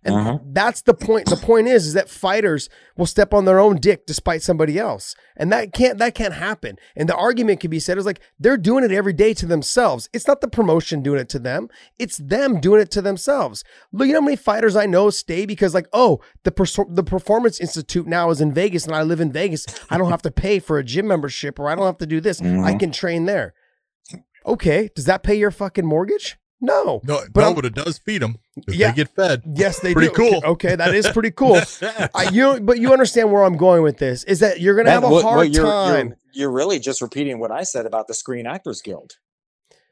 And 0.05 0.15
Uh-huh. 0.15 0.39
that's 0.53 0.83
the 0.83 0.95
point. 0.95 1.29
The 1.29 1.37
point 1.37 1.67
is, 1.67 1.85
is 1.85 1.93
that 1.95 2.09
fighters 2.09 2.69
will 2.97 3.05
step 3.05 3.35
on 3.35 3.47
their 3.47 3.59
own 3.59 3.77
dick 3.77 4.07
despite 4.07 4.43
somebody 4.43 4.79
else, 4.79 5.17
and 5.37 5.51
that 5.51 5.73
can't 5.73 5.99
that 5.99 6.15
can't 6.15 6.35
happen. 6.35 6.77
And 6.95 7.09
the 7.09 7.17
argument 7.17 7.59
can 7.59 7.69
be 7.71 7.81
said 7.81 7.99
is 7.99 8.07
like 8.07 8.21
they're 8.39 8.57
doing 8.57 8.85
it 8.85 8.93
every 8.93 9.13
day 9.13 9.35
to 9.35 9.45
themselves. 9.45 10.09
It's 10.13 10.29
not 10.29 10.41
the 10.41 10.47
promotion 10.47 11.03
doing 11.03 11.19
it 11.19 11.29
to 11.31 11.41
them; 11.41 11.69
it's 11.99 12.17
them 12.17 12.61
doing 12.61 12.81
it 12.81 12.93
to 12.93 13.03
themselves. 13.03 13.65
Look, 13.93 14.07
you 14.07 14.13
know 14.13 14.21
how 14.21 14.25
many 14.27 14.37
fighters 14.37 14.77
I 14.77 14.87
know 14.87 15.11
stay 15.11 15.45
because 15.47 15.75
like, 15.75 15.89
oh, 15.93 16.21
the 16.45 16.53
pers- 16.53 16.79
the 16.89 17.03
Performance 17.03 17.61
Institute 17.61 18.07
now 18.07 18.31
is 18.31 18.41
in 18.41 18.53
Vegas, 18.53 18.87
and 18.87 18.95
I 18.95 19.03
live 19.03 19.21
in 19.21 19.33
Vegas. 19.33 19.67
I 19.91 19.99
don't 19.99 20.11
have 20.11 20.23
to 20.23 20.31
pay 20.31 20.61
for 20.61 20.79
a 20.79 20.85
gym 20.85 21.09
membership, 21.09 21.59
or 21.59 21.69
I 21.69 21.75
don't 21.75 21.87
have 21.87 21.99
to 21.99 22.07
do 22.07 22.21
this. 22.21 22.41
I 22.41 22.45
Mhm. 22.45 22.79
can 22.81 22.93
train 22.93 23.25
there. 23.25 23.53
Okay, 24.47 24.91
does 24.95 25.07
that 25.07 25.25
pay 25.25 25.35
your 25.35 25.51
fucking 25.51 25.85
mortgage? 25.85 26.39
No. 26.61 27.01
No, 27.05 27.21
But 27.33 27.41
no, 27.41 27.47
I'm- 27.47 27.55
but 27.55 27.65
it 27.65 27.75
does 27.75 27.99
feed 27.99 28.23
them. 28.23 28.39
Yeah. 28.67 28.91
They 28.91 28.97
get 28.97 29.09
fed. 29.15 29.43
Yes, 29.55 29.79
they 29.81 29.93
Pretty 29.93 30.09
do. 30.09 30.15
cool. 30.15 30.37
Okay, 30.39 30.47
okay, 30.49 30.77
that 30.77 30.95
is 30.95 31.07
pretty 31.09 31.31
cool. 31.31 31.61
I, 32.15 32.31
you, 32.33 32.59
but 32.61 32.79
you 32.81 32.93
understand 32.93 33.31
where 33.31 33.45
I'm 33.45 33.57
going 33.57 33.83
with 33.83 33.99
this 33.99 34.25
is 34.25 34.41
that 34.41 34.61
you're 34.61 34.75
gonna 34.75 34.91
have 34.91 35.05
a 35.05 35.09
what- 35.09 35.23
hard 35.23 35.37
what 35.37 35.51
you're, 35.53 35.65
time. 35.65 36.09
You're, 36.09 36.17
you're 36.33 36.51
really 36.53 36.79
just 36.81 37.01
repeating 37.01 37.39
what 37.39 37.51
I 37.53 37.63
said 37.63 37.87
about 37.87 38.09
the 38.09 38.15
Screen 38.15 38.47
Actors 38.47 38.83
Guild. 38.83 39.13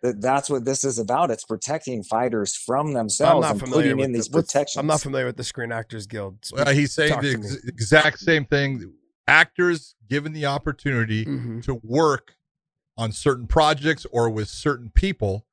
That 0.02 0.20
that's 0.20 0.51
what 0.51 0.64
this 0.64 0.84
is 0.84 0.98
about. 0.98 1.30
It's 1.30 1.44
protecting 1.44 2.02
fighters 2.02 2.55
from 2.55 2.88
I'm 2.88 2.93
themselves 2.94 3.44
not 3.44 3.52
and 3.52 3.60
familiar 3.60 3.82
putting 3.84 3.97
with 3.98 4.05
in 4.06 4.12
the- 4.12 4.18
these 4.18 4.30
what's- 4.30 4.52
protections. 4.52 4.80
I'm 4.80 4.86
not 4.86 5.01
familiar 5.01 5.26
with 5.26 5.36
the 5.36 5.44
Screen 5.44 5.70
Actors 5.72 6.06
Guild. 6.06 6.38
Well, 6.52 6.66
he's 6.74 6.93
saying 6.93 7.20
the 7.20 7.30
ex- 7.32 7.56
exact 7.66 8.18
same 8.18 8.44
thing. 8.44 8.93
Actors 9.28 9.94
given 10.09 10.32
the 10.32 10.47
opportunity 10.47 11.24
Mhm. 11.24 11.62
to 11.64 11.80
work 11.82 12.34
on 12.98 13.12
certain 13.12 13.47
projects 13.47 14.05
or 14.12 14.28
with 14.30 14.48
certain 14.48 14.90
people 14.90 15.47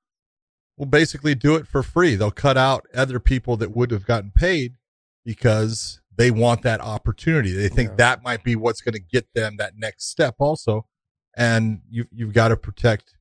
will 0.77 0.85
basically 0.85 1.35
do 1.35 1.55
it 1.55 1.67
for 1.67 1.83
free. 1.83 2.15
They'll 2.15 2.31
cut 2.31 2.57
out 2.57 2.85
other 2.93 3.19
people 3.19 3.57
that 3.57 3.75
would 3.75 3.91
have 3.91 4.05
gotten 4.05 4.31
paid 4.31 4.75
because 5.25 6.01
they 6.15 6.31
want 6.31 6.61
that 6.63 6.81
opportunity. 6.81 7.51
They 7.53 7.69
think 7.69 7.91
Yeah. 7.91 7.95
that 7.97 8.23
might 8.23 8.43
be 8.43 8.55
what's 8.55 8.81
going 8.81 8.93
to 8.93 8.99
get 8.99 9.27
them 9.33 9.57
that 9.57 9.77
next 9.77 10.09
step 10.09 10.35
also. 10.39 10.87
And 11.35 11.81
you 11.89 12.05
you've 12.11 12.33
got 12.33 12.49
to 12.49 12.57
protect 12.57 13.15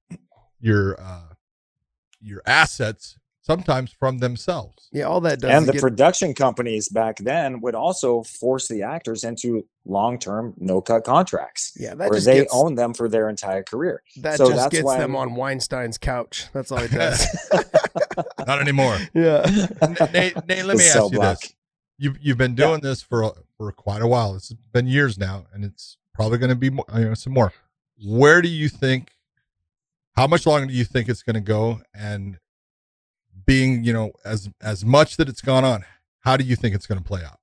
your 0.60 1.00
uh 1.00 1.34
your 2.20 2.42
assets 2.46 3.16
sometimes 3.42 3.90
from 3.92 4.18
themselves. 4.18 4.88
Yeah, 4.92 5.04
all 5.04 5.20
that 5.22 5.40
does. 5.40 5.50
and 5.50 5.66
the 5.66 5.72
get- 5.72 5.82
production 5.82 6.32
companies 6.34 6.88
back 6.88 7.18
then 7.18 7.60
would 7.60 7.74
also 7.74 8.22
force 8.22 8.68
the 8.68 8.82
actors 8.82 9.24
into 9.24 9.66
long-term 9.84 10.54
no-cut 10.58 11.02
contracts 11.04 11.72
yeah, 11.76 11.90
that 11.94 12.08
where 12.10 12.18
just 12.18 12.26
they 12.26 12.40
gets, 12.40 12.54
own 12.54 12.74
them 12.76 12.94
for 12.94 13.08
their 13.08 13.28
entire 13.28 13.62
career. 13.64 14.02
that 14.20 14.36
so 14.38 14.46
just 14.46 14.56
that's 14.56 14.72
gets 14.72 14.84
why 14.84 14.98
them 14.98 15.16
I'm- 15.16 15.30
on 15.30 15.34
Weinstein's 15.36 15.98
couch. 15.98 16.46
That's 16.52 16.70
all 16.72 16.78
it 16.78 16.90
does. 16.92 17.26
Not 18.46 18.60
anymore. 18.60 18.98
yeah. 19.14 19.44
Nate, 20.12 20.36
Nate, 20.46 20.64
let 20.64 20.76
me 20.76 20.82
cell 20.84 21.04
ask 21.06 21.12
you 21.12 21.18
block. 21.18 21.40
this. 21.40 21.54
You've 21.98 22.18
you've 22.20 22.38
been 22.38 22.54
doing 22.54 22.80
this 22.80 23.02
for 23.02 23.32
for 23.56 23.70
quite 23.72 24.02
a 24.02 24.06
while. 24.08 24.34
It's 24.34 24.52
been 24.72 24.86
years 24.88 25.18
now, 25.18 25.46
and 25.52 25.64
it's 25.64 25.96
probably 26.14 26.38
going 26.38 26.50
to 26.50 26.56
be 26.56 26.70
more, 26.70 26.84
you 26.94 27.04
know, 27.04 27.14
some 27.14 27.32
more. 27.32 27.52
Where 28.04 28.42
do 28.42 28.48
you 28.48 28.68
think? 28.68 29.12
How 30.16 30.26
much 30.26 30.44
longer 30.46 30.66
do 30.66 30.72
you 30.74 30.84
think 30.84 31.08
it's 31.08 31.22
going 31.22 31.34
to 31.34 31.40
go? 31.40 31.80
And 31.94 32.38
being, 33.46 33.84
you 33.84 33.92
know, 33.92 34.12
as 34.24 34.48
as 34.60 34.84
much 34.84 35.16
that 35.16 35.28
it's 35.28 35.40
gone 35.40 35.64
on, 35.64 35.84
how 36.20 36.36
do 36.36 36.44
you 36.44 36.56
think 36.56 36.74
it's 36.74 36.86
going 36.86 36.98
to 37.00 37.04
play 37.04 37.22
out? 37.24 37.38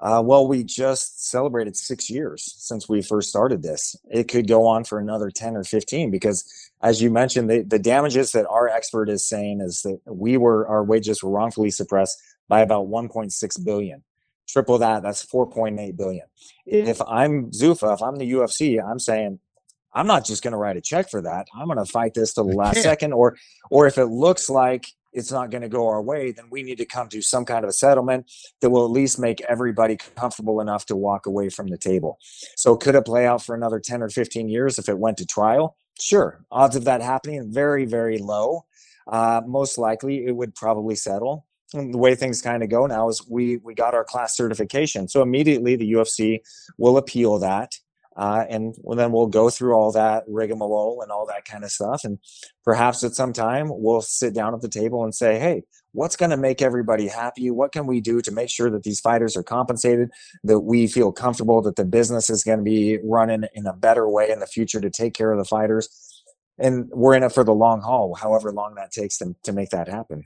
Uh, 0.00 0.20
well, 0.22 0.46
we 0.46 0.62
just 0.62 1.26
celebrated 1.30 1.76
six 1.76 2.10
years 2.10 2.52
since 2.58 2.88
we 2.88 3.00
first 3.00 3.30
started 3.30 3.62
this. 3.62 3.96
It 4.10 4.28
could 4.28 4.46
go 4.46 4.66
on 4.66 4.84
for 4.84 4.98
another 4.98 5.30
10 5.30 5.56
or 5.56 5.64
15 5.64 6.10
because, 6.10 6.44
as 6.82 7.00
you 7.00 7.10
mentioned, 7.10 7.48
the, 7.48 7.62
the 7.62 7.78
damages 7.78 8.32
that 8.32 8.46
our 8.48 8.68
expert 8.68 9.08
is 9.08 9.26
saying 9.26 9.62
is 9.62 9.80
that 9.82 10.00
we 10.04 10.36
were, 10.36 10.66
our 10.68 10.84
wages 10.84 11.22
were 11.22 11.30
wrongfully 11.30 11.70
suppressed 11.70 12.20
by 12.48 12.60
about 12.60 12.88
1.6 12.88 13.64
billion. 13.64 14.02
Triple 14.46 14.78
that, 14.78 15.02
that's 15.02 15.24
4.8 15.24 15.96
billion. 15.96 16.26
If 16.66 17.00
I'm 17.00 17.50
Zuffa, 17.52 17.94
if 17.94 18.02
I'm 18.02 18.16
the 18.16 18.30
UFC, 18.30 18.84
I'm 18.84 18.98
saying, 18.98 19.38
I'm 19.94 20.06
not 20.06 20.24
just 20.24 20.42
going 20.42 20.52
to 20.52 20.58
write 20.58 20.76
a 20.76 20.80
check 20.80 21.10
for 21.10 21.22
that. 21.22 21.46
I'm 21.54 21.66
going 21.66 21.78
to 21.78 21.90
fight 21.90 22.14
this 22.14 22.34
to 22.34 22.42
the 22.42 22.48
last 22.48 22.82
second. 22.82 23.12
Or, 23.12 23.36
or 23.70 23.86
if 23.86 23.96
it 23.96 24.06
looks 24.06 24.50
like 24.50 24.86
it's 25.12 25.30
not 25.30 25.50
going 25.50 25.62
to 25.62 25.68
go 25.68 25.86
our 25.88 26.02
way, 26.02 26.32
then 26.32 26.46
we 26.50 26.62
need 26.62 26.78
to 26.78 26.84
come 26.84 27.08
to 27.08 27.22
some 27.22 27.44
kind 27.44 27.64
of 27.64 27.68
a 27.68 27.72
settlement 27.72 28.30
that 28.60 28.70
will 28.70 28.84
at 28.84 28.90
least 28.90 29.18
make 29.18 29.40
everybody 29.42 29.96
comfortable 30.16 30.60
enough 30.60 30.86
to 30.86 30.96
walk 30.96 31.26
away 31.26 31.48
from 31.48 31.68
the 31.68 31.78
table. 31.78 32.18
So 32.56 32.76
could 32.76 32.96
it 32.96 33.04
play 33.04 33.26
out 33.26 33.42
for 33.42 33.54
another 33.54 33.78
10 33.78 34.02
or 34.02 34.08
15 34.08 34.48
years 34.48 34.78
if 34.78 34.88
it 34.88 34.98
went 34.98 35.18
to 35.18 35.26
trial? 35.26 35.76
Sure. 36.00 36.44
Odds 36.50 36.74
of 36.74 36.84
that 36.84 37.00
happening 37.00 37.52
very, 37.52 37.84
very 37.84 38.18
low. 38.18 38.64
Uh, 39.06 39.42
most 39.46 39.78
likely 39.78 40.26
it 40.26 40.32
would 40.32 40.54
probably 40.54 40.96
settle. 40.96 41.46
And 41.72 41.92
the 41.92 41.98
way 41.98 42.14
things 42.14 42.40
kind 42.40 42.62
of 42.62 42.68
go 42.68 42.86
now 42.86 43.08
is 43.08 43.26
we 43.28 43.56
we 43.58 43.74
got 43.74 43.94
our 43.94 44.04
class 44.04 44.36
certification. 44.36 45.08
So 45.08 45.22
immediately 45.22 45.76
the 45.76 45.92
UFC 45.92 46.40
will 46.78 46.96
appeal 46.96 47.38
that. 47.40 47.72
Uh, 48.16 48.44
and 48.48 48.74
then 48.96 49.10
we'll 49.12 49.26
go 49.26 49.50
through 49.50 49.74
all 49.74 49.90
that 49.92 50.24
rigmarole 50.28 51.00
and 51.02 51.10
all 51.10 51.26
that 51.26 51.44
kind 51.44 51.64
of 51.64 51.70
stuff. 51.70 52.04
And 52.04 52.18
perhaps 52.64 53.02
at 53.02 53.14
some 53.14 53.32
time 53.32 53.68
we'll 53.70 54.02
sit 54.02 54.34
down 54.34 54.54
at 54.54 54.60
the 54.60 54.68
table 54.68 55.02
and 55.02 55.14
say, 55.14 55.38
hey, 55.38 55.62
what's 55.92 56.16
going 56.16 56.30
to 56.30 56.36
make 56.36 56.62
everybody 56.62 57.08
happy? 57.08 57.50
What 57.50 57.72
can 57.72 57.86
we 57.86 58.00
do 58.00 58.20
to 58.20 58.30
make 58.30 58.50
sure 58.50 58.70
that 58.70 58.82
these 58.82 59.00
fighters 59.00 59.36
are 59.36 59.42
compensated, 59.42 60.10
that 60.44 60.60
we 60.60 60.86
feel 60.86 61.12
comfortable 61.12 61.60
that 61.62 61.76
the 61.76 61.84
business 61.84 62.30
is 62.30 62.44
going 62.44 62.58
to 62.58 62.64
be 62.64 62.98
running 63.04 63.44
in 63.54 63.66
a 63.66 63.72
better 63.72 64.08
way 64.08 64.30
in 64.30 64.40
the 64.40 64.46
future 64.46 64.80
to 64.80 64.90
take 64.90 65.14
care 65.14 65.32
of 65.32 65.38
the 65.38 65.44
fighters? 65.44 66.22
And 66.58 66.88
we're 66.90 67.14
in 67.14 67.24
it 67.24 67.32
for 67.32 67.42
the 67.42 67.54
long 67.54 67.80
haul, 67.80 68.14
however 68.14 68.52
long 68.52 68.76
that 68.76 68.92
takes 68.92 69.18
them 69.18 69.34
to 69.42 69.52
make 69.52 69.70
that 69.70 69.88
happen. 69.88 70.24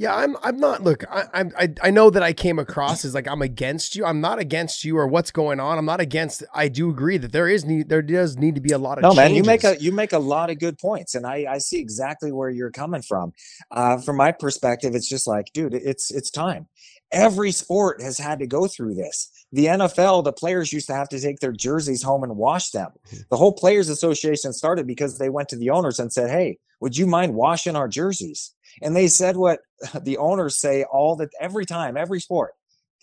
Yeah, 0.00 0.16
I'm. 0.16 0.34
I'm 0.42 0.56
not. 0.58 0.82
Look, 0.82 1.04
I, 1.12 1.24
I'm. 1.34 1.52
I, 1.58 1.74
I 1.82 1.90
know 1.90 2.08
that 2.08 2.22
I 2.22 2.32
came 2.32 2.58
across 2.58 3.04
as 3.04 3.14
like 3.14 3.28
I'm 3.28 3.42
against 3.42 3.94
you. 3.94 4.06
I'm 4.06 4.22
not 4.22 4.38
against 4.38 4.82
you 4.82 4.96
or 4.96 5.06
what's 5.06 5.30
going 5.30 5.60
on. 5.60 5.76
I'm 5.76 5.84
not 5.84 6.00
against. 6.00 6.42
I 6.54 6.68
do 6.68 6.88
agree 6.88 7.18
that 7.18 7.32
there 7.32 7.46
is 7.46 7.66
need. 7.66 7.90
There 7.90 8.00
does 8.00 8.38
need 8.38 8.54
to 8.54 8.62
be 8.62 8.72
a 8.72 8.78
lot 8.78 8.96
of. 8.96 9.02
No, 9.02 9.12
man, 9.12 9.34
you 9.34 9.44
make 9.44 9.62
a 9.62 9.76
you 9.78 9.92
make 9.92 10.14
a 10.14 10.18
lot 10.18 10.48
of 10.48 10.58
good 10.58 10.78
points, 10.78 11.14
and 11.14 11.26
I 11.26 11.44
I 11.46 11.58
see 11.58 11.80
exactly 11.80 12.32
where 12.32 12.48
you're 12.48 12.70
coming 12.70 13.02
from. 13.02 13.34
Uh, 13.70 13.98
from 13.98 14.16
my 14.16 14.32
perspective, 14.32 14.94
it's 14.94 15.06
just 15.06 15.26
like, 15.26 15.52
dude, 15.52 15.74
it's 15.74 16.10
it's 16.10 16.30
time. 16.30 16.66
Every 17.12 17.52
sport 17.52 18.00
has 18.00 18.16
had 18.16 18.38
to 18.38 18.46
go 18.46 18.68
through 18.68 18.94
this. 18.94 19.30
The 19.52 19.66
NFL, 19.66 20.24
the 20.24 20.32
players 20.32 20.72
used 20.72 20.86
to 20.86 20.94
have 20.94 21.10
to 21.10 21.20
take 21.20 21.40
their 21.40 21.52
jerseys 21.52 22.02
home 22.02 22.22
and 22.22 22.38
wash 22.38 22.70
them. 22.70 22.92
The 23.28 23.36
whole 23.36 23.52
Players 23.52 23.90
Association 23.90 24.54
started 24.54 24.86
because 24.86 25.18
they 25.18 25.28
went 25.28 25.50
to 25.50 25.56
the 25.56 25.68
owners 25.68 25.98
and 25.98 26.10
said, 26.10 26.30
"Hey, 26.30 26.56
would 26.80 26.96
you 26.96 27.06
mind 27.06 27.34
washing 27.34 27.76
our 27.76 27.86
jerseys?" 27.86 28.54
And 28.82 28.94
they 28.94 29.08
said 29.08 29.36
what 29.36 29.60
the 30.02 30.18
owners 30.18 30.56
say 30.56 30.84
all 30.84 31.16
the 31.16 31.28
every 31.40 31.66
time, 31.66 31.96
every 31.96 32.20
sport. 32.20 32.54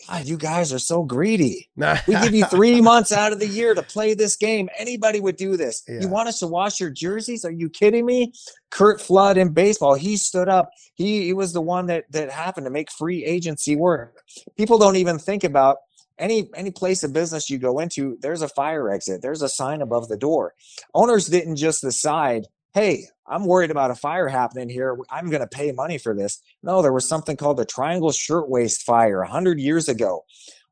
God, 0.07 0.27
you 0.27 0.37
guys 0.37 0.71
are 0.71 0.79
so 0.79 1.03
greedy. 1.03 1.69
We 2.07 2.13
give 2.13 2.35
you 2.35 2.45
three 2.51 2.81
months 2.81 3.11
out 3.11 3.33
of 3.33 3.39
the 3.39 3.47
year 3.47 3.73
to 3.73 3.81
play 3.81 4.13
this 4.13 4.35
game. 4.35 4.69
Anybody 4.77 5.19
would 5.19 5.37
do 5.37 5.57
this. 5.57 5.83
Yeah. 5.87 6.01
You 6.01 6.07
want 6.07 6.29
us 6.29 6.39
to 6.39 6.47
wash 6.47 6.79
your 6.79 6.91
jerseys? 6.91 7.43
Are 7.43 7.51
you 7.51 7.67
kidding 7.67 8.05
me? 8.05 8.31
Curt 8.69 9.01
Flood 9.01 9.37
in 9.37 9.53
baseball, 9.53 9.95
he 9.95 10.15
stood 10.15 10.49
up. 10.49 10.69
He, 10.93 11.25
he 11.25 11.33
was 11.33 11.51
the 11.51 11.61
one 11.61 11.87
that 11.87 12.05
that 12.11 12.29
happened 12.29 12.65
to 12.65 12.71
make 12.71 12.91
free 12.91 13.25
agency 13.25 13.75
work. 13.75 14.21
People 14.55 14.77
don't 14.77 14.97
even 14.97 15.17
think 15.17 15.43
about 15.43 15.77
any 16.19 16.49
any 16.55 16.71
place 16.71 17.03
of 17.03 17.13
business 17.13 17.49
you 17.49 17.57
go 17.57 17.79
into. 17.79 18.17
There's 18.21 18.41
a 18.41 18.49
fire 18.49 18.91
exit. 18.91 19.21
There's 19.21 19.41
a 19.41 19.49
sign 19.49 19.81
above 19.81 20.07
the 20.09 20.17
door. 20.17 20.53
Owners 20.93 21.27
didn't 21.27 21.55
just 21.55 21.81
decide, 21.81 22.45
"Hey, 22.77 23.05
I'm 23.25 23.45
worried 23.45 23.71
about 23.71 23.89
a 23.89 23.95
fire 23.95 24.27
happening 24.27 24.69
here. 24.69 24.97
I'm 25.09 25.31
going 25.31 25.41
to 25.41 25.47
pay 25.47 25.71
money 25.71 25.97
for 25.97 26.13
this." 26.13 26.41
No, 26.61 26.81
there 26.83 26.93
was 26.93 27.09
something 27.09 27.35
called 27.35 27.57
the 27.57 27.65
Triangle 27.65 28.11
Shirtwaist 28.11 28.83
Fire 28.83 29.21
100 29.21 29.59
years 29.59 29.89
ago 29.89 30.23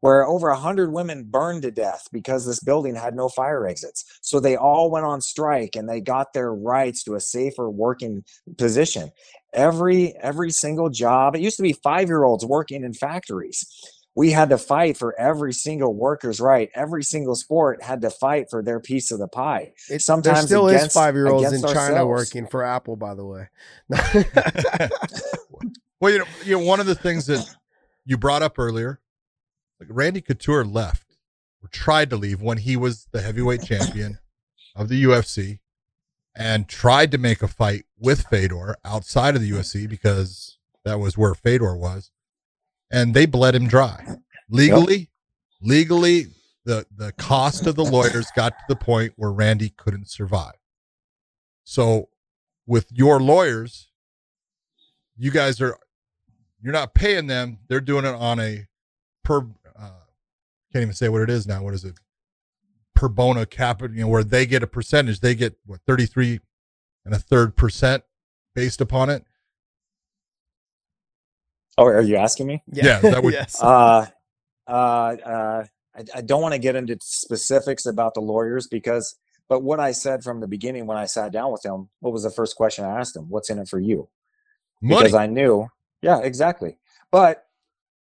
where 0.01 0.27
over 0.27 0.49
100 0.49 0.93
women 0.93 1.23
burned 1.23 1.63
to 1.63 1.71
death 1.71 2.07
because 2.11 2.45
this 2.45 2.59
building 2.59 2.93
had 2.93 3.15
no 3.15 3.27
fire 3.27 3.65
exits. 3.65 4.05
So 4.21 4.39
they 4.39 4.55
all 4.55 4.91
went 4.91 5.03
on 5.03 5.19
strike 5.19 5.75
and 5.75 5.89
they 5.89 5.99
got 5.99 6.31
their 6.31 6.53
rights 6.53 7.03
to 7.05 7.15
a 7.15 7.19
safer 7.19 7.71
working 7.71 8.23
position. 8.59 9.11
Every 9.53 10.15
every 10.17 10.51
single 10.51 10.91
job, 10.91 11.35
it 11.35 11.41
used 11.41 11.57
to 11.57 11.63
be 11.63 11.73
5-year-olds 11.73 12.45
working 12.45 12.83
in 12.83 12.93
factories. 12.93 13.65
We 14.15 14.31
had 14.31 14.49
to 14.49 14.57
fight 14.57 14.97
for 14.97 15.13
every 15.19 15.51
single 15.53 15.93
worker's 15.93 16.39
right. 16.39 16.69
Every 16.73 17.03
single 17.03 17.35
sport 17.35 17.83
had 17.83 18.01
to 18.01 18.09
fight 18.09 18.49
for 18.49 18.63
their 18.63 18.79
piece 18.79 19.11
of 19.11 19.19
the 19.19 19.27
pie. 19.27 19.73
It, 19.75 19.89
there 19.89 19.99
Sometimes 19.99 20.45
still 20.45 20.67
is 20.69 20.75
against- 20.75 20.93
five 20.95 21.15
year 21.15 21.27
olds 21.27 21.51
in 21.51 21.59
against 21.59 21.73
China 21.73 22.05
working 22.07 22.47
for 22.47 22.63
Apple, 22.63 22.95
by 22.95 23.13
the 23.13 23.25
way. 23.25 23.49
Well, 26.01 26.11
you 26.11 26.19
know, 26.19 26.25
you 26.43 26.51
know, 26.59 26.63
one 26.65 26.79
of 26.79 26.85
the 26.85 26.93
things 26.93 27.25
that 27.27 27.55
you 28.05 28.17
brought 28.17 28.43
up 28.43 28.59
earlier, 28.59 28.99
like 29.79 29.89
Randy 29.91 30.21
Couture 30.21 30.65
left 30.65 31.15
or 31.63 31.69
tried 31.69 32.09
to 32.09 32.17
leave 32.17 32.41
when 32.41 32.59
he 32.59 32.75
was 32.75 33.07
the 33.11 33.21
heavyweight 33.21 33.63
champion 33.63 34.19
of 34.75 34.89
the 34.89 35.03
UFC 35.03 35.59
and 36.35 36.67
tried 36.67 37.11
to 37.11 37.17
make 37.17 37.41
a 37.41 37.47
fight 37.47 37.85
with 37.97 38.27
Fedor 38.27 38.75
outside 38.83 39.35
of 39.35 39.41
the 39.41 39.49
UFC 39.49 39.89
because 39.89 40.57
that 40.83 40.99
was 40.99 41.17
where 41.17 41.33
Fedor 41.33 41.77
was. 41.77 42.11
And 42.91 43.13
they 43.13 43.25
bled 43.25 43.55
him 43.55 43.67
dry. 43.67 44.05
Legally, 44.49 45.09
legally, 45.61 46.27
the, 46.65 46.85
the 46.95 47.11
cost 47.13 47.65
of 47.65 47.75
the 47.75 47.83
lawyers 47.83 48.27
got 48.35 48.49
to 48.49 48.63
the 48.69 48.75
point 48.75 49.13
where 49.15 49.31
Randy 49.31 49.69
couldn't 49.69 50.09
survive. 50.09 50.53
So 51.63 52.09
with 52.67 52.91
your 52.91 53.19
lawyers, 53.19 53.87
you 55.17 55.31
guys 55.31 55.61
are 55.61 55.77
you're 56.61 56.73
not 56.73 56.93
paying 56.93 57.27
them 57.27 57.59
they're 57.67 57.79
doing 57.79 58.05
it 58.05 58.15
on 58.15 58.39
a 58.39 58.65
per 59.23 59.39
uh 59.77 60.01
can't 60.71 60.81
even 60.81 60.93
say 60.93 61.09
what 61.09 61.21
it 61.21 61.29
is 61.29 61.47
now 61.47 61.63
what 61.63 61.73
is 61.73 61.83
it 61.83 61.95
per 62.93 63.07
bona 63.07 63.45
capita 63.45 63.93
you 63.93 64.01
know 64.01 64.07
where 64.07 64.23
they 64.23 64.45
get 64.45 64.63
a 64.63 64.67
percentage 64.67 65.19
they 65.19 65.35
get 65.35 65.55
what 65.65 65.79
33 65.87 66.39
and 67.05 67.13
a 67.13 67.19
third 67.19 67.55
percent 67.55 68.03
based 68.53 68.81
upon 68.81 69.09
it 69.09 69.23
Oh, 71.77 71.85
are 71.85 72.01
you 72.01 72.15
asking 72.15 72.47
me? 72.47 72.63
Yeah, 72.71 72.99
that 72.99 73.23
would- 73.23 73.33
yes. 73.39 73.61
uh, 73.61 74.07
uh, 74.67 74.71
uh, 74.71 75.65
I, 75.95 76.03
I 76.15 76.21
don't 76.21 76.41
want 76.41 76.53
to 76.53 76.59
get 76.59 76.75
into 76.75 76.97
specifics 77.01 77.85
about 77.85 78.13
the 78.13 78.21
lawyers 78.21 78.67
because, 78.67 79.15
but 79.47 79.61
what 79.61 79.79
I 79.79 79.91
said 79.91 80.23
from 80.23 80.39
the 80.39 80.47
beginning 80.47 80.87
when 80.87 80.97
I 80.97 81.05
sat 81.05 81.31
down 81.31 81.51
with 81.51 81.63
him, 81.65 81.89
what 81.99 82.13
was 82.13 82.23
the 82.23 82.31
first 82.31 82.55
question 82.55 82.85
I 82.85 82.99
asked 82.99 83.15
him? 83.15 83.29
What's 83.29 83.49
in 83.49 83.59
it 83.59 83.67
for 83.67 83.79
you? 83.79 84.09
money 84.81 85.03
Because 85.03 85.13
I 85.15 85.27
knew, 85.27 85.67
yeah, 86.01 86.19
exactly. 86.19 86.77
But 87.11 87.45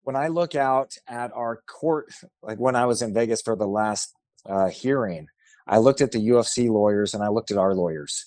when 0.02 0.16
I 0.16 0.28
look 0.28 0.54
out 0.54 0.94
at 1.06 1.32
our 1.34 1.62
court, 1.68 2.12
like 2.42 2.58
when 2.58 2.76
I 2.76 2.86
was 2.86 3.02
in 3.02 3.14
Vegas 3.14 3.42
for 3.42 3.56
the 3.56 3.66
last 3.66 4.14
uh, 4.46 4.68
hearing, 4.68 5.28
I 5.66 5.78
looked 5.78 6.00
at 6.00 6.12
the 6.12 6.18
UFC 6.28 6.68
lawyers 6.68 7.14
and 7.14 7.22
I 7.22 7.28
looked 7.28 7.50
at 7.50 7.58
our 7.58 7.74
lawyers. 7.74 8.26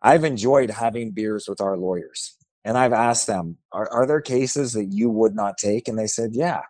I've 0.00 0.24
enjoyed 0.24 0.70
having 0.70 1.10
beers 1.10 1.46
with 1.48 1.60
our 1.60 1.76
lawyers. 1.76 2.36
And 2.64 2.76
I've 2.76 2.92
asked 2.92 3.26
them, 3.26 3.56
are, 3.72 3.88
are 3.90 4.06
there 4.06 4.20
cases 4.20 4.72
that 4.72 4.86
you 4.86 5.10
would 5.10 5.34
not 5.34 5.58
take? 5.58 5.88
And 5.88 5.98
they 5.98 6.06
said, 6.06 6.30
yeah. 6.32 6.62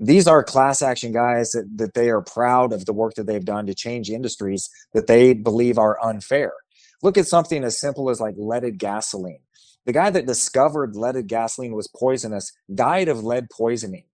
These 0.00 0.26
are 0.26 0.42
class 0.42 0.82
action 0.82 1.12
guys 1.12 1.52
that, 1.52 1.68
that 1.76 1.94
they 1.94 2.10
are 2.10 2.22
proud 2.22 2.72
of 2.72 2.86
the 2.86 2.92
work 2.92 3.14
that 3.14 3.26
they've 3.26 3.44
done 3.44 3.66
to 3.66 3.74
change 3.74 4.10
industries 4.10 4.68
that 4.94 5.06
they 5.06 5.32
believe 5.32 5.78
are 5.78 6.02
unfair. 6.04 6.52
Look 7.02 7.16
at 7.16 7.28
something 7.28 7.62
as 7.62 7.78
simple 7.78 8.10
as 8.10 8.20
like 8.20 8.34
leaded 8.36 8.78
gasoline. 8.78 9.40
The 9.86 9.92
guy 9.92 10.10
that 10.10 10.26
discovered 10.26 10.96
leaded 10.96 11.28
gasoline 11.28 11.74
was 11.74 11.88
poisonous 11.88 12.52
died 12.72 13.08
of 13.08 13.22
lead 13.22 13.48
poisoning. 13.50 14.04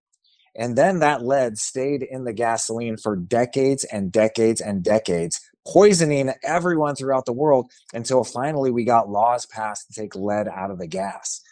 And 0.55 0.77
then 0.77 0.99
that 0.99 1.23
lead 1.23 1.57
stayed 1.57 2.03
in 2.03 2.25
the 2.25 2.33
gasoline 2.33 2.97
for 2.97 3.17
decades 3.17 3.85
and 3.85 4.11
decades 4.11 4.61
and 4.61 4.83
decades, 4.83 5.41
poisoning 5.69 6.33
everyone 6.43 6.95
throughout 6.95 7.27
the 7.27 7.33
world 7.33 7.71
until 7.93 8.25
finally 8.25 8.71
we 8.71 8.85
got 8.85 9.11
laws 9.11 9.47
passed 9.47 9.87
to 9.89 10.01
take 10.01 10.15
lead 10.15 10.49
out 10.49 10.71
of 10.71 10.79
the 10.79 10.87
gas. 10.87 11.43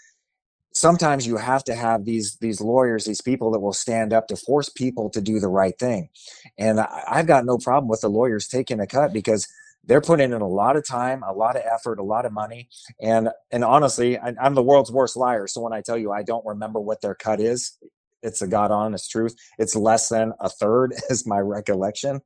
Sometimes 0.72 1.26
you 1.26 1.36
have 1.36 1.64
to 1.64 1.74
have 1.74 2.05
these 2.05 2.36
these 2.36 2.60
lawyers, 2.60 3.05
these 3.05 3.22
people 3.22 3.51
that 3.52 3.60
will 3.60 3.72
stand 3.72 4.12
up 4.12 4.28
to 4.28 4.36
force 4.36 4.68
people 4.68 5.09
to 5.10 5.20
do 5.20 5.40
the 5.40 5.48
right 5.48 5.78
thing. 5.78 6.10
And 6.59 6.80
I, 6.80 7.05
I've 7.09 7.26
got 7.26 7.47
no 7.47 7.59
problem 7.59 7.88
with 7.88 8.02
the 8.02 8.10
lawyers 8.10 8.48
taking 8.48 8.80
a 8.80 8.86
cut 8.86 9.12
because 9.12 9.48
they're 9.84 10.01
putting 10.01 10.32
in 10.32 10.40
a 10.43 10.48
lot 10.48 10.76
of 10.76 10.86
time, 10.86 11.22
a 11.22 11.32
lot 11.32 11.56
of 11.56 11.62
effort, 11.64 11.98
a 11.98 12.02
lot 12.02 12.26
of 12.26 12.32
money. 12.32 12.68
And 13.01 13.30
and 13.51 13.64
honestly, 13.64 14.18
I, 14.18 14.34
I'm 14.40 14.55
the 14.55 14.62
world's 14.62 14.93
worst 14.93 15.16
liar. 15.16 15.47
So 15.47 15.62
when 15.62 15.72
I 15.72 15.80
tell 15.80 15.97
you 15.97 16.12
I 16.12 16.22
don't 16.22 16.44
remember 16.44 16.80
what 16.80 17.01
their 17.01 17.14
cut 17.14 17.40
is, 17.40 17.78
it's 18.22 18.43
a 18.43 18.48
god 18.48 18.70
honest 18.70 19.10
truth. 19.10 19.34
It's 19.59 19.76
less 19.76 20.09
than 20.09 20.32
a 20.40 20.51
third, 20.51 20.94
is 21.10 21.26
my 21.26 21.38
recollection. 21.38 22.20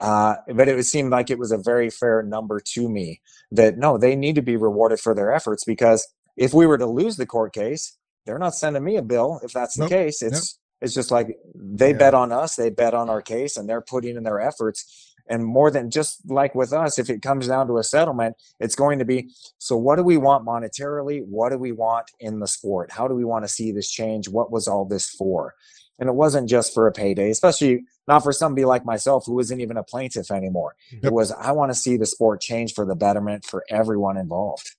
Uh, 0.00 0.36
but 0.54 0.68
it 0.68 0.84
seemed 0.84 1.10
like 1.10 1.30
it 1.30 1.38
was 1.38 1.52
a 1.52 1.58
very 1.58 1.88
fair 1.90 2.22
number 2.22 2.60
to 2.60 2.88
me 2.88 3.20
that 3.50 3.78
no, 3.78 3.96
they 3.96 4.14
need 4.14 4.34
to 4.34 4.42
be 4.42 4.56
rewarded 4.56 5.00
for 5.00 5.14
their 5.14 5.32
efforts 5.32 5.64
because 5.64 6.06
if 6.36 6.52
we 6.52 6.66
were 6.66 6.76
to 6.78 6.86
lose 6.86 7.16
the 7.16 7.26
court 7.26 7.52
case, 7.54 7.96
they're 8.26 8.38
not 8.38 8.54
sending 8.54 8.84
me 8.84 8.96
a 8.96 9.02
bill 9.02 9.40
if 9.42 9.52
that's 9.52 9.76
the 9.76 9.84
case. 9.88 10.20
It's 10.22 10.58
it's 10.82 10.92
just 10.94 11.10
like 11.10 11.38
they 11.54 11.92
Yeah. 11.92 11.96
bet 11.98 12.14
on 12.14 12.32
us, 12.32 12.56
they 12.56 12.68
bet 12.68 12.92
on 12.92 13.08
our 13.08 13.22
case, 13.22 13.56
and 13.56 13.68
they're 13.68 13.80
putting 13.80 14.16
in 14.16 14.24
their 14.24 14.40
efforts. 14.40 15.14
And 15.28 15.44
more 15.44 15.70
than 15.70 15.90
just 15.90 16.28
like 16.30 16.54
with 16.54 16.72
us, 16.72 16.98
if 16.98 17.08
it 17.10 17.22
comes 17.22 17.48
down 17.48 17.66
to 17.68 17.78
a 17.78 17.82
settlement, 17.82 18.36
it's 18.60 18.74
going 18.76 18.98
to 18.98 19.04
be 19.04 19.30
so 19.58 19.76
what 19.76 19.96
do 19.96 20.02
we 20.02 20.18
want 20.18 20.44
monetarily? 20.46 21.24
What 21.26 21.50
do 21.50 21.58
we 21.58 21.72
want 21.72 22.10
in 22.20 22.38
the 22.40 22.46
sport? 22.46 22.92
How 22.92 23.08
do 23.08 23.14
we 23.14 23.24
want 23.24 23.44
to 23.44 23.48
see 23.48 23.72
this 23.72 23.90
change? 23.90 24.28
What 24.28 24.52
was 24.52 24.68
all 24.68 24.84
this 24.84 25.08
for? 25.08 25.54
And 25.98 26.08
it 26.08 26.14
wasn't 26.14 26.48
just 26.48 26.74
for 26.74 26.86
a 26.86 26.92
payday, 26.92 27.30
especially 27.30 27.84
not 28.06 28.22
for 28.22 28.32
somebody 28.32 28.64
like 28.64 28.84
myself 28.84 29.24
who 29.26 29.38
isn't 29.40 29.60
even 29.60 29.76
a 29.76 29.82
plaintiff 29.82 30.30
anymore. 30.30 30.76
Yep. 30.92 31.04
It 31.04 31.12
was, 31.12 31.32
I 31.32 31.52
want 31.52 31.72
to 31.72 31.78
see 31.78 31.96
the 31.96 32.06
sport 32.06 32.40
change 32.40 32.74
for 32.74 32.84
the 32.84 32.94
betterment 32.94 33.44
for 33.44 33.64
everyone 33.70 34.16
involved. 34.16 34.76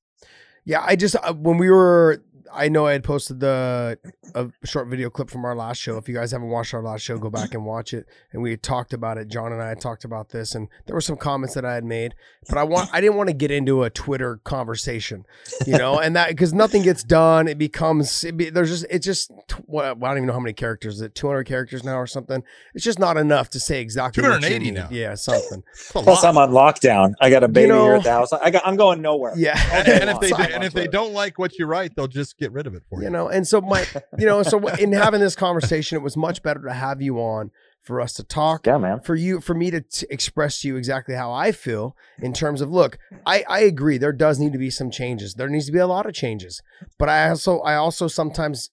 Yeah, 0.63 0.83
I 0.85 0.95
just 0.95 1.15
uh, 1.15 1.33
when 1.33 1.57
we 1.57 1.69
were, 1.69 2.23
I 2.53 2.69
know 2.69 2.85
I 2.85 2.93
had 2.93 3.03
posted 3.03 3.39
the 3.39 3.97
a 4.35 4.49
short 4.65 4.87
video 4.87 5.09
clip 5.09 5.29
from 5.29 5.45
our 5.45 5.55
last 5.55 5.77
show. 5.79 5.97
If 5.97 6.07
you 6.07 6.15
guys 6.15 6.31
haven't 6.31 6.49
watched 6.49 6.73
our 6.73 6.81
last 6.81 7.01
show, 7.01 7.17
go 7.17 7.29
back 7.29 7.53
and 7.53 7.65
watch 7.65 7.93
it. 7.93 8.05
And 8.31 8.41
we 8.41 8.51
had 8.51 8.63
talked 8.63 8.93
about 8.93 9.17
it. 9.17 9.27
John 9.27 9.51
and 9.51 9.61
I 9.61 9.69
had 9.69 9.81
talked 9.81 10.05
about 10.05 10.29
this, 10.29 10.55
and 10.55 10.67
there 10.85 10.95
were 10.95 11.01
some 11.01 11.17
comments 11.17 11.55
that 11.55 11.65
I 11.65 11.73
had 11.73 11.83
made. 11.83 12.15
But 12.47 12.57
I 12.57 12.63
want, 12.63 12.89
I 12.93 13.01
didn't 13.01 13.17
want 13.17 13.29
to 13.29 13.33
get 13.33 13.51
into 13.51 13.83
a 13.83 13.89
Twitter 13.89 14.37
conversation, 14.43 15.25
you 15.65 15.77
know, 15.77 15.99
and 15.99 16.15
that 16.15 16.29
because 16.29 16.53
nothing 16.53 16.83
gets 16.83 17.03
done. 17.03 17.47
It 17.47 17.57
becomes 17.57 18.23
it 18.23 18.37
be, 18.37 18.49
there's 18.49 18.69
just 18.69 18.85
it's 18.89 19.05
just 19.05 19.31
tw- 19.47 19.67
what 19.67 19.85
I 19.85 19.93
don't 19.93 20.17
even 20.17 20.27
know 20.27 20.33
how 20.33 20.39
many 20.39 20.53
characters. 20.53 20.95
Is 20.95 21.01
it 21.01 21.15
200 21.15 21.43
characters 21.43 21.83
now 21.83 21.97
or 21.97 22.07
something? 22.07 22.43
It's 22.73 22.85
just 22.85 22.99
not 22.99 23.17
enough 23.17 23.49
to 23.51 23.59
say 23.59 23.81
exactly. 23.81 24.23
what 24.23 24.41
you 24.41 24.47
280 24.49 24.65
need. 24.65 24.73
now. 24.73 24.87
Yeah, 24.91 25.15
something. 25.15 25.63
Plus. 25.89 26.23
I'm 26.23 26.37
on 26.37 26.51
lockdown. 26.51 27.13
I 27.19 27.29
got 27.29 27.43
a 27.43 27.47
baby 27.47 27.67
here 27.67 27.75
know- 27.75 27.95
at 27.95 28.03
the 28.03 28.11
house. 28.11 28.31
I 28.33 28.51
got, 28.51 28.65
I'm 28.65 28.77
going 28.77 29.01
nowhere. 29.01 29.33
Yeah, 29.35 29.59
and, 29.73 29.87
and 29.87 30.09
if 30.09 30.19
they 30.19 30.29
Sign 30.29 30.51
and 30.51 30.63
if 30.63 30.73
they 30.73 30.87
don't 30.87 31.13
like 31.13 31.39
what 31.39 31.57
you 31.57 31.65
write 31.65 31.95
they'll 31.95 32.07
just 32.07 32.36
get 32.39 32.51
rid 32.51 32.67
of 32.67 32.75
it 32.75 32.83
for 32.89 32.99
you, 32.99 33.05
you. 33.05 33.09
know 33.09 33.27
and 33.29 33.47
so 33.47 33.59
my 33.61 33.85
you 34.17 34.25
know 34.25 34.43
so 34.43 34.65
in 34.75 34.91
having 34.91 35.19
this 35.19 35.35
conversation 35.35 35.95
it 35.97 36.01
was 36.01 36.15
much 36.17 36.41
better 36.43 36.61
to 36.61 36.73
have 36.73 37.01
you 37.01 37.17
on 37.17 37.51
for 37.81 38.01
us 38.01 38.13
to 38.13 38.23
talk 38.23 38.67
Yeah, 38.67 38.77
man. 38.77 38.99
for 38.99 39.15
you 39.15 39.39
for 39.39 39.53
me 39.53 39.71
to 39.71 39.79
t- 39.81 40.05
express 40.09 40.59
to 40.61 40.67
you 40.67 40.75
exactly 40.75 41.15
how 41.15 41.31
i 41.31 41.51
feel 41.51 41.95
in 42.19 42.33
terms 42.33 42.59
of 42.61 42.69
look 42.69 42.97
i 43.25 43.43
i 43.47 43.61
agree 43.61 43.97
there 43.97 44.11
does 44.11 44.39
need 44.39 44.51
to 44.53 44.59
be 44.59 44.69
some 44.69 44.91
changes. 44.91 45.33
There 45.35 45.47
needs 45.49 45.67
to 45.67 45.71
be 45.71 45.79
a 45.79 45.87
lot 45.87 46.05
of 46.05 46.13
changes. 46.13 46.61
But 46.99 47.09
i 47.09 47.29
also 47.29 47.59
i 47.61 47.75
also 47.75 48.07
sometimes 48.07 48.69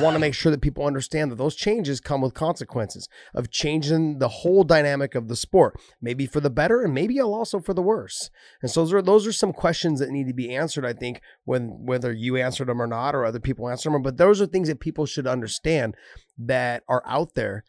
want 0.00 0.14
to 0.14 0.20
make 0.20 0.34
sure 0.34 0.50
that 0.50 0.60
people 0.60 0.86
understand 0.86 1.30
that 1.30 1.36
those 1.36 1.54
changes 1.54 2.00
come 2.00 2.20
with 2.20 2.34
consequences 2.34 3.08
of 3.34 3.50
changing 3.50 4.18
the 4.18 4.28
whole 4.28 4.64
dynamic 4.64 5.14
of 5.14 5.28
the 5.28 5.36
sport 5.36 5.78
maybe 6.00 6.26
for 6.26 6.40
the 6.40 6.50
better 6.50 6.82
and 6.82 6.94
maybe 6.94 7.20
also 7.20 7.60
for 7.60 7.74
the 7.74 7.82
worse 7.82 8.30
and 8.62 8.70
so 8.70 8.80
those 8.80 8.92
are 8.92 9.02
those 9.02 9.26
are 9.26 9.32
some 9.32 9.52
questions 9.52 10.00
that 10.00 10.10
need 10.10 10.26
to 10.26 10.34
be 10.34 10.54
answered 10.54 10.84
i 10.84 10.92
think 10.92 11.20
when 11.44 11.68
whether 11.84 12.12
you 12.12 12.36
answered 12.36 12.68
them 12.68 12.80
or 12.80 12.86
not 12.86 13.14
or 13.14 13.24
other 13.24 13.40
people 13.40 13.68
answer 13.68 13.90
them 13.90 14.02
but 14.02 14.16
those 14.16 14.40
are 14.40 14.46
things 14.46 14.68
that 14.68 14.80
people 14.80 15.06
should 15.06 15.26
understand 15.26 15.94
that 16.38 16.82
are 16.88 17.02
out 17.06 17.34
there 17.34 17.64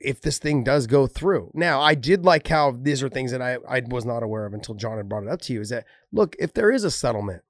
if 0.00 0.20
this 0.20 0.38
thing 0.38 0.64
does 0.64 0.86
go 0.86 1.06
through. 1.06 1.50
Now, 1.54 1.80
I 1.80 1.94
did 1.94 2.24
like 2.24 2.48
how 2.48 2.72
these 2.72 3.02
are 3.02 3.08
things 3.08 3.32
that 3.32 3.42
I, 3.42 3.58
I 3.68 3.82
was 3.86 4.06
not 4.06 4.22
aware 4.22 4.46
of 4.46 4.54
until 4.54 4.74
John 4.74 4.96
had 4.96 5.08
brought 5.08 5.24
it 5.24 5.28
up 5.28 5.42
to 5.42 5.52
you 5.52 5.60
is 5.60 5.68
that, 5.68 5.84
look, 6.10 6.34
if 6.38 6.54
there 6.54 6.70
is 6.70 6.84
a 6.84 6.90
settlement, 6.90 7.42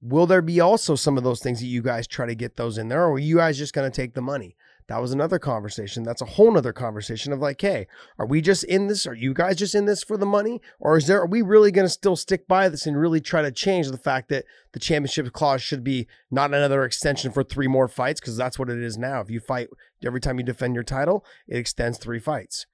will 0.00 0.26
there 0.26 0.42
be 0.42 0.60
also 0.60 0.94
some 0.94 1.18
of 1.18 1.24
those 1.24 1.40
things 1.40 1.60
that 1.60 1.66
you 1.66 1.82
guys 1.82 2.06
try 2.06 2.26
to 2.26 2.34
get 2.34 2.56
those 2.56 2.78
in 2.78 2.88
there, 2.88 3.04
or 3.04 3.12
are 3.12 3.18
you 3.18 3.36
guys 3.36 3.58
just 3.58 3.74
going 3.74 3.90
to 3.90 3.94
take 3.94 4.14
the 4.14 4.22
money? 4.22 4.56
That 4.90 5.00
was 5.00 5.12
another 5.12 5.38
conversation. 5.38 6.02
That's 6.02 6.20
a 6.20 6.26
whole 6.26 6.50
nother 6.50 6.72
conversation 6.72 7.32
of 7.32 7.38
like, 7.38 7.60
hey, 7.60 7.86
are 8.18 8.26
we 8.26 8.40
just 8.40 8.64
in 8.64 8.88
this? 8.88 9.06
Are 9.06 9.14
you 9.14 9.32
guys 9.32 9.54
just 9.54 9.76
in 9.76 9.84
this 9.84 10.02
for 10.02 10.16
the 10.16 10.26
money? 10.26 10.60
Or 10.80 10.96
is 10.96 11.06
there 11.06 11.20
are 11.20 11.28
we 11.28 11.42
really 11.42 11.70
gonna 11.70 11.88
still 11.88 12.16
stick 12.16 12.48
by 12.48 12.68
this 12.68 12.86
and 12.86 12.98
really 12.98 13.20
try 13.20 13.40
to 13.40 13.52
change 13.52 13.88
the 13.88 13.96
fact 13.96 14.30
that 14.30 14.46
the 14.72 14.80
championship 14.80 15.32
clause 15.32 15.62
should 15.62 15.84
be 15.84 16.08
not 16.28 16.52
another 16.52 16.82
extension 16.82 17.30
for 17.30 17.44
three 17.44 17.68
more 17.68 17.86
fights? 17.86 18.20
Because 18.20 18.36
that's 18.36 18.58
what 18.58 18.68
it 18.68 18.82
is 18.82 18.98
now. 18.98 19.20
If 19.20 19.30
you 19.30 19.38
fight 19.38 19.68
every 20.04 20.20
time 20.20 20.38
you 20.38 20.44
defend 20.44 20.74
your 20.74 20.82
title, 20.82 21.24
it 21.46 21.58
extends 21.58 21.96
three 21.96 22.18
fights. 22.18 22.66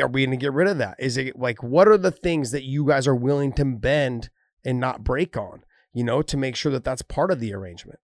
Are 0.00 0.08
we 0.08 0.24
gonna 0.24 0.38
get 0.38 0.54
rid 0.54 0.66
of 0.66 0.78
that? 0.78 0.96
Is 0.98 1.18
it 1.18 1.38
like 1.38 1.62
what 1.62 1.88
are 1.88 1.98
the 1.98 2.10
things 2.10 2.52
that 2.52 2.64
you 2.64 2.86
guys 2.86 3.06
are 3.06 3.14
willing 3.14 3.52
to 3.52 3.66
bend 3.66 4.30
and 4.64 4.80
not 4.80 5.04
break 5.04 5.36
on? 5.36 5.64
You 5.92 6.04
know, 6.04 6.22
to 6.22 6.36
make 6.36 6.54
sure 6.56 6.70
that 6.72 6.84
that's 6.84 7.02
part 7.02 7.30
of 7.30 7.40
the 7.40 7.52
arrangement. 7.52 7.98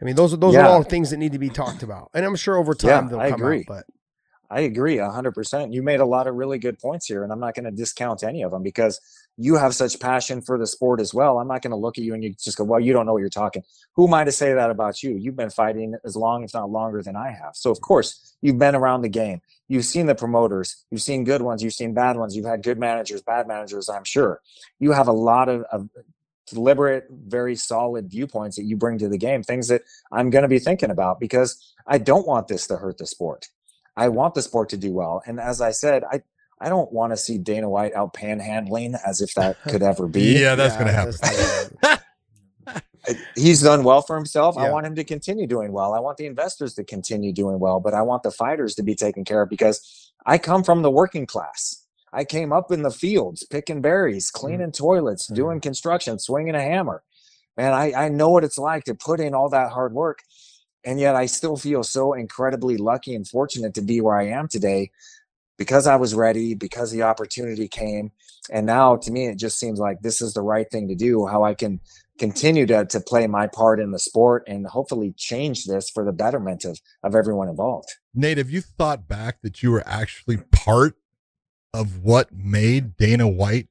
I 0.00 0.04
mean, 0.04 0.16
those 0.16 0.34
are 0.34 0.36
those 0.36 0.54
Yeah. 0.54 0.66
are 0.66 0.68
all 0.68 0.82
things 0.82 1.10
that 1.10 1.16
need 1.16 1.32
to 1.32 1.38
be 1.38 1.48
talked 1.48 1.82
about, 1.82 2.10
and 2.12 2.24
I'm 2.26 2.36
sure 2.36 2.56
over 2.56 2.74
time 2.74 3.04
Yeah, 3.04 3.10
they'll 3.10 3.20
I 3.20 3.30
come 3.30 3.40
agree. 3.40 3.60
out. 3.60 3.64
But 3.68 3.84
I 4.50 4.60
agree 4.60 4.98
hundred 4.98 5.32
percent. 5.32 5.72
You 5.72 5.82
made 5.82 6.00
a 6.00 6.04
lot 6.04 6.26
of 6.26 6.34
really 6.34 6.58
good 6.58 6.78
points 6.78 7.06
here, 7.06 7.22
and 7.22 7.32
I'm 7.32 7.40
not 7.40 7.54
going 7.54 7.64
to 7.64 7.70
discount 7.70 8.22
any 8.22 8.42
of 8.42 8.50
them 8.50 8.62
because 8.62 9.00
you 9.38 9.54
have 9.56 9.74
such 9.74 9.98
passion 9.98 10.42
for 10.42 10.58
the 10.58 10.66
sport 10.66 11.00
as 11.00 11.14
well. 11.14 11.38
I'm 11.38 11.48
not 11.48 11.62
going 11.62 11.70
to 11.70 11.76
look 11.76 11.96
at 11.96 12.04
you 12.04 12.12
and 12.12 12.22
you 12.22 12.34
just 12.34 12.58
go, 12.58 12.64
"Well, 12.64 12.80
you 12.80 12.92
don't 12.92 13.06
know 13.06 13.12
what 13.14 13.20
you're 13.20 13.30
talking." 13.30 13.62
Who 13.94 14.06
am 14.08 14.12
I 14.12 14.24
to 14.24 14.32
say 14.32 14.52
that 14.52 14.70
about 14.70 15.02
you? 15.02 15.12
You've 15.16 15.36
been 15.36 15.48
fighting 15.50 15.94
as 16.04 16.16
long, 16.16 16.44
if 16.44 16.52
not 16.52 16.68
longer, 16.68 17.00
than 17.02 17.16
I 17.16 17.30
have. 17.30 17.54
So 17.54 17.70
of 17.70 17.80
course, 17.80 18.36
you've 18.42 18.58
been 18.58 18.74
around 18.74 19.02
the 19.02 19.08
game. 19.08 19.40
You've 19.68 19.86
seen 19.86 20.04
the 20.06 20.14
promoters. 20.14 20.84
You've 20.90 21.00
seen 21.00 21.24
good 21.24 21.40
ones. 21.40 21.62
You've 21.62 21.72
seen 21.72 21.94
bad 21.94 22.16
ones. 22.18 22.36
You've 22.36 22.44
had 22.44 22.62
good 22.62 22.78
managers, 22.78 23.22
bad 23.22 23.46
managers. 23.48 23.88
I'm 23.88 24.04
sure 24.04 24.42
you 24.80 24.92
have 24.92 25.08
a 25.08 25.12
lot 25.12 25.48
of, 25.48 25.62
of 25.72 25.88
deliberate, 26.46 27.06
very 27.10 27.56
solid 27.56 28.10
viewpoints 28.10 28.56
that 28.56 28.64
you 28.64 28.76
bring 28.76 28.98
to 28.98 29.08
the 29.08 29.18
game. 29.18 29.42
Things 29.42 29.68
that 29.68 29.82
I'm 30.10 30.30
going 30.30 30.42
to 30.42 30.48
be 30.48 30.58
thinking 30.58 30.90
about 30.90 31.20
because 31.20 31.74
I 31.86 31.98
don't 31.98 32.26
want 32.26 32.48
this 32.48 32.66
to 32.68 32.76
hurt 32.76 32.98
the 32.98 33.06
sport. 33.06 33.48
I 33.96 34.08
want 34.08 34.34
the 34.34 34.42
sport 34.42 34.68
to 34.70 34.76
do 34.76 34.92
well. 34.92 35.22
And 35.26 35.38
as 35.38 35.60
I 35.60 35.70
said, 35.70 36.04
I 36.10 36.22
I 36.60 36.68
don't 36.68 36.92
want 36.92 37.12
to 37.12 37.16
see 37.16 37.38
Dana 37.38 37.68
White 37.68 37.92
out 37.92 38.14
panhandling 38.14 38.96
as 39.04 39.20
if 39.20 39.34
that 39.34 39.60
could 39.64 39.82
ever 39.92 40.06
be. 40.06 40.38
Yeah, 40.40 40.54
that's 40.54 40.76
gonna 40.76 40.92
happen. 40.92 41.98
He's 43.34 43.62
done 43.62 43.82
well 43.82 44.00
for 44.00 44.14
himself. 44.14 44.56
I 44.56 44.70
want 44.70 44.86
him 44.86 44.94
to 44.94 45.02
continue 45.02 45.48
doing 45.48 45.72
well. 45.72 45.92
I 45.92 45.98
want 45.98 46.18
the 46.18 46.26
investors 46.26 46.74
to 46.74 46.84
continue 46.84 47.32
doing 47.32 47.58
well, 47.58 47.80
but 47.80 47.94
I 47.94 48.02
want 48.02 48.22
the 48.22 48.30
fighters 48.30 48.76
to 48.76 48.84
be 48.84 48.94
taken 48.94 49.24
care 49.24 49.42
of 49.42 49.48
because 49.48 50.12
I 50.24 50.38
come 50.38 50.62
from 50.62 50.82
the 50.82 50.90
working 50.90 51.26
class. 51.26 51.81
I 52.12 52.24
came 52.24 52.52
up 52.52 52.70
in 52.70 52.82
the 52.82 52.90
fields, 52.90 53.44
picking 53.44 53.80
berries, 53.80 54.30
cleaning 54.30 54.72
toilets, 54.72 55.30
Mhm. 55.30 55.34
doing 55.34 55.60
construction, 55.60 56.18
swinging 56.18 56.54
a 56.54 56.60
hammer. 56.60 57.02
Man, 57.56 57.72
I, 57.72 57.92
I 57.92 58.08
know 58.08 58.28
what 58.30 58.44
it's 58.44 58.58
like 58.58 58.84
to 58.84 58.94
put 58.94 59.20
in 59.20 59.34
all 59.34 59.48
that 59.50 59.70
hard 59.72 59.92
work. 59.94 60.20
And 60.84 60.98
yet 60.98 61.14
I 61.14 61.26
still 61.26 61.56
feel 61.56 61.84
so 61.84 62.12
incredibly 62.12 62.76
lucky 62.76 63.14
and 63.14 63.26
fortunate 63.26 63.74
to 63.74 63.82
be 63.82 64.00
where 64.00 64.16
I 64.16 64.26
am 64.28 64.48
today 64.48 64.90
because 65.56 65.86
I 65.86 65.96
was 65.96 66.14
ready, 66.14 66.54
because 66.54 66.90
the 66.90 67.02
opportunity 67.02 67.68
came. 67.68 68.10
And 68.50 68.66
now 68.66 68.96
to 68.96 69.10
me, 69.12 69.26
it 69.26 69.38
just 69.38 69.58
seems 69.60 69.78
like 69.78 70.00
this 70.00 70.20
is 70.20 70.34
the 70.34 70.42
right 70.42 70.68
thing 70.68 70.88
to 70.88 70.96
do, 70.96 71.26
how 71.26 71.44
I 71.44 71.54
can 71.54 71.80
continue 72.18 72.66
to, 72.66 72.84
to 72.86 73.00
play 73.00 73.26
my 73.28 73.46
part 73.46 73.78
in 73.80 73.92
the 73.92 73.98
sport 73.98 74.44
and 74.48 74.66
hopefully 74.66 75.14
change 75.16 75.66
this 75.66 75.88
for 75.88 76.04
the 76.04 76.12
betterment 76.12 76.64
of, 76.64 76.80
of 77.04 77.14
everyone 77.14 77.48
involved. 77.48 77.88
Nate, 78.12 78.38
have 78.38 78.50
you 78.50 78.60
thought 78.60 79.06
back 79.06 79.40
that 79.42 79.62
you 79.62 79.70
were 79.70 79.84
actually 79.86 80.38
part 80.38 80.96
of 81.74 82.02
what 82.02 82.32
made 82.32 82.96
Dana 82.96 83.28
White 83.28 83.68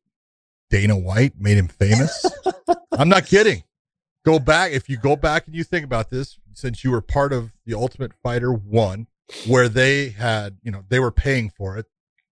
Dana 0.71 0.97
White, 0.97 1.33
made 1.37 1.57
him 1.57 1.67
famous? 1.67 2.25
I'm 2.91 3.09
not 3.09 3.27
kidding. 3.27 3.63
Go 4.25 4.39
back 4.39 4.71
if 4.71 4.89
you 4.89 4.97
go 4.97 5.15
back 5.15 5.45
and 5.45 5.55
you 5.55 5.63
think 5.63 5.85
about 5.85 6.09
this, 6.09 6.39
since 6.53 6.83
you 6.83 6.91
were 6.91 7.01
part 7.01 7.33
of 7.33 7.51
the 7.65 7.73
Ultimate 7.75 8.13
Fighter 8.23 8.51
one, 8.51 9.07
where 9.47 9.69
they 9.69 10.09
had, 10.09 10.57
you 10.63 10.71
know, 10.71 10.83
they 10.89 10.99
were 10.99 11.11
paying 11.11 11.49
for 11.49 11.77
it, 11.77 11.87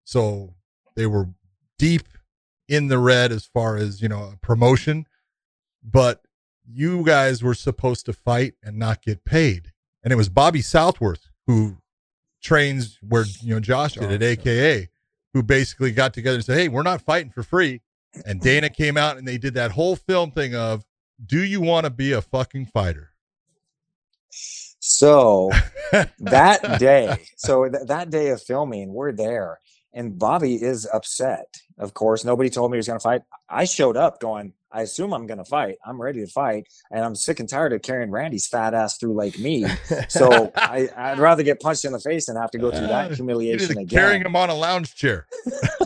so 0.04 0.54
they 0.96 1.08
were 1.08 1.30
deep 1.78 2.08
in 2.68 2.88
the 2.88 3.00
red 3.00 3.32
as 3.32 3.46
far 3.46 3.78
as 3.78 4.02
you 4.02 4.10
know 4.10 4.34
promotion, 4.42 5.08
but 5.84 6.22
you 6.70 7.04
guys 7.04 7.42
were 7.42 7.54
supposed 7.54 8.06
to 8.06 8.14
fight 8.14 8.54
and 8.62 8.78
not 8.78 9.02
get 9.02 9.26
paid, 9.26 9.72
and 10.04 10.14
it 10.14 10.18
was 10.18 10.30
Bobby 10.30 10.62
Southworth 10.62 11.30
who 11.48 11.78
trains 12.44 13.00
where 13.02 13.26
you 13.42 13.56
know 13.56 13.60
Josh 13.60 13.94
did 13.94 14.12
at 14.12 14.22
AKA, 14.22 14.90
who 15.34 15.44
basically 15.44 15.92
got 15.92 16.14
together 16.14 16.36
and 16.36 16.46
said, 16.46 16.58
"Hey, 16.58 16.68
we're 16.68 16.84
not 16.84 17.02
fighting 17.02 17.32
for 17.32 17.44
free." 17.44 17.82
And 18.26 18.42
Dana 18.42 18.70
came 18.70 18.98
out 18.98 19.18
and 19.18 19.28
they 19.28 19.38
did 19.38 19.54
that 19.56 19.72
whole 19.72 19.96
film 19.96 20.32
thing 20.32 20.56
of, 20.56 20.86
"Do 21.24 21.44
you 21.44 21.62
want 21.62 21.86
to 21.86 21.90
be 21.90 22.12
a 22.14 22.22
fucking 22.22 22.68
fighter?" 22.68 23.12
So 24.80 25.52
that 26.20 26.80
day, 26.80 27.26
so 27.36 27.70
th- 27.70 27.88
that 27.88 28.10
day 28.10 28.30
of 28.30 28.42
filming, 28.42 28.94
we're 28.94 29.12
there, 29.12 29.60
and 29.94 30.18
Bobby 30.18 30.56
is 30.56 30.88
upset. 30.94 31.58
Of 31.78 31.94
course, 31.94 32.24
nobody 32.24 32.50
told 32.50 32.72
me 32.72 32.78
he 32.78 32.80
was 32.80 32.88
going 32.88 33.00
to 33.00 33.04
fight. 33.04 33.22
I 33.50 33.66
showed 33.66 33.98
up 33.98 34.20
going, 34.20 34.54
I 34.72 34.82
assume 34.82 35.14
I'm 35.14 35.28
going 35.28 35.38
to 35.38 35.46
fight. 35.46 35.78
I'm 35.86 36.02
ready 36.02 36.20
to 36.20 36.28
fight, 36.28 36.68
and 36.92 37.04
I'm 37.04 37.16
sick 37.16 37.40
and 37.40 37.48
tired 37.48 37.74
of 37.74 37.82
carrying 37.82 38.12
Randy's 38.12 38.48
fat 38.48 38.74
ass 38.74 38.98
through 38.98 39.14
Lake 39.14 39.40
Mead. 39.40 39.68
So 40.10 40.52
I, 40.56 40.90
I'd 40.96 41.20
rather 41.20 41.44
get 41.44 41.62
punched 41.62 41.86
in 41.86 41.94
the 41.94 42.00
face 42.00 42.26
than 42.26 42.36
have 42.36 42.52
to 42.52 42.58
go 42.58 42.72
through 42.72 42.88
that 42.88 43.12
humiliation 43.16 43.78
again. 43.78 43.88
carrying 43.88 44.22
him 44.22 44.36
on 44.36 44.50
a 44.50 44.56
lounge 44.56 44.96
chair. 44.96 45.28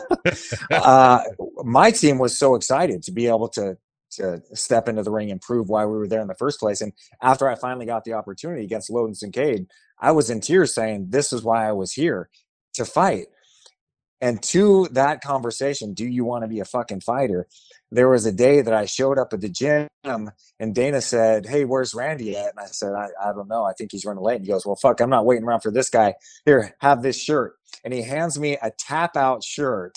uh, 0.71 1.21
my 1.63 1.91
team 1.91 2.17
was 2.17 2.37
so 2.37 2.55
excited 2.55 3.03
to 3.03 3.11
be 3.11 3.27
able 3.27 3.49
to 3.49 3.77
to 4.11 4.41
step 4.53 4.89
into 4.89 5.01
the 5.03 5.11
ring 5.11 5.31
and 5.31 5.39
prove 5.39 5.69
why 5.69 5.85
we 5.85 5.97
were 5.97 6.07
there 6.07 6.19
in 6.19 6.27
the 6.27 6.35
first 6.35 6.59
place. 6.59 6.81
And 6.81 6.91
after 7.21 7.47
I 7.47 7.55
finally 7.55 7.85
got 7.85 8.03
the 8.03 8.11
opportunity 8.11 8.61
against 8.65 8.89
Lodune 8.91 9.17
Sincaid, 9.17 9.67
I 9.99 10.11
was 10.11 10.29
in 10.29 10.41
tears 10.41 10.75
saying, 10.75 11.07
"This 11.09 11.31
is 11.31 11.43
why 11.43 11.67
I 11.67 11.71
was 11.71 11.93
here 11.93 12.29
to 12.73 12.83
fight." 12.83 13.27
And 14.21 14.41
to 14.43 14.87
that 14.91 15.21
conversation, 15.21 15.93
do 15.93 16.05
you 16.05 16.23
want 16.23 16.43
to 16.43 16.47
be 16.47 16.59
a 16.59 16.65
fucking 16.65 17.01
fighter? 17.01 17.47
There 17.93 18.07
was 18.09 18.25
a 18.25 18.31
day 18.31 18.61
that 18.61 18.73
I 18.73 18.85
showed 18.85 19.17
up 19.19 19.33
at 19.33 19.41
the 19.41 19.49
gym 19.49 19.87
and 20.05 20.73
Dana 20.73 21.01
said, 21.01 21.45
Hey, 21.45 21.65
where's 21.65 21.93
Randy 21.93 22.37
at? 22.37 22.51
And 22.51 22.59
I 22.59 22.65
said, 22.67 22.93
I, 22.93 23.07
I 23.21 23.33
don't 23.33 23.47
know. 23.49 23.63
I 23.65 23.73
think 23.73 23.91
he's 23.91 24.05
running 24.05 24.23
late. 24.23 24.37
And 24.37 24.45
he 24.45 24.51
goes, 24.51 24.65
Well, 24.65 24.75
fuck, 24.77 25.01
I'm 25.01 25.09
not 25.09 25.25
waiting 25.25 25.43
around 25.43 25.61
for 25.61 25.71
this 25.71 25.89
guy. 25.89 26.13
Here, 26.45 26.75
have 26.79 27.01
this 27.01 27.19
shirt. 27.21 27.55
And 27.83 27.93
he 27.93 28.01
hands 28.01 28.39
me 28.39 28.57
a 28.61 28.71
tap 28.77 29.15
out 29.17 29.43
shirt 29.43 29.95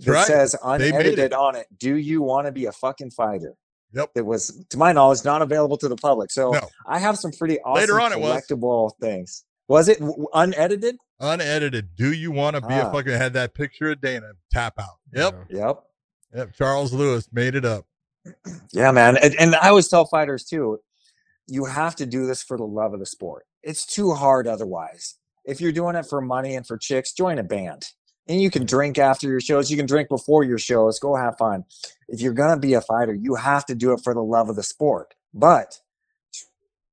that 0.00 0.10
Right. 0.10 0.26
says 0.26 0.56
made 0.64 0.80
it. 0.80 0.94
unedited 0.94 1.32
on 1.34 1.54
it. 1.56 1.66
Do 1.78 1.96
you 1.96 2.22
want 2.22 2.46
to 2.46 2.52
be 2.52 2.64
a 2.66 2.72
fucking 2.72 3.10
fighter? 3.10 3.54
Yep. 3.92 4.10
It 4.16 4.26
was, 4.26 4.64
to 4.70 4.78
my 4.78 4.92
knowledge, 4.92 5.24
not 5.24 5.40
available 5.42 5.76
to 5.78 5.88
the 5.88 5.96
public. 5.96 6.32
So 6.32 6.50
No, 6.50 6.68
I 6.86 6.98
have 6.98 7.16
some 7.18 7.30
pretty 7.30 7.60
awesome 7.60 7.80
Later 7.80 8.00
on 8.00 8.12
it 8.12 8.20
was. 8.20 8.42
collectible 8.42 8.90
things. 9.00 9.44
Was 9.68 9.88
it 9.88 10.00
unedited? 10.32 10.96
unedited. 11.20 11.94
Do 11.96 12.12
you 12.12 12.30
want 12.32 12.56
to 12.56 12.60
be 12.62 12.74
a 12.74 12.86
Ah. 12.86 12.92
fucking? 12.92 13.12
Had 13.12 13.34
that 13.34 13.54
picture 13.54 13.90
of 13.92 14.00
Dana 14.00 14.32
tap 14.50 14.74
out. 14.78 14.96
Yep, 15.12 15.46
Yep. 15.50 15.82
Yep. 16.34 16.52
Charles 16.54 16.92
Lewis 16.92 17.28
made 17.32 17.54
it 17.54 17.64
up. 17.64 17.86
Yeah, 18.72 18.90
man. 18.92 19.16
And, 19.16 19.34
and 19.38 19.54
I 19.56 19.68
always 19.68 19.88
tell 19.88 20.06
fighters 20.06 20.44
too, 20.44 20.80
you 21.46 21.66
have 21.66 21.96
to 21.96 22.06
do 22.06 22.26
this 22.26 22.42
for 22.42 22.56
the 22.56 22.64
love 22.64 22.94
of 22.94 23.00
the 23.00 23.06
sport. 23.06 23.44
It's 23.62 23.86
too 23.86 24.12
hard 24.12 24.46
otherwise. 24.46 25.16
If 25.44 25.60
you're 25.60 25.72
doing 25.72 25.94
it 25.96 26.06
for 26.06 26.20
money 26.20 26.54
and 26.54 26.66
for 26.66 26.78
chicks, 26.78 27.12
join 27.12 27.38
a 27.38 27.42
band. 27.42 27.86
And 28.26 28.40
you 28.40 28.50
can 28.50 28.64
drink 28.64 28.98
after 28.98 29.28
your 29.28 29.40
shows. 29.40 29.70
You 29.70 29.76
can 29.76 29.86
drink 29.86 30.08
before 30.08 30.44
your 30.44 30.58
shows. 30.58 30.98
Go 30.98 31.14
have 31.14 31.36
fun. 31.36 31.64
If 32.08 32.22
you're 32.22 32.32
going 32.32 32.54
to 32.54 32.60
be 32.60 32.72
a 32.72 32.80
fighter, 32.80 33.12
you 33.12 33.34
have 33.34 33.66
to 33.66 33.74
do 33.74 33.92
it 33.92 34.00
for 34.02 34.14
the 34.14 34.22
love 34.22 34.48
of 34.48 34.56
the 34.56 34.62
sport. 34.62 35.14
But 35.34 35.80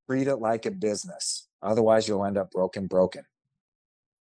treat 0.09 0.27
it 0.27 0.37
like 0.37 0.65
a 0.65 0.71
business. 0.71 1.47
Otherwise, 1.61 2.07
you'll 2.07 2.25
end 2.25 2.37
up 2.37 2.51
broken, 2.51 2.87
broken. 2.87 3.23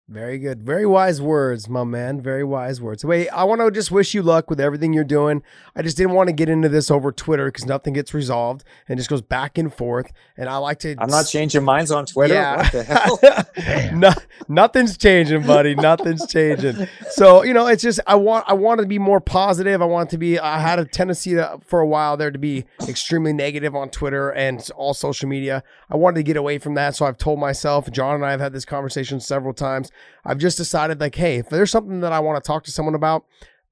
Very 0.08 0.38
good. 0.38 0.62
Very 0.62 0.86
wise 0.86 1.20
words, 1.20 1.68
my 1.68 1.82
man. 1.82 2.20
Very 2.20 2.44
wise 2.44 2.80
words. 2.80 3.04
Wait, 3.04 3.28
I 3.30 3.42
want 3.42 3.60
to 3.60 3.72
just 3.72 3.90
wish 3.90 4.14
you 4.14 4.22
luck 4.22 4.48
with 4.48 4.60
everything 4.60 4.92
you're 4.92 5.02
doing. 5.02 5.42
I 5.74 5.82
just 5.82 5.96
didn't 5.96 6.12
want 6.12 6.28
to 6.28 6.32
get 6.32 6.48
into 6.48 6.68
this 6.68 6.92
over 6.92 7.10
Twitter 7.10 7.46
because 7.46 7.66
nothing 7.66 7.92
gets 7.92 8.14
resolved 8.14 8.62
and 8.88 9.00
just 9.00 9.10
goes 9.10 9.20
back 9.20 9.58
and 9.58 9.74
forth. 9.74 10.12
And 10.36 10.48
I 10.48 10.58
like 10.58 10.78
to. 10.80 10.94
I'm 11.00 11.10
not 11.10 11.26
changing 11.26 11.64
minds 11.64 11.90
on 11.90 12.06
Twitter. 12.06 12.34
Yeah. 12.34 12.56
What 12.56 12.72
the 12.72 13.48
hell? 13.64 13.98
no, 13.98 14.12
nothing's 14.46 14.96
changing, 14.96 15.42
buddy. 15.42 15.74
Nothing's 15.74 16.24
changing. 16.28 16.86
So 17.10 17.42
you 17.42 17.52
know, 17.52 17.66
it's 17.66 17.82
just 17.82 17.98
I 18.06 18.14
want 18.14 18.44
I 18.46 18.52
want 18.52 18.80
to 18.82 18.86
be 18.86 19.00
more 19.00 19.20
positive. 19.20 19.82
I 19.82 19.86
want 19.86 20.10
to 20.10 20.18
be. 20.18 20.38
I 20.38 20.60
had 20.60 20.78
a 20.78 20.84
tendency 20.84 21.34
to, 21.34 21.58
for 21.66 21.80
a 21.80 21.86
while 21.86 22.16
there 22.16 22.30
to 22.30 22.38
be 22.38 22.64
extremely 22.88 23.32
negative 23.32 23.74
on 23.74 23.90
Twitter 23.90 24.30
and 24.30 24.70
all 24.76 24.94
social 24.94 25.28
media. 25.28 25.64
I 25.90 25.96
wanted 25.96 26.18
to 26.18 26.22
get 26.22 26.36
away 26.36 26.58
from 26.58 26.74
that, 26.74 26.94
so 26.94 27.06
I've 27.06 27.18
told 27.18 27.40
myself. 27.40 27.90
John 27.90 28.14
and 28.14 28.24
I 28.24 28.30
have 28.30 28.40
had 28.40 28.52
this 28.52 28.64
conversation 28.64 29.18
several 29.18 29.52
times. 29.52 29.90
I've 30.24 30.38
just 30.38 30.56
decided 30.56 31.00
like, 31.00 31.14
hey, 31.14 31.36
if 31.36 31.48
there's 31.48 31.70
something 31.70 32.00
that 32.00 32.12
I 32.12 32.20
want 32.20 32.42
to 32.42 32.46
talk 32.46 32.64
to 32.64 32.70
someone 32.70 32.94
about. 32.94 33.24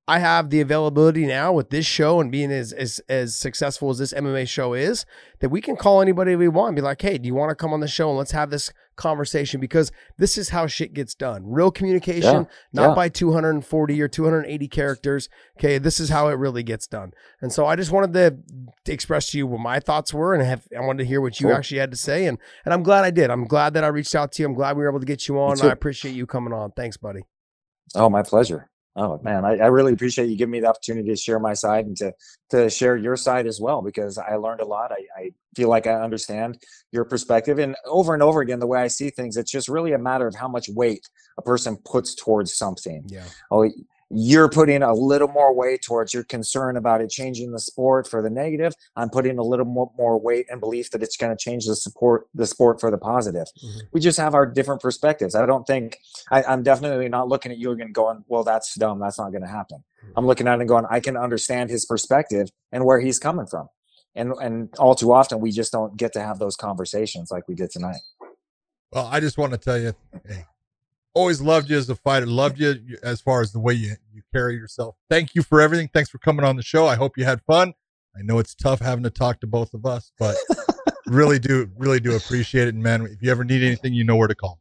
I 0.07 0.19
have 0.19 0.51
the 0.51 0.61
availability 0.61 1.25
now 1.25 1.55
with 1.55 1.71
this 1.71 1.87
show 1.87 2.21
and 2.21 2.31
being 2.31 2.53
as, 2.53 2.75
as 2.75 3.01
as 3.09 3.35
successful 3.35 3.89
as 3.89 3.97
this 3.97 4.13
MMA 4.13 4.47
show 4.47 4.75
is 4.75 5.07
that 5.41 5.49
we 5.49 5.63
can 5.63 5.77
call 5.77 6.03
anybody 6.03 6.37
we 6.37 6.47
want 6.47 6.69
and 6.69 6.77
be 6.77 6.83
like, 6.83 7.01
hey, 7.01 7.17
do 7.17 7.27
you 7.27 7.35
want 7.35 7.49
to 7.49 7.55
come 7.55 7.73
on 7.73 7.81
the 7.81 7.89
show 7.89 8.11
and 8.11 8.19
let's 8.19 8.33
have 8.33 8.51
this 8.51 8.71
conversation 8.97 9.61
because 9.61 9.91
this 10.19 10.37
is 10.39 10.51
how 10.51 10.67
shit 10.67 10.93
gets 10.95 11.15
done. 11.15 11.43
Real 11.47 11.71
communication, 11.71 12.23
Yeah, 12.23 12.45
not 12.73 12.89
yeah. 12.91 12.95
by 12.95 13.09
240 13.09 14.01
or 14.03 14.09
280 14.09 14.69
characters. 14.69 15.29
Okay, 15.59 15.79
this 15.79 16.01
is 16.01 16.11
how 16.11 16.29
it 16.29 16.35
really 16.35 16.63
gets 16.63 16.87
done. 16.87 17.13
And 17.41 17.53
so 17.53 17.67
I 17.67 17.77
just 17.77 17.91
wanted 17.93 18.13
to, 18.15 18.93
express 18.93 19.31
to 19.31 19.39
you 19.39 19.47
what 19.47 19.61
my 19.61 19.81
thoughts 19.81 20.13
were 20.15 20.35
and 20.35 20.43
have 20.43 20.67
I 20.77 20.81
wanted 20.81 20.99
to 21.05 21.09
hear 21.09 21.21
what 21.21 21.41
you 21.41 21.47
Cool. 21.49 21.57
actually 21.57 21.79
had 21.79 21.91
to 21.91 21.97
say 21.97 22.27
and 22.27 22.39
and 22.65 22.73
I'm 22.75 22.83
glad 22.83 23.05
I 23.05 23.11
did. 23.11 23.31
I'm 23.31 23.45
glad 23.47 23.75
that 23.75 23.83
I 23.85 23.89
reached 23.89 24.15
out 24.15 24.31
to 24.33 24.43
you. 24.43 24.49
I'm 24.49 24.55
glad 24.55 24.77
we 24.77 24.83
were 24.83 24.91
able 24.91 25.01
to 25.01 25.07
get 25.07 25.27
you 25.27 25.39
on. 25.41 25.61
I 25.63 25.69
appreciate 25.73 26.15
you 26.15 26.27
coming 26.27 26.53
on. 26.53 26.73
Thanks, 26.73 26.97
buddy. 26.97 27.21
Oh, 27.95 28.09
my 28.11 28.23
pleasure. 28.23 28.71
Oh 28.97 29.21
man, 29.23 29.45
I, 29.45 29.57
I 29.57 29.67
really 29.67 29.93
appreciate 29.93 30.29
you 30.29 30.37
giving 30.37 30.53
me 30.53 30.61
the 30.61 30.69
opportunity 30.69 31.09
to 31.09 31.17
share 31.17 31.41
my 31.41 31.55
side 31.55 31.87
and 31.87 31.97
to 31.97 32.13
to 32.51 32.71
share 32.71 32.97
your 32.97 33.17
side 33.17 33.47
as 33.47 33.61
well 33.61 33.83
because 33.83 34.19
I 34.19 34.37
learned 34.37 34.61
a 34.61 34.67
lot. 34.67 34.93
I, 34.93 35.21
I 35.21 35.31
feel 35.57 35.69
like 35.69 35.87
I 35.87 35.95
understand 35.95 36.63
your 36.93 37.05
perspective, 37.05 37.59
and 37.59 37.75
over 37.87 38.15
and 38.15 38.23
over 38.23 38.41
again, 38.41 38.61
the 38.61 38.67
way 38.69 38.81
I 38.81 38.87
see 38.87 39.11
things, 39.11 39.37
it's 39.37 39.51
just 39.51 39.69
really 39.69 39.93
a 39.93 39.99
matter 39.99 40.29
of 40.29 40.37
how 40.37 40.47
much 40.47 40.69
weight 40.69 41.09
a 41.39 41.43
person 41.43 41.77
puts 41.85 42.15
towards 42.15 42.55
something. 42.55 43.03
Yeah. 43.07 43.25
Oh, 43.51 43.69
you're 44.11 44.49
putting 44.49 44.83
a 44.83 44.93
little 44.95 45.29
more 45.29 45.55
weight 45.55 45.83
towards 45.83 46.13
your 46.13 46.25
concern 46.25 46.77
about 46.77 47.01
it 47.01 47.11
changing 47.11 47.53
the 47.53 47.59
sport 47.59 48.07
for 48.09 48.23
the 48.23 48.31
negative. 48.31 48.75
I'm 48.97 49.09
putting 49.11 49.39
a 49.39 49.43
little 49.43 49.65
more, 49.65 49.91
more 49.97 50.21
weight 50.21 50.47
and 50.51 50.61
belief 50.61 50.91
that 50.91 51.03
it's 51.03 51.17
going 51.17 51.37
to 51.37 51.43
change 51.43 51.67
the 51.67 51.75
support 51.77 52.27
the 52.35 52.47
sport 52.47 52.81
for 52.81 52.91
the 52.91 52.99
positive. 52.99 53.47
Mhm. 53.65 53.81
We 53.93 54.01
just 54.01 54.19
have 54.19 54.35
our 54.35 54.47
different 54.47 54.83
perspectives. 54.83 55.35
I 55.35 55.47
don't 55.47 55.67
think 55.67 55.99
I, 56.31 56.43
I'm 56.45 56.63
definitely 56.63 57.09
not 57.09 57.29
looking 57.29 57.51
at 57.53 57.59
you 57.59 57.73
and 57.73 57.95
going, 57.95 58.25
"Well, 58.29 58.45
that's 58.45 58.75
dumb. 58.75 58.99
That's 59.01 59.19
not 59.19 59.31
going 59.31 59.43
to 59.43 59.49
happen." 59.49 59.85
I'm 60.17 60.27
looking 60.27 60.47
at 60.47 60.55
it 60.59 60.61
and 60.61 60.69
going, 60.69 60.85
"I 60.91 61.01
can 61.01 61.17
understand 61.17 61.71
his 61.71 61.85
perspective 61.87 62.51
and 62.73 62.85
where 62.85 63.01
he's 63.01 63.19
coming 63.19 63.47
from." 63.47 63.69
And 64.15 64.33
and 64.41 64.69
all 64.79 64.95
too 64.95 65.13
often 65.13 65.41
we 65.41 65.51
just 65.51 65.73
don't 65.73 65.97
get 65.97 66.13
to 66.13 66.21
have 66.21 66.39
those 66.39 66.57
conversations 66.57 67.31
like 67.31 67.49
we 67.49 67.55
did 67.55 67.71
tonight. 67.71 68.01
Well, 68.93 69.07
I 69.11 69.19
just 69.19 69.39
want 69.39 69.53
to 69.53 69.59
tell 69.59 69.77
you, 69.79 69.93
hey, 70.25 70.45
always 71.15 71.41
loved 71.41 71.71
you 71.71 71.79
as 71.79 71.89
a 71.89 71.95
fighter. 71.95 72.27
Loved 72.27 72.59
you 72.59 72.99
as 73.03 73.21
far 73.21 73.41
as 73.41 73.53
the 73.53 73.61
way 73.61 73.75
you, 73.75 73.95
you 74.13 74.23
carry 74.33 74.55
yourself. 74.55 74.97
Thank 75.09 75.35
you 75.35 75.43
for 75.43 75.61
everything. 75.61 75.89
Thanks 75.93 76.11
for 76.11 76.19
coming 76.19 76.45
on 76.45 76.57
the 76.57 76.63
show. 76.63 76.87
I 76.87 76.97
hope 76.97 77.17
you 77.17 77.25
had 77.25 77.41
fun. 77.43 77.73
I 78.17 78.23
know 78.23 78.39
it's 78.39 78.55
tough 78.55 78.81
having 78.81 79.05
to 79.05 79.11
talk 79.11 79.41
to 79.41 79.47
both 79.47 79.75
of 79.75 79.87
us, 79.87 80.13
but 80.19 80.37
really 81.07 81.39
do, 81.39 81.69
really 81.77 82.01
do 82.01 82.15
appreciate 82.15 82.69
it. 82.69 82.75
And 82.75 82.83
man, 82.83 83.03
if 83.03 83.23
you 83.23 83.31
ever 83.31 83.45
need 83.45 83.63
anything, 83.63 83.95
you 83.95 84.05
know 84.05 84.17
where 84.17 84.29
to 84.29 84.35
call. 84.35 84.61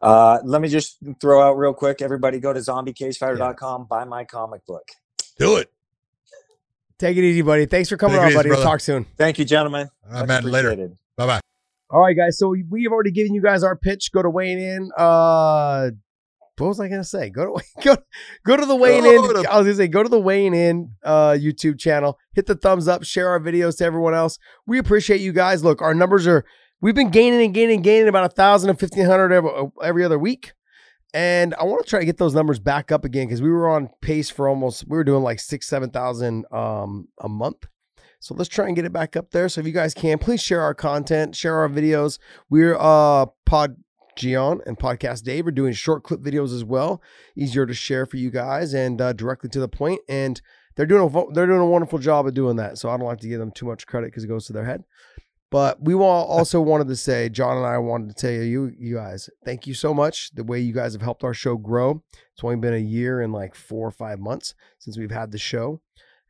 Uh, 0.00 0.38
let 0.44 0.60
me 0.60 0.68
just 0.68 0.98
throw 1.20 1.42
out 1.42 1.56
real 1.56 1.72
quick. 1.72 2.02
Everybody 2.02 2.38
go 2.38 2.52
to 2.52 2.60
zombiecagefighter.com, 2.60 3.86
buy 3.88 4.04
my 4.04 4.24
comic 4.24 4.64
book. 4.66 4.88
Do 5.38 5.56
it. 5.56 5.70
Take 6.98 7.16
it 7.16 7.24
easy, 7.24 7.42
buddy. 7.42 7.66
Thanks 7.66 7.88
for 7.88 7.96
coming 7.96 8.18
on, 8.18 8.28
easy, 8.28 8.36
buddy. 8.36 8.48
We'll 8.48 8.58
brother. 8.58 8.70
talk 8.70 8.80
soon. 8.80 9.04
Thank 9.16 9.38
you, 9.38 9.44
gentlemen. 9.44 9.90
All 10.06 10.12
right, 10.12 10.28
Much 10.28 10.44
man. 10.44 10.52
Later. 10.52 10.90
Bye 11.16 11.26
bye. 11.26 11.40
All 11.90 12.00
right, 12.00 12.16
guys. 12.16 12.38
So 12.38 12.48
we- 12.70 12.82
have 12.84 12.92
already 12.92 13.10
given 13.12 13.34
you 13.34 13.42
guys 13.42 13.62
our 13.62 13.76
pitch. 13.76 14.10
Go 14.12 14.22
to 14.22 14.30
Weighing 14.30 14.58
In. 14.60 14.90
Uh, 14.96 15.90
what 16.58 16.68
was 16.68 16.80
I 16.80 16.88
gonna 16.88 17.04
say? 17.04 17.28
Go 17.30 17.56
to 17.58 17.64
go 17.84 17.96
go 18.44 18.56
to 18.56 18.64
the 18.66 18.74
Weighing 18.74 19.04
In. 19.04 19.16
Go 19.16 19.42
to- 19.42 19.50
I 19.52 19.58
was 19.58 19.66
gonna 19.66 19.74
say 19.76 19.88
go 19.88 20.02
to 20.02 20.08
the 20.08 20.20
Weighing 20.20 20.54
In 20.54 20.90
uh, 21.04 21.32
YouTube 21.32 21.78
channel. 21.78 22.18
Hit 22.34 22.46
the 22.46 22.54
thumbs 22.54 22.88
up. 22.88 23.04
Share 23.04 23.28
our 23.28 23.40
videos 23.40 23.76
to 23.78 23.84
everyone 23.84 24.14
else. 24.14 24.38
We 24.66 24.78
appreciate 24.78 25.20
you 25.20 25.32
guys. 25.32 25.62
Look, 25.62 25.82
our 25.82 25.94
numbers 25.94 26.26
are 26.26 26.44
we've 26.80 26.94
been 26.94 27.10
gaining 27.10 27.42
and 27.44 27.52
gaining 27.54 27.76
and 27.76 27.84
gaining 27.84 28.08
about 28.08 28.24
a 28.24 28.34
thousand 28.34 28.70
and 28.70 28.80
fifteen 28.80 29.04
hundred 29.04 29.32
every, 29.32 29.50
every 29.82 30.04
other 30.04 30.18
week. 30.18 30.52
And 31.14 31.54
I 31.54 31.64
want 31.64 31.84
to 31.84 31.88
try 31.88 32.00
to 32.00 32.04
get 32.04 32.18
those 32.18 32.34
numbers 32.34 32.58
back 32.58 32.90
up 32.92 33.04
again 33.04 33.26
because 33.26 33.40
we 33.40 33.50
were 33.50 33.68
on 33.68 33.88
pace 34.02 34.28
for 34.28 34.48
almost 34.48 34.86
we 34.88 34.96
were 34.96 35.04
doing 35.04 35.22
like 35.22 35.40
six, 35.40 35.68
seven 35.68 35.90
thousand 35.90 36.46
um 36.52 37.08
a 37.20 37.28
month. 37.28 37.66
So 38.26 38.34
let's 38.34 38.48
try 38.48 38.66
and 38.66 38.74
get 38.74 38.84
it 38.84 38.92
back 38.92 39.16
up 39.16 39.30
there. 39.30 39.48
So 39.48 39.60
if 39.60 39.68
you 39.68 39.72
guys 39.72 39.94
can, 39.94 40.18
please 40.18 40.42
share 40.42 40.60
our 40.60 40.74
content, 40.74 41.36
share 41.36 41.58
our 41.58 41.68
videos. 41.68 42.18
We're 42.50 42.76
uh 42.76 43.26
Pod 43.44 43.76
Gion 44.18 44.66
and 44.66 44.76
Podcast 44.76 45.22
Dave 45.22 45.46
are 45.46 45.52
doing 45.52 45.72
short 45.72 46.02
clip 46.02 46.22
videos 46.22 46.52
as 46.52 46.64
well, 46.64 47.00
easier 47.36 47.66
to 47.66 47.74
share 47.74 48.04
for 48.04 48.16
you 48.16 48.32
guys 48.32 48.74
and 48.74 49.00
uh, 49.00 49.12
directly 49.12 49.48
to 49.50 49.60
the 49.60 49.68
point. 49.68 50.00
And 50.08 50.42
they're 50.74 50.86
doing 50.86 51.08
a 51.08 51.32
they're 51.34 51.46
doing 51.46 51.60
a 51.60 51.66
wonderful 51.66 52.00
job 52.00 52.26
of 52.26 52.34
doing 52.34 52.56
that. 52.56 52.78
So 52.78 52.90
I 52.90 52.96
don't 52.96 53.06
like 53.06 53.20
to 53.20 53.28
give 53.28 53.38
them 53.38 53.52
too 53.52 53.66
much 53.66 53.86
credit 53.86 54.08
because 54.08 54.24
it 54.24 54.28
goes 54.28 54.46
to 54.46 54.52
their 54.52 54.64
head. 54.64 54.82
But 55.52 55.80
we 55.80 55.94
also 55.94 56.60
wanted 56.60 56.88
to 56.88 56.96
say, 56.96 57.28
John 57.28 57.56
and 57.56 57.64
I 57.64 57.78
wanted 57.78 58.08
to 58.08 58.20
tell 58.20 58.32
you, 58.32 58.42
you, 58.42 58.72
you 58.76 58.96
guys, 58.96 59.30
thank 59.44 59.68
you 59.68 59.74
so 59.74 59.94
much. 59.94 60.34
The 60.34 60.42
way 60.42 60.58
you 60.58 60.72
guys 60.72 60.94
have 60.94 61.02
helped 61.02 61.22
our 61.22 61.32
show 61.32 61.56
grow. 61.56 62.02
It's 62.32 62.42
only 62.42 62.56
been 62.56 62.74
a 62.74 62.78
year 62.78 63.20
and 63.20 63.32
like 63.32 63.54
four 63.54 63.86
or 63.86 63.92
five 63.92 64.18
months 64.18 64.54
since 64.80 64.98
we've 64.98 65.12
had 65.12 65.30
the 65.30 65.38
show 65.38 65.80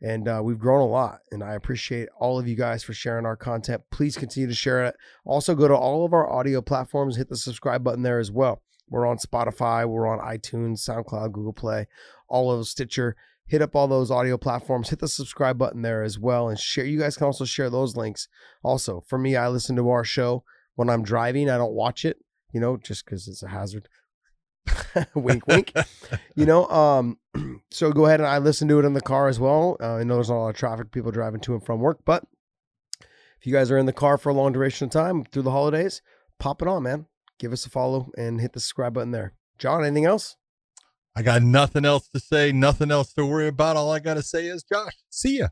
and 0.03 0.29
uh, 0.29 0.41
we've 0.43 0.59
grown 0.59 0.81
a 0.81 0.87
lot 0.87 1.21
and 1.31 1.43
i 1.43 1.55
appreciate 1.55 2.09
all 2.19 2.39
of 2.39 2.47
you 2.47 2.55
guys 2.55 2.83
for 2.83 2.93
sharing 2.93 3.27
our 3.27 3.37
content. 3.37 3.83
Please 3.91 4.17
continue 4.17 4.49
to 4.49 4.55
share 4.55 4.85
it. 4.85 4.97
Also 5.25 5.55
go 5.55 5.69
to 5.69 5.75
all 5.75 6.05
of 6.05 6.13
our 6.13 6.31
audio 6.31 6.61
platforms 6.61 7.17
hit 7.17 7.29
the 7.29 7.37
subscribe 7.37 7.83
button 7.83 8.03
there 8.03 8.19
as 8.19 8.31
well. 8.31 8.63
We're 8.89 9.07
on 9.07 9.19
spotify 9.19 9.87
we're 9.87 10.07
on 10.07 10.19
itunes 10.21 10.87
soundcloud 10.89 11.33
google 11.33 11.53
play 11.53 11.87
all 12.29 12.51
of 12.51 12.67
stitcher. 12.67 13.17
Hit 13.47 13.63
up 13.63 13.77
all 13.77 13.87
those 13.87 14.11
audio 14.11 14.37
platforms 14.37 14.91
hit 14.91 14.99
the 14.99 15.09
subscribe 15.09 15.57
button 15.57 15.83
there 15.83 16.03
as 16.03 16.19
well 16.19 16.49
and 16.49 16.59
share 16.59 16.85
you 16.85 16.99
guys 16.99 17.17
can 17.17 17.27
also 17.27 17.45
share 17.45 17.71
those 17.71 17.97
links. 17.97 18.29
Also 18.63 19.03
for 19.07 19.19
me 19.19 19.37
i 19.37 19.49
listen 19.49 19.77
to 19.77 19.89
our 19.89 20.05
show 20.05 20.45
when 20.75 20.91
i'm 20.91 21.03
driving 21.03 21.49
i 21.49 21.57
don't 21.57 21.73
watch 21.73 22.05
it 22.05 22.19
you 22.53 22.61
know 22.61 22.77
just 22.77 23.05
because 23.05 23.29
it's 23.29 23.43
a 23.43 23.49
hazard 23.49 23.89
wink 25.15 25.47
wink. 25.47 25.73
You 26.35 26.47
know 26.47 26.67
um 26.69 27.19
so 27.71 27.93
go 27.93 28.07
ahead 28.07 28.21
and 28.21 28.29
i 28.29 28.39
listen 28.39 28.69
to 28.69 28.79
it 28.79 28.85
in 28.85 28.93
the 28.93 29.01
car 29.01 29.29
as 29.29 29.39
well. 29.39 29.77
Uh, 29.81 29.97
i 29.97 30.05
know 30.05 30.15
there's 30.15 30.29
a 30.29 30.35
lot 30.35 30.49
of 30.49 30.57
traffic 30.57 30.91
people 30.91 31.11
driving 31.11 31.41
to 31.41 31.55
and 31.55 31.65
from 31.65 31.81
work 31.81 31.99
but 32.05 32.25
if 33.39 33.47
you 33.47 33.53
guys 33.53 33.71
are 33.71 33.79
in 33.79 33.87
the 33.87 33.93
car 33.93 34.19
for 34.19 34.31
a 34.31 34.35
long 34.35 34.53
duration 34.53 34.87
of 34.87 34.91
time 34.91 35.25
through 35.25 35.43
the 35.43 35.51
holidays 35.51 36.03
pop 36.39 36.63
it 36.63 36.69
on 36.69 36.83
man. 36.83 37.07
Give 37.39 37.53
us 37.53 37.67
a 37.67 37.71
follow 37.71 38.11
and 38.17 38.41
hit 38.41 38.53
the 38.53 38.61
subscribe 38.61 38.95
button 38.95 39.11
there. 39.11 39.35
John 39.59 39.85
anything 39.85 40.05
else? 40.05 40.37
I 41.15 41.23
got 41.23 41.43
nothing 41.43 41.85
else 41.85 42.09
to 42.09 42.21
say, 42.21 42.53
nothing 42.53 42.91
else 42.91 43.13
to 43.15 43.25
worry 43.25 43.49
about. 43.49 43.77
All 43.77 43.91
I 43.91 44.01
got 44.01 44.15
to 44.15 44.23
say 44.23 44.47
is, 44.47 44.63
Josh, 44.63 44.93
see 45.09 45.39
ya. 45.39 45.49